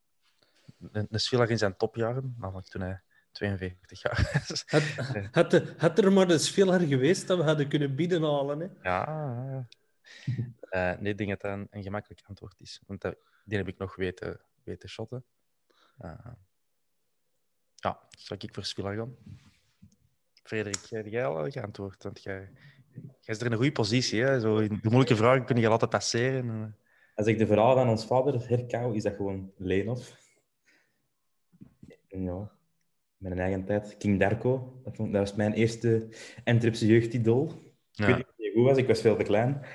Een, 0.92 1.08
een 1.10 1.20
Svilar 1.20 1.50
in 1.50 1.58
zijn 1.58 1.78
topjaren, 1.78 2.36
namelijk 2.38 2.68
toen 2.68 2.82
hij 2.82 3.02
42 3.32 4.02
jaar 4.02 4.30
was. 4.48 4.64
Had, 4.66 4.84
had, 5.32 5.64
had 5.78 5.98
er 5.98 6.12
maar 6.12 6.30
eens 6.30 6.52
veel 6.52 6.80
geweest 6.80 7.28
dat 7.28 7.38
we 7.38 7.44
hadden 7.44 7.68
kunnen 7.68 7.96
binnenhalen, 7.96 8.60
hè. 8.60 8.68
Ja, 8.82 9.06
ja. 9.50 9.68
Eh, 10.60 11.00
nee, 11.00 11.12
ik 11.12 11.18
denk 11.18 11.30
dat 11.30 11.42
dat 11.42 11.52
een, 11.52 11.68
een 11.70 11.84
gemakkelijk 11.84 12.22
antwoord 12.28 12.60
is. 12.60 12.82
Want 12.88 13.02
dat, 13.02 13.16
die 13.44 13.58
heb 13.58 13.68
ik 13.68 13.78
nog 13.78 13.96
weten, 13.96 14.42
weten 14.64 14.90
shotten. 14.90 15.26
Eh, 15.98 16.32
ja, 17.76 18.00
zal 18.10 18.38
ik 18.40 18.54
voor 18.54 18.66
Svilar 18.66 18.96
gaan? 18.96 19.16
Frederik, 20.44 20.90
heb 20.90 21.06
jij 21.06 21.26
al 21.26 21.52
geantwoord? 21.52 22.04
Want 22.04 22.24
jij, 22.24 22.52
jij 22.92 23.10
is 23.26 23.40
er 23.40 23.46
in 23.46 23.52
een 23.52 23.58
goede 23.58 23.72
positie. 23.72 24.22
Hè? 24.22 24.40
Zo, 24.40 24.58
in 24.58 24.80
de 24.82 24.90
moeilijke 24.90 25.16
vragen 25.16 25.46
kun 25.46 25.58
je 25.58 25.68
altijd 25.68 25.90
passeren. 25.90 26.50
En, 26.50 26.64
eh, 26.64 27.16
Als 27.16 27.28
ik 27.28 27.38
de 27.38 27.48
verhaal 27.48 27.76
van 27.76 27.90
ons 27.90 28.06
vader 28.06 28.48
herkou, 28.48 28.96
is 28.96 29.04
dat 29.04 29.16
gewoon 29.16 29.52
Leenhoff. 29.58 30.18
Ja, 32.24 32.52
mijn 33.18 33.40
eigen 33.40 33.66
tijd. 33.66 33.98
King 33.98 34.20
Darko. 34.20 34.80
Dat, 34.84 34.96
vond- 34.96 35.14
dat 35.14 35.22
was 35.28 35.38
mijn 35.38 35.54
eerste 35.54 36.08
Antwerpse 36.44 36.86
jeugdidool. 36.86 37.48
Ik 37.94 38.06
weet 38.06 38.16
niet 38.18 38.26
of 38.28 38.54
goed 38.54 38.64
was, 38.64 38.78
ik 38.78 38.88
was 38.88 39.02
veel 39.02 39.16
te 39.18 39.24
klein. 39.24 39.66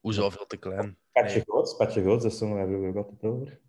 Hoezo 0.00 0.30
veel 0.30 0.46
te 0.46 0.56
klein? 0.56 0.98
Patje 1.12 1.34
Nee. 1.36 1.44
Goots, 1.46 1.76
Patje 1.76 2.02
Goots, 2.02 2.22
dat 2.22 2.34
zongen 2.34 2.56
wij 2.56 2.66
vroeger 2.66 2.88
ook 2.88 2.96
altijd 2.96 3.22
over. 3.22 3.60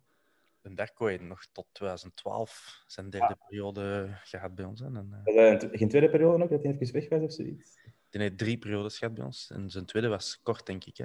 En 0.62 0.74
Darko 0.74 1.06
heeft 1.06 1.22
nog 1.22 1.44
tot 1.52 1.66
2012 1.72 2.82
zijn 2.86 3.10
derde 3.10 3.36
periode 3.48 4.16
gehad 4.24 4.54
bij 4.54 4.64
ons. 4.64 4.80
Hè? 4.80 4.86
En, 4.86 5.24
eh, 5.24 5.50
een- 5.50 5.78
geen 5.78 5.88
tweede 5.88 6.10
periode 6.10 6.42
ook, 6.44 6.50
dat 6.50 6.62
hij 6.62 6.72
even 6.78 6.92
weg 6.92 7.08
was 7.08 7.22
of 7.22 7.32
zoiets? 7.32 7.78
die 8.10 8.20
heeft 8.20 8.38
drie 8.38 8.58
periodes 8.58 8.98
gehad 8.98 9.14
bij 9.14 9.24
ons. 9.24 9.50
En 9.50 9.70
zijn 9.70 9.86
tweede 9.86 10.08
was 10.08 10.40
kort, 10.42 10.66
denk 10.66 10.84
ik. 10.84 10.96
Hè? 10.96 11.04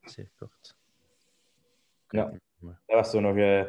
Zeer 0.00 0.30
kort. 0.36 0.76
Ja. 2.08 2.30
Dat 2.60 2.76
was 2.86 3.10
zo 3.10 3.20
nog 3.20 3.36
eh, 3.36 3.64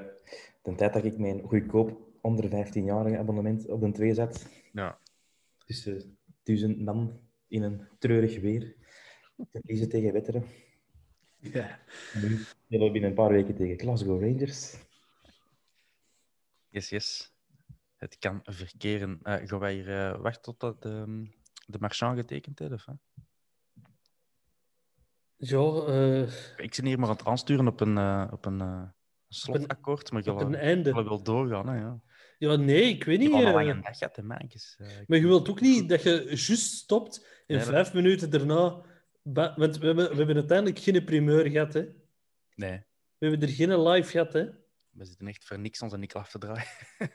de 0.73 0.79
tijd 0.79 0.93
dat 0.93 1.03
ik 1.03 1.17
mijn 1.17 1.41
goedkoop 1.41 2.07
onder 2.21 2.45
15-jarige 2.45 3.17
abonnement 3.17 3.67
op 3.67 3.81
de 3.81 3.91
2 3.91 4.13
zat. 4.13 4.47
Ja. 4.71 4.99
Tussen 5.65 6.17
duizend 6.43 6.79
man 6.79 7.19
in 7.47 7.63
een 7.63 7.87
treurig 7.99 8.39
weer. 8.39 8.75
Te 9.51 9.61
kiezen 9.65 9.89
tegen 9.89 10.13
Wetteren. 10.13 10.45
Ja. 11.39 11.79
Nu 12.13 12.37
spelen 12.37 12.85
we 12.85 12.91
binnen 12.91 13.09
een 13.09 13.15
paar 13.15 13.31
weken 13.31 13.55
tegen 13.55 13.79
Glasgow 13.79 14.21
Rangers. 14.21 14.75
Yes, 16.69 16.89
yes. 16.89 17.35
Het 17.95 18.17
kan 18.17 18.39
verkeren. 18.43 19.19
Eh 19.23 19.47
gaan 19.47 19.59
wij 19.59 19.73
hier 19.73 19.89
eh, 19.89 20.21
wachten 20.21 20.57
tot 20.57 20.81
de, 20.81 21.27
de 21.65 21.79
marchand 21.79 22.17
getekend 22.17 22.59
heeft? 22.59 22.73
Of, 22.73 22.85
hè? 22.85 22.93
Ja, 25.37 25.85
eh, 25.87 26.21
Ik 26.57 26.73
zit 26.73 26.85
hier 26.85 26.99
maar 26.99 27.09
aan 27.09 27.15
het 27.15 27.25
aansturen 27.25 27.67
op 27.67 27.79
een, 27.79 27.97
eh, 27.97 28.27
op 28.31 28.45
een 28.45 28.61
eh, 28.61 28.83
slotakkoord, 29.29 30.11
maar 30.11 30.23
je 30.23 30.31
op 30.33 30.39
een 30.39 30.49
wil 30.49 30.59
einde. 30.59 31.21
doorgaan. 31.23 31.67
Hè, 31.67 31.79
ja. 31.79 32.01
Ja, 32.37 32.55
nee, 32.55 32.81
ik 32.81 33.03
weet 33.03 33.19
niet. 33.19 33.31
een 33.31 33.45
eh, 33.45 33.53
lange 33.53 33.79
dag 33.79 33.99
hè, 34.15 34.23
mannetjes. 34.23 34.75
Eh, 34.79 34.87
Maar 35.07 35.17
je 35.17 35.27
wilt 35.27 35.49
ook 35.49 35.61
niet 35.61 35.89
dat 35.89 36.03
je 36.03 36.23
juist 36.25 36.73
stopt 36.73 37.43
en 37.47 37.55
Nee, 37.55 37.65
vijf 37.65 37.93
minuten 37.93 38.29
daarna... 38.29 38.81
Want 39.23 39.77
we 39.77 39.85
hebben, 39.85 40.09
we 40.09 40.15
hebben 40.15 40.35
uiteindelijk 40.35 40.79
geen 40.79 41.03
primeur 41.03 41.49
gehad, 41.49 41.73
hè. 41.73 41.85
Nee, 42.55 42.83
We 43.17 43.27
hebben 43.27 43.47
er 43.49 43.55
geen 43.55 43.81
live 43.81 44.09
gehad, 44.09 44.33
hè. 44.33 44.45
we 44.89 45.05
zitten 45.05 45.27
echt 45.27 45.45
voor 45.45 45.59
niks 45.59 45.81
onze 45.81 45.97
nikkel 45.97 46.19
af 46.19 46.29
te 46.29 46.37
draaien. 46.37 46.67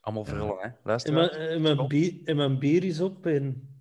Allemaal 0.00 0.24
verhullen, 0.24 0.76
hè. 0.82 0.96
En 0.96 1.14
mijn, 1.14 1.28
en, 1.30 1.62
mijn 1.62 1.88
bier, 1.88 2.20
en 2.24 2.36
mijn 2.36 2.58
bier 2.58 2.84
is 2.84 3.00
op 3.00 3.26
en, 3.26 3.78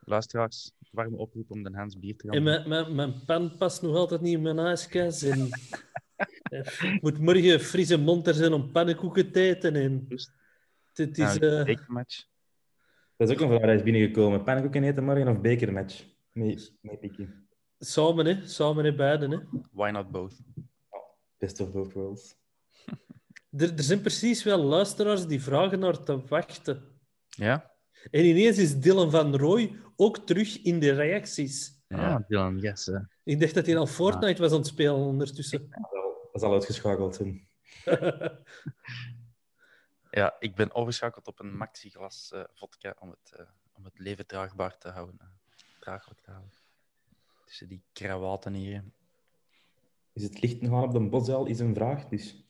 luisteraars, 0.00 0.72
warme 0.90 1.16
oproep 1.16 1.50
om 1.50 1.62
de 1.62 1.70
Hans 1.72 1.98
bier 1.98 2.16
te 2.16 2.26
gaan 2.26 2.36
en 2.36 2.42
mijn, 2.42 2.68
mijn, 2.68 2.94
mijn 2.94 3.24
pen 3.24 3.56
past 3.58 3.82
nog 3.82 3.96
altijd 3.96 4.20
niet 4.20 4.32
in 4.32 4.42
mijn 4.42 4.58
ijskast. 4.58 5.22
En, 5.22 5.48
ik 6.94 6.98
moet 7.00 7.18
morgen 7.18 7.52
een 7.52 7.60
frisse 7.60 7.98
mond 7.98 8.26
er 8.26 8.34
zijn 8.34 8.52
om 8.52 8.70
pannenkoeken 8.72 9.32
te 9.32 9.40
eten. 9.40 9.74
En, 9.74 10.06
het 10.92 11.16
Ja, 11.16 11.30
is... 11.30 11.38
de 11.38 11.56
eh, 11.56 11.64
bekermatch. 11.64 12.24
Dat 13.16 13.28
is 13.28 13.34
ook 13.34 13.40
een 13.40 13.48
vraag 13.48 13.60
die 13.66 13.74
is 13.74 13.82
binnengekomen. 13.82 14.44
Pannenkoeken 14.44 14.84
eten 14.84 15.04
morgen 15.04 15.28
of 15.28 15.40
bekermatch? 15.40 16.04
Nee, 16.32 16.58
nee 16.80 16.96
Pikkie. 16.96 17.28
samen, 17.78 18.26
hè. 18.26 18.46
Samen, 18.46 18.84
hè, 18.84 18.94
beiden, 18.94 19.30
hè. 19.30 19.38
Why 19.70 19.90
not 19.90 20.10
both? 20.10 20.40
Best 21.38 21.60
of 21.60 21.72
both 21.72 21.92
worlds. 21.92 22.34
Er, 23.56 23.74
er 23.76 23.82
zijn 23.82 24.00
precies 24.00 24.42
wel 24.42 24.58
luisteraars 24.62 25.26
die 25.26 25.42
vragen 25.42 25.78
naar 25.78 26.02
te 26.02 26.20
wachten. 26.26 26.82
Ja? 27.28 27.70
En 28.10 28.24
ineens 28.24 28.58
is 28.58 28.80
Dylan 28.80 29.10
van 29.10 29.36
Rooij 29.36 29.72
ook 29.96 30.18
terug 30.18 30.62
in 30.62 30.78
de 30.80 30.92
reacties. 30.92 31.82
Ja. 31.88 32.14
Ah, 32.14 32.28
Dylan, 32.28 32.58
yes. 32.58 32.88
eh. 32.88 33.00
Ik 33.24 33.40
dacht 33.40 33.54
dat 33.54 33.66
hij 33.66 33.76
al 33.76 33.86
Fortnite 33.86 34.42
was 34.42 34.50
aan 34.50 34.56
het 34.58 34.66
spelen 34.66 34.94
ondertussen. 34.94 35.68
Dat 36.32 36.40
zal 36.40 36.52
uitgeschakeld 36.52 37.14
zijn. 37.14 37.48
Ja, 40.10 40.36
ik 40.38 40.54
ben 40.54 40.74
overgeschakeld 40.74 41.26
op 41.26 41.40
een 41.40 41.56
maxi-glas 41.56 42.30
eh, 42.34 42.44
vodka 42.54 42.96
om 42.98 43.10
het, 43.10 43.32
eh, 43.38 43.46
om 43.72 43.84
het 43.84 43.98
leven 43.98 44.26
draagbaar 44.26 44.78
te 44.78 44.88
houden. 44.88 45.18
draaglijk 45.80 46.20
te 46.20 46.30
houden. 46.30 46.52
Tussen 47.44 47.68
die 47.68 47.82
krawaten 47.92 48.54
hier. 48.54 48.84
Is 50.12 50.22
het 50.22 50.40
licht 50.42 50.60
nog 50.60 50.72
aan 50.72 50.82
op 50.88 50.92
de 50.92 51.08
boszaal? 51.08 51.46
Is 51.46 51.58
een 51.58 51.74
vraag. 51.74 52.08
Dus 52.08 52.44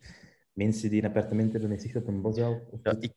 mensen 0.52 0.90
die 0.90 1.02
een 1.02 1.08
appartement 1.08 1.52
hebben 1.52 1.70
met 1.70 1.82
zicht 1.82 1.96
op 1.96 2.06
een 2.06 2.20
boszaal. 2.20 2.60
of 2.70 2.80
Ja, 2.82 2.96
ik, 3.00 3.12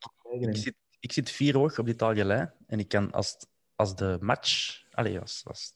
zit, 0.58 0.76
ik 1.04 1.12
zit 1.12 1.30
vier 1.32 1.56
hoog 1.58 1.80
op 1.80 1.86
dit 1.86 2.02
Algelei 2.02 2.50
en 2.68 2.80
ik 2.80 2.88
kan 2.88 3.12
als, 3.12 3.32
het- 3.34 3.48
als 3.76 3.96
de 3.96 4.18
match... 4.22 4.82
Allee, 4.92 5.20
als, 5.20 5.42
als, 5.48 5.74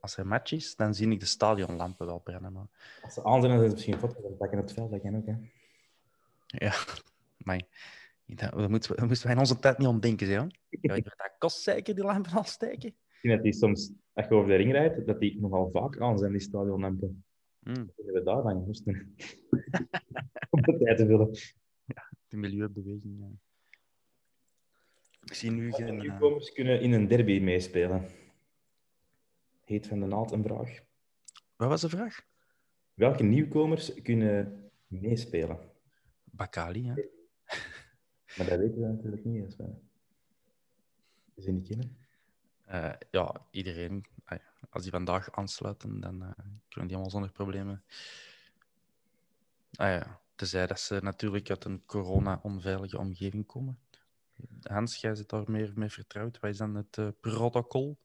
als 0.00 0.16
er 0.16 0.26
match 0.26 0.52
is, 0.52 0.76
dan 0.76 0.94
zie 0.94 1.10
ik 1.10 1.20
de 1.20 1.26
stadionlampen 1.26 2.06
wel 2.06 2.18
brennen. 2.18 2.52
Maar... 2.52 2.66
Als 3.02 3.14
ze 3.14 3.24
aan 3.24 3.40
zijn, 3.40 3.52
dan 3.52 3.60
is 3.62 3.66
het 3.66 3.72
misschien 3.74 3.98
foto's 3.98 4.22
van 4.22 4.36
pakken 4.36 4.58
op 4.58 4.64
het 4.64 4.72
veld. 4.74 4.90
Dat 4.90 5.00
kan 5.00 5.16
ook, 5.16 5.26
hè. 5.26 5.34
Ja, 6.46 6.72
maar 7.46 7.62
dat, 8.26 8.50
dat 8.52 8.68
moeten 8.70 8.90
we- 8.90 8.96
dat 8.96 9.06
moesten 9.06 9.26
wij 9.26 9.34
in 9.34 9.40
onze 9.42 9.58
tijd 9.58 9.78
niet 9.78 9.86
ontdenken, 9.88 10.28
jong. 10.28 10.58
Ja, 10.80 10.94
dat 10.94 11.34
kost 11.38 11.62
zeker, 11.62 11.94
die 11.94 12.04
lampen 12.04 12.32
al 12.32 12.44
steken. 12.44 12.88
Ik 12.88 13.18
vind 13.20 13.34
dat 13.34 13.42
die 13.42 13.52
soms, 13.52 13.90
als 14.12 14.26
je 14.26 14.34
over 14.34 14.48
de 14.48 14.56
ring 14.56 14.72
rijdt, 14.72 15.06
dat 15.06 15.20
die 15.20 15.40
nogal 15.40 15.70
vaak 15.72 16.00
aan 16.00 16.18
zijn, 16.18 16.32
die 16.32 16.40
stadionlampen. 16.40 17.24
Mm, 17.60 17.74
Wat 17.74 17.94
kunnen 17.96 18.14
we 18.14 18.22
daar 18.22 18.42
dan 18.42 18.64
moesten? 18.64 19.14
Om 20.50 20.62
de 20.62 20.78
tijd 20.78 20.96
te 20.98 21.06
vullen. 21.06 21.30
de 22.28 22.36
milieubeweging. 22.36 23.16
ja. 23.20 23.26
Ik 25.28 25.34
zie 25.34 25.50
nu 25.50 25.68
Welke 25.68 25.84
geen... 25.84 25.94
eh, 25.94 26.00
nieuwkomers 26.00 26.52
kunnen 26.52 26.80
in 26.80 26.92
een 26.92 27.08
derby 27.08 27.40
meespelen? 27.40 28.08
Heet 29.64 29.86
van 29.86 30.00
de 30.00 30.06
naald 30.06 30.30
een 30.30 30.42
vraag. 30.42 30.80
Wat 31.56 31.68
was 31.68 31.80
de 31.80 31.88
vraag? 31.88 32.26
Welke 32.94 33.22
nieuwkomers 33.22 34.02
kunnen 34.02 34.70
meespelen? 34.86 35.58
Bakali, 36.24 36.86
hè? 36.88 36.94
Maar 38.36 38.46
dat 38.48 38.58
weten 38.58 38.80
we 38.80 38.86
natuurlijk 38.86 39.24
niet 39.24 39.42
eens. 39.42 39.56
Maar... 39.56 39.68
Ze 41.36 41.50
niet 41.50 41.68
kennen. 41.68 41.96
Eh, 42.64 42.92
ja, 43.10 43.46
iedereen. 43.50 44.04
Als 44.70 44.82
die 44.82 44.92
vandaag 44.92 45.30
aansluiten, 45.30 46.00
dan 46.00 46.22
eh, 46.22 46.30
kunnen 46.68 46.88
die 46.88 46.92
allemaal 46.92 47.10
zonder 47.10 47.32
problemen. 47.32 47.82
Ah 49.72 49.88
ja, 49.88 50.20
tenzij 50.34 50.66
dat 50.66 50.80
ze 50.80 50.98
natuurlijk 51.02 51.50
uit 51.50 51.64
een 51.64 51.84
corona-onveilige 51.86 52.98
omgeving 52.98 53.46
komen. 53.46 53.78
Hans, 54.62 54.96
jij 54.96 55.14
zit 55.14 55.28
daar 55.28 55.50
meer 55.50 55.72
mee 55.74 55.88
vertrouwd. 55.88 56.40
Wat 56.40 56.50
is 56.50 56.58
dan 56.58 56.74
het 56.74 56.98
eh, 56.98 57.08
protocol? 57.20 57.98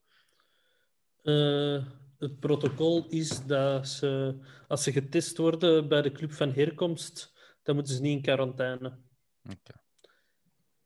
Eh, 1.22 1.86
het 2.18 2.40
protocol 2.40 3.08
is 3.08 3.46
dat 3.46 3.88
ze, 3.88 4.40
als 4.68 4.84
ze 4.84 4.92
getest 4.92 5.38
worden 5.38 5.88
bij 5.88 6.02
de 6.02 6.12
club 6.12 6.32
van 6.32 6.52
herkomst, 6.52 7.34
dan 7.64 7.76
moeten 7.76 7.94
ze 7.94 8.02
niet 8.02 8.16
in 8.16 8.22
quarantaine. 8.22 8.98
Oké. 9.44 9.82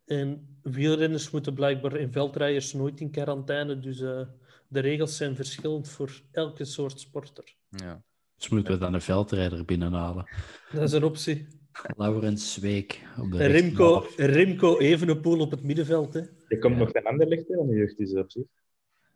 En 0.05 0.59
wielrenners 0.61 1.29
moeten 1.29 1.53
blijkbaar 1.53 1.93
en 1.93 2.11
veldrijders 2.11 2.73
nooit 2.73 2.99
in 2.99 3.11
quarantaine. 3.11 3.79
Dus 3.79 3.99
eh, 3.99 4.21
de 4.67 4.79
regels 4.79 5.17
zijn 5.17 5.35
verschillend 5.35 5.89
voor 5.89 6.21
elke 6.31 6.65
soort 6.65 6.99
sporter. 6.99 7.55
Ja. 7.69 8.03
Dus 8.35 8.49
moeten 8.49 8.73
we 8.73 8.79
dan 8.79 8.93
een 8.93 9.01
veldrijder 9.01 9.65
binnenhalen. 9.65 10.29
Dat 10.71 10.83
is 10.83 10.91
een 10.91 11.03
optie. 11.03 11.47
Laurens 11.97 12.53
Zweek. 12.53 13.01
Op 13.19 13.31
de 13.31 13.45
Remco, 13.45 13.93
rechtsback. 13.99 14.27
Remco 14.29 14.77
Evenepoel 14.77 15.39
op 15.39 15.51
het 15.51 15.63
middenveld. 15.63 16.13
Hè. 16.13 16.19
Je 16.47 16.57
komt 16.59 16.73
Ja. 16.73 16.79
nog 16.79 16.89
van 16.91 17.03
Anderlecht, 17.03 17.47
hè, 17.47 17.55
van 17.55 17.67
de 17.67 17.75
jeugd 17.75 17.99
is 17.99 18.13
op 18.13 18.31
zich. 18.31 18.43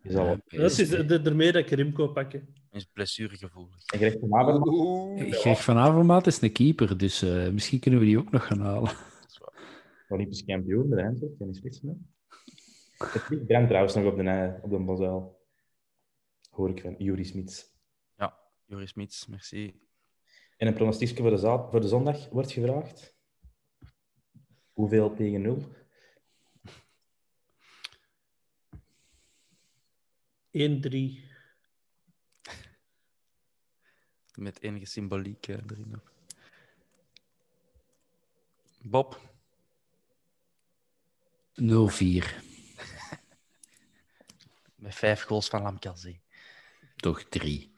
Zal 0.04 0.26
Ja, 0.26 0.38
Dat 0.62 0.78
is 0.80 0.90
daarmee 1.24 1.52
dat 1.52 1.62
ik 1.64 1.70
Remco 1.70 2.08
pak. 2.08 2.32
hè. 2.32 2.40
Is 2.72 2.86
blessuregevoelig. 2.94 3.86
En 3.86 4.00
Greg 4.00 4.16
van 4.20 4.34
Avermaat, 4.36 5.34
Greg 5.36 5.64
van 5.64 5.78
Avermaat 5.78 6.28
is 6.28 6.42
een 6.42 6.52
keeper, 6.52 6.98
dus 6.98 7.22
eh, 7.22 7.50
misschien 7.50 7.80
kunnen 7.80 8.00
we 8.00 8.06
die 8.06 8.18
ook 8.18 8.32
nog 8.32 8.46
gaan 8.48 8.60
halen. 8.60 8.92
Olympisch 10.10 10.46
kampioen 10.46 10.90
de 10.90 10.96
Eindhoven, 10.96 11.38
kan 11.38 11.48
niet 11.48 11.56
spitsen. 11.56 11.88
hè. 11.88 11.96
Het 13.08 13.46
brandt 13.48 13.68
trouwens 13.68 13.96
nog 13.96 14.06
op 14.06 14.18
de, 14.18 14.24
eh, 14.24 14.64
op 14.64 14.70
de 14.70 14.78
Bosuil. 14.78 15.40
Hoor 16.50 16.70
ik 16.70 16.82
van 16.82 16.96
Juri 16.98 17.24
Smits. 17.24 17.70
Ja, 18.18 18.38
Joris 18.66 18.94
Miets, 18.94 19.28
merci. 19.28 19.74
En 20.62 20.68
een 20.68 20.74
pronostiekje 20.74 21.22
voor 21.22 21.30
de, 21.30 21.38
za- 21.38 21.70
voor 21.70 21.82
de 21.82 21.88
zondag 21.88 22.30
wordt 22.30 22.52
gevraagd. 22.52 23.16
Hoeveel 24.74 25.14
tegen 25.14 25.42
nul? 25.42 25.76
1-3. 30.52 31.30
Met 34.36 34.62
enige 34.62 34.86
symboliek 34.86 35.48
eh, 35.48 35.56
erin. 35.56 35.96
ook. 35.96 36.12
Bob, 38.82 39.22
0-4. 41.62 41.64
met 44.76 44.96
vijf 44.96 45.22
goals 45.24 45.48
van 45.48 45.62
Lamkelzee. 45.62 46.22
Toch 46.96 47.24
3. 47.24 47.71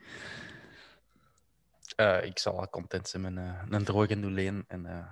Eh, 1.95 2.23
ik 2.25 2.39
zal 2.39 2.55
wel 2.55 2.69
content 2.69 3.07
zijn 3.07 3.22
met 3.22 3.38
eh, 3.38 3.61
een 3.69 3.83
droge 3.83 4.15
0-1 4.15 4.67
en 4.67 4.85
eh, 4.85 5.05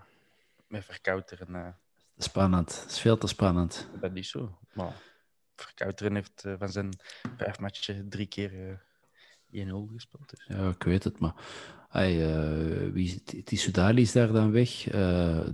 met 0.68 0.85
Verkouteren. 0.85 1.76
Spannend. 2.18 2.68
Dat 2.82 2.92
is 2.92 3.00
veel 3.00 3.18
te 3.18 3.27
spannend. 3.27 3.88
dat 4.01 4.16
is 4.16 4.30
zo. 4.30 4.58
Maar 4.74 4.93
Verkouteren 5.56 6.16
heeft 6.16 6.43
van 6.58 6.69
zijn 6.72 6.90
vijf 7.38 7.60
matchen 7.60 8.10
drie 8.10 8.27
keer 8.27 8.69
eh 8.69 9.68
1-0 9.68 9.92
gespeeld. 9.93 10.30
Dus. 10.30 10.45
Ja, 10.48 10.69
ik 10.69 10.84
weet 10.84 11.03
het, 11.03 11.19
maar... 11.19 11.34
Ai, 11.90 12.22
eh, 12.24 12.92
wie, 12.93 13.06
is- 13.26 13.43
Tissoudali 13.43 14.01
is 14.01 14.11
daar 14.11 14.32
dan 14.32 14.51
weg. 14.51 14.84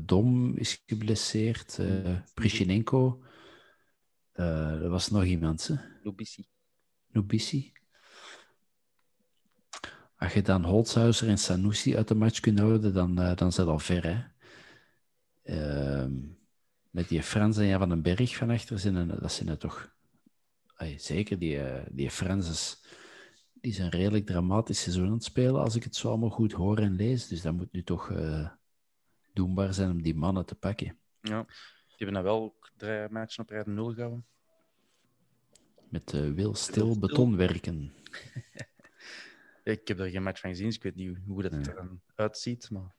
Dom 0.02 0.56
is 0.58 0.84
geblesseerd. 0.86 1.80
eh 1.80 2.18
Prishinenko. 2.34 3.22
Er 4.34 4.90
was 4.90 5.10
nog 5.10 5.24
iemand, 5.24 5.68
hè? 5.68 5.76
Lubisi. 6.04 6.48
Nubisi. 7.08 7.74
Als 10.18 10.34
je 10.34 10.42
dan 10.42 10.64
Holzhauser 10.64 11.28
en 11.28 11.38
Sanusi 11.38 11.96
uit 11.98 12.08
de 12.08 12.16
match 12.16 12.40
kunt 12.40 12.60
houden, 12.60 12.94
dan, 12.94 13.20
eh, 13.20 13.36
dan 13.36 13.48
is 13.48 13.56
dat 13.56 13.68
al 13.68 13.80
ver. 13.80 14.04
Hè? 14.08 14.24
Ehm, 15.44 16.14
met 16.90 17.08
die 17.10 17.24
Frans 17.24 17.58
en 17.58 17.66
Jan 17.68 17.80
van 17.80 17.90
den 17.90 18.02
Berg 18.02 18.36
van 18.36 18.50
achter 18.50 18.80
zijn, 18.80 18.96
er- 18.96 19.22
dat 19.22 19.32
zijn 19.32 19.50
er 19.50 19.58
toch. 19.58 19.96
Ai, 20.76 21.00
zeker, 21.00 21.40
die, 21.40 21.60
eh, 21.60 21.86
die 21.92 22.12
Franses 22.12 22.86
die 23.62 23.74
zijn 23.74 23.90
redelijk 23.90 24.26
dramatisch 24.26 24.82
seizoen 24.82 25.06
aan 25.08 25.14
het 25.14 25.24
spelen, 25.24 25.62
als 25.62 25.76
ik 25.76 25.84
het 25.84 25.96
zo 25.96 26.08
allemaal 26.10 26.30
goed 26.30 26.52
hoor 26.52 26.78
en 26.80 26.96
lees. 26.96 27.28
Dus 27.28 27.42
dat 27.42 27.54
moet 27.54 27.72
nu 27.72 27.84
toch 27.84 28.12
eh, 28.12 28.50
doenbaar 29.34 29.74
zijn 29.74 29.92
om 29.92 30.02
die 30.02 30.16
mannen 30.16 30.46
te 30.46 30.56
pakken. 30.56 30.98
Ja. 31.22 31.44
Die 31.88 32.06
hebben 32.06 32.14
dan 32.16 32.24
wel 32.24 32.42
ook 32.44 32.72
drie 32.78 33.10
matchen 33.10 33.44
op 33.44 33.50
rij 33.50 33.64
0 33.66 33.94
gehouden. 33.94 34.26
Met 35.90 36.14
eh, 36.14 36.32
wil 36.32 36.56
stil 36.56 36.56
stil. 36.56 37.00
Ik 39.68 39.88
heb 39.88 40.00
er 40.00 40.10
geen 40.10 40.24
match 40.24 40.40
van 40.40 40.50
gezien, 40.50 40.66
dus 40.66 40.76
ik 40.76 40.84
weet 40.84 40.96
niet 40.96 41.18
hoe 41.26 41.42
dat 41.42 41.52
Nee. 41.52 41.62
er 41.62 41.76
dan 41.76 42.02
uitziet. 42.16 42.70
Maar... 42.72 42.96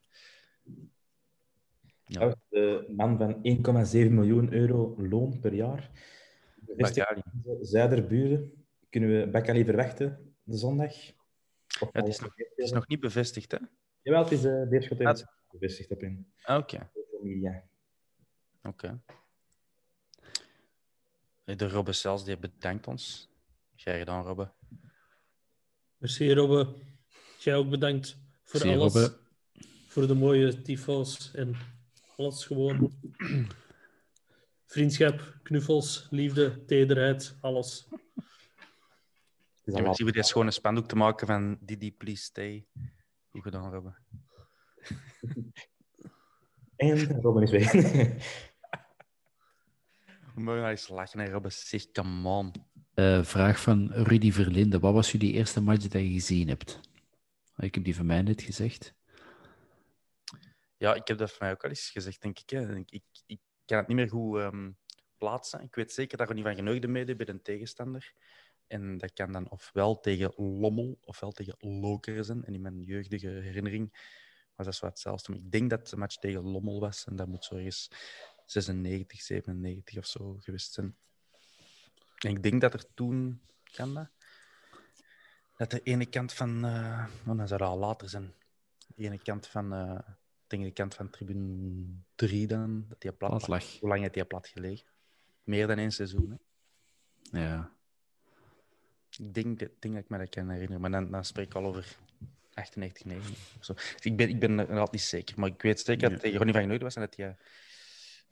Ja, 2.05 2.35
De 2.49 2.93
man 2.97 3.17
van 3.19 3.35
1,7 3.35 4.11
miljoen 4.13 4.53
euro 4.53 4.95
loon 5.03 5.41
per 5.41 5.55
jaar. 5.55 5.91
Bakali. 6.77 7.23
Zuiderburen. 7.61 8.67
Kunnen 8.91 9.21
we 9.21 9.29
Bakali 9.31 9.65
verwachten 9.65 10.35
de 10.43 10.57
zondag? 10.57 10.95
Ja, 11.05 11.89
het, 11.93 12.09
is 12.09 12.19
nog, 12.21 12.33
het 12.37 12.53
is 12.59 12.71
nog 12.71 12.87
niet 12.89 13.01
bevestigd, 13.01 13.51
hè? 13.51 13.59
Jawel, 14.03 14.23
het 14.23 14.33
is 14.33 14.45
uh, 14.45 14.69
Beerschot. 14.69 15.01
Ah, 15.01 15.17
bevestigd 15.51 15.89
heb 15.89 16.03
in 16.03 16.33
Oké, 16.47 16.91
social 16.95 17.23
media. 17.23 17.63
oké. 18.63 19.01
De 21.45 21.69
Robbe 21.69 21.93
zelfs, 21.93 22.25
die 22.25 22.39
bedankt 22.39 22.87
ons. 22.87 23.31
Jij 23.75 23.99
gedaan, 23.99 24.25
Robbe. 24.25 24.51
Merci, 25.99 26.33
Robbe. 26.35 26.75
Jij 27.39 27.57
ook 27.57 27.71
bedankt 27.71 28.19
voor 28.43 28.61
Merci, 28.67 28.79
alles. 28.81 28.93
Robbe. 28.95 29.17
Voor 29.89 30.07
de 30.07 30.15
mooie 30.15 30.63
tyfo's 30.63 31.31
en 31.35 31.57
alles 32.17 32.45
gewoon. 32.45 32.93
Vriendschap, 34.67 35.39
knuffels, 35.43 36.07
liefde, 36.11 36.65
tederheid, 36.65 37.37
alles. 37.41 37.87
Het 37.91 37.97
is 37.97 38.05
En 39.65 39.73
allemaal- 39.73 39.83
merci 39.87 40.03
voor 40.03 40.13
dit 40.13 40.27
schone 40.27 40.51
spandoek 40.51 40.89
te 40.89 40.97
maken 40.97 41.27
van 41.27 41.59
Didi, 41.61 41.93
please 41.93 42.23
stay. 42.23 42.67
Goed 43.31 43.43
gedaan, 43.43 43.73
Robbe. 43.73 43.95
En 46.77 47.21
Robin 47.21 47.43
is 47.43 47.51
weg. 47.51 47.73
We 50.35 50.41
mogen 50.45 50.61
nou 50.61 50.71
eens 50.71 50.89
lachen, 50.89 51.21
hè, 51.21 51.31
Robbe. 51.31 51.51
Zeg, 51.51 51.91
come 51.91 52.29
on. 52.29 52.53
Eh, 52.99 53.23
vraag 53.23 53.61
van 53.61 53.93
Rudy 53.93 54.33
Verlinde. 54.33 54.79
Wat 54.79 54.93
was 54.93 55.13
jullie 55.13 55.33
eerste 55.33 55.61
match 55.61 55.87
dat 55.87 56.03
je 56.03 56.11
gezien 56.11 56.49
hebt? 56.49 56.81
Ik 57.57 57.75
heb 57.75 57.85
die 57.85 57.97
van 57.97 58.07
mij 58.07 58.23
net 58.23 58.43
gezegd. 58.43 58.95
Ja, 60.77 60.95
ik 60.95 61.09
heb 61.09 61.19
dat 61.19 61.31
van 61.31 61.39
mij 61.41 61.51
ook 61.51 61.65
al 61.65 61.69
eens 61.69 61.91
gezegd, 61.91 62.23
denk 62.23 62.39
ik. 62.39 62.51
Hè. 62.51 62.77
Ik, 62.77 62.91
ik, 62.91 63.03
ik 63.27 63.41
kan 63.65 63.79
het 63.79 63.87
niet 63.87 63.97
meer 63.97 64.09
goed 64.09 64.39
ehm, 64.39 64.71
plaatsen. 65.17 65.63
Ik 65.63 65.75
weet 65.75 65.93
zeker 65.93 66.19
dat 66.19 66.29
we 66.29 66.35
niet 66.35 66.45
van 66.45 66.55
genoegde 66.55 66.89
mede 66.89 67.17
bij 67.17 67.29
een 67.29 67.43
tegenstander. 67.43 68.13
En 68.67 68.99
dat 68.99 69.13
kan 69.13 69.33
dan 69.33 69.51
ofwel 69.51 70.01
tegen 70.01 70.33
Lommel 70.37 70.99
ofwel 71.05 71.33
tegen 71.33 71.55
Lokeren 71.59 72.25
zijn. 72.25 72.45
En 72.45 72.55
in 72.55 72.61
mijn 72.61 72.83
jeugdige 72.83 73.29
herinnering 73.29 73.93
was 74.55 74.67
dat 74.67 74.75
zo 74.75 74.87
hetzelfde. 74.87 75.35
Ik 75.35 75.51
denk 75.51 75.71
dat 75.71 75.89
de 75.89 75.97
match 75.97 76.17
tegen 76.17 76.43
Lommel 76.43 76.81
was. 76.81 77.05
En 77.05 77.17
dat 77.17 77.29
moet 77.29 77.45
zo 77.45 77.55
ergens 77.55 77.91
96, 78.45 79.23
97 79.23 79.99
of 79.99 80.07
zo 80.07 80.37
geweest 80.39 80.73
zijn. 80.73 80.97
Ik 82.19 82.43
denk 82.43 82.61
dat 82.61 82.73
er 82.75 82.95
toen, 82.95 83.41
kan 83.73 83.95
dat? 83.95 85.71
De 85.71 85.83
ene 85.83 86.07
kant 86.07 86.33
van, 86.33 86.65
eh 86.65 87.07
want 87.25 87.39
dan 87.39 87.49
zou 87.49 87.61
dat 87.61 87.69
al 87.69 87.79
later 87.79 88.09
zijn. 88.09 88.35
De 88.95 89.05
ene 89.05 89.19
kant 89.19 89.47
van, 89.47 89.73
eh 89.73 89.99
tegen 90.47 90.65
de 90.65 90.71
kant 90.73 90.95
van 90.95 91.11
tribune 91.11 91.85
3 92.15 92.47
dan, 92.47 92.85
dat 92.89 93.01
die 93.01 93.13
plat, 93.13 93.47
lag. 93.49 93.79
Hoe 93.81 93.89
lang 93.89 94.01
heeft 94.01 94.15
die 94.15 94.25
plat 94.25 94.47
gelegen? 94.49 94.87
Meer 95.43 95.67
dan 95.67 95.79
één 95.79 95.93
seizoen. 95.93 96.41
Hè? 97.31 97.41
Ja. 97.41 97.73
Ik 99.19 99.35
denk, 99.35 99.59
dat- 99.59 99.71
denk 99.79 99.95
dat 99.95 100.03
ik 100.05 100.09
me 100.11 100.19
dat 100.19 100.29
kan 100.29 100.49
herinneren, 100.49 100.81
maar 100.81 100.91
dan, 100.91 101.11
dan 101.11 101.25
spreek 101.25 101.47
ik 101.47 101.55
al 101.55 101.65
over 101.65 101.97
98, 102.55 103.05
99 103.05 103.57
of 103.59 103.65
zo. 103.65 103.73
Dus 103.75 104.01
ik 104.01 104.17
ben, 104.17 104.29
ik 104.29 104.39
ben 104.41 104.59
er 104.59 104.69
altijd 104.71 104.93
niet 104.93 105.01
zeker, 105.01 105.39
maar 105.41 105.49
ik 105.49 105.63
weet 105.63 105.81
zeker 105.81 106.11
dat 106.11 106.21
tegen 106.21 106.37
Ronnie 106.37 106.53
van 106.55 106.63
Genouden 106.63 106.87
was 106.87 106.95
en 106.97 107.01
dat 107.01 107.17
hij 107.17 107.37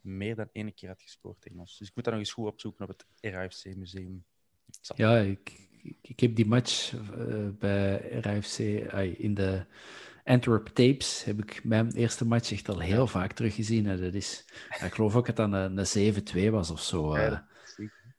meer 0.01 0.35
dan 0.35 0.49
één 0.51 0.73
keer 0.73 0.89
had 0.89 1.01
gescoord 1.01 1.41
tegen 1.41 1.59
ons. 1.59 1.77
Dus 1.77 1.87
ik 1.87 1.95
moet 1.95 2.03
dat 2.03 2.13
nog 2.13 2.23
eens 2.23 2.31
goed 2.33 2.47
opzoeken 2.47 2.89
op 2.89 2.89
het 3.19 3.33
RAFC-museum. 3.33 4.25
Ja, 4.95 5.17
ik, 5.17 5.67
ik, 6.01 6.19
heb 6.19 6.35
die 6.35 6.45
match 6.45 6.93
eh, 6.93 7.49
bij 7.49 8.19
RFC 8.19 8.57
in 9.17 9.33
de 9.33 9.65
Antwerp 10.23 10.65
Tapes 10.67 11.23
heb 11.23 11.39
ik 11.39 11.63
mijn 11.63 11.91
eerste 11.91 12.25
match 12.25 12.51
echt 12.51 12.69
al 12.69 12.79
heel 12.79 13.07
vaak 13.07 13.33
teruggezien. 13.33 13.87
En 13.87 14.01
dat 14.01 14.13
is, 14.13 14.45
ik 14.83 14.93
geloof 14.93 15.15
ook 15.15 15.25
dat 15.25 15.35
dat 15.35 15.53
een, 15.53 15.77
een 15.77 16.47
7-2 16.49 16.51
was 16.51 16.71
of 16.71 16.81
zo. 16.83 17.13
eh. 17.13 17.21
Ja, 17.21 17.47
zeker. 17.65 18.15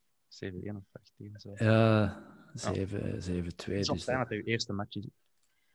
7-1 0.74 0.76
of 0.76 0.84
18. 0.92 1.40
Zo. 1.40 1.52
Ja, 1.54 2.22
7 2.54 3.00
7-2. 3.00 3.46
Het 3.46 3.68
is 3.68 3.76
Dus 3.76 3.86
soms 3.86 4.04
fijn 4.04 4.18
dat- 4.18 4.28
dat 4.28 4.36
het 4.36 4.46
je 4.46 4.52
eerste 4.52 4.72
match 4.72 4.96
is. 4.96 5.08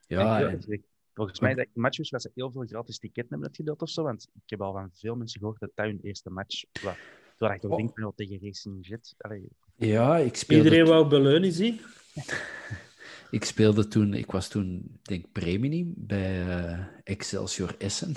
ja, 0.07 0.49
en- 0.49 0.83
Volgens 1.13 1.39
mij, 1.39 1.53
dat 1.53 1.67
matches 1.73 2.09
was 2.09 2.25
er 2.25 2.31
heel 2.33 2.51
veel 2.51 2.65
gratis 2.65 2.99
ticketten 2.99 3.31
hebben 3.31 3.47
uitgedeeld 3.47 3.81
of 3.81 3.89
zo. 3.89 4.03
Want 4.03 4.27
ik 4.33 4.49
heb 4.49 4.61
al 4.61 4.73
van 4.73 4.89
veel 4.93 5.15
mensen 5.15 5.39
gehoord 5.39 5.59
dat 5.59 5.71
dat 5.75 5.85
hun 5.85 5.99
eerste 6.01 6.29
match 6.29 6.63
was. 6.81 6.95
Terwijl 7.37 7.53
ik 7.53 7.61
toch 7.61 7.71
Oh. 7.71 7.77
denk 7.77 7.91
van, 7.93 8.03
oh, 8.03 8.15
tegen 8.15 8.39
Racing 8.41 8.87
Jet. 8.87 9.15
Allee, 9.17 9.47
ja, 9.75 10.17
ik 10.17 10.35
speelde, 10.35 10.63
Iedereen 10.63 10.85
wou 10.85 11.07
Beleunie 11.07 11.51
zien. 11.51 11.79
ik 13.37 13.45
speelde 13.45 13.87
toen, 13.87 14.13
ik 14.13 14.31
was 14.31 14.47
toen, 14.47 14.99
denk 15.01 15.25
ik, 15.25 15.31
premium 15.31 15.93
bij 15.97 16.47
eh, 16.47 16.79
Excelsior 17.03 17.75
Essen. 17.77 18.13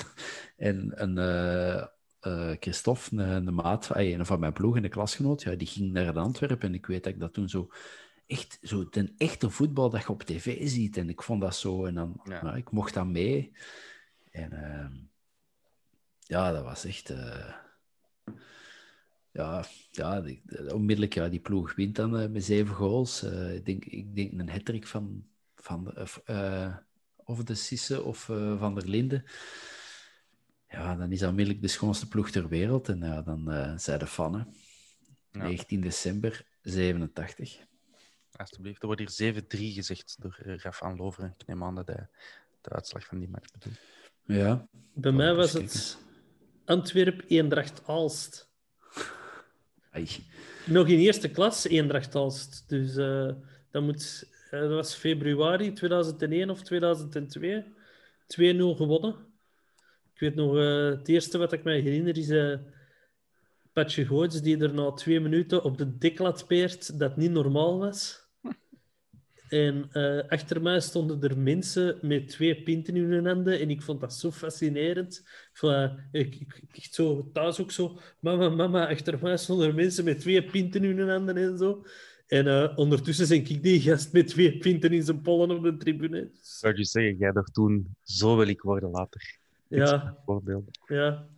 En 0.56 1.02
een 1.02 1.18
eh, 1.18 1.86
eh, 2.20 2.56
Christophe, 2.60 3.16
een, 3.16 3.46
een 3.46 3.54
maat, 3.54 3.92
ay, 3.92 4.14
een 4.14 4.26
van 4.26 4.40
mijn 4.40 4.52
ploeg 4.52 4.76
en 4.76 4.82
de 4.82 4.88
klasgenoot, 4.88 5.42
ja, 5.42 5.54
die 5.54 5.66
ging 5.66 5.92
naar 5.92 6.18
Antwerpen. 6.18 6.68
En 6.68 6.74
ik 6.74 6.86
weet 6.86 7.04
dat 7.04 7.12
ik 7.12 7.20
dat 7.20 7.32
toen 7.32 7.48
zo 7.48 7.68
echt, 8.26 8.58
zo 8.62 8.88
den 8.88 9.14
echte 9.16 9.50
voetbal 9.50 9.90
dat 9.90 10.02
je 10.02 10.08
op 10.08 10.22
tv 10.22 10.68
ziet. 10.68 10.96
En 10.96 11.08
ik 11.08 11.22
vond 11.22 11.40
dat 11.40 11.56
zo, 11.56 11.84
en 11.84 11.94
dan, 11.94 12.20
Ja. 12.24 12.40
ja, 12.44 12.54
ik 12.54 12.70
mocht 12.70 12.94
dan 12.94 13.12
mee. 13.12 13.52
En 14.30 14.52
ehm, 14.52 14.92
ja, 16.18 16.52
dat 16.52 16.62
was 16.64 16.84
echt... 16.84 17.10
eh, 17.10 17.54
ja, 19.32 19.64
ja 19.90 20.20
die, 20.20 20.42
de- 20.44 20.74
onmiddellijk, 20.74 21.14
ja, 21.14 21.28
die 21.28 21.40
ploeg 21.40 21.74
wint 21.74 21.96
dan 21.96 22.18
eh, 22.18 22.28
met 22.28 22.44
zeven 22.44 22.74
goals. 22.74 23.22
Eh, 23.22 23.54
ik, 23.54 23.64
denk, 23.64 23.84
ik 23.84 24.14
denk 24.14 24.32
een 24.32 24.48
hattrick 24.50 24.86
van, 24.86 25.26
van 25.54 25.84
de, 25.84 26.00
of, 26.00 26.20
eh, 26.24 26.76
of 27.16 27.44
de 27.44 27.54
Sisse 27.54 28.02
of 28.02 28.28
eh, 28.28 28.58
Van 28.58 28.74
der 28.74 28.88
Linden. 28.88 29.24
Ja, 30.68 30.94
dan 30.96 31.12
is 31.12 31.18
dat 31.18 31.28
onmiddellijk 31.28 31.62
de 31.64 31.70
schoonste 31.70 32.08
ploeg 32.08 32.30
ter 32.30 32.48
wereld. 32.48 32.88
En 32.88 32.98
ja, 32.98 33.22
dan 33.22 33.50
eh 33.50 33.72
zij 33.76 33.98
de 33.98 34.06
fannen. 34.06 34.54
Ja. 35.32 35.42
19 35.42 35.80
december 35.80 36.46
87. 36.62 37.58
Alsjeblieft. 38.36 38.80
Er 38.82 38.86
wordt 38.86 39.18
hier 39.18 39.34
7-3 39.34 39.46
gezegd 39.48 40.16
door 40.18 40.38
eh, 40.44 40.56
Raf 40.56 40.76
van 40.76 40.96
Loveren. 40.96 41.34
Ik 41.38 41.46
neem 41.46 41.64
aan 41.64 41.74
dat 41.74 41.86
hij 41.86 42.08
de 42.60 42.70
uitslag 42.70 43.06
van 43.06 43.18
die 43.18 43.28
match 43.28 43.52
bedoelt. 43.52 43.78
Ja. 44.24 44.68
Bij 44.92 45.12
mij 45.12 45.34
was 45.34 45.52
het 45.52 45.98
Antwerp 46.64 47.24
Eendracht 47.26 47.82
Aalst. 47.86 48.48
Ai. 49.90 50.08
Nog 50.66 50.88
in 50.88 50.98
eerste 50.98 51.30
klas 51.30 51.66
Eendracht 51.66 52.14
Aalst. 52.14 52.64
Dus 52.68 52.96
eh, 52.96 53.30
dat, 53.70 53.82
moet, 53.82 54.28
eh, 54.50 54.60
dat 54.60 54.70
was 54.70 54.94
februari 54.94 55.72
2001 55.72 56.50
of 56.50 56.62
2002. 56.62 57.64
2-0 58.26 58.76
gewonnen. 58.76 59.14
Ik 60.14 60.20
weet 60.20 60.34
nog, 60.34 60.56
eh, 60.56 60.84
het 60.84 61.08
eerste 61.08 61.38
wat 61.38 61.52
ik 61.52 61.64
me 61.64 61.72
herinner 61.72 62.18
is 62.18 62.28
eh 62.28 62.58
Patje 63.72 64.06
Goots 64.06 64.42
die 64.42 64.58
er 64.58 64.74
na 64.74 64.92
twee 64.92 65.20
minuten 65.20 65.62
op 65.64 65.78
de 65.78 65.98
dik 65.98 66.18
laat 66.18 66.46
peert 66.46 66.98
dat 66.98 67.16
niet 67.16 67.30
normaal 67.30 67.78
was. 67.78 68.25
En 69.48 69.88
eh, 69.92 70.28
achter 70.28 70.62
mij 70.62 70.80
stonden 70.80 71.22
er 71.22 71.38
mensen 71.38 71.98
met 72.02 72.28
twee 72.28 72.62
pinten 72.62 72.96
in 72.96 73.10
hun 73.10 73.26
handen. 73.26 73.60
En 73.60 73.70
ik 73.70 73.82
vond 73.82 74.00
dat 74.00 74.14
zo 74.14 74.30
fascinerend. 74.30 75.24
Ik, 75.52 75.94
ik, 76.12 76.34
ik, 76.34 76.60
ik 76.68 76.76
echt 76.76 76.94
zo 76.94 77.30
thuis 77.32 77.60
ook 77.60 77.70
zo. 77.70 77.98
Mama, 78.20 78.48
mama, 78.48 78.88
achter 78.88 79.18
mij 79.22 79.36
stonden 79.36 79.68
er 79.68 79.74
mensen 79.74 80.04
met 80.04 80.20
twee 80.20 80.44
pinten 80.44 80.84
in 80.84 80.98
hun 80.98 81.08
handen 81.08 81.36
en 81.36 81.58
zo. 81.58 81.84
En 82.26 82.46
eh, 82.46 82.72
ondertussen 82.78 83.28
ben 83.28 83.36
ik 83.38 83.62
die 83.62 83.80
gast 83.80 84.12
met 84.12 84.28
twee 84.28 84.58
pinten 84.58 84.92
in 84.92 85.02
zijn 85.02 85.20
pollen 85.20 85.50
op 85.50 85.62
de 85.62 85.76
tribune. 85.76 86.30
Dus, 86.32 86.58
Zou 86.58 86.76
je 86.76 86.84
zeggen, 86.84 87.16
jij 87.16 87.32
dacht 87.32 87.54
toen, 87.54 87.96
zo 88.02 88.36
wil 88.36 88.48
ik 88.48 88.60
worden 88.60 88.90
later. 88.90 89.38
ja, 89.68 90.16
Voorbeeld. 90.24 90.78
ja. 90.86 91.28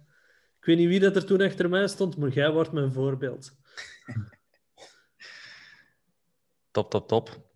Ik 0.58 0.64
weet 0.64 0.76
niet 0.76 0.88
wie 0.88 1.00
dat 1.00 1.16
er 1.16 1.24
toen 1.26 1.40
achter 1.40 1.68
mij 1.68 1.88
stond, 1.88 2.16
maar 2.16 2.30
jij 2.30 2.52
wordt 2.52 2.72
mijn 2.72 2.92
voorbeeld. 2.92 3.52
Top, 6.70 6.90
top, 6.90 7.08
top. 7.08 7.47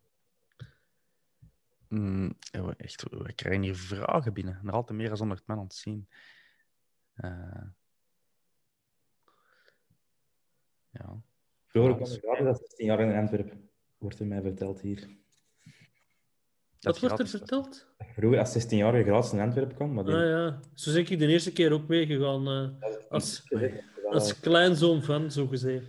Mm, 1.92 2.32
we- 2.50 2.74
echt, 2.76 3.02
we 3.10 3.32
krijgen 3.32 3.62
hier 3.62 3.76
vragen 3.76 4.32
binnen. 4.32 4.58
Nog 4.62 4.74
altijd 4.74 4.98
meer 4.98 5.08
dan 5.08 5.18
100 5.18 5.46
man 5.46 5.58
aan 5.58 5.64
het 5.64 5.74
zien. 5.74 6.08
Eh, 7.14 7.62
ja. 10.90 11.22
Vroeger 11.66 11.94
kwam 11.94 12.08
dat 12.08 12.16
ik 12.16 12.22
gratis 12.22 12.46
als 12.46 12.58
16 12.58 12.86
jaar 12.86 13.00
in 13.00 13.16
Antwerpen. 13.16 13.70
Wordt 13.98 14.18
er 14.20 14.26
mij 14.26 14.40
verteld 14.42 14.80
hier. 14.80 15.08
Wat 16.80 16.98
wordt 17.00 17.18
er 17.18 17.28
verteld? 17.28 17.86
Dat 17.98 18.06
vroeger 18.14 18.38
als 18.38 18.52
16-jarige 18.66 19.04
gratis 19.08 19.32
in 19.32 19.40
Antwerpen 19.40 19.74
kwam. 19.76 19.92
Maar 19.92 20.04
die- 20.04 20.14
Ah 20.14 20.20
ja, 20.20 20.60
zo 20.74 20.92
ben 20.92 21.00
ik 21.10 21.18
de 21.18 21.26
eerste 21.26 21.52
keer 21.52 21.72
ook 21.72 21.88
meegegaan. 21.88 22.46
eh, 22.48 22.80
dat 22.80 22.98
is 22.98 23.08
als-. 23.08 23.42
Dat 23.48 24.12
als 24.12 24.40
kleinzoon 24.40 25.02
van, 25.02 25.30
zo 25.30 25.46
gezegd. 25.46 25.86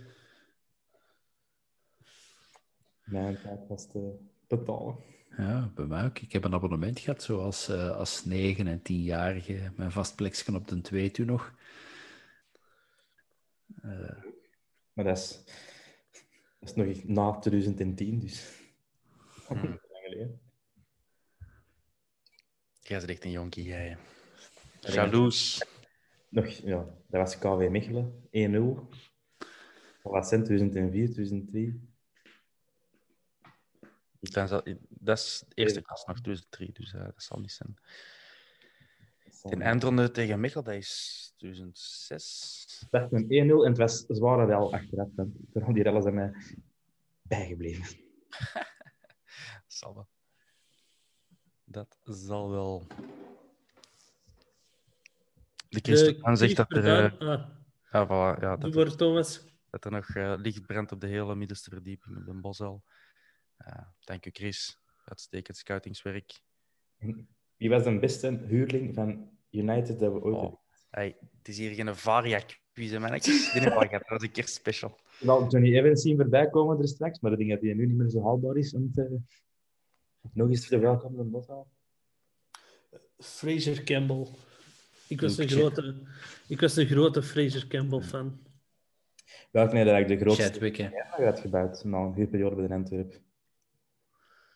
Mijn 3.04 3.38
tijd 3.42 3.68
was 3.68 3.86
te 3.88 4.16
betalen. 4.48 4.96
Ja, 5.36 5.70
bij 5.74 5.86
mij 5.86 6.04
ook. 6.04 6.18
Ik 6.18 6.32
heb 6.32 6.44
een 6.44 6.54
abonnement 6.54 6.98
gehad, 6.98 7.22
zoals 7.22 7.68
eh, 7.68 7.96
als 7.96 8.24
9- 8.28 8.30
en 8.66 8.80
10-jarige. 8.80 9.72
Mijn 9.76 9.92
vast 9.92 10.16
plekje 10.16 10.54
op 10.54 10.68
de 10.68 10.80
2 10.80 11.10
toen 11.10 11.26
nog. 11.26 11.54
Eh, 13.82 14.22
Maar 14.92 15.04
dat 15.04 15.18
is, 15.18 15.44
dat 16.60 16.68
is 16.68 16.74
nog 16.74 17.04
na 17.04 17.38
2010, 17.38 18.18
dus. 18.18 18.62
Hmm. 19.46 19.56
Lang 19.56 19.80
geleden. 20.04 20.40
Jij 22.80 22.98
bent 22.98 23.10
echt 23.10 23.24
een 23.24 23.30
jonkie, 23.30 23.64
jij. 23.64 23.96
Ja, 24.80 24.92
Jaloers. 24.92 25.64
Nog, 26.28 26.46
ja, 26.46 26.84
dat 27.06 27.20
was 27.20 27.38
KW 27.38 27.68
Mechelen, 27.70 28.28
1-0. 28.30 28.88
Dat 30.02 30.12
was 30.12 30.32
in 30.32 30.44
2004, 30.44 31.12
2003. 31.12 31.93
Dan 34.32 34.48
zal- 34.48 34.62
Dat 34.88 35.18
is 35.18 35.44
de 35.48 35.54
eerste 35.54 35.80
klas 35.80 36.04
nog, 36.04 36.20
2003, 36.20 36.72
dus 36.72 36.92
eh, 36.94 37.04
dat 37.04 37.22
zal 37.22 37.40
niet 37.40 37.52
zijn. 37.52 37.76
De 39.42 39.56
eindronde 39.56 40.10
tegen 40.10 40.40
Michel, 40.40 40.62
dat 40.62 40.74
is 40.74 41.32
2006. 41.36 42.76
Het 42.80 42.90
werd 42.90 43.12
een 43.12 43.24
1-0 43.24 43.64
en 43.64 43.68
het 43.68 43.78
was 43.78 44.04
zware 44.08 44.44
rel 44.46 44.72
achteraf. 44.72 45.08
Daarom 45.14 45.74
die 45.74 45.82
rellen 45.82 46.02
zijn 46.02 46.14
mij 46.14 46.32
bijgebleven. 47.22 47.84
Dat 49.64 49.74
zal 49.82 49.94
wel. 49.94 50.08
Dat 51.64 51.98
zal 52.04 52.50
wel. 52.50 52.86
De 55.68 55.80
Christophe 55.82 56.36
zegt 56.36 56.56
dat 56.56 56.70
er, 56.76 57.04
eh, 57.18 57.28
Ah, 57.28 57.48
ja, 57.92 58.06
voilà, 58.06 58.40
ja, 58.40 58.56
dat, 58.56 58.76
er, 58.76 58.96
Thomas. 58.96 59.44
dat 59.70 59.84
er 59.84 59.90
nog 59.90 60.08
eh, 60.08 60.34
licht 60.36 60.66
brandt 60.66 60.92
op 60.92 61.00
de 61.00 61.06
hele 61.06 61.34
middenste 61.34 61.70
verdieping 61.70 62.16
op 62.16 62.24
de 62.26 62.32
Bosel. 62.32 62.82
Uh, 63.58 63.86
dank 64.00 64.26
u, 64.26 64.30
Chris. 64.32 64.78
Uitstekend 65.04 65.56
scoutingswerk. 65.56 66.40
Wie 67.56 67.70
was 67.70 67.84
de 67.84 67.98
beste 67.98 68.40
huurling 68.46 68.94
van 68.94 69.30
United 69.50 69.98
dat 69.98 70.12
we 70.12 70.22
ooit 70.22 70.34
Oh. 70.34 70.40
hebben? 70.42 70.58
Hey, 70.90 71.16
het 71.38 71.48
is 71.48 71.58
hier 71.58 71.74
geen 71.74 71.96
varia-quiz, 71.96 72.90
heb 72.90 73.02
ik 73.82 73.90
Dat 73.90 74.08
was 74.08 74.22
een 74.22 74.30
keer 74.30 74.48
special. 74.48 74.98
Wel 75.20 75.48
Johnny 75.48 75.76
Evans 75.78 76.02
zien 76.02 76.16
voorbij 76.16 76.50
komen 76.50 76.78
er 76.78 76.88
straks, 76.88 77.20
maar 77.20 77.32
ik 77.32 77.38
denk 77.38 77.50
dat 77.50 77.60
hij 77.60 77.74
nu 77.74 77.86
niet 77.86 77.96
meer 77.96 78.08
zo 78.10 78.22
haalbaar 78.22 78.56
is 78.56 78.74
om 78.74 78.92
te... 78.92 79.20
nog 80.32 80.48
eens 80.48 80.60
te 80.60 80.66
verwelkomen 80.66 81.24
in 81.24 81.30
Bosal. 81.30 81.68
Fraser 83.18 83.82
Campbell. 83.84 84.26
Ik 85.08 85.20
was, 85.20 85.38
een 85.38 85.48
grote, 85.48 85.94
ik 86.48 86.60
was 86.60 86.76
een 86.76 86.86
grote 86.86 87.22
Fraser 87.22 87.66
Campbell 87.66 88.00
fan. 88.00 88.42
Welk 89.50 89.72
nee, 89.72 89.84
dat 89.84 89.92
eigenlijk 89.92 90.08
de 90.08 90.26
grootste 90.26 90.52
Chadwick, 90.52 90.76
hè. 90.76 90.88
ja, 90.88 91.10
uitgebouwd 91.10 91.84
na 91.84 91.98
een 91.98 92.14
huurperiode 92.14 92.54
bij 92.54 92.66
de 92.66 92.74
Antwerp. 92.74 93.20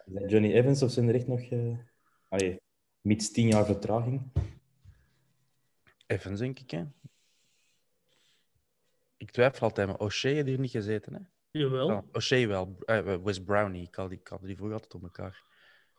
Is 0.08 0.14
dat 0.14 0.30
Johnny 0.30 0.52
Evans 0.52 0.82
of 0.82 0.90
zijn 0.90 1.08
er 1.08 1.14
echt 1.14 1.26
nog... 1.26 1.40
eh 1.40 1.78
Allee, 2.28 2.60
mits 3.00 3.30
tien 3.30 3.48
jaar 3.48 3.66
vertraging. 3.66 4.32
Evans, 6.06 6.38
denk 6.38 6.58
ik, 6.58 6.70
hè. 6.70 6.84
Ik 9.16 9.30
twijfel 9.30 9.60
altijd, 9.60 9.86
maar 9.88 9.98
O'Shea 9.98 10.32
heeft 10.32 10.46
hier 10.46 10.58
niet 10.58 10.70
gezeten, 10.70 11.14
hè. 11.14 11.20
Jawel. 11.50 11.90
Ja, 11.90 12.04
O'Shea 12.12 12.46
wel. 12.46 12.76
Eh, 12.84 13.16
Wes 13.22 13.42
Brownie, 13.42 13.86
ik 13.86 13.94
had 13.94 14.08
die, 14.10 14.18
ik 14.18 14.28
had 14.28 14.42
die 14.42 14.56
vroeger 14.56 14.74
altijd 14.74 14.94
op 14.94 15.02
elkaar. 15.02 15.44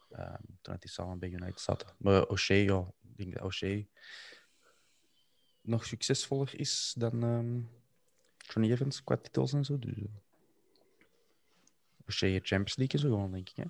Ehm, 0.10 0.44
toen 0.62 0.76
die 0.80 0.90
samen 0.90 1.20
bij 1.20 1.30
United 1.30 1.60
zaten. 1.60 1.96
Maar 1.98 2.28
O'Shea, 2.28 2.64
ja, 2.64 2.92
ik 3.02 3.18
denk 3.18 3.34
dat 3.34 3.44
O'Shea 3.44 3.84
nog 5.62 5.86
succesvoller 5.86 6.60
is 6.60 6.94
dan 6.98 7.24
ehm, 7.24 7.62
Johnny 8.38 8.72
Evans 8.72 9.04
qua 9.04 9.18
titels 9.18 9.54
en 9.54 9.66
zo. 9.66 9.80
Dus, 9.80 9.94
eh, 9.98 10.04
O'Shea 12.08 12.30
heeft 12.30 12.48
Champions 12.48 12.76
League 12.76 13.00
en 13.00 13.08
zo 13.08 13.16
gewoon, 13.16 13.32
denk 13.32 13.50
ik. 13.50 13.56
Hè? 13.56 13.64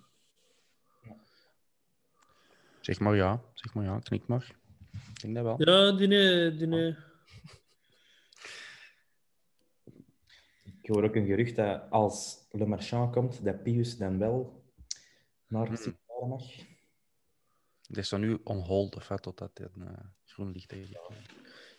Zeg 2.89 2.99
maar 2.99 3.15
ja, 3.15 3.41
zeg 3.53 3.73
maar 3.73 3.83
ja, 3.83 3.99
knik 3.99 4.27
maar. 4.27 4.55
Ik 4.91 5.21
denk 5.21 5.35
dat 5.35 5.43
wel. 5.43 5.55
Ja, 5.57 5.91
die, 5.91 6.07
nee, 6.07 6.55
die 6.55 6.67
nee. 6.67 6.95
Ik 10.81 10.89
hoor 10.89 11.03
ook 11.03 11.15
een 11.15 11.25
gerucht 11.25 11.55
dat 11.55 11.89
als 11.89 12.47
Le 12.51 12.65
Marchand 12.65 13.13
komt, 13.13 13.43
dat 13.43 13.63
Pius 13.63 13.97
dan 13.97 14.17
wel 14.17 14.63
naar 15.47 15.67
Hmm. 15.67 15.75
Sint-Maarten 15.75 16.27
mag. 16.27 16.43
Het 17.87 17.97
is 17.97 18.09
dan 18.09 18.19
nu 18.19 18.39
on 18.43 18.57
hold, 18.57 18.95
of 18.95 19.07
wat, 19.07 19.21
totdat 19.21 19.57
het 19.57 19.75
eh, 19.79 19.87
groen 20.25 20.51
licht 20.51 20.71
heeft. 20.71 20.91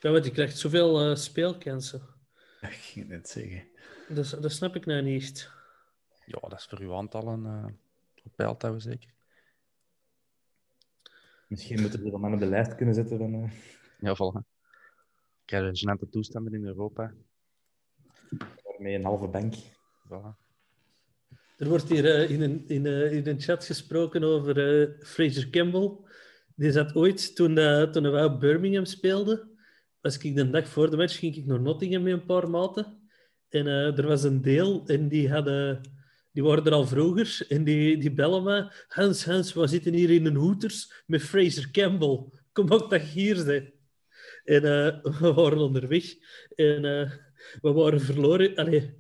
Ja, 0.01 0.11
want 0.11 0.23
die 0.23 0.33
krijgt 0.33 0.59
zoveel 0.59 1.01
eh, 1.01 1.17
speelkansen. 1.17 2.03
Ik 2.61 2.69
ging 2.69 3.09
net 3.09 3.29
zeggen. 3.29 3.69
Dat, 4.09 4.39
dat 4.41 4.53
snap 4.53 4.77
ik 4.77 4.87
nou 4.87 5.03
niet. 5.03 5.51
Ja, 6.25 6.41
dat 6.41 6.59
is 6.59 6.65
voor 6.65 6.81
uw 6.81 6.95
aantallen 6.95 7.47
eh 7.47 7.73
op 8.25 8.37
peil 8.37 8.57
te 8.57 8.67
houden, 8.67 8.91
zeker. 8.91 9.19
Misschien 11.51 11.81
moeten 11.81 12.03
we 12.03 12.11
dat 12.11 12.21
man 12.21 12.33
op 12.33 12.39
de 12.39 12.47
lijst 12.47 12.75
kunnen 12.75 12.95
zetten 12.95 13.19
van... 13.19 13.35
eh, 13.35 13.51
Ja, 14.01 14.15
voilà. 14.15 14.47
Krijgen 15.45 15.71
we 15.73 15.79
gênante 15.79 16.11
toestanden 16.11 16.55
in 16.55 16.65
Europa. 16.67 17.13
met 18.79 18.93
een 18.95 19.05
halve 19.05 19.27
bank. 19.29 19.55
Voilà. 20.09 20.37
Er 21.57 21.69
wordt 21.69 21.89
hier 21.89 22.05
eh, 22.15 22.31
in, 22.31 22.41
een, 22.43 22.65
in, 22.69 22.87
eh, 22.87 23.13
in 23.13 23.27
een 23.27 23.41
chat 23.41 23.65
gesproken 23.65 24.23
over 24.25 24.81
eh, 24.83 24.89
Fraser 25.07 25.51
Campbell. 25.51 25.91
Die 26.55 26.73
zat 26.73 26.95
ooit, 26.95 27.37
toen, 27.37 27.59
eh, 27.59 27.83
toen 27.83 28.11
wij 28.11 28.25
op 28.25 28.41
Birmingham 28.41 28.85
speelden, 28.85 29.59
was 30.01 30.19
ik 30.19 30.35
de 30.37 30.51
dag 30.51 30.69
voor 30.69 30.91
de 30.91 30.97
match 30.97 31.19
ging 31.19 31.37
ik 31.37 31.47
naar 31.47 31.61
Nottingham 31.61 32.03
met 32.03 32.13
een 32.13 32.25
paar 32.27 32.51
maten. 32.51 33.09
En 33.49 33.67
eh, 33.67 33.99
er 33.99 34.07
was 34.07 34.23
een 34.23 34.43
deel 34.43 34.87
en 34.87 35.09
die 35.09 35.31
hadden... 35.33 35.81
Die 36.33 36.43
waren 36.43 36.65
er 36.65 36.73
al 36.73 36.87
vroeger 36.87 37.45
en 37.49 37.65
die, 37.65 37.97
die 37.99 38.13
bellen 38.13 38.43
me. 38.43 38.73
Hans, 38.89 39.25
Hans, 39.25 39.53
we 39.53 39.67
zitten 39.67 39.95
hier 39.95 40.11
in 40.11 40.27
een 40.27 40.35
hoeters 40.35 41.03
met 41.07 41.23
Fraser 41.23 41.71
Campbell. 41.71 42.25
Kom 42.53 42.71
ook 42.71 42.91
dat 42.91 43.01
hier 43.01 43.45
bent. 43.45 43.71
En 44.45 44.65
eh, 44.65 45.11
we 45.21 45.33
waren 45.33 45.59
onderweg. 45.59 46.15
En 46.55 46.85
eh, 46.85 47.11
we 47.61 47.73
waren 47.73 48.01
verloren. 48.01 48.55
Allee, 48.55 48.95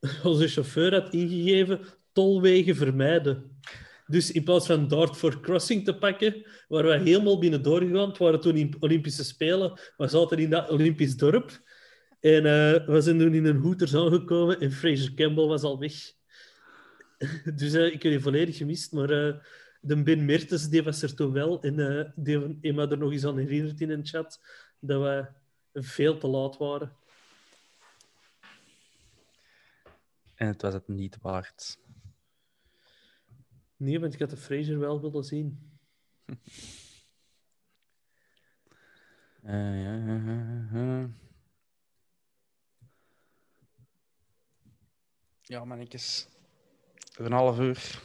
onze 0.24 0.48
chauffeur 0.48 0.92
had 0.92 1.12
ingegeven 1.12 1.80
tolwegen 2.12 2.76
vermijden. 2.76 3.60
Dus 4.06 4.30
in 4.30 4.44
plaats 4.44 4.66
van 4.66 4.88
Dartford 4.88 5.40
Crossing 5.40 5.84
te 5.84 5.94
pakken, 5.94 6.46
waren 6.68 6.88
wij 6.88 6.98
helemaal 6.98 7.38
binnen 7.38 7.62
doorgegaan. 7.62 8.08
Het 8.08 8.18
waren 8.18 8.40
toen 8.40 8.74
Olympische 8.80 9.24
Spelen. 9.24 9.80
We 9.96 10.08
zaten 10.08 10.38
in 10.38 10.50
dat 10.50 10.70
Olympisch 10.70 11.16
dorp. 11.16 11.60
En 12.20 12.46
eh, 12.46 12.86
we 12.86 13.00
zijn 13.00 13.18
toen 13.18 13.34
in 13.34 13.44
een 13.44 13.56
hoeters 13.56 13.94
aangekomen 13.94 14.60
en 14.60 14.72
Fraser 14.72 15.14
Campbell 15.14 15.46
was 15.46 15.62
al 15.62 15.78
weg. 15.78 15.92
Dus 17.58 17.72
eh, 17.72 17.86
ik 17.86 18.02
heb 18.02 18.12
die 18.12 18.20
volledig 18.20 18.56
gemist. 18.56 18.92
Maar 18.92 19.10
eh, 19.10 19.40
de 19.80 20.02
Ben 20.02 20.24
Mertens 20.24 20.68
die 20.68 20.82
was 20.82 21.02
er 21.02 21.14
toen 21.14 21.32
wel. 21.32 21.62
En 21.62 21.98
eh, 21.98 22.10
die 22.14 22.38
heeft 22.38 22.76
me 22.76 22.88
er 22.88 22.98
nog 22.98 23.12
eens 23.12 23.24
aan 23.24 23.38
herinnerd 23.38 23.80
in 23.80 23.90
een 23.90 24.06
chat 24.06 24.40
dat 24.80 25.02
we 25.02 25.26
veel 25.80 26.18
te 26.18 26.26
laat 26.26 26.56
waren. 26.56 26.96
En 30.34 30.46
het 30.46 30.62
was 30.62 30.74
het 30.74 30.88
niet 30.88 31.18
waard. 31.20 31.78
Nee, 33.76 34.00
want 34.00 34.14
ik 34.14 34.20
had 34.20 34.30
de 34.30 34.36
Fraser 34.36 34.78
wel 34.78 35.00
willen 35.00 35.24
zien. 35.24 35.78
Eh, 39.42 39.82
ja, 39.82 39.94
ja, 39.94 40.22
ja, 40.24 40.70
ja. 40.72 41.10
Een 47.18 47.32
half 47.32 47.58
uur. 47.60 48.02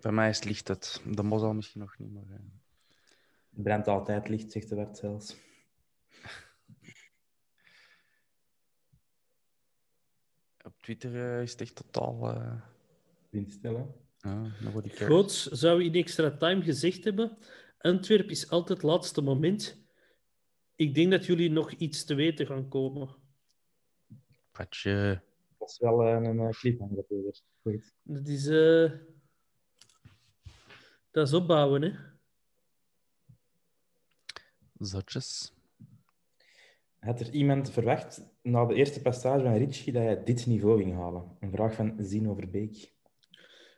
Bij 0.00 0.12
mij 0.12 0.28
is 0.28 0.36
het 0.36 0.44
licht 0.44 0.68
het. 0.68 1.02
De 1.06 1.22
mos 1.22 1.42
al 1.42 1.54
misschien 1.54 1.80
nog 1.80 1.98
niet, 1.98 2.12
maar... 2.12 2.22
eh, 2.30 2.36
Het 3.50 3.62
brandt 3.62 3.88
altijd 3.88 4.28
licht, 4.28 4.52
zegt 4.52 4.68
de 4.68 4.74
Bart 4.74 4.96
zelfs. 4.96 5.36
op 10.64 10.74
Twitter 10.80 11.14
eh, 11.36 11.42
is 11.42 11.50
het 11.52 11.60
echt 11.60 11.74
totaal... 11.74 12.28
eh 12.34 12.60
Windstil, 13.30 13.76
hè? 13.76 13.84
ja. 14.30 14.50
Goots 15.06 15.46
zou 15.46 15.84
in 15.84 15.94
extra 15.94 16.36
time 16.36 16.62
gezegd 16.62 17.04
hebben: 17.04 17.38
Antwerp 17.78 18.30
is 18.30 18.50
altijd 18.50 18.82
het 18.82 18.90
laatste 18.90 19.20
moment. 19.20 19.78
Ik 20.74 20.94
denk 20.94 21.10
dat 21.10 21.26
jullie 21.26 21.50
nog 21.50 21.72
iets 21.72 22.04
te 22.04 22.14
weten 22.14 22.46
gaan 22.46 22.68
komen. 22.68 23.16
Patje. 24.50 25.22
Dat 25.78 25.90
is 25.90 25.96
wel 25.96 26.06
eh, 26.06 26.28
een 26.28 26.36
uh, 26.40 26.48
cliffhanger. 26.50 27.04
Goed. 27.62 27.94
Dat 28.02 28.26
is, 28.28 28.46
eh, 28.46 28.90
dat 31.10 31.26
is 31.26 31.34
opbouwen, 31.34 31.82
hè? 31.82 31.92
Zotjes. 34.78 35.52
Had 36.98 37.20
er 37.20 37.30
iemand 37.30 37.70
verwacht, 37.70 38.22
na 38.42 38.64
de 38.66 38.74
eerste 38.74 39.02
passage 39.02 39.42
van 39.42 39.56
Ritchie, 39.56 39.92
dat 39.92 40.02
hij 40.02 40.24
dit 40.24 40.46
niveau 40.46 40.82
ging 40.82 40.94
halen? 40.94 41.36
Een 41.40 41.50
vraag 41.50 41.74
van 41.74 41.96
Zino 41.98 42.34
Verbeek. 42.34 42.92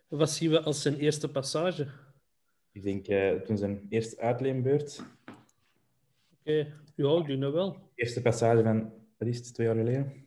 Wat 0.08 0.30
zien 0.30 0.50
we 0.50 0.62
als 0.62 0.82
zijn 0.82 0.98
eerste 0.98 1.30
passage? 1.30 1.88
Ik 2.72 2.82
denk, 2.82 3.06
eh, 3.06 3.40
toen 3.40 3.58
zijn 3.58 3.86
eerste 3.88 4.20
uitleenbeurt, 4.20 5.02
Oké, 6.40 6.52
ja, 6.94 7.16
ik 7.18 7.26
doe 7.26 7.38
dat 7.38 7.52
wel. 7.52 7.90
eerste 7.94 8.22
passage 8.22 8.62
van, 8.62 8.92
wat 9.18 9.28
is 9.28 9.36
het, 9.36 9.54
twee 9.54 9.66
jaar 9.66 9.76
geleden? 9.76 10.26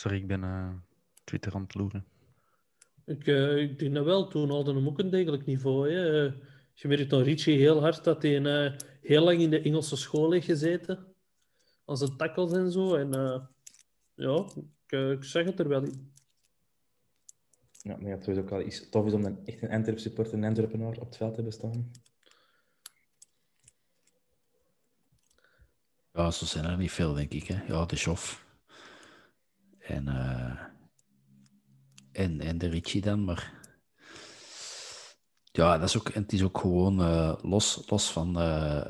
Sorry, 0.00 0.16
ik 0.16 0.26
ben 0.26 0.44
eh, 0.44 0.72
Twitter 1.24 1.54
aan 1.54 1.62
het 1.62 1.74
loeren. 1.74 2.04
Ik, 3.06 3.26
eh, 3.26 3.56
ik 3.56 3.78
denk 3.78 3.94
dat 3.94 4.04
wel. 4.04 4.28
Toen 4.28 4.50
hadden 4.50 4.74
we 4.74 4.80
hem 4.80 4.88
ook 4.88 4.98
een 4.98 5.10
degelijk 5.10 5.46
niveau. 5.46 5.92
Hè. 5.92 6.26
Eh, 6.26 6.32
Je 6.74 6.88
merkt 6.88 7.10
dan 7.10 7.22
Richie 7.22 7.58
heel 7.58 7.80
hard 7.80 8.04
dat 8.04 8.22
hij 8.22 8.44
eh, 8.44 8.78
heel 9.00 9.24
lang 9.24 9.40
in 9.40 9.50
de 9.50 9.60
Engelse 9.60 9.96
school 9.96 10.32
heeft 10.32 10.46
gezeten. 10.46 11.06
Als 11.84 12.00
een 12.00 12.16
tackles 12.16 12.52
en 12.52 12.72
zo. 12.72 12.94
En 12.94 13.14
eh, 13.14 13.40
ja, 14.14 14.46
ik, 14.86 14.92
ik 15.16 15.24
zeg 15.24 15.44
het 15.44 15.58
er 15.58 15.68
wel 15.68 15.82
in. 15.82 16.12
Ja, 17.82 17.96
maar 17.96 18.08
ja, 18.08 18.16
het 18.16 18.28
is 18.28 18.38
ook 18.38 18.50
wel 18.50 18.60
iets 18.60 18.88
tof 18.88 19.06
is 19.06 19.12
om 19.12 19.24
een, 19.24 19.38
echt 19.44 19.62
een 19.62 19.70
Antwerp 19.70 19.98
supporter, 19.98 20.34
een 20.34 20.44
Antwerpenaar 20.44 20.96
op 20.98 21.06
het 21.06 21.16
veld 21.16 21.30
te 21.30 21.34
hebben 21.34 21.52
staan. 21.52 21.90
Ja, 26.12 26.30
zo 26.30 26.44
zijn 26.44 26.64
er 26.64 26.76
niet 26.76 26.92
veel, 26.92 27.14
denk 27.14 27.32
ik. 27.32 27.46
Hè. 27.46 27.62
Ja, 27.66 27.86
de 27.86 27.96
Schof. 27.96 28.48
En, 29.80 30.08
eh, 30.08 30.58
en, 32.12 32.40
en 32.40 32.58
de 32.58 32.68
Ritchie 32.68 33.00
dan, 33.00 33.24
maar... 33.24 33.58
Ja, 35.52 35.78
dat 35.78 35.88
is 35.88 35.98
ook, 35.98 36.08
en 36.08 36.22
het 36.22 36.32
is 36.32 36.42
ook 36.42 36.58
gewoon 36.58 37.00
eh, 37.00 37.34
los, 37.42 37.82
los 37.86 38.12
van 38.12 38.40
eh, 38.40 38.86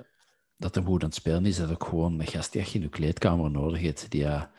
dat 0.57 0.75
hem 0.75 0.87
goed 0.87 1.03
aan 1.03 1.09
het 1.09 1.19
spelen 1.19 1.47
is, 1.47 1.57
dat 1.57 1.71
ook 1.71 1.85
gewoon 1.85 2.21
een 2.21 2.27
gast 2.27 2.53
die 2.53 2.61
echt 2.61 2.75
in 2.75 2.81
de 2.81 2.89
kleedkamer 2.89 3.51
nodig 3.51 3.81
heeft. 3.81 4.11
Die 4.11 4.21
ja, 4.21 4.51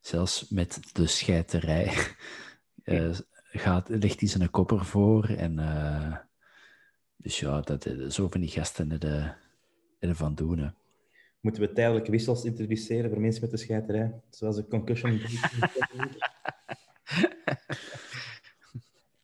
zelfs 0.00 0.48
met 0.48 0.80
de 0.92 1.06
scheiterij 1.06 1.94
eh, 2.84 3.10
gaat, 3.52 3.88
legt 3.88 4.20
hij 4.20 4.28
zijn 4.28 4.50
kopper 4.50 4.84
voor. 4.84 5.24
En, 5.24 5.56
dus 7.16 7.40
ja, 7.40 7.60
dat, 7.60 7.88
zo 8.08 8.28
van 8.28 8.40
die 8.40 8.50
gasten 8.50 8.92
er, 8.92 8.98
de, 8.98 9.32
er 9.98 10.14
van. 10.14 10.74
Moeten 11.40 11.62
we 11.62 11.72
tijdelijke 11.72 12.10
wissels 12.10 12.44
introduceren 12.44 13.10
voor 13.10 13.20
mensen 13.20 13.42
met 13.42 13.50
de 13.50 13.56
scheiterij? 13.56 14.20
Zoals 14.30 14.56
de 14.56 14.66
concussion. 14.66 15.20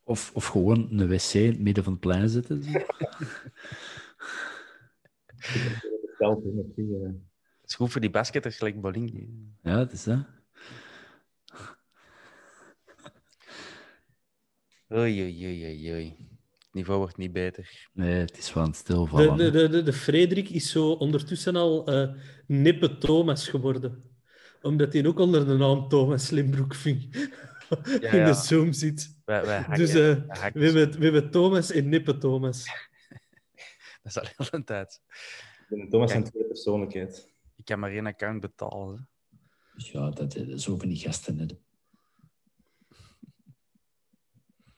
Of, 0.06 0.30
of 0.34 0.46
gewoon 0.46 0.88
een 0.90 1.08
wc 1.08 1.32
in 1.32 1.50
het 1.50 1.60
midden 1.60 1.84
van 1.84 1.92
het 1.92 2.02
plein 2.02 2.28
zetten. 2.28 2.62
Het 7.60 7.70
is 7.70 7.74
goed 7.74 7.92
voor 7.92 8.00
die 8.00 8.10
basketters, 8.10 8.56
gelijk 8.56 8.80
bowling. 8.80 9.28
Ja, 9.62 9.76
dat 9.76 9.92
is 9.92 10.04
dat. 10.04 10.26
Oei, 14.92 15.22
oei, 15.22 15.46
oei, 15.46 15.64
oei, 15.64 15.92
oei. 15.92 16.16
Het 16.30 16.33
niveau 16.74 16.98
wordt 16.98 17.16
niet 17.16 17.32
beter. 17.32 17.88
Nee, 17.92 18.14
het 18.20 18.38
is 18.38 18.48
van 18.50 18.70
De, 18.70 18.76
stilvallen. 18.76 19.36
de, 19.36 19.50
de, 19.50 19.68
de, 19.68 19.82
de 19.82 19.92
Frederik 19.92 20.48
is 20.50 20.70
zo 20.70 20.90
ondertussen 20.90 21.56
al 21.56 21.86
eh 21.86 22.14
Nippe 22.46 22.98
Thomas 22.98 23.48
geworden. 23.48 24.04
Omdat 24.62 24.92
hij 24.92 25.06
ook 25.06 25.18
onder 25.18 25.46
de 25.46 25.54
naam 25.56 25.88
Thomas 25.88 26.26
Slimbroek 26.26 26.74
ving. 26.74 27.14
in 28.00 28.16
ja. 28.16 28.26
de 28.26 28.34
Zoom 28.34 28.72
zit. 28.72 29.20
Wij, 29.24 29.44
wij 29.44 29.56
hakken, 29.58 29.78
Dus 29.78 29.88
eh, 29.90 29.94
wij 29.96 30.24
hakken. 30.28 30.60
we, 30.60 30.66
hebben, 30.66 30.98
we 30.98 31.04
hebben 31.04 31.30
Thomas 31.30 31.70
en 31.70 31.88
Nippe 31.88 32.18
Thomas. 32.18 32.64
Dat 34.02 34.16
is 34.16 34.18
al 34.18 34.26
heel 34.36 34.46
een 34.50 34.64
tijd. 34.64 35.00
Thomas 35.90 36.12
Kijk. 36.12 36.24
en 36.24 36.30
tweede 36.30 36.48
persoonlijkheid. 36.48 37.32
Ik 37.56 37.64
kan 37.64 37.78
maar 37.78 37.90
één 37.92 38.06
account 38.06 38.40
betalen. 38.40 38.96
hè. 38.96 39.02
Dus 39.74 39.90
ja, 39.90 40.10
dat, 40.10 40.32
dat- 40.32 40.60
zo 40.60 40.76
van 40.78 40.88
die 40.88 40.98
gasten. 40.98 41.38
hè. 41.38 41.46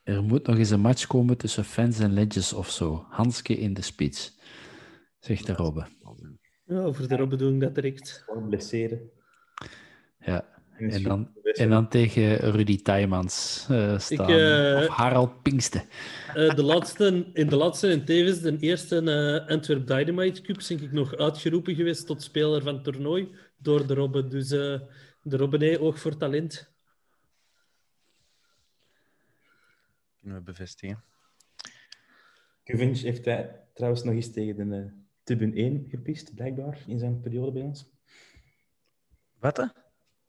Er 0.07 0.23
moet 0.23 0.47
nog 0.47 0.57
eens 0.59 0.71
een 0.71 0.81
match 0.81 1.07
komen 1.07 1.37
tussen 1.37 1.65
fans 1.65 1.99
en 1.99 2.13
legends 2.13 2.53
of 2.53 2.71
zo. 2.71 3.07
Hanske 3.09 3.55
in 3.59 3.75
de 3.75 3.83
spits, 3.83 4.39
zegt 5.19 5.47
de 5.47 5.53
Robbe. 5.53 5.87
Ja, 6.65 6.93
voor 6.93 7.09
de 7.09 7.17
Robben 7.17 7.39
doe 7.39 7.55
ik 7.55 7.61
dat 7.61 7.75
direct. 7.75 8.23
Gewoon 8.27 8.49
blesseren. 8.49 9.11
Ja. 10.19 10.55
En 10.79 11.03
dan, 11.03 11.31
en 11.43 11.71
dan 11.71 11.89
tegen 11.89 12.37
Rudy 12.37 12.83
Tijmans 12.83 13.67
eh, 13.71 13.99
staan. 13.99 14.31
eh, 14.31 14.77
Of 14.83 14.87
Harald 14.87 15.43
Pinksten. 15.43 15.83
Eh, 16.35 16.55
de 16.55 16.63
laatste, 16.63 17.31
in 17.33 17.49
de 17.49 17.57
laatste 17.57 17.89
en 17.89 18.05
tevens 18.05 18.41
de 18.41 18.57
eerste 18.61 19.01
eh, 19.01 19.51
Antwerp 19.53 19.87
Dynamite 19.87 20.43
Cup 20.43 20.57
ben 20.69 20.83
ik 20.83 20.93
nog 20.93 21.17
uitgeroepen 21.17 21.75
geweest 21.75 22.07
tot 22.07 22.23
speler 22.23 22.63
van 22.63 22.75
het 22.75 22.85
toernooi 22.85 23.35
door 23.59 23.87
de 23.87 23.95
Robben. 23.95 24.31
Dus 24.31 24.51
eh, 24.51 24.81
de 25.23 25.37
Robben 25.37 25.61
heeft 25.61 25.81
oog 25.81 25.99
voor 26.01 26.17
talent. 26.17 26.75
Kunnen 30.27 30.45
we 30.45 30.51
bevestigen. 30.53 31.03
Kuvinc 32.63 32.97
heeft 32.97 33.25
hij 33.25 33.61
trouwens 33.75 34.03
nog 34.03 34.15
eens 34.15 34.33
tegen 34.33 34.69
de 34.69 34.77
eh, 34.77 34.85
Tribune 35.23 35.55
1 35.55 35.87
gepist, 35.89 36.35
blijkbaar, 36.35 36.85
in 36.87 36.99
zijn 36.99 37.21
periode 37.21 37.53
bij 37.53 37.63
ons. 37.63 37.91
Wat? 39.39 39.57
hè? 39.57 39.65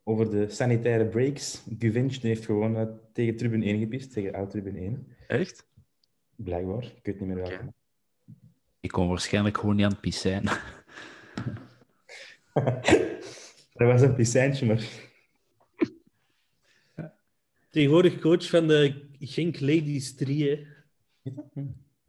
Over 0.04 0.30
de 0.30 0.50
sanitaire 0.50 1.08
breaks. 1.08 1.64
Guvinc 1.80 2.14
heeft 2.14 2.46
gewoon 2.46 2.78
eh, 2.78 2.88
tegen 3.14 3.36
Tribune 3.36 3.66
1 3.66 3.80
gepist, 3.80 4.12
tegen 4.12 4.34
oud 4.34 4.50
Tribune 4.50 4.80
1. 4.80 5.16
Echt? 5.28 5.68
Blijkbaar. 6.36 6.84
Ik 6.84 7.06
weet 7.06 7.20
niet 7.20 7.28
meer 7.28 7.38
welke. 7.38 7.74
Ik 8.80 8.90
kon 8.90 9.08
waarschijnlijk 9.08 9.58
gewoon 9.58 9.76
niet 9.76 9.86
aan 9.86 9.92
het 9.92 10.02
pis 10.02 10.22
zijn. 10.22 10.44
Dat 13.74 13.88
was 13.88 14.02
een 14.02 14.16
piscijntje, 14.16 14.66
maar... 14.66 15.07
Tegenwoordig 17.78 18.20
coach 18.20 18.50
van 18.50 18.68
de 18.68 19.08
Genk 19.20 19.60
Ladies 19.60 20.16
3. 20.16 20.50
Hè. 20.50 20.66
Hm. 21.54 21.66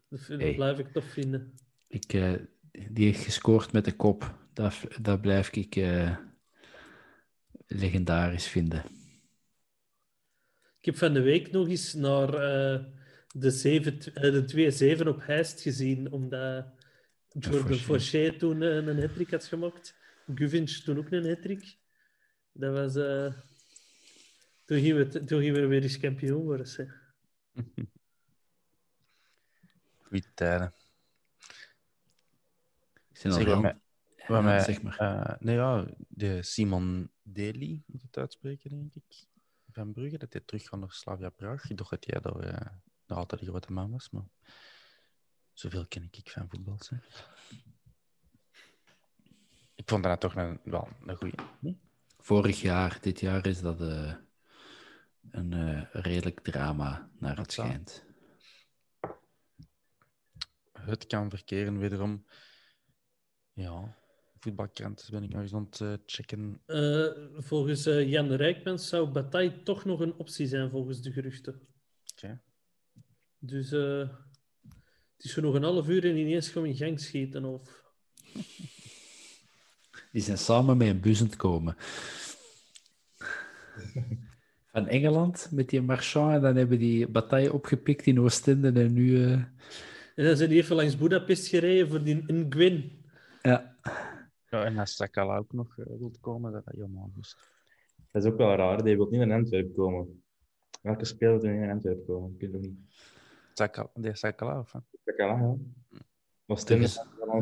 Dat, 0.08 0.20
vind- 0.20 0.28
dat 0.28 0.40
Hey. 0.40 0.54
blijf 0.54 0.78
ik 0.78 0.92
tof 0.92 1.04
vinden. 1.04 1.54
Ik, 1.88 2.12
eh, 2.12 2.32
die 2.90 3.04
heeft 3.04 3.24
gescoord 3.24 3.72
met 3.72 3.84
de 3.84 3.96
kop. 3.96 4.34
Dat, 4.52 4.74
dat 5.00 5.20
blijf 5.20 5.50
ik 5.50 5.76
eh, 5.76 6.16
legendarisch 7.66 8.46
vinden. 8.48 8.84
Ik 10.78 10.84
heb 10.84 10.96
van 10.96 11.12
de 11.12 11.20
week 11.20 11.50
nog 11.50 11.68
eens 11.68 11.94
naar 11.94 12.34
eh, 12.34 12.84
de, 13.34 13.50
7, 13.50 13.98
eh, 14.14 14.32
de 14.32 14.44
2-7 15.02 15.06
op 15.08 15.26
Heist 15.26 15.60
gezien, 15.60 16.12
omdat 16.12 16.66
Jordan 17.38 17.74
Forchet. 17.78 18.38
Toen 18.38 18.60
een 18.60 19.00
hat 19.00 19.30
had 19.30 19.44
gemaakt. 19.44 19.96
Guvinc 20.34 20.68
toen 20.68 20.98
ook 20.98 21.10
een 21.10 21.28
hat 21.28 21.76
Dat 22.52 22.72
was... 22.72 22.94
toen, 24.68 24.78
gingen 24.78 24.96
we, 24.96 25.24
toen 25.24 25.40
gingen 25.40 25.60
we 25.60 25.66
weer 25.66 25.82
eens 25.82 25.98
kampioen 25.98 26.42
worden. 26.42 26.66
Zeg. 26.68 27.12
Goeie 30.02 30.24
tijden. 30.34 30.72
Al 33.24 33.32
Zeg, 33.32 33.44
wat 33.46 33.60
mij- 33.60 33.80
wat 34.16 34.26
Ja, 34.26 34.40
mij- 34.40 34.60
zeg 34.60 34.82
maar. 34.82 34.98
eh, 34.98 35.40
nee, 35.40 35.54
ja, 35.56 35.86
de 36.08 36.42
Simon 36.42 37.10
Deli, 37.22 37.82
moet 37.86 38.02
het 38.02 38.16
uitspreken, 38.16 38.70
denk 38.70 38.94
ik. 38.94 39.26
Van 39.70 39.92
Brugge, 39.92 40.18
dat 40.18 40.32
hij 40.32 40.42
teruggaat 40.42 40.80
naar 40.80 40.92
Slavia 40.92 41.28
Praag. 41.30 41.70
Ik 41.70 41.76
dacht 41.76 41.90
dat 41.90 42.04
jij 42.06 42.20
daar 42.20 42.38
eh, 42.40 42.66
nog 43.06 43.18
altijd 43.18 43.40
een 43.40 43.46
grote 43.46 43.72
man 43.72 43.90
was, 43.90 44.10
maar 44.10 44.26
zoveel 45.52 45.86
ken 45.86 46.08
ik 46.10 46.30
van 46.30 46.48
voetbal. 46.48 46.76
Zeg. 46.82 47.28
Ik 49.74 49.88
vond 49.88 50.02
dat 50.02 50.20
toch 50.20 50.34
een, 50.36 50.60
wel 50.64 50.88
een 51.06 51.16
goeie. 51.16 51.34
Vorig 52.18 52.60
jaar, 52.60 52.98
dit 53.00 53.20
jaar 53.20 53.46
is 53.46 53.60
dat 53.60 53.80
eh, 53.80 54.14
een 55.30 55.52
eh, 55.52 55.82
redelijk 55.92 56.40
drama 56.40 57.10
naar 57.18 57.38
het 57.38 57.52
schijnt. 57.52 58.06
Het 60.72 61.06
kan 61.06 61.30
verkeren, 61.30 61.78
wederom. 61.78 62.26
Ja, 63.52 63.96
voetbalkrant 64.38 65.08
ben 65.10 65.22
ik 65.22 65.30
nog 65.30 65.42
eens 65.42 65.54
aan 65.54 65.66
het 65.70 65.80
eh, 65.80 65.92
checken. 66.06 66.60
Eh, 66.66 67.06
volgens 67.36 67.86
eh, 67.86 68.10
Jan 68.10 68.32
Rijkmans 68.32 68.88
zou 68.88 69.08
Bataille 69.08 69.62
toch 69.62 69.84
nog 69.84 70.00
een 70.00 70.14
optie 70.14 70.46
zijn, 70.46 70.70
volgens 70.70 71.02
de 71.02 71.12
geruchten. 71.12 71.60
Oké. 72.14 72.40
Dus 73.38 73.72
eh, 73.72 74.08
het 75.16 75.24
is 75.24 75.32
zo 75.32 75.40
nog 75.40 75.54
een 75.54 75.62
half 75.62 75.88
uur 75.88 76.04
en 76.04 76.16
ineens 76.16 76.48
gaan 76.48 76.62
we 76.62 76.68
in 76.68 76.76
gang 76.76 77.00
schieten. 77.00 77.44
Of... 77.44 77.82
Die 80.12 80.22
zijn 80.22 80.38
samen 80.38 80.76
met 80.76 80.88
een 80.88 81.00
bus 81.00 81.20
aan 81.20 81.26
het 81.26 81.36
komen. 81.36 81.76
Van 84.78 84.88
Engeland 84.88 85.48
met 85.52 85.68
die 85.68 85.82
Marchand 85.82 86.34
en 86.34 86.40
dan 86.40 86.56
hebben 86.56 86.78
die 86.78 87.08
bataille 87.08 87.52
opgepikt 87.52 88.06
in 88.06 88.20
Oostende 88.20 88.80
en 88.82 88.92
nu... 88.92 89.24
eh, 89.24 89.32
En 90.14 90.24
dan 90.24 90.36
zijn 90.36 90.48
die 90.48 90.58
even 90.62 90.76
langs 90.76 90.96
Budapest 90.96 91.46
gereden 91.46 91.88
voor 91.88 92.02
die 92.02 92.24
Nguyen. 92.32 92.90
ja. 93.42 93.76
Ja, 94.50 94.64
en 94.64 94.78
als 94.78 94.96
Sakala 94.96 95.36
ook 95.36 95.52
nog 95.52 95.76
uh, 95.76 95.86
wilt 95.98 96.20
komen, 96.20 96.52
dat 96.52 96.64
dat 96.64 96.74
helemaal 96.74 97.10
moest. 97.14 97.36
Dat 98.10 98.24
is 98.24 98.30
ook 98.30 98.36
wel 98.36 98.54
raar, 98.56 98.84
die 98.84 98.96
wil 98.96 99.08
niet 99.10 99.20
naar 99.26 99.38
Antwerpen 99.38 99.74
komen. 99.74 100.22
Welke 100.80 101.04
speler 101.04 101.40
wil 101.40 101.50
niet 101.50 101.60
naar 101.60 101.70
Antwerpen 101.72 102.04
komen? 102.04 102.32
Ik 102.34 102.40
weet 102.40 102.52
het 102.52 102.60
niet. 102.60 102.78
Sakala, 103.54 103.90
die 103.94 104.14
Sakala 104.16 104.58
of? 104.58 104.74
Sakala, 105.04 105.36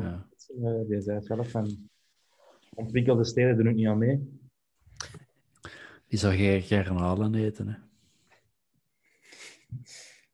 ja. 0.02 0.26
Uh, 0.58 0.89
die 0.89 1.00
zei 1.00 1.23
zelf 1.23 1.50
van 1.50 1.89
ontwikkelde 2.74 3.24
steden 3.24 3.56
doen 3.56 3.68
ook 3.68 3.74
niet 3.74 3.86
aan 3.86 3.98
mee. 3.98 4.40
Die 6.09 6.18
zou 6.18 6.36
jij 6.36 6.62
garnalen 6.62 7.35
eten, 7.35 7.68
hè? 7.68 7.78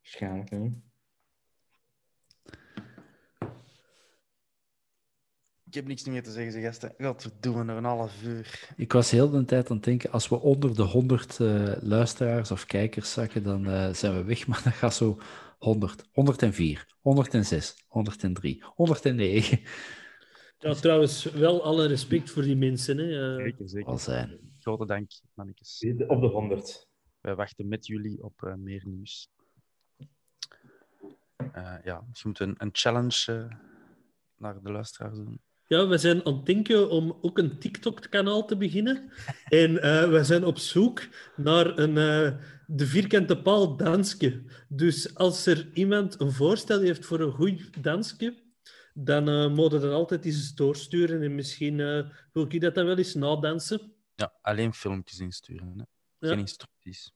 Waarschijnlijk 0.03 0.51
niet. 0.51 0.75
Ik 5.73 5.79
heb 5.79 5.87
niks 5.87 6.05
meer 6.05 6.23
te 6.23 6.31
zeggen, 6.31 6.53
zeg 6.53 6.63
gasten. 6.63 6.95
Godverdomme, 6.99 7.65
nog 7.65 7.77
een 7.77 7.85
half 7.85 8.23
uur. 8.23 8.69
Ik 8.77 8.93
was 8.93 9.11
heel 9.11 9.31
de 9.31 9.45
tijd 9.45 9.71
aan 9.71 9.77
het 9.77 9.85
denken, 9.85 10.11
als 10.11 10.29
we 10.29 10.41
onder 10.41 10.75
de 10.75 10.83
100 10.83 11.41
eh, 11.41 11.73
luisteraars 11.81 12.51
of 12.51 12.67
kijkers 12.67 13.13
zakken, 13.13 13.43
dan 13.43 13.67
eh, 13.67 13.93
zijn 13.93 14.15
we 14.15 14.25
weg. 14.25 14.47
Maar 14.49 14.61
dat 14.65 14.73
gaat 14.73 14.95
zo 14.95 15.21
100, 15.59 16.05
104, 16.13 16.87
106, 17.01 17.75
103, 17.87 18.63
109 18.75 19.61
Ja, 20.59 20.75
trouwens, 20.75 21.25
wel 21.25 21.63
alle 21.63 21.87
respect 21.87 22.31
voor 22.31 22.43
die 22.43 22.57
mensen. 22.57 22.99
Hè. 22.99 23.37
Eh, 23.37 23.45
Zeker, 23.45 23.69
zeker. 23.69 23.89
al 23.89 23.99
zijn. 23.99 24.52
Grote 24.63 24.87
dank, 24.87 25.11
mannetjes. 25.35 25.85
Op 26.07 26.21
de 26.21 26.27
100. 26.27 26.89
Wij 27.21 27.35
wachten 27.35 27.69
met 27.69 27.87
jullie 27.87 28.23
op 28.23 28.43
eh, 28.43 28.55
meer 28.55 28.83
nieuws. 28.87 29.29
Eh, 31.53 31.77
ja, 31.85 32.05
misschien 32.09 32.29
moeten 32.29 32.47
we 32.47 32.53
een, 32.53 32.67
een 32.67 32.71
challenge 32.73 33.33
eh, 33.33 33.57
naar 34.37 34.63
de 34.63 34.73
luisteraars 34.73 35.17
doen. 35.17 35.41
Ja, 35.67 35.89
we 35.89 35.99
zijn 35.99 36.25
aan 36.25 36.35
het 36.35 36.47
denken 36.47 36.91
om 36.91 37.19
ook 37.21 37.39
een 37.39 37.59
TikTok-kanaal 37.59 38.47
te 38.47 38.57
beginnen. 38.57 39.13
En 39.45 39.83
eh, 39.83 40.09
we 40.09 40.25
zijn 40.25 40.45
op 40.45 40.59
zoek 40.59 41.09
naar 41.37 41.79
een, 41.79 41.99
eh, 41.99 42.39
de 42.67 42.87
vierkante 42.87 43.43
paal 43.43 43.77
dansje. 43.77 44.43
Dus 44.69 45.15
als 45.15 45.47
er 45.47 45.71
iemand 45.75 46.21
een 46.21 46.33
voorstel 46.33 46.81
heeft 46.81 47.07
voor 47.07 47.21
een 47.21 47.33
goed 47.33 47.83
dansje, 47.83 48.35
dan 48.95 49.29
uh, 49.29 49.55
mogen 49.55 49.81
we 49.81 49.87
dat 49.87 49.93
altijd 49.93 50.25
eens 50.25 50.55
doorsturen. 50.55 51.23
En 51.23 51.35
misschien 51.35 51.81
eh, 51.81 52.09
wil 52.33 52.45
ik 52.49 52.61
dat 52.61 52.75
dan 52.75 52.87
wel 52.87 52.97
eens 52.99 53.15
nadansen. 53.15 53.93
Ja, 54.23 54.33
alleen 54.41 54.73
filmpjes 54.75 55.19
insturen. 55.19 55.69
Hè? 55.79 55.85
Ja. 56.19 56.29
Geen 56.29 56.39
instructies. 56.39 57.15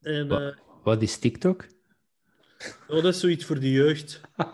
En 0.00 0.28
Wa- 0.28 0.48
eh, 0.48 0.56
Wat 0.82 1.02
is 1.02 1.18
TikTok? 1.18 1.66
oh, 2.88 3.02
dat 3.02 3.14
is 3.14 3.20
zoiets 3.20 3.44
voor 3.44 3.60
de 3.60 3.70
jeugd. 3.70 4.20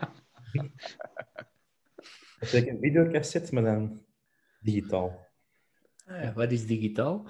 Dat 2.40 2.52
is 2.52 2.66
een 2.66 2.78
videocassette, 2.80 3.54
maar 3.54 3.62
dan 3.62 4.04
digitaal. 4.60 5.26
Ah, 6.06 6.34
wat 6.34 6.52
is 6.52 6.66
digitaal? 6.66 7.22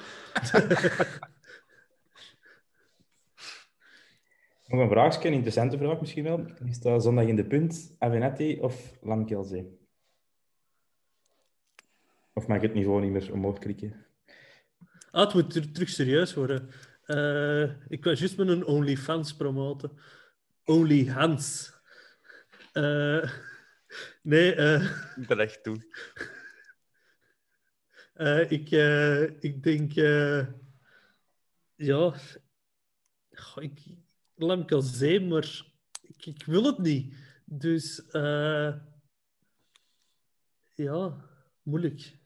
Nog 4.66 4.80
een 4.80 4.88
vraagje, 4.88 5.28
een 5.28 5.34
interessante 5.34 5.78
vraag 5.78 6.00
misschien 6.00 6.24
wel. 6.24 6.46
Is 6.64 6.80
dat 6.80 7.02
zondag 7.02 7.26
in 7.26 7.36
de 7.36 7.46
punt, 7.46 7.94
Avenetti 7.98 8.60
of 8.60 8.92
Lamkelzee? 9.00 9.77
Of 12.38 12.46
mag 12.46 12.56
ik 12.56 12.62
het 12.62 12.74
niveau 12.74 13.00
niet 13.02 13.10
meer 13.12 13.32
omhoog 13.32 13.58
klikken? 13.58 14.06
Ah, 15.10 15.24
het 15.24 15.34
moet 15.34 15.50
ter- 15.50 15.72
terug 15.72 15.88
serieus 15.88 16.34
worden. 16.34 16.70
Eh, 17.04 17.62
ik 17.88 18.04
was 18.04 18.18
juist 18.18 18.36
met 18.36 18.48
een 18.48 18.64
OnlyFans 18.64 19.36
promoten. 19.36 19.98
OnlyHans. 20.64 21.72
Eh 22.72 23.32
nee, 24.22 24.54
eh, 24.54 24.82
Ik 25.16 25.26
ben 25.26 25.38
echt 25.38 25.62
toe. 25.62 25.76
eh, 28.14 28.50
ik, 28.50 28.70
eh, 28.70 29.22
ik 29.42 29.62
denk... 29.62 29.94
eh, 29.96 30.46
ja... 31.74 32.14
Goh, 33.32 33.62
ik 33.64 33.80
Lamkel 34.34 34.82
Zee, 34.82 35.20
maar 35.20 35.62
ik, 36.02 36.26
ik 36.26 36.44
wil 36.44 36.64
het 36.64 36.78
niet. 36.78 37.14
Dus... 37.44 38.06
eh, 38.06 38.74
ja, 40.74 41.24
moeilijk. 41.62 42.16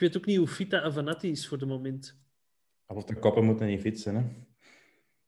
Ik 0.00 0.06
weet 0.06 0.16
ook 0.16 0.26
niet 0.26 0.36
hoe 0.36 0.48
fit 0.48 0.70
dat 0.70 1.22
is 1.22 1.48
voor 1.48 1.58
de 1.58 1.66
moment. 1.66 2.16
Of 2.86 3.04
de 3.04 3.18
koppen 3.18 3.44
moeten 3.44 3.66
niet 3.66 3.80
fietsen, 3.80 4.14
hè? 4.14 4.22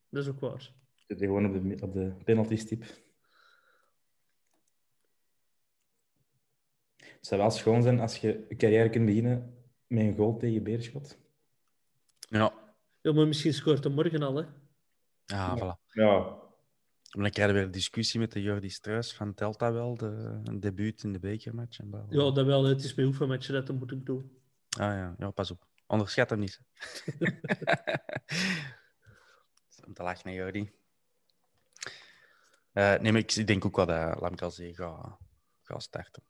Dat 0.09 0.23
is 0.23 0.29
ook 0.29 0.41
waar. 0.41 0.73
Zit 1.07 1.19
je 1.19 1.27
gewoon 1.27 1.47
op 1.47 1.53
de, 1.53 1.85
op 1.85 1.93
de 1.93 2.13
penalty-stip. 2.25 2.81
Het 6.97 7.27
zou 7.27 7.41
wel 7.41 7.51
schoon 7.51 7.83
zijn 7.83 8.01
als 8.01 8.17
je 8.17 8.47
een 8.49 8.57
carrière 8.57 8.91
kunt 8.91 9.07
beginnen 9.07 9.55
met 9.87 10.03
een 10.03 10.15
goal 10.15 10.37
tegen 10.37 10.63
Beerschot. 10.63 11.19
Ja, 12.19 12.53
Ja, 13.01 13.13
maar 13.13 13.27
misschien 13.27 13.55
scoort 13.55 13.85
hij 13.85 13.93
morgen 13.93 14.23
al, 14.23 14.37
hè? 14.37 14.45
ja 15.25 15.57
voilà. 15.59 15.93
Ja, 15.93 16.19
Maar 17.11 17.23
dan 17.23 17.31
krijgen 17.31 17.47
we 17.47 17.53
weer 17.53 17.63
een 17.63 17.71
discussie 17.71 18.21
met 18.21 18.33
de 18.33 18.43
Jordi 18.43 18.71
Struis 18.71 19.15
van 19.15 19.35
telt 19.35 19.59
dat 19.59 19.73
wel, 19.73 19.97
de, 19.97 20.41
een 20.45 20.61
debuut 20.61 21.03
in 21.03 21.13
de 21.13 21.19
bekermatch? 21.19 21.79
En 21.79 21.89
bla, 21.89 21.99
bla, 21.99 22.09
bla. 22.09 22.25
Ja, 22.25 22.31
dat 22.31 22.47
wel. 22.47 22.65
Het 22.65 22.85
is 22.85 22.95
bij 22.95 23.05
hoeveel 23.05 23.27
matchen 23.27 23.55
dat 23.55 23.79
moet 23.79 23.93
ik 23.93 24.07
doen. 24.07 24.41
Ah 24.79 24.95
ja, 24.95 25.15
ja, 25.19 25.31
pas 25.31 25.51
op. 25.51 25.67
Onderschat 25.87 26.31
hem 26.31 26.39
niet. 26.39 26.61
hè. 27.19 27.27
Dat 29.59 29.71
is 29.71 29.85
Om 29.85 29.95
te 29.95 30.03
lachen, 30.03 30.33
Jordi. 30.33 30.73
Eh, 32.73 32.99
nee, 32.99 33.13
maar 33.13 33.21
ik, 33.21 33.33
ik 33.33 33.47
denk 33.47 33.65
ook 33.65 33.77
wel 33.77 33.87
dat 33.87 34.21
Lamkelzee 34.21 34.75
gaat 34.75 35.19
gaat 35.63 35.83
starten. 35.83 36.23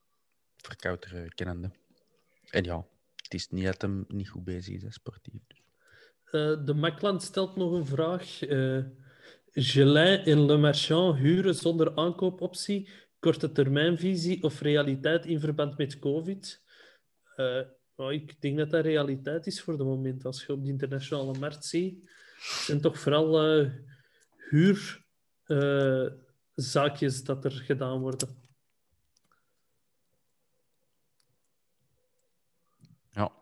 Verkouter 0.56 1.22
eh, 1.22 1.28
kennende. 1.28 1.70
En 2.50 2.64
ja, 2.64 2.86
het 3.16 3.34
is 3.34 3.48
niet 3.48 3.64
dat 3.64 3.82
hem 3.82 4.04
niet 4.08 4.28
goed 4.28 4.44
bezig 4.44 4.74
is, 4.74 4.82
hè, 4.82 4.90
sportief. 4.90 5.42
Eh, 6.24 6.64
de 6.64 6.74
Makland 6.74 7.22
stelt 7.22 7.56
nog 7.56 7.72
een 7.72 7.86
vraag. 7.86 8.42
Eh 8.42 8.84
Gelin 9.54 10.24
en 10.24 10.46
Le 10.46 10.56
Marchand 10.56 11.18
huren 11.18 11.54
zonder 11.54 11.96
aankoopoptie, 11.96 12.88
korte 13.18 13.52
termijnvisie 13.52 14.42
of 14.42 14.60
realiteit 14.60 15.26
in 15.26 15.40
verband 15.40 15.76
met 15.76 15.98
COVID? 15.98 16.62
Eh, 17.36 17.60
nou, 17.96 18.12
ik 18.12 18.40
denk 18.40 18.56
dat 18.56 18.70
dat 18.70 18.84
realiteit 18.84 19.46
is 19.46 19.62
voor 19.62 19.76
de 19.76 19.84
moment. 19.84 20.24
Als 20.24 20.44
je 20.44 20.52
op 20.52 20.64
de 20.64 20.70
internationale 20.70 21.38
markt 21.38 21.64
ziet, 21.64 22.10
zijn 22.66 22.80
toch 22.80 22.98
vooral 22.98 23.40
eh 23.40 23.70
huurzaakjes 24.52 27.24
dat 27.24 27.44
er 27.44 27.50
gedaan 27.50 28.00
worden. 28.00 28.28
Ja. 33.10 33.32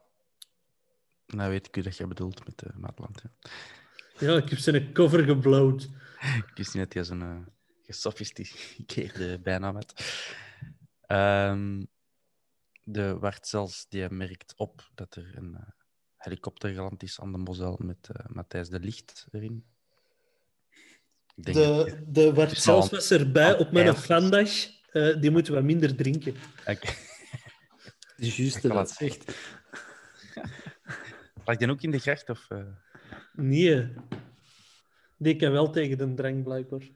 Nou 1.27 1.51
weet 1.51 1.67
ik 1.67 1.85
dat 1.85 1.97
je 1.97 2.07
bedoelt 2.07 2.45
met 2.45 2.59
de 2.59 2.71
Maatland. 2.77 3.23
Ja. 3.23 3.31
Ja, 4.19 4.37
ik 4.37 4.49
heb 4.49 4.59
zijn 4.59 4.93
cover 4.93 5.25
geblowd. 5.25 5.83
Ik 6.47 6.53
wist 6.55 6.75
niet 6.75 6.85
dat 6.85 6.93
hij 6.93 7.05
zo'n 7.05 7.23
eh, 7.23 7.39
gesofisticeerde 7.83 9.39
bijnaam 9.39 9.75
had. 9.75 9.95
De 12.91 13.19
Wartzels 13.19 13.87
die 13.89 14.11
merkt 14.11 14.55
op 14.57 14.91
dat 14.95 15.15
er 15.15 15.37
een 15.37 15.55
eh, 15.55 15.69
helikopter 16.17 16.71
geland 16.73 17.03
is 17.03 17.21
aan 17.21 17.33
de 17.33 17.39
Mosel 17.39 17.79
met 17.83 18.09
eh, 18.13 18.27
Matthijs 18.27 18.69
de 18.69 18.81
Licht 18.81 19.27
erin. 19.31 19.65
Denk 21.35 21.57
De, 21.57 22.03
de 22.07 22.33
Wartzels 22.35 22.91
was 22.91 23.11
erbij 23.11 23.59
op 23.59 23.73
mijn 23.73 23.87
Ja. 23.87 23.95
vandaag. 23.95 24.79
Eh, 24.91 25.21
die 25.21 25.31
moeten 25.31 25.55
wat 25.55 25.63
minder 25.63 25.97
drinken. 25.97 26.35
Oké. 26.67 26.87
Het 28.17 28.29
is 28.29 28.37
juist 28.37 28.63
dat 28.63 28.73
dat 28.73 28.91
zegt. 28.91 29.35
Lag 31.45 31.57
die 31.57 31.71
ook 31.71 31.83
in 31.83 31.91
de 31.91 31.99
gracht? 31.99 32.29
Of, 32.29 32.51
eh? 32.51 32.65
Nee. 33.33 33.95
Die 35.19 35.37
kan 35.37 35.53
wel 35.53 35.71
tegen 35.71 35.99
de 35.99 36.15
drank, 36.15 36.45
blijkbaar. 36.45 36.89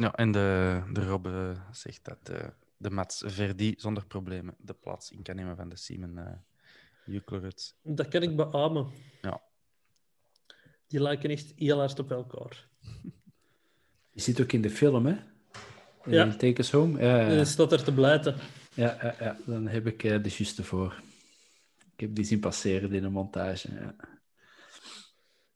Ja, 0.00 0.14
en 0.14 0.32
de, 0.32 0.80
de 0.92 1.06
Rob 1.06 1.26
eh, 1.26 1.50
zegt 1.72 2.04
dat 2.04 2.28
eh, 2.28 2.48
de 2.76 2.90
Mats 2.90 3.22
Verdi 3.26 3.74
zonder 3.76 4.06
problemen 4.06 4.54
de 4.58 4.74
plaats 4.74 5.10
in 5.10 5.22
kan 5.22 5.36
nemen 5.36 5.56
van 5.56 5.68
de 5.68 5.76
Simon 5.76 6.18
uh. 7.04 7.42
Dat 7.82 8.08
kan 8.08 8.22
ik 8.22 8.36
beamen. 8.36 8.86
Ja. 9.22 9.40
Die 10.86 11.02
lijken 11.02 11.30
echt 11.30 11.52
heel 11.56 11.78
hard 11.78 11.98
op 11.98 12.10
elkaar. 12.10 12.68
Je 14.14 14.20
zit 14.20 14.40
ook 14.40 14.52
in 14.52 14.62
de 14.62 14.70
film, 14.70 15.06
hè? 15.06 15.16
Ja. 16.04 16.24
In 16.24 16.36
Take 16.36 16.60
Us 16.60 16.70
Home. 16.70 17.02
Ja, 17.02 17.20
ja, 17.20 17.28
ja. 17.28 17.44
staat 17.44 17.72
er 17.72 17.84
te 17.84 17.92
blijten. 17.92 18.36
ja, 18.74 18.98
ja, 19.02 19.14
ja. 19.20 19.36
Dan 19.46 19.66
heb 19.66 19.86
ik 19.86 20.04
eh, 20.04 20.22
de 20.22 20.34
juiste 20.36 20.64
voor. 20.64 21.02
Ik 21.94 22.00
heb 22.00 22.14
die 22.14 22.24
zien 22.24 22.40
passeren 22.40 22.92
in 22.92 23.02
de 23.02 23.08
montage. 23.08 23.72
Ja. 23.72 23.94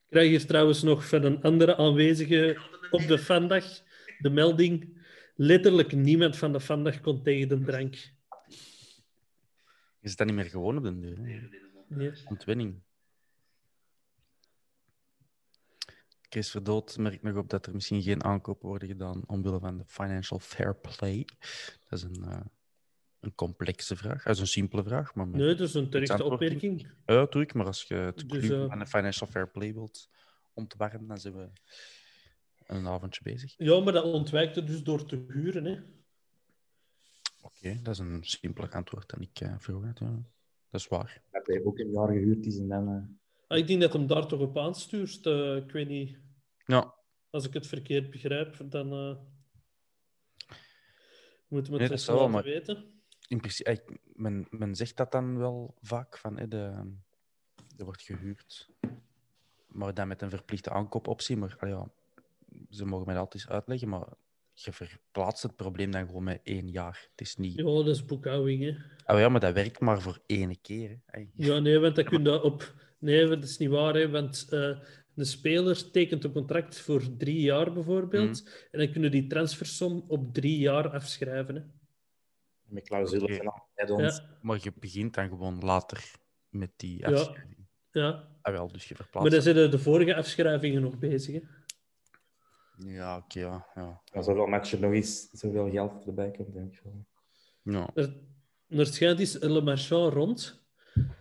Ik 0.04 0.20
krijg 0.20 0.28
hier 0.28 0.46
trouwens 0.46 0.82
nog 0.82 1.08
van 1.08 1.22
een 1.22 1.42
andere 1.42 1.76
aanwezige 1.76 2.58
op 2.90 3.06
de 3.06 3.18
vandag 3.18 3.64
de 4.24 4.30
melding. 4.30 5.02
Letterlijk 5.36 5.92
niemand 5.92 6.36
van 6.36 6.52
de 6.52 6.60
vandag 6.60 7.00
kon 7.00 7.22
tegen 7.22 7.48
de 7.48 7.60
drank. 7.60 7.94
Je 10.00 10.08
zit 10.08 10.16
dat 10.16 10.26
niet 10.26 10.36
meer 10.36 10.44
gewoon 10.44 10.76
op 10.76 10.82
de 10.82 10.98
deur. 10.98 11.18
Nee. 11.88 12.12
Ontwenning. 12.28 12.82
Chris 16.28 16.50
Verdoot 16.50 16.98
merkt 16.98 17.22
nog 17.22 17.36
op 17.36 17.50
dat 17.50 17.66
er 17.66 17.74
misschien 17.74 18.02
geen 18.02 18.24
aankopen 18.24 18.68
worden 18.68 18.88
gedaan 18.88 19.22
omwille 19.26 19.58
van 19.58 19.76
de 19.76 19.84
financial 19.86 20.38
fair 20.38 20.76
play. 20.76 21.24
Dat 21.88 21.98
is 21.98 22.02
een, 22.02 22.24
eh, 22.24 22.40
een 23.20 23.34
complexe 23.34 23.96
vraag. 23.96 24.22
Dat 24.22 24.34
is 24.34 24.40
een 24.40 24.46
simpele 24.46 24.82
vraag. 24.82 25.14
Maar 25.14 25.26
Nee, 25.26 25.54
dat 25.54 25.68
is 25.68 25.74
een 25.74 25.90
terechte 25.90 26.24
opmerking. 26.24 26.80
Ja, 27.06 27.14
natuurlijk, 27.14 27.54
maar 27.54 27.66
als 27.66 27.82
je 27.82 27.94
het 27.94 28.28
Dus, 28.28 28.48
eh, 28.48 28.66
van 28.68 28.78
de 28.78 28.86
financial 28.86 29.30
fair 29.30 29.50
play 29.50 29.74
wilt 29.74 30.08
ontwarren, 30.52 31.06
dan 31.06 31.18
zijn 31.18 31.34
we 31.34 31.50
een 32.66 32.86
avondje 32.88 33.20
bezig. 33.22 33.54
Ja, 33.56 33.80
maar 33.80 33.92
dat 33.92 34.04
ontwijkt 34.04 34.56
het 34.56 34.66
dus 34.66 34.82
door 34.82 35.04
te 35.06 35.24
huren. 35.28 35.64
Hè. 35.64 35.80
Oké, 37.42 37.80
dat 37.82 37.94
is 37.94 37.98
een 37.98 38.24
simpeler 38.24 38.70
antwoord 38.70 39.08
dan 39.10 39.20
ik 39.20 39.40
uh, 39.40 39.54
vroeg 39.58 39.84
had. 39.84 39.98
Ja. 39.98 40.22
Dat 40.70 40.80
is 40.80 40.88
waar. 40.88 41.22
Dat 41.30 41.46
hij 41.46 41.64
ook 41.64 41.78
een 41.78 41.90
jaar 41.90 42.08
gehuurd 42.08 42.46
is 42.46 42.58
en 42.58 42.68
dan... 42.68 42.88
eh, 42.88 43.02
Ah, 43.48 43.58
ik 43.58 43.66
denk 43.66 43.80
dat 43.80 43.92
hem 43.92 44.06
daar 44.06 44.26
toch 44.26 44.40
op 44.40 44.58
aanstuurt. 44.58 45.26
Eh, 45.26 45.56
ik 45.56 45.70
weet 45.70 45.88
niet, 45.88 46.18
Ja, 46.66 46.94
als 47.30 47.46
ik 47.46 47.52
het 47.52 47.66
verkeerd 47.66 48.10
begrijp, 48.10 48.56
dan 48.70 48.92
eh 48.92 49.16
moeten 51.48 51.72
we 51.72 51.78
Nee, 51.78 51.88
het 51.88 52.00
zou 52.00 52.18
wel, 52.18 52.28
maar- 52.28 52.42
weten. 52.42 53.02
in 53.28 53.38
principe, 53.38 53.98
men, 54.12 54.46
men 54.50 54.74
zegt 54.74 54.96
dat 54.96 55.12
dan 55.12 55.38
wel 55.38 55.74
vaak, 55.80 56.18
van 56.18 56.34
de, 56.34 56.56
er 57.76 57.84
wordt 57.84 58.02
gehuurd, 58.02 58.70
maar 59.66 59.94
dan 59.94 60.08
met 60.08 60.22
een 60.22 60.30
verplichte 60.30 60.70
aankoopoptie. 60.70 61.36
Maar 61.36 61.68
ja, 61.68 61.90
ze 62.70 62.84
mogen 62.84 63.06
mij 63.06 63.14
dat 63.14 63.24
altijd 63.24 63.42
eens 63.42 63.52
uitleggen, 63.52 63.88
maar 63.88 64.06
je 64.52 64.72
verplaatst 64.72 65.42
het 65.42 65.56
probleem 65.56 65.90
dan 65.90 66.06
gewoon 66.06 66.24
met 66.24 66.40
één 66.42 66.68
jaar. 66.70 67.08
Het 67.10 67.20
is 67.20 67.36
niet... 67.36 67.54
Ja, 67.54 67.62
dat 67.64 67.86
is 67.86 68.04
boekhouding. 68.04 68.62
Hè. 68.62 68.70
Oh 69.14 69.20
ja, 69.20 69.28
maar 69.28 69.40
dat 69.40 69.54
werkt 69.54 69.80
maar 69.80 70.00
voor 70.00 70.18
één 70.26 70.60
keer. 70.60 71.00
Hè. 71.06 71.26
Ja, 71.34 71.58
nee, 71.58 71.78
want 71.78 71.96
dat 71.96 72.04
kun 72.04 72.24
je 72.24 72.42
op. 72.42 72.74
Nee, 72.98 73.26
dat 73.28 73.42
is 73.44 73.58
niet 73.58 73.68
waar. 73.68 73.94
Hè, 73.94 74.10
want 74.10 74.46
eh, 74.50 74.78
de 75.14 75.24
speler 75.24 75.90
tekent 75.90 76.24
een 76.24 76.32
contract 76.32 76.78
voor 76.80 77.16
drie 77.16 77.40
jaar 77.40 77.72
bijvoorbeeld. 77.72 78.42
Mhm. 78.44 78.52
En 78.70 78.78
dan 78.78 78.90
kunnen 78.92 79.10
die 79.10 79.26
transfersom 79.26 80.04
op 80.08 80.34
drie 80.34 80.58
jaar 80.58 80.88
afschrijven. 80.88 81.54
Hè. 81.54 81.62
met 82.64 82.84
clausules 82.88 83.38
en 83.38 83.46
al. 83.46 83.62
add-ons. 83.76 84.16
Ja, 84.16 84.38
Maar 84.42 84.58
je 84.62 84.72
begint 84.78 85.14
dan 85.14 85.28
gewoon 85.28 85.58
later 85.60 86.10
met 86.48 86.70
die 86.76 86.98
Ja. 86.98 87.10
afschrijving. 87.12 87.66
ja. 87.90 88.28
Ah, 88.42 88.52
wel, 88.52 88.72
dus 88.72 88.88
je 88.88 88.94
Maar 88.98 89.02
verplaatst. 89.02 89.32
dan 89.32 89.54
zijn 89.54 89.70
de 89.70 89.78
vorige 89.78 90.14
afschrijvingen 90.14 90.82
nog 90.82 90.98
bezig. 90.98 91.34
Hè. 91.34 91.40
Ja, 92.78 93.16
oké, 93.16 93.40
ja, 93.40 93.66
ja. 93.74 94.00
Ja, 94.12 94.22
zoveel 94.22 94.46
matchen 94.46 94.80
nog 94.80 94.92
eens, 94.92 95.28
zoveel 95.32 95.70
geld 95.70 96.06
erbij 96.06 96.30
komt, 96.30 96.52
denk 96.54 96.72
ik 96.72 96.80
wel. 96.84 97.04
ja. 97.62 97.90
Er, 97.94 98.14
er 98.68 98.86
schijnt 98.86 99.20
is 99.20 99.38
Le 99.38 99.60
Marchand 99.60 100.12
rond. 100.12 100.62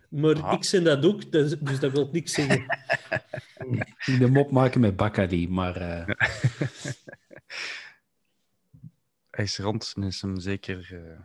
Maar 0.09 0.41
Ah. 0.43 0.53
ik 0.53 0.64
zijn 0.64 0.83
dat 0.83 1.06
ook, 1.06 1.32
dus, 1.32 1.59
dus 1.59 1.80
dat 1.80 1.91
wil 1.91 2.09
niks 2.11 2.32
zeggen. 2.33 2.65
Ik 4.06 4.19
de 4.19 4.27
mop 4.30 4.51
maken 4.51 4.82
met 4.82 4.95
Bakkali, 4.95 5.49
maar 5.49 5.75
eh, 5.75 6.06
Hij 9.30 9.43
is 9.43 9.57
rond 9.57 9.93
en 9.95 10.03
is 10.03 10.22
hem 10.22 10.40
zeker 10.40 11.06
eh, 11.06 11.19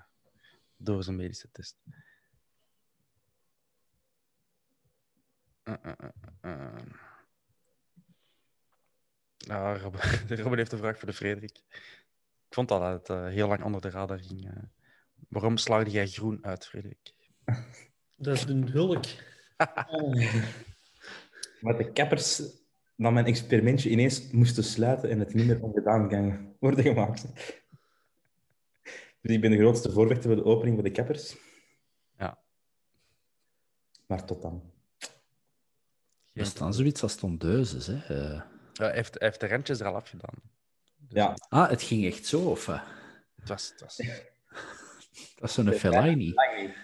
door 0.76 1.02
zijn 1.02 1.16
medische 1.16 1.48
test. 1.52 1.76
Uh, 5.64 6.76
Ja, 9.48 9.78
Robin, 9.78 10.00
Robin 10.42 10.58
heeft 10.58 10.72
een 10.72 10.78
vraag 10.78 10.98
voor 10.98 11.08
de 11.08 11.14
Frederik. 11.14 11.56
Ik 12.48 12.54
vond 12.54 12.70
al 12.70 12.80
dat 12.80 12.92
het 12.92 13.08
eh, 13.08 13.26
heel 13.26 13.48
lang 13.48 13.62
onder 13.64 13.80
de 13.80 13.90
radar 13.90 14.18
ging. 14.18 14.46
eh. 14.50 14.62
waarom 15.28 15.56
slaagde 15.56 15.90
jij 15.90 16.06
groen 16.06 16.38
uit, 16.44 16.66
Frederik? 16.66 17.12
Dat 18.16 18.34
is 18.36 18.44
een 18.44 18.68
hulk. 18.70 19.04
Maar 21.60 21.76
de 21.76 21.92
kappers 21.92 22.42
na 22.94 23.10
mijn 23.10 23.26
experimentje 23.26 23.90
ineens 23.90 24.30
moesten 24.30 24.64
sluiten 24.64 25.10
en 25.10 25.18
het 25.18 25.34
niet 25.34 25.46
meer 25.46 25.62
ongedaan 25.62 26.08
kan 26.08 26.38
worden 26.60 26.84
gemaakt. 26.84 27.26
Dus 29.20 29.34
ik 29.34 29.40
ben 29.40 29.50
de 29.50 29.56
grootste 29.58 29.92
voorvechter 29.92 30.26
voor 30.30 30.42
de 30.42 30.50
opening 30.50 30.74
voor 30.76 30.84
de 30.84 30.90
kappers. 30.90 31.36
Ja. 32.18 32.38
Maar 34.06 34.24
tot 34.24 34.42
dan. 34.42 34.72
er 36.32 36.46
staan 36.46 36.74
zoiets 36.74 37.02
als 37.02 37.14
tondeuses. 37.16 37.86
Hè. 37.86 38.36
Eh, 38.78 38.86
Ja, 38.86 38.92
hij, 38.92 38.94
heeft, 38.94 39.14
hij 39.18 39.28
heeft 39.28 39.40
de 39.40 39.46
randjes 39.46 39.80
er 39.80 39.86
al 39.86 39.94
afgedaan. 39.94 40.34
Ja, 41.08 41.34
ah, 41.48 41.68
het 41.70 41.82
ging 41.82 42.04
echt 42.06 42.26
zo, 42.26 42.40
of 42.40 42.68
eh? 42.68 42.82
Het 43.40 43.48
was, 43.48 43.68
het 43.68 43.80
was... 43.80 43.96
Dat 45.36 45.48
is 45.48 45.54
zo'n 45.54 45.72
Fellaini. 45.72 46.34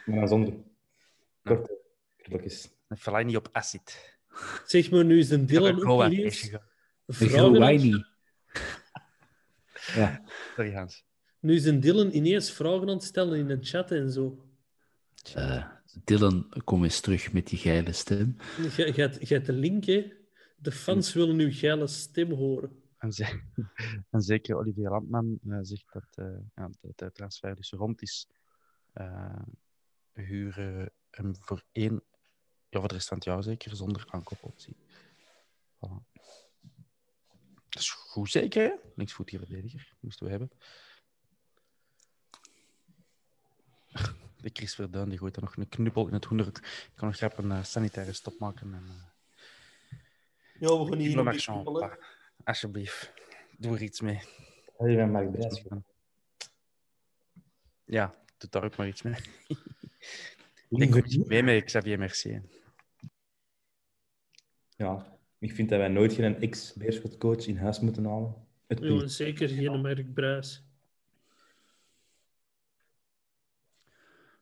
maar 0.05 0.19
dan 0.19 0.29
zonder 0.29 0.55
korte 1.43 1.79
krulletjes. 2.17 2.69
Een 2.89 2.97
Fellaini 2.97 3.37
op 3.37 3.49
acid. 3.53 4.19
Zeg 4.67 4.91
maar, 4.91 5.05
nu 5.05 5.19
is 5.19 5.31
een 5.31 5.47
Dylan 5.47 5.81
een 5.81 5.87
ook. 5.87 6.03
Ja. 9.95 10.23
Sorry, 10.55 10.75
Hans. 10.75 11.05
Nu 11.41 11.55
is 11.55 11.65
een 11.65 11.81
Dylan 11.81 12.11
ineens 12.13 12.51
vragen 12.53 12.81
aan 12.81 12.89
het 12.89 13.05
stellen 13.05 13.39
in 13.39 13.47
de 13.47 13.59
chat 13.61 13.91
en 13.91 14.11
zo. 14.11 14.45
Eh, 15.35 15.65
Dylan, 16.05 16.53
kom 16.65 16.85
eens 16.85 17.01
terug 17.01 17.33
met 17.33 17.47
die 17.47 17.59
geile 17.59 17.93
stem. 17.93 18.37
Je 18.77 19.11
hebt 19.19 19.47
de 19.47 19.53
link, 19.53 19.85
hè. 19.85 20.13
De 20.65 20.73
fans 20.73 21.13
willen 21.13 21.39
uw 21.39 21.53
geile 21.53 21.87
stem 21.87 22.33
horen. 22.33 22.83
En, 22.99 23.11
en 24.11 24.21
zeker 24.21 24.57
Olivier 24.57 24.91
Landman 24.91 25.39
eh, 25.49 25.59
zegt 25.63 25.93
dat 25.93 26.07
eh, 26.15 26.39
ja, 26.55 26.71
de, 26.81 26.93
de 26.95 27.13
transfer 27.13 27.57
dus 27.57 27.71
rond 27.71 28.03
is. 28.03 28.29
eh 28.93 29.43
huren 30.13 30.93
hem 31.11 31.37
voor 31.41 31.65
één, 31.73 32.03
ja, 32.69 32.79
voor 32.79 32.89
de 32.89 32.95
rest 32.95 33.09
van 33.09 33.17
het 33.17 33.27
jaar 33.27 33.43
zeker, 33.43 33.77
zonder 33.77 34.05
aankoopoptie. 34.09 34.77
Voilà. 35.77 36.13
Dat 37.69 37.83
is 37.83 37.91
goed 37.91 38.31
zeker, 38.31 38.63
hè? 38.63 38.75
Linksvoetige 38.95 39.47
verdediger, 39.47 39.97
moesten 40.01 40.25
we 40.25 40.31
hebben. 40.31 40.51
De 44.43 44.51
Chris 44.53 44.75
Verduin 44.75 45.09
die 45.09 45.19
gooit 45.19 45.37
er 45.37 45.43
nog 45.43 45.57
een 45.57 45.69
knuppel 45.69 46.07
in 46.07 46.13
het 46.13 46.25
hoenderhoek. 46.25 46.59
Ik 46.59 46.93
kan 46.95 47.09
nog 47.09 47.17
grap 47.17 47.39
een 47.39 47.65
sanitaire 47.65 48.13
stop 48.13 48.39
maken. 48.39 48.75
En, 48.75 49.14
Ja, 50.65 50.79
we 50.79 50.87
gaan 50.89 50.99
hier. 50.99 51.99
Alsjeblieft, 52.45 53.13
doe 53.59 53.75
er 53.75 53.83
iets 53.83 54.01
mee. 54.01 54.21
Ben 54.79 55.11
Mark 55.11 55.31
Brijs. 55.33 55.63
Ja, 57.85 58.15
doe 58.39 58.51
daar 58.51 58.65
ook 58.65 58.77
maar 58.77 58.89
iets 58.89 59.03
mee. 59.03 59.15
Ik 60.69 60.93
doe 60.93 61.03
iets 61.05 61.17
mee 61.17 61.43
met 61.43 61.65
Xavier 61.65 61.99
Mercier. 61.99 62.43
Ja, 64.77 65.19
ik 65.39 65.53
vind 65.53 65.69
dat 65.69 65.79
wij 65.79 65.89
nooit 65.89 66.13
geen 66.13 66.41
ex-Beerschot-coach 66.41 67.47
in 67.47 67.57
huis 67.57 67.81
moeten 67.81 68.05
halen. 68.05 68.35
Het 68.67 68.79
Ja, 68.81 69.01
en 69.01 69.11
zeker 69.11 69.49
geen 69.49 69.81
Merk 69.81 70.15
Bruis. 70.15 70.65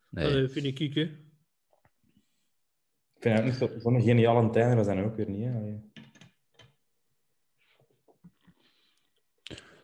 Nee, 0.09 0.27
Allee, 0.27 0.49
vind 0.49 0.67
ik, 0.67 0.79
ik, 0.79 0.95
hè. 0.95 1.01
Ik 1.03 1.19
vind 3.29 3.37
het 3.37 3.45
niet 3.45 3.55
zo- 3.55 3.79
zo'n 3.79 4.03
geniale 4.03 4.51
Tijner 4.51 4.77
was 4.77 4.87
dan 4.87 5.01
ook 5.03 5.17
weer 5.17 5.29
niet. 5.29 5.45
Hè? 5.45 5.81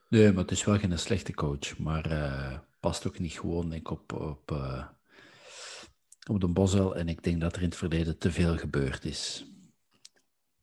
Nee, 0.09 0.33
maar 0.33 0.43
het 0.43 0.51
is 0.51 0.65
wel 0.65 0.79
geen 0.79 0.99
slechte 0.99 1.35
coach. 1.35 1.79
Maar 1.79 2.11
eh, 2.11 2.59
past 2.81 3.07
ook 3.07 3.19
niet 3.19 3.33
gewoon 3.33 3.69
denk 3.69 3.81
ik, 3.81 3.91
op, 3.91 4.13
op, 4.13 4.51
eh, 4.51 4.87
op 6.31 6.41
de 6.41 6.49
Bosel. 6.49 6.97
En 6.97 7.09
ik 7.09 7.23
denk 7.23 7.41
dat 7.41 7.57
er 7.57 7.63
in 7.63 7.69
het 7.69 7.77
verleden 7.77 8.19
te 8.19 8.33
veel 8.33 8.57
gebeurd 8.57 9.05
is. 9.05 9.47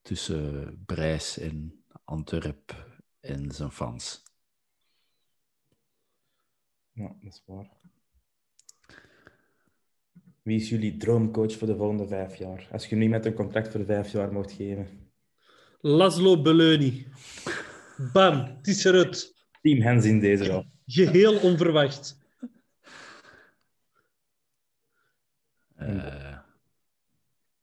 Tussen 0.02 0.84
Brijs 0.86 1.38
en 1.38 1.84
Antwerp 2.04 2.86
en 3.20 3.52
zijn 3.52 3.72
fans. 3.72 4.24
Ja, 6.92 7.16
dat 7.22 7.34
is 7.34 7.44
waar. 7.46 7.70
Wie 10.42 10.60
is 10.60 10.70
jullie 10.70 10.98
droomcoach 10.98 11.58
voor 11.58 11.68
de 11.68 11.76
volgende 11.76 12.08
vijf 12.08 12.36
jaar? 12.36 12.68
Als 12.72 12.84
je 12.84 12.90
hem 12.90 13.00
niet 13.00 13.10
met 13.10 13.26
een 13.26 13.34
contract 13.34 13.72
voor 13.72 13.86
vijf 13.86 14.12
jaar 14.12 14.32
mocht 14.32 14.52
geven. 14.52 15.12
Laszlo 15.82 16.42
Beleuni. 16.42 17.08
Bam, 18.14 18.46
het 18.58 18.68
is 18.68 18.84
eruit. 18.84 19.35
Team 19.66 19.82
Hens 19.82 20.06
in 20.06 20.20
deze 20.20 20.48
wel. 20.48 20.66
Geheel 20.86 21.40
onverwacht. 21.40 22.18
Eh, 25.76 26.38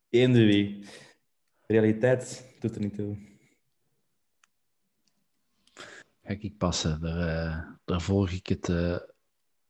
Eende 0.08 0.44
wie. 0.44 0.86
Realiteit 1.66 2.54
doet 2.60 2.74
er 2.74 2.80
niet 2.80 2.94
toe. 2.94 3.16
ga 6.22 6.36
ik 6.38 6.58
passen. 6.58 7.00
Daar, 7.00 7.78
daar 7.84 8.00
volg 8.00 8.30
ik 8.30 8.46
het, 8.46 8.68
eh, 8.68 8.98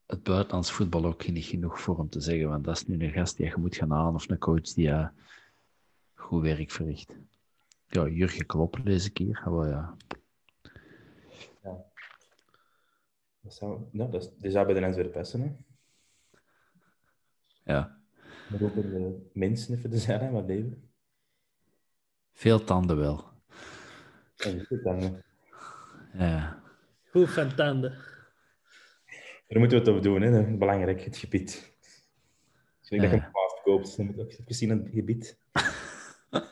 het 0.05 0.23
buitenlands 0.23 0.71
voetbal 0.71 1.05
ook 1.05 1.27
niet 1.27 1.45
genoeg 1.45 1.81
voor 1.81 1.97
om 1.97 2.09
te 2.09 2.21
zeggen. 2.21 2.49
Want 2.49 2.63
dat 2.63 2.75
is 2.75 2.85
nu 2.85 3.05
een 3.05 3.11
gast 3.11 3.37
die 3.37 3.45
je 3.45 3.57
moet 3.57 3.75
gaan 3.75 3.91
halen 3.91 4.13
of 4.13 4.29
een 4.29 4.37
coach 4.37 4.73
die 4.73 5.09
goed 6.13 6.41
werk 6.41 6.71
verricht. 6.71 7.15
Ja, 7.87 8.07
Jurgen 8.07 8.45
Klopp 8.45 8.77
ik 8.79 9.17
hier. 9.17 9.43
Oh, 9.45 9.67
ja. 9.67 9.95
Dat 13.43 13.53
zou, 13.53 13.81
ja, 13.91 14.05
dat, 14.05 14.21
is, 14.23 14.29
die 14.37 14.51
zou 14.51 14.65
bij 14.65 14.75
de 14.89 14.93
weer 14.95 15.07
passen. 15.09 15.41
Hè. 15.41 15.51
ja, 17.73 17.99
Maar 18.49 18.61
ook 18.61 18.73
voor 18.73 18.81
de 18.83 19.29
mensen 19.33 19.75
even 19.77 19.89
te 19.89 19.97
zijn, 19.97 20.19
hè, 20.19 20.29
wat 20.31 20.45
leven. 20.45 20.89
veel 22.31 22.63
tanden 22.63 22.97
wel. 22.97 23.31
Dat 24.35 24.53
is 24.53 24.69
het 24.69 24.83
dan. 24.83 25.21
Ja. 26.13 26.61
Goed 27.11 27.29
van 27.29 27.55
tanden. 27.55 27.91
Daar 29.47 29.59
moeten 29.59 29.79
we 29.83 29.85
het 29.89 29.97
op 29.97 30.03
doen, 30.03 30.21
hè. 30.21 30.57
belangrijk, 30.57 31.01
het 31.03 31.17
gebied. 31.17 31.75
Als 32.79 32.89
je 32.89 32.99
dat 33.01 33.09
je 33.09 33.15
Ja. 33.15 33.25
een 33.25 33.31
paard 33.31 33.61
koopt, 33.63 33.97
dan 33.97 34.05
moet 34.05 34.15
je 34.15 34.21
ook 34.21 34.31
even 34.31 34.55
zien 34.55 34.69
het 34.69 34.89
gebied. 34.93 35.37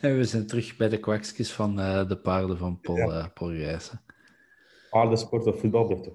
En 0.00 0.16
we 0.16 0.24
zijn 0.24 0.46
terug 0.46 0.76
bij 0.76 0.88
de 0.88 1.00
kwakjes 1.00 1.52
van 1.52 1.80
eh, 1.80 2.08
de 2.08 2.18
paarden 2.18 2.58
van 2.58 2.80
Paul, 2.80 2.96
Ja. 2.96 3.18
eh, 3.24 3.32
Paul 3.34 3.50
Gijssen. 3.50 4.00
Paardensport 5.00 5.46
of 5.46 5.60
voetbal 5.60 5.84
blijft 5.86 6.04
toch 6.04 6.14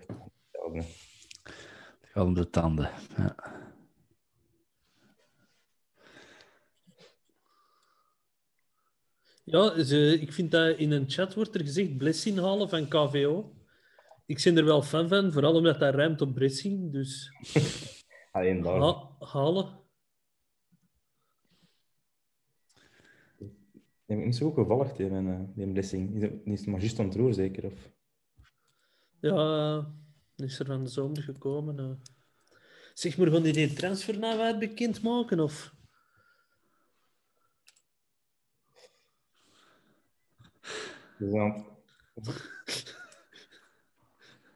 hetzelfde. 0.51 0.77
Het 2.01 2.09
gaat 2.09 2.25
om 2.25 2.33
de 2.33 2.49
tanden. 2.49 2.89
Ja. 3.17 3.35
Ja, 9.43 9.83
ze, 9.83 10.17
ik 10.21 10.33
vind 10.33 10.51
dat 10.51 10.77
in 10.77 10.91
een 10.91 11.09
chat 11.09 11.33
wordt 11.33 11.55
er 11.55 11.61
gezegd 11.61 11.97
blessing 11.97 12.39
halen 12.39 12.69
van 12.69 12.87
KVO. 12.87 13.55
Ik 14.25 14.41
ben 14.43 14.57
er 14.57 14.65
wel 14.65 14.81
fan 14.81 15.07
van, 15.07 15.31
vooral 15.31 15.55
omdat 15.55 15.79
dat 15.79 15.95
ruimt 15.95 16.21
op 16.21 16.33
blessing. 16.33 16.91
Dus 16.91 17.31
Alleen 18.31 18.61
daar. 18.61 18.79
ha- 18.79 19.09
halen. 19.19 19.79
Heb 24.05 24.19
ik 24.19 24.25
niet 24.25 24.35
zo 24.35 24.45
goed 24.45 24.55
gevolgd, 24.55 24.99
mijn, 24.99 25.27
eh, 25.27 25.39
die. 25.65 26.13
Die 26.19 26.29
is- 26.43 26.59
is 26.61 26.65
maar 26.65 26.79
juist 26.79 26.99
aan 26.99 27.05
het 27.05 27.15
roer, 27.15 27.33
zeker? 27.33 27.65
Of... 27.65 27.91
Ja, 29.21 29.91
is 30.35 30.59
er 30.59 30.65
van 30.65 30.83
de 30.83 30.89
zomer 30.89 31.21
gekomen. 31.23 31.79
eh. 31.79 31.91
Zeg 32.93 33.17
maar, 33.17 33.27
gaan 33.27 33.43
die 33.43 33.53
die 33.53 33.73
transfer 33.73 34.19
nou 34.19 34.39
uit 34.39 34.59
bekend 34.59 35.01
maken? 35.01 35.39
Of? 35.39 35.73
Dus 41.17 41.31
dan... 41.31 41.65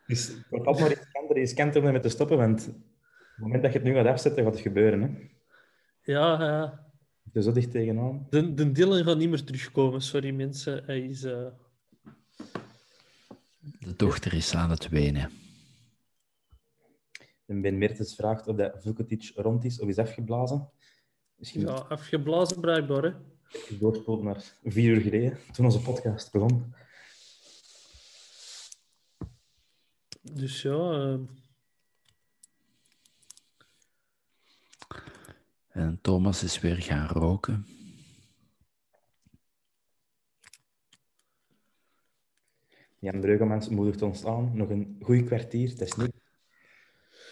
Dus 0.07 0.31
altijd 0.51 0.79
maar 0.79 0.91
iets 0.91 1.11
kanter, 1.11 1.37
iets 1.37 1.53
kanter 1.53 1.83
om 1.95 2.01
te 2.01 2.09
stoppen, 2.09 2.37
want 2.37 2.67
op 2.67 2.73
het 2.73 3.37
moment 3.37 3.61
dat 3.63 3.71
je 3.71 3.77
het 3.79 3.87
nu 3.87 3.93
gaat 3.93 4.05
afzetten, 4.05 4.43
gaat 4.43 4.53
het 4.53 4.61
gebeuren. 4.61 5.01
Hè? 5.01 5.07
Ja, 6.11 6.41
ja. 6.43 6.89
Het 7.23 7.35
is 7.35 7.45
zo 7.45 7.51
dicht 7.51 7.71
tegenaan. 7.71 8.27
De, 8.29 8.53
de 8.53 8.71
Dylan 8.71 9.03
gaat 9.03 9.17
niet 9.17 9.29
meer 9.29 9.43
terugkomen. 9.43 10.01
Sorry 10.01 10.31
mensen. 10.31 10.83
Hij 10.85 10.99
is. 11.01 11.23
eh, 11.23 11.47
De 13.79 13.95
dochter 13.95 14.33
is 14.33 14.55
aan 14.55 14.69
het 14.69 14.89
wenen. 14.89 15.31
En 17.45 17.61
Ben 17.61 17.77
Mertens 17.77 18.15
vraagt 18.15 18.47
of 18.47 18.55
dat 18.55 18.81
Vukotic 18.81 19.31
rond 19.35 19.63
is 19.65 19.79
of 19.79 19.87
is 19.87 19.97
afgeblazen. 19.97 20.69
Misschien 21.35 21.61
ja, 21.61 21.73
afgeblazen 21.73 22.59
blijkbaar. 22.59 23.03
Hè? 23.03 23.11
doorspoelen 23.79 24.25
naar 24.25 24.43
vier 24.63 24.95
uur 24.95 25.01
geleden, 25.01 25.37
toen 25.51 25.65
onze 25.65 25.81
podcast 25.81 26.31
begon. 26.31 26.73
Dus 30.21 30.61
ja. 30.61 30.91
eh, 30.91 31.19
En 35.67 35.99
Thomas 36.01 36.43
is 36.43 36.59
weer 36.59 36.81
gaan 36.81 37.07
roken. 37.07 37.65
Jan 43.05 43.21
Breugemans 43.21 43.69
moedigt 43.69 44.01
ons 44.01 44.25
aan. 44.25 44.51
Nog 44.53 44.69
een 44.69 44.97
goed 45.01 45.25
kwartier, 45.25 45.69
dat 45.69 45.87
is 45.87 45.95
niet... 45.95 46.13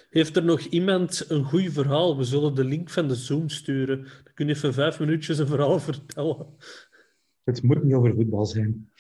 heeft 0.10 0.36
er 0.36 0.44
nog 0.44 0.60
iemand 0.60 1.30
een 1.30 1.44
goed 1.44 1.72
verhaal? 1.72 2.18
We 2.18 2.24
zullen 2.24 2.56
de 2.56 2.64
link 2.64 2.90
van 2.90 3.08
de 3.08 3.16
Zoom 3.16 3.50
sturen. 3.50 4.04
Dan 4.04 4.34
kun 4.34 4.48
je 4.48 4.54
even 4.54 4.74
vijf 4.74 5.00
minuutjes 5.00 5.38
een 5.38 5.48
verhaal 5.48 5.80
vertellen. 5.80 6.56
Het 7.44 7.64
moet 7.64 7.84
niet 7.84 7.94
over 7.94 8.14
voetbal 8.14 8.46
zijn. 8.46 8.92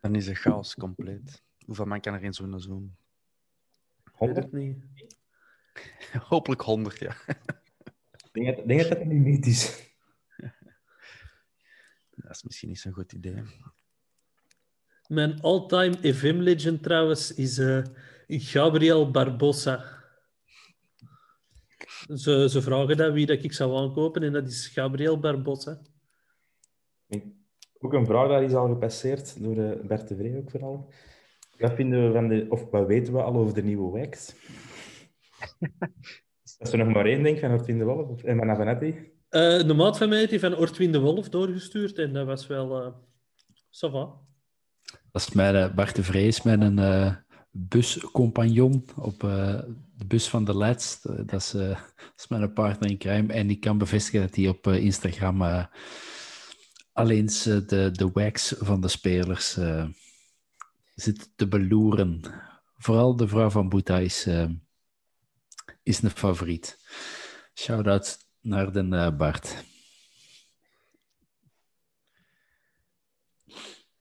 Dan 0.00 0.14
is 0.14 0.24
de 0.24 0.34
chaos 0.34 0.74
compleet. 0.74 1.42
Hoeveel 1.64 1.84
man 1.84 2.00
kan 2.00 2.14
er 2.14 2.22
in 2.22 2.34
zo'n 2.34 2.60
Zoom? 2.60 2.96
Ik 4.04 4.12
weet 4.18 4.18
100? 4.18 4.44
het 4.44 4.52
niet. 4.52 4.84
Hopelijk 6.28 6.60
100, 6.60 6.98
ja. 6.98 7.16
Ik 7.26 8.28
denk 8.32 8.56
dat, 8.56 8.66
denk 8.66 8.80
dat 8.80 8.88
dat 8.88 9.00
een 9.00 9.08
limiet 9.08 9.46
is. 9.46 9.92
Dat 12.16 12.30
is 12.30 12.42
misschien 12.42 12.68
niet 12.68 12.78
zo'n 12.78 12.92
goed 12.92 13.12
idee. 13.12 13.42
Mijn 15.08 15.40
all-time 15.40 16.14
FM-legend 16.14 16.82
trouwens 16.82 17.34
is 17.34 17.58
eh, 17.58 17.82
Gabriel 18.26 19.10
Barbosa. 19.10 19.84
Ze, 22.14 22.48
ze 22.50 22.62
vragen 22.62 22.96
dat 22.96 23.12
wie 23.12 23.26
dat 23.26 23.42
ik 23.44 23.52
zou 23.52 23.76
aankopen 23.76 24.22
en 24.22 24.32
dat 24.32 24.46
is 24.46 24.66
Gabriel 24.66 25.18
Barbosa. 25.18 25.80
Ook 27.78 27.92
een 27.92 28.06
vraag 28.06 28.28
daar 28.28 28.42
is 28.42 28.54
al 28.54 28.68
gepasseerd 28.68 29.42
door 29.42 29.56
eh, 29.56 29.86
Bert 29.86 30.08
de 30.08 30.16
Vree 30.16 30.36
ook 30.36 30.50
vooral. 30.50 30.92
Wat 31.58 31.72
vinden 31.74 32.06
we 32.06 32.12
van 32.12 32.28
de, 32.28 32.46
of 32.48 32.70
wat 32.70 32.86
weten 32.86 33.12
we 33.12 33.22
al 33.22 33.34
over 33.34 33.54
de 33.54 33.62
nieuwe 33.62 33.98
wax? 33.98 34.34
Als 36.58 36.72
er 36.72 36.78
nog 36.78 36.94
maar 36.94 37.06
één 37.06 37.22
denkt 37.22 37.40
van 37.40 37.50
Ortwin 37.52 37.78
de 37.78 37.84
Wolf 37.84 38.08
of- 38.08 38.22
en 38.22 38.36
van 38.38 38.50
Avanetti. 38.50 39.12
Eh, 39.28 39.66
de 39.66 39.74
maat 39.74 39.98
van 39.98 40.08
mij 40.08 40.18
heeft 40.18 40.30
die 40.30 40.40
van 40.40 40.56
Ortwin 40.56 40.92
de 40.92 41.00
Wolf 41.00 41.28
doorgestuurd 41.28 41.98
en 41.98 42.12
dat 42.12 42.26
was 42.26 42.46
wel... 42.46 42.82
eh 42.82 42.92
ça 43.70 43.90
va. 43.90 44.23
Dat 45.14 45.22
is 45.22 45.32
mijn, 45.32 45.54
eh, 45.54 45.74
Bart 45.74 45.96
de 45.96 46.02
Vrees, 46.02 46.42
mijn 46.42 46.78
eh 46.78 47.14
buscompagnon 47.50 48.84
op 48.96 49.24
eh, 49.24 49.60
de 49.96 50.04
bus 50.06 50.28
van 50.28 50.44
de 50.44 50.56
Let's. 50.56 51.00
Dat 51.02 51.54
is, 52.16 52.28
mijn 52.28 52.52
partner 52.52 52.90
in 52.90 52.98
crime. 52.98 53.32
En 53.32 53.50
ik 53.50 53.60
kan 53.60 53.78
bevestigen 53.78 54.20
dat 54.20 54.34
hij 54.34 54.48
op 54.48 54.66
Instagram 54.66 55.68
alleen 56.92 57.26
de, 57.26 57.90
de 57.92 58.10
wax 58.12 58.54
van 58.58 58.80
de 58.80 58.88
spelers 58.88 59.58
zit 60.94 61.30
te 61.36 61.48
beloeren. 61.48 62.20
Vooral 62.76 63.16
de 63.16 63.28
vrouw 63.28 63.50
van 63.50 63.68
Boeta 63.68 63.98
is, 63.98 64.28
is 65.82 66.02
een 66.02 66.10
favoriet. 66.10 66.78
Shout-out 67.54 68.18
naar 68.40 68.72
de 68.72 69.14
Bart. 69.18 69.64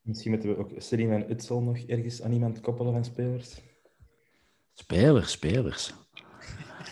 Misschien 0.03 0.31
moeten 0.31 0.49
we 0.49 0.57
ook 0.57 0.71
Selim 0.77 1.11
en 1.11 1.31
Utsel 1.31 1.61
nog 1.61 1.77
ergens 1.77 2.21
aan 2.21 2.31
iemand 2.31 2.59
koppelen 2.59 2.93
van 2.93 3.05
spelers. 3.05 3.61
Spelers, 4.73 5.31
spelers. 5.31 5.93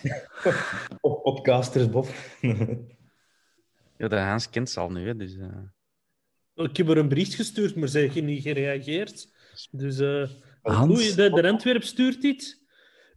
Of 1.02 1.22
podcasters, 1.22 1.90
Bob. 1.90 2.08
Ja, 3.98 4.08
de 4.08 4.16
Hans 4.20 4.50
kent 4.50 4.70
ze 4.70 4.80
al 4.80 4.92
nu, 4.92 5.08
hè, 5.08 5.16
dus... 5.16 5.38
eh, 5.38 6.66
Ik 6.66 6.78
heb 6.78 6.88
er 6.90 6.98
een 6.98 7.08
bericht 7.08 7.34
gestuurd, 7.34 7.76
maar 7.76 7.88
ze 7.88 8.00
hebben 8.00 8.26
niet 8.26 8.42
gereageerd. 8.42 9.28
Dus 9.72 10.00
eh 10.00 10.30
Hans? 10.62 11.16
de, 11.16 11.30
de 11.30 11.48
Antwerp 11.48 11.84
stuurt 11.84 12.24
iets. 12.24 12.60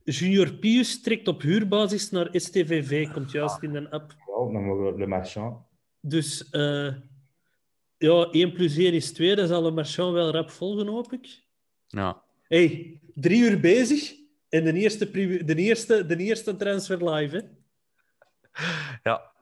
Junior 0.04 0.52
Pius 0.54 1.00
trekt 1.02 1.28
op 1.28 1.42
huurbasis 1.42 2.10
naar 2.10 2.28
STVV, 2.32 3.12
komt 3.12 3.30
juist 3.30 3.62
in 3.62 3.74
een 3.74 3.90
app. 3.90 4.10
Ja, 4.18 4.52
dan 4.52 4.64
mogen 4.64 4.92
we 4.92 4.98
Le 4.98 5.06
Marchand. 5.06 5.56
Dus 6.00 6.50
eh, 6.50 6.92
ja, 8.04 8.30
1 8.30 8.52
plus 8.52 8.76
1 8.76 8.92
is 8.92 9.12
2, 9.12 9.34
dat 9.36 9.48
zal 9.48 9.62
de 9.62 9.70
Marchand 9.70 10.12
wel 10.12 10.30
rap 10.30 10.50
volgen, 10.50 10.86
hoop 10.86 11.12
ik. 11.12 11.42
ja. 11.86 12.22
hey, 12.42 13.00
drie 13.14 13.42
uur 13.42 13.60
bezig 13.60 14.14
en 14.48 14.64
de 14.64 14.72
eerste, 14.72 15.10
de 15.44 15.54
eerste, 15.54 16.06
de 16.06 16.16
eerste 16.16 16.56
transfer 16.56 17.10
live. 17.10 17.36
Hè? 17.36 17.42
Ja. 19.02 19.32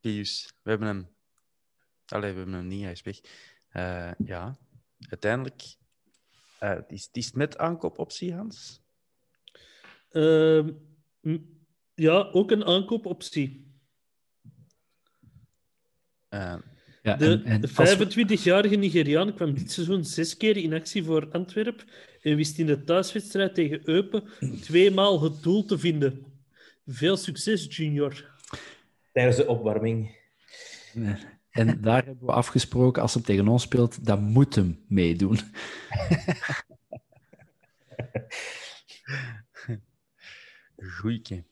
Pius. 0.00 0.52
We 0.62 0.70
hebben 0.70 0.88
hem... 0.88 1.08
Allee, 2.06 2.30
we 2.32 2.36
hebben 2.36 2.54
hem 2.54 2.66
niet, 2.66 2.82
hij 2.82 2.92
is 2.92 3.02
weg. 3.02 3.20
Eh, 3.68 4.12
ja. 4.24 4.56
Uiteindelijk... 5.08 5.62
eh, 6.58 6.70
het 6.70 6.92
is, 6.92 7.04
het 7.06 7.16
is 7.16 7.32
met 7.32 7.58
aankoopoptie, 7.58 8.34
Hans. 8.34 8.80
Ehm, 10.10 10.72
ja, 11.94 12.30
ook 12.32 12.50
een 12.50 12.64
aankoopoptie. 12.64 13.64
Ja, 17.06 17.16
De, 17.16 17.26
en- 17.32 17.44
en 17.44 17.60
de 17.60 17.68
als 17.74 17.96
we- 17.96 18.04
25-jarige 18.06 18.74
Nigeriaan 18.76 19.34
kwam 19.34 19.54
dit 19.54 19.72
seizoen 19.72 20.04
zes 20.04 20.36
keer 20.36 20.56
in 20.56 20.72
actie 20.72 21.04
voor 21.04 21.28
Antwerp 21.32 21.84
en 22.22 22.36
wist 22.36 22.58
in 22.58 22.66
de 22.66 22.84
thuiswedstrijd 22.84 23.54
tegen 23.54 23.80
Eupen 23.88 24.24
tweemaal 24.60 25.22
het 25.22 25.42
doel 25.42 25.64
te 25.64 25.78
vinden. 25.78 26.24
Veel 26.86 27.16
succes, 27.16 27.76
Junior. 27.76 28.24
Tijdens 29.12 29.36
de 29.36 29.46
opwarming. 29.46 30.16
En 31.50 31.80
daar 31.80 32.04
hebben 32.04 32.26
we 32.26 32.32
afgesproken, 32.32 33.02
als 33.02 33.14
hij 33.14 33.22
tegen 33.22 33.48
ons 33.48 33.62
speelt, 33.62 34.04
dan 34.06 34.22
moet 34.22 34.54
hem 34.54 34.84
meedoen. 34.88 35.38
Goeieke. 40.76 41.44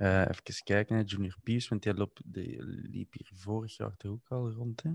Eh 0.00 0.20
even 0.28 0.62
kijken 0.64 0.94
naar 0.96 1.04
Junior 1.04 1.36
Pius, 1.42 1.68
want 1.68 1.82
die, 1.82 1.94
loopt, 1.94 2.22
die 2.24 2.62
liep 2.64 3.12
hier 3.12 3.30
vorig 3.34 3.76
jaar 3.76 3.96
toch 3.96 4.10
ook 4.12 4.28
al 4.28 4.50
rond. 4.50 4.82
Hè? 4.82 4.90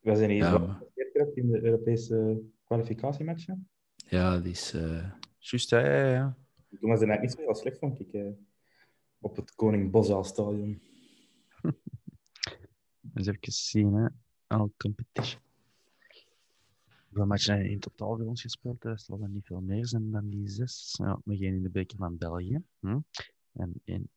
We 0.00 0.16
zijn 0.16 0.30
hier 0.30 0.38
Ja, 0.38 0.82
in 1.34 1.50
de 1.50 1.62
Europese 1.62 2.40
kwalificatiematchen. 2.64 3.68
Ja, 3.96 4.38
die 4.38 4.50
is... 4.50 4.72
eh, 4.72 5.10
Juist, 5.38 5.70
ja, 5.70 5.78
ja, 5.78 6.12
ja. 6.12 6.36
Toen 6.68 6.90
was 6.90 7.00
eigenlijk 7.00 7.20
niet 7.20 7.30
zo 7.30 7.40
heel 7.40 7.54
slecht, 7.54 7.78
vond 7.78 8.00
ik. 8.00 8.12
eh, 8.12 8.30
op 9.20 9.36
het 9.36 9.54
Koning 9.54 9.90
Boszaal 9.90 10.24
stadion. 10.24 10.80
Eens 13.14 13.26
even 13.26 13.52
zien. 13.52 13.94
Hè. 13.94 14.06
All 14.46 14.70
competition. 14.76 15.40
Hoeveel 17.08 17.26
matchen 17.26 17.54
hebben 17.54 17.72
in 17.72 17.80
totaal 17.80 18.16
voor 18.16 18.26
ons 18.26 18.42
gespeeld? 18.42 18.84
Er 18.84 18.98
zal 19.00 19.22
er 19.22 19.28
niet 19.28 19.46
veel 19.46 19.60
meer 19.60 19.86
zijn 19.86 20.10
dan 20.10 20.28
die 20.28 20.48
zes. 20.48 20.94
Ja, 21.02 21.20
nog 21.24 21.40
één 21.40 21.54
in 21.54 21.62
de 21.62 21.70
beker 21.70 21.96
van 21.98 22.18
België. 22.18 22.62
Hm? 22.80 22.98
En 23.52 23.80
één 23.84 24.10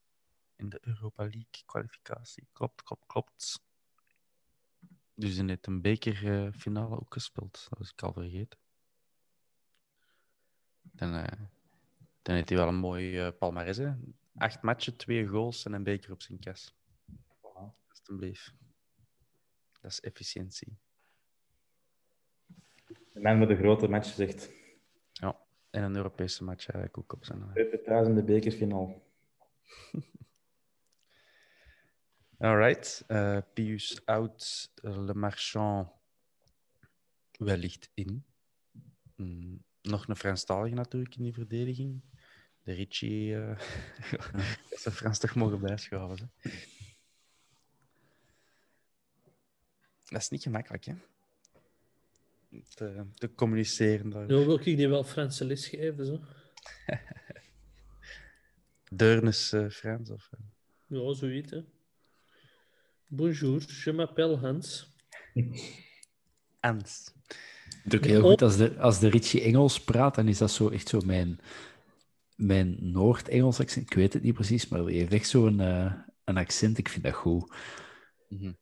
in 0.56 0.70
de 0.70 0.80
Europa 0.82 1.24
League 1.24 1.64
kwalificatie. 1.66 2.48
Klopt, 2.52 2.84
klopt, 2.84 3.06
klopt. 3.06 3.64
Dus 5.14 5.38
in 5.38 5.46
net 5.46 5.68
een 5.68 5.82
bekerfinale 5.82 7.00
ook 7.00 7.14
gespeeld. 7.14 7.66
Dat 7.70 7.80
was 7.80 7.92
ik 7.92 8.02
al 8.02 8.14
vergeten. 8.14 8.60
Dan, 10.82 11.14
eh, 11.14 11.40
dan 12.22 12.36
heeft 12.36 12.50
hij 12.50 12.58
wel 12.58 12.68
een 12.68 12.76
mooi 12.76 13.20
eh 13.20 13.32
palmarès. 13.40 13.78
Hè? 13.78 13.94
Acht 14.38 14.62
matchen, 14.62 14.98
twee 14.98 15.28
goals 15.28 15.66
en 15.66 15.74
een 15.74 15.84
beker 15.84 16.12
op 16.12 16.22
zijn 16.22 16.40
kas. 16.40 16.76
Alsjeblieft. 17.90 18.54
Dat 19.82 19.92
is 19.92 20.00
efficiëntie. 20.00 20.78
De 23.14 23.20
man 23.22 23.40
met 23.40 23.48
de 23.48 23.56
grote 23.56 23.88
match 23.88 24.08
zegt. 24.08 24.52
Ja, 25.12 25.40
en 25.70 25.84
een 25.84 25.96
Europese 25.96 26.44
match 26.44 26.68
eigenlijk 26.70 26.98
ook 26.98 27.14
op 27.14 27.26
zijn. 27.26 27.42
eh. 27.42 27.54
Pepe 27.54 27.82
bekerfinale. 29.92 30.14
Alright. 32.38 33.04
eh 33.08 33.38
Pius 33.54 34.06
out, 34.06 34.72
Le 34.82 35.14
Marchand 35.14 35.90
wellicht 37.38 37.90
in. 37.94 38.26
Mm, 39.16 39.64
nog 39.82 40.08
een 40.08 40.16
Franstalige 40.16 40.76
natuurlijk 40.76 41.16
in 41.16 41.24
die 41.24 41.34
verdediging. 41.34 42.02
De 42.64 42.74
Ricci 42.74 43.34
eh 43.34 43.60
is 44.70 44.84
de 44.84 44.92
Frans 44.92 45.20
toch 45.20 45.36
mogen 45.36 45.60
bijschaven. 45.60 46.32
Hè? 46.38 46.50
Dat 50.06 50.22
is 50.22 50.30
niet 50.30 50.44
gemakkelijk, 50.44 50.86
hè? 50.86 50.94
Te, 52.70 53.06
te 53.14 53.34
communiceren. 53.34 54.10
Daar. 54.10 54.26
Nu 54.26 54.36
wil 54.36 54.60
ik 54.60 54.64
die 54.64 54.88
wel 54.88 55.04
Franse 55.04 55.46
les 55.46 55.68
geven. 55.68 56.06
Zo. 56.06 56.20
Deurnes 58.96 59.54
eh, 59.54 59.70
Frans 59.70 60.10
of... 60.10 60.30
eh? 60.32 60.40
Ja, 60.88 61.14
zoiets. 61.14 61.52
Hè. 61.52 61.64
Bonjour, 63.08 63.66
je 63.84 63.92
m'appelle 63.92 64.38
Hans. 64.38 64.96
Ans. 66.60 67.14
Het 67.84 67.94
is 67.94 68.00
ook 68.00 68.06
heel 68.06 68.22
goed 68.22 68.42
als 68.42 68.58
de, 68.58 68.80
als 68.80 69.00
de 69.00 69.10
Richie 69.10 69.42
Engels 69.42 69.84
praat, 69.84 70.16
dan 70.16 70.28
is 70.28 70.38
dat 70.38 70.52
zo 70.52 70.70
echt 70.70 70.88
zo 70.88 71.02
mijn, 71.06 71.40
mijn 72.36 72.78
Noord-Engels 72.92 73.60
accent. 73.60 73.86
Ik 73.86 73.94
weet 73.94 74.14
het 74.14 74.24
niet 74.24 74.34
precies, 74.34 74.68
maar 74.68 74.80
hij 74.84 74.94
heeft 74.94 75.14
echt 75.14 75.30
zo'n 75.30 75.60
eh, 75.60 75.94
een 76.24 76.38
accent. 76.38 76.78
Ik 76.78 76.90
vind 76.90 77.04
dat 77.04 77.14
goed. 77.14 77.54
Mhm. 78.30 78.54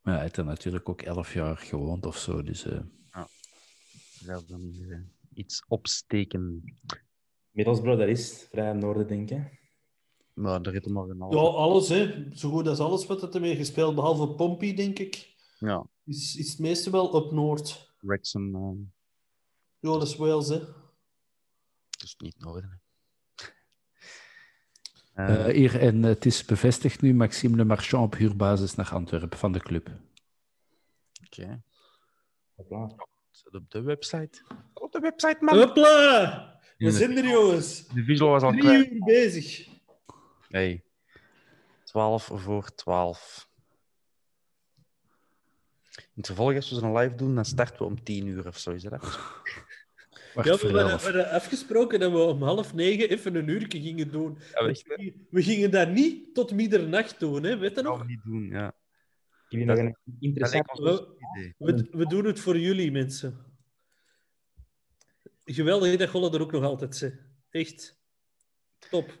Maar 0.00 0.14
hij 0.14 0.22
heeft 0.22 0.36
er 0.36 0.44
natuurlijk 0.44 0.88
ook 0.88 1.02
elf 1.02 1.32
jaar 1.32 1.56
gewoond 1.56 2.06
of 2.06 2.18
zo. 2.18 2.42
Dus 2.42 2.64
eh, 2.64 2.80
Zelf 4.26 4.44
dan 4.44 4.86
eh, 4.90 4.98
iets 5.34 5.64
opsteken. 5.68 6.62
Middlesbrough, 7.56 7.98
dat 8.00 8.08
is 8.08 8.46
vrij 8.50 8.64
aan 8.68 8.74
het 8.76 8.84
noorden, 8.84 9.06
denk 9.06 9.30
ik. 9.30 9.36
hè. 9.36 9.44
Maar 10.32 10.62
daar 10.62 10.74
er 10.74 10.92
maar 10.92 11.08
een. 11.08 11.30
Ja, 11.30 11.38
alles, 11.38 11.88
hè. 11.88 12.26
Zo 12.34 12.50
goed 12.50 12.66
als 12.68 12.78
alles 12.78 13.06
wat 13.06 13.20
het 13.20 13.34
ermee 13.34 13.56
gespeeld, 13.56 13.94
behalve 13.94 14.28
Pompey, 14.28 14.74
denk 14.74 14.98
ik, 14.98 15.34
Ja, 15.58 15.86
is, 16.04 16.36
is 16.36 16.50
het 16.50 16.58
meeste 16.58 16.90
wel 16.90 17.08
op 17.08 17.32
Noord. 17.32 17.94
Wrexham, 18.00 18.54
eh, 18.54 18.70
Ja, 19.78 19.90
dat 19.98 20.02
is 20.02 20.16
Wales, 20.16 20.48
hè. 20.48 20.60
dus 21.98 22.14
niet 22.18 22.38
noorden. 22.38 22.80
eh, 25.14 25.44
hier, 25.44 25.80
en 25.80 26.02
het 26.02 26.26
is 26.26 26.44
bevestigd 26.44 27.00
nu, 27.00 27.14
Maxime 27.14 27.56
Le 27.56 27.64
Marchand 27.64 28.04
op 28.04 28.18
huurbasis 28.18 28.74
naar 28.74 28.90
Antwerpen 28.92 29.38
van 29.38 29.52
de 29.52 29.60
club. 29.60 29.90
Oké. 31.26 31.62
Hopla. 32.54 32.94
Zit 33.30 33.54
op 33.54 33.70
de 33.70 33.82
website. 33.82 34.42
Op 34.74 34.92
de 34.92 35.00
website, 35.00 35.36
man! 35.40 35.58
Hopla! 35.58 36.54
We 36.76 36.90
zijn 36.90 37.16
er, 37.16 37.24
jongens. 37.28 37.86
De 37.86 38.04
visual 38.04 38.30
was 38.30 38.42
al 38.42 38.50
Drie 38.50 38.62
kwijt. 38.62 38.90
uur 38.90 39.04
bezig. 39.04 39.66
Hey. 40.48 40.82
12 41.84 42.24
voor 42.32 42.74
12. 42.74 43.48
In 45.96 46.02
het 46.22 46.26
vervolg, 46.26 46.54
als 46.54 46.70
we 46.70 46.76
zo'n 46.76 46.96
live 46.96 47.14
doen, 47.14 47.34
dan 47.34 47.44
starten 47.44 47.78
we 47.78 47.84
om 47.84 48.02
10 48.02 48.26
uur 48.26 48.46
of 48.46 48.58
zo. 48.58 48.70
Is 48.70 48.82
dat 48.82 48.90
dat? 48.92 49.02
Wacht, 50.34 50.48
Ja, 50.48 50.56
we 50.56 50.60
hadden, 50.72 50.80
elf. 50.90 51.00
we 51.00 51.04
hadden 51.12 51.30
afgesproken 51.30 52.00
dat 52.00 52.12
we 52.12 52.18
om 52.18 52.42
half 52.42 52.74
negen 52.74 53.08
even 53.08 53.34
een 53.34 53.48
uurtje 53.48 53.80
gingen 53.80 54.10
doen. 54.10 54.38
Ja? 54.54 54.72
We 55.30 55.42
gingen 55.42 55.70
dat 55.70 55.88
niet 55.90 56.34
tot 56.34 56.52
middernacht 56.52 57.20
doen, 57.20 57.42
hè? 57.42 57.56
weet 57.58 57.68
je 57.68 57.74
Dat 57.74 57.84
nog? 57.84 57.96
gaan 57.98 58.06
we 58.06 58.12
niet 58.12 58.22
doen, 58.24 58.46
ja. 58.48 58.74
Ik 59.48 59.66
Dat- 59.66 59.78
een 59.78 59.84
Dat 60.04 60.14
interessant... 60.20 60.66
lijkt 60.66 60.80
ons 60.80 61.00
We, 61.00 61.14
een 61.36 61.54
idee. 61.76 61.86
we, 61.90 61.98
we 61.98 62.06
doen 62.06 62.24
het 62.24 62.40
voor 62.40 62.58
jullie, 62.58 62.90
mensen. 62.92 63.44
Geweldig 65.54 65.96
dat 65.96 66.08
Golle 66.08 66.30
er 66.30 66.40
ook 66.40 66.52
nog 66.52 66.64
altijd 66.64 66.96
zit. 66.96 67.22
Echt. 67.50 68.00
Top. 68.90 69.18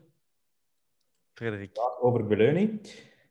Frederik. 1.32 1.78
over 2.00 2.26
Beleunie. 2.26 2.80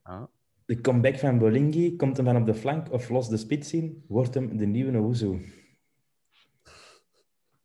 Ah. 0.02 0.24
De 0.66 0.82
comeback 0.82 1.18
van 1.18 1.38
Bolingi, 1.38 1.96
komt 1.96 2.18
hem 2.18 2.26
van 2.26 2.36
op 2.36 2.46
de 2.46 2.54
flank 2.54 2.92
of 2.92 3.10
los 3.10 3.30
de 3.30 3.38
spits 3.38 3.74
in, 3.74 4.04
wordt 4.08 4.34
hem 4.34 4.58
de 4.58 4.66
nieuwe 4.66 4.98
Owuzu. 4.98 5.54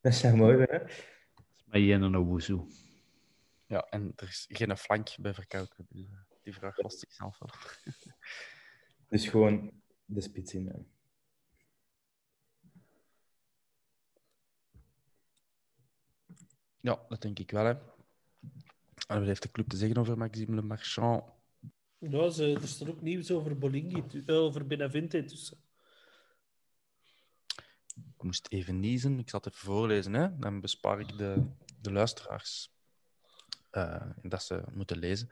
Dat 0.01 0.13
is 0.13 0.23
mooi, 0.23 0.65
hè? 0.69 0.79
Maar 1.65 1.81
Jen 1.81 2.03
en 2.03 2.17
Owuzu. 2.17 2.61
Ja, 3.67 3.87
en 3.91 4.13
er 4.17 4.29
is 4.29 4.47
geen 4.49 4.77
flank 4.77 5.09
bij 5.21 5.35
verkouden. 5.35 5.87
Die 6.43 6.55
vraag 6.55 6.77
lost 6.77 6.99
zichzelf 6.99 7.39
wel. 7.39 7.51
Dus 9.09 9.29
gewoon 9.29 9.83
de 10.05 10.21
spits 10.21 10.55
in. 10.55 10.91
Ja, 16.81 17.01
dat 17.09 17.23
denk 17.23 17.39
ik 17.39 17.51
wel. 17.51 17.65
Hè. 17.65 17.75
En 19.09 19.19
wat 19.19 19.27
heeft 19.27 19.43
de 19.43 19.51
club 19.51 19.69
te 19.69 19.77
zeggen 19.77 19.99
over 19.99 20.19
Maxime 20.19 20.55
Le 20.55 20.63
Marchand? 20.63 21.25
Ja, 21.99 22.29
ze, 22.29 22.59
er 22.63 22.69
staat 22.69 22.89
ook 22.89 23.01
nieuws 23.01 23.31
over 23.31 23.59
Bolingi, 23.59 24.05
eh, 24.27 24.37
over 24.37 24.67
Benavente 24.67 25.25
tussen. 25.25 25.57
Ik 27.97 28.23
moest 28.23 28.47
even 28.49 28.81
niezen. 28.81 29.19
Ik 29.19 29.29
zal 29.31 29.41
het 29.41 29.53
even 29.53 29.67
voorlezen. 29.67 30.13
Hè. 30.13 30.39
Dan 30.39 30.61
bespaar 30.61 31.01
ik 31.01 31.19
de, 31.19 31.47
de 31.81 31.93
luisteraars 31.93 32.71
eh, 33.71 34.03
dat 34.23 34.43
ze 34.43 34.63
moeten 34.73 34.99
lezen. 34.99 35.29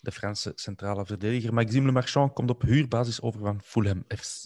De 0.00 0.12
Franse 0.12 0.52
centrale 0.54 1.06
verdediger 1.06 1.54
Maxime 1.54 1.86
Le 1.86 1.92
Marchand 1.92 2.32
komt 2.32 2.50
op 2.50 2.62
huurbasis 2.62 3.20
over 3.20 3.40
van 3.40 3.62
Fulham 3.62 4.04
FC. 4.08 4.42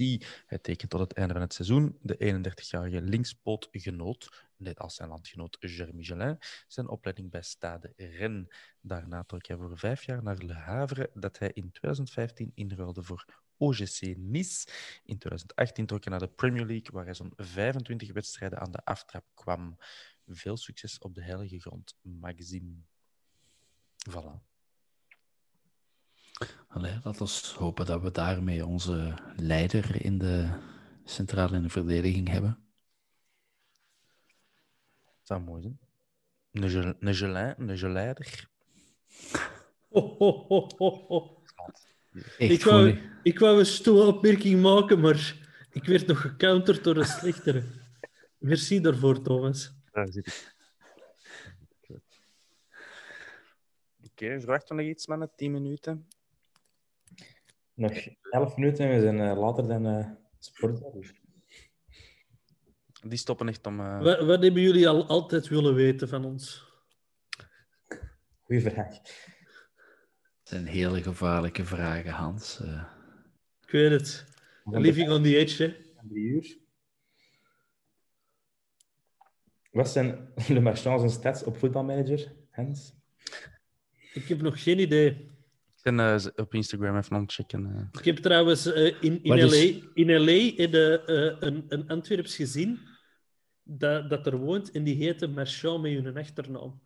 Hij 0.47 0.59
tekent 0.59 0.91
tot 0.91 1.01
het 1.01 1.13
einde 1.13 1.33
van 1.33 1.43
het 1.43 1.55
seizoen. 1.55 1.99
De 2.03 2.41
31-jarige 2.55 3.03
linkspootgenoot, 3.03 4.46
net 4.57 4.79
als 4.79 4.95
zijn 4.95 5.09
landgenoot 5.09 5.57
Jeremy 5.61 6.03
Gelin, 6.03 6.39
zijn 6.67 6.89
opleiding 6.89 7.31
bij 7.31 7.43
Stade 7.43 7.93
Rennes. 7.97 8.55
Daarna 8.81 9.25
trok 9.25 9.47
hij 9.47 9.57
voor 9.57 9.79
vijf 9.79 10.05
jaar 10.05 10.23
naar 10.23 10.37
Le 10.37 10.53
Havre, 10.53 11.11
dat 11.15 11.39
hij 11.39 11.51
in 11.53 11.71
2015 11.71 12.53
inruilde 12.55 13.03
voor 13.03 13.25
OGC 13.57 14.17
Nice. 14.17 14.69
In 15.05 15.19
2018 15.19 15.87
trok 15.87 16.05
hij 16.05 16.13
naar 16.13 16.29
de 16.29 16.35
Premier 16.35 16.67
League, 16.67 16.91
waar 16.93 17.05
hij 17.05 17.15
zo'n 17.15 17.33
25 17.37 18.13
wedstrijden 18.13 18.61
aan 18.61 18.73
de 18.73 18.85
aftrap 18.85 19.25
kwam. 19.35 19.77
Veel 20.27 20.57
succes 20.57 20.99
op 20.99 21.15
de 21.15 21.23
heilige 21.23 21.61
grond, 21.61 21.95
Maxime. 22.03 22.75
Voilà. 24.11 24.55
Allee, 26.69 26.99
laten 27.03 27.27
we 27.27 27.59
hopen 27.59 27.87
dat 27.87 28.03
we 28.03 28.11
daarmee 28.11 28.67
onze 28.67 29.15
leider 29.37 30.05
in 30.05 30.19
de 30.19 30.49
centrale 31.05 31.57
in 31.57 31.63
de 31.63 31.69
verdediging 31.69 32.29
hebben. 32.29 32.66
Dat 35.27 35.37
zou 35.37 35.51
mooi 35.51 35.63
zijn. 35.63 35.79
Een 36.53 36.71
gel- 36.71 37.77
geleider. 37.77 38.49
Ik 42.39 42.65
wou, 42.65 42.99
ik 43.23 43.39
wou 43.39 43.59
een 43.59 43.67
stomme 43.67 44.03
opmerking 44.03 44.63
maken, 44.63 45.01
maar 45.01 45.37
ik 45.71 45.85
werd 45.85 46.07
nog 46.07 46.21
gecounterd 46.21 46.85
door 46.85 46.97
een 46.97 47.05
slechtere. 47.05 47.63
Merci 48.39 48.81
daarvoor, 48.81 49.23
Thomas. 49.23 49.75
Daar 49.93 50.09
zit 50.09 50.27
ik. 50.27 50.55
Oké, 54.11 54.41
verwachten 54.41 54.77
we 54.77 54.83
nog 54.83 54.91
iets, 54.91 55.07
mannen? 55.07 55.31
10 55.37 55.53
minuten. 55.53 56.09
Nog 57.75 57.93
elf 58.31 58.57
minuten 58.57 58.85
en 58.89 58.95
we 58.95 59.01
zijn 59.01 59.21
eh, 59.21 59.39
later 59.39 59.69
dan 59.69 59.87
eh 59.87 60.11
sport. 60.39 60.81
Die 63.09 63.19
stoppen 63.19 63.49
echt 63.49 63.67
om. 63.67 63.81
eh, 63.81 64.03
Wat, 64.03 64.21
wat 64.25 64.43
hebben 64.43 64.63
jullie 64.63 64.89
al 64.89 65.07
altijd 65.07 65.49
willen 65.49 65.75
weten 65.75 66.09
van 66.09 66.25
ons? 66.25 66.65
Goeie 68.43 68.63
vraag. 68.63 68.89
Dat 68.89 69.03
zijn 70.43 70.67
hele 70.67 71.03
gevaarlijke 71.03 71.65
vragen, 71.65 72.11
Hans. 72.13 72.61
Eh, 72.61 72.85
Ik 73.63 73.71
weet 73.71 73.91
het. 73.91 74.25
Living 74.65 75.11
on 75.11 75.23
the 75.23 75.37
edge, 75.37 75.63
hè. 75.63 75.77
Drie 76.09 76.25
uur. 76.25 76.57
Wat 79.71 79.89
zijn 79.91 80.29
Le 80.49 80.61
Marchand 80.61 81.01
zijn 81.01 81.13
stats 81.13 81.43
op 81.45 81.57
voetbalmanager, 81.57 82.33
Hans? 82.51 82.95
Ik 84.15 84.29
heb 84.29 84.41
nog 84.41 84.63
geen 84.63 84.79
idee. 84.79 85.35
En 85.83 85.99
uh, 85.99 86.25
op 86.37 86.55
Instagram 86.55 86.97
even 86.97 87.17
ontchecken. 87.17 87.67
Uh. 87.67 87.99
Ik 88.01 88.05
heb 88.05 88.17
trouwens 88.17 88.67
uh, 88.67 88.87
in, 89.01 89.23
in, 89.23 89.39
LA, 89.39 89.45
is... 89.45 89.79
in 89.95 90.11
LA 90.25 90.53
in 90.57 90.71
de, 90.71 91.03
een, 91.41 91.65
een 91.69 91.89
Antwerps 91.89 92.37
gezien 92.37 92.81
dat, 93.69 94.11
dat 94.11 94.27
er 94.27 94.37
woont 94.37 94.71
en 94.71 94.85
die 94.85 94.95
heette 94.95 95.27
Marchand 95.27 95.83
met 95.83 95.93
hun 95.93 96.17
achternaam. 96.17 96.81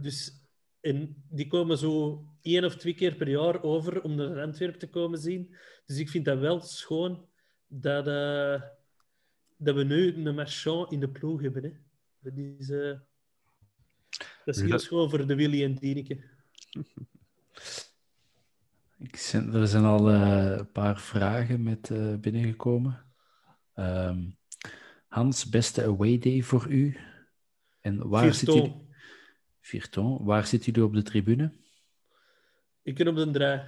Dus 0.00 0.32
en 0.80 1.24
die 1.28 1.46
komen 1.46 1.78
zo 1.78 2.24
één 2.42 2.64
of 2.64 2.76
twee 2.76 2.94
keer 2.94 3.14
per 3.14 3.28
jaar 3.28 3.62
over 3.62 4.02
om 4.02 4.14
naar 4.14 4.42
Antwerpen 4.42 4.78
te 4.78 4.88
komen 4.88 5.18
zien. 5.18 5.54
Dus 5.86 5.98
ik 5.98 6.08
vind 6.08 6.24
dat 6.24 6.38
wel 6.38 6.60
schoon 6.60 7.26
dat, 7.66 8.04
dat 9.56 9.74
we 9.74 9.84
nu 9.84 10.14
een 10.14 10.34
Marchand 10.34 10.92
in 10.92 11.00
de 11.00 11.08
ploeg 11.08 11.42
hebben. 11.42 11.62
Hè. 11.62 11.72
Dat 12.20 12.36
is, 12.36 12.68
uh, 12.68 12.98
dat 14.44 14.56
is 14.56 14.60
heel 14.62 14.78
schoon 14.78 15.10
voor 15.10 15.26
de 15.26 15.34
Willy 15.34 15.64
en 15.64 15.74
Dieneke. 15.74 16.24
Ik 18.98 19.16
zijn, 19.16 19.54
er 19.54 19.66
zijn 19.66 19.84
al 19.84 20.10
uh, 20.10 20.56
een 20.56 20.72
paar 20.72 21.00
vragen 21.00 21.62
met 21.62 21.90
binnengekomen. 22.20 23.04
Um, 23.74 24.37
Hans, 25.08 25.48
beste 25.48 25.84
away 25.84 26.18
day 26.18 26.42
voor 26.42 26.68
u? 26.68 26.96
En 27.80 28.08
waar 28.08 28.34
zit 28.34 28.54
u? 28.54 28.72
Virton. 29.60 30.24
Waar 30.24 30.46
zit 30.46 30.66
u 30.66 30.80
op 30.80 30.94
de 30.94 31.02
tribune? 31.02 31.52
Ik 32.82 32.96
ben 32.96 33.08
op 33.08 33.16
de 33.16 33.30
draai. 33.30 33.62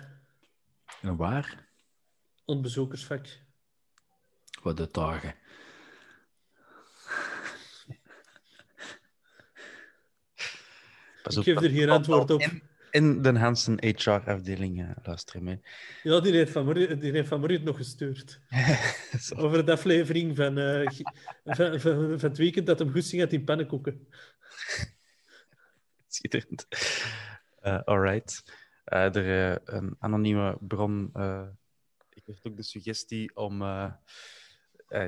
En 1.03 1.17
waar? 1.17 1.69
Op 2.45 2.55
het 2.55 2.63
bezoekersvak. 2.63 3.27
Wat 4.63 4.77
de 4.77 4.89
dagen. 4.91 5.35
Ik 11.25 11.33
geef 11.33 11.63
er 11.63 11.71
geen 11.71 11.91
antwoord 11.91 12.31
op. 12.31 12.51
In 12.91 13.23
de 13.23 13.39
Hansen 13.39 13.85
HR-afdeling 13.87 14.81
uh, 14.81 14.91
luisteren 15.03 15.43
mee. 15.43 15.61
Ja, 16.03 16.21
die 16.21 16.33
heeft 16.33 16.53
van, 16.53 16.75
die 16.75 17.13
heeft 17.13 17.29
van 17.29 17.63
nog 17.63 17.77
gestuurd. 17.77 18.41
Over 19.37 19.67
de 19.67 19.73
aflevering 19.73 20.37
van, 20.37 20.59
uh, 20.59 20.91
van, 21.45 21.81
van, 21.81 22.19
van, 22.19 22.29
het 22.29 22.39
weekend 22.39 22.67
dat 22.67 22.79
hem 22.79 22.91
goed 22.91 23.19
had 23.19 23.33
in 23.33 23.45
pannenkoeken. 23.45 24.09
Schitterend. 26.09 26.67
Uh, 27.63 27.81
alright. 27.85 28.43
Uh, 28.87 29.15
er, 29.15 29.61
een 29.65 29.97
anonieme 29.99 30.57
bron 30.61 31.11
ik 32.11 32.23
heb 32.27 32.37
ook 32.43 32.57
de 32.57 32.63
suggestie 32.63 33.37
om... 33.37 33.59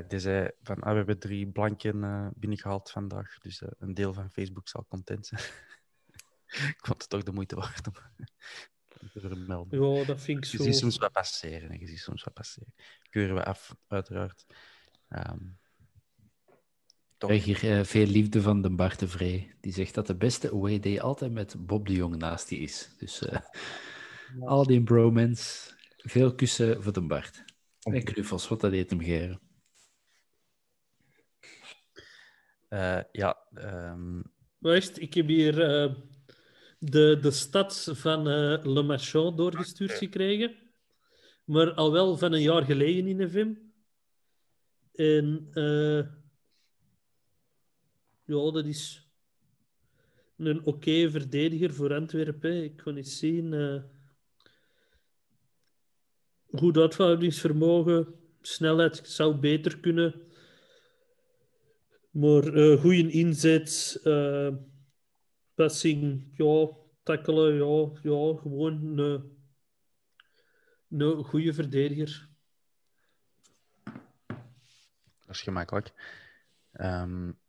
die 0.07 0.19
zei 0.19 0.49
van, 0.63 0.79
ah, 0.79 0.89
we 0.89 0.97
hebben 0.97 1.19
drie 1.19 1.47
blanken 1.47 2.31
binnengehaald 2.35 2.91
vandaag, 2.91 3.37
dus 3.37 3.61
een 3.79 3.93
deel 3.93 4.13
van 4.13 4.29
Facebook 4.29 4.67
zal 4.67 4.85
content 4.89 5.25
zijn. 5.25 5.41
ik 6.77 6.79
vond 6.81 7.01
het 7.01 7.09
toch 7.09 7.23
de 7.23 7.31
moeite 7.31 7.55
waard 7.55 7.87
om 7.87 7.93
te 9.13 9.19
vermelden. 9.19 9.81
Ja, 9.81 10.05
dat 10.05 10.21
vind 10.21 10.37
ik 10.37 10.51
je 10.51 10.57
zo. 10.57 10.63
Je 10.63 10.71
ziet 10.71 10.79
soms 10.81 10.97
wat 10.97 11.11
passeren. 11.11 11.79
Je 11.79 11.87
ziet 11.87 11.99
soms 11.99 12.23
wat 12.23 12.33
passeren. 12.33 12.73
Keuren 13.09 13.35
we 13.35 13.43
af, 13.43 13.75
uiteraard. 13.87 14.45
Um, 15.09 15.59
toch. 17.17 17.29
Ik 17.31 17.41
krijg 17.41 17.61
hier 17.61 17.79
uh, 17.79 17.85
veel 17.85 18.05
liefde 18.05 18.41
van 18.41 18.61
de 18.61 18.69
Bart 18.69 18.99
de 18.99 19.07
Vree. 19.07 19.53
Die 19.61 19.73
zegt 19.73 19.93
dat 19.93 20.07
de 20.07 20.15
beste 20.15 20.51
away 20.51 20.79
day 20.79 20.99
altijd 20.99 21.31
met 21.31 21.55
Bob 21.57 21.87
de 21.87 21.93
Jong 21.93 22.15
naast 22.15 22.49
die 22.49 22.59
is. 22.59 22.89
Dus 22.97 23.21
uh, 23.21 23.31
ja. 23.31 24.45
al 24.45 24.65
die 24.65 24.83
bromance. 24.83 25.71
Veel 25.97 26.35
kussen 26.35 26.83
voor 26.83 26.93
de 26.93 27.01
Bart. 27.01 27.43
En 27.79 28.03
knuffels, 28.03 28.47
wat 28.47 28.61
dat 28.61 28.71
deed 28.71 28.89
hem 28.89 29.01
geren. 29.01 29.41
Uh, 32.69 32.99
ja. 33.11 33.47
Um... 33.53 34.31
Ik 34.95 35.13
heb 35.13 35.27
hier 35.27 35.59
de, 36.83 37.17
de 37.21 37.31
stad 37.31 37.89
van 37.93 38.27
uh, 38.27 38.63
Le 38.63 38.83
Marchand 38.83 39.37
doorgestuurd 39.37 39.91
gekregen. 39.91 40.55
Maar 41.45 41.73
al 41.73 41.91
wel 41.91 42.17
van 42.17 42.33
een 42.33 42.41
jaar 42.41 42.63
geleden 42.63 43.07
in 43.07 43.17
de 43.17 43.29
film. 43.29 43.71
En 44.93 45.47
uh, 45.53 45.99
ja, 48.25 48.51
dat 48.51 48.65
is 48.65 49.07
een 50.37 50.59
oké 50.59 50.69
okay 50.69 51.09
verdediger 51.09 51.73
voor 51.73 51.93
Antwerpen. 51.93 52.63
Ik 52.63 52.75
kan 52.75 52.95
eens 52.95 53.17
zien. 53.17 53.51
Uh, 53.51 53.81
goed 56.51 56.77
uithoudingsvermogen, 56.77 58.15
snelheid 58.41 59.01
zou 59.03 59.35
beter 59.35 59.79
kunnen. 59.79 60.21
Maar 62.11 62.55
uh, 62.55 62.81
goede 62.81 63.11
inzet. 63.11 63.99
Uh, 64.03 64.55
passing, 65.53 66.31
ja, 66.37 66.69
tackelen, 67.03 67.53
ja, 67.53 67.91
ja 68.01 68.39
gewoon 68.41 68.97
een, 68.97 69.37
een 70.89 71.23
goede 71.23 71.53
verdediger. 71.53 72.29
Dat 75.25 75.35
is 75.35 75.41
gemakkelijk. 75.41 75.93
Um, 76.71 77.39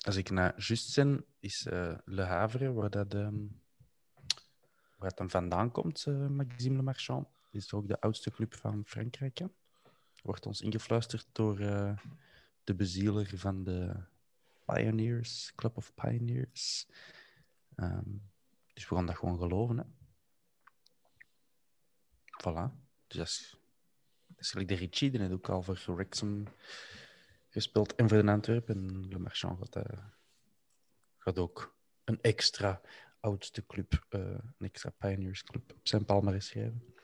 als 0.00 0.16
ik 0.16 0.30
naar 0.30 0.58
Just 0.58 0.96
ben, 0.96 1.24
is 1.40 1.66
uh, 1.66 1.98
Le 2.04 2.22
Havre, 2.22 2.72
waar 2.72 2.90
dat, 2.90 3.14
um, 3.14 3.60
waar 4.96 5.08
het 5.08 5.16
dan 5.16 5.30
vandaan 5.30 5.70
komt, 5.70 6.06
uh, 6.08 6.26
Maxime 6.26 6.76
Le 6.76 6.82
Marchand. 6.82 7.28
is 7.50 7.72
ook 7.72 7.88
de 7.88 8.00
oudste 8.00 8.30
club 8.30 8.54
van 8.54 8.84
Frankrijk. 8.86 9.38
Hè? 9.38 9.46
Wordt 10.22 10.46
ons 10.46 10.60
ingefluisterd 10.60 11.28
door 11.32 11.60
uh, 11.60 11.98
de 12.64 12.74
bezieler 12.74 13.30
van 13.34 13.64
de 13.64 13.96
Pioneers, 14.72 15.52
Club 15.54 15.76
of 15.76 15.94
Pioneers. 15.94 16.86
Um, 17.76 18.30
dus 18.72 18.88
we 18.88 18.94
gaan 18.94 19.06
dat 19.06 19.16
gewoon 19.16 19.38
geloven. 19.38 19.78
Hè. 19.78 19.84
Voilà. 22.40 22.72
Dus 23.06 23.16
dat 23.16 23.28
is, 24.38 24.52
dat 24.52 24.68
de 24.68 24.74
Ritchie, 24.74 25.10
die 25.10 25.20
heeft 25.20 25.32
ook 25.32 25.48
al 25.48 25.62
voor 25.62 25.94
Wrexham 25.94 26.44
gespeeld 27.48 27.94
en 27.94 28.08
voor 28.08 28.22
de 28.22 28.30
Antwerpen. 28.30 28.76
En 28.76 29.08
Le 29.08 29.18
Marchand 29.18 29.58
gaat, 29.58 29.76
uh, 29.76 30.04
gaat 31.18 31.38
ook 31.38 31.76
een 32.04 32.20
extra 32.20 32.80
oudste 33.20 33.66
club, 33.66 34.06
uh, 34.10 34.20
een 34.20 34.66
extra 34.66 34.90
Pioneers 34.90 35.44
club 35.44 35.72
op 35.72 35.88
zijn 35.88 36.04
palmarès 36.04 36.46
schrijven. 36.46 36.94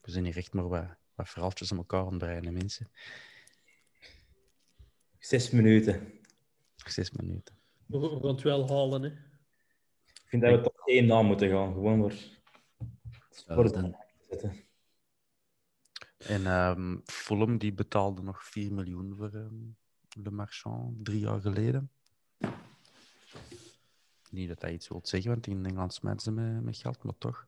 We 0.00 0.10
zijn 0.10 0.24
hier 0.24 0.36
echt 0.36 0.52
maar 0.52 0.68
wat, 0.68 0.88
wat 1.14 1.28
verhaaltjes 1.28 1.72
aan 1.72 1.78
elkaar 1.78 2.06
aan 2.06 2.52
mensen. 2.52 2.90
Zes 5.18 5.50
minuten. 5.50 6.19
Zes 6.88 7.10
minuten. 7.10 7.54
We, 7.86 7.98
we 7.98 8.08
gaan 8.08 8.28
het 8.28 8.42
wel 8.42 8.68
halen, 8.68 9.02
hè. 9.02 9.08
Ik 9.08 10.26
vind 10.26 10.42
dat 10.42 10.50
we 10.50 10.60
toch 10.60 10.86
één 10.86 11.06
naam 11.06 11.26
moeten 11.26 11.48
gaan. 11.48 11.72
Gewoon 11.72 12.00
voor... 12.00 12.14
voor 13.46 13.72
dan... 13.72 13.96
En 16.18 16.46
um, 16.46 17.00
Fulham 17.04 17.58
die 17.58 17.72
betaalde 17.72 18.22
nog 18.22 18.44
4 18.44 18.72
miljoen 18.72 19.16
voor 19.16 19.34
um, 19.34 19.76
Le 20.22 20.30
Marchand 20.30 21.04
drie 21.04 21.20
jaar 21.20 21.40
geleden. 21.40 21.90
Niet 24.30 24.48
dat 24.48 24.62
hij 24.62 24.72
iets 24.72 24.88
wil 24.88 25.00
zeggen, 25.02 25.30
want 25.30 25.46
in 25.46 25.66
Engeland 25.66 25.94
smijten 25.94 26.20
ze 26.20 26.30
met, 26.30 26.62
met 26.62 26.76
geld, 26.76 27.02
maar 27.02 27.18
toch. 27.18 27.46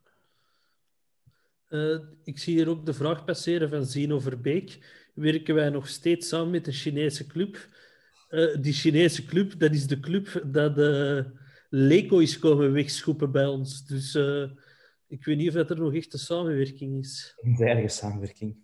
Uh, 1.69 1.99
ik 2.25 2.39
zie 2.39 2.55
hier 2.55 2.69
ook 2.69 2.87
de 2.87 2.95
vraag 2.95 3.25
passeren 3.25 3.69
van 3.69 3.85
Zino 3.85 4.19
Verbeek. 4.19 5.01
Werken 5.15 5.55
wij 5.55 5.69
nog 5.69 5.89
steeds 5.89 6.29
samen 6.29 6.51
met 6.51 6.67
een 6.67 6.73
Chinese 6.73 7.27
club? 7.27 7.69
Uh, 8.33 8.57
die 8.63 8.73
Chinese 8.73 9.25
club, 9.25 9.59
dat 9.59 9.73
is 9.73 9.87
de 9.87 10.01
club 10.01 10.43
dat 10.47 10.79
uh, 10.79 11.25
Leco 11.69 12.19
is 12.19 12.39
komen 12.39 12.73
wegschoepen 12.73 13.33
bij 13.33 13.47
ons. 13.47 13.87
Dus 13.87 14.15
uh, 14.15 14.51
ik 15.07 15.25
weet 15.25 15.37
niet 15.37 15.49
of 15.49 15.55
dat 15.55 15.71
er 15.71 15.79
nog 15.79 15.95
echt 15.95 16.13
een 16.13 16.19
samenwerking 16.19 16.99
is. 16.99 17.35
Een 17.37 17.57
veilige 17.57 17.89
samenwerking. 17.89 18.57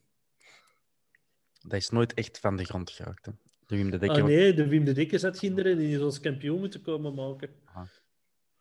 Dat 1.60 1.80
is 1.80 1.90
nooit 1.90 2.14
echt 2.14 2.38
van 2.38 2.56
de 2.56 2.64
grond 2.64 2.90
geraakt. 2.90 3.26
Hè? 3.26 3.32
De 3.66 3.76
Wim 3.76 3.90
de 3.90 3.98
Dekker... 3.98 4.22
Ah 4.22 4.24
nee, 4.24 4.54
de 4.54 4.68
Wim 4.68 4.84
de 4.84 4.92
Dekker 4.92 5.18
zat 5.18 5.38
kinderen 5.38 5.78
die 5.78 5.96
is 5.96 6.00
als 6.00 6.20
kampioen 6.20 6.58
moeten 6.58 6.82
komen 6.82 7.14
maken. 7.14 7.50
Ah. 7.64 7.88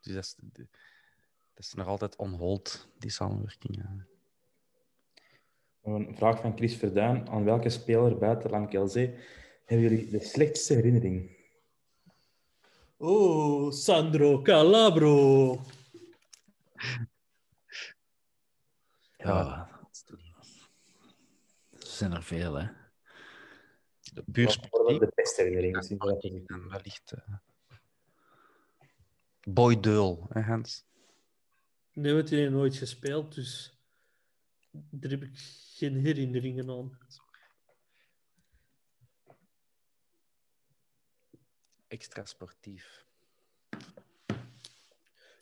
Dus 0.02 0.14
dat 0.14 0.24
is, 0.24 0.36
dat 1.53 1.66
is 1.66 1.74
nog 1.74 1.88
altijd 1.88 2.16
onhold, 2.16 2.88
die 2.98 3.11
samenwerking. 3.11 3.76
Ja. 3.76 4.06
Een 5.84 6.16
vraag 6.16 6.42
van 6.42 6.58
Chris 6.58 6.76
Verduin. 6.76 7.30
Aan 7.30 7.44
welke 7.44 7.69
speler 7.69 8.18
buiten 8.18 8.50
Lamkelzee 8.50 9.16
hebben 9.68 9.90
jullie 9.90 10.10
de 10.10 10.20
slechtste 10.20 10.74
herinnering? 10.74 11.36
Oh, 12.98 13.72
Sandro 13.72 14.42
Calabro. 14.42 15.62
Ja, 19.18 19.70
er 21.72 21.88
zijn 21.88 22.12
er 22.14 22.24
veel, 22.24 22.54
hè. 22.54 22.68
De 24.14 24.24
puur 24.32 24.50
sportief. 24.50 25.00
De 25.00 25.12
beste 25.16 25.42
herinnering. 25.42 26.46
Ja, 26.48 26.68
wellicht. 26.70 27.14
Uh... 27.14 27.36
Boy 29.42 29.80
Deul, 29.80 30.26
hè, 30.30 30.42
Hans? 30.42 30.86
Nee, 31.94 32.14
hij 32.14 32.38
heeft 32.38 32.52
nooit 32.52 32.76
gespeeld, 32.76 33.36
dus 33.36 33.78
daar 34.72 35.12
heb 35.12 35.24
ik 35.24 35.38
geen 35.76 35.96
herinneringen 35.96 36.70
aan. 36.70 36.98
Extra 41.88 42.25
sportief? 42.25 43.06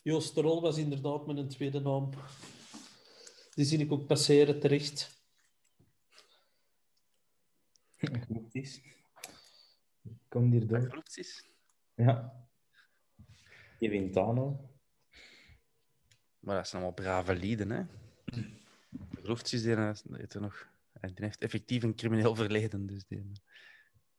Joost 0.03 0.35
de 0.35 0.41
Rol 0.41 0.61
was 0.61 0.77
inderdaad 0.77 1.25
met 1.25 1.37
een 1.37 1.49
tweede 1.49 1.79
naam. 1.79 2.09
Die 3.53 3.65
zie 3.65 3.79
ik 3.79 3.91
ook 3.91 4.07
passeren 4.07 4.59
terecht. 4.59 5.23
Klopt 7.97 8.81
Kom 10.27 10.51
hier 10.51 10.67
door. 10.67 10.87
Klopt 10.87 11.17
is. 11.17 11.45
Ja. 11.93 12.47
Kevin 13.79 14.11
Tano. 14.11 14.69
Maar 16.39 16.55
dat 16.55 16.67
zijn 16.67 16.81
allemaal 16.81 17.03
brave 17.03 17.35
lieden, 17.35 17.69
hè? 17.69 17.83
Is 19.23 19.49
die, 19.49 19.75
eh, 19.75 19.93
die 20.03 20.27
er 20.27 20.41
nog... 20.41 20.73
Die 21.01 21.13
heeft 21.15 21.41
effectief 21.41 21.83
een 21.83 21.95
crimineel 21.95 22.35
verleden, 22.35 22.85
dus 22.85 23.05
die, 23.05 23.31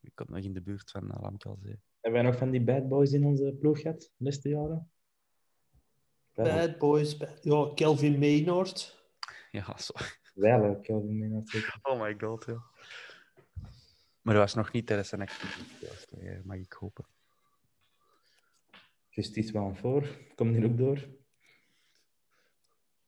die 0.01 0.13
komt 0.15 0.29
nog 0.29 0.39
in 0.45 0.53
de 0.53 0.63
buurt 0.63 0.91
van 0.91 1.05
uh, 1.05 1.17
Lamkalzee. 1.21 1.81
Hebben 2.07 2.25
wij 2.25 2.31
nog 2.31 2.41
van 2.41 2.51
die 2.51 2.61
bad 2.61 2.89
boys 2.89 3.13
in 3.13 3.25
onze 3.25 3.57
ploeg 3.59 3.81
gehad, 3.81 4.01
de 4.01 4.25
laatste 4.25 4.49
jaren? 4.49 4.91
Bad 6.35 6.79
boys, 6.79 7.17
bad... 7.17 7.45
ja, 7.45 7.71
Kelvin 7.75 8.19
Maynard. 8.19 9.07
Ja, 9.51 9.79
zo. 9.79 9.95
Wel, 10.35 10.81
Kelvin 10.81 11.19
Maynard. 11.19 11.81
Oh 11.83 12.01
my 12.01 12.15
god, 12.19 12.45
ja. 12.45 12.63
Maar 14.23 14.35
dat 14.35 14.43
was 14.43 14.55
nog 14.55 14.73
niet 14.73 14.87
tijdens 14.87 15.09
zijn 15.09 15.21
activiteit, 15.21 16.45
mag 16.45 16.57
ik 16.57 16.73
hopen. 16.73 17.07
Justice 19.09 19.53
wel 19.53 19.75
voor. 19.75 20.09
Komt 20.35 20.55
die 20.55 20.65
ook 20.65 20.79
door? 20.79 21.09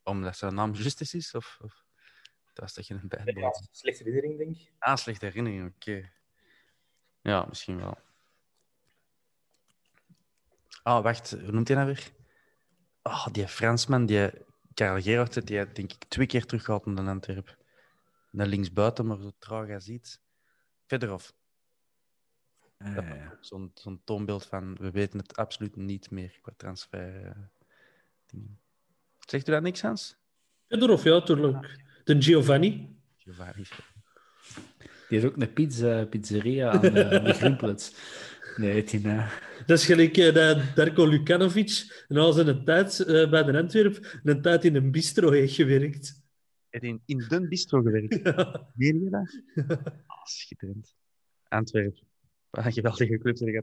Omdat 0.03 0.37
zijn 0.37 0.55
naam 0.55 0.73
Justice 0.73 1.17
is? 1.17 1.35
Of, 1.35 1.59
of... 1.63 1.85
dat 2.53 2.65
was 2.65 2.73
toch 2.73 2.87
geen 2.87 3.09
bad 3.09 3.25
boy? 3.25 3.43
Ja, 3.43 3.53
slechte 3.71 4.05
herinnering, 4.05 4.39
denk 4.39 4.57
ik. 4.57 4.73
Ah, 4.79 4.97
slechte 4.97 5.27
herinnering, 5.27 5.75
oké. 5.75 6.11
Ja, 7.23 7.47
misschien 7.49 7.77
wel. 7.77 8.07
Ah, 10.89 11.03
wacht, 11.03 11.31
hoe 11.31 11.53
noemt 11.53 11.69
hij 11.69 11.77
nou 11.77 11.89
weer? 11.89 12.11
Ah, 13.03 13.27
die 13.33 13.49
Fransman, 13.49 14.07
die 14.07 14.31
Karel 14.75 15.03
Gerard, 15.03 15.47
die 15.47 15.73
denk 15.73 15.93
ik 15.93 16.05
twee 16.09 16.27
keer 16.27 16.45
teruggehaald 16.47 16.87
in 16.87 16.95
de 16.95 17.03
Antwerp. 17.03 17.57
Naar 18.31 18.47
linksbuiten, 18.47 19.07
maar 19.07 19.17
zo 19.21 19.31
traag 19.39 19.71
als 19.71 19.89
iets. 19.89 20.21
Fedorov. 20.87 21.29
Ah, 22.79 22.95
ja, 22.95 23.15
ja. 23.15 23.39
Zo'n 23.41 24.01
toonbeeld 24.05 24.47
van, 24.47 24.77
we 24.77 24.91
weten 24.91 25.19
het 25.19 25.37
absoluut 25.37 25.77
niet 25.77 26.11
meer 26.11 26.39
qua 26.43 26.53
transfer. 26.57 27.25
eh. 27.25 28.41
Zegt 29.27 29.49
u 29.49 29.53
dat 29.53 29.63
niks, 29.63 29.83
Hans? 29.83 30.17
Fedorov, 30.69 31.05
ja, 31.05 31.21
tuurlijk. 31.23 31.85
De 32.05 32.23
Giovanni. 32.23 32.97
Giovanni. 33.17 33.63
Die 35.09 35.19
heeft 35.19 35.25
ook 35.25 35.37
een 35.43 35.53
pizza, 35.53 36.05
pizzeria 36.05 36.71
aan, 36.71 36.81
de 36.81 37.33
Grimpelets. 37.35 37.93
Nee, 38.59 38.85
eh, 38.85 39.33
Dat 39.67 39.79
is 39.79 39.87
gelijk 39.87 40.17
eh, 40.17 40.35
dat 40.35 40.63
Darko 40.75 41.07
Lukanovic 41.07 42.05
en 42.09 42.17
al 42.17 42.33
zijn 42.33 42.65
tijd 42.65 43.01
eh, 43.01 43.31
bij 43.31 43.43
de 43.43 43.59
Antwerp 43.59 44.19
een 44.23 44.43
tijd 44.43 44.65
in 44.65 44.75
een 44.75 44.91
bistro 44.91 45.31
heeft 45.31 45.55
gewerkt. 45.55 46.23
Hij 46.71 46.81
heeft 46.81 46.85
in, 46.85 47.19
in 47.19 47.29
Den 47.29 47.49
Bistro 47.49 47.83
gewerkt. 47.83 48.21
Ja. 48.25 48.69
Meen 48.75 49.03
je 49.05 49.11
dat? 49.11 49.43
Ah, 50.07 50.25
schitterend. 50.25 50.95
Antwerpen. 51.49 52.07
Wat 52.51 52.65
een 52.65 52.73
geweldige 52.73 53.19
club 53.19 53.37
zeg. 53.37 53.63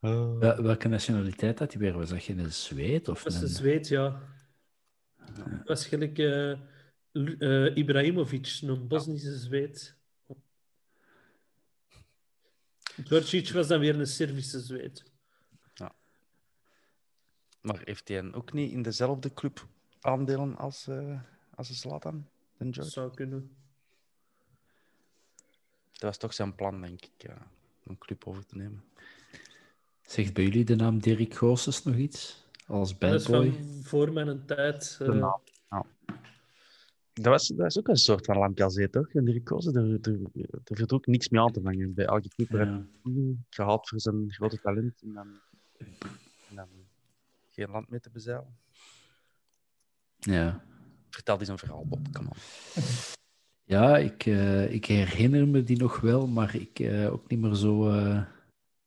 Oh. 0.00 0.38
wel- 0.38 0.62
welke 0.62 0.88
nationaliteit 0.88 1.58
had 1.58 1.72
hij 1.72 1.80
weer? 1.82 1.92
Was 1.92 2.08
dat 2.08 2.22
geen 2.22 2.52
Zweed? 2.52 3.08
Of 3.08 3.22
Dat 3.22 3.32
is 3.32 3.38
een... 3.38 3.44
een 3.44 3.54
Zweed, 3.54 3.88
ja. 3.88 4.22
Dat 5.34 5.64
was 5.64 5.86
gelijk 5.86 6.18
eh, 6.18 6.50
eh, 7.38 7.76
Ibrahimovic, 7.76 8.58
een 8.62 8.88
Bosnische 8.88 9.38
Zweed. 9.38 10.00
Djordjic 13.04 13.50
was 13.50 13.66
dan 13.66 13.80
weer 13.80 13.98
een 13.98 14.06
Servische 14.06 14.60
Zweed. 14.60 15.04
Maar 17.60 17.80
heeft 17.84 18.08
hij 18.08 18.32
ook 18.34 18.52
niet 18.52 18.72
in 18.72 18.82
dezelfde 18.82 19.32
club 19.34 19.66
aandelen 20.00 20.56
als, 20.56 20.86
eh 20.88 21.20
als 21.54 21.68
de 21.68 21.74
Zlatan? 21.74 22.28
Dat 22.58 22.90
zou 22.90 23.14
kunnen. 23.14 23.56
Dat 25.92 26.00
was 26.02 26.16
toch 26.16 26.34
zijn 26.34 26.54
plan, 26.54 26.80
denk 26.80 27.04
ik, 27.04 27.10
ja, 27.16 27.34
om 27.84 27.90
een 27.92 27.98
club 27.98 28.26
over 28.26 28.46
te 28.46 28.56
nemen. 28.56 28.84
Zegt 30.02 30.34
bij 30.34 30.44
jullie 30.44 30.64
de 30.64 30.76
naam 30.76 30.98
Dirk 31.00 31.34
Goossens 31.34 31.84
nog 31.84 31.94
iets? 31.96 32.46
Als 32.66 32.88
Dat 32.90 32.98
bad 32.98 33.12
is 33.20 33.26
van 33.26 33.82
voor 33.82 34.12
mijn 34.12 34.46
tijd. 34.46 34.98
eh, 35.00 35.06
De 35.06 35.14
naam. 35.14 35.40
Dat 37.12 37.24
was, 37.26 37.46
dat 37.48 37.56
was 37.58 37.78
ook 37.78 37.88
een 37.88 37.96
soort 37.96 38.24
van 38.24 38.38
lamkazee, 38.38 38.90
toch? 38.90 39.08
En 39.08 39.24
die 39.24 39.42
kozen, 39.42 39.74
er, 39.74 39.98
er, 40.64 40.76
viel 40.76 40.90
ook 40.90 41.06
niks 41.06 41.28
mee 41.28 41.40
aan 41.40 41.52
te 41.52 41.60
vangen. 41.60 41.94
Bij 41.94 42.04
elke 42.04 42.28
Ja. 42.36 42.56
hij 43.02 43.36
gehaald 43.50 43.88
voor 43.88 44.00
zijn 44.00 44.32
grote 44.32 44.60
talent 44.60 45.02
en 45.02 45.12
dan, 45.12 45.40
en 46.48 46.56
dan 46.56 46.68
geen 47.48 47.70
land 47.70 47.88
mee 47.88 48.00
te 48.00 48.10
bezeilen. 48.10 48.56
Ja. 50.18 50.64
Vertel 51.10 51.38
eens 51.38 51.48
een 51.48 51.58
verhaal, 51.58 51.86
Bob. 51.86 52.12
Kom 52.12 52.26
op. 52.26 52.36
Ja, 53.64 53.96
ik, 53.98 54.26
eh, 54.26 54.72
ik 54.72 54.84
herinner 54.84 55.48
me 55.48 55.62
die 55.62 55.78
nog 55.78 56.00
wel, 56.00 56.26
maar 56.26 56.54
ik 56.54 56.78
eh, 56.78 57.12
ook 57.12 57.28
niet 57.28 57.40
meer 57.40 57.54
zo. 57.54 57.88
eh, 57.88 58.22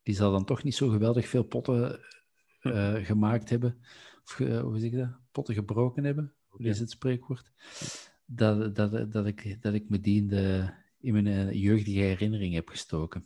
die 0.02 0.14
zal 0.14 0.32
dan 0.32 0.44
toch 0.44 0.62
niet 0.62 0.74
zo 0.74 0.88
geweldig 0.88 1.28
veel 1.28 1.42
potten 1.44 2.00
eh, 2.60 2.94
gemaakt 2.94 3.48
hebben. 3.50 3.78
Of 4.24 4.36
hoe 4.36 4.78
zeg 4.78 4.90
ik 4.90 4.96
dat? 4.96 5.18
Potten 5.32 5.54
gebroken 5.54 6.04
hebben. 6.04 6.34
Hoe 6.46 6.66
is 6.66 6.78
het 6.78 6.90
spreekwoord? 6.90 7.52
Dat, 8.26 8.74
dat, 8.74 9.12
dat, 9.12 9.26
ik, 9.26 9.62
dat 9.62 9.74
ik 9.74 9.88
me 9.88 10.00
die 10.00 10.20
in, 10.20 10.26
de, 10.26 10.68
in 11.00 11.12
mijn 11.12 11.26
eh, 11.26 11.52
jeugdige 11.52 11.98
herinnering 11.98 12.54
heb 12.54 12.68
gestoken. 12.68 13.24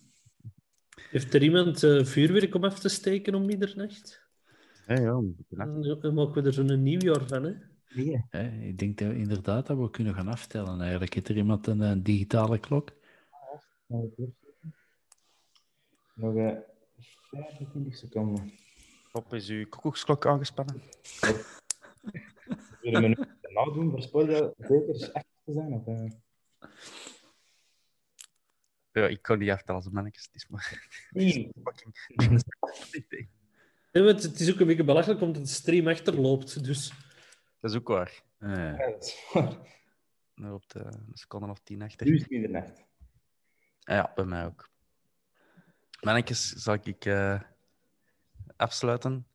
Heeft 1.11 1.35
er 1.35 1.43
iemand 1.43 1.83
eh, 1.83 2.05
vuurwerk 2.05 2.55
om 2.55 2.65
af 2.65 2.79
te 2.79 2.89
steken 2.89 3.35
om 3.35 3.47
middernacht? 3.47 4.29
Ja, 4.87 5.01
ja. 5.01 5.23
Dan 6.01 6.15
maken 6.15 6.43
we 6.43 6.43
er 6.43 6.53
zo'n 6.53 6.83
nieuwjaar 6.83 7.27
van, 7.27 7.45
hè? 7.45 7.55
Hè, 8.31 8.67
ik 8.67 8.79
denk 8.79 8.99
dat, 8.99 9.13
inderdaad 9.13 9.67
dat 9.67 9.79
we 9.79 9.91
kunnen 9.91 10.15
gaan 10.15 10.29
aftellen. 10.29 10.81
Eigenlijk 10.81 11.15
heeft 11.15 11.29
er 11.29 11.37
iemand 11.37 11.67
een, 11.67 11.83
eh, 11.83 11.93
digitale 11.97 12.59
klok. 12.59 12.93
Nog 16.15 16.37
eh 16.37 16.57
25 17.31 17.97
seconden. 17.97 18.53
Bob, 19.13 19.35
is 19.35 19.49
uw 19.49 19.69
koekoeksklok 19.69 20.27
aangespannen? 20.27 20.83
Zullen 22.83 23.29
nu 23.51 23.57
nou 23.57 23.73
doen 23.75 23.91
voor 23.91 24.03
spoiler 24.03 24.53
zeker 24.59 25.11
echt 25.13 25.27
te 25.45 25.53
zijn? 25.53 25.73
Of, 25.73 25.87
eh? 25.87 26.11
Ja, 28.93 29.07
ik 29.07 29.23
kon 29.23 29.39
niet 29.39 29.51
aftellen, 29.51 29.83
zo 29.83 29.91
mannetjes. 29.91 30.25
Het 30.25 30.35
is 30.35 30.49
maar... 30.49 30.89
Nee. 31.11 31.51
Want 33.93 34.23
het 34.23 34.41
is 34.41 34.53
ook 34.53 34.61
een 34.61 34.67
beetje 34.67 34.85
belachelijk 34.85 35.21
omdat 35.21 35.43
de 35.43 35.49
stream 35.49 35.89
achterloopt. 35.89 36.65
Dus 36.65 36.93
Dat 37.61 37.71
is 37.71 37.77
ook 37.77 37.89
waar. 37.89 38.23
Eh, 38.39 38.51
Ja, 38.51 38.77
dat 38.91 39.05
is 39.05 39.31
waar. 39.33 40.53
Op 40.53 40.69
de 40.69 40.79
een 40.85 41.11
seconde 41.13 41.49
of 41.51 41.61
tien 41.63 41.83
achter. 41.83 42.07
Nu 42.07 42.15
is 42.15 42.21
het 42.21 42.31
middernacht. 42.31 42.79
Ah 43.83 43.97
Ja, 43.97 44.13
bij 44.15 44.25
mij 44.25 44.45
ook. 44.45 44.71
Mannetjes, 46.01 46.49
zal 46.49 46.75
ik 46.75 47.05
eh, 47.05 47.41
afsluiten? 48.57 49.27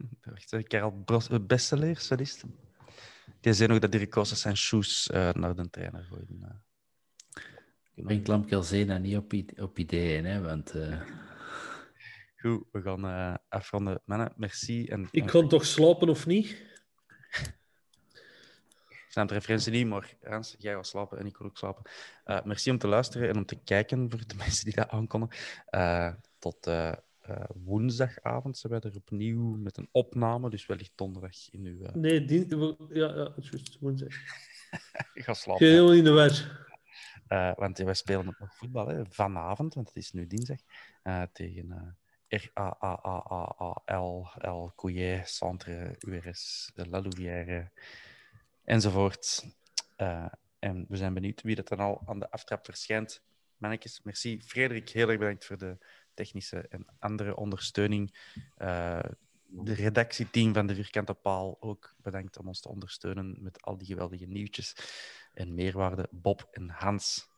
Wacht, 0.20 0.66
Karel 0.66 1.04
is 1.06 1.68
het? 1.68 2.44
Die 3.40 3.52
zei 3.52 3.68
nog 3.68 3.78
dat 3.78 3.92
Dirk 3.92 4.10
Koosters 4.10 4.40
zijn 4.40 4.56
shoes 4.56 5.10
eh, 5.10 5.32
naar 5.32 5.54
de 5.54 5.70
trainer 5.70 6.04
gooide. 6.04 6.34
Eh, 7.94 8.04
brengt 8.04 8.28
Lamkel 8.28 8.62
Zena 8.62 8.98
niet 8.98 9.16
op, 9.16 9.32
op 9.56 9.78
ideeën, 9.78 10.24
hè? 10.24 10.40
Want 10.40 10.70
eh, 10.70 11.00
Goed, 12.40 12.64
we 12.72 12.82
gaan 12.82 13.04
eh, 13.04 13.34
afronden. 13.48 14.00
Mannen, 14.04 14.32
merci. 14.36 14.86
En, 14.86 15.08
ik 15.10 15.26
kon 15.26 15.48
toch 15.48 15.66
slapen 15.66 16.08
of 16.08 16.26
niet? 16.26 16.68
zijn 19.08 19.26
de 19.26 19.34
referentie 19.34 19.72
niet, 19.72 19.86
maar 19.86 20.14
Hans, 20.22 20.54
jij 20.58 20.74
gaat 20.74 20.86
slapen 20.86 21.18
en 21.18 21.26
ik 21.26 21.36
wil 21.36 21.46
ook 21.46 21.56
slapen. 21.56 21.90
Eh, 22.24 22.42
merci 22.44 22.70
om 22.70 22.78
te 22.78 22.88
luisteren 22.88 23.28
en 23.28 23.36
om 23.36 23.46
te 23.46 23.62
kijken 23.64 24.10
voor 24.10 24.26
de 24.26 24.34
mensen 24.44 24.64
die 24.64 24.74
dat 24.74 24.88
aankonden. 24.88 25.28
Eh, 25.66 26.12
tot 26.38 26.70
eh, 27.20 27.44
woensdagavond 27.54 28.58
zijn 28.58 28.72
wij 28.72 28.90
er 28.90 28.96
opnieuw 28.96 29.56
met 29.56 29.76
een 29.76 29.88
opname, 29.92 30.50
dus 30.50 30.66
wellicht 30.66 30.92
donderdag 30.94 31.50
in 31.50 31.64
uw... 31.64 31.82
eh 31.82 31.94
Nee, 31.94 32.24
die, 32.24 32.56
ja, 32.88 33.14
ja, 33.14 33.32
juist 33.36 33.78
woensdag. 33.80 34.14
ik 35.14 35.24
ga 35.24 35.34
slapen. 35.34 35.66
Geheel 35.66 35.92
in 35.92 36.04
de 36.04 36.10
war. 36.10 36.68
Eh, 37.26 37.52
want 37.56 37.78
wij 37.78 37.94
spelen 37.94 38.28
ook 38.28 38.38
nog 38.38 38.56
voetbal 38.56 38.86
hè, 38.88 39.06
vanavond, 39.06 39.74
want 39.74 39.88
het 39.88 39.96
is 39.96 40.12
nu 40.12 40.26
dinsdag, 40.26 40.58
tegen 41.32 41.70
eh 41.70 41.82
R-A-A-A-A-L, 42.30 44.28
L, 44.38 44.72
Couillet, 44.76 45.28
Centre, 45.28 45.96
URS, 46.00 46.70
de 46.74 46.88
La 46.88 47.00
Louvière, 47.00 47.70
enzovoort. 48.64 49.46
En 50.58 50.84
we 50.88 50.96
zijn 50.96 51.14
benieuwd 51.14 51.42
wie 51.42 51.54
dat 51.54 51.68
dan 51.68 51.78
al 51.78 52.02
aan 52.06 52.18
de 52.18 52.30
aftrap 52.30 52.64
verschijnt. 52.64 53.22
Mannetjes, 53.56 54.00
merci. 54.02 54.42
Frederik, 54.42 54.88
heel 54.88 55.08
erg 55.08 55.18
bedankt 55.18 55.44
voor 55.44 55.58
de 55.58 55.78
technische 56.20 56.58
en 56.68 56.86
andere 56.98 57.36
ondersteuning. 57.36 58.14
Eh, 58.56 59.00
de 59.46 59.74
redactieteam 59.74 60.54
van 60.54 60.66
de 60.66 60.74
Vierkante 60.74 61.14
Paal 61.14 61.56
ook 61.60 61.94
bedankt 61.96 62.38
om 62.38 62.48
ons 62.48 62.60
te 62.60 62.68
ondersteunen 62.68 63.36
met 63.42 63.62
al 63.62 63.78
die 63.78 63.86
geweldige 63.86 64.26
nieuwtjes 64.26 64.76
en 65.32 65.54
meerwaarde. 65.54 66.08
Bob 66.10 66.48
en 66.52 66.68
Hans, 66.68 67.28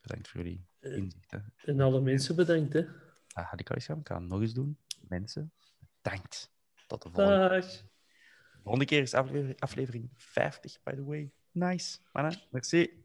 bedankt 0.00 0.28
voor 0.28 0.40
jullie 0.40 0.66
inzichten. 0.80 1.52
En 1.64 1.80
alle 1.80 2.00
mensen 2.00 2.36
bedankt, 2.36 2.72
hè. 2.72 2.84
Ah, 3.32 3.50
had 3.50 3.60
ik 3.60 3.68
al 3.68 3.74
eens 3.74 3.84
gedaan? 3.84 4.00
Ik 4.00 4.04
kan 4.04 4.20
het 4.20 4.30
nog 4.30 4.40
eens 4.40 4.54
doen. 4.54 4.78
Mensen, 5.00 5.52
bedankt. 6.02 6.52
Tot 6.86 7.02
de 7.02 7.10
volgende. 7.10 7.48
Dag. 7.48 7.66
De 7.66 8.60
volgende 8.62 8.84
keer 8.84 9.02
is 9.02 9.14
aflevering, 9.14 9.60
aflevering 9.60 10.10
50, 10.16 10.82
by 10.82 10.94
the 10.94 11.04
way. 11.04 11.32
Nice. 11.50 11.98
Mannen, 12.12 12.42
merci. 12.50 13.03